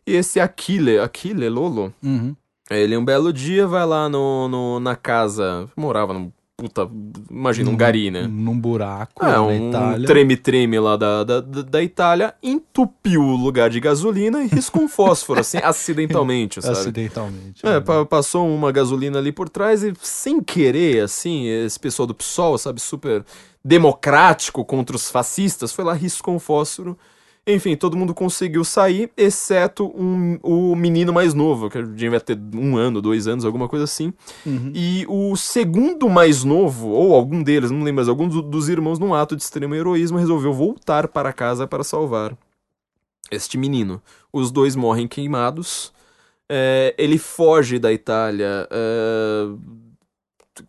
E 0.05 0.13
esse 0.15 0.39
Aquile, 0.39 0.99
Aquile 0.99 1.47
Lolo, 1.49 1.93
Uhum. 2.03 2.35
ele 2.69 2.97
um 2.97 3.05
belo 3.05 3.31
dia 3.31 3.65
vai 3.67 3.85
lá 3.85 4.09
no, 4.09 4.47
no- 4.47 4.79
na 4.79 4.95
casa, 4.95 5.69
morava 5.75 6.13
num 6.13 6.31
puta, 6.59 6.89
imagina, 7.31 7.69
um 7.69 7.75
gari, 7.77 8.11
né? 8.11 8.27
Num 8.27 8.59
buraco 8.59 9.23
É, 9.25 9.31
na 9.31 9.41
um 9.43 9.69
Itália. 9.69 10.05
treme-treme 10.07 10.77
lá 10.79 10.97
da, 10.97 11.23
da, 11.23 11.39
da 11.41 11.81
Itália, 11.81 12.33
entupiu 12.43 13.21
o 13.21 13.35
lugar 13.35 13.69
de 13.69 13.79
gasolina 13.79 14.43
e 14.43 14.47
riscou 14.47 14.83
um 14.83 14.87
fósforo, 14.89 15.39
assim, 15.39 15.57
acidentalmente, 15.63 16.61
sabe? 16.61 16.77
Acidentalmente. 16.77 17.65
É, 17.65 17.79
pa- 17.79 18.05
passou 18.05 18.47
uma 18.53 18.71
gasolina 18.71 19.19
ali 19.19 19.31
por 19.31 19.47
trás 19.47 19.83
e, 19.83 19.93
sem 20.01 20.41
querer, 20.43 21.03
assim, 21.03 21.47
esse 21.47 21.79
pessoal 21.79 22.05
do 22.05 22.13
PSOL, 22.13 22.57
sabe, 22.57 22.81
super 22.81 23.23
democrático 23.63 24.65
contra 24.65 24.95
os 24.95 25.09
fascistas, 25.09 25.71
foi 25.71 25.85
lá, 25.85 25.93
riscou 25.93 26.35
um 26.35 26.39
fósforo. 26.39 26.97
Enfim, 27.51 27.75
todo 27.75 27.97
mundo 27.97 28.13
conseguiu 28.13 28.63
sair, 28.63 29.11
exceto 29.17 29.87
um, 29.87 30.37
o 30.43 30.75
menino 30.75 31.11
mais 31.11 31.33
novo, 31.33 31.69
que 31.69 31.81
devia 31.81 32.19
ter 32.19 32.37
um 32.53 32.77
ano, 32.77 33.01
dois 33.01 33.27
anos, 33.27 33.43
alguma 33.43 33.67
coisa 33.67 33.85
assim. 33.85 34.13
Uhum. 34.45 34.71
E 34.75 35.03
o 35.09 35.35
segundo 35.35 36.07
mais 36.07 36.43
novo, 36.43 36.89
ou 36.89 37.15
algum 37.15 37.41
deles, 37.41 37.71
não 37.71 37.79
lembro, 37.79 38.01
mas 38.01 38.07
algum 38.09 38.27
do- 38.27 38.41
dos 38.43 38.69
irmãos, 38.69 38.99
num 38.99 39.13
ato 39.13 39.35
de 39.35 39.41
extremo 39.41 39.73
heroísmo, 39.73 40.17
resolveu 40.19 40.53
voltar 40.53 41.07
para 41.07 41.33
casa 41.33 41.65
para 41.67 41.83
salvar 41.83 42.37
este 43.31 43.57
menino. 43.57 44.01
Os 44.31 44.51
dois 44.51 44.75
morrem 44.75 45.07
queimados. 45.07 45.91
É, 46.47 46.95
ele 46.97 47.17
foge 47.19 47.77
da 47.77 47.93
Itália, 47.93 48.67
é, 48.71 49.47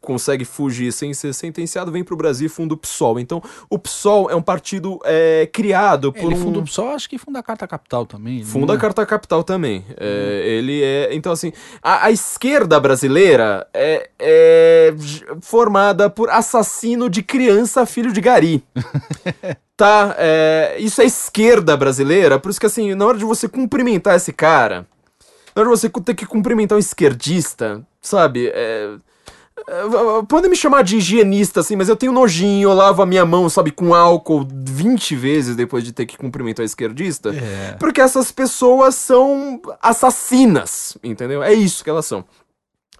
consegue 0.01 0.45
fugir 0.45 0.93
sem 0.93 1.13
ser 1.15 1.33
sentenciado, 1.33 1.91
vem 1.91 2.05
para 2.05 2.15
o 2.15 2.17
Brasil 2.17 2.47
e 2.47 2.49
funda 2.49 2.75
o 2.75 2.77
PSOL. 2.77 3.19
Então, 3.19 3.43
o 3.69 3.79
PSOL 3.79 4.31
é 4.31 4.35
um 4.35 4.43
partido 4.43 4.99
é, 5.05 5.49
criado 5.53 6.13
por 6.13 6.33
Ele 6.33 6.35
um... 6.35 6.43
funda 6.43 6.59
o 6.59 6.63
PSOL, 6.63 6.91
acho 6.91 7.09
que 7.09 7.19
funda 7.19 7.39
a 7.39 7.43
Carta 7.43 7.67
Capital 7.67 8.07
também. 8.07 8.45
Funda 8.45 8.73
a 8.73 8.77
né? 8.77 8.81
Carta 8.81 9.05
Capital 9.07 9.43
também. 9.43 9.85
É, 9.97 10.43
ele 10.45 10.83
é. 10.83 11.15
Então, 11.15 11.33
assim, 11.33 11.53
a, 11.83 12.07
a 12.07 12.11
esquerda 12.11 12.79
brasileira 12.79 13.67
é, 13.73 14.11
é 14.19 14.95
formada 15.41 16.09
por 16.09 16.31
assassino 16.31 17.09
de 17.09 17.23
criança, 17.23 17.87
filho 17.87 18.13
de 18.13 18.21
gari. 18.21 18.63
tá? 19.77 20.15
É, 20.19 20.77
isso 20.79 21.01
é 21.01 21.07
esquerda 21.07 21.77
brasileira, 21.77 22.39
por 22.39 22.51
isso 22.51 22.61
que, 22.61 22.67
assim, 22.67 22.95
na 22.95 23.07
hora 23.07 23.17
de 23.17 23.25
você 23.25 23.49
cumprimentar 23.49 24.15
esse 24.15 24.33
cara, 24.33 24.87
na 25.55 25.63
hora 25.63 25.71
de 25.71 25.81
você 25.81 25.89
ter 25.89 26.15
que 26.15 26.27
cumprimentar 26.27 26.77
um 26.77 26.79
esquerdista, 26.79 27.81
sabe? 28.01 28.51
É. 28.55 28.91
é, 29.69 30.23
Podem 30.29 30.51
me 30.51 30.57
chamar 30.57 30.83
de 30.83 30.97
higienista, 30.97 31.61
assim, 31.61 31.77
mas 31.77 31.89
eu 31.89 31.97
tenho 31.97 32.13
nojinho, 32.13 32.69
eu 32.69 32.75
lavo 32.75 33.03
a 33.03 33.07
minha 33.07 33.25
mão, 33.25 33.49
sabe, 33.49 33.71
com 33.71 33.95
álcool 33.95 34.47
20 34.51 35.17
vezes 35.17 35.57
depois 35.57 35.85
de 35.85 35.93
ter 35.93 36.07
que 36.07 36.17
cumprimentar 36.17 36.63
o 36.63 36.67
esquerdista. 36.67 37.31
É. 37.35 37.73
Porque 37.79 38.01
essas 38.01 38.31
pessoas 38.33 38.95
são 38.95 39.61
assassinas, 39.81 40.97
entendeu? 41.03 41.43
É 41.43 41.53
isso 41.53 41.83
que 41.85 41.91
elas 41.91 42.07
são. 42.07 42.25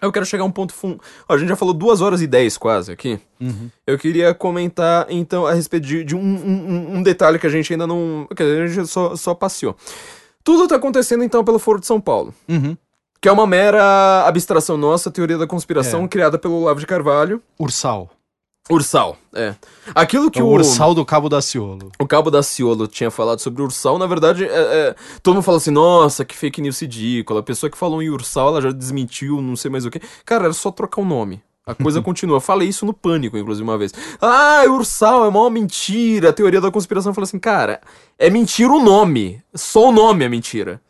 Eu 0.01 0.11
quero 0.11 0.25
chegar 0.25 0.43
a 0.43 0.47
um 0.47 0.51
ponto 0.51 0.73
fun... 0.73 0.97
Ó, 1.29 1.33
a 1.35 1.37
gente 1.37 1.49
já 1.49 1.55
falou 1.55 1.75
duas 1.75 2.01
horas 2.01 2.21
e 2.23 2.27
dez 2.27 2.57
quase 2.57 2.91
aqui. 2.91 3.19
Uhum. 3.39 3.69
Eu 3.85 3.99
queria 3.99 4.33
comentar, 4.33 5.05
então, 5.09 5.45
a 5.45 5.53
respeito 5.53 5.85
de, 5.85 6.03
de 6.03 6.15
um, 6.15 6.19
um- 6.19 6.95
um 6.97 7.03
detalhe 7.03 7.37
que 7.37 7.45
a 7.45 7.49
gente 7.51 7.71
ainda 7.71 7.85
não... 7.85 8.27
Quer 8.35 8.43
dizer, 8.45 8.61
a 8.63 8.67
gente 8.67 8.87
só, 8.87 9.15
só 9.15 9.35
passeou. 9.35 9.75
Tudo 10.43 10.67
tá 10.67 10.75
acontecendo, 10.77 11.23
então, 11.23 11.43
pelo 11.43 11.59
Foro 11.59 11.79
de 11.79 11.85
São 11.85 12.01
Paulo. 12.01 12.33
Uhum. 12.49 12.75
Que 13.21 13.29
é 13.29 13.31
uma 13.31 13.45
mera 13.45 14.25
abstração 14.25 14.75
nossa, 14.77 15.11
teoria 15.11 15.37
da 15.37 15.45
conspiração, 15.45 16.05
É. 16.05 16.07
criada 16.07 16.39
pelo 16.39 16.55
Olavo 16.55 16.79
de 16.79 16.87
Carvalho. 16.87 17.41
Ursal. 17.59 18.09
Ursal, 18.69 19.17
é. 19.33 19.55
Aquilo 19.93 20.31
que 20.31 20.39
É 20.39 20.43
o 20.43 20.47
o... 20.47 20.53
Ursal 20.53 20.93
do 20.95 21.03
Cabo 21.05 21.29
da 21.29 21.41
Ciolo. 21.41 21.91
O 21.99 22.07
Cabo 22.07 22.31
da 22.31 22.41
Ciolo 22.41 22.87
tinha 22.87 23.11
falado 23.11 23.39
sobre 23.39 23.61
o 23.61 23.65
Ursal, 23.65 23.97
na 23.97 24.05
verdade, 24.07 24.45
é, 24.45 24.47
é, 24.49 24.95
todo 25.21 25.35
mundo 25.35 25.43
fala 25.43 25.57
assim, 25.57 25.71
nossa, 25.71 26.23
que 26.23 26.35
fake 26.35 26.61
news 26.61 26.79
ridícula. 26.81 27.41
A 27.41 27.43
pessoa 27.43 27.69
que 27.69 27.77
falou 27.77 28.01
em 28.01 28.09
Ursal, 28.09 28.49
ela 28.49 28.61
já 28.61 28.71
desmentiu, 28.71 29.41
não 29.41 29.55
sei 29.55 29.69
mais 29.69 29.85
o 29.85 29.91
que. 29.91 29.99
Cara, 30.25 30.45
era 30.45 30.53
só 30.53 30.71
trocar 30.71 31.01
o 31.01 31.05
nome. 31.05 31.41
A 31.65 31.75
coisa 31.75 32.01
continua. 32.03 32.37
Eu 32.37 32.41
falei 32.41 32.69
isso 32.69 32.85
no 32.85 32.93
Pânico, 32.93 33.37
inclusive, 33.37 33.63
uma 33.63 33.77
vez. 33.77 33.93
Ah, 34.21 34.63
Ursal 34.67 35.25
é 35.25 35.27
uma 35.27 35.49
mentira. 35.49 36.29
A 36.29 36.33
teoria 36.33 36.61
da 36.61 36.71
conspiração 36.71 37.11
eu 37.11 37.15
falei 37.15 37.25
assim, 37.25 37.39
cara, 37.39 37.81
é 38.17 38.29
mentira 38.29 38.71
o 38.71 38.81
nome. 38.81 39.43
Só 39.53 39.89
o 39.89 39.91
nome 39.91 40.23
é 40.23 40.29
mentira. 40.29 40.81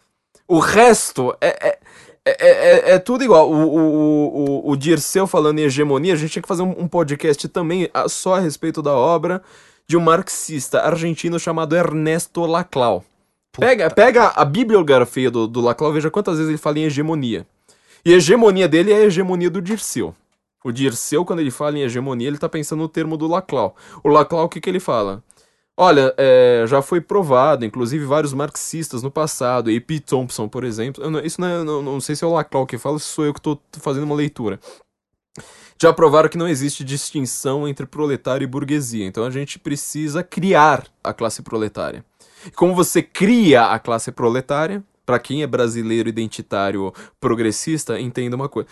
O 0.47 0.59
resto 0.59 1.35
é... 1.41 1.69
é... 1.69 1.79
É, 2.25 2.91
é- 2.91 2.91
é 2.93 2.99
tudo 2.99 3.23
igual. 3.23 3.49
O, 3.51 3.55
o, 3.55 4.59
o, 4.67 4.71
o- 4.71 4.75
Dirceu 4.77 5.25
falando 5.25 5.59
em 5.59 5.63
hegemonia, 5.63 6.13
a 6.13 6.15
gente 6.17 6.31
tinha 6.31 6.41
que 6.41 6.47
fazer 6.47 6.61
um, 6.61 6.75
um 6.81 6.87
podcast 6.87 7.47
também 7.47 7.89
ah, 7.93 8.07
só 8.07 8.35
a 8.35 8.39
respeito 8.39 8.81
da 8.81 8.93
obra 8.93 9.41
de 9.87 9.97
um 9.97 10.01
marxista 10.01 10.81
argentino 10.81 11.39
chamado 11.39 11.75
Ernesto 11.75 12.41
Laclau. 12.45 13.03
Pega, 13.53 13.89
pega 13.89 14.27
a 14.35 14.45
bibliografia 14.45 15.29
do, 15.29 15.45
do 15.47 15.59
Laclau, 15.59 15.91
veja 15.91 16.09
quantas 16.09 16.37
vezes 16.37 16.49
ele 16.49 16.57
fala 16.57 16.79
em 16.79 16.83
hegemonia. 16.83 17.45
E 18.05 18.13
a 18.13 18.17
hegemonia 18.17 18.67
dele 18.67 18.93
é 18.93 18.95
a 18.97 19.03
hegemonia 19.05 19.49
do 19.49 19.61
Dirceu. 19.61 20.15
O 20.63 20.71
Dirceu, 20.71 21.25
quando 21.25 21.39
ele 21.39 21.51
fala 21.51 21.77
em 21.77 21.81
hegemonia, 21.81 22.27
ele 22.27 22.37
tá 22.37 22.47
pensando 22.47 22.79
no 22.81 22.87
termo 22.87 23.17
do 23.17 23.27
Laclau. 23.27 23.75
O 24.03 24.09
Laclau, 24.09 24.45
o 24.45 24.49
que, 24.49 24.61
que 24.61 24.69
ele 24.69 24.79
fala? 24.79 25.23
Olha, 25.83 26.13
é, 26.15 26.63
já 26.67 26.79
foi 26.79 27.01
provado, 27.01 27.65
inclusive 27.65 28.05
vários 28.05 28.33
marxistas 28.33 29.01
no 29.01 29.09
passado, 29.09 29.71
A.P. 29.71 29.99
Thompson, 29.99 30.47
por 30.47 30.63
exemplo. 30.63 31.09
não- 31.09 31.19
isso 31.21 31.41
não, 31.41 31.47
é- 31.47 31.63
não, 31.63 31.81
não 31.81 31.99
sei 31.99 32.15
se 32.15 32.23
é 32.23 32.27
o 32.27 32.31
Laclau 32.33 32.67
que 32.67 32.77
fala, 32.77 32.99
se 32.99 33.05
sou 33.05 33.25
eu 33.25 33.33
que 33.33 33.39
estou 33.39 33.59
fazendo 33.79 34.03
uma 34.03 34.13
leitura. 34.13 34.59
Já 35.81 35.91
provaram 35.91 36.29
que 36.29 36.37
não 36.37 36.47
existe 36.47 36.83
distinção 36.83 37.67
entre 37.67 37.87
proletário 37.87 38.43
e 38.45 38.47
burguesia. 38.47 39.07
Então 39.07 39.23
a 39.25 39.31
gente 39.31 39.57
precisa 39.57 40.21
criar 40.21 40.85
a 41.03 41.11
classe 41.15 41.41
proletária. 41.41 42.05
E 42.45 42.51
como 42.51 42.75
você 42.75 43.01
cria 43.01 43.65
a 43.65 43.79
classe 43.79 44.11
proletária, 44.11 44.83
para 45.03 45.17
quem 45.17 45.41
é 45.41 45.47
brasileiro, 45.47 46.07
identitário, 46.07 46.93
progressista, 47.19 47.99
entenda 47.99 48.35
uma 48.35 48.47
coisa. 48.47 48.69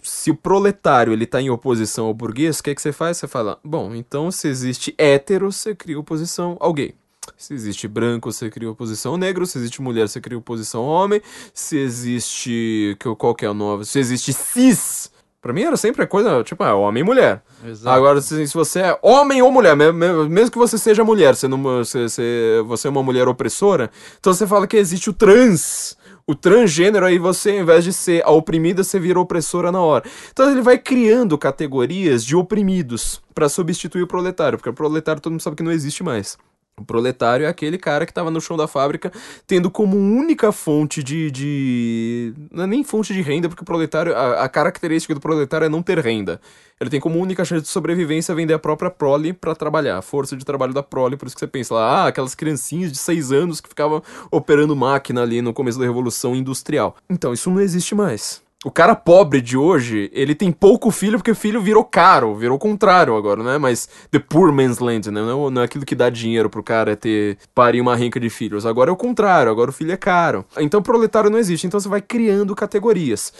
Se 0.00 0.30
o 0.30 0.36
proletário 0.36 1.12
ele 1.12 1.26
tá 1.26 1.40
em 1.40 1.50
oposição 1.50 2.06
ao 2.06 2.14
burguês, 2.14 2.58
o 2.58 2.62
que, 2.62 2.70
é 2.70 2.74
que 2.74 2.82
você 2.82 2.92
faz? 2.92 3.16
Você 3.18 3.28
fala, 3.28 3.58
bom, 3.64 3.94
então 3.94 4.30
se 4.30 4.48
existe 4.48 4.94
hétero, 4.98 5.52
você 5.52 5.74
cria 5.74 5.98
oposição 5.98 6.56
ao 6.60 6.72
gay. 6.72 6.94
Se 7.36 7.54
existe 7.54 7.86
branco, 7.86 8.32
você 8.32 8.50
cria 8.50 8.70
oposição 8.70 9.12
ao 9.12 9.18
negro. 9.18 9.46
Se 9.46 9.56
existe 9.58 9.80
mulher, 9.80 10.08
você 10.08 10.20
cria 10.20 10.36
oposição 10.38 10.82
ao 10.82 10.88
homem. 10.88 11.20
Se 11.54 11.76
existe. 11.78 12.96
que- 12.98 13.14
Qual 13.16 13.34
que 13.34 13.44
é 13.44 13.50
o 13.50 13.54
nome? 13.54 13.84
Se 13.84 13.98
existe 13.98 14.32
cis, 14.32 15.10
Pra 15.40 15.52
mim 15.52 15.62
era 15.62 15.76
sempre 15.76 16.04
a 16.04 16.06
coisa, 16.06 16.44
tipo, 16.44 16.62
é 16.62 16.72
homem 16.72 17.00
e 17.00 17.04
mulher. 17.04 17.42
Exato. 17.66 17.88
Agora, 17.96 18.20
se, 18.20 18.46
se 18.46 18.54
você 18.54 18.78
é 18.78 18.98
homem 19.02 19.42
ou 19.42 19.50
mulher, 19.50 19.74
me- 19.74 19.90
me- 19.90 20.28
mesmo 20.28 20.52
que 20.52 20.56
você 20.58 20.78
seja 20.78 21.02
mulher, 21.02 21.34
você, 21.34 21.48
não, 21.48 21.60
você, 21.60 22.02
você, 22.08 22.62
você 22.64 22.86
é 22.86 22.90
uma 22.92 23.02
mulher 23.02 23.26
opressora, 23.26 23.90
então 24.20 24.32
você 24.32 24.46
fala 24.46 24.68
que 24.68 24.76
existe 24.76 25.10
o 25.10 25.12
trans, 25.12 25.96
o 26.26 26.34
transgênero, 26.34 27.04
aí 27.04 27.18
você, 27.18 27.50
ao 27.50 27.58
invés 27.58 27.84
de 27.84 27.92
ser 27.92 28.22
a 28.24 28.30
oprimida, 28.30 28.84
você 28.84 28.98
vira 28.98 29.18
opressora 29.18 29.72
na 29.72 29.80
hora. 29.80 30.04
Então 30.30 30.50
ele 30.50 30.62
vai 30.62 30.78
criando 30.78 31.36
categorias 31.36 32.24
de 32.24 32.36
oprimidos 32.36 33.20
pra 33.34 33.48
substituir 33.48 34.02
o 34.02 34.06
proletário, 34.06 34.58
porque 34.58 34.70
o 34.70 34.74
proletário 34.74 35.20
todo 35.20 35.32
mundo 35.32 35.42
sabe 35.42 35.56
que 35.56 35.62
não 35.62 35.72
existe 35.72 36.02
mais. 36.02 36.38
O 36.80 36.84
proletário 36.84 37.44
é 37.44 37.48
aquele 37.48 37.76
cara 37.76 38.06
que 38.06 38.14
tava 38.14 38.30
no 38.30 38.40
chão 38.40 38.56
da 38.56 38.66
fábrica, 38.66 39.12
tendo 39.46 39.70
como 39.70 39.96
única 39.96 40.50
fonte 40.50 41.02
de. 41.02 41.30
de... 41.30 42.34
Não 42.50 42.64
é 42.64 42.66
nem 42.66 42.82
fonte 42.82 43.12
de 43.12 43.20
renda, 43.20 43.46
porque 43.48 43.62
o 43.62 43.66
proletário. 43.66 44.16
A, 44.16 44.44
a 44.44 44.48
característica 44.48 45.14
do 45.14 45.20
proletário 45.20 45.66
é 45.66 45.68
não 45.68 45.82
ter 45.82 45.98
renda. 45.98 46.40
Ele 46.80 46.88
tem 46.88 46.98
como 46.98 47.18
única 47.20 47.44
chance 47.44 47.62
de 47.62 47.68
sobrevivência 47.68 48.34
vender 48.34 48.54
a 48.54 48.58
própria 48.58 48.90
prole 48.90 49.32
pra 49.34 49.54
trabalhar, 49.54 49.98
a 49.98 50.02
força 50.02 50.34
de 50.34 50.44
trabalho 50.44 50.72
da 50.72 50.82
prole, 50.82 51.16
por 51.16 51.26
isso 51.26 51.36
que 51.36 51.40
você 51.40 51.46
pensa 51.46 51.74
lá, 51.74 52.04
ah, 52.04 52.06
aquelas 52.08 52.34
criancinhas 52.34 52.90
de 52.90 52.98
seis 52.98 53.30
anos 53.30 53.60
que 53.60 53.68
ficavam 53.68 54.02
operando 54.30 54.74
máquina 54.74 55.22
ali 55.22 55.40
no 55.42 55.52
começo 55.52 55.78
da 55.78 55.84
Revolução 55.84 56.34
Industrial. 56.34 56.96
Então, 57.08 57.32
isso 57.32 57.50
não 57.50 57.60
existe 57.60 57.94
mais. 57.94 58.42
O 58.64 58.70
cara 58.70 58.94
pobre 58.94 59.40
de 59.40 59.56
hoje, 59.56 60.08
ele 60.12 60.36
tem 60.36 60.52
pouco 60.52 60.92
filho 60.92 61.18
porque 61.18 61.32
o 61.32 61.34
filho 61.34 61.60
virou 61.60 61.82
caro, 61.82 62.34
virou 62.36 62.56
contrário 62.58 63.16
agora, 63.16 63.42
não 63.42 63.50
é 63.50 63.58
mais 63.58 63.88
the 64.10 64.20
poor 64.20 64.52
man's 64.52 64.78
land, 64.78 65.10
né? 65.10 65.20
Não 65.20 65.48
é, 65.48 65.50
não 65.50 65.62
é 65.62 65.64
aquilo 65.64 65.84
que 65.84 65.96
dá 65.96 66.08
dinheiro 66.08 66.48
pro 66.48 66.62
cara 66.62 66.94
ter 66.96 67.38
parir 67.52 67.80
uma 67.80 67.96
renca 67.96 68.20
de 68.20 68.30
filhos. 68.30 68.64
Agora 68.64 68.88
é 68.88 68.92
o 68.92 68.96
contrário, 68.96 69.50
agora 69.50 69.70
o 69.70 69.72
filho 69.72 69.90
é 69.90 69.96
caro. 69.96 70.44
Então 70.58 70.80
proletário 70.80 71.28
não 71.28 71.38
existe, 71.38 71.66
então 71.66 71.80
você 71.80 71.88
vai 71.88 72.00
criando 72.00 72.54
categorias. 72.54 73.32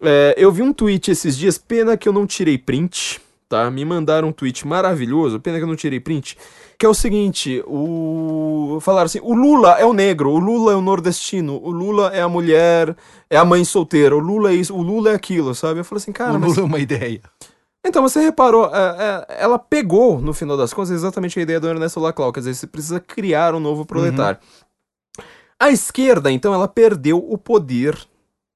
É, 0.00 0.34
eu 0.38 0.52
vi 0.52 0.62
um 0.62 0.72
tweet 0.72 1.10
esses 1.10 1.36
dias, 1.36 1.58
pena 1.58 1.96
que 1.96 2.08
eu 2.08 2.12
não 2.12 2.24
tirei 2.24 2.56
print, 2.56 3.20
tá? 3.48 3.68
Me 3.72 3.84
mandaram 3.84 4.28
um 4.28 4.32
tweet 4.32 4.66
maravilhoso, 4.66 5.40
pena 5.40 5.58
que 5.58 5.64
eu 5.64 5.68
não 5.68 5.76
tirei 5.76 5.98
print, 5.98 6.38
que 6.80 6.86
é 6.86 6.88
o 6.88 6.94
seguinte, 6.94 7.62
o 7.66 8.78
falaram 8.80 9.04
assim, 9.04 9.20
o 9.22 9.34
Lula 9.34 9.78
é 9.78 9.84
o 9.84 9.92
negro, 9.92 10.30
o 10.30 10.38
Lula 10.38 10.72
é 10.72 10.74
o 10.74 10.80
nordestino, 10.80 11.60
o 11.62 11.70
Lula 11.70 12.10
é 12.14 12.22
a 12.22 12.28
mulher, 12.28 12.96
é 13.28 13.36
a 13.36 13.44
mãe 13.44 13.62
solteira, 13.66 14.16
o 14.16 14.18
Lula 14.18 14.50
é 14.50 14.54
isso, 14.54 14.74
o 14.74 14.80
Lula 14.80 15.10
é 15.10 15.14
aquilo, 15.14 15.54
sabe? 15.54 15.80
Eu 15.80 15.84
falei 15.84 16.00
assim, 16.00 16.10
cara, 16.10 16.38
o 16.38 16.40
mas 16.40 16.48
Lula 16.48 16.62
é 16.62 16.64
uma 16.64 16.78
ideia. 16.78 17.20
então, 17.86 18.00
você 18.00 18.22
reparou, 18.22 18.74
é, 18.74 19.26
é, 19.28 19.42
ela 19.42 19.58
pegou, 19.58 20.22
no 20.22 20.32
final 20.32 20.56
das 20.56 20.72
contas, 20.72 20.92
exatamente 20.92 21.38
a 21.38 21.42
ideia 21.42 21.60
do 21.60 21.68
Ernesto 21.68 22.00
Laclau, 22.00 22.32
quer 22.32 22.40
dizer, 22.40 22.54
você 22.54 22.66
precisa 22.66 22.98
criar 22.98 23.54
um 23.54 23.60
novo 23.60 23.84
proletário. 23.84 24.40
A 25.58 25.70
esquerda, 25.70 26.32
então, 26.32 26.54
ela 26.54 26.66
perdeu 26.66 27.18
o 27.18 27.36
poder 27.36 27.94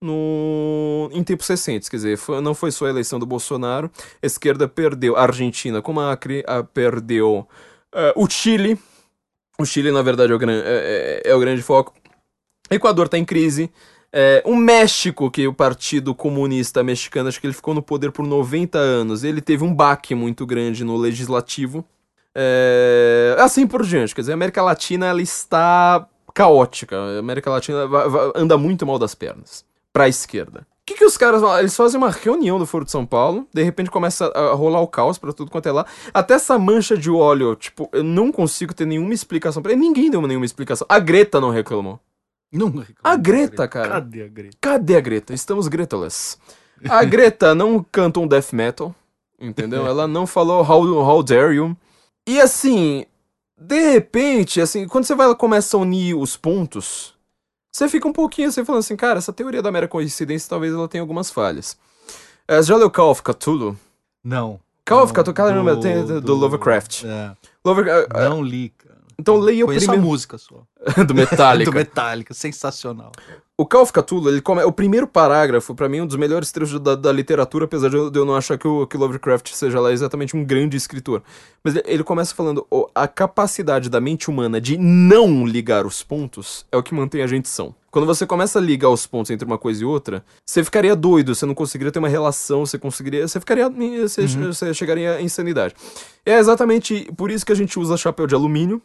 no... 0.01 1.11
em 1.13 1.23
tempos 1.23 1.47
recentes, 1.47 1.91
quer 1.91 1.97
dizer, 1.97 2.17
foi- 2.17 2.41
não 2.41 2.55
foi 2.55 2.71
só 2.71 2.87
a 2.87 2.89
eleição 2.89 3.19
do 3.19 3.27
Bolsonaro, 3.27 3.91
a 4.23 4.27
esquerda 4.27 4.67
perdeu 4.67 5.15
a 5.15 5.25
Argentina 5.25 5.83
com 5.83 5.93
Macri, 5.93 6.43
a, 6.47 6.63
perdeu 6.63 7.47
eh, 7.95 8.13
o 8.17 8.29
Chile, 8.29 8.79
o 9.59 9.65
Chile, 9.65 9.91
na 9.93 10.03
verdade, 10.03 10.33
é 10.33 10.35
o, 10.35 10.39
gran- 10.39 10.63
é- 10.65 11.23
é- 11.25 11.31
é 11.31 11.35
o 11.35 11.41
grande 11.41 11.63
foco, 11.63 11.95
Equador 12.71 13.09
tá 13.09 13.17
em 13.19 13.25
crise, 13.25 13.71
é, 14.13 14.43
o 14.45 14.55
México, 14.57 15.31
que 15.31 15.47
o 15.47 15.53
Partido 15.53 16.15
Comunista 16.15 16.83
Mexicano, 16.83 17.29
acho 17.29 17.41
que 17.41 17.47
ele 17.47 17.55
ficou 17.55 17.75
no 17.75 17.83
poder 17.83 18.11
por 18.13 18.25
90 18.27 18.79
anos, 18.79 19.25
ele 19.25 19.41
teve 19.41 19.65
um 19.65 19.75
baque 19.75 20.15
muito 20.15 20.47
grande 20.47 20.85
no 20.85 20.97
legislativo. 20.97 21.85
É, 22.37 23.37
assim 23.39 23.67
por 23.67 23.85
diante, 23.85 24.15
quer 24.15 24.23
dizer, 24.23 24.33
a 24.33 24.35
América 24.35 24.61
Latina 24.63 25.07
ela 25.07 25.23
está 25.23 26.07
caótica. 26.35 26.97
A 26.97 27.19
América 27.21 27.49
Latina 27.51 27.79
anda 28.35 28.59
muito 28.59 28.85
mal 28.87 28.99
das 28.99 29.15
pernas 29.15 29.65
pra 29.93 30.09
esquerda. 30.09 30.67
O 30.85 30.87
que, 30.87 30.97
que 30.97 31.05
os 31.05 31.17
caras 31.17 31.41
falam? 31.41 31.59
Eles 31.59 31.75
fazem 31.75 31.97
uma 31.97 32.11
reunião 32.11 32.59
do 32.59 32.67
Foro 32.67 32.85
de 32.85 32.91
São 32.91 33.07
Paulo, 33.07 33.49
de 33.55 33.63
repente 33.63 33.91
começa 33.91 34.27
a 34.27 34.53
rolar 34.53 34.83
o 34.83 34.87
caos 34.87 35.17
pra 35.17 35.33
tudo 35.33 35.51
quanto 35.51 35.67
é 35.67 35.73
lá. 35.73 35.87
Até 36.13 36.35
essa 36.35 36.59
mancha 36.59 36.95
de 36.95 37.11
óleo, 37.11 37.57
tipo, 37.57 37.89
eu 37.91 38.05
não 38.05 38.31
consigo 38.31 38.75
ter 38.75 38.85
nenhuma 38.85 39.15
explicação 39.15 39.63
pra 39.63 39.73
ele. 39.73 39.81
Ninguém 39.81 40.11
deu 40.11 40.21
nenhuma 40.21 40.45
explicação. 40.45 40.87
A 40.91 40.99
Greta 40.99 41.41
não 41.41 41.49
reclamou. 41.49 41.99
Não 42.53 42.67
A 42.67 42.83
reclamo, 42.83 43.23
Greta, 43.23 43.67
cara. 43.67 43.89
Cadê 43.89 44.23
a 44.25 44.29
Greta? 44.29 44.57
Cadê 44.61 44.97
a 44.97 45.01
Greta? 45.01 45.33
Estamos 45.33 45.69
Gretaless. 45.69 46.37
A 46.87 47.03
Greta 47.03 47.55
não 47.55 47.83
canta 47.91 48.21
um 48.21 48.27
death 48.27 48.53
metal, 48.53 48.95
entendeu? 49.41 49.87
Ela 49.89 50.07
não 50.07 50.27
falou 50.27 50.63
how, 50.63 50.85
how 50.85 51.23
dare 51.23 51.57
you. 51.57 51.75
E 52.29 52.39
assim, 52.39 53.07
de 53.59 53.91
repente, 53.91 54.61
assim, 54.61 54.87
quando 54.87 55.05
você 55.05 55.15
vai 55.15 55.35
começa 55.35 55.77
a 55.77 55.81
unir 55.81 56.15
os 56.15 56.37
pontos, 56.37 57.14
você 57.77 57.89
fica 57.89 58.07
um 58.07 58.13
pouquinho 58.13 58.49
assim 58.49 58.65
falando 58.65 58.81
assim, 58.81 58.95
cara, 58.95 59.19
essa 59.19 59.33
teoria 59.33 59.61
da 59.61 59.73
mera 59.73 59.89
coincidência 59.89 60.49
talvez 60.49 60.73
ela 60.73 60.87
tenha 60.89 61.03
algumas 61.03 61.29
falhas. 61.31 61.77
É, 62.47 62.57
você 62.57 62.69
já 62.69 62.77
leu 62.77 62.89
Call 62.91 63.11
of 63.11 63.23
Cthulhu? 63.23 63.77
Não. 64.23 64.61
Call 64.87 65.03
of 65.03 65.13
Não, 65.13 65.15
Cthulhu, 65.23 65.35
caramba, 65.35 65.75
do- 65.75 65.81
tem 65.83 66.05
do, 66.07 66.21
do- 66.21 66.35
Lovecraft. 66.35 67.05
É, 67.05 67.33
Lover, 67.65 68.07
ah, 68.15 68.29
não 68.29 68.43
li, 68.43 68.69
cara. 68.69 68.99
então 69.19 69.37
leia 69.39 69.65
o 69.65 69.67
Conheço 69.67 69.87
a 69.87 69.89
primeiro 69.89 70.09
música 70.11 70.39
só. 70.39 70.63
do 71.07 71.15
Metallica. 71.15 71.69
Do 71.73 71.75
Metallica, 71.75 72.33
sensacional. 72.35 73.11
O 73.57 73.65
Call 73.65 73.83
of 73.83 73.93
Cthulhu, 73.93 74.29
ele 74.31 74.41
come... 74.41 74.65
o 74.65 74.73
primeiro 74.73 75.07
parágrafo, 75.07 75.77
pra 75.77 75.89
mim, 75.89 75.99
é 75.99 76.03
um 76.03 76.07
dos 76.09 76.17
melhores 76.17 76.51
trechos 76.51 76.81
da, 76.81 76.97
da 76.97 77.13
literatura, 77.13 77.67
apesar 77.67 77.89
de 77.89 77.95
eu, 77.95 78.25
não 78.25 78.35
achar 78.35 78.59
que 78.59 78.67
o 78.67 78.85
que 78.85 78.97
Lovecraft 78.97 79.53
seja 79.53 79.79
lá 79.79 79.93
exatamente 79.93 80.37
um 80.37 80.45
grande 80.45 80.77
escritor. 80.77 81.23
Mas 81.63 81.77
ele- 81.87 82.03
começa 82.03 82.35
falando, 82.35 82.67
"Ó, 82.69 82.89
a 82.93 83.07
capacidade 83.07 83.89
da 83.89 84.01
mente 84.01 84.29
humana 84.29 84.61
de 84.61 84.77
não 84.77 85.47
ligar 85.47 85.87
os 85.87 86.03
pontos 86.03 86.67
é 86.73 86.77
o 86.77 86.83
que 86.83 86.93
mantém 86.93 87.23
a 87.23 87.29
gente 87.29 87.49
são. 87.49 87.73
Quando 87.93 88.07
você 88.07 88.27
começa 88.27 88.59
a 88.59 88.63
ligar 88.63 88.91
os 88.91 89.07
pontos 89.07 89.31
entre 89.31 89.47
uma 89.47 89.57
coisa 89.57 89.83
e 89.83 89.87
outra, 89.87 90.25
você 90.45 90.65
ficaria 90.65 90.97
doido, 90.97 91.33
você 91.33 91.47
não 91.47 91.55
conseguiria 91.55 91.93
ter 91.93 92.01
uma 92.01 92.09
relação, 92.09 92.67
você 92.67 92.77
conseguiria, 92.77 93.27
você 93.29 93.39
ficaria, 93.39 93.71
você, 93.71 94.27
você 94.27 94.75
chegaria 94.75 95.13
à 95.15 95.23
insanidade. 95.23 95.77
É 96.27 96.39
exatamente 96.39 97.09
por 97.17 97.31
isso 97.31 97.47
que 97.47 97.53
a 97.53 97.57
gente 97.57 97.79
usa 97.79 97.97
chapéu 97.97 98.27
de 98.27 98.35
alumínio, 98.35 98.83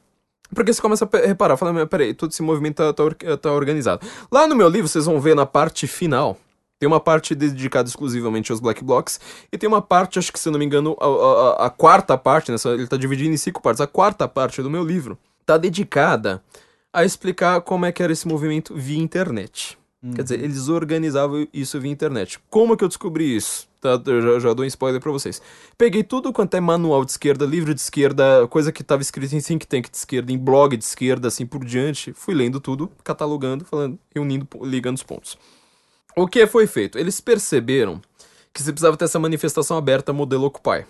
porque 0.53 0.73
você 0.73 0.81
começa 0.81 1.07
a 1.11 1.17
reparar, 1.27 1.57
fala, 1.57 1.71
"Mas 1.73 1.87
peraí, 1.87 2.13
todo 2.13 2.31
esse 2.31 2.41
movimento 2.41 2.77
tá, 2.77 2.93
tá 2.93 3.37
tá 3.37 3.51
organizado. 3.51 4.05
Lá 4.31 4.47
no 4.47 4.55
meu 4.55 4.67
livro, 4.69 4.87
vocês 4.87 5.05
vão 5.05 5.19
ver 5.19 5.35
na 5.35 5.45
parte 5.45 5.85
final, 5.87 6.37
tem 6.79 6.87
uma 6.87 6.99
parte 6.99 7.35
dedicada 7.35 7.87
exclusivamente 7.87 8.51
aos 8.51 8.59
Black 8.59 8.83
Blocs, 8.83 9.19
e 9.51 9.57
tem 9.57 9.67
uma 9.67 9.81
parte, 9.81 10.17
acho 10.17 10.31
que 10.33 10.39
se 10.39 10.47
eu 10.47 10.51
não 10.51 10.59
me 10.59 10.65
engano, 10.65 10.97
a, 10.99 11.05
a- 11.05 11.65
a- 11.67 11.69
quarta 11.69 12.17
parte, 12.17 12.51
nessa, 12.51 12.69
ele 12.69 12.87
tá 12.87 12.97
dividido 12.97 13.29
em 13.33 13.37
cinco 13.37 13.61
partes, 13.61 13.81
a 13.81 13.87
quarta 13.87 14.27
parte 14.27 14.61
do 14.61 14.69
meu 14.69 14.83
livro 14.83 15.17
tá 15.45 15.57
dedicada 15.57 16.41
a 16.91 17.05
explicar 17.05 17.61
como 17.61 17.85
é 17.85 17.91
que 17.91 18.01
era 18.01 18.11
esse 18.11 18.27
movimento 18.27 18.73
via 18.75 18.97
internet. 18.97 19.77
Quer 20.15 20.23
dizer, 20.23 20.41
eles 20.43 20.67
organizavam 20.69 21.45
isso 21.53 21.79
via 21.79 21.91
internet. 21.91 22.39
Como 22.49 22.75
que 22.75 22.83
eu 22.83 22.87
descobri 22.87 23.35
isso? 23.35 23.68
Tá, 23.81 24.01
eu 24.07 24.21
já, 24.21 24.39
já 24.39 24.53
dou 24.53 24.65
um 24.65 24.67
spoiler 24.67 24.99
pra 24.99 25.11
vocês. 25.11 25.41
Peguei 25.77 26.03
tudo 26.03 26.33
quanto 26.33 26.53
é 26.55 26.59
manual 26.59 27.05
de 27.05 27.11
esquerda, 27.11 27.45
livro 27.45 27.73
de 27.73 27.79
esquerda, 27.79 28.45
coisa 28.49 28.73
que 28.73 28.83
tava 28.83 29.01
escrito 29.01 29.33
em 29.33 29.39
think 29.39 29.65
tank 29.65 29.89
de 29.89 29.95
esquerda, 29.95 30.31
em 30.33 30.37
blog 30.37 30.75
de 30.75 30.83
esquerda, 30.83 31.29
assim 31.29 31.45
por 31.45 31.63
diante. 31.63 32.11
Fui 32.11 32.33
lendo 32.33 32.59
tudo, 32.59 32.91
catalogando, 33.03 33.63
falando, 33.63 33.97
reunindo, 34.13 34.47
ligando 34.63 34.97
os 34.97 35.03
pontos. 35.03 35.37
O 36.15 36.27
que 36.27 36.45
foi 36.45 36.67
feito? 36.67 36.97
Eles 36.97 37.21
perceberam 37.21 38.01
que 38.53 38.61
você 38.61 38.73
precisava 38.73 38.97
ter 38.97 39.05
essa 39.05 39.19
manifestação 39.19 39.77
aberta 39.77 40.11
modelo 40.11 40.45
Occupy, 40.45 40.85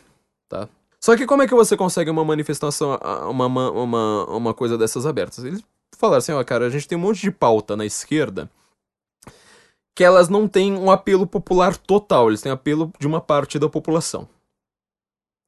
tá? 0.47 0.67
Só 0.99 1.15
que 1.15 1.27
como 1.27 1.43
é 1.43 1.47
que 1.47 1.53
você 1.53 1.77
consegue 1.77 2.09
uma 2.09 2.25
manifestação, 2.25 2.97
uma, 3.29 3.45
uma, 3.45 3.71
uma, 3.71 4.25
uma 4.25 4.53
coisa 4.53 4.77
dessas 4.77 5.05
abertas? 5.05 5.43
Eles 5.45 5.63
falaram 5.97 6.17
assim, 6.17 6.31
ó, 6.31 6.43
cara, 6.43 6.65
a 6.65 6.69
gente 6.69 6.87
tem 6.87 6.97
um 6.97 7.01
monte 7.01 7.21
de 7.21 7.31
pauta 7.31 7.77
na 7.77 7.85
esquerda 7.85 8.49
que 9.99 10.03
elas 10.05 10.29
não 10.29 10.47
têm 10.47 10.77
um 10.77 10.89
apelo 10.89 11.27
popular 11.27 11.75
total, 11.75 12.29
eles 12.29 12.39
têm 12.41 12.49
apelo 12.49 12.89
de 12.97 13.05
uma 13.05 13.19
parte 13.19 13.59
da 13.59 13.67
população. 13.67 14.29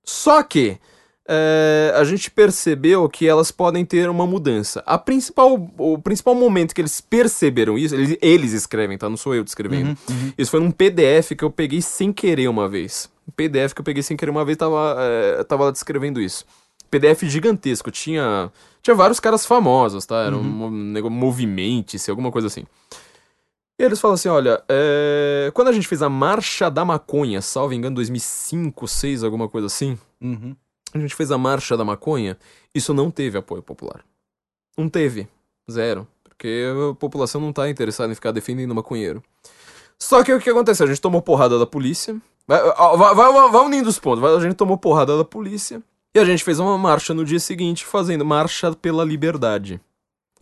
Só 0.05 0.43
que 0.43 0.77
é, 1.25 1.93
a 1.95 2.03
gente 2.03 2.29
percebeu 2.29 3.07
que 3.07 3.25
elas 3.25 3.49
podem 3.49 3.85
ter 3.85 4.09
uma 4.09 4.27
mudança. 4.27 4.83
A 4.85 4.97
principal, 4.97 5.53
o 5.77 5.97
principal 5.99 6.35
momento 6.35 6.75
que 6.75 6.81
eles 6.81 6.99
perceberam 6.99 7.77
isso, 7.77 7.95
eles, 7.95 8.17
eles 8.21 8.51
escrevem, 8.51 8.97
tá? 8.97 9.09
Não 9.09 9.15
sou 9.15 9.33
eu 9.33 9.41
descrevendo. 9.45 9.97
Isso 10.37 10.51
foi 10.51 10.59
num 10.59 10.69
PDF 10.69 11.31
que 11.37 11.45
eu 11.45 11.49
peguei 11.49 11.81
sem 11.81 12.11
querer 12.11 12.49
uma 12.49 12.67
vez. 12.67 13.09
Um 13.25 13.31
PDF 13.31 13.73
que 13.73 13.79
eu 13.79 13.85
peguei 13.85 14.03
sem 14.03 14.17
querer 14.17 14.31
uma 14.31 14.43
vez 14.43 14.57
tava, 14.57 14.97
é, 14.99 15.43
tava 15.45 15.63
lá 15.63 15.71
descrevendo 15.71 16.19
isso. 16.19 16.45
PDF 16.89 17.23
gigantesco, 17.23 17.89
tinha 17.89 18.51
tinha 18.81 18.93
vários 18.95 19.17
caras 19.21 19.45
famosos, 19.45 20.05
tá? 20.05 20.23
Era 20.23 20.35
um 20.35 20.43
mo- 20.43 20.69
negócio 20.69 21.15
movimento, 21.15 21.95
alguma 22.09 22.33
coisa 22.33 22.47
assim. 22.47 22.65
E 23.79 23.83
eles 23.83 23.99
falam 23.99 24.13
assim, 24.15 24.29
olha, 24.29 24.63
é, 24.69 25.49
quando 25.53 25.69
a 25.69 25.71
gente 25.71 25.87
fez 25.87 26.01
a 26.01 26.09
Marcha 26.09 26.69
da 26.69 26.85
Maconha, 26.85 27.41
salvo 27.41 27.73
engano, 27.73 27.95
2005, 27.95 28.81
2006, 28.81 29.23
alguma 29.23 29.49
coisa 29.49 29.67
assim, 29.67 29.97
Uhum. 30.21 30.55
a 30.93 30.99
gente 30.99 31.15
fez 31.15 31.31
a 31.31 31.37
Marcha 31.37 31.75
da 31.75 31.83
Maconha, 31.83 32.37
isso 32.75 32.93
não 32.93 33.09
teve 33.09 33.37
apoio 33.37 33.63
popular. 33.63 34.03
Não 34.77 34.87
teve. 34.87 35.27
Zero. 35.69 36.07
Porque 36.23 36.63
a 36.91 36.93
população 36.95 37.41
não 37.41 37.51
tá 37.53 37.69
interessada 37.69 38.11
em 38.11 38.15
ficar 38.15 38.31
defendendo 38.31 38.73
maconheiro. 38.75 39.21
Só 39.97 40.23
que 40.23 40.33
o 40.33 40.39
que 40.39 40.49
aconteceu? 40.49 40.85
A 40.85 40.89
gente 40.89 41.01
tomou 41.01 41.21
porrada 41.21 41.57
da 41.59 41.65
polícia. 41.67 42.15
Vai, 42.47 42.59
vai, 42.61 43.15
vai, 43.15 43.49
vai- 43.51 43.61
unindo 43.65 43.87
os 43.87 43.99
pontos. 43.99 44.23
A 44.23 44.39
gente 44.39 44.55
tomou 44.55 44.77
porrada 44.77 45.15
da 45.17 45.23
polícia. 45.23 45.81
E 46.13 46.19
a 46.19 46.25
gente 46.25 46.43
fez 46.43 46.59
uma 46.59 46.77
marcha 46.77 47.13
no 47.13 47.23
dia 47.23 47.39
seguinte, 47.39 47.85
fazendo 47.85 48.25
Marcha 48.25 48.73
pela 48.75 49.03
Liberdade. 49.05 49.79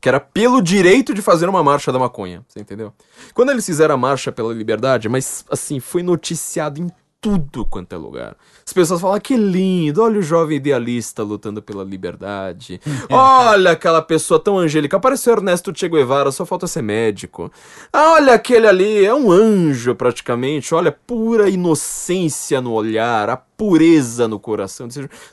Que 0.02 0.10
era 0.10 0.20
pelo 0.20 0.62
direito 0.62 1.14
de 1.14 1.22
fazer 1.22 1.50
uma 1.50 1.64
marcha 1.64 1.92
da 1.92 2.00
maconha. 2.00 2.44
Você 2.48 2.60
entendeu? 2.60 2.94
Quando 3.34 3.52
eles 3.52 3.66
fizeram 3.66 3.96
a 3.96 3.98
marcha 3.98 4.32
pela 4.32 4.54
liberdade, 4.54 5.10
mas 5.10 5.44
assim, 5.50 5.80
foi 5.80 6.04
noticiado 6.04 6.82
em 6.82 6.90
tudo 7.22 7.66
quanto 7.66 7.94
é 7.94 7.98
lugar. 7.98 8.38
As 8.66 8.72
pessoas 8.72 9.02
falam, 9.02 9.18
"Ah, 9.18 9.20
que 9.20 9.36
lindo, 9.36 10.02
olha 10.02 10.20
o 10.20 10.22
jovem 10.22 10.56
idealista 10.56 11.22
lutando 11.22 11.62
pela 11.62 11.84
liberdade. 11.84 12.80
Olha 13.10 13.72
aquela 13.72 14.02
pessoa 14.02 14.40
tão 14.40 14.58
angélica. 14.58 14.96
Apareceu 14.96 15.34
Ernesto 15.34 15.74
Che 15.76 15.90
Guevara, 15.90 16.32
só 16.32 16.46
falta 16.46 16.66
ser 16.66 16.82
médico. 16.82 17.52
Ah, 17.92 18.14
olha 18.14 18.34
aquele 18.36 18.68
ali, 18.68 19.04
é 19.04 19.14
um 19.14 19.32
anjo 19.32 19.94
praticamente. 19.96 20.74
Olha, 20.74 20.92
pura 20.94 21.50
inocência 21.50 22.62
no 22.62 22.72
olhar, 22.72 23.30
a 23.30 23.36
pureza 23.36 24.26
no 24.28 24.40
coração. 24.40 24.88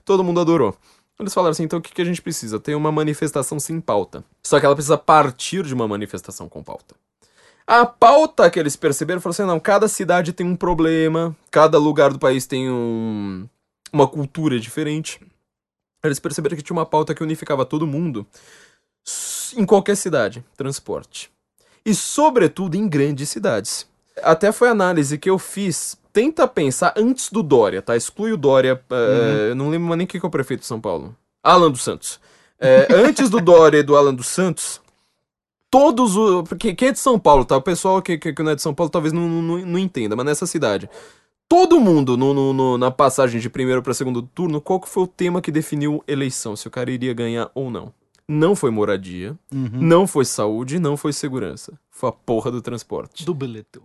Todo 0.04 0.24
mundo 0.24 0.40
adorou. 0.40 0.74
Eles 1.18 1.32
falaram 1.32 1.52
assim, 1.52 1.62
então 1.62 1.78
o 1.78 1.82
que, 1.82 1.94
que 1.94 2.02
a 2.02 2.04
gente 2.04 2.20
precisa? 2.20 2.60
Tem 2.60 2.74
uma 2.74 2.92
manifestação 2.92 3.58
sem 3.58 3.80
pauta. 3.80 4.22
Só 4.42 4.60
que 4.60 4.66
ela 4.66 4.74
precisa 4.74 4.98
partir 4.98 5.64
de 5.64 5.72
uma 5.72 5.88
manifestação 5.88 6.48
com 6.48 6.62
pauta. 6.62 6.94
A 7.66 7.84
pauta 7.84 8.48
que 8.48 8.60
eles 8.60 8.76
perceberam 8.76 9.20
falou 9.20 9.32
assim: 9.32 9.42
não, 9.42 9.58
cada 9.58 9.88
cidade 9.88 10.32
tem 10.32 10.46
um 10.46 10.54
problema, 10.54 11.36
cada 11.50 11.78
lugar 11.78 12.12
do 12.12 12.18
país 12.18 12.46
tem 12.46 12.70
um, 12.70 13.48
uma 13.92 14.06
cultura 14.06 14.60
diferente. 14.60 15.20
Eles 16.04 16.20
perceberam 16.20 16.56
que 16.56 16.62
tinha 16.62 16.76
uma 16.76 16.86
pauta 16.86 17.14
que 17.14 17.24
unificava 17.24 17.64
todo 17.64 17.86
mundo 17.86 18.24
em 19.56 19.64
qualquer 19.64 19.96
cidade, 19.96 20.44
transporte. 20.56 21.30
E 21.84 21.94
sobretudo 21.94 22.76
em 22.76 22.88
grandes 22.88 23.28
cidades. 23.28 23.88
Até 24.22 24.50
foi 24.52 24.68
a 24.68 24.72
análise 24.72 25.18
que 25.18 25.28
eu 25.30 25.38
fiz. 25.38 25.96
Tenta 26.12 26.48
pensar 26.48 26.94
antes 26.96 27.30
do 27.30 27.42
Dória, 27.42 27.82
tá? 27.82 27.96
Exclui 27.96 28.32
o 28.32 28.36
Dória. 28.36 28.80
eh, 28.90 29.54
Não 29.54 29.68
lembro 29.68 29.88
mais 29.88 29.98
nem 29.98 30.06
quem 30.06 30.18
que 30.20 30.26
é 30.26 30.28
o 30.28 30.30
prefeito 30.30 30.60
de 30.60 30.66
São 30.66 30.80
Paulo. 30.80 31.14
Alan 31.42 31.70
dos 31.70 31.82
Santos. 31.82 32.18
Eh, 32.58 32.86
antes 33.06 33.28
do 33.28 33.40
Dória 33.40 33.78
e 33.78 33.82
do 33.82 33.94
Alan 33.96 34.14
dos 34.14 34.28
Santos, 34.28 34.80
todos 35.70 36.16
os. 36.16 36.48
Porque 36.48 36.74
quem 36.74 36.88
é 36.88 36.92
de 36.92 36.98
São 36.98 37.18
Paulo, 37.18 37.44
tá? 37.44 37.56
O 37.56 37.62
pessoal 37.62 38.00
que, 38.00 38.16
que, 38.16 38.32
que 38.32 38.42
não 38.42 38.52
é 38.52 38.54
de 38.54 38.62
São 38.62 38.74
Paulo 38.74 38.90
talvez 38.90 39.12
não, 39.12 39.28
não, 39.28 39.58
não 39.58 39.78
entenda, 39.78 40.16
mas 40.16 40.24
nessa 40.26 40.46
cidade. 40.46 40.88
Todo 41.48 41.78
mundo 41.78 42.16
no, 42.16 42.34
no- 42.34 42.52
no- 42.52 42.78
na 42.78 42.90
passagem 42.90 43.40
de 43.40 43.48
primeiro 43.48 43.80
para 43.80 43.94
segundo 43.94 44.20
turno, 44.20 44.60
qual 44.60 44.80
que 44.80 44.88
foi 44.88 45.04
o 45.04 45.06
tema 45.06 45.40
que 45.40 45.52
definiu 45.52 46.02
eleição? 46.08 46.56
Se 46.56 46.66
o 46.66 46.70
cara 46.70 46.90
iria 46.90 47.14
ganhar 47.14 47.50
ou 47.54 47.70
não? 47.70 47.92
Não 48.28 48.56
foi 48.56 48.72
moradia, 48.72 49.36
Uhum. 49.54 49.70
não 49.74 50.06
foi 50.08 50.24
saúde, 50.24 50.80
não 50.80 50.96
foi 50.96 51.12
segurança. 51.12 51.74
Foi 51.88 52.08
a 52.08 52.12
porra 52.12 52.50
do 52.50 52.60
transporte. 52.60 53.24
Do 53.24 53.32
bilhete. 53.32 53.78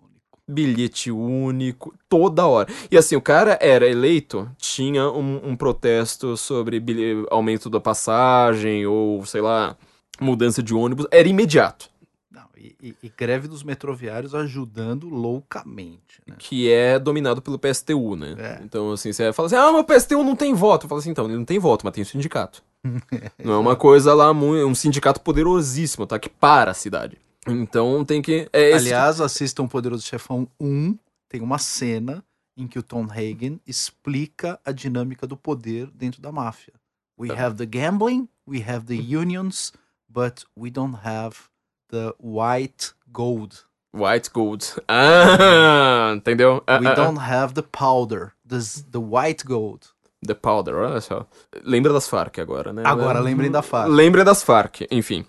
Bilhete 0.51 1.09
único, 1.11 1.93
toda 2.09 2.45
hora. 2.45 2.67
E 2.91 2.97
assim, 2.97 3.15
o 3.15 3.21
cara 3.21 3.57
era 3.61 3.87
eleito, 3.87 4.49
tinha 4.57 5.09
um, 5.09 5.49
um 5.51 5.55
protesto 5.55 6.35
sobre 6.37 6.79
bilhe- 6.79 7.25
aumento 7.31 7.69
da 7.69 7.79
passagem, 7.79 8.85
ou 8.85 9.25
sei 9.25 9.41
lá, 9.41 9.75
mudança 10.19 10.61
de 10.61 10.73
ônibus, 10.73 11.07
era 11.11 11.27
imediato. 11.27 11.89
Não, 12.31 12.43
e, 12.57 12.75
e- 12.81 12.95
e 13.03 13.11
greve 13.17 13.47
dos 13.47 13.63
metroviários 13.63 14.35
ajudando 14.35 15.09
loucamente. 15.09 16.01
Né? 16.27 16.35
que 16.37 16.71
é 16.71 16.99
dominado 16.99 17.41
pelo 17.41 17.57
PSTU, 17.57 18.15
né? 18.15 18.35
É. 18.37 18.61
Então, 18.63 18.91
assim, 18.91 19.11
você 19.11 19.33
fala 19.33 19.47
assim, 19.47 19.55
ah, 19.55 19.71
mas 19.71 19.81
o 19.81 19.83
PSTU 19.85 20.23
não 20.23 20.35
tem 20.35 20.53
voto. 20.53 20.85
Eu 20.85 20.89
falo 20.89 20.99
assim, 20.99 21.09
então, 21.09 21.25
ele 21.25 21.35
não 21.35 21.43
tem 21.45 21.57
voto, 21.59 21.83
mas 21.83 21.93
tem 21.93 22.03
um 22.03 22.05
sindicato. 22.05 22.63
não 23.43 23.53
é 23.53 23.57
uma 23.57 23.75
coisa 23.75 24.13
lá, 24.13 24.31
um 24.31 24.73
sindicato 24.75 25.19
poderosíssimo, 25.21 26.05
tá? 26.05 26.17
Que 26.19 26.29
para 26.29 26.71
a 26.71 26.73
cidade. 26.73 27.17
Então, 27.47 28.03
tem 28.05 28.21
que... 28.21 28.47
É 28.53 28.69
esse- 28.71 28.85
Aliás, 28.87 29.19
assistam 29.21 29.67
Poderoso 29.67 30.05
Chefão 30.05 30.47
1, 30.59 30.97
tem 31.27 31.41
uma 31.41 31.57
cena 31.57 32.23
em 32.55 32.67
que 32.67 32.77
o 32.77 32.83
Tom 32.83 33.07
Hagen 33.09 33.59
explica 33.65 34.59
a 34.63 34.71
dinâmica 34.71 35.25
do 35.25 35.35
poder 35.35 35.87
dentro 35.93 36.21
da 36.21 36.31
máfia. 36.31 36.73
We 37.17 37.27
Tá. 37.29 37.35
have 37.45 37.55
the 37.57 37.65
gambling, 37.65 38.27
we 38.47 38.61
have 38.61 38.85
the 38.85 38.95
unions, 39.17 39.73
but 40.09 40.43
we 40.57 40.69
don't 40.69 40.97
have 41.03 41.35
the 41.89 42.13
white 42.19 42.93
gold. 43.11 43.65
White 43.93 44.29
Gold. 44.33 44.63
Ah, 44.87 46.13
entendeu? 46.15 46.63
Ah, 46.65 46.79
We 46.79 46.87
ah, 46.87 46.91
ah. 46.91 46.95
don't 46.95 47.19
have 47.19 47.53
the 47.53 47.61
powder, 47.63 48.31
the, 48.47 48.57
the 48.89 48.99
white 48.99 49.43
gold. 49.45 49.87
The 50.25 50.35
Powder, 50.35 50.75
olha 50.75 51.01
só. 51.01 51.25
Lembra 51.63 51.91
das 51.91 52.07
Farc 52.07 52.39
agora, 52.39 52.71
né? 52.71 52.83
Agora 52.85 53.19
lembrem 53.19 53.49
da 53.49 53.61
Farc. 53.63 53.89
Lembrem 53.91 54.23
das 54.23 54.43
Farc, 54.43 54.81
enfim. 54.91 55.25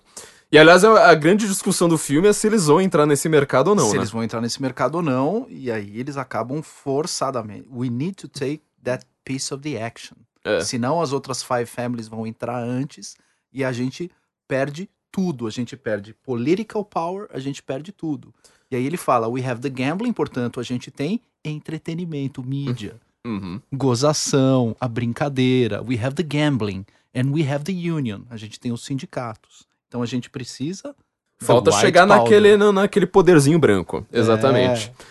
E, 0.53 0.59
aliás, 0.59 0.85
a 0.85 1.15
grande 1.15 1.47
discussão 1.47 1.89
do 1.89 1.97
filme 1.97 2.29
é 2.29 2.33
se 2.35 2.47
eles 2.47 2.67
vão 2.67 2.79
entrar 2.79 3.07
nesse 3.07 3.27
mercado 3.27 3.69
ou 3.69 3.75
não, 3.75 3.87
se 3.87 3.93
né? 3.93 4.01
eles 4.01 4.11
vão 4.11 4.23
entrar 4.23 4.39
nesse 4.41 4.61
mercado 4.61 4.97
ou 4.97 5.03
não, 5.03 5.47
e 5.49 5.71
aí 5.71 5.99
eles 5.99 6.19
acabam 6.19 6.63
forçadamente. 6.63 7.67
We 7.73 7.89
need 7.89 8.17
to 8.17 8.29
take 8.29 8.63
that 8.85 9.07
piece 9.25 9.53
of 9.55 9.63
the 9.63 9.83
action. 9.83 10.15
É. 10.45 10.61
Senão 10.61 11.01
as 11.01 11.11
outras 11.13 11.43
five 11.43 11.65
families 11.65 12.07
vão 12.07 12.27
entrar 12.27 12.63
antes 12.63 13.17
e 13.51 13.65
a 13.65 13.73
gente 13.73 14.11
perde 14.47 14.91
tudo. 15.11 15.47
A 15.47 15.51
gente 15.51 15.75
perde 15.75 16.13
political 16.23 16.85
power, 16.85 17.29
a 17.33 17.39
gente 17.39 17.63
perde 17.63 17.91
tudo. 17.91 18.35
E 18.71 18.77
aí 18.77 18.85
ele 18.85 18.97
fala: 18.99 19.29
we 19.29 19.43
have 19.47 19.61
the 19.61 19.71
gambling, 19.71 20.13
portanto, 20.13 20.61
a 20.61 20.63
gente 20.63 20.91
tem 20.91 21.21
entretenimento, 21.45 22.43
mídia, 22.45 23.01
Uhum. 23.25 23.61
gozação, 23.73 24.77
a 24.81 24.87
brincadeira. 24.89 25.81
We 25.83 25.97
have 25.97 26.15
the 26.15 26.23
gambling 26.23 26.85
and 27.15 27.31
we 27.33 27.43
have 27.51 27.65
the 27.65 27.73
union. 27.91 28.23
A 28.29 28.37
gente 28.37 28.59
tem 28.61 28.71
os 28.73 28.85
sindicatos. 28.85 29.67
Então 29.93 30.01
a 30.03 30.07
gente 30.07 30.31
precisa. 30.31 30.97
Falta 31.39 31.71
chegar 31.73 32.07
powder. 32.07 32.23
naquele, 32.23 32.57
na- 32.57 32.73
naquele 32.73 33.05
poderzinho 33.05 33.59
branco. 33.59 34.07
Exatamente. 34.11 34.89
É. 34.89 35.05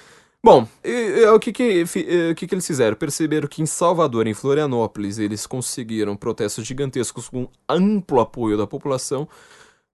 Bom, 0.43 0.67
e- 0.83 0.89
e- 0.89 1.25
o, 1.27 1.39
que 1.39 1.53
que, 1.53 1.85
eh, 2.07 2.31
o 2.31 2.35
que 2.35 2.47
que 2.47 2.55
eles 2.55 2.65
fizeram? 2.65 2.97
Perceberam 2.97 3.47
que 3.47 3.61
em 3.61 3.67
Salvador, 3.67 4.25
em 4.25 4.33
Florianópolis, 4.33 5.19
eles 5.19 5.45
conseguiram 5.45 6.15
protestos 6.15 6.65
gigantescos 6.65 7.29
com 7.29 7.47
amplo 7.69 8.19
apoio 8.19 8.57
da 8.57 8.65
população, 8.65 9.27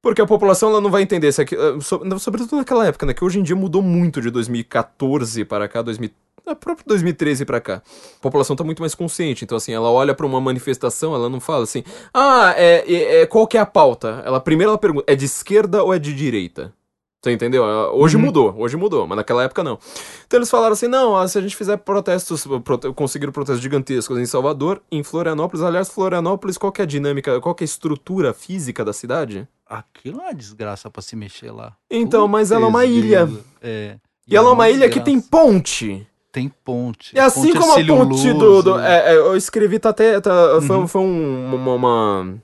porque 0.07 0.21
a 0.21 0.25
população 0.25 0.69
ela 0.69 0.79
não 0.79 0.89
vai 0.89 1.01
entender, 1.01 1.33
se 1.33 1.41
aqui, 1.41 1.53
eh, 1.53 1.81
so- 1.81 2.01
sobretudo 2.17 2.55
naquela 2.55 2.87
época, 2.87 3.05
né, 3.05 3.13
que 3.13 3.25
hoje 3.25 3.39
em 3.41 3.43
dia 3.43 3.57
mudou 3.57 3.81
muito 3.81 4.21
de 4.21 4.29
2014 4.31 5.43
para 5.43 5.67
cá, 5.67 5.81
2000, 5.81 6.11
é, 6.45 6.55
próprio 6.55 6.85
2013 6.87 7.43
para 7.43 7.59
cá. 7.59 7.81
A 7.83 8.21
população 8.21 8.55
tá 8.55 8.63
muito 8.63 8.79
mais 8.81 8.95
consciente, 8.95 9.43
então 9.43 9.57
assim, 9.57 9.73
ela 9.73 9.91
olha 9.91 10.15
para 10.15 10.25
uma 10.25 10.39
manifestação, 10.39 11.13
ela 11.13 11.27
não 11.27 11.41
fala 11.41 11.63
assim, 11.63 11.83
ah, 12.13 12.53
é, 12.55 12.85
é- 12.89 13.21
é- 13.21 13.25
qual 13.25 13.45
que 13.45 13.57
é 13.57 13.59
a 13.59 13.65
pauta? 13.65 14.23
Ela 14.25 14.39
primeiro 14.39 14.69
ela 14.69 14.77
pergunta, 14.77 15.03
é 15.11 15.13
de 15.13 15.25
esquerda 15.25 15.83
ou 15.83 15.93
é 15.93 15.99
de 15.99 16.13
direita? 16.13 16.73
Você 17.21 17.33
entendeu? 17.33 17.65
Ah, 17.65 17.91
Hoje 17.91 18.15
mudou, 18.15 18.55
hoje 18.57 18.77
mudou, 18.77 19.05
mas 19.05 19.17
naquela 19.17 19.43
época 19.43 19.61
não. 19.61 19.77
Então 20.25 20.37
eles 20.39 20.49
falaram 20.49 20.71
assim: 20.71 20.87
não, 20.87 21.17
ah, 21.17 21.27
se 21.27 21.37
a 21.37 21.41
gente 21.41 21.55
fizer 21.57 21.75
protestos, 21.75 22.47
prote 22.63 22.93
conseguiram 22.93 23.33
protestos 23.33 23.61
gigantescos 23.61 24.17
em 24.17 24.25
Salvador, 24.25 24.81
em 24.89 25.03
Florianópolis, 25.03 25.61
aliás, 25.65 25.89
Florianópolis, 25.89 26.57
qual 26.57 26.71
que 26.71 26.79
é 26.79 26.83
a 26.83 26.87
dinâmica, 26.87 27.41
qual 27.41 27.53
que 27.53 27.63
é 27.63 27.65
a 27.65 27.71
estrutura 27.73 28.33
física 28.33 28.85
da 28.85 28.93
cidade? 28.93 29.45
Aquilo 29.69 30.21
é 30.21 30.25
uma 30.25 30.33
desgraça 30.33 30.89
pra 30.89 31.01
se 31.01 31.15
mexer 31.15 31.51
lá. 31.51 31.73
Então, 31.91 32.27
mas 32.27 32.51
ela 32.51 32.65
é 32.65 32.67
uma 32.69 32.85
ilha. 32.85 33.29
É. 33.61 33.97
E 34.27 34.35
ela 34.35 34.49
é 34.49 34.51
uma 34.53 34.69
ilha 34.69 34.89
que 34.89 34.99
tem 34.99 35.19
ponte. 35.19 36.05
Tem 36.31 36.51
ponte. 36.63 37.15
E 37.15 37.19
assim 37.19 37.53
Ponte 37.53 37.59
como 37.59 37.71
a 37.71 38.05
ponte 38.07 38.33
do. 38.33 38.61
do- 38.61 38.79
e- 38.79 38.83
é, 38.85 39.13
é, 39.13 39.17
eu 39.17 39.35
escrevi, 39.35 39.79
tá 39.79 39.89
até. 39.89 40.19
Tá, 40.21 40.31
foi, 40.65 40.77
Uhum. 40.77 40.87
foi 40.87 41.01
um- 41.01 41.55
uma, 41.55 41.73
uma. 41.73 42.37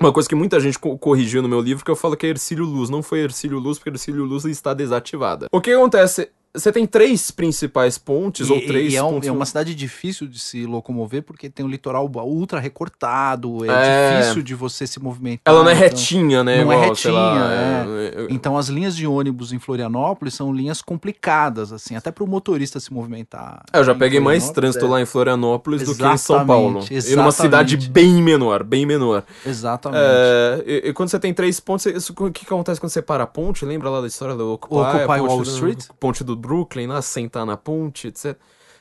uma 0.00 0.12
coisa 0.12 0.28
que 0.28 0.34
muita 0.34 0.60
gente 0.60 0.78
co- 0.78 0.96
corrigiu 0.98 1.42
no 1.42 1.48
meu 1.48 1.60
livro, 1.60 1.84
que 1.84 1.90
eu 1.90 1.96
falo 1.96 2.16
que 2.16 2.26
é 2.26 2.30
Ercílio 2.30 2.64
Luz. 2.64 2.90
Não 2.90 3.02
foi 3.02 3.20
Ercílio 3.20 3.58
Luz, 3.58 3.78
porque 3.78 3.90
Ercílio 3.90 4.24
Luz 4.24 4.44
está 4.44 4.72
desativada. 4.74 5.46
O 5.52 5.60
que 5.60 5.72
acontece? 5.72 6.30
Você 6.56 6.70
tem 6.70 6.86
três 6.86 7.32
principais 7.32 7.98
pontes, 7.98 8.48
E, 8.48 8.52
ou 8.52 8.60
três 8.64 8.92
e 8.92 8.96
é, 8.96 9.02
um- 9.02 9.14
pontos. 9.14 9.28
é 9.28 9.32
uma 9.32 9.44
cidade 9.44 9.74
difícil 9.74 10.26
de 10.28 10.38
se 10.38 10.64
locomover 10.66 11.22
porque 11.22 11.50
tem 11.50 11.66
um 11.66 11.68
litoral 11.68 12.08
ultra 12.24 12.60
recortado, 12.60 13.64
é, 13.64 13.68
É. 13.68 14.20
difícil 14.20 14.42
de 14.42 14.54
você 14.54 14.86
se 14.86 15.00
movimentar. 15.00 15.40
Ela 15.52 15.64
não 15.64 15.70
é 15.70 15.74
então- 15.74 15.88
retinha, 15.88 16.44
né? 16.44 16.62
Não 16.64 16.72
é 16.72 16.76
igual, 16.76 16.78
lá, 16.78 16.86
retinha, 16.86 17.14
é- 17.14 18.24
é- 18.24 18.26
Então 18.30 18.56
as 18.56 18.68
linhas 18.68 18.94
de 18.94 19.04
ônibus 19.06 19.52
em 19.52 19.58
Florianópolis 19.58 20.34
são 20.34 20.52
linhas 20.52 20.80
complicadas, 20.80 21.72
assim, 21.72 21.96
até 21.96 22.10
para 22.12 22.22
o 22.22 22.26
motorista 22.26 22.78
se 22.78 22.92
movimentar. 22.92 23.64
É, 23.72 23.78
eu 23.80 23.84
já 23.84 23.92
Em 23.92 23.98
peguei 23.98 24.20
mais 24.20 24.48
trânsito 24.50 24.86
é. 24.86 24.88
lá 24.88 25.00
em 25.00 25.06
Florianópolis 25.06 25.82
do 25.82 25.94
que 25.94 26.04
em 26.04 26.16
São 26.16 26.46
Paulo. 26.46 26.78
Exatamente, 26.78 27.12
E 27.12 27.16
numa 27.16 27.32
cidade 27.32 27.74
exatamente. 27.74 27.90
bem 27.90 28.22
menor, 28.22 28.62
bem 28.62 28.86
menor. 28.86 29.24
Exatamente. 29.44 30.00
É, 30.02 30.64
e, 30.66 30.88
e 30.88 30.92
quando 30.92 31.08
você 31.08 31.18
tem 31.18 31.34
três 31.34 31.58
pontos, 31.58 31.86
isso- 31.86 32.12
o 32.16 32.30
que, 32.30 32.44
que 32.46 32.52
acontece 32.54 32.80
quando 32.80 32.90
você 32.90 33.02
para 33.02 33.24
a 33.24 33.26
ponte? 33.26 33.64
Lembra 33.64 33.90
lá 33.90 34.00
da 34.00 34.06
história 34.06 34.34
do 34.36 34.52
Occupy? 34.52 34.76
Occupy 34.76 35.20
Wall 35.20 35.42
Street? 35.42 35.84
Ponte 35.98 36.22
do 36.22 36.36
Brooklyn, 36.46 36.86
lá, 36.86 37.00
sentar 37.02 37.46
na 37.46 37.56
ponte, 37.56 38.08
etc. 38.08 38.36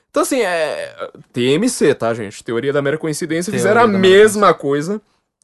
Então, 0.09 0.23
assim, 0.23 0.41
é. 0.41 0.93
TMC, 1.31 1.95
tá, 1.95 2.13
gente? 2.13 2.43
Teoria 2.43 2.71
da 2.73 2.81
mera 2.81 2.97
coincidência. 2.97 3.51
Teoria 3.51 3.59
fizeram 3.67 3.81
a 3.81 3.87
mesma 3.87 4.53
coisa 4.53 5.01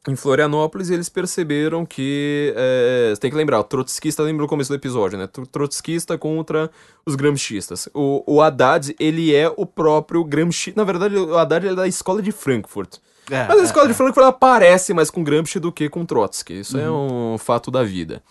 em 0.07 0.15
Florianópolis 0.15 0.89
e 0.89 0.93
eles 0.93 1.09
perceberam 1.09 1.85
que. 1.85 2.53
é, 2.56 3.11
você 3.14 3.19
tem 3.22 3.31
que 3.31 3.38
lembrar, 3.38 3.59
o 3.59 3.64
trotskista 3.64 4.22
lembra 4.23 4.43
no 4.43 4.48
começo 4.48 4.69
do 4.72 4.75
episódio, 4.75 5.17
né? 5.17 5.27
Tro- 5.27 5.48
Trotskista 5.48 6.17
contra 6.17 6.69
os 7.06 7.15
gramscistas. 7.15 7.89
O, 7.93 8.23
o 8.27 8.41
Haddad, 8.41 8.95
ele 8.99 9.33
é 9.33 9.51
o 9.57 9.65
próprio 9.65 10.23
Gramsci. 10.23 10.72
Na 10.75 10.83
verdade, 10.83 11.15
o 11.17 11.38
Haddad 11.38 11.65
ele 11.65 11.73
é 11.73 11.75
da 11.75 11.88
escola 11.88 12.22
de 12.22 12.31
Frankfurt. 12.31 12.98
É, 13.31 13.45
Mas 13.48 13.57
a 13.59 13.61
é, 13.61 13.65
escola 13.65 13.85
é. 13.85 13.88
de 13.89 13.93
Frankfurt 13.93 14.23
ela 14.23 14.31
parece 14.33 14.93
mais 14.93 15.09
com 15.11 15.23
Gramsci 15.23 15.59
do 15.59 15.72
que 15.72 15.88
com 15.89 16.06
Trotsky. 16.06 16.59
Isso 16.61 16.77
é 16.77 16.89
Uhum. 16.89 17.33
um 17.33 17.38
fato 17.38 17.69
da 17.72 17.83
vida. 17.83 18.23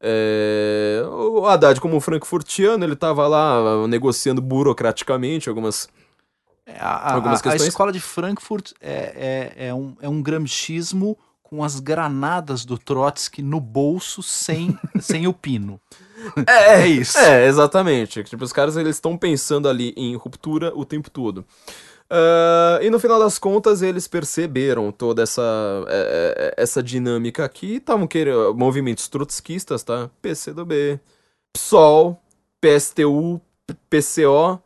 É, 0.00 1.02
o 1.06 1.44
Haddad, 1.46 1.80
como 1.80 2.00
frankfurtiano, 2.00 2.84
ele 2.84 2.92
estava 2.94 3.26
lá 3.26 3.86
negociando 3.88 4.40
burocraticamente 4.40 5.48
algumas. 5.48 5.88
É, 6.66 6.76
a, 6.78 7.14
algumas 7.14 7.44
a- 7.44 7.50
a 7.52 7.56
escola 7.56 7.90
de 7.92 8.00
Frankfurt 8.00 8.72
é, 8.80 9.52
é, 9.56 9.68
é, 9.68 9.74
um, 9.74 9.96
é 10.00 10.08
um 10.08 10.22
gramscismo 10.22 11.16
com 11.42 11.64
as 11.64 11.80
granadas 11.80 12.64
do 12.66 12.76
Trotsky 12.76 13.40
no 13.42 13.58
bolso 13.58 14.22
sem, 14.22 14.78
sem 15.00 15.26
o 15.26 15.32
pino. 15.32 15.80
É, 16.46 16.82
É 16.82 16.86
isso. 16.86 17.16
É, 17.18 17.46
exatamente. 17.46 18.22
Tipo, 18.24 18.44
os 18.44 18.52
caras 18.52 18.76
eles 18.76 18.96
estão 18.96 19.16
pensando 19.16 19.68
ali 19.68 19.94
em 19.96 20.14
ruptura 20.14 20.72
o 20.76 20.84
tempo 20.84 21.08
todo. 21.10 21.44
Ah, 22.10 22.78
e 22.82 22.90
no 22.90 22.98
final 22.98 23.18
das 23.18 23.38
contas, 23.38 23.82
eles 23.82 24.08
perceberam 24.08 24.90
toda 24.90 25.22
essa, 25.22 25.42
é, 25.88 26.54
é, 26.56 26.62
essa 26.62 26.82
dinâmica 26.82 27.44
aqui. 27.44 27.76
Estavam 27.76 28.06
querendo 28.06 28.54
movimentos 28.54 29.08
trotskistas, 29.08 29.82
tá? 29.82 30.10
PCdoB, 30.22 30.98
PSOL, 31.52 32.20
PSTU, 32.60 33.40
PCO, 33.90 34.62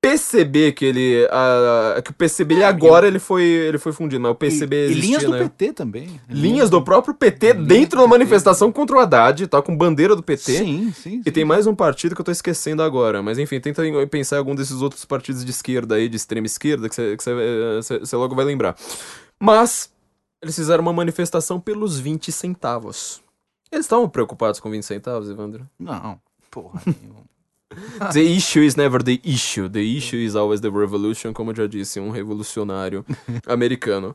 PCB, 0.00 0.72
que 0.72 0.84
ele. 0.84 1.26
ah, 1.30 2.00
que 2.04 2.10
o 2.10 2.14
PCB 2.14 2.54
ele 2.54 2.64
agora 2.64 3.06
ele 3.08 3.18
foi, 3.18 3.42
ele 3.42 3.78
foi 3.78 3.92
fundido, 3.92 4.20
mas 4.22 4.32
o 4.32 4.34
PCB 4.34 4.76
É, 4.76 4.78
e, 4.78 4.82
e 4.82 4.90
existia, 4.90 5.06
linhas 5.06 5.24
do 5.24 5.30
né? 5.32 5.38
PT 5.38 5.72
também. 5.72 6.20
Linhas 6.28 6.70
do 6.70 6.82
próprio 6.82 7.14
PT 7.14 7.54
Linhas 7.54 7.66
dentro 7.66 8.00
da 8.00 8.06
manifestação 8.06 8.70
contra 8.70 8.96
o 8.96 9.00
Haddad, 9.00 9.46
tá? 9.48 9.60
Com 9.60 9.76
bandeira 9.76 10.14
do 10.14 10.22
PT. 10.22 10.58
Sim, 10.58 10.92
sim. 10.92 11.22
E 11.26 11.30
tem 11.32 11.44
mais 11.44 11.66
um 11.66 11.74
partido 11.74 12.14
que 12.14 12.20
eu 12.20 12.24
tô 12.24 12.30
esquecendo 12.30 12.82
agora. 12.82 13.22
Mas 13.22 13.38
enfim, 13.38 13.58
tenta 13.58 13.82
pensar 14.08 14.36
em 14.36 14.38
algum 14.38 14.54
desses 14.54 14.80
outros 14.80 15.04
partidos 15.04 15.44
de 15.44 15.50
esquerda 15.50 15.96
aí, 15.96 16.08
de 16.08 16.16
extrema 16.16 16.46
esquerda, 16.46 16.88
que 16.88 16.94
você 16.94 18.16
logo 18.16 18.34
vai 18.34 18.44
lembrar. 18.44 18.76
Mas, 19.40 19.90
eles 20.40 20.54
fizeram 20.54 20.82
uma 20.82 20.92
manifestação 20.92 21.58
pelos 21.60 21.98
20 21.98 22.30
centavos. 22.30 23.20
Eles 23.72 23.86
estavam 23.86 24.08
preocupados 24.08 24.60
com 24.60 24.70
20 24.70 24.84
centavos, 24.84 25.28
Evandro? 25.28 25.68
Não, 25.78 26.20
porra 26.50 26.80
nenhuma. 26.86 27.24
The 28.12 28.22
issue 28.22 28.60
is 28.60 28.76
never 28.76 29.02
the 29.02 29.20
issue. 29.24 29.68
The 29.68 29.82
issue 29.82 30.16
is 30.16 30.34
always 30.34 30.60
the 30.60 30.70
revolution, 30.70 31.32
como 31.32 31.50
eu 31.50 31.56
já 31.56 31.66
disse, 31.66 32.00
um 32.00 32.10
revolucionário 32.10 33.04
americano. 33.46 34.14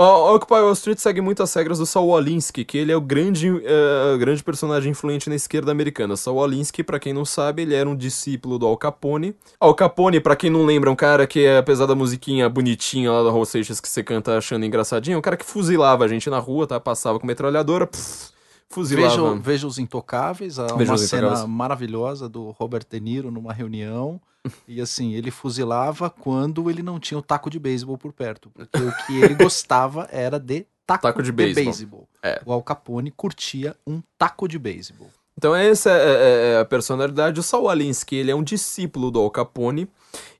O 0.00 0.34
Occupy 0.34 0.60
Wall 0.60 0.72
Street 0.74 0.98
segue 0.98 1.20
muito 1.20 1.42
as 1.42 1.52
regras 1.52 1.78
do 1.78 1.86
Saul 1.86 2.16
Alinsky, 2.16 2.64
que 2.64 2.78
ele 2.78 2.92
é 2.92 2.96
o 2.96 3.00
grande, 3.00 3.48
eh, 3.48 4.16
grande 4.18 4.44
personagem 4.44 4.92
influente 4.92 5.28
na 5.28 5.34
esquerda 5.34 5.72
americana. 5.72 6.14
Saul 6.14 6.44
Alinsky, 6.44 6.84
pra 6.84 7.00
quem 7.00 7.12
não 7.12 7.24
sabe, 7.24 7.62
ele 7.62 7.74
era 7.74 7.88
um 7.88 7.96
discípulo 7.96 8.60
do 8.60 8.66
Al 8.66 8.76
Capone. 8.76 9.34
Al 9.58 9.74
Capone, 9.74 10.20
pra 10.20 10.36
quem 10.36 10.50
não 10.50 10.64
lembra, 10.64 10.88
é 10.90 10.92
um 10.92 10.96
cara 10.96 11.26
que, 11.26 11.48
apesar 11.48 11.86
da 11.86 11.96
musiquinha 11.96 12.48
bonitinha 12.48 13.10
lá 13.10 13.28
da 13.28 13.44
Seixas 13.44 13.80
que 13.80 13.88
você 13.88 14.04
canta 14.04 14.36
achando 14.36 14.64
engraçadinho, 14.64 15.16
é 15.16 15.18
um 15.18 15.22
cara 15.22 15.36
que 15.36 15.44
fuzilava 15.44 16.04
a 16.04 16.08
gente 16.08 16.30
na 16.30 16.38
rua, 16.38 16.66
tá? 16.66 16.78
Passava 16.78 17.18
com 17.18 17.26
metralhadora, 17.26 17.86
pff, 17.86 18.30
fuzilava. 18.70 19.08
Veja, 19.30 19.34
veja 19.42 19.66
os 19.66 19.78
Intocáveis, 19.78 20.56
Veja 20.56 20.92
uma 20.92 20.98
cena 20.98 21.22
Intocáveis. 21.28 21.48
maravilhosa 21.48 22.28
do 22.28 22.50
Robert 22.50 22.84
De 22.88 23.00
Niro 23.00 23.30
numa 23.30 23.52
reunião. 23.52 24.20
E 24.66 24.80
assim, 24.80 25.12
ele 25.14 25.30
fuzilava 25.30 26.08
quando 26.08 26.70
ele 26.70 26.82
não 26.82 26.98
tinha 26.98 27.18
o 27.18 27.22
taco 27.22 27.50
de 27.50 27.58
beisebol 27.58 27.98
por 27.98 28.12
perto. 28.12 28.48
Porque 28.54 28.78
o 28.78 28.92
que 29.06 29.20
ele 29.20 29.34
gostava 29.34 30.08
era 30.10 30.38
de 30.38 30.64
taco, 30.86 31.02
Taco 31.02 31.22
de 31.22 31.26
de 31.26 31.32
beisebol. 31.32 31.64
beisebol. 31.64 32.08
É. 32.22 32.40
O 32.46 32.52
Al 32.52 32.62
Capone 32.62 33.10
curtia 33.10 33.76
um 33.86 34.00
taco 34.16 34.48
de 34.48 34.58
beisebol. 34.58 35.08
Então 35.36 35.54
essa 35.54 35.90
é, 35.90 35.92
é- 35.92 36.52
é 36.54 36.60
a 36.60 36.64
personalidade. 36.64 37.38
O 37.38 37.42
Saul 37.42 37.68
Alinsky, 37.68 38.16
ele 38.16 38.30
é 38.30 38.34
um 38.34 38.42
discípulo 38.42 39.10
do 39.10 39.18
Al 39.20 39.30
Capone. 39.30 39.86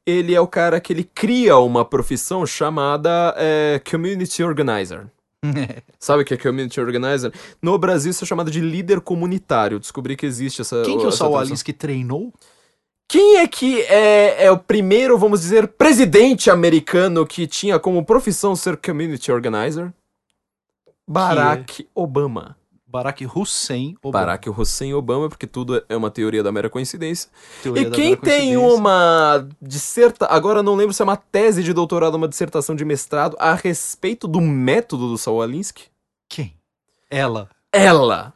Ele 0.07 0.35
é 0.35 0.41
o 0.41 0.47
cara 0.47 0.81
que 0.81 0.93
ele 0.93 1.05
cria 1.05 1.59
uma 1.59 1.85
profissão 1.85 2.47
chamada 2.47 3.35
é, 3.37 3.81
Community 3.91 4.43
Organizer. 4.43 5.07
Sabe 5.99 6.23
o 6.23 6.25
que 6.25 6.35
é 6.35 6.37
Community 6.37 6.81
Organizer? 6.81 7.33
No 7.63 7.79
Brasil 7.79 8.11
isso 8.11 8.25
é 8.25 8.27
chamado 8.27 8.51
de 8.51 8.61
líder 8.61 9.01
comunitário. 9.01 9.79
Descobri 9.79 10.17
que 10.17 10.27
existe 10.27 10.61
essa 10.61 10.83
Quem 10.83 10.99
que 10.99 11.05
o 11.05 11.09
essa 11.09 11.19
Saul. 11.19 11.37
Alinsky 11.37 11.73
treinou? 11.73 12.33
Quem 13.09 13.37
é 13.37 13.49
que 13.49 13.81
é, 13.83 14.45
é 14.45 14.51
o 14.51 14.59
primeiro, 14.59 15.17
vamos 15.17 15.41
dizer, 15.41 15.69
presidente 15.69 16.51
americano 16.51 17.27
que 17.27 17.47
tinha 17.47 17.79
como 17.79 18.05
profissão 18.05 18.55
ser 18.55 18.77
Community 18.77 19.33
Organizer? 19.33 19.93
Barack 21.07 21.89
Obama. 21.95 22.58
Barack 22.91 23.27
Hussein 23.27 23.95
Obama. 24.03 24.25
Barack 24.25 24.49
Hussein 24.49 24.95
Obama, 24.95 25.29
porque 25.29 25.47
tudo 25.47 25.83
é 25.89 25.97
uma 25.97 26.11
teoria 26.11 26.43
da 26.43 26.51
mera 26.51 26.71
coincidência. 26.71 27.31
Teoria 27.63 27.89
e 27.89 27.91
quem 27.91 28.17
tem 28.17 28.57
uma 28.57 29.47
disserta, 29.61 30.27
agora 30.27 30.63
não 30.63 30.75
lembro 30.75 30.95
se 30.95 31.03
é 31.03 31.05
uma 31.05 31.17
tese 31.17 31.63
de 31.63 31.75
doutorado, 31.75 32.15
uma 32.15 32.27
dissertação 32.29 32.75
de 32.75 32.85
mestrado 32.87 33.37
a 33.39 33.55
respeito 33.55 34.27
do 34.27 34.41
método 34.41 35.09
do 35.09 35.19
Saul 35.19 35.43
Alinsky? 35.43 35.85
Quem? 36.29 36.55
Ela. 37.11 37.51
Ela, 37.71 38.33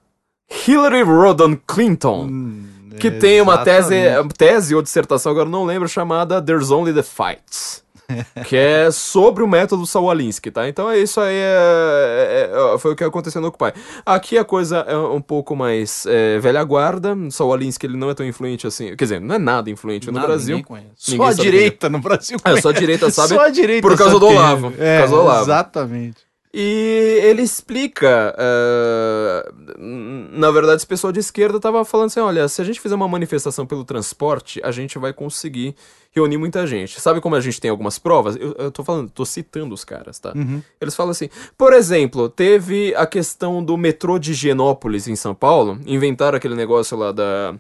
Hillary 0.69 1.03
Rodham 1.03 1.57
Clinton, 1.67 2.27
Hum, 2.27 2.91
que 3.01 3.11
tem 3.11 3.41
uma 3.41 3.65
tese, 3.65 3.95
tese 4.37 4.75
ou 4.75 4.83
dissertação, 4.83 5.33
agora 5.33 5.49
não 5.49 5.65
lembro, 5.65 5.89
chamada 5.89 6.43
There's 6.43 6.71
Only 6.71 6.93
the 6.93 7.03
Fights. 7.03 7.82
que 8.47 8.57
é 8.57 8.91
sobre 8.91 9.43
o 9.43 9.49
método 9.49 9.87
Saul 9.87 10.11
Alinsky, 10.11 10.51
tá? 10.51 10.69
Então 10.69 10.91
é 10.91 10.99
isso 10.99 11.21
aí, 11.21 11.35
é- 11.35 12.51
é- 12.53 12.75
é- 12.75 12.79
foi 12.79 12.93
o 12.93 12.97
que 12.97 13.05
aconteceu 13.05 13.41
no 13.41 13.49
Occupy. 13.49 13.73
Aqui 14.05 14.37
a 14.39 14.45
coisa 14.45 14.79
é 14.89 14.97
um 14.97 15.21
pouco 15.21 15.55
mais 15.57 16.05
é, 16.07 16.39
velha 16.39 16.63
guarda, 16.65 17.17
Saul 17.31 17.53
Alinsky 17.55 17.87
ele 17.87 17.97
não 17.97 18.11
é 18.11 18.15
tão 18.15 18.27
influente 18.27 18.67
assim, 18.67 18.95
quer 18.97 19.05
dizer, 19.05 19.21
não 19.21 19.35
é 19.35 19.39
nada 19.39 19.71
influente 19.71 20.07
no 20.09 20.13
Nada, 20.15 20.27
Brasil. 20.29 20.57
ninguém 20.57 20.65
conhece. 20.65 20.89
Só 20.97 21.13
Ninguém 21.13 21.29
a 21.29 21.33
direita 21.33 21.89
no 21.89 21.99
Brasil 22.01 22.39
É, 22.45 22.61
só 22.61 22.69
a 22.71 22.73
direita 22.73 23.11
sabe 23.11 23.29
Só 23.35 23.41
a 23.41 23.49
direita 23.51 23.87
por 23.87 23.97
causa 23.97 24.19
do 24.19 24.27
quem 24.27 24.37
é. 24.37 24.39
Olavo, 24.39 24.71
por 24.71 24.83
É, 24.83 24.99
causa 24.99 25.15
do 25.15 25.21
Olavo. 25.21 25.43
Exatamente. 25.45 26.32
E 26.55 27.21
ele 27.23 27.41
explica. 27.43 28.35
eh, 28.39 29.53
na 29.79 30.51
verdade, 30.51 30.77
esse 30.77 30.87
pessoal 30.87 31.11
de 31.13 31.21
esquerda 31.21 31.59
tava 31.59 31.83
falando 31.85 32.07
assim: 32.09 32.21
olha, 32.21 32.47
se 32.47 32.61
a 32.61 32.65
gente 32.65 32.81
fizer 32.81 32.95
uma 32.95 33.09
manifestação 33.09 33.67
pelo 33.67 33.85
transporte, 33.85 34.61
a 34.63 34.71
gente 34.71 34.99
vai 34.99 35.13
conseguir 35.15 35.75
reunir 36.11 36.37
muita 36.37 36.67
gente. 36.67 37.01
Sabe 37.01 37.21
como 37.23 37.35
a 37.35 37.41
gente 37.41 37.59
tem 37.59 37.71
algumas 37.71 37.99
provas? 37.99 38.37
Eu, 38.37 38.53
eu 38.59 38.71
tô 38.71 38.85
falando, 38.85 39.09
tô 39.09 39.25
citando 39.25 39.75
os 39.75 39.83
caras, 39.83 40.19
tá? 40.19 40.35
Eles 40.79 40.95
falam 40.95 41.13
assim: 41.13 41.31
por 41.57 41.73
exemplo, 41.73 42.29
teve 42.29 42.95
a 42.97 43.07
questão 43.07 43.65
do 43.65 43.77
metrô 43.79 44.19
de 44.19 44.33
Higienópolis 44.33 45.09
em 45.09 45.17
São 45.17 45.35
Paulo. 45.35 45.81
Inventaram 45.87 46.37
aquele 46.37 46.55
negócio 46.55 46.99
lá 46.99 47.13
da 47.13 47.55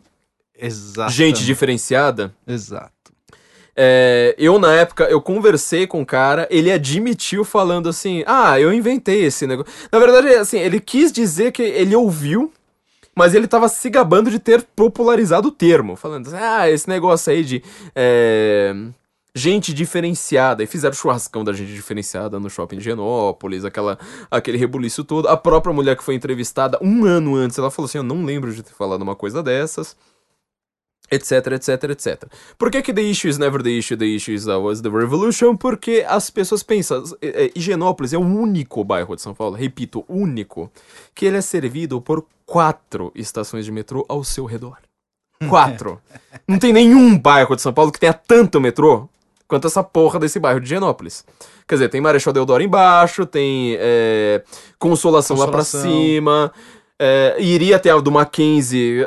Exato. 0.54 1.12
gente 1.12 1.44
diferenciada. 1.44 2.34
Exato. 2.46 3.11
É, 3.74 4.34
eu, 4.38 4.58
na 4.58 4.74
época, 4.74 5.04
eu 5.04 5.20
conversei 5.20 5.86
com 5.86 6.02
o 6.02 6.06
cara, 6.06 6.46
ele 6.50 6.70
admitiu 6.70 7.44
falando 7.44 7.88
assim, 7.88 8.22
ah, 8.26 8.60
eu 8.60 8.72
inventei 8.72 9.24
esse 9.24 9.46
negócio. 9.46 9.72
Na 9.90 9.98
verdade, 9.98 10.28
assim, 10.34 10.58
ele 10.58 10.78
quis 10.78 11.10
dizer 11.10 11.52
que 11.52 11.62
ele 11.62 11.96
ouviu, 11.96 12.52
mas 13.14 13.34
ele 13.34 13.46
tava 13.46 13.68
se 13.68 13.88
gabando 13.88 14.30
de 14.30 14.38
ter 14.38 14.62
popularizado 14.76 15.48
o 15.48 15.52
termo, 15.52 15.96
falando 15.96 16.26
assim, 16.26 16.36
ah, 16.38 16.70
esse 16.70 16.88
negócio 16.88 17.32
aí 17.32 17.42
de 17.42 17.62
é, 17.96 18.74
gente 19.34 19.72
diferenciada, 19.72 20.62
e 20.62 20.66
fizeram 20.66 20.94
churrascão 20.94 21.42
da 21.42 21.54
gente 21.54 21.72
diferenciada 21.72 22.38
no 22.38 22.50
shopping 22.50 22.76
de 22.76 22.84
Genópolis, 22.84 23.64
aquela, 23.64 23.98
aquele 24.30 24.58
rebuliço 24.58 25.02
todo. 25.02 25.28
A 25.28 25.36
própria 25.36 25.72
mulher 25.72 25.96
que 25.96 26.04
foi 26.04 26.14
entrevistada 26.14 26.78
um 26.82 27.06
ano 27.06 27.34
antes, 27.34 27.56
ela 27.56 27.70
falou 27.70 27.86
assim, 27.86 27.98
eu 27.98 28.04
não 28.04 28.22
lembro 28.22 28.52
de 28.52 28.62
ter 28.62 28.74
falado 28.74 29.00
uma 29.00 29.16
coisa 29.16 29.42
dessas 29.42 29.96
etc, 31.12 31.52
etc, 31.52 31.90
etc. 31.90 32.24
Por 32.56 32.70
que 32.70 32.80
que 32.80 32.92
the 32.92 33.02
issue 33.02 33.28
is 33.28 33.36
never 33.36 33.62
the 33.62 33.70
issue, 33.70 33.96
the 33.96 34.06
issue 34.06 34.32
is 34.32 34.48
always 34.48 34.80
the 34.80 34.88
revolution? 34.88 35.54
Porque 35.54 36.04
as 36.08 36.30
pessoas 36.30 36.62
pensam, 36.62 37.04
é, 37.20 37.44
é, 37.44 37.50
Higienópolis 37.54 38.14
é 38.14 38.18
o 38.18 38.22
único 38.22 38.82
bairro 38.82 39.14
de 39.14 39.20
São 39.20 39.34
Paulo, 39.34 39.54
repito, 39.54 40.04
único, 40.08 40.72
que 41.14 41.26
ele 41.26 41.36
é 41.36 41.42
servido 41.42 42.00
por 42.00 42.24
quatro 42.46 43.12
estações 43.14 43.66
de 43.66 43.70
metrô 43.70 44.06
ao 44.08 44.24
seu 44.24 44.46
redor. 44.46 44.78
Quatro. 45.48 46.00
Não 46.46 46.56
tem 46.56 46.72
nenhum 46.72 47.18
bairro 47.18 47.56
de 47.56 47.62
São 47.62 47.72
Paulo 47.72 47.90
que 47.90 47.98
tenha 47.98 48.14
tanto 48.14 48.60
metrô 48.60 49.08
quanto 49.48 49.66
essa 49.66 49.82
porra 49.82 50.18
desse 50.18 50.38
bairro 50.38 50.60
de 50.60 50.66
Higienópolis. 50.66 51.24
Quer 51.68 51.74
dizer, 51.74 51.88
tem 51.88 52.00
Marechal 52.00 52.32
Deodoro 52.32 52.62
embaixo, 52.62 53.26
tem 53.26 53.76
é, 53.78 54.42
Consolação, 54.78 55.36
lá 55.36 55.46
pra 55.46 55.58
Consolação. 55.58 55.90
cima, 55.90 56.52
é, 57.04 57.36
iria 57.40 57.80
ter 57.80 57.90
a 57.90 57.98
do 57.98 58.12
Mackenzie. 58.12 59.04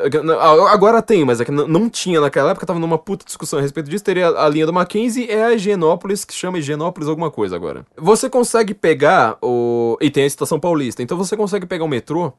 Agora 0.70 1.00
tem, 1.00 1.24
mas 1.24 1.40
é 1.40 1.50
não 1.50 1.88
tinha 1.88 2.20
naquela 2.20 2.50
época, 2.50 2.66
tava 2.66 2.78
numa 2.78 2.98
puta 2.98 3.24
discussão 3.24 3.58
a 3.58 3.62
respeito 3.62 3.88
disso. 3.88 4.04
Teria 4.04 4.28
a 4.28 4.46
linha 4.50 4.66
do 4.66 4.72
Mackenzie 4.72 5.30
é 5.30 5.44
a 5.44 5.54
Higienópolis, 5.54 6.22
que 6.22 6.34
chama 6.34 6.58
Higienópolis 6.58 7.08
alguma 7.08 7.30
coisa 7.30 7.56
agora. 7.56 7.86
Você 7.96 8.28
consegue 8.28 8.74
pegar 8.74 9.38
o. 9.40 9.96
E 9.98 10.10
tem 10.10 10.24
a 10.24 10.26
Estação 10.26 10.60
Paulista, 10.60 11.02
então 11.02 11.16
você 11.16 11.34
consegue 11.38 11.64
pegar 11.64 11.84
o 11.84 11.88
metrô 11.88 12.34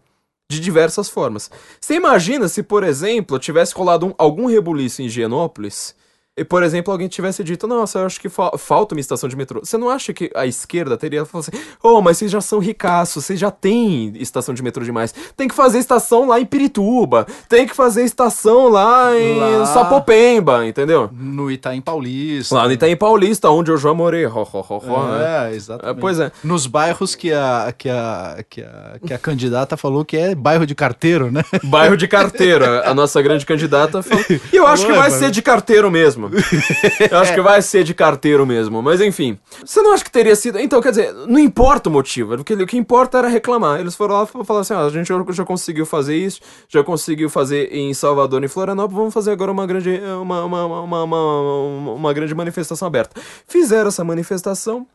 de 0.49 0.59
diversas 0.59 1.09
formas. 1.09 1.49
Você 1.81 1.95
imagina 1.95 2.47
se, 2.47 2.61
por 2.61 2.83
exemplo, 2.83 3.39
tivesse 3.39 3.73
colado 3.73 4.05
um- 4.05 4.13
algum 4.17 4.45
rebuliço 4.45 5.01
em 5.01 5.05
Higienópolis. 5.05 5.95
E, 6.37 6.43
por 6.43 6.61
exemplo, 6.61 6.91
alguém 6.91 7.07
tivesse 7.07 7.43
dito, 7.43 7.65
nossa, 7.67 7.97
eu 7.99 8.05
acho 8.05 8.21
que 8.21 8.29
fa- 8.29 8.55
falta 8.59 8.93
uma 8.93 9.01
estação 9.01 9.27
de 9.27 9.35
metrô. 9.35 9.61
Você 9.63 9.75
não 9.77 9.89
acha 9.89 10.13
que 10.13 10.29
a 10.35 10.45
esquerda 10.45 10.95
teria 10.95 11.25
falado 11.25 11.47
assim, 11.51 11.63
oh, 11.81 11.99
mas 11.99 12.17
vocês 12.17 12.29
já 12.29 12.39
são 12.39 12.59
ricaços, 12.59 13.25
vocês 13.25 13.39
já 13.39 13.49
têm 13.49 14.13
estação 14.17 14.53
de 14.53 14.61
metrô 14.61 14.83
demais. 14.83 15.13
Tem 15.35 15.47
que 15.47 15.55
fazer 15.55 15.79
estação 15.79 16.27
lá 16.27 16.39
em 16.39 16.45
Pirituba, 16.45 17.25
tem 17.49 17.65
que 17.65 17.75
fazer 17.75 18.03
estação 18.03 18.69
lá 18.69 19.17
em 19.17 19.39
Lá. 19.39 19.65
Sapopemba, 19.65 20.65
entendeu? 20.65 21.09
No 21.11 21.49
Itaim 21.49 21.81
Paulista. 21.81 22.53
Lá 22.55 22.65
no 22.67 22.71
Itaim 22.71 22.95
Paulista, 22.95 23.49
onde 23.49 23.71
eu 23.71 23.77
já 23.77 23.93
morei. 23.93 24.25
Ho, 24.25 24.29
ho, 24.53 24.65
ho, 24.69 24.77
ho, 24.77 25.07
né? 25.07 25.49
É, 25.51 25.55
exatamente. 25.55 25.97
É, 25.97 25.99
pois 25.99 26.19
é. 26.19 26.31
Nos 26.43 26.67
bairros 26.67 27.15
que 27.15 27.33
a, 27.33 27.73
que, 27.75 27.89
a, 27.89 28.43
que, 28.49 28.61
a, 28.61 28.99
que 29.05 29.13
a 29.13 29.17
candidata 29.17 29.75
falou 29.75 30.05
que 30.05 30.15
é 30.17 30.35
bairro 30.35 30.65
de 30.65 30.75
carteiro, 30.75 31.31
né? 31.31 31.43
Bairro 31.63 31.97
de 31.97 32.07
carteiro, 32.07 32.63
a 32.83 32.93
nossa 32.93 33.21
grande 33.21 33.45
candidata 33.45 34.03
falou. 34.03 34.23
E 34.51 34.55
eu 34.55 34.67
acho 34.67 34.85
que 34.85 34.93
vai 34.93 35.07
é, 35.07 35.11
ser 35.11 35.31
de 35.31 35.41
carteiro 35.41 35.89
mesmo. 35.89 36.26
Mesmo. 36.29 36.47
Eu 37.09 37.17
acho 37.17 37.33
que 37.33 37.41
vai 37.41 37.61
ser 37.61 37.83
de 37.83 37.93
carteiro 37.93 38.45
mesmo. 38.45 38.81
Mas 38.81 39.01
enfim. 39.01 39.37
Você 39.65 39.81
não 39.81 39.93
acha 39.93 40.03
que 40.03 40.11
teria 40.11 40.35
sido. 40.35 40.59
Então, 40.59 40.81
quer 40.81 40.89
dizer, 40.89 41.13
não 41.13 41.39
importa 41.39 41.89
o 41.89 41.91
motivo. 41.91 42.35
O 42.35 42.43
que, 42.43 42.53
o 42.53 42.67
que 42.67 42.77
importa 42.77 43.17
era 43.17 43.27
reclamar. 43.27 43.79
Eles 43.79 43.95
foram 43.95 44.15
lá 44.15 44.23
e 44.23 44.27
falaram 44.27 44.61
assim: 44.61 44.73
ah, 44.73 44.85
a 44.85 44.89
gente 44.89 45.07
já, 45.07 45.45
conseguiu 45.45 45.85
fazer 45.85 46.15
isso, 46.15 46.41
já 46.67 46.83
conseguiu 46.83 47.29
fazer 47.29 47.73
em 47.73 47.93
Salvador 47.93 48.43
e 48.43 48.47
Florianópolis, 48.47 48.97
vamos 48.97 49.13
fazer 49.13 49.31
agora 49.31 49.51
uma 49.51 49.65
grande, 49.65 49.99
uma, 50.21 50.43
uma, 50.43 50.65
uma, 50.65 51.03
uma, 51.03 51.93
uma 51.93 52.13
grande 52.13 52.33
manifestação 52.33 52.87
aberta. 52.87 53.19
Fizeram 53.47 53.87
essa 53.87 54.03
manifestação. 54.03 54.87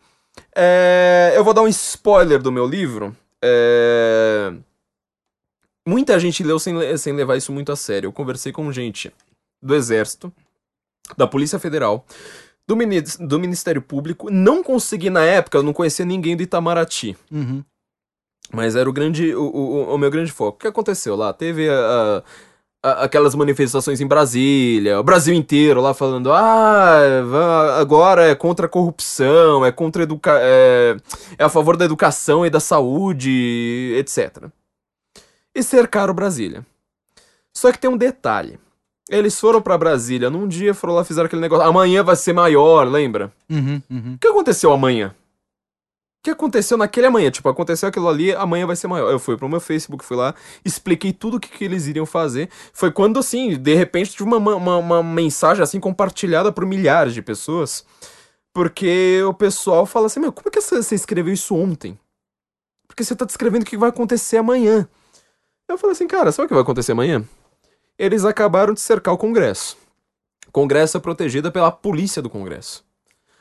É, 0.55 1.33
eu 1.37 1.45
vou 1.45 1.55
dar 1.55 1.63
um 1.63 1.69
spoiler 1.69 2.41
do 2.41 2.53
meu 2.53 2.67
livro. 2.67 3.15
É, 3.43 4.53
muita 5.87 6.19
gente 6.19 6.43
leu 6.43 6.59
sem, 6.59 6.97
sem 6.97 7.13
levar 7.13 7.37
isso 7.37 7.53
muito 7.53 7.73
a 7.73 7.77
sério. 7.77 8.09
Eu 8.09 8.13
conversei 8.13 8.53
com 8.53 8.71
gente 8.73 9.13
do 9.61 9.75
Exército, 9.75 10.33
da 11.17 11.27
Polícia 11.27 11.59
Federal, 11.59 12.05
do, 12.67 12.77
do 13.27 13.39
Ministério 13.39 13.83
Público. 13.83 14.31
Não 14.31 14.63
consegui, 14.63 15.11
na 15.11 15.25
época, 15.25 15.59
eu 15.59 15.63
não 15.63 15.73
conhecia 15.73 16.05
ninguém 16.05 16.37
do 16.37 16.43
Itamaraty. 16.43 17.17
Uhum. 17.31 17.63
Mas 18.53 18.77
era 18.77 18.89
o 18.89 18.93
grande, 18.93 19.35
o, 19.35 19.43
o, 19.45 19.95
o 19.95 19.99
meu 19.99 20.11
grande 20.11 20.31
foco. 20.33 20.57
O 20.57 20.61
que 20.61 20.67
aconteceu 20.67 21.17
lá? 21.17 21.33
Teve 21.33 21.69
a- 21.71 22.23
a- 22.85 23.05
aquelas 23.05 23.35
manifestações 23.35 24.01
em 24.01 24.07
Brasília, 24.07 24.99
o 24.99 25.03
Brasil 25.05 25.33
inteiro 25.35 25.81
lá 25.81 25.95
falando, 25.95 26.33
ah, 26.33 26.99
agora 27.79 28.27
é 28.29 28.35
contra 28.35 28.67
a 28.67 28.69
corrupção, 28.69 29.65
é 29.65 29.71
contra 29.73 30.03
educa 30.03 30.33
é, 30.41 30.97
é 31.39 31.45
a 31.45 31.49
favor 31.49 31.77
da 31.77 31.85
educação 31.85 32.45
e 32.45 32.51
da 32.51 32.59
saúde, 32.61 33.95
etc. 33.97 34.49
E 35.55 35.63
cercaram 35.63 36.13
Brasília. 36.13 36.67
Só 37.57 37.71
que 37.71 37.79
tem 37.79 37.89
um 37.91 37.97
detalhe. 37.97 38.59
Eles 39.13 39.39
foram 39.39 39.61
pra 39.61 39.77
Brasília 39.77 40.31
num 40.31 40.49
dia, 40.49 40.73
foram 40.73 40.95
lá, 40.95 41.05
fizeram 41.05 41.27
aquele 41.27 41.43
negócio. 41.43 41.67
Amanhã 41.67 42.03
vai 42.03 42.17
ser 42.17 42.33
maior, 42.33 42.89
lembra? 42.89 43.31
Uhum, 43.51 43.83
uhum. 43.91 44.15
O 44.15 44.19
que 44.19 44.27
aconteceu 44.27 44.73
amanhã? 44.73 45.15
O 46.19 46.25
que 46.25 46.31
aconteceu 46.31 46.79
naquele 46.79 47.09
amanhã? 47.09 47.31
Tipo, 47.31 47.51
aconteceu 47.51 47.91
aquilo 47.91 48.09
ali, 48.09 48.33
amanhã 48.33 48.67
vai 48.67 48.75
ser 48.75 48.87
maior. 48.87 49.11
Eu 49.11 49.19
fui 49.19 49.37
pro 49.37 49.51
meu 49.51 49.61
Facebook, 49.61 50.03
fui 50.03 50.17
lá, 50.17 50.35
expliquei 50.65 51.13
tudo 51.13 51.37
o 51.37 51.41
que, 51.41 51.49
que 51.49 51.63
eles 51.63 51.87
iriam 51.87 52.07
fazer. 52.07 52.49
Foi 52.73 52.91
quando, 52.91 53.19
assim, 53.19 53.59
de 53.59 53.75
repente, 53.75 54.13
tive 54.13 54.25
uma, 54.25 54.39
uma, 54.39 54.77
uma 54.79 55.03
mensagem, 55.03 55.63
assim, 55.63 55.79
compartilhada 55.79 56.51
por 56.51 56.65
milhares 56.65 57.13
de 57.13 57.21
pessoas. 57.21 57.85
Porque 58.55 59.23
o 59.29 59.35
pessoal 59.35 59.85
fala 59.85 60.07
assim, 60.07 60.21
meu, 60.21 60.33
como 60.33 60.49
é 60.49 60.51
que 60.51 60.61
você 60.61 60.83
você 60.83 60.95
escreveu 60.95 61.35
isso 61.35 61.55
ontem? 61.55 61.99
Porque 62.87 63.05
você 63.05 63.15
tá 63.15 63.27
descrevendo 63.27 63.63
o 63.63 63.67
que 63.67 63.77
vai 63.77 63.91
acontecer 63.91 64.39
amanhã. 64.39 64.89
Eu 65.69 65.77
falei 65.77 65.93
assim, 65.93 66.07
cara, 66.07 66.33
sabe 66.33 66.47
o 66.47 66.49
que 66.49 66.55
vai 66.55 66.63
acontecer 66.63 66.93
amanhã? 66.93 67.23
Eles 68.03 68.25
acabaram 68.25 68.75
de 68.75 68.81
cercar 68.81 69.15
o 69.15 69.17
Congresso. 69.17 69.77
O 70.49 70.51
Congresso 70.51 70.97
é 70.97 71.01
protegida 71.01 71.53
pela 71.53 71.71
polícia 71.71 72.21
do 72.21 72.29
Congresso. 72.29 72.85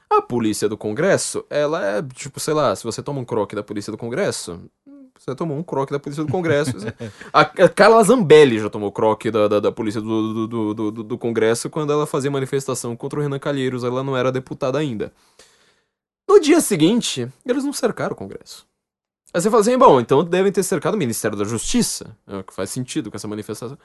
A 0.07 0.21
polícia 0.21 0.69
do 0.69 0.77
Congresso, 0.77 1.43
ela 1.49 1.83
é, 1.83 2.03
tipo, 2.03 2.39
sei 2.39 2.53
lá, 2.53 2.75
se 2.75 2.83
você 2.83 3.01
toma 3.01 3.19
um 3.19 3.25
croque 3.25 3.55
da 3.55 3.63
polícia 3.63 3.89
do 3.89 3.97
Congresso, 3.97 4.61
você 5.17 5.33
tomou 5.33 5.57
um 5.57 5.63
croque 5.63 5.91
da 5.91 5.99
polícia 5.99 6.23
do 6.23 6.31
Congresso. 6.31 6.73
a, 7.33 7.41
a 7.41 7.69
Carla 7.69 8.03
Zambelli 8.03 8.59
já 8.59 8.69
tomou 8.69 8.91
croque 8.91 9.31
da, 9.31 9.47
da, 9.47 9.59
da 9.59 9.71
polícia 9.71 9.99
do, 9.99 10.45
do, 10.45 10.73
do, 10.75 10.91
do, 10.91 11.17
Congresso 11.17 11.67
quando 11.67 11.91
ela 11.91 12.05
fazia 12.05 12.29
manifestação 12.29 12.95
contra 12.95 13.17
o 13.17 13.23
Renan 13.23 13.39
Calheiros, 13.39 13.83
ela 13.83 14.03
não 14.03 14.15
era 14.15 14.31
deputada 14.31 14.77
ainda. 14.77 15.11
No 16.29 16.39
dia 16.39 16.61
seguinte, 16.61 17.27
eles 17.43 17.63
não 17.63 17.73
cercaram 17.73 18.13
o 18.13 18.15
Congresso. 18.15 18.67
Aí 19.33 19.41
você 19.41 19.49
fala 19.49 19.61
assim, 19.61 19.75
bom, 19.75 19.99
então 19.99 20.23
devem 20.23 20.51
ter 20.51 20.61
cercado 20.61 20.93
o 20.93 20.97
Ministério 20.97 21.35
da 21.35 21.45
Justiça, 21.45 22.15
é 22.27 22.37
o 22.37 22.43
que 22.43 22.53
faz 22.53 22.69
sentido 22.69 23.09
com 23.09 23.17
essa 23.17 23.27
manifestação. 23.27 23.75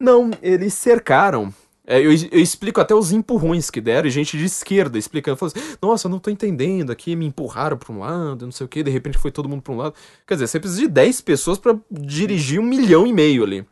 Não, 0.00 0.30
eles 0.42 0.72
cercaram. 0.74 1.52
É, 1.86 1.98
eu, 1.98 2.12
eu 2.12 2.40
explico 2.40 2.80
até 2.80 2.94
os 2.94 3.10
empurrões 3.10 3.68
que 3.68 3.80
deram, 3.80 4.06
e 4.06 4.10
gente 4.10 4.38
de 4.38 4.44
esquerda 4.44 4.96
explicando, 4.96 5.36
falando 5.36 5.56
assim, 5.56 5.76
nossa, 5.82 6.06
eu 6.06 6.10
não 6.10 6.20
tô 6.20 6.30
entendendo, 6.30 6.90
aqui 6.92 7.16
me 7.16 7.26
empurraram 7.26 7.76
pra 7.76 7.92
um 7.92 7.98
lado, 7.98 8.44
não 8.44 8.52
sei 8.52 8.64
o 8.64 8.68
que, 8.68 8.82
de 8.82 8.90
repente 8.90 9.18
foi 9.18 9.32
todo 9.32 9.48
mundo 9.48 9.60
pra 9.62 9.72
um 9.72 9.76
lado. 9.76 9.94
Quer 10.26 10.34
dizer, 10.34 10.46
você 10.46 10.60
precisa 10.60 10.82
de 10.82 10.88
10 10.88 11.20
pessoas 11.22 11.58
pra 11.58 11.76
dirigir 11.90 12.60
um 12.60 12.64
milhão 12.64 13.06
e 13.06 13.12
meio 13.12 13.42
ali. 13.42 13.66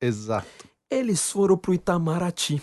Exato. 0.00 0.46
Eles 0.88 1.32
foram 1.32 1.56
pro 1.56 1.74
Itamaraty, 1.74 2.62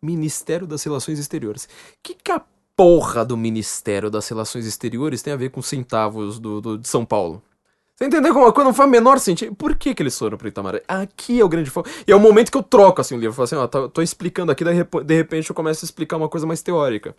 Ministério 0.00 0.66
das 0.66 0.82
Relações 0.82 1.18
Exteriores. 1.18 1.68
Que 2.02 2.14
que 2.14 2.32
a 2.32 2.40
porra 2.74 3.24
do 3.26 3.36
Ministério 3.36 4.08
das 4.10 4.26
Relações 4.28 4.64
Exteriores 4.64 5.20
tem 5.20 5.32
a 5.32 5.36
ver 5.36 5.50
com 5.50 5.60
centavos 5.60 6.38
do, 6.38 6.60
do- 6.60 6.78
de 6.78 6.88
São 6.88 7.04
Paulo? 7.04 7.42
Você 7.98 8.04
entendeu 8.04 8.32
como 8.32 8.52
coisa 8.52 8.68
não 8.68 8.72
faz 8.72 8.88
o 8.88 8.92
menor 8.92 9.18
sentido? 9.18 9.56
Por 9.56 9.74
que, 9.74 9.92
que 9.92 10.00
eles 10.00 10.16
foram 10.16 10.38
pro 10.38 10.46
Itamaraty? 10.46 10.84
Aqui 10.86 11.40
é 11.40 11.44
o 11.44 11.48
grande 11.48 11.68
foco. 11.68 11.88
E 12.06 12.12
é 12.12 12.14
o 12.14 12.20
momento 12.20 12.48
que 12.48 12.56
eu 12.56 12.62
troco 12.62 13.00
assim 13.00 13.16
o 13.16 13.18
livro. 13.18 13.30
Eu 13.30 13.34
falo 13.34 13.44
assim, 13.44 13.56
ó, 13.56 13.66
tô, 13.66 13.88
tô 13.88 14.00
explicando 14.00 14.52
aqui, 14.52 14.62
daí 14.62 14.84
de 15.04 15.16
repente 15.16 15.50
eu 15.50 15.56
começo 15.56 15.84
a 15.84 15.86
explicar 15.86 16.16
uma 16.16 16.28
coisa 16.28 16.46
mais 16.46 16.62
teórica. 16.62 17.16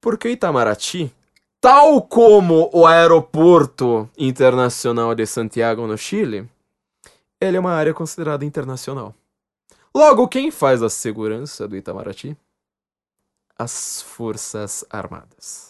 Porque 0.00 0.28
o 0.28 0.30
Itamaraty, 0.30 1.12
tal 1.60 2.00
como 2.00 2.70
o 2.72 2.86
Aeroporto 2.86 4.08
Internacional 4.16 5.16
de 5.16 5.26
Santiago 5.26 5.84
no 5.84 5.98
Chile, 5.98 6.48
ele 7.40 7.56
é 7.56 7.60
uma 7.60 7.72
área 7.72 7.92
considerada 7.92 8.44
internacional. 8.44 9.12
Logo, 9.92 10.28
quem 10.28 10.52
faz 10.52 10.80
a 10.80 10.88
segurança 10.88 11.66
do 11.66 11.76
Itamaraty? 11.76 12.36
As 13.58 14.00
Forças 14.00 14.84
Armadas. 14.88 15.67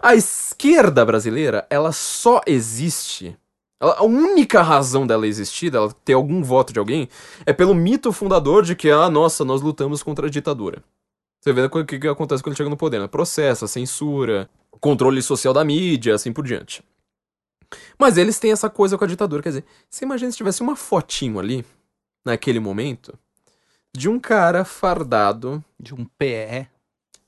A 0.00 0.14
esquerda 0.14 1.04
brasileira, 1.04 1.66
ela 1.70 1.92
só 1.92 2.40
existe. 2.46 3.36
ela- 3.80 3.96
a 3.98 4.04
única 4.04 4.62
razão 4.62 5.04
dela 5.04 5.26
existir, 5.26 5.68
dela 5.68 5.92
ter 6.04 6.12
algum 6.12 6.40
voto 6.40 6.72
de 6.72 6.78
alguém, 6.78 7.08
é 7.44 7.52
pelo 7.52 7.74
mito 7.74 8.12
fundador 8.12 8.62
de 8.62 8.76
que, 8.76 8.88
ah, 8.88 9.10
nossa, 9.10 9.44
nós 9.44 9.60
lutamos 9.60 10.04
contra 10.04 10.28
a 10.28 10.30
ditadura. 10.30 10.84
Você 11.40 11.52
vê 11.52 11.62
o 11.62 11.84
que, 11.84 11.98
que 11.98 12.06
acontece 12.06 12.40
quando 12.40 12.52
ele 12.52 12.58
chega 12.58 12.70
no 12.70 12.76
poder, 12.76 13.00
né? 13.00 13.08
Processo, 13.08 13.66
censura, 13.66 14.48
controle 14.80 15.20
social 15.20 15.52
da 15.52 15.64
mídia, 15.64 16.14
assim 16.14 16.32
por 16.32 16.44
diante. 16.46 16.80
Mas 17.98 18.16
eles 18.16 18.38
têm 18.38 18.52
essa 18.52 18.70
coisa 18.70 18.96
com 18.96 19.04
a 19.04 19.08
ditadura. 19.08 19.42
Quer 19.42 19.48
dizer, 19.48 19.64
você 19.90 20.04
imagina 20.04 20.30
se 20.30 20.36
tivesse 20.36 20.62
uma 20.62 20.76
fotinho 20.76 21.40
ali, 21.40 21.64
naquele 22.24 22.60
momento, 22.60 23.18
de 23.92 24.08
um 24.08 24.20
cara 24.20 24.64
fardado. 24.64 25.60
De 25.80 25.92
um 25.92 26.04
PE, 26.04 26.68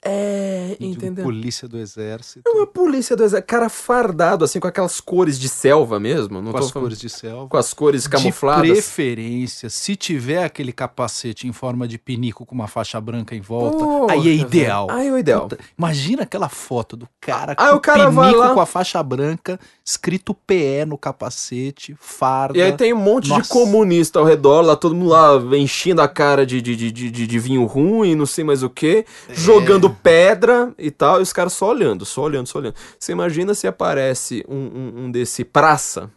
É, 0.07 0.77
de 0.79 0.87
entendeu? 0.87 1.25
polícia 1.25 1.67
do 1.67 1.79
exército, 1.79 2.43
Uma 2.51 2.67
polícia 2.67 3.17
do 3.17 3.25
exército, 3.25 3.47
cara 3.49 3.69
fardado, 3.71 4.45
assim, 4.45 4.61
com 4.61 4.67
aquelas 4.69 5.01
cores 5.01 5.39
de 5.39 5.49
selva 5.49 5.99
mesmo. 5.99 6.43
Não 6.43 6.53
com 6.53 6.59
as 6.59 6.71
falando- 6.71 6.85
cores 6.89 7.01
de 7.01 7.09
selva. 7.09 7.49
com 7.49 7.57
as 7.57 7.73
cores 7.73 8.03
De 8.03 8.09
camufladas. 8.11 8.69
preferência, 8.71 9.71
se 9.71 9.97
tiver 9.97 10.45
aquele 10.45 10.73
capacete 10.73 11.47
em 11.49 11.53
forma 11.53 11.89
de 11.89 11.99
pinico 11.99 12.45
com 12.45 12.55
uma 12.55 12.67
faixa 12.69 13.01
branca 13.01 13.35
em 13.35 13.41
volta, 13.41 13.79
Porra, 13.79 14.13
aí 14.13 14.19
é 14.21 14.23
velho. 14.23 14.41
ideal. 14.41 14.87
Aí 14.91 15.09
é 15.09 15.13
o 15.13 15.19
ideal. 15.19 15.43
Puta, 15.49 15.59
imagina 15.79 16.23
aquela 16.25 16.49
foto 16.49 16.97
do 16.97 17.09
cara 17.21 17.55
Aí 17.57 17.71
com 17.71 17.77
o 17.77 17.81
cara 17.81 18.11
vai 18.11 18.29
pinico 18.31 18.47
lá- 18.49 18.55
com 18.55 18.61
a 18.61 18.67
faixa 18.67 19.03
branca, 19.03 19.59
escrito 19.85 20.35
PE 20.35 20.85
no 20.87 20.99
capacete, 20.99 21.97
farda. 21.99 22.59
E 22.59 22.63
aí 22.63 22.73
tem 22.77 22.93
um 22.93 22.99
monte 22.99 23.25
de 23.25 23.31
Nossa. 23.31 23.49
comunista 23.51 24.19
ao 24.19 24.25
redor, 24.25 24.61
lá 24.63 24.77
todo 24.77 24.95
mundo 24.95 25.09
lá 25.11 25.35
enchendo 25.57 26.03
a 26.03 26.09
cara 26.09 26.45
de, 26.45 26.61
de, 26.61 26.77
de, 26.77 26.93
de, 26.93 27.11
de- 27.11 27.27
de 27.27 27.39
vinho 27.39 27.65
ruim, 27.65 28.15
não 28.15 28.27
sei 28.27 28.45
mais 28.45 28.63
o 28.63 28.69
que, 28.71 29.05
É. 29.29 29.35
jogando 29.35 29.94
pedra 29.95 30.75
e 30.79 30.91
tal, 30.91 31.21
e 31.21 31.23
os 31.23 31.33
caras 31.33 31.53
só 31.53 31.69
olhando, 31.71 32.05
só 32.05 32.23
olhando, 32.23 32.47
só 32.47 32.59
olhando. 32.59 32.75
Você 32.99 33.13
imagina 33.13 33.55
se 33.55 33.67
aparece 33.67 34.45
um, 34.49 34.57
um, 34.57 35.05
um 35.05 35.11
desse 35.11 35.45
praça 35.45 36.11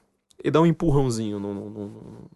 e 0.43 0.49
dá 0.51 0.59
um 0.61 0.65
empurrãozinho 0.65 1.39
no, 1.39 1.53
no, 1.53 1.69
no- 1.69 2.31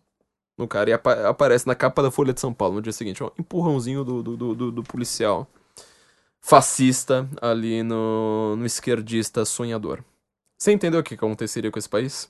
no 0.57 0.67
cara, 0.67 0.89
e 0.91 0.93
apa- 0.93 1.27
aparece 1.27 1.65
na 1.65 1.73
capa 1.73 2.03
da 2.03 2.11
Folha 2.11 2.33
de 2.33 2.39
São 2.39 2.53
Paulo 2.53 2.75
no 2.75 2.81
dia 2.81 2.91
seguinte, 2.93 3.23
ó, 3.23 3.31
empurrãozinho 3.39 4.03
do, 4.03 4.21
do, 4.21 4.55
do, 4.55 4.71
do- 4.71 4.83
policial 4.83 5.47
fascista 6.39 7.27
ali 7.41 7.83
no, 7.83 8.55
no 8.55 8.65
esquerdista 8.65 9.45
sonhador. 9.45 10.03
Você 10.57 10.71
entendeu 10.71 10.99
o 10.99 11.03
que 11.03 11.15
aconteceria 11.15 11.71
com 11.71 11.79
esse 11.79 11.89
país? 11.89 12.29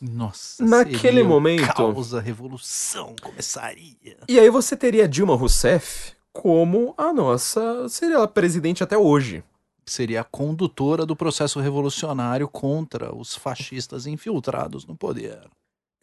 Nossa, 0.00 0.64
Naquele 0.64 1.22
momento- 1.22 1.72
Causa, 1.74 2.20
revolução 2.20 3.14
começaria. 3.22 4.16
E 4.28 4.38
aí 4.40 4.50
você 4.50 4.76
teria 4.76 5.06
Dilma 5.08 5.36
Rousseff 5.36 6.12
como 6.32 6.94
a 6.96 7.12
nossa. 7.12 7.88
Seria 7.88 8.16
ela 8.16 8.28
presidente 8.28 8.82
até 8.82 8.96
hoje. 8.96 9.44
Seria 9.84 10.20
a 10.20 10.24
condutora 10.24 11.04
do 11.04 11.16
processo 11.16 11.60
revolucionário 11.60 12.48
contra 12.48 13.14
os 13.14 13.34
fascistas 13.34 14.06
infiltrados 14.06 14.86
no 14.86 14.96
poder. 14.96 15.40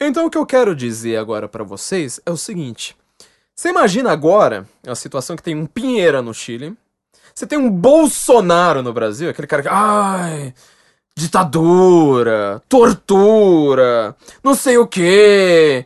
Então 0.00 0.26
o 0.26 0.30
que 0.30 0.38
eu 0.38 0.46
quero 0.46 0.74
dizer 0.74 1.16
agora 1.16 1.48
pra 1.48 1.64
vocês 1.64 2.20
é 2.24 2.30
o 2.30 2.36
seguinte: 2.36 2.96
você 3.54 3.68
imagina 3.68 4.10
agora 4.12 4.66
a 4.86 4.94
situação 4.94 5.36
que 5.36 5.42
tem 5.42 5.54
um 5.54 5.66
Pinheira 5.66 6.22
no 6.22 6.32
Chile, 6.32 6.76
você 7.34 7.46
tem 7.46 7.58
um 7.58 7.70
Bolsonaro 7.70 8.82
no 8.82 8.92
Brasil, 8.92 9.28
aquele 9.28 9.46
cara 9.46 9.62
que. 9.62 9.68
Ai. 9.68 10.54
Ditadura, 11.20 12.62
tortura, 12.66 14.16
não 14.42 14.54
sei 14.54 14.78
o 14.78 14.86
que, 14.86 15.84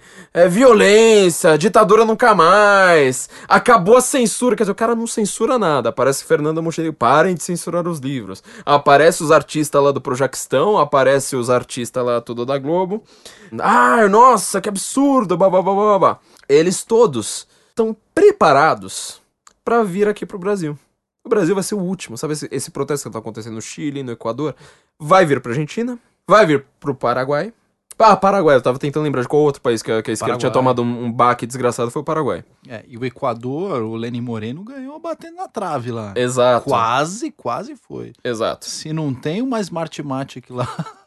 violência, 0.48 1.58
ditadura 1.58 2.04
nunca 2.04 2.36
mais, 2.36 3.28
acabou 3.48 3.96
a 3.96 4.00
censura, 4.00 4.54
quer 4.54 4.62
dizer, 4.62 4.70
o 4.70 4.76
cara 4.76 4.94
não 4.94 5.08
censura 5.08 5.58
nada, 5.58 5.88
aparece 5.88 6.24
Fernanda 6.24 6.62
Montenegro, 6.62 6.96
parem 6.96 7.34
de 7.34 7.42
censurar 7.42 7.88
os 7.88 7.98
livros, 7.98 8.44
aparece 8.64 9.24
os 9.24 9.32
artistas 9.32 9.82
lá 9.82 9.90
do 9.90 10.00
Projaquistão, 10.00 10.78
aparece 10.78 11.34
os 11.34 11.50
artistas 11.50 12.04
lá 12.04 12.20
tudo 12.20 12.46
da 12.46 12.56
Globo, 12.56 13.02
ah, 13.58 14.06
nossa, 14.08 14.60
que 14.60 14.68
absurdo, 14.68 15.36
babá, 15.36 15.60
babá, 15.60 15.98
babá. 15.98 16.18
Eles 16.48 16.84
todos 16.84 17.48
estão 17.70 17.96
preparados 18.14 19.20
pra 19.64 19.82
vir 19.82 20.06
aqui 20.06 20.24
pro 20.24 20.38
Brasil. 20.38 20.78
O 21.24 21.28
Brasil 21.28 21.54
vai 21.54 21.64
ser 21.64 21.74
o 21.74 21.78
último, 21.80 22.18
sabe? 22.18 22.34
Esse, 22.34 22.48
esse 22.52 22.70
protesto 22.70 23.08
que 23.08 23.12
tá 23.12 23.18
acontecendo 23.18 23.54
no 23.54 23.62
Chile, 23.62 24.02
no 24.02 24.12
Equador, 24.12 24.54
vai 24.98 25.24
vir 25.24 25.40
pra 25.40 25.52
Argentina, 25.52 25.98
vai 26.28 26.44
vir 26.44 26.64
pro 26.78 26.94
Paraguai. 26.94 27.52
Ah, 27.96 28.16
Paraguai, 28.16 28.56
eu 28.56 28.60
tava 28.60 28.76
tentando 28.78 29.04
lembrar 29.04 29.22
de 29.22 29.28
qual 29.28 29.40
outro 29.40 29.62
país 29.62 29.80
que, 29.80 29.90
a- 29.90 30.02
que 30.02 30.10
a 30.10 30.14
esquerda 30.14 30.36
tinha 30.36 30.50
Paraguai. 30.50 30.74
tomado 30.74 30.82
um, 30.82 31.04
um 31.04 31.12
baque 31.12 31.46
desgraçado, 31.46 31.90
foi 31.92 32.02
o 32.02 32.04
Paraguai. 32.04 32.44
É, 32.68 32.84
e 32.88 32.98
o 32.98 33.04
Equador, 33.04 33.82
o 33.82 33.94
Lenin 33.94 34.20
Moreno 34.20 34.64
ganhou 34.64 34.98
batendo 34.98 35.36
na 35.36 35.46
trave 35.46 35.92
lá. 35.92 36.12
Exato. 36.16 36.64
Quase, 36.68 37.30
quase 37.30 37.76
foi. 37.76 38.12
Exato. 38.24 38.68
Se 38.68 38.92
não 38.92 39.14
tem 39.14 39.40
uma 39.40 39.60
Smartmatic 39.60 40.50
lá. 40.50 40.66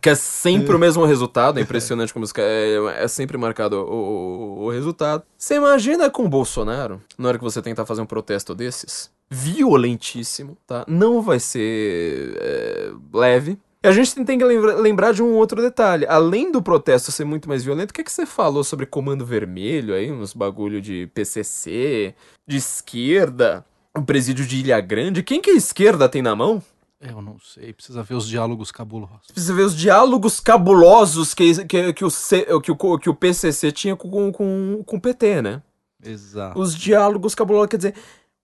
Que 0.00 0.10
é 0.10 0.14
sempre 0.14 0.74
o 0.74 0.78
mesmo 0.78 1.04
resultado, 1.04 1.58
é 1.58 1.62
impressionante 1.62 2.12
como 2.12 2.24
isso 2.24 2.34
é, 2.38 3.04
é 3.04 3.08
sempre 3.08 3.36
marcado 3.38 3.76
o, 3.76 3.92
o- 3.92 4.64
o 4.64 4.70
resultado. 4.70 5.22
Você 5.38 5.54
imagina 5.54 6.10
com 6.10 6.24
o 6.24 6.28
Bolsonaro, 6.28 7.00
na 7.16 7.28
hora 7.28 7.38
que 7.38 7.44
você 7.44 7.62
tentar 7.62 7.86
fazer 7.86 8.00
um 8.00 8.06
protesto 8.06 8.54
desses, 8.54 9.10
violentíssimo, 9.30 10.56
tá? 10.66 10.84
Não 10.88 11.22
vai 11.22 11.38
ser 11.38 12.36
é, 12.40 12.90
leve. 13.12 13.58
E 13.82 13.88
a 13.88 13.92
gente 13.92 14.14
tem 14.24 14.36
que 14.38 14.44
lembra- 14.44 14.74
lembrar 14.74 15.12
de 15.14 15.22
um 15.22 15.32
outro 15.34 15.62
detalhe. 15.62 16.04
Além 16.06 16.50
do 16.52 16.60
protesto 16.60 17.10
ser 17.12 17.24
muito 17.24 17.48
mais 17.48 17.64
violento, 17.64 17.90
o 17.92 17.94
que, 17.94 18.04
que 18.04 18.12
você 18.12 18.26
falou 18.26 18.62
sobre 18.64 18.84
Comando 18.86 19.24
Vermelho 19.24 19.94
aí? 19.94 20.10
Uns 20.12 20.34
bagulho 20.34 20.80
de 20.82 21.08
PCC, 21.14 22.14
de 22.46 22.56
esquerda, 22.56 23.64
o 23.96 24.02
presídio 24.02 24.44
de 24.44 24.56
Ilha 24.58 24.80
Grande. 24.80 25.22
Quem 25.22 25.40
que 25.40 25.50
a 25.50 25.54
esquerda 25.56 26.08
tem 26.08 26.20
na 26.20 26.36
mão? 26.36 26.62
Eu 27.00 27.22
não 27.22 27.38
sei, 27.40 27.72
precisa 27.72 28.02
ver 28.02 28.14
os 28.14 28.28
diálogos 28.28 28.70
cabulosos. 28.70 29.26
Você 29.34 29.52
vê 29.54 29.62
os 29.62 29.74
diálogos 29.74 30.38
cabulosos 30.38 31.32
que, 31.32 31.64
que, 31.64 31.92
que, 31.94 32.04
o, 32.04 32.10
C- 32.10 32.46
que, 32.62 32.70
o, 32.72 32.98
que 32.98 33.08
o 33.08 33.14
PCC 33.14 33.72
tinha 33.72 33.96
com, 33.96 34.30
com, 34.30 34.82
com 34.84 34.96
o 34.96 35.00
PT, 35.00 35.40
né? 35.40 35.62
Exato. 36.04 36.58
Os 36.60 36.74
diálogos 36.74 37.34
cabulosos, 37.34 37.68
quer 37.70 37.76
dizer, 37.78 37.94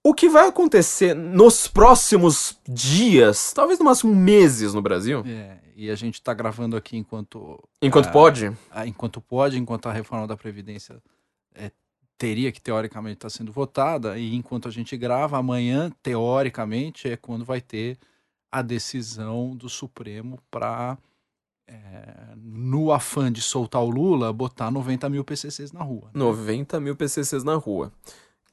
o 0.03 0.15
que 0.15 0.29
vai 0.29 0.49
acontecer 0.49 1.15
nos 1.15 1.69
próximos 1.69 2.57
dias, 2.67 3.53
talvez 3.53 3.79
no 3.79 3.85
máximo 3.85 4.15
meses 4.15 4.73
no 4.73 4.81
Brasil, 4.81 5.23
É, 5.27 5.59
e 5.77 5.91
a 5.91 5.95
gente 5.95 6.23
tá 6.23 6.33
gravando 6.33 6.77
aqui 6.77 6.97
enquanto. 6.97 7.63
enquanto 7.83 8.07
ah, 8.09 8.13
pode, 8.13 8.53
ah, 8.71 8.87
enquanto 8.87 9.21
pode, 9.21 9.59
enquanto 9.59 9.87
a 9.87 9.93
reforma 9.93 10.27
da 10.27 10.37
Previdência 10.37 10.97
é, 11.55 11.71
teria 12.17 12.51
que 12.51 12.61
teoricamente 12.63 13.17
estar 13.17 13.29
sendo 13.29 13.53
votada, 13.53 14.19
e 14.19 14.35
enquanto 14.35 14.67
a 14.67 14.71
gente 14.71 14.97
grava, 14.97 15.37
amanhã, 15.37 15.93
teoricamente, 16.03 17.09
é 17.09 17.17
quando 17.19 17.45
vai 17.45 17.61
ter 17.61 17.99
a 18.59 18.63
decisão 18.63 19.55
do 19.55 19.69
Supremo 19.69 20.39
para, 20.51 20.97
no 22.37 22.91
afã 22.91 23.31
de 23.31 23.43
soltar 23.43 23.83
o 23.83 23.91
Lula, 23.91 24.33
botar 24.33 24.71
90 24.71 25.11
mil 25.11 25.25
PCCs 25.25 25.73
na 25.73 25.83
rua. 25.83 26.07
né? 26.07 26.11
90 26.15 26.81
mil 26.81 26.97
PCCs 26.97 27.45
na 27.45 27.55
rua. 27.57 27.93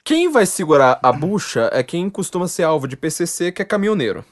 Quem 0.04 0.30
vai 0.30 0.46
segurar 0.46 1.00
a 1.02 1.12
bucha 1.14 1.70
é 1.72 1.82
quem 1.82 2.10
costuma 2.10 2.48
ser 2.50 2.64
alvo 2.64 2.86
de 2.86 2.98
PCC, 2.98 3.52
que 3.52 3.62
é 3.62 3.66
caminhoneiro. 3.66 4.26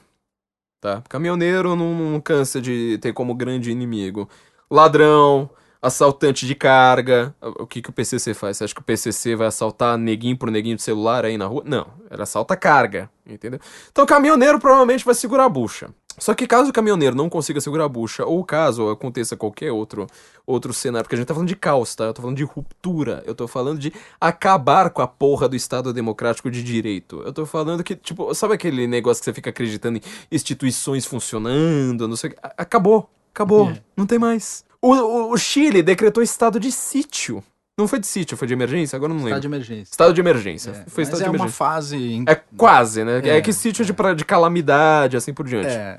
Tá? 0.78 1.02
Caminhoneiro 1.08 1.74
não, 1.74 1.94
não 1.94 2.20
cansa 2.20 2.60
de 2.60 2.98
ter 2.98 3.14
como 3.14 3.34
grande 3.34 3.70
inimigo 3.70 4.28
ladrão, 4.70 5.48
assaltante 5.82 6.46
de 6.46 6.54
carga. 6.54 7.34
O 7.42 7.66
que, 7.66 7.82
que 7.82 7.90
o 7.90 7.92
PCC 7.92 8.32
faz? 8.32 8.56
Você 8.56 8.64
acha 8.64 8.74
que 8.74 8.80
o 8.80 8.84
PCC 8.84 9.34
vai 9.34 9.48
assaltar 9.48 9.98
neguinho 9.98 10.38
por 10.38 10.50
neguinho 10.50 10.76
de 10.76 10.82
celular 10.82 11.24
aí 11.24 11.36
na 11.36 11.46
rua? 11.46 11.62
Não, 11.66 11.88
ele 12.10 12.22
assalta 12.22 12.56
carga, 12.56 13.10
entendeu? 13.26 13.58
Então 13.90 14.04
o 14.04 14.06
caminhoneiro 14.06 14.60
provavelmente 14.60 15.04
vai 15.04 15.14
segurar 15.14 15.46
a 15.46 15.48
bucha. 15.48 15.90
Só 16.18 16.34
que 16.34 16.46
caso 16.46 16.68
o 16.68 16.72
caminhoneiro 16.74 17.16
não 17.16 17.28
consiga 17.30 17.58
segurar 17.58 17.86
a 17.86 17.88
bucha, 17.88 18.22
ou 18.26 18.44
caso 18.44 18.90
aconteça 18.90 19.34
qualquer 19.34 19.72
outro, 19.72 20.06
outro 20.46 20.70
cenário, 20.72 21.04
porque 21.04 21.14
a 21.14 21.18
gente 21.18 21.26
tá 21.26 21.32
falando 21.32 21.48
de 21.48 21.56
caos, 21.56 21.94
tá? 21.94 22.04
Eu 22.04 22.12
tô 22.12 22.20
falando 22.20 22.36
de 22.36 22.44
ruptura, 22.44 23.22
eu 23.26 23.34
tô 23.34 23.48
falando 23.48 23.78
de 23.78 23.90
acabar 24.20 24.90
com 24.90 25.00
a 25.00 25.06
porra 25.08 25.48
do 25.48 25.56
Estado 25.56 25.90
Democrático 25.90 26.50
de 26.50 26.62
Direito. 26.62 27.22
Eu 27.24 27.32
tô 27.32 27.46
falando 27.46 27.82
que, 27.82 27.96
tipo, 27.96 28.32
sabe 28.34 28.52
aquele 28.52 28.86
negócio 28.86 29.22
que 29.22 29.24
você 29.24 29.32
fica 29.32 29.48
acreditando 29.48 29.96
em 29.98 30.02
instituições 30.30 31.06
funcionando, 31.06 32.06
não 32.06 32.14
sei 32.14 32.28
o 32.28 32.34
que? 32.34 32.38
Acabou, 32.58 33.08
acabou, 33.34 33.70
É. 33.70 33.80
não 33.96 34.04
tem 34.06 34.18
mais. 34.18 34.66
O, 34.82 35.32
o- 35.32 35.36
Chile 35.38 35.82
decretou 35.82 36.22
estado 36.22 36.58
de 36.58 36.72
sítio. 36.72 37.42
Não 37.78 37.88
foi 37.88 37.98
de 37.98 38.06
sítio, 38.06 38.36
foi 38.36 38.46
de 38.46 38.52
emergência? 38.52 38.96
Agora 38.96 39.10
não 39.14 39.20
lembro. 39.24 39.30
Estado 39.30 39.40
de 39.42 39.46
emergência. 39.48 39.90
Estado 39.92 40.12
de 40.12 40.20
emergência. 40.20 40.70
É, 40.70 40.74
foi 40.90 41.04
mas 41.04 41.08
estado 41.08 41.20
é 41.20 41.24
de 41.24 41.30
uma 41.30 41.36
emergência. 41.36 41.56
fase. 41.56 41.96
em- 41.96 42.24
É 42.28 42.34
quase, 42.34 43.02
né? 43.04 43.20
É, 43.24 43.36
É, 43.38 43.40
que 43.40 43.52
sítio 43.52 43.84
de, 43.84 43.92
pra- 43.94 44.12
de 44.12 44.24
calamidade, 44.24 45.16
assim 45.16 45.32
por 45.32 45.46
diante. 45.48 45.68
É, 45.68 45.98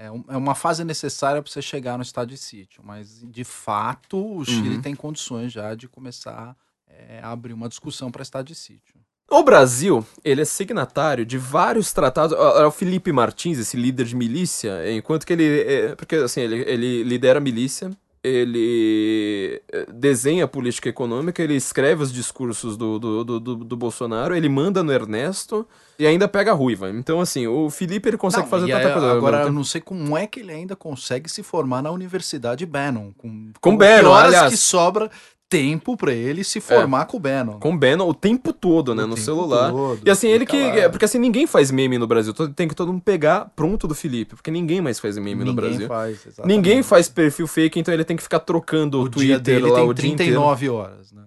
é, 0.00 0.06
é, 0.06 0.10
um- 0.10 0.24
é 0.28 0.36
uma 0.36 0.54
fase 0.56 0.82
necessária 0.82 1.40
para 1.40 1.50
você 1.50 1.62
chegar 1.62 1.96
no 1.96 2.02
estado 2.02 2.28
de 2.30 2.36
sítio, 2.36 2.82
mas 2.84 3.20
de 3.24 3.44
fato 3.44 4.36
o 4.38 4.44
Chile 4.44 4.76
Uhum. 4.76 4.82
tem 4.82 4.94
condições 4.96 5.52
já 5.52 5.74
de 5.74 5.86
começar 5.88 6.56
é, 6.88 7.20
a 7.22 7.30
abrir 7.30 7.52
uma 7.54 7.68
discussão 7.68 8.10
para 8.10 8.22
estado 8.22 8.46
de 8.46 8.54
sítio. 8.54 8.96
O 9.30 9.42
Brasil, 9.42 10.04
ele 10.24 10.42
é 10.42 10.44
signatário 10.44 11.24
de 11.24 11.38
vários 11.38 11.90
tratados. 11.92 12.36
O 12.36 12.70
Felipe 12.70 13.10
Martins, 13.12 13.58
esse 13.58 13.78
líder 13.78 14.04
de 14.04 14.14
milícia, 14.14 14.92
enquanto 14.92 15.24
que 15.24 15.32
ele. 15.32 15.60
é, 15.62 15.94
porque 15.94 16.16
assim, 16.16 16.40
ele, 16.42 16.56
ele 16.68 17.02
lidera 17.04 17.38
a 17.38 17.40
milícia, 17.40 17.90
ele 18.24 19.60
é, 19.72 19.86
desenha 19.92 20.44
a 20.44 20.48
política 20.48 20.88
econômica, 20.88 21.42
ele 21.42 21.54
escreve 21.56 22.02
os 22.02 22.12
discursos 22.12 22.76
do, 22.76 22.98
do, 22.98 23.24
do, 23.24 23.40
do- 23.56 23.76
Bolsonaro, 23.76 24.36
ele 24.36 24.48
manda 24.48 24.82
no 24.82 24.92
Ernesto 24.92 25.66
e 25.98 26.06
ainda 26.06 26.28
pega 26.28 26.52
a 26.52 26.54
ruiva. 26.54 26.88
Então, 26.90 27.20
assim, 27.20 27.46
o 27.46 27.68
Felipe 27.68 28.08
ele 28.08 28.16
consegue 28.16 28.44
Não, 28.44 28.50
fazer 28.50 28.70
tanta 28.70 28.92
coisa. 28.92 29.12
Agora, 29.12 29.42
eu 29.42 29.52
não 29.52 29.64
sei 29.64 29.80
como 29.80 30.16
é 30.16 30.26
que 30.26 30.40
ele 30.40 30.52
ainda 30.52 30.76
consegue 30.76 31.28
se 31.28 31.42
formar 31.42 31.82
na 31.82 31.90
Universidade 31.90 32.64
Bannon. 32.64 33.12
Com, 33.18 33.50
Com 33.60 33.72
que 33.72 33.76
Bannon, 33.78 34.10
horas 34.10 34.26
aliás. 34.34 34.50
que 34.52 34.56
sobra 34.56 35.10
tempo 35.52 35.96
para 35.96 36.12
ele 36.12 36.42
se 36.42 36.60
formar 36.60 37.04
com 37.04 37.16
o 37.16 37.20
Bannon. 37.20 37.58
Com 37.60 37.74
o 37.74 37.78
Bannon 37.78 38.08
o 38.08 38.14
tempo 38.14 38.52
todo, 38.52 38.94
né? 38.94 39.04
O 39.04 39.06
no 39.06 39.16
celular. 39.16 39.70
todo, 39.70 40.00
E 40.04 40.10
assim, 40.10 40.28
ele 40.28 40.44
que. 40.46 40.60
lá. 40.60 40.88
Porque 40.90 41.04
assim, 41.04 41.18
ninguém 41.18 41.46
faz 41.46 41.70
meme 41.70 41.98
no 41.98 42.06
Brasil. 42.06 42.32
todo- 42.34 42.52
Tem 42.52 42.66
que 42.66 42.74
todo 42.74 42.92
mundo 42.92 43.02
pegar 43.02 43.52
pronto 43.54 43.86
do 43.86 43.94
Felipe. 43.94 44.34
Porque 44.34 44.50
ninguém 44.50 44.80
mais 44.80 44.98
faz 44.98 45.16
meme 45.18 45.44
no 45.44 45.52
Ninguém 45.52 45.54
Brasil. 45.54 45.86
faz, 45.88 46.26
exatamente. 46.26 46.56
Ninguém 46.56 46.82
faz 46.82 47.08
perfil 47.08 47.46
fake, 47.46 47.78
então 47.78 47.92
ele 47.94 48.04
tem 48.04 48.16
que 48.16 48.22
ficar 48.22 48.40
trocando 48.40 48.98
o, 48.98 49.02
O 49.04 49.08
dia 49.08 49.36
Twitter 49.38 49.40
dele 49.40 49.66
lá 49.70 49.78
tem 49.80 49.88
o 49.88 49.94
dia 49.94 50.06
inteiro. 50.10 50.32
39 50.32 50.68
horas, 50.70 51.12
né? 51.12 51.22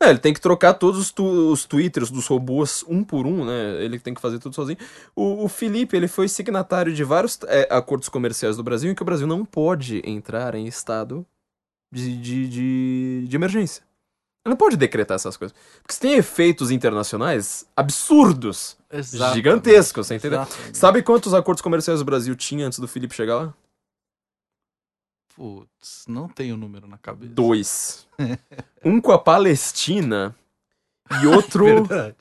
É, 0.00 0.10
ele 0.10 0.18
tem 0.18 0.34
que 0.34 0.40
trocar 0.40 0.74
todos 0.74 0.98
os, 0.98 1.12
tu- 1.12 1.52
os 1.52 1.64
twitters 1.64 2.10
dos 2.10 2.26
robôs 2.26 2.84
um 2.88 3.04
por 3.04 3.24
um, 3.24 3.44
né? 3.44 3.76
Ele 3.84 4.00
tem 4.00 4.12
que 4.12 4.20
fazer 4.20 4.40
tudo 4.40 4.52
sozinho. 4.52 4.76
O, 5.14 5.44
o 5.44 5.48
Felipe, 5.48 5.96
ele 5.96 6.08
foi 6.08 6.26
signatário 6.26 6.92
de 6.92 7.04
vários 7.04 7.38
é, 7.46 7.68
acordos 7.70 8.08
comerciais 8.08 8.56
do 8.56 8.64
Brasil 8.64 8.90
em 8.90 8.94
que 8.96 9.02
o 9.02 9.04
Brasil 9.04 9.28
não 9.28 9.44
pode 9.44 10.02
entrar 10.04 10.56
em 10.56 10.66
estado 10.66 11.24
de, 11.92 12.16
de, 12.16 12.48
de, 12.48 13.28
de 13.28 13.36
emergência. 13.36 13.84
Ele 14.44 14.52
não 14.52 14.56
pode 14.56 14.76
decretar 14.76 15.14
essas 15.14 15.36
coisas. 15.36 15.56
Porque 15.80 15.92
isso 15.92 16.00
tem 16.00 16.14
efeitos 16.14 16.70
internacionais 16.70 17.64
absurdos. 17.76 18.76
Exatamente, 18.90 19.36
Gigantescos, 19.36 20.06
você 20.06 20.16
entendeu? 20.16 20.42
exatamente. 20.42 20.78
Sabe 20.78 21.02
quantos 21.02 21.32
acordos 21.32 21.62
comerciais 21.62 22.00
o 22.00 22.04
Brasil 22.04 22.34
tinha 22.34 22.66
antes 22.66 22.78
do 22.78 22.88
Felipe 22.88 23.14
chegar 23.14 23.36
lá? 23.36 23.54
Putz, 25.36 26.04
não 26.08 26.28
tenho 26.28 26.54
o 26.56 26.58
número 26.58 26.88
na 26.88 26.98
cabeça. 26.98 27.32
Dois. 27.32 28.08
um 28.84 29.00
com 29.00 29.12
a 29.12 29.18
Palestina 29.18 30.34
e 31.22 31.26
outro. 31.26 31.64
Verdade. 31.64 32.16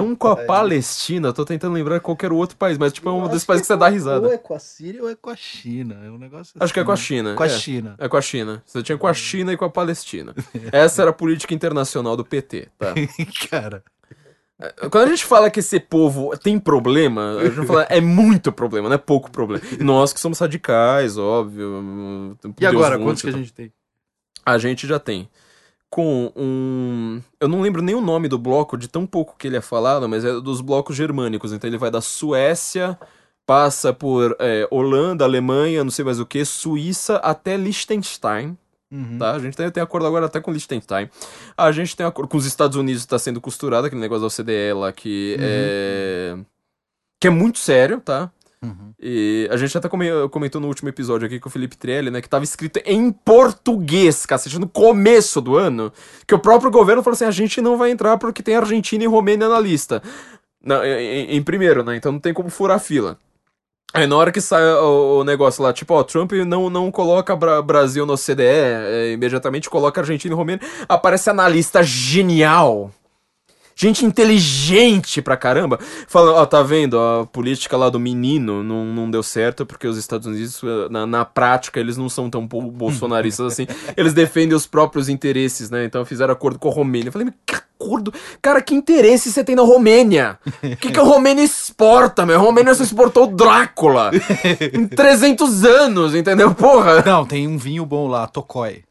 Um 0.00 0.14
com 0.14 0.28
a 0.28 0.36
Palestina. 0.36 1.28
Eu 1.28 1.32
tô 1.32 1.44
tentando 1.44 1.74
lembrar 1.74 2.00
qual 2.00 2.16
que 2.16 2.24
era 2.24 2.34
o 2.34 2.36
outro 2.36 2.56
país, 2.56 2.78
mas 2.78 2.92
tipo 2.92 3.08
é 3.08 3.12
um 3.12 3.28
desses 3.28 3.44
países 3.44 3.66
que 3.66 3.72
você 3.72 3.76
dá 3.76 3.86
Ou 3.86 3.92
risada. 3.92 4.34
é 4.34 4.38
com 4.38 4.54
a 4.54 4.58
Síria 4.58 5.02
ou 5.02 5.10
é 5.10 5.14
com 5.14 5.30
a 5.30 5.36
China. 5.36 6.00
É 6.04 6.10
um 6.10 6.18
negócio 6.18 6.54
Acho 6.58 6.72
que 6.72 6.80
é 6.80 6.84
com 6.84 6.90
a 6.90 6.94
assim. 6.94 7.02
China. 7.04 7.34
Com 7.34 7.42
a 7.42 7.46
é. 7.46 7.48
China. 7.48 7.94
É 7.98 8.08
com 8.08 8.16
a 8.16 8.22
China. 8.22 8.62
Você 8.64 8.82
tinha 8.82 8.98
com 8.98 9.06
a 9.06 9.14
China 9.14 9.52
e 9.52 9.56
com 9.56 9.64
a 9.64 9.70
Palestina. 9.70 10.34
Essa 10.72 11.02
era 11.02 11.10
a 11.10 11.14
política 11.14 11.54
internacional 11.54 12.16
do 12.16 12.24
PT, 12.24 12.68
tá? 12.78 12.94
Cara, 13.50 13.82
Quando 14.90 15.04
a 15.04 15.10
gente 15.10 15.24
fala 15.24 15.50
que 15.50 15.60
esse 15.60 15.78
povo 15.78 16.36
tem 16.36 16.58
problema, 16.58 17.36
a 17.38 17.48
gente 17.48 17.66
fala 17.66 17.82
é 17.84 18.00
muito 18.00 18.50
problema, 18.50 18.88
não 18.88 18.94
é 18.94 18.98
pouco 18.98 19.30
problema. 19.30 19.62
Nós 19.80 20.12
que 20.12 20.18
somos 20.20 20.38
radicais, 20.38 21.16
óbvio. 21.16 22.36
e 22.58 22.66
agora, 22.66 22.96
Deus 22.96 23.06
quantos 23.06 23.22
muito, 23.22 23.34
que 23.34 23.40
a 23.40 23.42
gente 23.44 23.52
tem? 23.52 23.72
A 24.44 24.58
gente 24.58 24.86
já 24.86 24.98
tem. 24.98 25.28
Com 25.90 26.30
um. 26.36 27.20
Eu 27.40 27.48
não 27.48 27.62
lembro 27.62 27.80
nem 27.80 27.94
o 27.94 28.00
nome 28.00 28.28
do 28.28 28.38
bloco, 28.38 28.76
de 28.76 28.88
tão 28.88 29.06
pouco 29.06 29.36
que 29.38 29.46
ele 29.46 29.56
é 29.56 29.60
falado, 29.60 30.08
mas 30.08 30.24
é 30.24 30.32
dos 30.40 30.60
blocos 30.60 30.94
germânicos. 30.94 31.52
Então 31.52 31.68
ele 31.68 31.78
vai 31.78 31.90
da 31.90 32.00
Suécia, 32.02 32.98
passa 33.46 33.92
por 33.92 34.36
é, 34.38 34.68
Holanda, 34.70 35.24
Alemanha, 35.24 35.82
não 35.82 35.90
sei 35.90 36.04
mais 36.04 36.20
o 36.20 36.26
que, 36.26 36.44
Suíça 36.44 37.16
até 37.16 37.56
Liechtenstein. 37.56 38.56
Uhum. 38.90 39.18
Tá? 39.18 39.32
A 39.32 39.38
gente 39.38 39.56
tem, 39.56 39.70
tem 39.70 39.82
acordo 39.82 40.06
agora 40.06 40.26
até 40.26 40.40
com 40.40 40.50
Liechtenstein. 40.50 41.08
A 41.56 41.72
gente 41.72 41.96
tem 41.96 42.04
acordo 42.06 42.28
com 42.28 42.36
os 42.36 42.44
Estados 42.46 42.76
Unidos, 42.76 43.02
está 43.02 43.18
sendo 43.18 43.40
costurado, 43.40 43.86
aquele 43.86 44.00
negócio 44.00 44.22
da 44.22 44.26
OCDE 44.26 44.72
lá, 44.74 44.92
que 44.92 45.36
Uhum. 45.38 45.44
é. 45.46 46.38
que 47.20 47.26
é 47.26 47.30
muito 47.30 47.58
sério, 47.58 48.00
tá? 48.00 48.30
Uhum. 48.62 48.92
E 49.00 49.48
a 49.52 49.56
gente 49.56 49.76
até 49.78 49.88
come- 49.88 50.28
comentou 50.30 50.60
no 50.60 50.66
último 50.66 50.88
episódio 50.88 51.26
aqui 51.26 51.38
com 51.38 51.48
o 51.48 51.52
Felipe 51.52 51.76
Trelli, 51.76 52.10
né? 52.10 52.20
Que 52.20 52.28
tava 52.28 52.42
escrito 52.44 52.80
em 52.84 53.12
português, 53.12 54.26
cacete, 54.26 54.58
no 54.58 54.68
começo 54.68 55.40
do 55.40 55.56
ano. 55.56 55.92
Que 56.26 56.34
o 56.34 56.38
próprio 56.38 56.70
governo 56.70 57.02
falou 57.02 57.14
assim: 57.14 57.24
a 57.24 57.30
gente 57.30 57.60
não 57.60 57.76
vai 57.76 57.90
entrar 57.90 58.18
porque 58.18 58.42
tem 58.42 58.56
Argentina 58.56 59.04
e 59.04 59.06
Romênia 59.06 59.48
na 59.48 59.60
lista. 59.60 60.02
Na- 60.62 60.84
em, 60.86 61.36
em 61.36 61.42
primeiro, 61.42 61.84
né? 61.84 61.96
Então 61.96 62.10
não 62.10 62.18
tem 62.18 62.34
como 62.34 62.50
furar 62.50 62.76
a 62.76 62.80
fila. 62.80 63.16
Aí 63.94 64.06
na 64.06 64.16
hora 64.16 64.30
que 64.30 64.40
sai 64.40 64.62
o, 64.74 65.20
o 65.20 65.24
negócio 65.24 65.62
lá, 65.62 65.72
tipo, 65.72 65.94
ó, 65.94 66.02
Trump 66.02 66.32
não, 66.32 66.68
não 66.68 66.90
coloca 66.90 67.34
Bra- 67.34 67.62
Brasil 67.62 68.04
no 68.04 68.18
CDE, 68.18 68.42
é, 68.44 69.12
imediatamente 69.12 69.70
coloca 69.70 70.00
Argentina 70.00 70.34
e 70.34 70.36
Romênia, 70.36 70.60
aparece 70.86 71.30
analista 71.30 71.82
genial. 71.82 72.90
Gente 73.80 74.04
inteligente 74.04 75.22
pra 75.22 75.36
caramba, 75.36 75.78
falando, 76.08 76.34
ó, 76.36 76.44
tá 76.46 76.62
vendo, 76.62 76.98
a 76.98 77.24
política 77.26 77.76
lá 77.76 77.88
do 77.88 78.00
menino 78.00 78.62
não, 78.62 78.84
não 78.84 79.10
deu 79.10 79.22
certo 79.22 79.64
porque 79.64 79.86
os 79.86 79.96
Estados 79.96 80.26
Unidos, 80.26 80.60
eh, 80.64 80.88
na, 80.90 81.06
na 81.06 81.24
prática, 81.24 81.78
eles 81.78 81.96
não 81.96 82.08
são 82.08 82.28
tão 82.28 82.46
bo- 82.46 82.70
bolsonaristas 82.70 83.52
assim, 83.52 83.66
eles 83.96 84.12
defendem 84.12 84.54
os 84.56 84.66
próprios 84.66 85.08
interesses, 85.08 85.70
né? 85.70 85.84
Então 85.84 86.04
fizeram 86.04 86.32
acordo 86.32 86.58
com 86.58 86.68
a 86.68 86.72
Romênia. 86.72 87.08
Eu 87.08 87.12
falei, 87.12 87.26
mas 87.26 87.34
que 87.46 87.54
acordo? 87.54 88.12
Cara, 88.42 88.60
que 88.60 88.74
interesse 88.74 89.30
você 89.30 89.44
tem 89.44 89.54
na 89.54 89.62
Romênia? 89.62 90.38
O 90.62 90.76
que, 90.76 90.90
que 90.90 90.98
a 90.98 91.02
Romênia 91.04 91.42
exporta, 91.44 92.26
meu? 92.26 92.36
A 92.36 92.42
Romênia 92.42 92.74
só 92.74 92.82
exportou 92.82 93.24
o 93.24 93.34
Drácula 93.36 94.10
em 94.72 94.88
300 94.88 95.64
anos, 95.64 96.14
entendeu? 96.14 96.52
Porra! 96.54 97.00
Não, 97.06 97.24
tem 97.24 97.46
um 97.46 97.56
vinho 97.56 97.86
bom 97.86 98.08
lá, 98.08 98.26
Tokoi. 98.26 98.82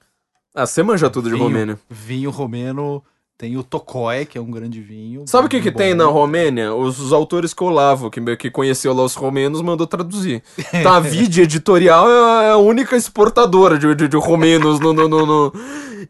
Ah, 0.55 0.65
você 0.65 0.81
manja 0.81 1.09
tudo 1.09 1.25
de 1.29 1.35
Vinho- 1.35 1.43
Romênia. 1.43 1.77
Vinho 1.89 2.31
romeno, 2.31 3.03
tem 3.37 3.55
o 3.55 3.61
Tokoi, 3.63 4.25
que 4.25 4.35
é 4.37 4.41
um 4.41 4.49
grande 4.49 4.81
vinho. 4.81 5.23
Sabe 5.27 5.45
o 5.45 5.49
que, 5.49 5.61
que 5.61 5.69
bom. 5.69 5.77
tem 5.77 5.93
na 5.93 6.05
Romênia? 6.05 6.73
Os, 6.73 6.99
os 6.99 7.13
autores 7.13 7.53
que 7.53 7.63
o 7.63 7.67
Olavo, 7.67 8.09
que, 8.09 8.35
que 8.35 8.49
conheceu 8.49 8.91
lá 8.95 9.03
os 9.03 9.13
romenos, 9.13 9.61
mandou 9.61 9.85
traduzir. 9.85 10.41
A 10.85 10.99
Vide 10.99 11.41
Editorial 11.43 12.09
é 12.41 12.49
a 12.51 12.57
única 12.57 12.95
exportadora 12.95 13.77
de, 13.77 13.93
de, 13.93 14.07
de 14.07 14.17
romenos, 14.17 14.79
no, 14.79 14.91
no, 14.91 15.07
no- 15.07 15.25
no- 15.25 15.53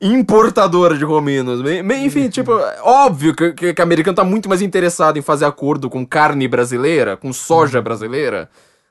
importadora 0.02 0.98
de 0.98 1.04
romenos. 1.04 1.60
Enfim, 2.04 2.30
tipo, 2.30 2.58
é 2.58 2.80
óbvio 2.82 3.36
que, 3.36 3.52
que, 3.52 3.74
que 3.74 3.82
o 3.82 3.84
americano 3.84 4.16
tá 4.16 4.24
muito 4.24 4.48
mais 4.48 4.62
interessado 4.62 5.18
em 5.18 5.22
fazer 5.22 5.46
acordo 5.46 5.90
com 5.90 6.06
carne 6.06 6.48
brasileira, 6.48 7.18
com 7.18 7.34
soja 7.34 7.82
brasileira, 7.82 8.50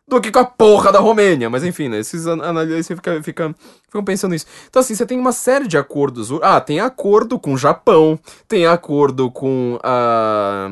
do 0.09 0.20
que 0.20 0.31
com 0.31 0.39
a 0.39 0.44
porra 0.44 0.93
da 0.93 1.01
Romênia. 1.01 1.51
Mas 1.51 1.65
enfim, 1.65 1.89
né? 1.89 1.99
Esses 1.99 2.26
an- 2.26 2.43
analistas 2.43 2.97
ficam, 2.97 3.23
ficam, 3.23 3.55
ficam 3.85 4.05
pensando 4.05 4.33
nisso. 4.33 4.47
Então, 4.68 4.81
assim, 4.81 4.94
você 4.94 5.05
tem 5.07 5.18
uma 5.18 5.33
série 5.33 5.67
de 5.67 5.76
acordos. 5.76 6.31
Ah, 6.43 6.60
tem 6.60 6.81
acordo 6.81 7.39
com 7.39 7.55
o 7.55 7.59
Japão, 7.59 8.18
tem 8.47 8.67
acordo 8.67 9.31
com 9.31 9.78
a. 9.83 10.70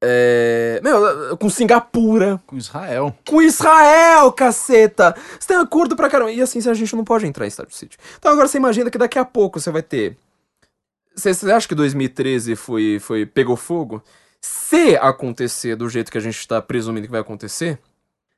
É, 0.00 0.80
meu, 0.82 1.36
com 1.38 1.50
Singapura, 1.50 2.40
Com 2.46 2.56
Israel. 2.56 3.12
com 3.26 3.42
Israel, 3.42 4.30
caceta! 4.30 5.12
Você 5.38 5.48
tem 5.48 5.56
acordo 5.56 5.96
pra 5.96 6.08
caramba. 6.08 6.30
E 6.30 6.40
assim, 6.40 6.58
a 6.70 6.74
gente 6.74 6.94
não 6.94 7.02
pode 7.04 7.26
entrar 7.26 7.44
em 7.44 7.48
estado 7.48 7.68
de 7.68 7.76
sítio. 7.76 7.98
Então 8.16 8.30
agora 8.30 8.46
você 8.46 8.58
imagina 8.58 8.90
que 8.90 8.98
daqui 8.98 9.18
a 9.18 9.24
pouco 9.24 9.58
você 9.58 9.70
vai 9.72 9.82
ter. 9.82 10.16
Você, 11.16 11.34
você 11.34 11.50
acha 11.50 11.66
que 11.66 11.74
2013 11.74 12.54
foi, 12.54 12.98
foi 13.00 13.26
pegou 13.26 13.56
fogo? 13.56 14.00
Se 14.40 14.96
acontecer 14.96 15.76
do 15.76 15.88
jeito 15.88 16.10
que 16.12 16.18
a 16.18 16.20
gente 16.20 16.46
tá 16.46 16.60
presumindo 16.62 17.06
que 17.06 17.10
vai 17.12 17.20
acontecer, 17.20 17.78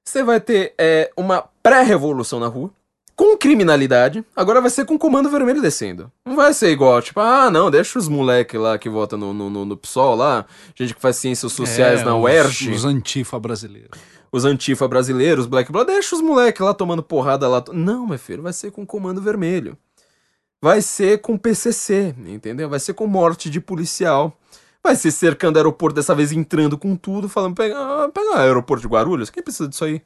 você 0.05 0.23
vai 0.23 0.41
ter 0.41 0.75
é, 0.79 1.11
uma 1.17 1.45
pré-revolução 1.63 2.41
na 2.41 2.47
rua, 2.47 2.71
com 3.15 3.37
criminalidade. 3.37 4.25
Agora 4.35 4.61
vai 4.63 4.71
ser 4.71 4.87
com 4.87 4.99
comando 4.99 5.29
vermelho 5.29 5.61
descendo. 5.61 6.11
Não 6.25 6.35
vai 6.37 6.55
ser 6.55 6.71
igual, 6.71 7.03
tipo, 7.03 7.21
ah, 7.21 7.51
não, 7.51 7.71
deixa 7.71 7.99
os 7.99 8.09
moleque 8.09 8.57
lá 8.57 8.79
que 8.79 8.89
votam 8.89 9.19
no, 9.19 9.35
no, 9.35 9.51
no, 9.51 9.65
no 9.67 9.77
PSOL 9.77 10.15
lá, 10.17 10.47
gente 10.75 10.95
que 10.95 11.01
faz 11.01 11.17
ciências 11.17 11.53
sociais 11.53 12.01
É, 12.01 12.05
na 12.05 12.17
os- 12.17 12.23
UERJ 12.25 12.71
Os 12.71 12.85
antifa 12.87 13.39
brasileiros. 13.39 13.91
os 14.33 14.45
antifa 14.47 14.89
brasileiros, 14.89 15.45
Black 15.45 15.71
Bloc, 15.71 15.87
deixa 15.87 16.17
os 16.17 16.23
moleques 16.23 16.63
lá 16.65 16.73
tomando 16.73 17.03
porrada 17.03 17.47
lá. 17.47 17.63
Não, 17.75 18.07
meu 18.07 18.19
filho, 18.19 18.43
vai 18.43 18.55
ser 18.55 18.71
com 18.71 18.87
comando 18.87 19.21
vermelho. 19.21 19.77
Vai 20.63 20.81
ser 20.81 21.21
com 21.21 21.37
PCC, 21.37 22.15
entendeu? 22.27 22.69
Vai 22.71 22.81
ser 22.81 22.95
com 22.95 23.07
morte 23.07 23.51
de 23.51 23.61
policial. 23.61 24.35
Vai 24.83 24.97
ser 24.97 25.11
cercando 25.11 25.57
o 25.57 25.59
aeroporto, 25.59 25.95
dessa 25.97 26.15
vez 26.15 26.33
entrando 26.33 26.79
com 26.79 26.97
tudo, 26.97 27.29
falando, 27.29 27.55
pega, 27.55 27.75
pega 28.15 28.31
o 28.31 28.35
aeroporto 28.39 28.83
de 28.83 28.89
Guarulhos, 28.89 29.29
quem 29.31 29.43
precisa 29.43 29.69
disso 29.69 29.85
aí? 29.85 30.01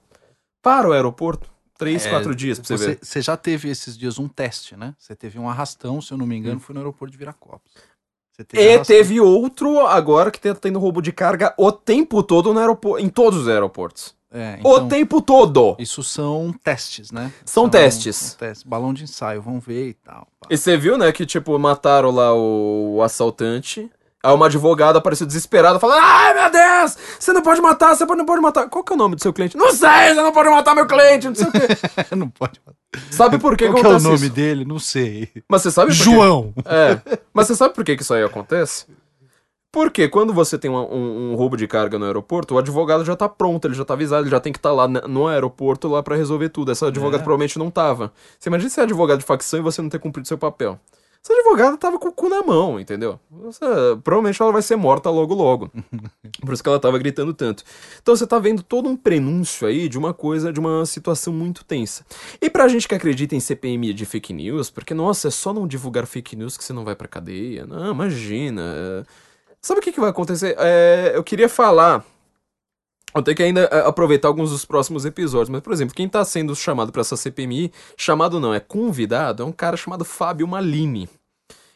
Para 0.62 0.88
o 0.88 0.92
aeroporto. 0.92 1.48
Três, 1.76 2.06
É, 2.06 2.10
quatro 2.10 2.34
dias 2.34 2.58
pra 2.58 2.68
você, 2.68 2.76
Você, 2.78 2.86
ver. 2.90 2.98
você 3.02 3.20
já 3.22 3.36
teve 3.36 3.68
esses 3.68 3.96
dias 3.98 4.18
um 4.18 4.28
teste, 4.28 4.76
né? 4.76 4.94
Você 4.98 5.14
teve 5.14 5.38
um 5.38 5.48
arrastão, 5.48 6.00
se 6.00 6.12
eu 6.12 6.18
não 6.18 6.26
me 6.26 6.34
Hum. 6.34 6.38
engano, 6.38 6.60
foi 6.60 6.72
no 6.72 6.80
aeroporto 6.80 7.10
de 7.12 7.18
Viracopos. 7.18 7.72
Você 8.36 8.46
E 8.54 8.74
arrastão. 8.74 8.84
teve 8.96 9.20
outro 9.20 9.86
agora 9.86 10.30
que 10.30 10.40
tá 10.40 10.54
tendo 10.54 10.78
roubo 10.78 11.00
de 11.02 11.12
carga 11.12 11.52
o 11.58 11.70
tempo 11.72 12.22
todo 12.22 12.52
no 12.52 12.60
aeroporto, 12.60 13.04
em 13.04 13.08
todos 13.08 13.40
os 13.40 13.48
aeroportos. 13.48 14.14
É, 14.30 14.58
o 14.64 14.74
então, 14.76 14.88
tempo 14.88 15.22
todo. 15.22 15.76
Isso 15.78 16.02
são 16.02 16.52
testes, 16.64 17.12
né? 17.12 17.32
São 17.44 17.68
testes. 17.68 18.16
são 18.16 18.38
testes. 18.38 18.64
Balão 18.64 18.92
de 18.92 19.04
ensaio, 19.04 19.40
vamos 19.40 19.64
ver 19.64 19.90
e 19.90 19.94
tal. 19.94 20.26
pá. 20.40 20.48
E 20.50 20.56
você 20.56 20.76
viu, 20.76 20.98
né, 20.98 21.12
que, 21.12 21.24
tipo, 21.24 21.56
mataram 21.58 22.10
lá 22.10 22.34
o, 22.34 22.96
o 22.96 23.02
assaltante. 23.02 23.88
Aí 24.24 24.32
uma 24.34 24.46
advogada 24.46 24.98
apareceu 24.98 25.26
desesperada, 25.26 25.78
falando: 25.78 26.00
Ai, 26.02 26.34
meu 26.34 26.50
Deus! 26.50 26.96
Você 27.18 27.32
não 27.32 27.42
pode 27.42 27.60
matar, 27.60 27.94
você 27.94 28.04
não 28.06 28.24
pode 28.24 28.40
matar. 28.40 28.68
Qual 28.70 28.82
que 28.82 28.92
é 28.92 28.96
o 28.96 28.98
nome 28.98 29.16
do 29.16 29.22
seu 29.22 29.32
cliente? 29.32 29.56
Não 29.56 29.72
sei, 29.72 30.08
você 30.08 30.14
não 30.14 30.32
pode 30.32 30.48
matar 30.48 30.74
meu 30.74 30.86
cliente, 30.86 31.28
não 31.28 31.34
sei 31.34 31.46
o 31.46 31.52
quê. 31.52 31.68
não 32.16 32.28
pode. 32.30 32.60
Sabe 33.10 33.38
por 33.38 33.56
que 33.56 33.68
Qual 33.68 33.80
que 33.82 33.86
é 33.86 33.90
o 33.90 34.00
nome 34.00 34.14
isso? 34.26 34.30
dele? 34.30 34.64
Não 34.64 34.78
sei. 34.78 35.28
Mas 35.48 35.62
você 35.62 35.70
sabe 35.70 35.88
por 35.90 35.96
quê? 35.98 36.04
João. 36.04 36.54
É. 36.64 37.00
Mas 37.34 37.46
você 37.48 37.54
sabe 37.54 37.74
por 37.74 37.84
que, 37.84 37.96
que 37.96 38.02
isso 38.02 38.14
aí 38.14 38.22
acontece? 38.24 38.86
Porque 39.72 40.08
quando 40.08 40.32
você 40.32 40.56
tem 40.56 40.70
uma- 40.70 40.84
um, 40.84 41.32
um 41.32 41.34
roubo 41.34 41.56
de 41.56 41.66
carga 41.66 41.98
no 41.98 42.04
aeroporto, 42.06 42.54
o 42.54 42.58
advogado 42.58 43.04
já 43.04 43.16
tá 43.16 43.28
pronto, 43.28 43.66
ele 43.66 43.74
já 43.74 43.84
tá 43.84 43.94
avisado, 43.94 44.22
ele 44.22 44.30
já 44.30 44.38
tem 44.38 44.52
que 44.52 44.58
estar 44.60 44.70
lá 44.72 44.86
na- 44.86 45.00
no 45.08 45.26
aeroporto 45.26 45.88
lá 45.88 46.00
pra 46.02 46.14
resolver 46.16 46.48
tudo. 46.50 46.70
Essa 46.70 46.86
advogada 46.86 47.20
É. 47.20 47.24
provavelmente 47.24 47.58
não 47.58 47.70
tava. 47.70 48.12
Você 48.38 48.48
imagina 48.48 48.70
ser 48.70 48.82
advogado 48.82 49.18
de 49.18 49.24
facção 49.24 49.58
e 49.58 49.62
você 49.62 49.82
não 49.82 49.88
ter 49.88 49.98
cumprido 49.98 50.28
seu 50.28 50.38
papel. 50.38 50.78
Essa 51.24 51.32
advogada 51.32 51.78
tava 51.78 51.98
com 51.98 52.08
o 52.08 52.12
cu 52.12 52.28
na 52.28 52.42
mão, 52.42 52.78
entendeu? 52.78 53.18
Você- 53.30 53.64
provavelmente 54.04 54.42
ela 54.42 54.52
vai 54.52 54.60
ser 54.60 54.76
morta 54.76 55.08
logo 55.08 55.34
logo. 55.34 55.70
Por 56.44 56.52
isso 56.52 56.62
que 56.62 56.68
ela 56.68 56.78
tava 56.78 56.98
gritando 56.98 57.32
tanto. 57.32 57.64
Então 58.02 58.14
você 58.14 58.26
tá 58.26 58.38
vendo 58.38 58.62
todo 58.62 58.90
um 58.90 58.96
prenúncio 58.96 59.66
aí 59.66 59.88
de 59.88 59.96
uma 59.96 60.12
coisa, 60.12 60.52
de 60.52 60.60
uma 60.60 60.84
situação 60.84 61.32
muito 61.32 61.64
tensa. 61.64 62.04
E 62.42 62.50
pra 62.50 62.68
gente 62.68 62.86
que 62.86 62.94
acredita 62.94 63.34
em 63.34 63.40
CPMI 63.40 63.94
de 63.94 64.04
fake 64.04 64.34
news, 64.34 64.68
porque, 64.68 64.92
nossa, 64.92 65.28
é 65.28 65.30
só 65.30 65.54
não 65.54 65.66
divulgar 65.66 66.06
fake 66.06 66.36
news 66.36 66.58
que 66.58 66.64
você 66.64 66.74
não 66.74 66.84
vai 66.84 66.94
pra 66.94 67.08
cadeia. 67.08 67.64
Não, 67.66 67.90
imagina. 67.92 69.06
Sabe 69.62 69.80
o 69.80 69.82
que, 69.82 69.92
que 69.92 70.00
vai 70.00 70.10
acontecer? 70.10 70.54
É, 70.58 71.12
eu 71.14 71.24
queria 71.24 71.48
falar. 71.48 72.04
Eu 73.14 73.22
tenho 73.22 73.36
que 73.36 73.42
ainda 73.42 73.60
é, 73.70 73.86
aproveitar 73.86 74.28
alguns 74.28 74.50
dos 74.50 74.64
próximos 74.64 75.04
episódios, 75.04 75.48
mas, 75.48 75.60
por 75.60 75.72
exemplo, 75.72 75.94
quem 75.94 76.08
tá 76.08 76.24
sendo 76.24 76.54
chamado 76.56 76.90
pra 76.90 77.00
essa 77.00 77.16
CPMI, 77.16 77.70
chamado 77.96 78.40
não, 78.40 78.52
é 78.52 78.58
convidado, 78.60 79.42
é 79.42 79.46
um 79.46 79.52
cara 79.52 79.76
chamado 79.76 80.04
Fábio 80.04 80.48
Malini. 80.48 81.08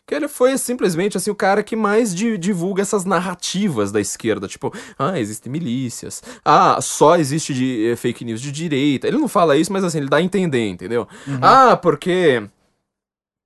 Que 0.04 0.14
ele 0.14 0.26
foi 0.26 0.56
simplesmente 0.56 1.18
assim 1.18 1.30
o 1.30 1.34
cara 1.34 1.62
que 1.62 1.76
mais 1.76 2.14
di- 2.14 2.38
divulga 2.38 2.80
essas 2.80 3.04
narrativas 3.04 3.92
da 3.92 4.00
esquerda, 4.00 4.48
tipo, 4.48 4.72
ah, 4.98 5.20
existem 5.20 5.52
milícias, 5.52 6.22
ah, 6.42 6.80
só 6.80 7.16
existe 7.16 7.52
de, 7.52 7.90
eh, 7.90 7.94
fake 7.94 8.24
news 8.24 8.40
de 8.40 8.50
direita. 8.50 9.06
Ele 9.06 9.18
não 9.18 9.28
fala 9.28 9.54
isso, 9.56 9.70
mas 9.70 9.84
assim, 9.84 9.98
ele 9.98 10.08
dá 10.08 10.16
a 10.16 10.22
entender, 10.22 10.66
entendeu? 10.66 11.06
Ah, 11.42 11.76
porque 11.76 12.42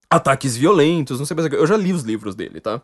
ataques 0.09 0.57
violentos, 0.57 1.19
não 1.19 1.27
sei 1.27 1.35
mais 1.35 1.47
o 1.47 1.51
que. 1.51 1.57
Eu 1.57 1.67
já 1.67 1.77
li 1.77 1.93
os 1.93 2.05
livros 2.05 2.35
dele, 2.37 2.61
tá? 2.61 2.81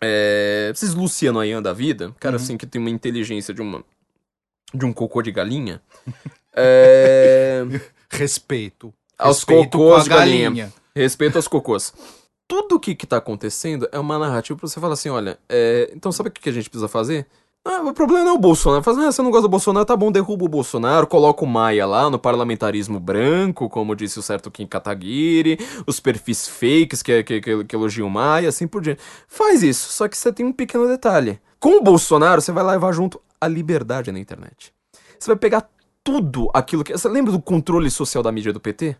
É, 0.00 0.70
esses 0.72 0.94
Luciano 0.94 1.40
Ayan 1.40 1.60
da 1.62 1.72
vida, 1.72 2.14
cara 2.20 2.36
assim 2.36 2.56
que 2.56 2.66
tem 2.66 2.80
uma 2.80 2.90
inteligência 2.90 3.52
de 3.52 3.62
uma 3.62 3.82
de 4.72 4.84
um 4.84 4.92
cocô 4.92 5.22
de 5.22 5.32
galinha. 5.32 5.80
É, 6.58 7.62
Respeito. 8.08 8.90
aos 9.18 9.40
Respeito 9.40 9.76
cocôs 9.76 10.08
galinha. 10.08 10.48
galinha. 10.48 10.72
Respeito 10.94 11.36
aos 11.36 11.46
cocôs. 11.46 11.92
Tudo 12.48 12.76
o 12.76 12.80
que, 12.80 12.94
que 12.94 13.06
tá 13.06 13.18
acontecendo 13.18 13.86
é 13.92 13.98
uma 13.98 14.18
narrativa 14.18 14.58
pra 14.58 14.66
você 14.66 14.80
falar 14.80 14.94
assim: 14.94 15.10
olha, 15.10 15.38
é, 15.50 15.90
então 15.94 16.10
sabe 16.10 16.30
o 16.30 16.32
que, 16.32 16.40
que 16.40 16.48
a 16.48 16.52
gente 16.52 16.70
precisa 16.70 16.88
fazer? 16.88 17.26
Ah, 17.62 17.82
o 17.82 17.92
problema 17.92 18.24
não 18.24 18.30
é 18.30 18.34
o 18.34 18.38
Bolsonaro. 18.38 18.82
Faz, 18.82 18.96
ah, 18.96 19.10
você 19.10 19.20
não 19.20 19.30
gosta 19.30 19.42
do 19.42 19.50
Bolsonaro, 19.50 19.84
tá 19.84 19.96
bom, 19.96 20.10
derruba 20.12 20.44
o 20.44 20.48
Bolsonaro, 20.48 21.06
coloca 21.06 21.44
o 21.44 21.46
Maia 21.46 21.84
lá 21.84 22.08
no 22.08 22.18
parlamentarismo 22.18 23.00
branco, 23.00 23.68
como 23.68 23.94
disse 23.96 24.18
o 24.18 24.22
certo 24.22 24.50
Kim 24.50 24.66
Kataguiri, 24.66 25.58
os 25.86 25.98
perfis 26.00 26.48
fakes 26.48 27.02
que, 27.02 27.22
que, 27.24 27.40
que, 27.40 27.64
que 27.64 27.76
elogiam 27.76 28.06
o 28.06 28.10
Maia, 28.10 28.48
assim 28.48 28.68
por 28.68 28.80
diante. 28.80 29.00
Faz 29.28 29.62
isso, 29.64 29.90
só 29.92 30.06
que 30.08 30.16
você 30.16 30.32
tem 30.32 30.46
um 30.46 30.52
pequeno 30.52 30.86
detalhe. 30.86 31.40
Com 31.58 31.78
o 31.78 31.82
Bolsonaro, 31.82 32.40
você 32.40 32.52
vai 32.52 32.64
levar 32.64 32.92
junto 32.92 33.20
a 33.46 33.48
liberdade 33.48 34.12
na 34.12 34.18
internet. 34.18 34.72
Você 35.18 35.28
vai 35.28 35.36
pegar 35.36 35.68
tudo 36.04 36.50
aquilo 36.54 36.84
que. 36.84 36.92
Você 36.92 37.08
lembra 37.08 37.32
do 37.32 37.40
controle 37.40 37.90
social 37.90 38.22
da 38.22 38.30
mídia 38.30 38.52
do 38.52 38.60
PT? 38.60 38.96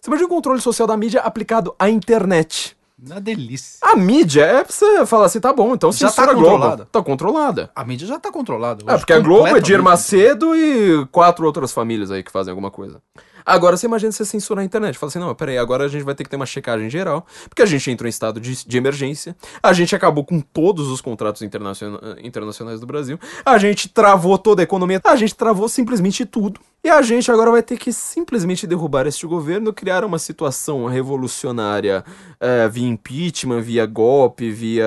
Você 0.00 0.10
imagina 0.10 0.26
o 0.26 0.30
controle 0.30 0.60
social 0.60 0.86
da 0.86 0.96
mídia 0.96 1.20
aplicado 1.20 1.74
à 1.78 1.88
internet. 1.88 2.76
Uma 2.98 3.20
delícia. 3.20 3.78
A 3.82 3.94
mídia 3.94 4.42
é 4.42 4.64
pra 4.64 4.72
você 4.72 5.04
falar 5.04 5.26
assim, 5.26 5.38
tá 5.38 5.52
bom, 5.52 5.74
então 5.74 5.92
Já 5.92 6.10
tá 6.10 6.22
a 6.22 6.26
Globo. 6.32 6.48
controlada. 6.50 6.88
Tá 6.90 7.02
controlada. 7.02 7.70
A 7.74 7.84
mídia 7.84 8.06
já 8.06 8.18
tá 8.18 8.32
controlada. 8.32 8.84
É, 8.90 8.96
porque 8.96 9.12
a 9.12 9.18
Globo 9.18 9.46
é 9.46 9.50
completamente 9.50 9.66
Dir 9.66 9.82
Macedo 9.82 10.56
e 10.56 11.06
quatro 11.12 11.44
outras 11.44 11.72
famílias 11.72 12.10
aí 12.10 12.22
que 12.22 12.32
fazem 12.32 12.52
alguma 12.52 12.70
coisa. 12.70 13.02
Agora, 13.46 13.76
você 13.76 13.86
imagina 13.86 14.10
você 14.10 14.24
censurar 14.24 14.62
a 14.62 14.64
internet. 14.64 14.98
Fala 14.98 15.08
assim, 15.08 15.20
não, 15.20 15.32
peraí, 15.34 15.56
agora 15.56 15.84
a 15.84 15.88
gente 15.88 16.02
vai 16.02 16.16
ter 16.16 16.24
que 16.24 16.30
ter 16.30 16.34
uma 16.34 16.44
checagem 16.44 16.90
geral, 16.90 17.24
porque 17.48 17.62
a 17.62 17.66
gente 17.66 17.88
entrou 17.88 18.08
em 18.08 18.10
estado 18.10 18.40
de, 18.40 18.66
de 18.66 18.76
emergência, 18.76 19.36
a 19.62 19.72
gente 19.72 19.94
acabou 19.94 20.24
com 20.24 20.40
todos 20.40 20.88
os 20.88 21.00
contratos 21.00 21.42
internaciona- 21.42 22.16
internacionais 22.22 22.80
do 22.80 22.86
Brasil, 22.86 23.18
a 23.44 23.56
gente 23.56 23.88
travou 23.88 24.36
toda 24.36 24.62
a 24.62 24.64
economia, 24.64 25.00
a 25.04 25.14
gente 25.14 25.34
travou 25.34 25.68
simplesmente 25.68 26.26
tudo. 26.26 26.60
E 26.82 26.88
a 26.88 27.02
gente 27.02 27.30
agora 27.30 27.50
vai 27.50 27.62
ter 27.62 27.76
que 27.76 27.92
simplesmente 27.92 28.66
derrubar 28.66 29.06
este 29.06 29.26
governo, 29.26 29.72
criar 29.72 30.04
uma 30.04 30.18
situação 30.18 30.86
revolucionária 30.86 32.04
eh, 32.40 32.68
via 32.68 32.86
impeachment, 32.86 33.60
via 33.60 33.86
golpe, 33.86 34.50
via 34.50 34.86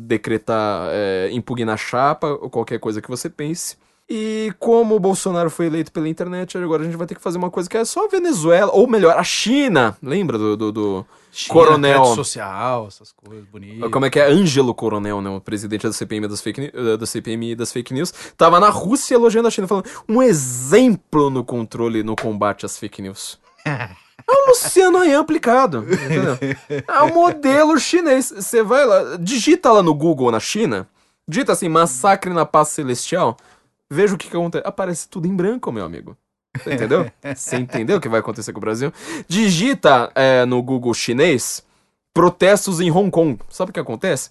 decretar, 0.00 0.88
eh, 0.90 1.30
impugnar 1.32 1.78
chapa, 1.78 2.28
ou 2.28 2.50
qualquer 2.50 2.78
coisa 2.78 3.00
que 3.00 3.08
você 3.08 3.30
pense. 3.30 3.76
E 4.12 4.52
como 4.58 4.96
o 4.96 4.98
Bolsonaro 4.98 5.48
foi 5.48 5.66
eleito 5.66 5.92
pela 5.92 6.08
internet, 6.08 6.58
agora 6.58 6.82
a 6.82 6.84
gente 6.84 6.96
vai 6.96 7.06
ter 7.06 7.14
que 7.14 7.20
fazer 7.20 7.38
uma 7.38 7.48
coisa 7.48 7.70
que 7.70 7.76
é 7.76 7.84
só 7.84 8.06
a 8.06 8.08
Venezuela, 8.08 8.72
ou 8.74 8.88
melhor, 8.88 9.16
a 9.16 9.22
China. 9.22 9.96
Lembra 10.02 10.36
do, 10.36 10.56
do, 10.56 10.72
do 10.72 11.06
China, 11.30 11.54
coronel? 11.54 12.04
social, 12.06 12.88
essas 12.88 13.12
coisas 13.12 13.46
bonitas. 13.46 13.88
Como 13.88 14.04
é 14.04 14.10
que 14.10 14.18
é? 14.18 14.26
Ângelo 14.26 14.74
Coronel, 14.74 15.22
né? 15.22 15.30
O 15.30 15.40
presidente 15.40 15.86
da 15.86 15.92
CPM 15.92 16.26
das 16.26 16.40
fake, 16.40 16.72
da 16.98 17.06
CPMI 17.06 17.54
das 17.54 17.72
fake 17.72 17.94
news. 17.94 18.12
Tava 18.36 18.58
na 18.58 18.68
Rússia 18.68 19.14
elogiando 19.14 19.46
a 19.46 19.50
China, 19.50 19.68
falando 19.68 19.88
um 20.08 20.20
exemplo 20.20 21.30
no 21.30 21.44
controle, 21.44 22.02
no 22.02 22.16
combate 22.16 22.66
às 22.66 22.76
fake 22.76 23.00
news. 23.00 23.38
É 24.28 24.32
o 24.32 24.48
Luciano 24.50 24.98
Ayan 24.98 25.20
aplicado. 25.20 25.84
Entendeu? 25.90 26.38
É 26.86 27.02
o 27.02 27.12
modelo 27.12 27.80
chinês. 27.80 28.30
Você 28.30 28.62
vai 28.62 28.86
lá, 28.86 29.16
digita 29.18 29.72
lá 29.72 29.82
no 29.82 29.92
Google 29.92 30.30
na 30.30 30.38
China, 30.38 30.86
digita 31.26 31.52
assim, 31.52 31.68
massacre 31.68 32.32
na 32.32 32.46
paz 32.46 32.68
celestial, 32.68 33.36
veja 33.90 34.14
o 34.14 34.18
que, 34.18 34.28
que 34.28 34.36
acontece. 34.36 34.66
Aparece 34.66 35.08
tudo 35.08 35.26
em 35.26 35.34
branco, 35.34 35.72
meu 35.72 35.84
amigo. 35.84 36.16
Você 36.56 36.74
entendeu? 36.74 37.10
Você 37.34 37.56
entendeu 37.56 37.98
o 37.98 38.00
que 38.00 38.08
vai 38.08 38.20
acontecer 38.20 38.52
com 38.52 38.58
o 38.58 38.60
Brasil? 38.60 38.92
Digita 39.28 40.10
é, 40.14 40.44
no 40.44 40.62
Google 40.62 40.94
chinês 40.94 41.64
protestos 42.14 42.80
em 42.80 42.90
Hong 42.90 43.10
Kong. 43.10 43.38
Sabe 43.48 43.70
o 43.70 43.74
que 43.74 43.80
acontece? 43.80 44.30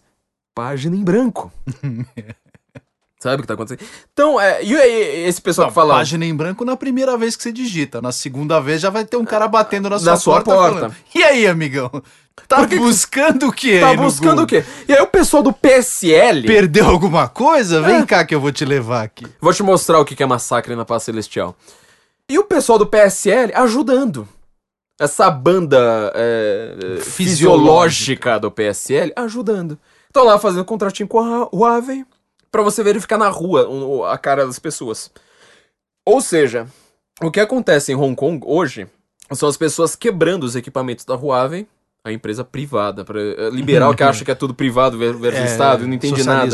Página 0.55 0.95
em 0.95 1.03
branco. 1.03 1.51
Sabe 3.21 3.35
o 3.35 3.41
que 3.41 3.47
tá 3.47 3.53
acontecendo? 3.53 3.85
Então, 4.13 4.39
é, 4.39 4.63
e, 4.63 4.73
e- 4.73 5.27
esse 5.27 5.41
pessoal 5.41 5.65
Não, 5.65 5.71
que 5.71 5.75
fala. 5.75 5.95
página 5.95 6.25
em 6.25 6.33
branco 6.33 6.63
na 6.63 6.77
primeira 6.77 7.17
vez 7.17 7.35
que 7.35 7.43
você 7.43 7.51
digita. 7.51 8.01
Na 8.01 8.13
segunda 8.13 8.61
vez 8.61 8.79
já 8.79 8.89
vai 8.89 9.03
ter 9.03 9.17
um 9.17 9.25
cara 9.25 9.45
batendo 9.45 9.89
na 9.89 9.99
sua, 9.99 10.11
Na 10.11 10.17
sua 10.17 10.41
porta. 10.41 10.95
E 11.13 11.21
aí, 11.21 11.45
amigão? 11.45 11.91
Tá 12.47 12.65
que 12.65 12.77
buscando 12.77 13.49
o 13.49 13.51
quê? 13.51 13.81
Tá 13.81 13.93
buscando 13.93 14.43
o 14.43 14.47
quê? 14.47 14.63
E 14.87 14.93
aí 14.93 15.01
o 15.01 15.07
pessoal 15.07 15.43
do 15.43 15.51
PSL. 15.51 16.47
Perdeu 16.47 16.87
alguma 16.87 17.27
coisa? 17.27 17.79
É. 17.79 17.81
Vem 17.81 18.05
cá 18.05 18.23
que 18.23 18.33
eu 18.33 18.39
vou 18.39 18.53
te 18.53 18.63
levar 18.63 19.03
aqui. 19.03 19.27
Vou 19.41 19.53
te 19.53 19.61
mostrar 19.61 19.99
o 19.99 20.05
que 20.05 20.15
que 20.15 20.23
é 20.23 20.25
massacre 20.25 20.73
na 20.73 20.85
paz 20.85 21.03
celestial. 21.03 21.53
E 22.29 22.39
o 22.39 22.45
pessoal 22.45 22.79
do 22.79 22.87
PSL 22.87 23.51
ajudando. 23.53 24.25
Essa 24.97 25.29
banda 25.29 26.11
é, 26.15 26.99
fisiológica 27.01 28.39
do 28.39 28.49
PSL 28.49 29.11
ajudando. 29.15 29.77
Estão 30.07 30.23
lá 30.23 30.39
fazendo 30.39 30.63
contratinho 30.63 31.07
com 31.07 31.19
a 31.19 31.49
Huawei 31.53 32.05
pra 32.51 32.61
você 32.61 32.83
verificar 32.83 33.17
na 33.17 33.29
rua 33.29 34.11
a 34.11 34.17
cara 34.17 34.45
das 34.45 34.59
pessoas. 34.59 35.11
Ou 36.05 36.21
seja, 36.21 36.67
o 37.21 37.29
que 37.31 37.39
acontece 37.39 37.91
em 37.91 37.95
Hong 37.95 38.15
Kong 38.15 38.41
hoje 38.45 38.87
são 39.33 39.47
as 39.47 39.57
pessoas 39.57 39.95
quebrando 39.95 40.43
os 40.43 40.55
equipamentos 40.55 41.05
da 41.05 41.15
Huawei, 41.15 41.67
a 42.03 42.11
empresa 42.11 42.43
privada, 42.43 43.05
eh, 43.13 43.49
liberal 43.51 43.93
que 43.93 44.03
acha 44.09 44.25
que 44.25 44.31
é 44.31 44.35
tudo 44.35 44.53
privado 44.53 44.97
ver- 44.97 45.13
versus 45.15 45.41
Estado 45.45 45.83
e 45.83 45.87
não 45.87 45.93
entende 45.93 46.15
nada. 46.33 46.45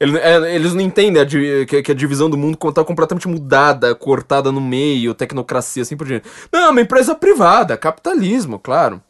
Ele- 0.00 0.18
é, 0.18 0.54
eles 0.56 0.74
não 0.74 0.80
entendem 0.80 1.22
a 1.22 1.24
que, 1.24 1.82
que 1.82 1.92
a 1.92 1.94
divisão 1.94 2.28
do 2.28 2.36
mundo 2.36 2.58
tá 2.72 2.84
completamente 2.84 3.28
mudada, 3.28 3.94
cortada 3.94 4.50
no 4.50 4.60
meio, 4.60 5.14
tecnocracia, 5.14 5.82
assim 5.82 5.96
por 5.96 6.06
diante. 6.06 6.28
Não, 6.52 6.60
é 6.66 6.68
uma 6.68 6.80
empresa 6.80 7.14
privada, 7.14 7.76
capitalismo, 7.76 8.58
claro. 8.58 9.00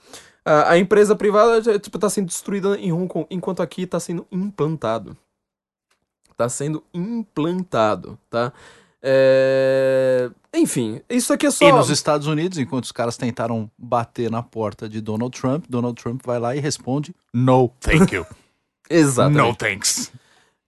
A, 0.44 0.72
a 0.72 0.78
empresa 0.78 1.16
privada 1.16 1.78
tipo, 1.78 1.98
tá 1.98 2.10
sendo 2.10 2.26
destruída 2.26 2.76
em 2.78 2.92
Hong 2.92 3.08
Kong, 3.08 3.26
enquanto 3.30 3.62
aqui 3.62 3.86
tá 3.86 3.98
sendo 3.98 4.26
implantado. 4.30 5.16
Tá 6.36 6.48
sendo 6.48 6.82
implantado, 6.92 8.18
tá? 8.28 8.52
É, 9.06 10.30
Enfim, 10.54 11.00
isso 11.10 11.32
aqui 11.32 11.46
é 11.46 11.50
só... 11.50 11.68
E 11.68 11.72
nos 11.72 11.90
Estados 11.90 12.26
Unidos, 12.26 12.56
enquanto 12.56 12.84
os 12.84 12.92
caras 12.92 13.18
tentaram 13.18 13.70
bater 13.76 14.30
na 14.30 14.42
porta 14.42 14.88
de 14.88 15.00
Donald 15.00 15.38
Trump, 15.38 15.66
Donald 15.68 16.00
Trump 16.02 16.22
vai 16.24 16.38
lá 16.38 16.56
e 16.56 16.60
responde: 16.60 17.14
No, 17.32 17.70
thank 17.80 18.14
you. 18.14 18.26
Exatamente. 18.88 19.46
No 19.46 19.54
thanks. 19.54 20.10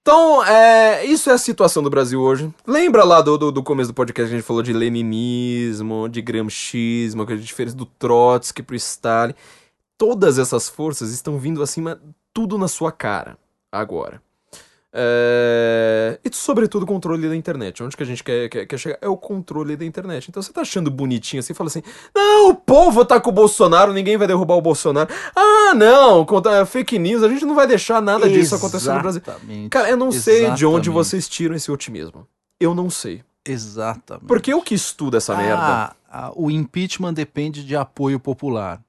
Então, 0.03 0.45
é, 0.45 1.05
isso 1.05 1.31
é 1.31 1.33
a 1.33 1.39
situação 1.39 1.83
do 1.83 1.91
Brasil 1.91 2.21
hoje. 2.21 2.53
Lembra 2.65 3.05
lá 3.05 3.21
do, 3.21 3.37
do, 3.37 3.51
do 3.51 3.63
começo 3.63 3.91
do 3.91 3.95
podcast 3.95 4.29
que 4.29 4.35
a 4.35 4.39
gente 4.39 4.47
falou 4.47 4.63
de 4.63 4.73
leninismo, 4.73 6.09
de 6.09 6.23
gramscismo, 6.23 7.27
que 7.27 7.33
a 7.33 7.37
diferença 7.37 7.75
do 7.77 7.87
Trotsky 7.87 8.63
pro 8.63 8.77
Stalin. 8.77 9.35
Todas 9.99 10.39
essas 10.39 10.69
forças 10.69 11.11
estão 11.11 11.39
vindo 11.39 11.61
acima, 11.63 12.01
tudo 12.33 12.57
na 12.57 12.69
sua 12.69 12.93
cara, 12.93 13.37
agora. 13.73 14.23
É, 14.99 16.19
E 16.25 16.35
sobretudo 16.35 16.85
o 16.85 16.87
controle 16.87 17.29
da 17.29 17.37
internet. 17.37 17.83
Onde 17.83 17.95
que 17.95 18.03
a 18.03 18.07
gente 18.07 18.25
quer, 18.25 18.49
quer, 18.49 18.65
quer 18.65 18.79
chegar? 18.79 18.99
É 19.03 19.09
o 19.09 19.17
controle 19.17 19.77
da 19.77 19.85
internet. 19.85 20.29
Então 20.29 20.43
você 20.43 20.51
tá 20.51 20.63
achando 20.63 20.91
bonitinho 20.91 21.41
assim, 21.41 21.53
fala 21.53 21.69
assim: 21.69 21.83
não, 22.15 22.49
o 22.49 22.55
povo 22.55 23.05
tá 23.05 23.21
com 23.21 23.29
o 23.29 23.33
Bolsonaro, 23.33 23.93
ninguém 23.93 24.17
vai 24.17 24.27
derrubar 24.27 24.55
o 24.55 24.63
Bolsonaro. 24.63 25.11
Ah, 25.35 25.75
não, 25.75 26.25
contra 26.25 26.65
fake 26.65 26.99
news, 26.99 27.23
a 27.23 27.29
gente 27.29 27.45
não 27.45 27.55
vai 27.55 27.67
deixar 27.67 28.01
nada 28.01 28.27
disso 28.29 28.55
acontecer 28.55 28.93
no 28.93 29.01
Brasil. 29.01 29.23
Cara, 29.71 29.91
eu 29.91 29.99
não 29.99 30.11
sei 30.11 30.51
de 30.53 30.65
onde 30.65 30.89
vocês 30.89 31.29
tiram 31.29 31.55
esse 31.55 31.71
otimismo. 31.71 32.27
Eu 32.59 32.75
não 32.75 32.89
sei. 32.89 33.23
Exatamente. 33.45 34.27
Porque 34.27 34.53
eu 34.53 34.63
que 34.63 34.75
estudo 34.75 35.17
essa 35.19 35.37
merda. 35.37 35.63
Ah, 35.63 35.97
ah, 36.11 36.33
o 36.35 36.51
impeachment 36.51 37.13
depende 37.13 37.65
de 37.65 37.77
apoio 37.77 38.19
popular. 38.19 38.81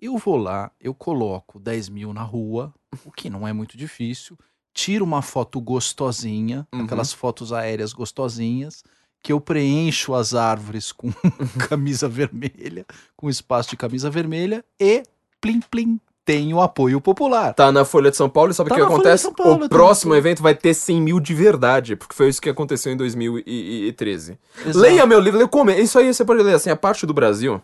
Eu 0.00 0.16
vou 0.16 0.36
lá, 0.38 0.70
eu 0.80 0.94
coloco 0.94 1.60
10 1.60 1.90
mil 1.90 2.14
na 2.14 2.22
rua, 2.22 2.72
o 3.04 3.12
que 3.12 3.28
não 3.28 3.46
é 3.46 3.52
muito 3.52 3.76
difícil, 3.76 4.38
tiro 4.80 5.04
uma 5.04 5.20
foto 5.22 5.60
gostosinha, 5.60 6.66
Uhum. 6.72 6.84
aquelas 6.84 7.12
fotos 7.12 7.52
aéreas 7.52 7.92
gostosinhas, 7.92 8.82
que 9.22 9.32
eu 9.32 9.40
preencho 9.40 10.14
as 10.14 10.34
árvores 10.34 10.90
com 10.92 11.10
camisa 11.68 12.08
vermelha, 12.08 12.86
com 13.16 13.28
espaço 13.28 13.68
de 13.70 13.76
camisa 13.76 14.08
vermelha 14.08 14.64
e 14.80 15.02
plim 15.40 15.60
plim, 15.70 16.00
tenho 16.24 16.60
apoio 16.60 17.00
popular. 17.00 17.52
Tá 17.52 17.70
na 17.70 17.84
Folha 17.84 18.10
de 18.10 18.16
São 18.16 18.28
Paulo 18.30 18.52
e 18.52 18.54
sabe 18.54 18.68
o 18.68 18.70
Tá 18.70 18.76
que 18.76 18.82
acontece? 18.82 19.30
Paulo, 19.34 19.54
o 19.56 19.58
na 19.58 19.68
próximo 19.68 20.14
evento 20.14 20.42
vai 20.42 20.54
ter 20.54 20.72
100 20.72 21.00
mil 21.02 21.20
de 21.20 21.34
verdade, 21.34 21.96
porque 21.96 22.14
foi 22.14 22.28
isso 22.28 22.40
que 22.40 22.48
aconteceu 22.48 22.92
em 22.92 22.96
2013. 22.96 24.38
Exato. 24.64 24.78
Leia 24.78 25.04
meu 25.06 25.20
livro, 25.20 25.38
leia 25.38 25.46
o 25.46 25.50
começo. 25.50 25.80
Isso 25.80 25.98
aí 25.98 26.12
você 26.14 26.24
pode 26.24 26.42
ler 26.42 26.54
assim, 26.54 26.70
a 26.70 26.76
parte 26.76 27.04
do 27.04 27.12
Brasil. 27.12 27.60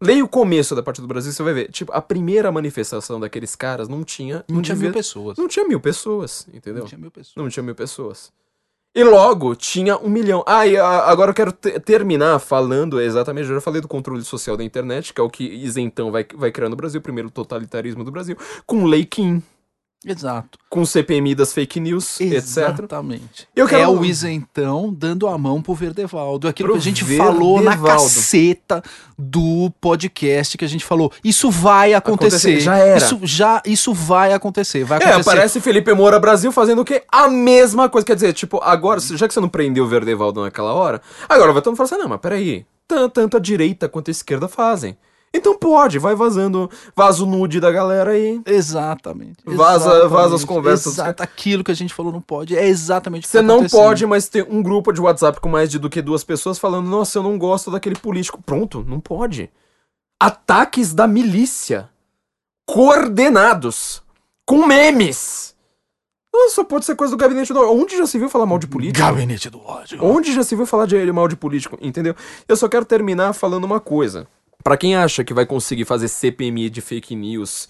Leia 0.00 0.24
o 0.24 0.28
começo 0.28 0.74
da 0.74 0.82
parte 0.82 1.00
do 1.00 1.06
Brasil, 1.06 1.32
você 1.32 1.42
vai 1.42 1.54
ver. 1.54 1.70
Tipo, 1.70 1.92
a 1.92 2.02
primeira 2.02 2.50
manifestação 2.52 3.18
daqueles 3.20 3.54
caras 3.56 3.88
não 3.88 4.02
tinha. 4.04 4.44
Não 4.48 4.60
tinha 4.62 4.76
mil 4.76 4.92
pessoas. 4.92 5.38
Não 5.38 5.48
tinha 5.48 5.66
mil 5.66 5.80
pessoas, 5.80 6.46
entendeu? 6.52 6.80
Não 6.82 6.88
tinha 6.88 6.98
mil 6.98 7.10
pessoas. 7.10 7.36
Não 7.36 7.48
tinha 7.48 7.62
mil 7.62 7.74
pessoas. 7.74 8.32
E 8.96 9.02
logo 9.02 9.56
tinha 9.56 9.96
um 9.98 10.08
milhão. 10.08 10.44
Ah, 10.46 10.66
e 10.66 10.76
a- 10.76 11.06
agora 11.10 11.30
eu 11.30 11.34
quero 11.34 11.50
te- 11.50 11.80
terminar 11.80 12.38
falando 12.38 13.00
exatamente. 13.00 13.48
Eu 13.48 13.54
já 13.56 13.60
falei 13.60 13.80
do 13.80 13.88
controle 13.88 14.22
social 14.22 14.56
da 14.56 14.62
internet, 14.62 15.12
que 15.12 15.20
é 15.20 15.24
o 15.24 15.28
que 15.30 15.42
isentão 15.44 16.12
vai, 16.12 16.24
vai 16.34 16.52
criar 16.52 16.68
no 16.68 16.76
Brasil, 16.76 17.00
primeiro 17.00 17.28
totalitarismo 17.30 18.04
do 18.04 18.12
Brasil, 18.12 18.36
com 18.64 18.84
Lei 18.84 19.04
Kim, 19.04 19.42
Exato. 20.06 20.58
com 20.68 20.84
CPMI 20.84 21.34
das 21.34 21.52
fake 21.52 21.78
news, 21.80 22.20
etc. 22.20 22.32
Exatamente. 22.34 23.48
Eu 23.54 23.66
quero- 23.68 23.82
É 23.82 23.88
o 23.88 24.04
isentão 24.04 24.92
dando 24.92 25.26
a 25.28 25.38
mão 25.38 25.62
pro 25.62 25.74
Verdevaldo. 25.74 26.48
Aquilo 26.48 26.68
Pro 26.68 26.74
que 26.74 26.80
a 26.80 26.82
gente 26.82 27.04
falou 27.16 27.60
na 27.62 27.70
Verdevaldo. 27.72 28.02
caceta 28.02 28.82
do 29.18 29.70
podcast 29.80 30.58
que 30.58 30.64
a 30.64 30.68
gente 30.68 30.84
falou. 30.84 31.12
Isso 31.22 31.50
vai 31.50 31.94
acontecer. 31.94 32.36
Acontecer, 32.36 32.60
já 32.60 32.76
era. 32.76 32.98
Isso, 32.98 33.20
já, 33.22 33.62
isso 33.64 33.94
vai 33.94 34.32
acontecer. 34.32 34.84
Vai 34.84 34.98
É, 34.98 35.04
acontecer. 35.04 35.30
aparece 35.30 35.60
Felipe 35.60 35.92
Moura 35.94 36.18
Brasil 36.18 36.50
fazendo 36.52 36.80
o 36.82 36.84
quê? 36.84 37.02
A 37.10 37.28
mesma 37.28 37.88
coisa. 37.88 38.04
Quer 38.04 38.14
dizer, 38.16 38.32
tipo, 38.32 38.58
agora, 38.62 38.98
já 39.00 39.26
que 39.28 39.34
você 39.34 39.40
não 39.40 39.48
prendeu 39.48 39.84
o 39.84 39.88
Verdevaldo 39.88 40.42
naquela 40.42 40.72
hora, 40.74 41.00
agora 41.28 41.52
vai 41.52 41.62
todo 41.62 41.72
mundo 41.72 41.76
falar 41.76 41.86
assim, 41.86 41.98
não, 42.02 42.08
mas 42.08 42.20
peraí, 42.20 42.66
tan- 42.88 43.08
tanto 43.08 43.36
a 43.36 43.40
direita 43.40 43.88
quanto 43.88 44.08
a 44.08 44.12
esquerda 44.12 44.48
fazem. 44.48 44.96
Então 45.36 45.58
pode, 45.58 45.98
vai 45.98 46.14
vazando, 46.14 46.70
vaza 46.94 47.24
o 47.24 47.26
nude 47.26 47.58
da 47.58 47.72
galera 47.72 48.12
aí. 48.12 48.40
Exatamente. 48.46 49.38
Vaza- 49.44 49.88
exatamente, 49.90 50.08
vaza 50.12 50.34
as 50.36 50.44
conversas. 50.44 50.92
Exato. 50.92 51.22
Aquilo 51.24 51.64
que 51.64 51.72
a 51.72 51.74
gente 51.74 51.92
falou 51.92 52.12
não 52.12 52.20
pode. 52.20 52.56
É 52.56 52.64
exatamente 52.68 53.22
o 53.22 53.26
que 53.26 53.28
Você 53.32 53.38
tá 53.38 53.42
não 53.42 53.66
pode 53.66 54.06
mais 54.06 54.28
ter 54.28 54.46
um 54.48 54.62
grupo 54.62 54.92
de 54.92 55.00
WhatsApp 55.00 55.40
com 55.40 55.48
mais 55.48 55.68
de 55.68 55.78
do 55.80 55.90
que 55.90 56.00
duas 56.00 56.22
pessoas 56.22 56.56
falando, 56.56 56.88
nossa, 56.88 57.18
eu 57.18 57.22
não 57.24 57.36
gosto 57.36 57.68
daquele 57.68 57.96
político. 57.96 58.40
Pronto, 58.40 58.84
não 58.86 59.00
pode. 59.00 59.50
Ataques 60.22 60.94
da 60.94 61.08
milícia. 61.08 61.90
Coordenados. 62.64 64.02
Com 64.46 64.64
memes. 64.66 65.54
Só 66.50 66.62
pode 66.64 66.84
ser 66.84 66.94
coisa 66.94 67.12
do 67.12 67.16
gabinete 67.16 67.52
do 67.52 67.60
Onde 67.72 67.96
já 67.96 68.06
se 68.06 68.18
viu 68.18 68.28
falar 68.28 68.44
mal 68.46 68.58
de 68.58 68.66
político? 68.66 69.04
Gabinete 69.04 69.48
do 69.48 69.60
ódio. 69.64 69.98
Onde 70.04 70.32
já 70.32 70.42
se 70.42 70.54
viu 70.54 70.66
falar 70.66 70.86
de 70.86 71.10
mal 71.12 71.26
de 71.26 71.36
político, 71.36 71.78
entendeu? 71.80 72.14
Eu 72.46 72.56
só 72.56 72.68
quero 72.68 72.84
terminar 72.84 73.32
falando 73.32 73.64
uma 73.64 73.80
coisa. 73.80 74.26
Pra 74.64 74.76
quem 74.78 74.96
acha 74.96 75.22
que 75.22 75.34
vai 75.34 75.44
conseguir 75.46 75.84
fazer 75.84 76.08
CPMI 76.08 76.70
de 76.70 76.80
fake 76.80 77.14
news 77.14 77.68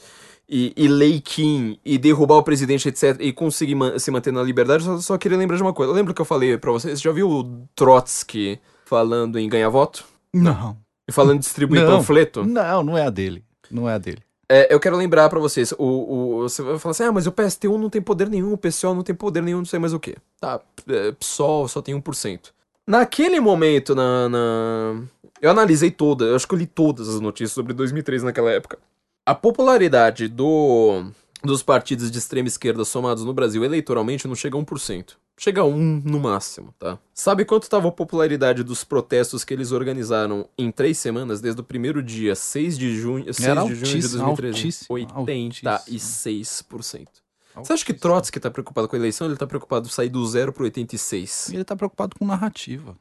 e, 0.48 0.72
e 0.76 0.86
lei 0.86 1.20
Kim 1.20 1.76
e 1.84 1.98
derrubar 1.98 2.36
o 2.36 2.42
presidente, 2.42 2.88
etc, 2.88 3.16
e 3.18 3.32
conseguir 3.32 3.74
man- 3.74 3.98
se 3.98 4.10
manter 4.12 4.32
na 4.32 4.42
liberdade, 4.44 4.86
eu 4.86 4.94
só, 4.96 5.00
só 5.02 5.18
queria 5.18 5.36
lembrar 5.36 5.56
de 5.56 5.62
uma 5.62 5.72
coisa. 5.72 5.92
Lembra 5.92 6.14
que 6.14 6.20
eu 6.20 6.24
falei 6.24 6.56
pra 6.56 6.70
vocês? 6.70 6.98
Você 7.00 7.04
já 7.04 7.12
viu 7.12 7.28
o 7.28 7.66
Trotsky 7.74 8.60
falando 8.84 9.38
em 9.40 9.48
ganhar 9.48 9.68
voto? 9.70 10.04
Não. 10.32 10.76
E 11.08 11.12
falando 11.12 11.36
em 11.36 11.40
distribuir 11.40 11.82
Não. 11.82 11.98
panfleto? 11.98 12.44
Não, 12.44 12.82
não 12.84 12.96
é 12.96 13.02
a 13.04 13.10
dele. 13.10 13.44
Não 13.70 13.88
é 13.88 13.94
a 13.94 13.98
dele. 13.98 14.22
É, 14.48 14.72
eu 14.72 14.78
quero 14.78 14.96
lembrar 14.96 15.28
pra 15.30 15.40
vocês, 15.40 15.72
o, 15.72 15.76
o, 15.78 16.42
você 16.42 16.62
vai 16.62 16.78
falar 16.78 16.90
assim, 16.92 17.02
ah, 17.04 17.12
mas 17.12 17.26
o 17.26 17.32
PSTU 17.32 17.76
não 17.78 17.88
tem 17.90 18.00
poder 18.00 18.28
nenhum, 18.28 18.52
o 18.52 18.58
PSOL 18.58 18.94
não 18.94 19.02
tem 19.02 19.14
poder 19.14 19.42
nenhum, 19.42 19.58
não 19.58 19.64
sei 19.64 19.78
mais 19.78 19.92
o 19.94 19.98
que. 19.98 20.14
Tá, 20.38 20.60
é, 20.86 21.12
PSOL 21.12 21.66
só 21.66 21.80
tem 21.82 21.98
1%. 22.00 22.50
Naquele 22.86 23.40
momento, 23.40 23.94
na, 23.94 24.28
na... 24.28 25.02
eu 25.40 25.50
analisei 25.50 25.90
toda, 25.90 26.24
eu 26.24 26.36
acho 26.36 26.46
que 26.46 26.54
eu 26.54 26.58
li 26.58 26.66
todas 26.66 27.08
as 27.08 27.20
notícias 27.20 27.52
sobre 27.52 27.72
2013 27.72 28.24
naquela 28.24 28.50
época. 28.50 28.78
A 29.26 29.34
popularidade 29.34 30.28
do 30.28 31.04
dos 31.42 31.62
partidos 31.62 32.10
de 32.10 32.18
extrema 32.18 32.48
esquerda 32.48 32.84
somados 32.84 33.22
no 33.24 33.34
Brasil 33.34 33.62
eleitoralmente 33.64 34.26
não 34.26 34.34
chega 34.34 34.56
a 34.56 34.60
1%. 34.60 35.12
Chega 35.36 35.60
a 35.60 35.64
1 35.64 36.02
no 36.04 36.18
máximo, 36.20 36.72
tá? 36.78 36.98
Sabe 37.12 37.44
quanto 37.44 37.64
estava 37.64 37.88
a 37.88 37.92
popularidade 37.92 38.62
dos 38.62 38.84
protestos 38.84 39.44
que 39.44 39.52
eles 39.52 39.72
organizaram 39.72 40.48
em 40.56 40.70
três 40.70 40.96
semanas, 40.96 41.40
desde 41.40 41.60
o 41.60 41.64
primeiro 41.64 42.02
dia, 42.02 42.34
6 42.34 42.78
de 42.78 42.96
junho, 42.96 43.24
6 43.24 43.40
Era 43.48 43.62
de 43.62 43.74
junho 43.74 43.82
de 43.82 43.94
altíssimo, 43.94 44.24
2013? 44.24 44.58
altíssimo, 44.58 44.96
86%. 45.26 47.08
Você 47.56 47.72
acha 47.72 47.84
que 47.84 47.94
Trotsky 47.94 48.40
tá 48.40 48.50
preocupado 48.50 48.88
com 48.88 48.96
a 48.96 48.98
eleição? 48.98 49.26
Ele 49.26 49.36
tá 49.36 49.46
preocupado 49.46 49.86
em 49.86 49.90
sair 49.90 50.08
do 50.08 50.26
zero 50.26 50.52
pro 50.52 50.64
86. 50.64 51.50
Ele 51.52 51.64
tá 51.64 51.76
preocupado 51.76 52.16
com 52.18 52.24
narrativa. 52.24 52.96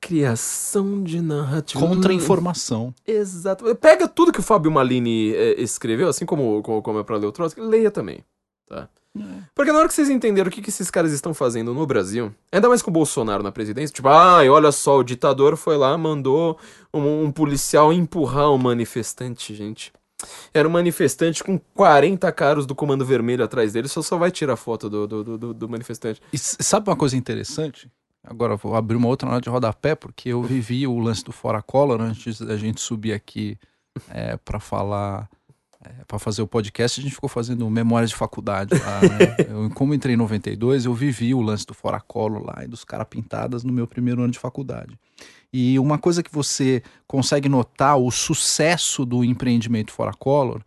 Criação 0.00 1.02
de 1.02 1.20
narrativa. 1.20 1.86
Contra-informação. 1.86 2.94
Exato. 3.06 3.74
Pega 3.76 4.08
tudo 4.08 4.32
que 4.32 4.40
o 4.40 4.42
Fábio 4.42 4.70
Malini 4.70 5.32
eh, 5.34 5.60
escreveu, 5.60 6.08
assim 6.08 6.24
como, 6.24 6.62
como, 6.62 6.82
como 6.82 6.98
é 6.98 7.04
pra 7.04 7.16
ler 7.16 7.26
o 7.26 7.32
Trotsky, 7.32 7.60
leia 7.60 7.90
também, 7.90 8.24
tá? 8.66 8.88
Porque 9.54 9.72
na 9.72 9.78
hora 9.78 9.88
que 9.88 9.94
vocês 9.94 10.08
entenderam 10.08 10.48
o 10.48 10.52
que, 10.52 10.62
que 10.62 10.70
esses 10.70 10.88
caras 10.90 11.12
estão 11.12 11.34
fazendo 11.34 11.74
no 11.74 11.84
Brasil, 11.84 12.32
ainda 12.52 12.68
mais 12.68 12.80
com 12.80 12.90
o 12.90 12.94
Bolsonaro 12.94 13.42
na 13.42 13.50
presidência, 13.50 13.92
tipo, 13.94 14.08
ai, 14.08 14.48
olha 14.48 14.70
só, 14.70 14.98
o 14.98 15.02
ditador 15.04 15.56
foi 15.56 15.76
lá, 15.76 15.98
mandou 15.98 16.56
um, 16.94 17.24
um 17.24 17.32
policial 17.32 17.92
empurrar 17.92 18.50
um 18.52 18.58
manifestante, 18.58 19.52
gente. 19.54 19.92
Era 20.54 20.68
um 20.68 20.70
manifestante 20.70 21.42
com 21.42 21.58
40 21.74 22.30
caras 22.32 22.66
do 22.66 22.74
Comando 22.74 23.04
Vermelho 23.04 23.42
atrás 23.42 23.72
dele, 23.72 23.88
só 23.88 24.00
só 24.00 24.16
vai 24.16 24.30
tirar 24.30 24.54
foto 24.56 24.88
do, 24.88 25.06
do, 25.08 25.38
do- 25.38 25.54
do, 25.54 25.68
manifestante. 25.68 26.20
E 26.32 26.38
sabe 26.38 26.88
uma 26.88 26.96
coisa 26.96 27.16
interessante? 27.16 27.90
Agora 28.22 28.56
vou 28.56 28.74
abrir 28.74 28.96
uma 28.96 29.08
outra 29.08 29.28
nota 29.28 29.40
de 29.40 29.48
rodapé, 29.48 29.94
porque 29.94 30.28
eu 30.28 30.42
vivi 30.42 30.86
o 30.86 30.98
lance 30.98 31.24
do 31.24 31.32
Fora 31.32 31.62
Collar 31.62 32.00
antes 32.00 32.40
da 32.40 32.56
gente 32.56 32.80
subir 32.80 33.12
aqui 33.12 33.58
é, 34.10 34.36
para 34.36 34.60
falar, 34.60 35.28
é, 35.82 36.04
para 36.06 36.18
fazer 36.18 36.42
o 36.42 36.46
podcast. 36.46 37.00
A 37.00 37.02
gente 37.02 37.14
ficou 37.14 37.28
fazendo 37.28 37.68
memórias 37.70 38.10
de 38.10 38.16
faculdade 38.16 38.74
lá, 38.74 39.00
né? 39.00 39.36
Eu, 39.48 39.70
como 39.70 39.94
entrei 39.94 40.14
em 40.14 40.18
92, 40.18 40.84
eu 40.84 40.94
vivi 40.94 41.34
o 41.34 41.40
lance 41.40 41.66
do 41.66 41.72
Fora 41.72 41.98
Collar 41.98 42.42
lá 42.42 42.64
e 42.64 42.68
dos 42.68 42.84
cara 42.84 43.04
pintadas 43.04 43.64
no 43.64 43.72
meu 43.72 43.86
primeiro 43.86 44.22
ano 44.22 44.32
de 44.32 44.38
faculdade. 44.38 44.98
E 45.52 45.78
uma 45.78 45.98
coisa 45.98 46.22
que 46.22 46.32
você 46.32 46.82
consegue 47.06 47.48
notar 47.48 47.96
o 47.96 48.10
sucesso 48.10 49.04
do 49.04 49.24
empreendimento 49.24 49.92
Fora 49.92 50.12
Color 50.12 50.62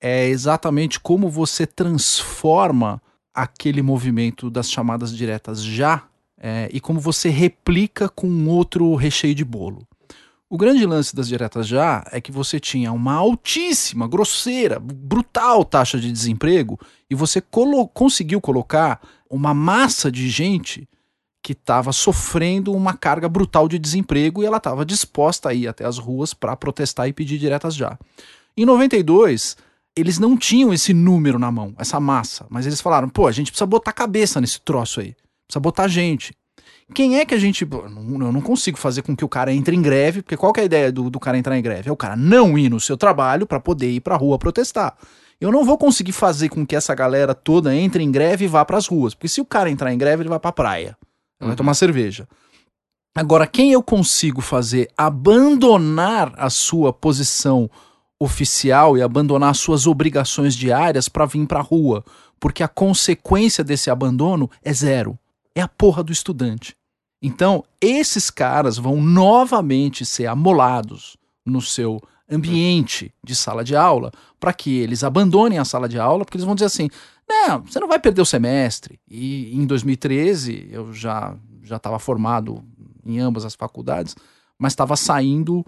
é 0.00 0.26
exatamente 0.28 0.98
como 1.00 1.28
você 1.28 1.66
transforma 1.66 3.02
aquele 3.34 3.82
movimento 3.82 4.48
das 4.48 4.70
chamadas 4.70 5.14
diretas 5.14 5.62
já 5.62 6.04
é, 6.38 6.68
e 6.72 6.80
como 6.80 7.00
você 7.00 7.28
replica 7.28 8.08
com 8.08 8.46
outro 8.48 8.94
recheio 8.94 9.34
de 9.34 9.44
bolo. 9.44 9.86
O 10.48 10.56
grande 10.56 10.86
lance 10.86 11.14
das 11.14 11.26
diretas 11.26 11.66
já 11.66 12.06
é 12.12 12.20
que 12.20 12.30
você 12.30 12.60
tinha 12.60 12.92
uma 12.92 13.14
altíssima, 13.14 14.06
grosseira, 14.06 14.78
brutal 14.78 15.64
taxa 15.64 15.98
de 15.98 16.12
desemprego 16.12 16.78
e 17.10 17.14
você 17.16 17.40
colo- 17.40 17.88
conseguiu 17.88 18.40
colocar 18.40 19.00
uma 19.28 19.52
massa 19.52 20.10
de 20.10 20.28
gente 20.28 20.88
que 21.42 21.52
estava 21.52 21.92
sofrendo 21.92 22.72
uma 22.72 22.94
carga 22.94 23.28
brutal 23.28 23.68
de 23.68 23.78
desemprego 23.78 24.42
e 24.42 24.46
ela 24.46 24.58
estava 24.58 24.84
disposta 24.84 25.48
a 25.48 25.54
ir 25.54 25.66
até 25.66 25.84
as 25.84 25.98
ruas 25.98 26.32
para 26.32 26.56
protestar 26.56 27.08
e 27.08 27.12
pedir 27.12 27.38
diretas 27.38 27.74
já. 27.74 27.98
Em 28.56 28.64
92, 28.64 29.56
eles 29.96 30.18
não 30.18 30.36
tinham 30.36 30.72
esse 30.72 30.92
número 30.94 31.38
na 31.38 31.50
mão, 31.50 31.74
essa 31.76 31.98
massa, 31.98 32.46
mas 32.48 32.66
eles 32.66 32.80
falaram: 32.80 33.08
pô, 33.08 33.26
a 33.26 33.32
gente 33.32 33.50
precisa 33.50 33.66
botar 33.66 33.92
cabeça 33.92 34.40
nesse 34.40 34.60
troço 34.60 35.00
aí, 35.00 35.14
precisa 35.46 35.60
botar 35.60 35.88
gente. 35.88 36.34
Quem 36.94 37.18
é 37.18 37.24
que 37.24 37.34
a 37.34 37.38
gente. 37.38 37.62
Eu 37.62 37.88
não, 37.88 38.40
consigo 38.40 38.78
fazer 38.78 39.02
com 39.02 39.16
que 39.16 39.24
o 39.24 39.28
cara 39.28 39.52
entre 39.52 39.74
em 39.74 39.82
greve, 39.82 40.22
porque 40.22 40.36
qual 40.36 40.52
que 40.52 40.60
é 40.60 40.62
a 40.62 40.66
ideia 40.66 40.92
do, 40.92 41.10
do 41.10 41.18
cara 41.18 41.36
entrar 41.36 41.58
em 41.58 41.62
greve? 41.62 41.88
É 41.88 41.92
o 41.92 41.96
cara 41.96 42.14
não 42.14 42.56
ir 42.56 42.70
no 42.70 42.78
seu 42.78 42.96
trabalho 42.96 43.46
para 43.46 43.58
poder 43.58 43.90
ir 43.90 44.00
pra 44.00 44.16
rua 44.16 44.38
protestar. 44.38 44.96
Eu 45.40 45.50
não 45.50 45.64
vou 45.64 45.76
conseguir 45.76 46.12
fazer 46.12 46.48
com 46.48 46.64
que 46.64 46.76
essa 46.76 46.94
galera 46.94 47.34
toda 47.34 47.74
entre 47.74 48.02
em 48.02 48.10
greve 48.10 48.44
e 48.44 48.48
vá 48.48 48.64
pras 48.64 48.86
ruas, 48.86 49.14
porque 49.14 49.28
se 49.28 49.40
o 49.40 49.44
cara 49.44 49.70
entrar 49.70 49.92
em 49.92 49.98
greve, 49.98 50.22
ele 50.22 50.28
vai 50.28 50.38
pra 50.38 50.52
praia, 50.52 50.96
ele 51.40 51.48
vai 51.48 51.56
tomar 51.56 51.74
cerveja. 51.74 52.26
Agora, 53.14 53.46
quem 53.46 53.72
eu 53.72 53.82
consigo 53.82 54.40
fazer 54.40 54.88
abandonar 54.96 56.32
a 56.36 56.48
sua 56.48 56.92
posição 56.92 57.68
oficial 58.18 58.96
e 58.96 59.02
abandonar 59.02 59.54
suas 59.54 59.86
obrigações 59.86 60.54
diárias 60.54 61.08
para 61.08 61.26
vir 61.26 61.46
para 61.46 61.58
a 61.58 61.62
rua, 61.62 62.04
porque 62.40 62.62
a 62.62 62.68
consequência 62.68 63.62
desse 63.62 63.90
abandono 63.90 64.50
é 64.62 64.72
zero. 64.72 65.18
É 65.56 65.62
a 65.62 65.66
porra 65.68 66.04
do 66.04 66.12
estudante. 66.12 66.76
Então, 67.20 67.64
esses 67.80 68.30
caras 68.30 68.76
vão 68.78 69.00
novamente 69.00 70.04
ser 70.04 70.26
amolados 70.26 71.16
no 71.44 71.60
seu 71.62 72.00
ambiente 72.30 73.12
de 73.24 73.34
sala 73.34 73.64
de 73.64 73.74
aula 73.74 74.12
para 74.38 74.52
que 74.52 74.76
eles 74.78 75.02
abandonem 75.02 75.58
a 75.58 75.64
sala 75.64 75.88
de 75.88 75.98
aula, 75.98 76.24
porque 76.24 76.36
eles 76.36 76.44
vão 76.44 76.54
dizer 76.54 76.66
assim: 76.66 76.88
"Não, 77.28 77.62
você 77.62 77.80
não 77.80 77.88
vai 77.88 77.98
perder 77.98 78.20
o 78.20 78.26
semestre". 78.26 79.00
E 79.08 79.56
em 79.56 79.66
2013 79.66 80.68
eu 80.70 80.92
já 80.92 81.34
já 81.62 81.76
estava 81.76 81.98
formado 81.98 82.62
em 83.04 83.18
ambas 83.18 83.44
as 83.44 83.54
faculdades, 83.54 84.14
mas 84.58 84.72
estava 84.72 84.94
saindo 84.96 85.64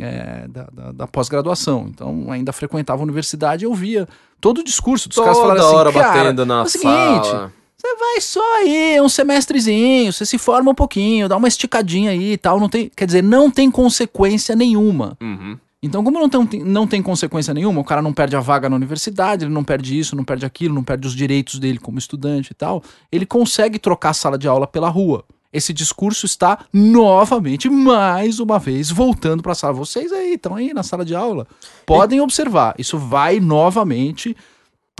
é, 0.00 0.48
da, 0.48 0.64
da- 0.72 0.92
da 0.92 1.06
pós-graduação. 1.06 1.86
Então, 1.88 2.30
ainda 2.32 2.52
frequentava 2.52 3.00
a 3.02 3.04
universidade 3.04 3.64
e 3.64 3.66
eu 3.66 3.74
via 3.74 4.08
todo 4.40 4.58
o 4.58 4.64
discurso 4.64 5.08
dos 5.08 5.18
caras 5.18 5.36
Toda 5.36 5.48
falando 5.48 5.64
assim, 5.66 5.76
hora 5.76 5.92
cara, 5.92 6.18
batendo 6.24 6.46
na 6.46 6.58
é 6.60 6.62
o 6.62 6.66
seguinte, 6.68 7.26
sala. 7.28 7.52
Você 7.78 7.94
vai 7.96 8.20
só 8.20 8.56
aí, 8.56 9.00
um 9.00 9.08
semestrezinho, 9.08 10.12
você 10.12 10.24
se 10.24 10.38
forma 10.38 10.70
um 10.70 10.74
pouquinho, 10.74 11.28
dá 11.28 11.36
uma 11.36 11.46
esticadinha 11.46 12.10
aí 12.10 12.32
e 12.32 12.38
tal, 12.38 12.58
não 12.58 12.68
tem, 12.68 12.90
quer 12.94 13.04
dizer, 13.04 13.22
não 13.22 13.50
tem 13.50 13.70
consequência 13.70 14.56
nenhuma. 14.56 15.16
Uhum. 15.20 15.58
Então, 15.82 16.02
como 16.02 16.18
não 16.18 16.28
tem, 16.28 16.64
não 16.64 16.86
tem 16.86 17.02
consequência 17.02 17.52
nenhuma, 17.52 17.80
o 17.80 17.84
cara 17.84 18.00
não 18.00 18.12
perde 18.12 18.34
a 18.34 18.40
vaga 18.40 18.68
na 18.68 18.76
universidade, 18.76 19.44
ele 19.44 19.52
não 19.52 19.62
perde 19.62 19.96
isso, 19.96 20.16
não 20.16 20.24
perde 20.24 20.46
aquilo, 20.46 20.74
não 20.74 20.82
perde 20.82 21.06
os 21.06 21.14
direitos 21.14 21.58
dele 21.58 21.78
como 21.78 21.98
estudante 21.98 22.50
e 22.50 22.54
tal, 22.54 22.82
ele 23.12 23.26
consegue 23.26 23.78
trocar 23.78 24.10
a 24.10 24.14
sala 24.14 24.38
de 24.38 24.48
aula 24.48 24.66
pela 24.66 24.88
rua. 24.88 25.24
Esse 25.52 25.72
discurso 25.72 26.26
está 26.26 26.66
novamente, 26.72 27.68
mais 27.68 28.40
uma 28.40 28.58
vez, 28.58 28.90
voltando 28.90 29.42
para 29.42 29.52
a 29.52 29.54
sala. 29.54 29.74
Vocês 29.74 30.12
aí, 30.12 30.34
estão 30.34 30.54
aí 30.54 30.74
na 30.74 30.82
sala 30.82 31.04
de 31.04 31.14
aula, 31.14 31.46
podem 31.86 32.20
observar. 32.20 32.74
Isso 32.78 32.98
vai 32.98 33.38
novamente 33.38 34.36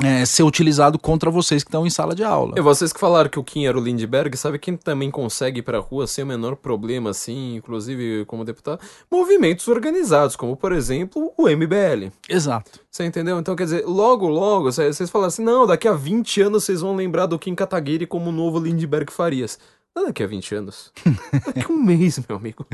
é, 0.04 0.24
ser 0.26 0.42
utilizado 0.42 0.98
contra 0.98 1.30
vocês 1.30 1.62
que 1.64 1.68
estão 1.68 1.86
em 1.86 1.90
sala 1.90 2.14
de 2.14 2.22
aula. 2.22 2.54
E 2.56 2.60
vocês 2.60 2.92
que 2.92 3.00
falaram 3.00 3.30
que 3.30 3.38
o 3.38 3.44
Kim 3.44 3.64
era 3.64 3.78
o 3.78 3.80
Lindbergh, 3.80 4.36
sabe 4.36 4.58
quem 4.58 4.76
também 4.76 5.10
consegue 5.10 5.60
ir 5.60 5.62
pra 5.62 5.78
rua 5.78 6.06
sem 6.06 6.22
o 6.22 6.26
menor 6.26 6.56
problema, 6.56 7.10
assim, 7.10 7.56
inclusive 7.56 8.24
como 8.26 8.44
deputado? 8.44 8.80
Movimentos 9.10 9.66
organizados, 9.68 10.36
como 10.36 10.56
por 10.56 10.72
exemplo 10.72 11.32
o 11.36 11.48
MBL. 11.48 12.10
Exato. 12.28 12.80
Você 12.90 13.04
entendeu? 13.04 13.38
Então, 13.38 13.56
quer 13.56 13.64
dizer, 13.64 13.84
logo, 13.86 14.28
logo, 14.28 14.70
cê- 14.72 14.92
vocês 14.92 15.08
falaram 15.10 15.28
assim, 15.28 15.42
não, 15.44 15.66
daqui 15.66 15.86
a 15.88 15.92
20 15.92 16.42
anos 16.42 16.64
vocês 16.64 16.80
vão 16.80 16.94
lembrar 16.94 17.26
do 17.26 17.38
Kim 17.38 17.54
Kataguiri 17.54 18.06
como 18.06 18.30
o 18.30 18.32
novo 18.32 18.58
Lindbergh 18.58 19.10
Farias. 19.12 19.58
Não 19.94 20.04
daqui 20.04 20.22
a 20.22 20.26
20 20.26 20.54
anos. 20.56 20.92
Daqui 21.46 21.72
a 21.72 21.74
um 21.74 21.82
mês, 21.82 22.20
meu 22.28 22.36
amigo. 22.36 22.66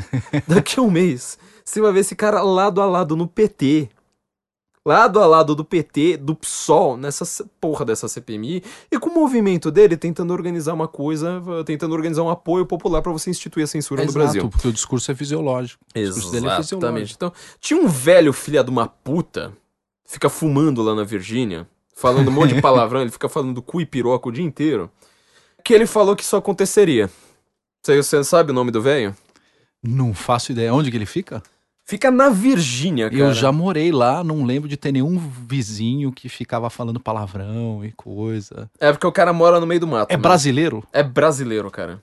Daqui 0.49 0.81
a 0.81 0.83
um 0.83 0.91
mês. 0.91 1.39
Você 1.65 1.81
vai 1.81 1.92
ver 1.92 2.01
esse 2.01 2.17
cara 2.17 2.42
lado 2.42 2.81
a 2.81 2.84
lado 2.84 3.15
no 3.15 3.28
PT. 3.28 3.89
Lado 4.85 5.20
a 5.20 5.27
lado 5.27 5.55
do 5.55 5.65
PT, 5.65 6.17
do 6.17 6.35
PSOL, 6.35 6.97
nessa 6.97 7.44
porra 7.61 7.85
dessa 7.85 8.09
CPMI, 8.09 8.65
e 8.91 8.99
com 8.99 9.11
o 9.11 9.15
movimento 9.15 9.70
dele 9.70 9.97
tentando 9.97 10.33
organizar 10.33 10.73
uma 10.75 10.89
coisa, 10.89 11.41
tentando 11.65 11.94
organizar 11.94 12.25
um 12.25 12.28
apoio 12.28 12.67
popular 12.67 13.01
pra 13.01 13.12
você 13.12 13.31
instituir 13.31 13.62
a 13.62 13.67
censura 13.69 14.02
no 14.02 14.11
Exato, 14.11 14.19
Brasil. 14.19 14.49
porque 14.49 14.67
o 14.67 14.73
discurso 14.73 15.12
é 15.12 15.15
fisiológico. 15.15 15.85
O 15.94 15.99
discurso 15.99 16.33
dele 16.33 16.47
é 16.47 16.59
Exatamente. 16.59 16.65
fisiológico. 16.65 17.15
Então, 17.17 17.33
tinha 17.61 17.81
um 17.81 17.86
velho 17.86 18.33
filha 18.33 18.65
de 18.65 18.70
uma 18.70 18.89
puta, 18.89 19.52
fica 20.05 20.28
fumando 20.28 20.83
lá 20.83 20.97
na 20.97 21.05
Virgínia, 21.05 21.65
falando 21.94 22.27
um 22.27 22.33
monte 22.33 22.55
de 22.55 22.61
palavrão, 22.62 23.02
ele 23.02 23.11
fica 23.12 23.28
falando 23.28 23.62
cu 23.62 23.81
e 23.81 23.86
piroca 23.86 24.28
o 24.28 24.33
dia 24.33 24.44
inteiro, 24.44 24.91
que 25.65 25.73
ele 25.73 25.86
falou 25.86 26.17
que 26.17 26.25
isso 26.25 26.35
aconteceria. 26.35 27.09
Você, 27.85 28.02
você 28.02 28.25
sabe 28.25 28.51
o 28.51 28.55
nome 28.55 28.73
do 28.73 28.83
velho? 28.83 29.15
Não 29.81 30.12
faço 30.12 30.51
ideia. 30.51 30.75
Onde 30.75 30.91
que 30.91 30.97
ele 30.97 31.07
fica? 31.07 31.41
Fica 31.85 32.11
na 32.11 32.28
Virgínia, 32.28 33.11
cara. 33.11 33.20
Eu 33.23 33.35
já 33.35 33.51
morei 33.51 33.91
lá, 33.91 34.23
não 34.23 34.44
lembro 34.44 34.69
de 34.69 34.77
ter 34.77 34.93
nenhum 34.93 35.19
vizinho 35.19 36.12
que 36.12 36.28
ficava 36.28 36.70
falando 36.70 37.01
palavrão 37.01 37.85
e 37.85 37.93
coisa. 37.93 38.70
É 38.78 38.93
porque 38.93 39.07
o 39.07 39.12
cara 39.12 39.33
mora 39.33 39.59
no 39.59 39.67
meio 39.67 39.81
do 39.81 39.86
mato. 39.86 40.11
É 40.11 40.17
né? 40.17 40.23
brasileiro? 40.23 40.85
É 40.93 41.02
brasileiro, 41.02 41.70
cara. 41.70 42.01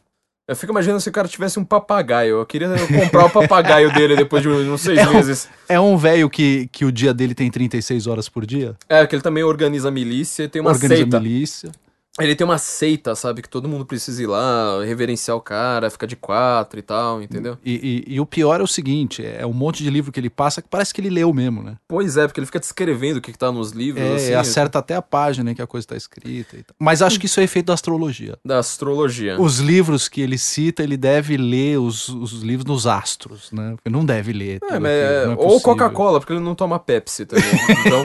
Eu 0.47 0.55
fico 0.55 0.73
imaginando 0.73 0.99
se 0.99 1.07
o 1.07 1.11
cara 1.11 1.27
tivesse 1.27 1.59
um 1.59 1.63
papagaio. 1.63 2.37
Eu 2.39 2.45
queria 2.45 2.69
comprar 2.87 3.25
o 3.25 3.29
papagaio 3.29 3.93
dele 3.93 4.15
depois 4.15 4.41
de 4.41 4.49
uns 4.49 4.81
seis 4.81 4.97
É 4.99 5.07
um- 5.07 5.13
meses. 5.13 5.49
É 5.69 5.79
um 5.79 5.95
velho 5.95 6.29
que, 6.29 6.67
que 6.71 6.83
o 6.85 6.91
dia 6.91 7.13
dele 7.13 7.35
tem 7.35 7.49
36 7.51 8.07
horas 8.07 8.27
por 8.27 8.45
dia? 8.45 8.75
É, 8.89 9.05
que 9.05 9.15
ele 9.15 9.21
também 9.21 9.43
organiza 9.43 9.91
milícia 9.91 10.43
e 10.43 10.47
tem 10.49 10.59
uma 10.61 10.71
Organiza 10.71 11.01
seita. 11.01 11.19
milícia. 11.19 11.71
Ele 12.19 12.35
tem 12.35 12.43
uma 12.43 12.57
seita, 12.57 13.15
sabe? 13.15 13.41
Que 13.41 13.47
todo 13.47 13.69
mundo 13.69 13.85
precisa 13.85 14.21
ir 14.21 14.27
lá, 14.27 14.83
reverenciar 14.83 15.37
o 15.37 15.41
cara, 15.41 15.89
ficar 15.89 16.05
de 16.07 16.15
quatro 16.17 16.77
e 16.79 16.81
tal, 16.81 17.21
entendeu? 17.21 17.57
E, 17.63 18.03
e- 18.09 18.15
e 18.15 18.19
o 18.19 18.25
pior 18.25 18.59
é 18.59 18.63
o 18.63 18.67
seguinte: 18.67 19.23
é 19.25 19.45
um 19.45 19.53
monte 19.53 19.83
de 19.83 19.89
livro 19.89 20.11
que 20.11 20.19
ele 20.19 20.29
passa 20.29 20.61
que 20.61 20.67
parece 20.67 20.93
que 20.93 20.99
ele 20.99 21.09
leu 21.09 21.31
mesmo, 21.33 21.63
né? 21.63 21.75
Pois 21.87 22.17
é, 22.17 22.27
porque 22.27 22.39
ele 22.39 22.45
fica 22.45 22.59
descrevendo 22.59 23.17
o 23.17 23.21
que, 23.21 23.31
que 23.31 23.37
tá 23.37 23.51
nos 23.51 23.71
livros, 23.71 24.03
É, 24.03 24.15
assim. 24.15 24.33
acerta 24.33 24.79
até 24.79 24.95
a 24.95 25.01
página 25.01 25.51
em 25.51 25.55
que 25.55 25.61
a 25.61 25.67
coisa 25.67 25.85
está 25.85 25.95
escrita 25.95 26.57
e 26.57 26.63
tal. 26.63 26.75
Mas 26.79 27.01
acho 27.01 27.19
que 27.19 27.25
isso 27.25 27.39
é 27.39 27.43
efeito 27.43 27.67
da 27.67 27.73
astrologia. 27.73 28.37
Da 28.43 28.59
astrologia. 28.59 29.39
Os 29.39 29.59
livros 29.59 30.09
que 30.09 30.19
ele 30.19 30.37
cita, 30.37 30.83
ele 30.83 30.97
deve 30.97 31.37
ler 31.37 31.77
os, 31.79 32.09
os 32.09 32.41
livros 32.41 32.65
nos 32.65 32.85
astros, 32.87 33.49
né? 33.51 33.73
Porque 33.75 33.89
não 33.89 34.03
deve 34.03 34.33
ler. 34.33 34.59
É, 34.69 34.77
mas 34.79 34.91
aquilo, 34.91 34.91
é- 34.91 35.25
não 35.27 35.33
é 35.33 35.37
ou. 35.37 35.61
Coca-Cola, 35.61 36.19
porque 36.19 36.33
ele 36.33 36.39
não 36.41 36.55
toma 36.55 36.79
Pepsi 36.79 37.25
também. 37.25 37.45
Então. 37.85 38.03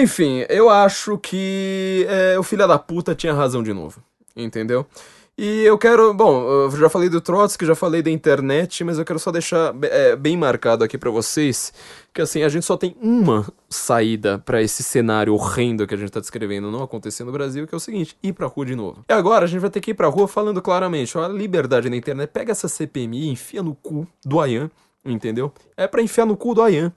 Enfim, 0.00 0.44
eu 0.48 0.68
acho 0.68 1.18
que 1.18 2.06
é, 2.08 2.38
o 2.38 2.42
filho 2.42 2.66
da 2.66 2.78
puta 2.78 3.14
tinha 3.14 3.32
razão 3.32 3.62
de 3.62 3.72
novo. 3.72 4.02
Entendeu? 4.36 4.86
E 5.38 5.64
eu 5.64 5.76
quero. 5.76 6.14
Bom, 6.14 6.48
eu 6.48 6.70
já 6.70 6.88
falei 6.88 7.10
do 7.10 7.20
Trotsky, 7.20 7.66
já 7.66 7.74
falei 7.74 8.00
da 8.00 8.10
internet, 8.10 8.82
mas 8.82 8.98
eu 8.98 9.04
quero 9.04 9.18
só 9.18 9.30
deixar 9.30 9.74
é, 9.82 10.16
bem 10.16 10.34
marcado 10.34 10.82
aqui 10.82 10.96
pra 10.96 11.10
vocês 11.10 11.74
que 12.16 12.22
assim, 12.22 12.42
a 12.42 12.48
gente 12.48 12.64
só 12.64 12.78
tem 12.78 12.96
uma 13.02 13.46
saída 13.68 14.38
pra 14.38 14.62
esse 14.62 14.82
cenário 14.82 15.34
horrendo 15.34 15.86
que 15.86 15.92
a 15.92 15.98
gente 15.98 16.10
tá 16.10 16.18
descrevendo 16.18 16.70
não 16.70 16.82
acontecer 16.82 17.24
no 17.24 17.32
Brasil, 17.32 17.66
que 17.66 17.74
é 17.74 17.76
o 17.76 17.80
seguinte: 17.80 18.16
ir 18.22 18.32
pra 18.32 18.46
rua 18.46 18.64
de 18.64 18.74
novo. 18.74 19.04
E 19.06 19.12
agora 19.12 19.44
a 19.44 19.48
gente 19.48 19.60
vai 19.60 19.68
ter 19.68 19.82
que 19.82 19.90
ir 19.90 19.94
pra 19.94 20.08
rua 20.08 20.26
falando 20.26 20.62
claramente: 20.62 21.18
ó, 21.18 21.24
a 21.24 21.28
liberdade 21.28 21.90
na 21.90 21.96
internet, 21.96 22.30
pega 22.30 22.52
essa 22.52 22.66
CPMI 22.66 23.28
enfia 23.28 23.62
no 23.62 23.74
cu 23.74 24.08
do 24.24 24.40
Ayan, 24.40 24.70
entendeu? 25.04 25.52
É 25.76 25.86
pra 25.86 26.00
enfiar 26.00 26.24
no 26.24 26.34
cu 26.34 26.54
do 26.54 26.62
Ayan. 26.62 26.90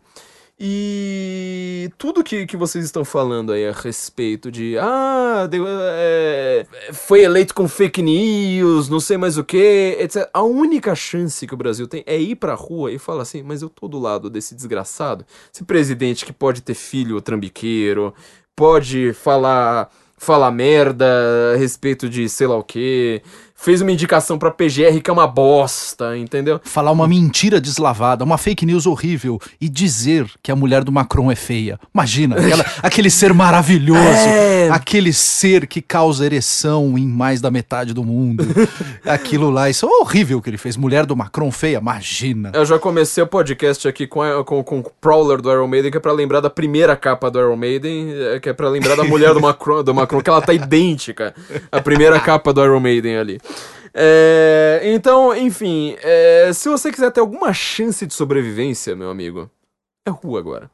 E 0.61 1.89
tudo 1.97 2.21
que, 2.21 2.45
que 2.45 2.57
vocês 2.57 2.83
estão 2.83 3.05
falando 3.05 3.53
aí 3.53 3.65
a 3.65 3.71
respeito 3.71 4.51
de 4.51 4.77
ah, 4.77 5.47
deu, 5.49 5.65
é, 5.65 6.65
foi 6.91 7.21
eleito 7.21 7.55
com 7.55 7.65
fake 7.65 8.01
news, 8.01 8.89
não 8.89 8.99
sei 8.99 9.15
mais 9.15 9.37
o 9.37 9.43
que, 9.45 9.95
etc. 9.97 10.29
A 10.33 10.43
única 10.43 10.93
chance 10.95 11.47
que 11.47 11.53
o 11.53 11.57
Brasil 11.57 11.87
tem 11.87 12.03
é 12.05 12.19
ir 12.19 12.35
pra 12.35 12.55
rua 12.55 12.91
e 12.91 12.99
falar 12.99 13.21
assim, 13.21 13.41
mas 13.41 13.61
eu 13.61 13.69
tô 13.69 13.87
do 13.87 13.97
lado 13.97 14.29
desse 14.29 14.53
desgraçado, 14.53 15.25
esse 15.53 15.63
presidente 15.63 16.25
que 16.25 16.33
pode 16.33 16.61
ter 16.61 16.73
filho 16.73 17.21
trambiqueiro, 17.21 18.13
pode 18.53 19.13
falar 19.13 19.89
falar 20.17 20.51
merda 20.51 21.05
a 21.53 21.57
respeito 21.57 22.09
de 22.09 22.27
sei 22.27 22.45
lá 22.45 22.57
o 22.57 22.63
que, 22.63 23.21
fez 23.61 23.81
uma 23.81 23.91
indicação 23.91 24.37
pra 24.39 24.51
PGR 24.51 25.01
que 25.03 25.09
é 25.09 25.13
uma 25.13 25.27
bosta, 25.27 26.17
entendeu? 26.17 26.59
Falar 26.63 26.91
uma 26.91 27.07
mentira 27.07 27.59
deslavada, 27.59 28.23
uma 28.23 28.37
fake 28.37 28.65
news 28.65 28.85
horrível 28.87 29.39
e 29.59 29.67
dizer 29.67 30.25
que 30.41 30.51
a 30.51 30.55
mulher 30.55 30.83
do 30.83 30.91
Macron 30.91 31.31
é 31.31 31.35
feia. 31.35 31.79
Imagina, 31.93 32.37
aquela- 32.39 32.65
aquele 32.81 33.09
ser 33.09 33.33
maravilhoso, 33.33 33.99
É. 33.99 34.69
aquele 34.71 35.11
ser 35.13 35.67
que 35.67 35.81
causa 35.81 36.25
ereção 36.25 36.97
em 36.97 37.07
mais 37.07 37.41
da 37.41 37.51
metade 37.51 37.93
do 37.93 38.03
mundo. 38.03 38.45
Aquilo 39.05 39.49
lá, 39.49 39.69
isso 39.69 39.85
é 39.85 39.89
horrível 40.01 40.41
que 40.41 40.49
ele 40.49 40.57
fez. 40.57 40.77
Mulher 40.77 41.05
do 41.05 41.15
Macron 41.15 41.51
feia, 41.51 41.77
imagina. 41.77 42.51
Eu 42.53 42.65
já 42.65 42.77
comecei 42.77 43.23
o 43.23 43.27
podcast 43.27 43.87
aqui 43.87 44.05
com, 44.07 44.21
a- 44.21 44.43
com, 44.43 44.63
com 44.63 44.79
o 44.79 44.83
Prowler 45.01 45.41
do 45.41 45.51
Iron 45.51 45.67
Maiden, 45.67 45.91
que 45.91 45.97
é 45.97 45.99
pra 45.99 46.11
lembrar 46.11 46.39
da 46.41 46.49
primeira 46.49 46.95
capa 46.95 47.29
do 47.31 47.39
Iron 47.39 47.55
Maiden, 47.55 48.13
é, 48.35 48.39
que 48.39 48.49
é 48.49 48.53
pra 48.53 48.69
lembrar 48.69 48.95
da 48.95 49.03
mulher 49.03 49.33
do 49.33 49.41
Macron, 49.41 49.83
do 49.83 49.93
Macron, 49.93 50.21
que 50.21 50.29
ela 50.29 50.41
tá 50.41 50.53
idêntica 50.53 51.33
à 51.71 51.81
primeira 51.81 52.19
capa 52.19 52.53
do 52.53 52.63
Iron 52.63 52.79
Maiden 52.79 53.17
ali. 53.17 53.39
É, 53.93 54.81
então, 54.85 55.35
enfim, 55.35 55.95
é, 56.01 56.51
se 56.53 56.69
você 56.69 56.91
quiser 56.91 57.11
ter 57.11 57.19
alguma 57.19 57.53
chance 57.53 58.05
de 58.05 58.13
sobrevivência, 58.13 58.95
meu 58.95 59.09
amigo, 59.09 59.49
é 60.05 60.09
rua 60.09 60.39
agora. 60.39 60.71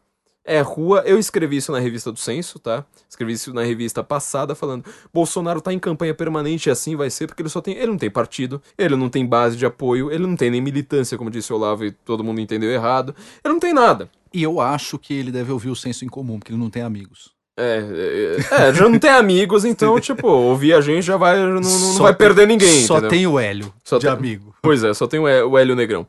É 0.47 0.61
rua, 0.61 1.01
eu 1.07 1.17
escrevi 1.17 1.57
isso 1.57 1.71
na 1.71 1.79
revista 1.79 2.11
do 2.11 2.19
Censo, 2.19 2.59
tá? 2.59 2.85
Escrevi 3.09 3.33
isso 3.33 3.51
na 3.51 3.63
revista 3.63 4.03
passada 4.03 4.53
falando, 4.53 4.85
Bolsonaro 5.11 5.59
tá 5.59 5.73
em 5.73 5.79
campanha 5.79 6.13
permanente 6.13 6.69
e 6.69 6.71
assim 6.71 6.95
vai 6.95 7.09
ser 7.09 7.25
porque 7.25 7.41
ele 7.41 7.49
só 7.49 7.61
tem, 7.61 7.75
ele 7.75 7.87
não 7.87 7.97
tem 7.97 8.11
partido, 8.11 8.61
ele 8.77 8.95
não 8.95 9.09
tem 9.09 9.25
base 9.25 9.57
de 9.57 9.65
apoio, 9.65 10.11
ele 10.11 10.27
não 10.27 10.35
tem 10.35 10.51
nem 10.51 10.61
militância, 10.61 11.17
como 11.17 11.31
disse 11.31 11.51
o 11.51 11.55
Olavo 11.55 11.83
e 11.83 11.91
todo 11.91 12.23
mundo 12.23 12.39
entendeu 12.39 12.69
errado. 12.69 13.15
Ele 13.43 13.53
não 13.55 13.59
tem 13.59 13.73
nada. 13.73 14.07
E 14.31 14.43
eu 14.43 14.61
acho 14.61 14.99
que 14.99 15.15
ele 15.15 15.31
deve 15.31 15.51
ouvir 15.51 15.69
o 15.69 15.75
senso 15.75 16.05
em 16.05 16.09
comum, 16.09 16.37
porque 16.37 16.51
ele 16.51 16.59
não 16.59 16.69
tem 16.69 16.83
amigos. 16.83 17.34
É, 17.57 18.37
é, 18.51 18.67
é, 18.69 18.73
já 18.73 18.89
não 18.89 18.99
tem 18.99 19.09
amigos, 19.09 19.63
então, 19.63 19.97
tipo, 20.01 20.27
ouvir 20.27 20.73
a 20.73 20.81
gente 20.81 21.03
já 21.03 21.15
vai, 21.17 21.37
não, 21.37 21.61
não- 21.61 21.93
vai 21.99 22.13
tem- 22.13 22.17
perder 22.27 22.47
ninguém. 22.47 22.85
Só 22.85 22.95
entendeu? 22.95 23.09
tem 23.09 23.27
o 23.27 23.39
Hélio 23.39 23.73
Só 23.83 23.97
de 23.97 24.05
tem- 24.05 24.11
amigo. 24.13 24.53
Pois 24.61 24.83
é, 24.83 24.93
só 24.93 25.07
tem 25.07 25.19
o, 25.19 25.27
Hé- 25.27 25.43
o 25.43 25.57
Hélio 25.57 25.75
Negrão. 25.75 26.05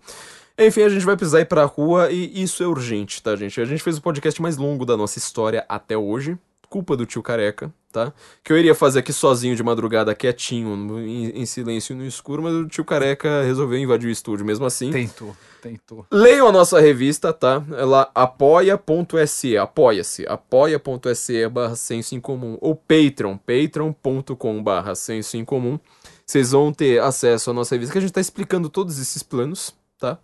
Enfim, 0.59 0.83
a 0.83 0.89
gente 0.89 1.05
vai 1.05 1.17
precisar 1.17 1.41
ir 1.41 1.45
pra 1.45 1.65
rua 1.65 2.11
e 2.11 2.43
isso 2.43 2.63
é 2.63 2.67
urgente, 2.67 3.23
tá, 3.23 3.37
gente? 3.37 3.61
A 3.61 3.65
gente 3.65 3.83
fez 3.83 3.99
o 3.99 4.03
podcast 4.03 4.41
mais 4.41 4.57
longo 4.57 4.85
da 4.87 4.97
nossa 4.97 5.19
história 5.19 5.65
até 5.69 5.97
hoje. 5.97 6.37
Culpa 6.69 6.97
do 6.97 7.07
tio 7.07 7.23
Careca, 7.23 7.73
tá? 7.93 8.13
Que 8.43 8.53
eu 8.53 8.59
iria 8.59 8.75
fazer 8.75 8.99
aqui 8.99 9.13
sozinho 9.13 9.55
de 9.55 9.63
madrugada, 9.63 10.13
quietinho, 10.15 10.99
em, 10.99 11.27
em 11.43 11.47
silêncio 11.47 11.95
no 11.95 12.05
escuro, 12.05 12.43
mas 12.43 12.55
o 12.55 12.67
tio 12.67 12.85
Careca 12.85 13.43
resolveu 13.45 13.79
invadir 13.79 14.09
o 14.09 14.11
estúdio 14.11 14.45
mesmo 14.45 14.65
assim. 14.67 14.91
Tentou, 14.91 15.37
tentou. 15.67 16.07
Leiam 16.11 16.47
a 16.47 16.53
nossa 16.53 16.81
revista, 16.81 17.33
tá? 17.33 17.63
Lá 17.69 18.11
apoia.se, 18.15 19.57
apoia-se, 19.57 20.27
apoia.se 20.27 21.49
barra 21.49 21.75
senso 21.75 22.15
em 22.15 22.21
comum, 22.21 22.57
ou 22.61 22.77
Patreon, 22.77 23.37
patreon.com 23.37 24.63
barra 24.63 24.95
senso 24.95 25.37
em 25.37 25.45
comum. 25.45 25.79
Vocês 26.25 26.53
vão 26.53 26.73
ter 26.73 27.01
acesso 27.01 27.51
à 27.51 27.53
nossa 27.53 27.75
revista, 27.75 27.93
que 27.93 27.99
a 27.99 28.01
gente 28.01 28.13
tá 28.13 28.21
explicando 28.21 28.69
todos 28.69 28.99
esses 28.99 29.23
planos, 29.23 29.75
tá? 29.99 30.19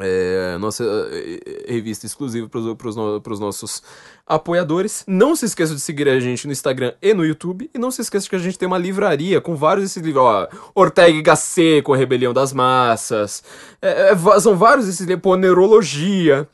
É, 0.00 0.56
nossa 0.58 0.84
eh, 0.84 1.66
revista 1.66 2.06
exclusiva 2.06 2.48
para 2.48 2.58
os 2.88 2.96
no, 2.96 3.20
nossos 3.40 3.82
apoiadores. 4.24 5.02
Não 5.08 5.34
se 5.34 5.46
esqueça 5.46 5.74
de 5.74 5.80
seguir 5.80 6.08
a 6.08 6.20
gente 6.20 6.46
no 6.46 6.52
Instagram 6.52 6.94
e 7.02 7.12
no 7.12 7.24
YouTube. 7.24 7.68
E 7.74 7.78
não 7.78 7.90
se 7.90 8.00
esqueça 8.02 8.28
que 8.28 8.36
a 8.36 8.38
gente 8.38 8.56
tem 8.56 8.68
uma 8.68 8.78
livraria 8.78 9.40
com 9.40 9.56
vários 9.56 9.84
desses 9.84 10.02
livros. 10.02 10.46
Ortega 10.74 11.18
y 11.18 11.22
Gasset 11.22 11.82
com 11.82 11.92
a 11.92 11.96
Rebelião 11.96 12.32
das 12.32 12.52
Massas. 12.52 13.42
É, 13.82 14.12
é, 14.12 14.40
são 14.40 14.56
vários 14.56 14.86
desses 14.86 15.04
livros. 15.04 15.22
Pô, 15.22 15.36
Neurologia. 15.36 16.48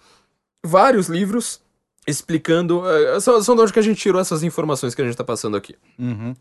Vários 0.65 1.09
livros 1.09 1.61
explicando. 2.07 2.83
é, 2.89 3.21
são, 3.21 3.43
são 3.43 3.55
de 3.55 3.61
onde 3.61 3.73
que 3.73 3.79
a 3.79 3.83
gente 3.83 4.01
tirou 4.01 4.21
essas 4.21 4.43
informações 4.43 4.95
que 4.95 5.03
a 5.03 5.05
gente 5.05 5.17
tá 5.17 5.25
passando 5.25 5.57
aqui 5.57 5.75
Uhum. 5.99 6.35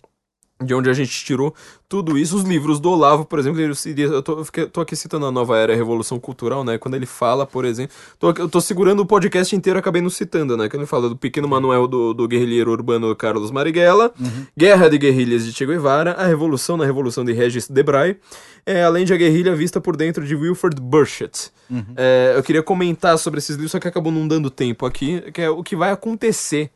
De 0.62 0.74
onde 0.74 0.90
a 0.90 0.94
gente 0.94 1.12
tirou 1.26 1.54
tudo 1.90 2.18
isso. 2.18 2.36
Os 2.36 2.44
livros 2.44 2.80
do 2.80 2.90
Olavo, 2.90 3.26
por 3.26 3.38
exemplo, 3.40 3.60
ele, 3.60 3.74
eu 4.02 4.22
tô, 4.22 4.46
eu 4.56 4.70
tô 4.70 4.82
aqui 4.82 4.96
citando 4.96 5.26
a 5.26 5.32
Nova 5.32 5.58
Era, 5.58 5.74
a 5.74 5.76
Revolução 5.76 6.20
Cultural, 6.20 6.64
né? 6.64 6.78
Quando 6.78 6.96
ele 6.96 7.06
fala, 7.06 7.46
por 7.46 7.66
exemplo. 7.66 7.96
Tô, 8.18 8.30
eu 8.30 8.50
tô 8.50 8.62
segurando 8.62 9.02
o 9.02 9.06
podcast 9.06 9.56
inteiro, 9.56 9.78
acabei 9.78 10.02
não 10.02 10.10
citando, 10.10 10.56
né? 10.56 10.70
Quando 10.70 10.82
ele 10.82 10.88
fala 10.88 11.10
do 11.10 11.16
Pequeno 11.16 11.48
Manuel 11.48 11.88
do, 11.88 12.14
do 12.14 12.28
guerrilheiro 12.28 12.72
urbano 12.72 13.16
Carlos 13.16 13.52
Marighella, 13.52 14.14
Guerra 14.58 14.90
de 14.90 14.98
Guerrilhas 14.98 15.46
de 15.46 15.52
Che 15.52 15.66
Guevara, 15.66 16.14
A 16.14 16.26
Revolução 16.26 16.78
na 16.78 16.86
Revolução 16.86 17.26
de 17.26 17.34
Regis 17.34 17.68
Debray, 17.68 18.18
é, 18.66 18.84
além 18.84 19.06
de 19.06 19.14
A 19.14 19.18
Guerrilha 19.18 19.56
Vista 19.56 19.82
por 19.82 19.96
Dentro 19.96 20.26
de 20.26 20.36
Wilford 20.36 20.82
Burchett. 20.82 21.52
É, 21.98 22.34
eu 22.36 22.44
queria 22.44 22.64
comentar 22.64 23.18
sobre 23.18 23.40
esses 23.40 23.56
livros, 23.56 23.72
só 23.72 23.80
que 23.80 23.88
acabou 23.88 24.12
não 24.12 24.28
dando 24.28 24.50
tempo 24.50 24.86
aqui, 24.86 25.22
que 25.32 25.42
é 25.42 25.50
o 25.50 25.64
que 25.64 25.76
vai 25.76 25.92
acontecer 25.92 26.72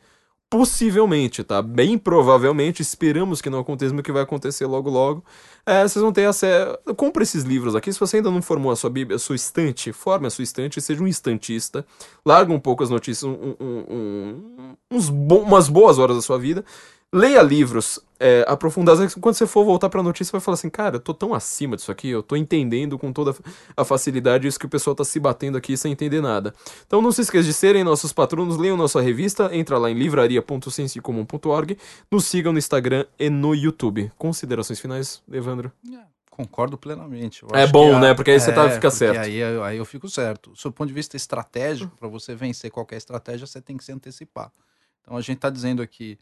Possivelmente, 0.49 1.43
tá? 1.43 1.61
Bem 1.61 1.97
provavelmente, 1.97 2.81
esperamos 2.81 3.41
que 3.41 3.49
não 3.49 3.59
aconteça, 3.59 3.93
mas 3.93 4.01
que 4.01 4.13
vai 4.13 4.21
acontecer 4.23 4.65
logo 4.65 4.89
logo. 4.89 5.21
É, 5.65 5.85
vocês 5.85 6.01
vão 6.01 6.13
ter 6.13 6.25
acesso. 6.25 6.77
Compre 6.95 7.23
esses 7.23 7.43
livros 7.43 7.75
aqui. 7.75 7.91
Se 7.91 7.99
você 7.99 8.17
ainda 8.17 8.31
não 8.31 8.41
formou 8.41 8.71
a 8.71 8.75
sua 8.77 8.89
Bíblia, 8.89 9.17
a 9.17 9.19
sua 9.19 9.35
estante, 9.35 9.91
forme 9.91 10.25
a 10.25 10.29
sua 10.29 10.43
estante, 10.45 10.79
seja 10.79 11.03
um 11.03 11.07
estantista. 11.07 11.85
Larga 12.25 12.53
um 12.53 12.59
pouco 12.61 12.81
as 12.81 12.89
notícias, 12.89 13.23
um- 13.23 13.55
um- 13.59 13.83
um- 13.89 14.75
uns 14.89 15.09
bo- 15.09 15.39
umas 15.41 15.67
boas 15.67 15.99
horas 15.99 16.15
da 16.15 16.21
sua 16.21 16.37
vida. 16.39 16.63
Leia 17.11 17.41
livros 17.41 17.99
é, 18.19 18.43
aprofundados. 18.47 19.15
Quando 19.15 19.35
você 19.35 19.45
for 19.47 19.63
voltar 19.63 19.89
pra 19.89 20.01
notícia, 20.03 20.25
você 20.25 20.31
vai 20.33 20.41
falar 20.41 20.55
assim: 20.55 20.69
Cara, 20.69 20.95
eu 20.95 20.99
tô 20.99 21.13
tão 21.13 21.33
acima 21.33 21.75
disso 21.75 21.91
aqui, 21.91 22.09
eu 22.09 22.21
tô 22.23 22.35
entendendo 22.35 22.97
com 22.97 23.11
toda 23.13 23.35
a 23.75 23.83
facilidade 23.83 24.47
isso 24.47 24.59
que 24.59 24.65
o 24.65 24.69
pessoal 24.69 24.95
tá 24.95 25.03
se 25.03 25.19
batendo 25.19 25.57
aqui 25.57 25.75
sem 25.77 25.91
entender 25.91 26.21
nada. 26.21 26.53
Então 26.85 27.01
não 27.01 27.11
se 27.11 27.21
esqueça 27.21 27.43
de 27.45 27.53
serem 27.53 27.83
nossos 27.83 28.11
patronos, 28.13 28.57
leiam 28.57 28.77
nossa 28.77 29.01
revista, 29.01 29.49
entra 29.55 29.77
lá 29.77 29.89
em 29.91 29.93
livraria.sensicomum.org, 29.95 31.77
nos 32.11 32.25
sigam 32.25 32.51
no 32.53 32.59
Instagram 32.59 33.05
e 33.19 33.29
no 33.29 33.53
YouTube. 33.55 34.11
Considerações 34.17 34.79
finais, 34.79 35.21
Evandro? 35.31 35.71
Concordo 36.29 36.77
plenamente. 36.77 37.41
Eu 37.41 37.49
É 37.57 37.65
bom, 37.65 37.95
que 37.95 37.99
né? 37.99 38.13
Porque 38.13 38.29
aí 38.29 38.39
você 38.39 38.51
tá- 38.53 38.69
fica 38.69 38.89
porque 38.91 38.91
certo. 38.91 39.17
Aí, 39.21 39.37
eu- 39.37 39.63
aí 39.63 39.77
eu 39.77 39.85
fico 39.85 40.07
certo. 40.07 40.51
Do 40.63 40.71
ponto 40.71 40.87
de 40.87 40.93
vista 40.93 41.17
estratégico, 41.17 41.95
para 41.97 42.07
você 42.07 42.35
vencer 42.35 42.69
qualquer 42.69 42.97
estratégia, 42.97 43.47
você 43.47 43.59
tem 43.59 43.75
que 43.75 43.83
se 43.83 43.91
antecipar. 43.91 44.51
Então 45.01 45.17
a 45.17 45.21
gente 45.21 45.37
está 45.37 45.49
dizendo 45.49 45.81
aqui, 45.81 46.15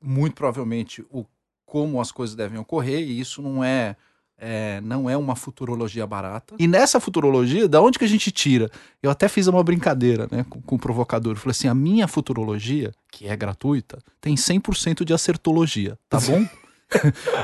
muito 0.00 0.34
provavelmente, 0.34 1.04
o 1.10 1.24
como 1.66 2.00
as 2.00 2.12
coisas 2.12 2.36
devem 2.36 2.58
ocorrer, 2.58 3.00
e 3.00 3.20
isso 3.20 3.42
não 3.42 3.62
é, 3.62 3.96
é, 4.38 4.80
não 4.82 5.10
é 5.10 5.16
uma 5.16 5.34
futurologia 5.34 6.06
barata. 6.06 6.54
E 6.58 6.68
nessa 6.68 7.00
futurologia, 7.00 7.68
da 7.68 7.82
onde 7.82 7.98
que 7.98 8.04
a 8.04 8.08
gente 8.08 8.30
tira? 8.30 8.70
Eu 9.02 9.10
até 9.10 9.28
fiz 9.28 9.48
uma 9.48 9.62
brincadeira 9.62 10.28
né, 10.30 10.46
com, 10.48 10.62
com 10.62 10.76
o 10.76 10.78
provocador. 10.78 11.32
Eu 11.32 11.36
falei 11.36 11.50
assim: 11.50 11.68
a 11.68 11.74
minha 11.74 12.06
futurologia, 12.06 12.92
que 13.10 13.26
é 13.26 13.36
gratuita, 13.36 13.98
tem 14.20 14.36
100% 14.36 15.04
de 15.04 15.12
acertologia, 15.12 15.98
tá 16.08 16.20
bom? 16.20 16.46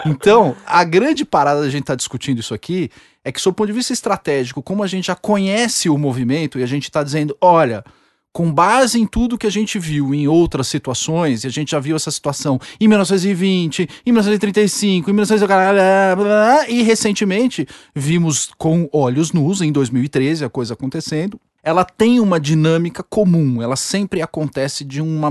Então, 0.07 0.57
a 0.65 0.85
grande 0.85 1.25
parada 1.25 1.63
da 1.63 1.69
gente 1.69 1.83
estar 1.83 1.97
discutindo 1.97 2.39
isso 2.39 2.55
aqui 2.55 2.89
é 3.25 3.33
que, 3.33 3.41
sob 3.41 3.53
o 3.53 3.57
ponto 3.57 3.67
de 3.67 3.73
vista 3.73 3.93
estratégico, 3.93 4.63
como 4.63 4.85
a 4.85 4.87
gente 4.87 5.07
já 5.07 5.17
conhece 5.17 5.89
o 5.89 5.99
movimento 5.99 6.61
e 6.61 6.63
a 6.63 6.67
gente 6.67 6.85
está 6.85 7.03
dizendo, 7.03 7.37
olha, 7.41 7.85
com 8.33 8.51
base 8.51 8.99
em 8.99 9.07
tudo 9.07 9.37
que 9.37 9.47
a 9.47 9.51
gente 9.51 9.79
viu 9.79 10.15
em 10.15 10.27
outras 10.27 10.67
situações, 10.67 11.45
e 11.45 11.47
a 11.47 11.51
gente 11.51 11.73
já 11.73 11.79
viu 11.79 11.95
essa 11.95 12.11
situação 12.11 12.59
em 12.81 12.89
1920, 12.89 13.89
em 14.07 14.13
1935, 14.13 15.11
em 15.11 15.13
1940, 15.13 16.71
e 16.71 16.83
recentemente 16.83 17.67
vimos 17.95 18.51
com 18.57 18.89
olhos 18.93 19.33
nus, 19.33 19.61
em 19.61 19.71
2013, 19.71 20.45
a 20.45 20.49
coisa 20.49 20.73
acontecendo. 20.73 21.39
Ela 21.63 21.85
tem 21.85 22.19
uma 22.19 22.41
dinâmica 22.41 23.03
comum, 23.03 23.63
ela 23.63 23.77
sempre 23.77 24.23
acontece 24.23 24.85
de 24.85 25.01
uma 25.01 25.31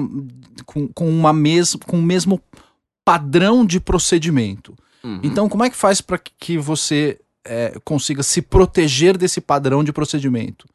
com, 0.65 0.87
com 0.87 1.09
uma 1.09 1.33
mes, 1.33 1.75
com 1.87 1.99
o 1.99 2.03
mesmo 2.03 2.39
padrão 3.03 3.65
de 3.65 3.79
procedimento. 3.79 4.75
Então, 5.23 5.49
como 5.49 5.63
é 5.63 5.69
que 5.69 5.75
faz 5.75 5.99
para 5.99 6.19
que 6.39 6.57
você 6.57 7.19
é, 7.45 7.77
consiga 7.83 8.23
se 8.23 8.41
proteger 8.41 9.17
desse 9.17 9.41
padrão 9.41 9.83
de 9.83 9.91
procedimento? 9.91 10.67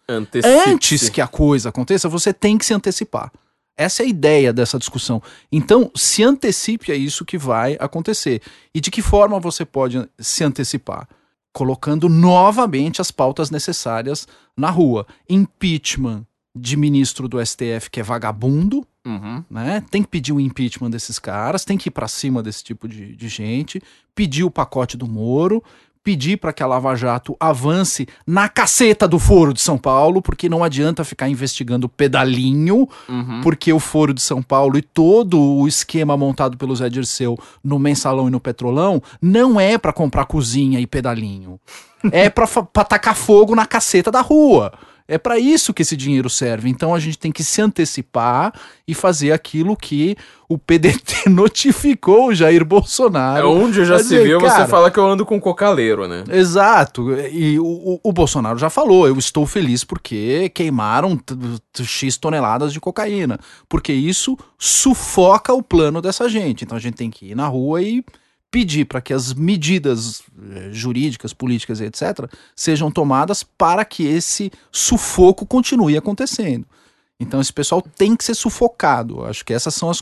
Antes 0.67 1.09
que 1.09 1.21
a 1.21 1.27
coisa 1.29 1.69
aconteça, 1.69 2.09
você 2.09 2.33
tem 2.33 2.59
que 2.59 2.65
se 2.67 2.75
antecipar. 2.75 3.33
Essa 3.79 4.03
é 4.03 4.07
a 4.07 4.09
ideia 4.09 4.53
dessa 4.53 4.79
discussão. 4.79 5.23
Então, 5.53 5.91
se 5.95 6.23
antecipe 6.23 6.93
a 6.93 6.95
isso 6.95 7.25
que 7.27 7.37
vai 7.37 7.77
acontecer. 7.79 8.41
E 8.75 8.81
de 8.81 8.91
que 8.91 9.03
forma 9.03 9.39
você 9.39 9.67
pode 9.67 10.09
se 10.19 10.43
antecipar? 10.43 11.07
Colocando 11.53 12.09
novamente 12.09 13.01
as 13.01 13.11
pautas 13.11 13.51
necessárias 13.51 14.27
na 14.57 14.71
rua. 14.71 15.07
Impeachment 15.29 16.27
de 16.57 16.75
ministro 16.77 17.29
do 17.29 17.45
STF 17.45 17.91
que 17.91 18.01
é 18.01 18.03
vagabundo, 18.03 18.87
Uhum. 19.07 19.45
né? 19.49 19.85
Tem 19.89 20.03
que 20.03 20.09
pedir 20.09 20.33
o 20.33 20.41
impeachment 20.41 20.91
desses 20.91 21.17
caras, 21.19 21.65
tem 21.65 21.79
que 21.79 21.89
ir 21.89 21.93
pra 21.93 22.09
cima 22.09 22.43
desse 22.43 22.65
tipo 22.65 22.89
de, 22.89 23.15
de 23.15 23.29
gente, 23.29 23.81
pedir 24.17 24.43
o 24.43 24.51
pacote 24.51 24.97
do 24.97 25.07
Moro, 25.07 25.63
pedir 26.07 26.37
para 26.37 26.53
que 26.53 26.63
a 26.63 26.67
Lava 26.69 26.95
Jato 26.95 27.37
avance 27.41 28.07
na 28.25 28.49
caceta 28.49 29.09
do 29.09 29.19
Foro 29.19 29.53
de 29.53 29.61
São 29.61 29.77
Paulo, 29.77 30.23
porque 30.23 30.49
não 30.49 30.63
adianta 30.63 31.03
ficar 31.03 31.29
investigando 31.29 31.89
pedalinho, 31.89 32.89
Uhum. 33.09 33.41
porque 33.43 33.73
o 33.73 33.81
Foro 33.81 34.15
de 34.15 34.23
São 34.23 34.41
Paulo 34.41 34.79
e 34.79 34.83
todo 34.83 35.37
o 35.41 35.67
esquema 35.67 36.17
montado 36.17 36.57
pelo 36.57 36.77
Zé 36.77 36.89
Dirceu 36.89 37.37
no 37.63 37.77
Mensalão 37.77 38.29
e 38.29 38.31
no 38.31 38.39
Petrolão 38.39 39.03
não 39.21 39.59
é 39.59 39.77
para 39.77 39.93
comprar 39.93 40.27
cozinha 40.27 40.79
e 40.79 40.87
pedalinho. 40.87 41.59
É 42.13 42.31
pra 42.31 42.47
tacar 42.85 43.17
fogo 43.17 43.57
na 43.57 43.67
caceta 43.67 44.13
da 44.13 44.21
rua. 44.21 44.73
É 45.09 45.19
para 45.19 45.39
isso 45.39 45.73
que 45.73 45.83
esse 45.83 45.97
dinheiro 45.97 46.29
serve. 46.29 46.69
Então 46.69 46.95
a 46.95 46.99
gente 46.99 47.19
tem 47.19 47.31
que 47.31 47.45
se 47.45 47.63
antecipar 47.63 48.53
e 48.89 48.93
fazer 48.95 49.31
aquilo 49.33 49.77
que 49.77 50.17
o 50.49 50.59
PDT 50.59 51.29
notificou 51.31 52.29
o 52.29 52.35
Jair 52.35 52.65
Bolsonaro. 52.65 53.47
É 53.47 53.49
onde 53.49 53.85
já 53.85 53.99
se 53.99 54.19
viu 54.23 54.41
cara, 54.41 54.65
você 54.65 54.71
fala 54.71 54.91
que 54.91 54.99
eu 54.99 55.07
ando 55.07 55.25
com 55.25 55.41
cocaleiro, 55.41 56.09
né? 56.09 56.25
Exato. 56.29 57.13
E 57.33 57.59
o, 57.59 57.65
o- 57.65 58.01
o 58.03 58.13
Bolsonaro 58.13 58.59
já 58.59 58.69
falou: 58.71 59.07
eu 59.07 59.17
estou 59.19 59.47
feliz 59.47 59.85
porque 59.85 60.49
queimaram 60.55 61.19
X 61.83 62.17
toneladas 62.17 62.73
de 62.73 62.81
cocaína. 62.81 63.39
Porque 63.69 63.93
isso 63.93 64.37
sufoca 64.59 65.53
o 65.53 65.63
plano 65.63 66.03
dessa 66.03 66.29
gente. 66.29 66.65
Então 66.65 66.77
a 66.77 66.81
gente 66.81 66.95
tem 66.95 67.11
que 67.11 67.31
ir 67.31 67.35
na 67.35 67.47
rua 67.47 67.81
e 67.83 68.05
pedir 68.57 68.87
para 68.87 69.03
que 69.03 69.13
as 69.13 69.35
medidas 69.35 70.23
eh, 70.51 70.71
jurídicas, 70.73 71.35
políticas 71.35 71.79
etc. 71.79 72.27
sejam 72.55 72.91
tomadas 72.91 73.43
para 73.43 73.85
que 73.85 74.03
esse 74.05 74.51
sufoco 74.73 75.45
continue 75.45 75.95
acontecendo. 75.95 76.65
Então 77.19 77.41
esse 77.41 77.53
pessoal 77.53 77.83
tem 77.97 78.15
que 78.15 78.23
ser 78.23 78.35
sufocado. 78.35 79.25
Acho 79.25 79.43
que 79.43 79.55
essas 79.55 79.75
são 79.75 79.89
as, 79.89 80.01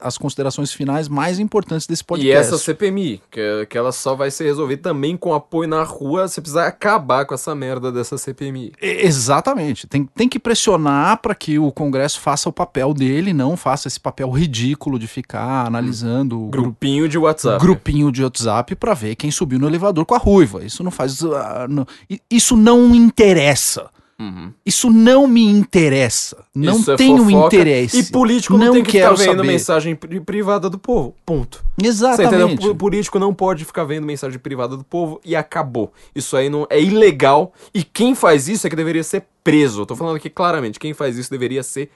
as 0.00 0.16
considerações 0.16 0.72
finais 0.72 1.08
mais 1.08 1.40
importantes 1.40 1.88
desse 1.88 2.04
podcast. 2.04 2.32
E 2.36 2.38
essa 2.38 2.56
CPMI, 2.56 3.20
que, 3.28 3.66
que 3.68 3.76
ela 3.76 3.90
só 3.90 4.14
vai 4.14 4.30
ser 4.30 4.44
resolvida 4.44 4.80
também 4.80 5.16
com 5.16 5.34
apoio 5.34 5.68
na 5.68 5.82
rua, 5.82 6.28
você 6.28 6.40
precisa 6.40 6.64
acabar 6.64 7.24
com 7.26 7.34
essa 7.34 7.52
merda 7.52 7.90
dessa 7.90 8.16
CPMI. 8.16 8.72
Exatamente. 8.80 9.88
Tem, 9.88 10.04
tem 10.14 10.28
que 10.28 10.38
pressionar 10.38 11.20
para 11.20 11.34
que 11.34 11.58
o 11.58 11.72
Congresso 11.72 12.20
faça 12.20 12.48
o 12.48 12.52
papel 12.52 12.94
dele, 12.94 13.32
não 13.32 13.56
faça 13.56 13.88
esse 13.88 13.98
papel 13.98 14.30
ridículo 14.30 15.00
de 15.00 15.08
ficar 15.08 15.66
analisando 15.66 16.44
o 16.44 16.48
gru- 16.48 16.62
Grupinho 16.62 17.08
de 17.08 17.18
WhatsApp. 17.18 17.58
grupinho 17.60 18.12
de 18.12 18.22
WhatsApp 18.22 18.76
para 18.76 18.94
ver 18.94 19.16
quem 19.16 19.32
subiu 19.32 19.58
no 19.58 19.66
elevador 19.66 20.06
com 20.06 20.14
a 20.14 20.18
ruiva. 20.18 20.64
Isso 20.64 20.84
não 20.84 20.92
faz. 20.92 21.24
ah, 21.24 21.66
não- 21.68 21.86
isso 22.30 22.56
não 22.56 22.94
interessa. 22.94 23.90
Uhum. 24.20 24.52
Isso 24.64 24.88
não 24.90 25.26
me 25.26 25.42
interessa. 25.44 26.44
Não 26.54 26.78
Isso 26.78 26.92
é 26.92 26.96
tenho 26.96 27.24
fofoca. 27.24 27.46
interesse. 27.56 27.98
E 27.98 28.04
político 28.04 28.56
não, 28.56 28.66
Não 28.66 28.72
tem 28.74 28.82
que 28.84 28.92
ficar 28.92 29.14
vendo 29.14 29.36
saber. 29.38 29.42
mensagem 29.42 29.96
pri- 29.96 30.20
privada 30.20 30.70
do 30.70 30.78
povo. 30.78 31.14
Ponto. 31.26 31.64
Exatamente. 31.82 32.68
O 32.68 32.74
político 32.74 33.18
não 33.18 33.34
pode 33.34 33.64
ficar 33.64 33.82
vendo 33.84 34.06
mensagem 34.06 34.38
privada 34.38 34.76
do 34.76 34.84
povo 34.84 35.20
e 35.24 35.34
acabou. 35.34 35.92
Isso 36.14 36.36
aí 36.36 36.48
não 36.48 36.66
é 36.70 36.80
ilegal. 36.80 37.52
E 37.74 37.82
quem 37.82 38.14
faz 38.14 38.46
isso 38.48 38.66
é 38.66 38.70
que 38.70 38.76
deveria 38.76 39.02
ser 39.02 39.24
preso. 39.42 39.84
Tô 39.86 39.96
falando 39.96 40.16
aqui 40.16 40.30
claramente, 40.30 40.78
quem 40.78 40.94
faz 40.94 41.16
isso 41.18 41.30
deveria 41.30 41.62
ser 41.64 41.90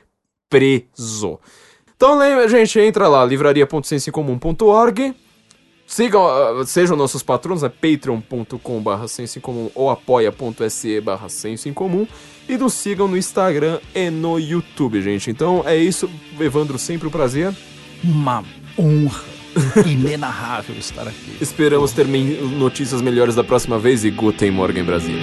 preso. 0.51 1.39
Então 1.97 2.19
lembra, 2.19 2.49
gente, 2.49 2.79
entra 2.81 3.07
lá, 3.09 3.25
livraria.sensecomum.org. 3.25 5.15
Sigam, 5.87 6.27
ah, 6.27 6.65
sejam 6.67 6.97
nossos 6.97 7.23
patronos, 7.23 7.63
é 7.63 7.69
patreon.com 7.69 8.83
barra 8.83 9.07
senso 9.07 9.39
em 9.39 9.41
comum 9.41 9.71
ou 9.75 9.89
apoia.se 9.89 11.01
barra 11.01 11.29
senso 11.29 11.69
em 11.69 11.73
comum. 11.73 12.07
E 12.49 12.57
nos 12.57 12.75
sigam 12.75 13.09
no 13.09 13.17
Instagram 13.17 13.81
e 13.95 14.11
no 14.11 14.39
YouTube, 14.39 15.01
gente. 15.03 15.31
Então 15.31 15.63
é 15.65 15.77
isso, 15.77 16.09
Evandro, 16.39 16.79
sempre 16.79 17.09
um 17.09 17.11
prazer. 17.11 17.53
Uma 18.05 18.45
honra 18.79 19.25
inenarrável 19.87 20.77
estar 20.77 21.09
aqui. 21.09 21.37
Esperamos 21.41 21.93
ter 21.93 22.07
notícias 22.07 23.01
melhores 23.01 23.35
da 23.35 23.43
próxima 23.43 23.79
vez 23.79 24.05
e 24.05 24.11
Guten 24.11 24.51
Morgen, 24.51 24.85
Brasília. 24.85 25.23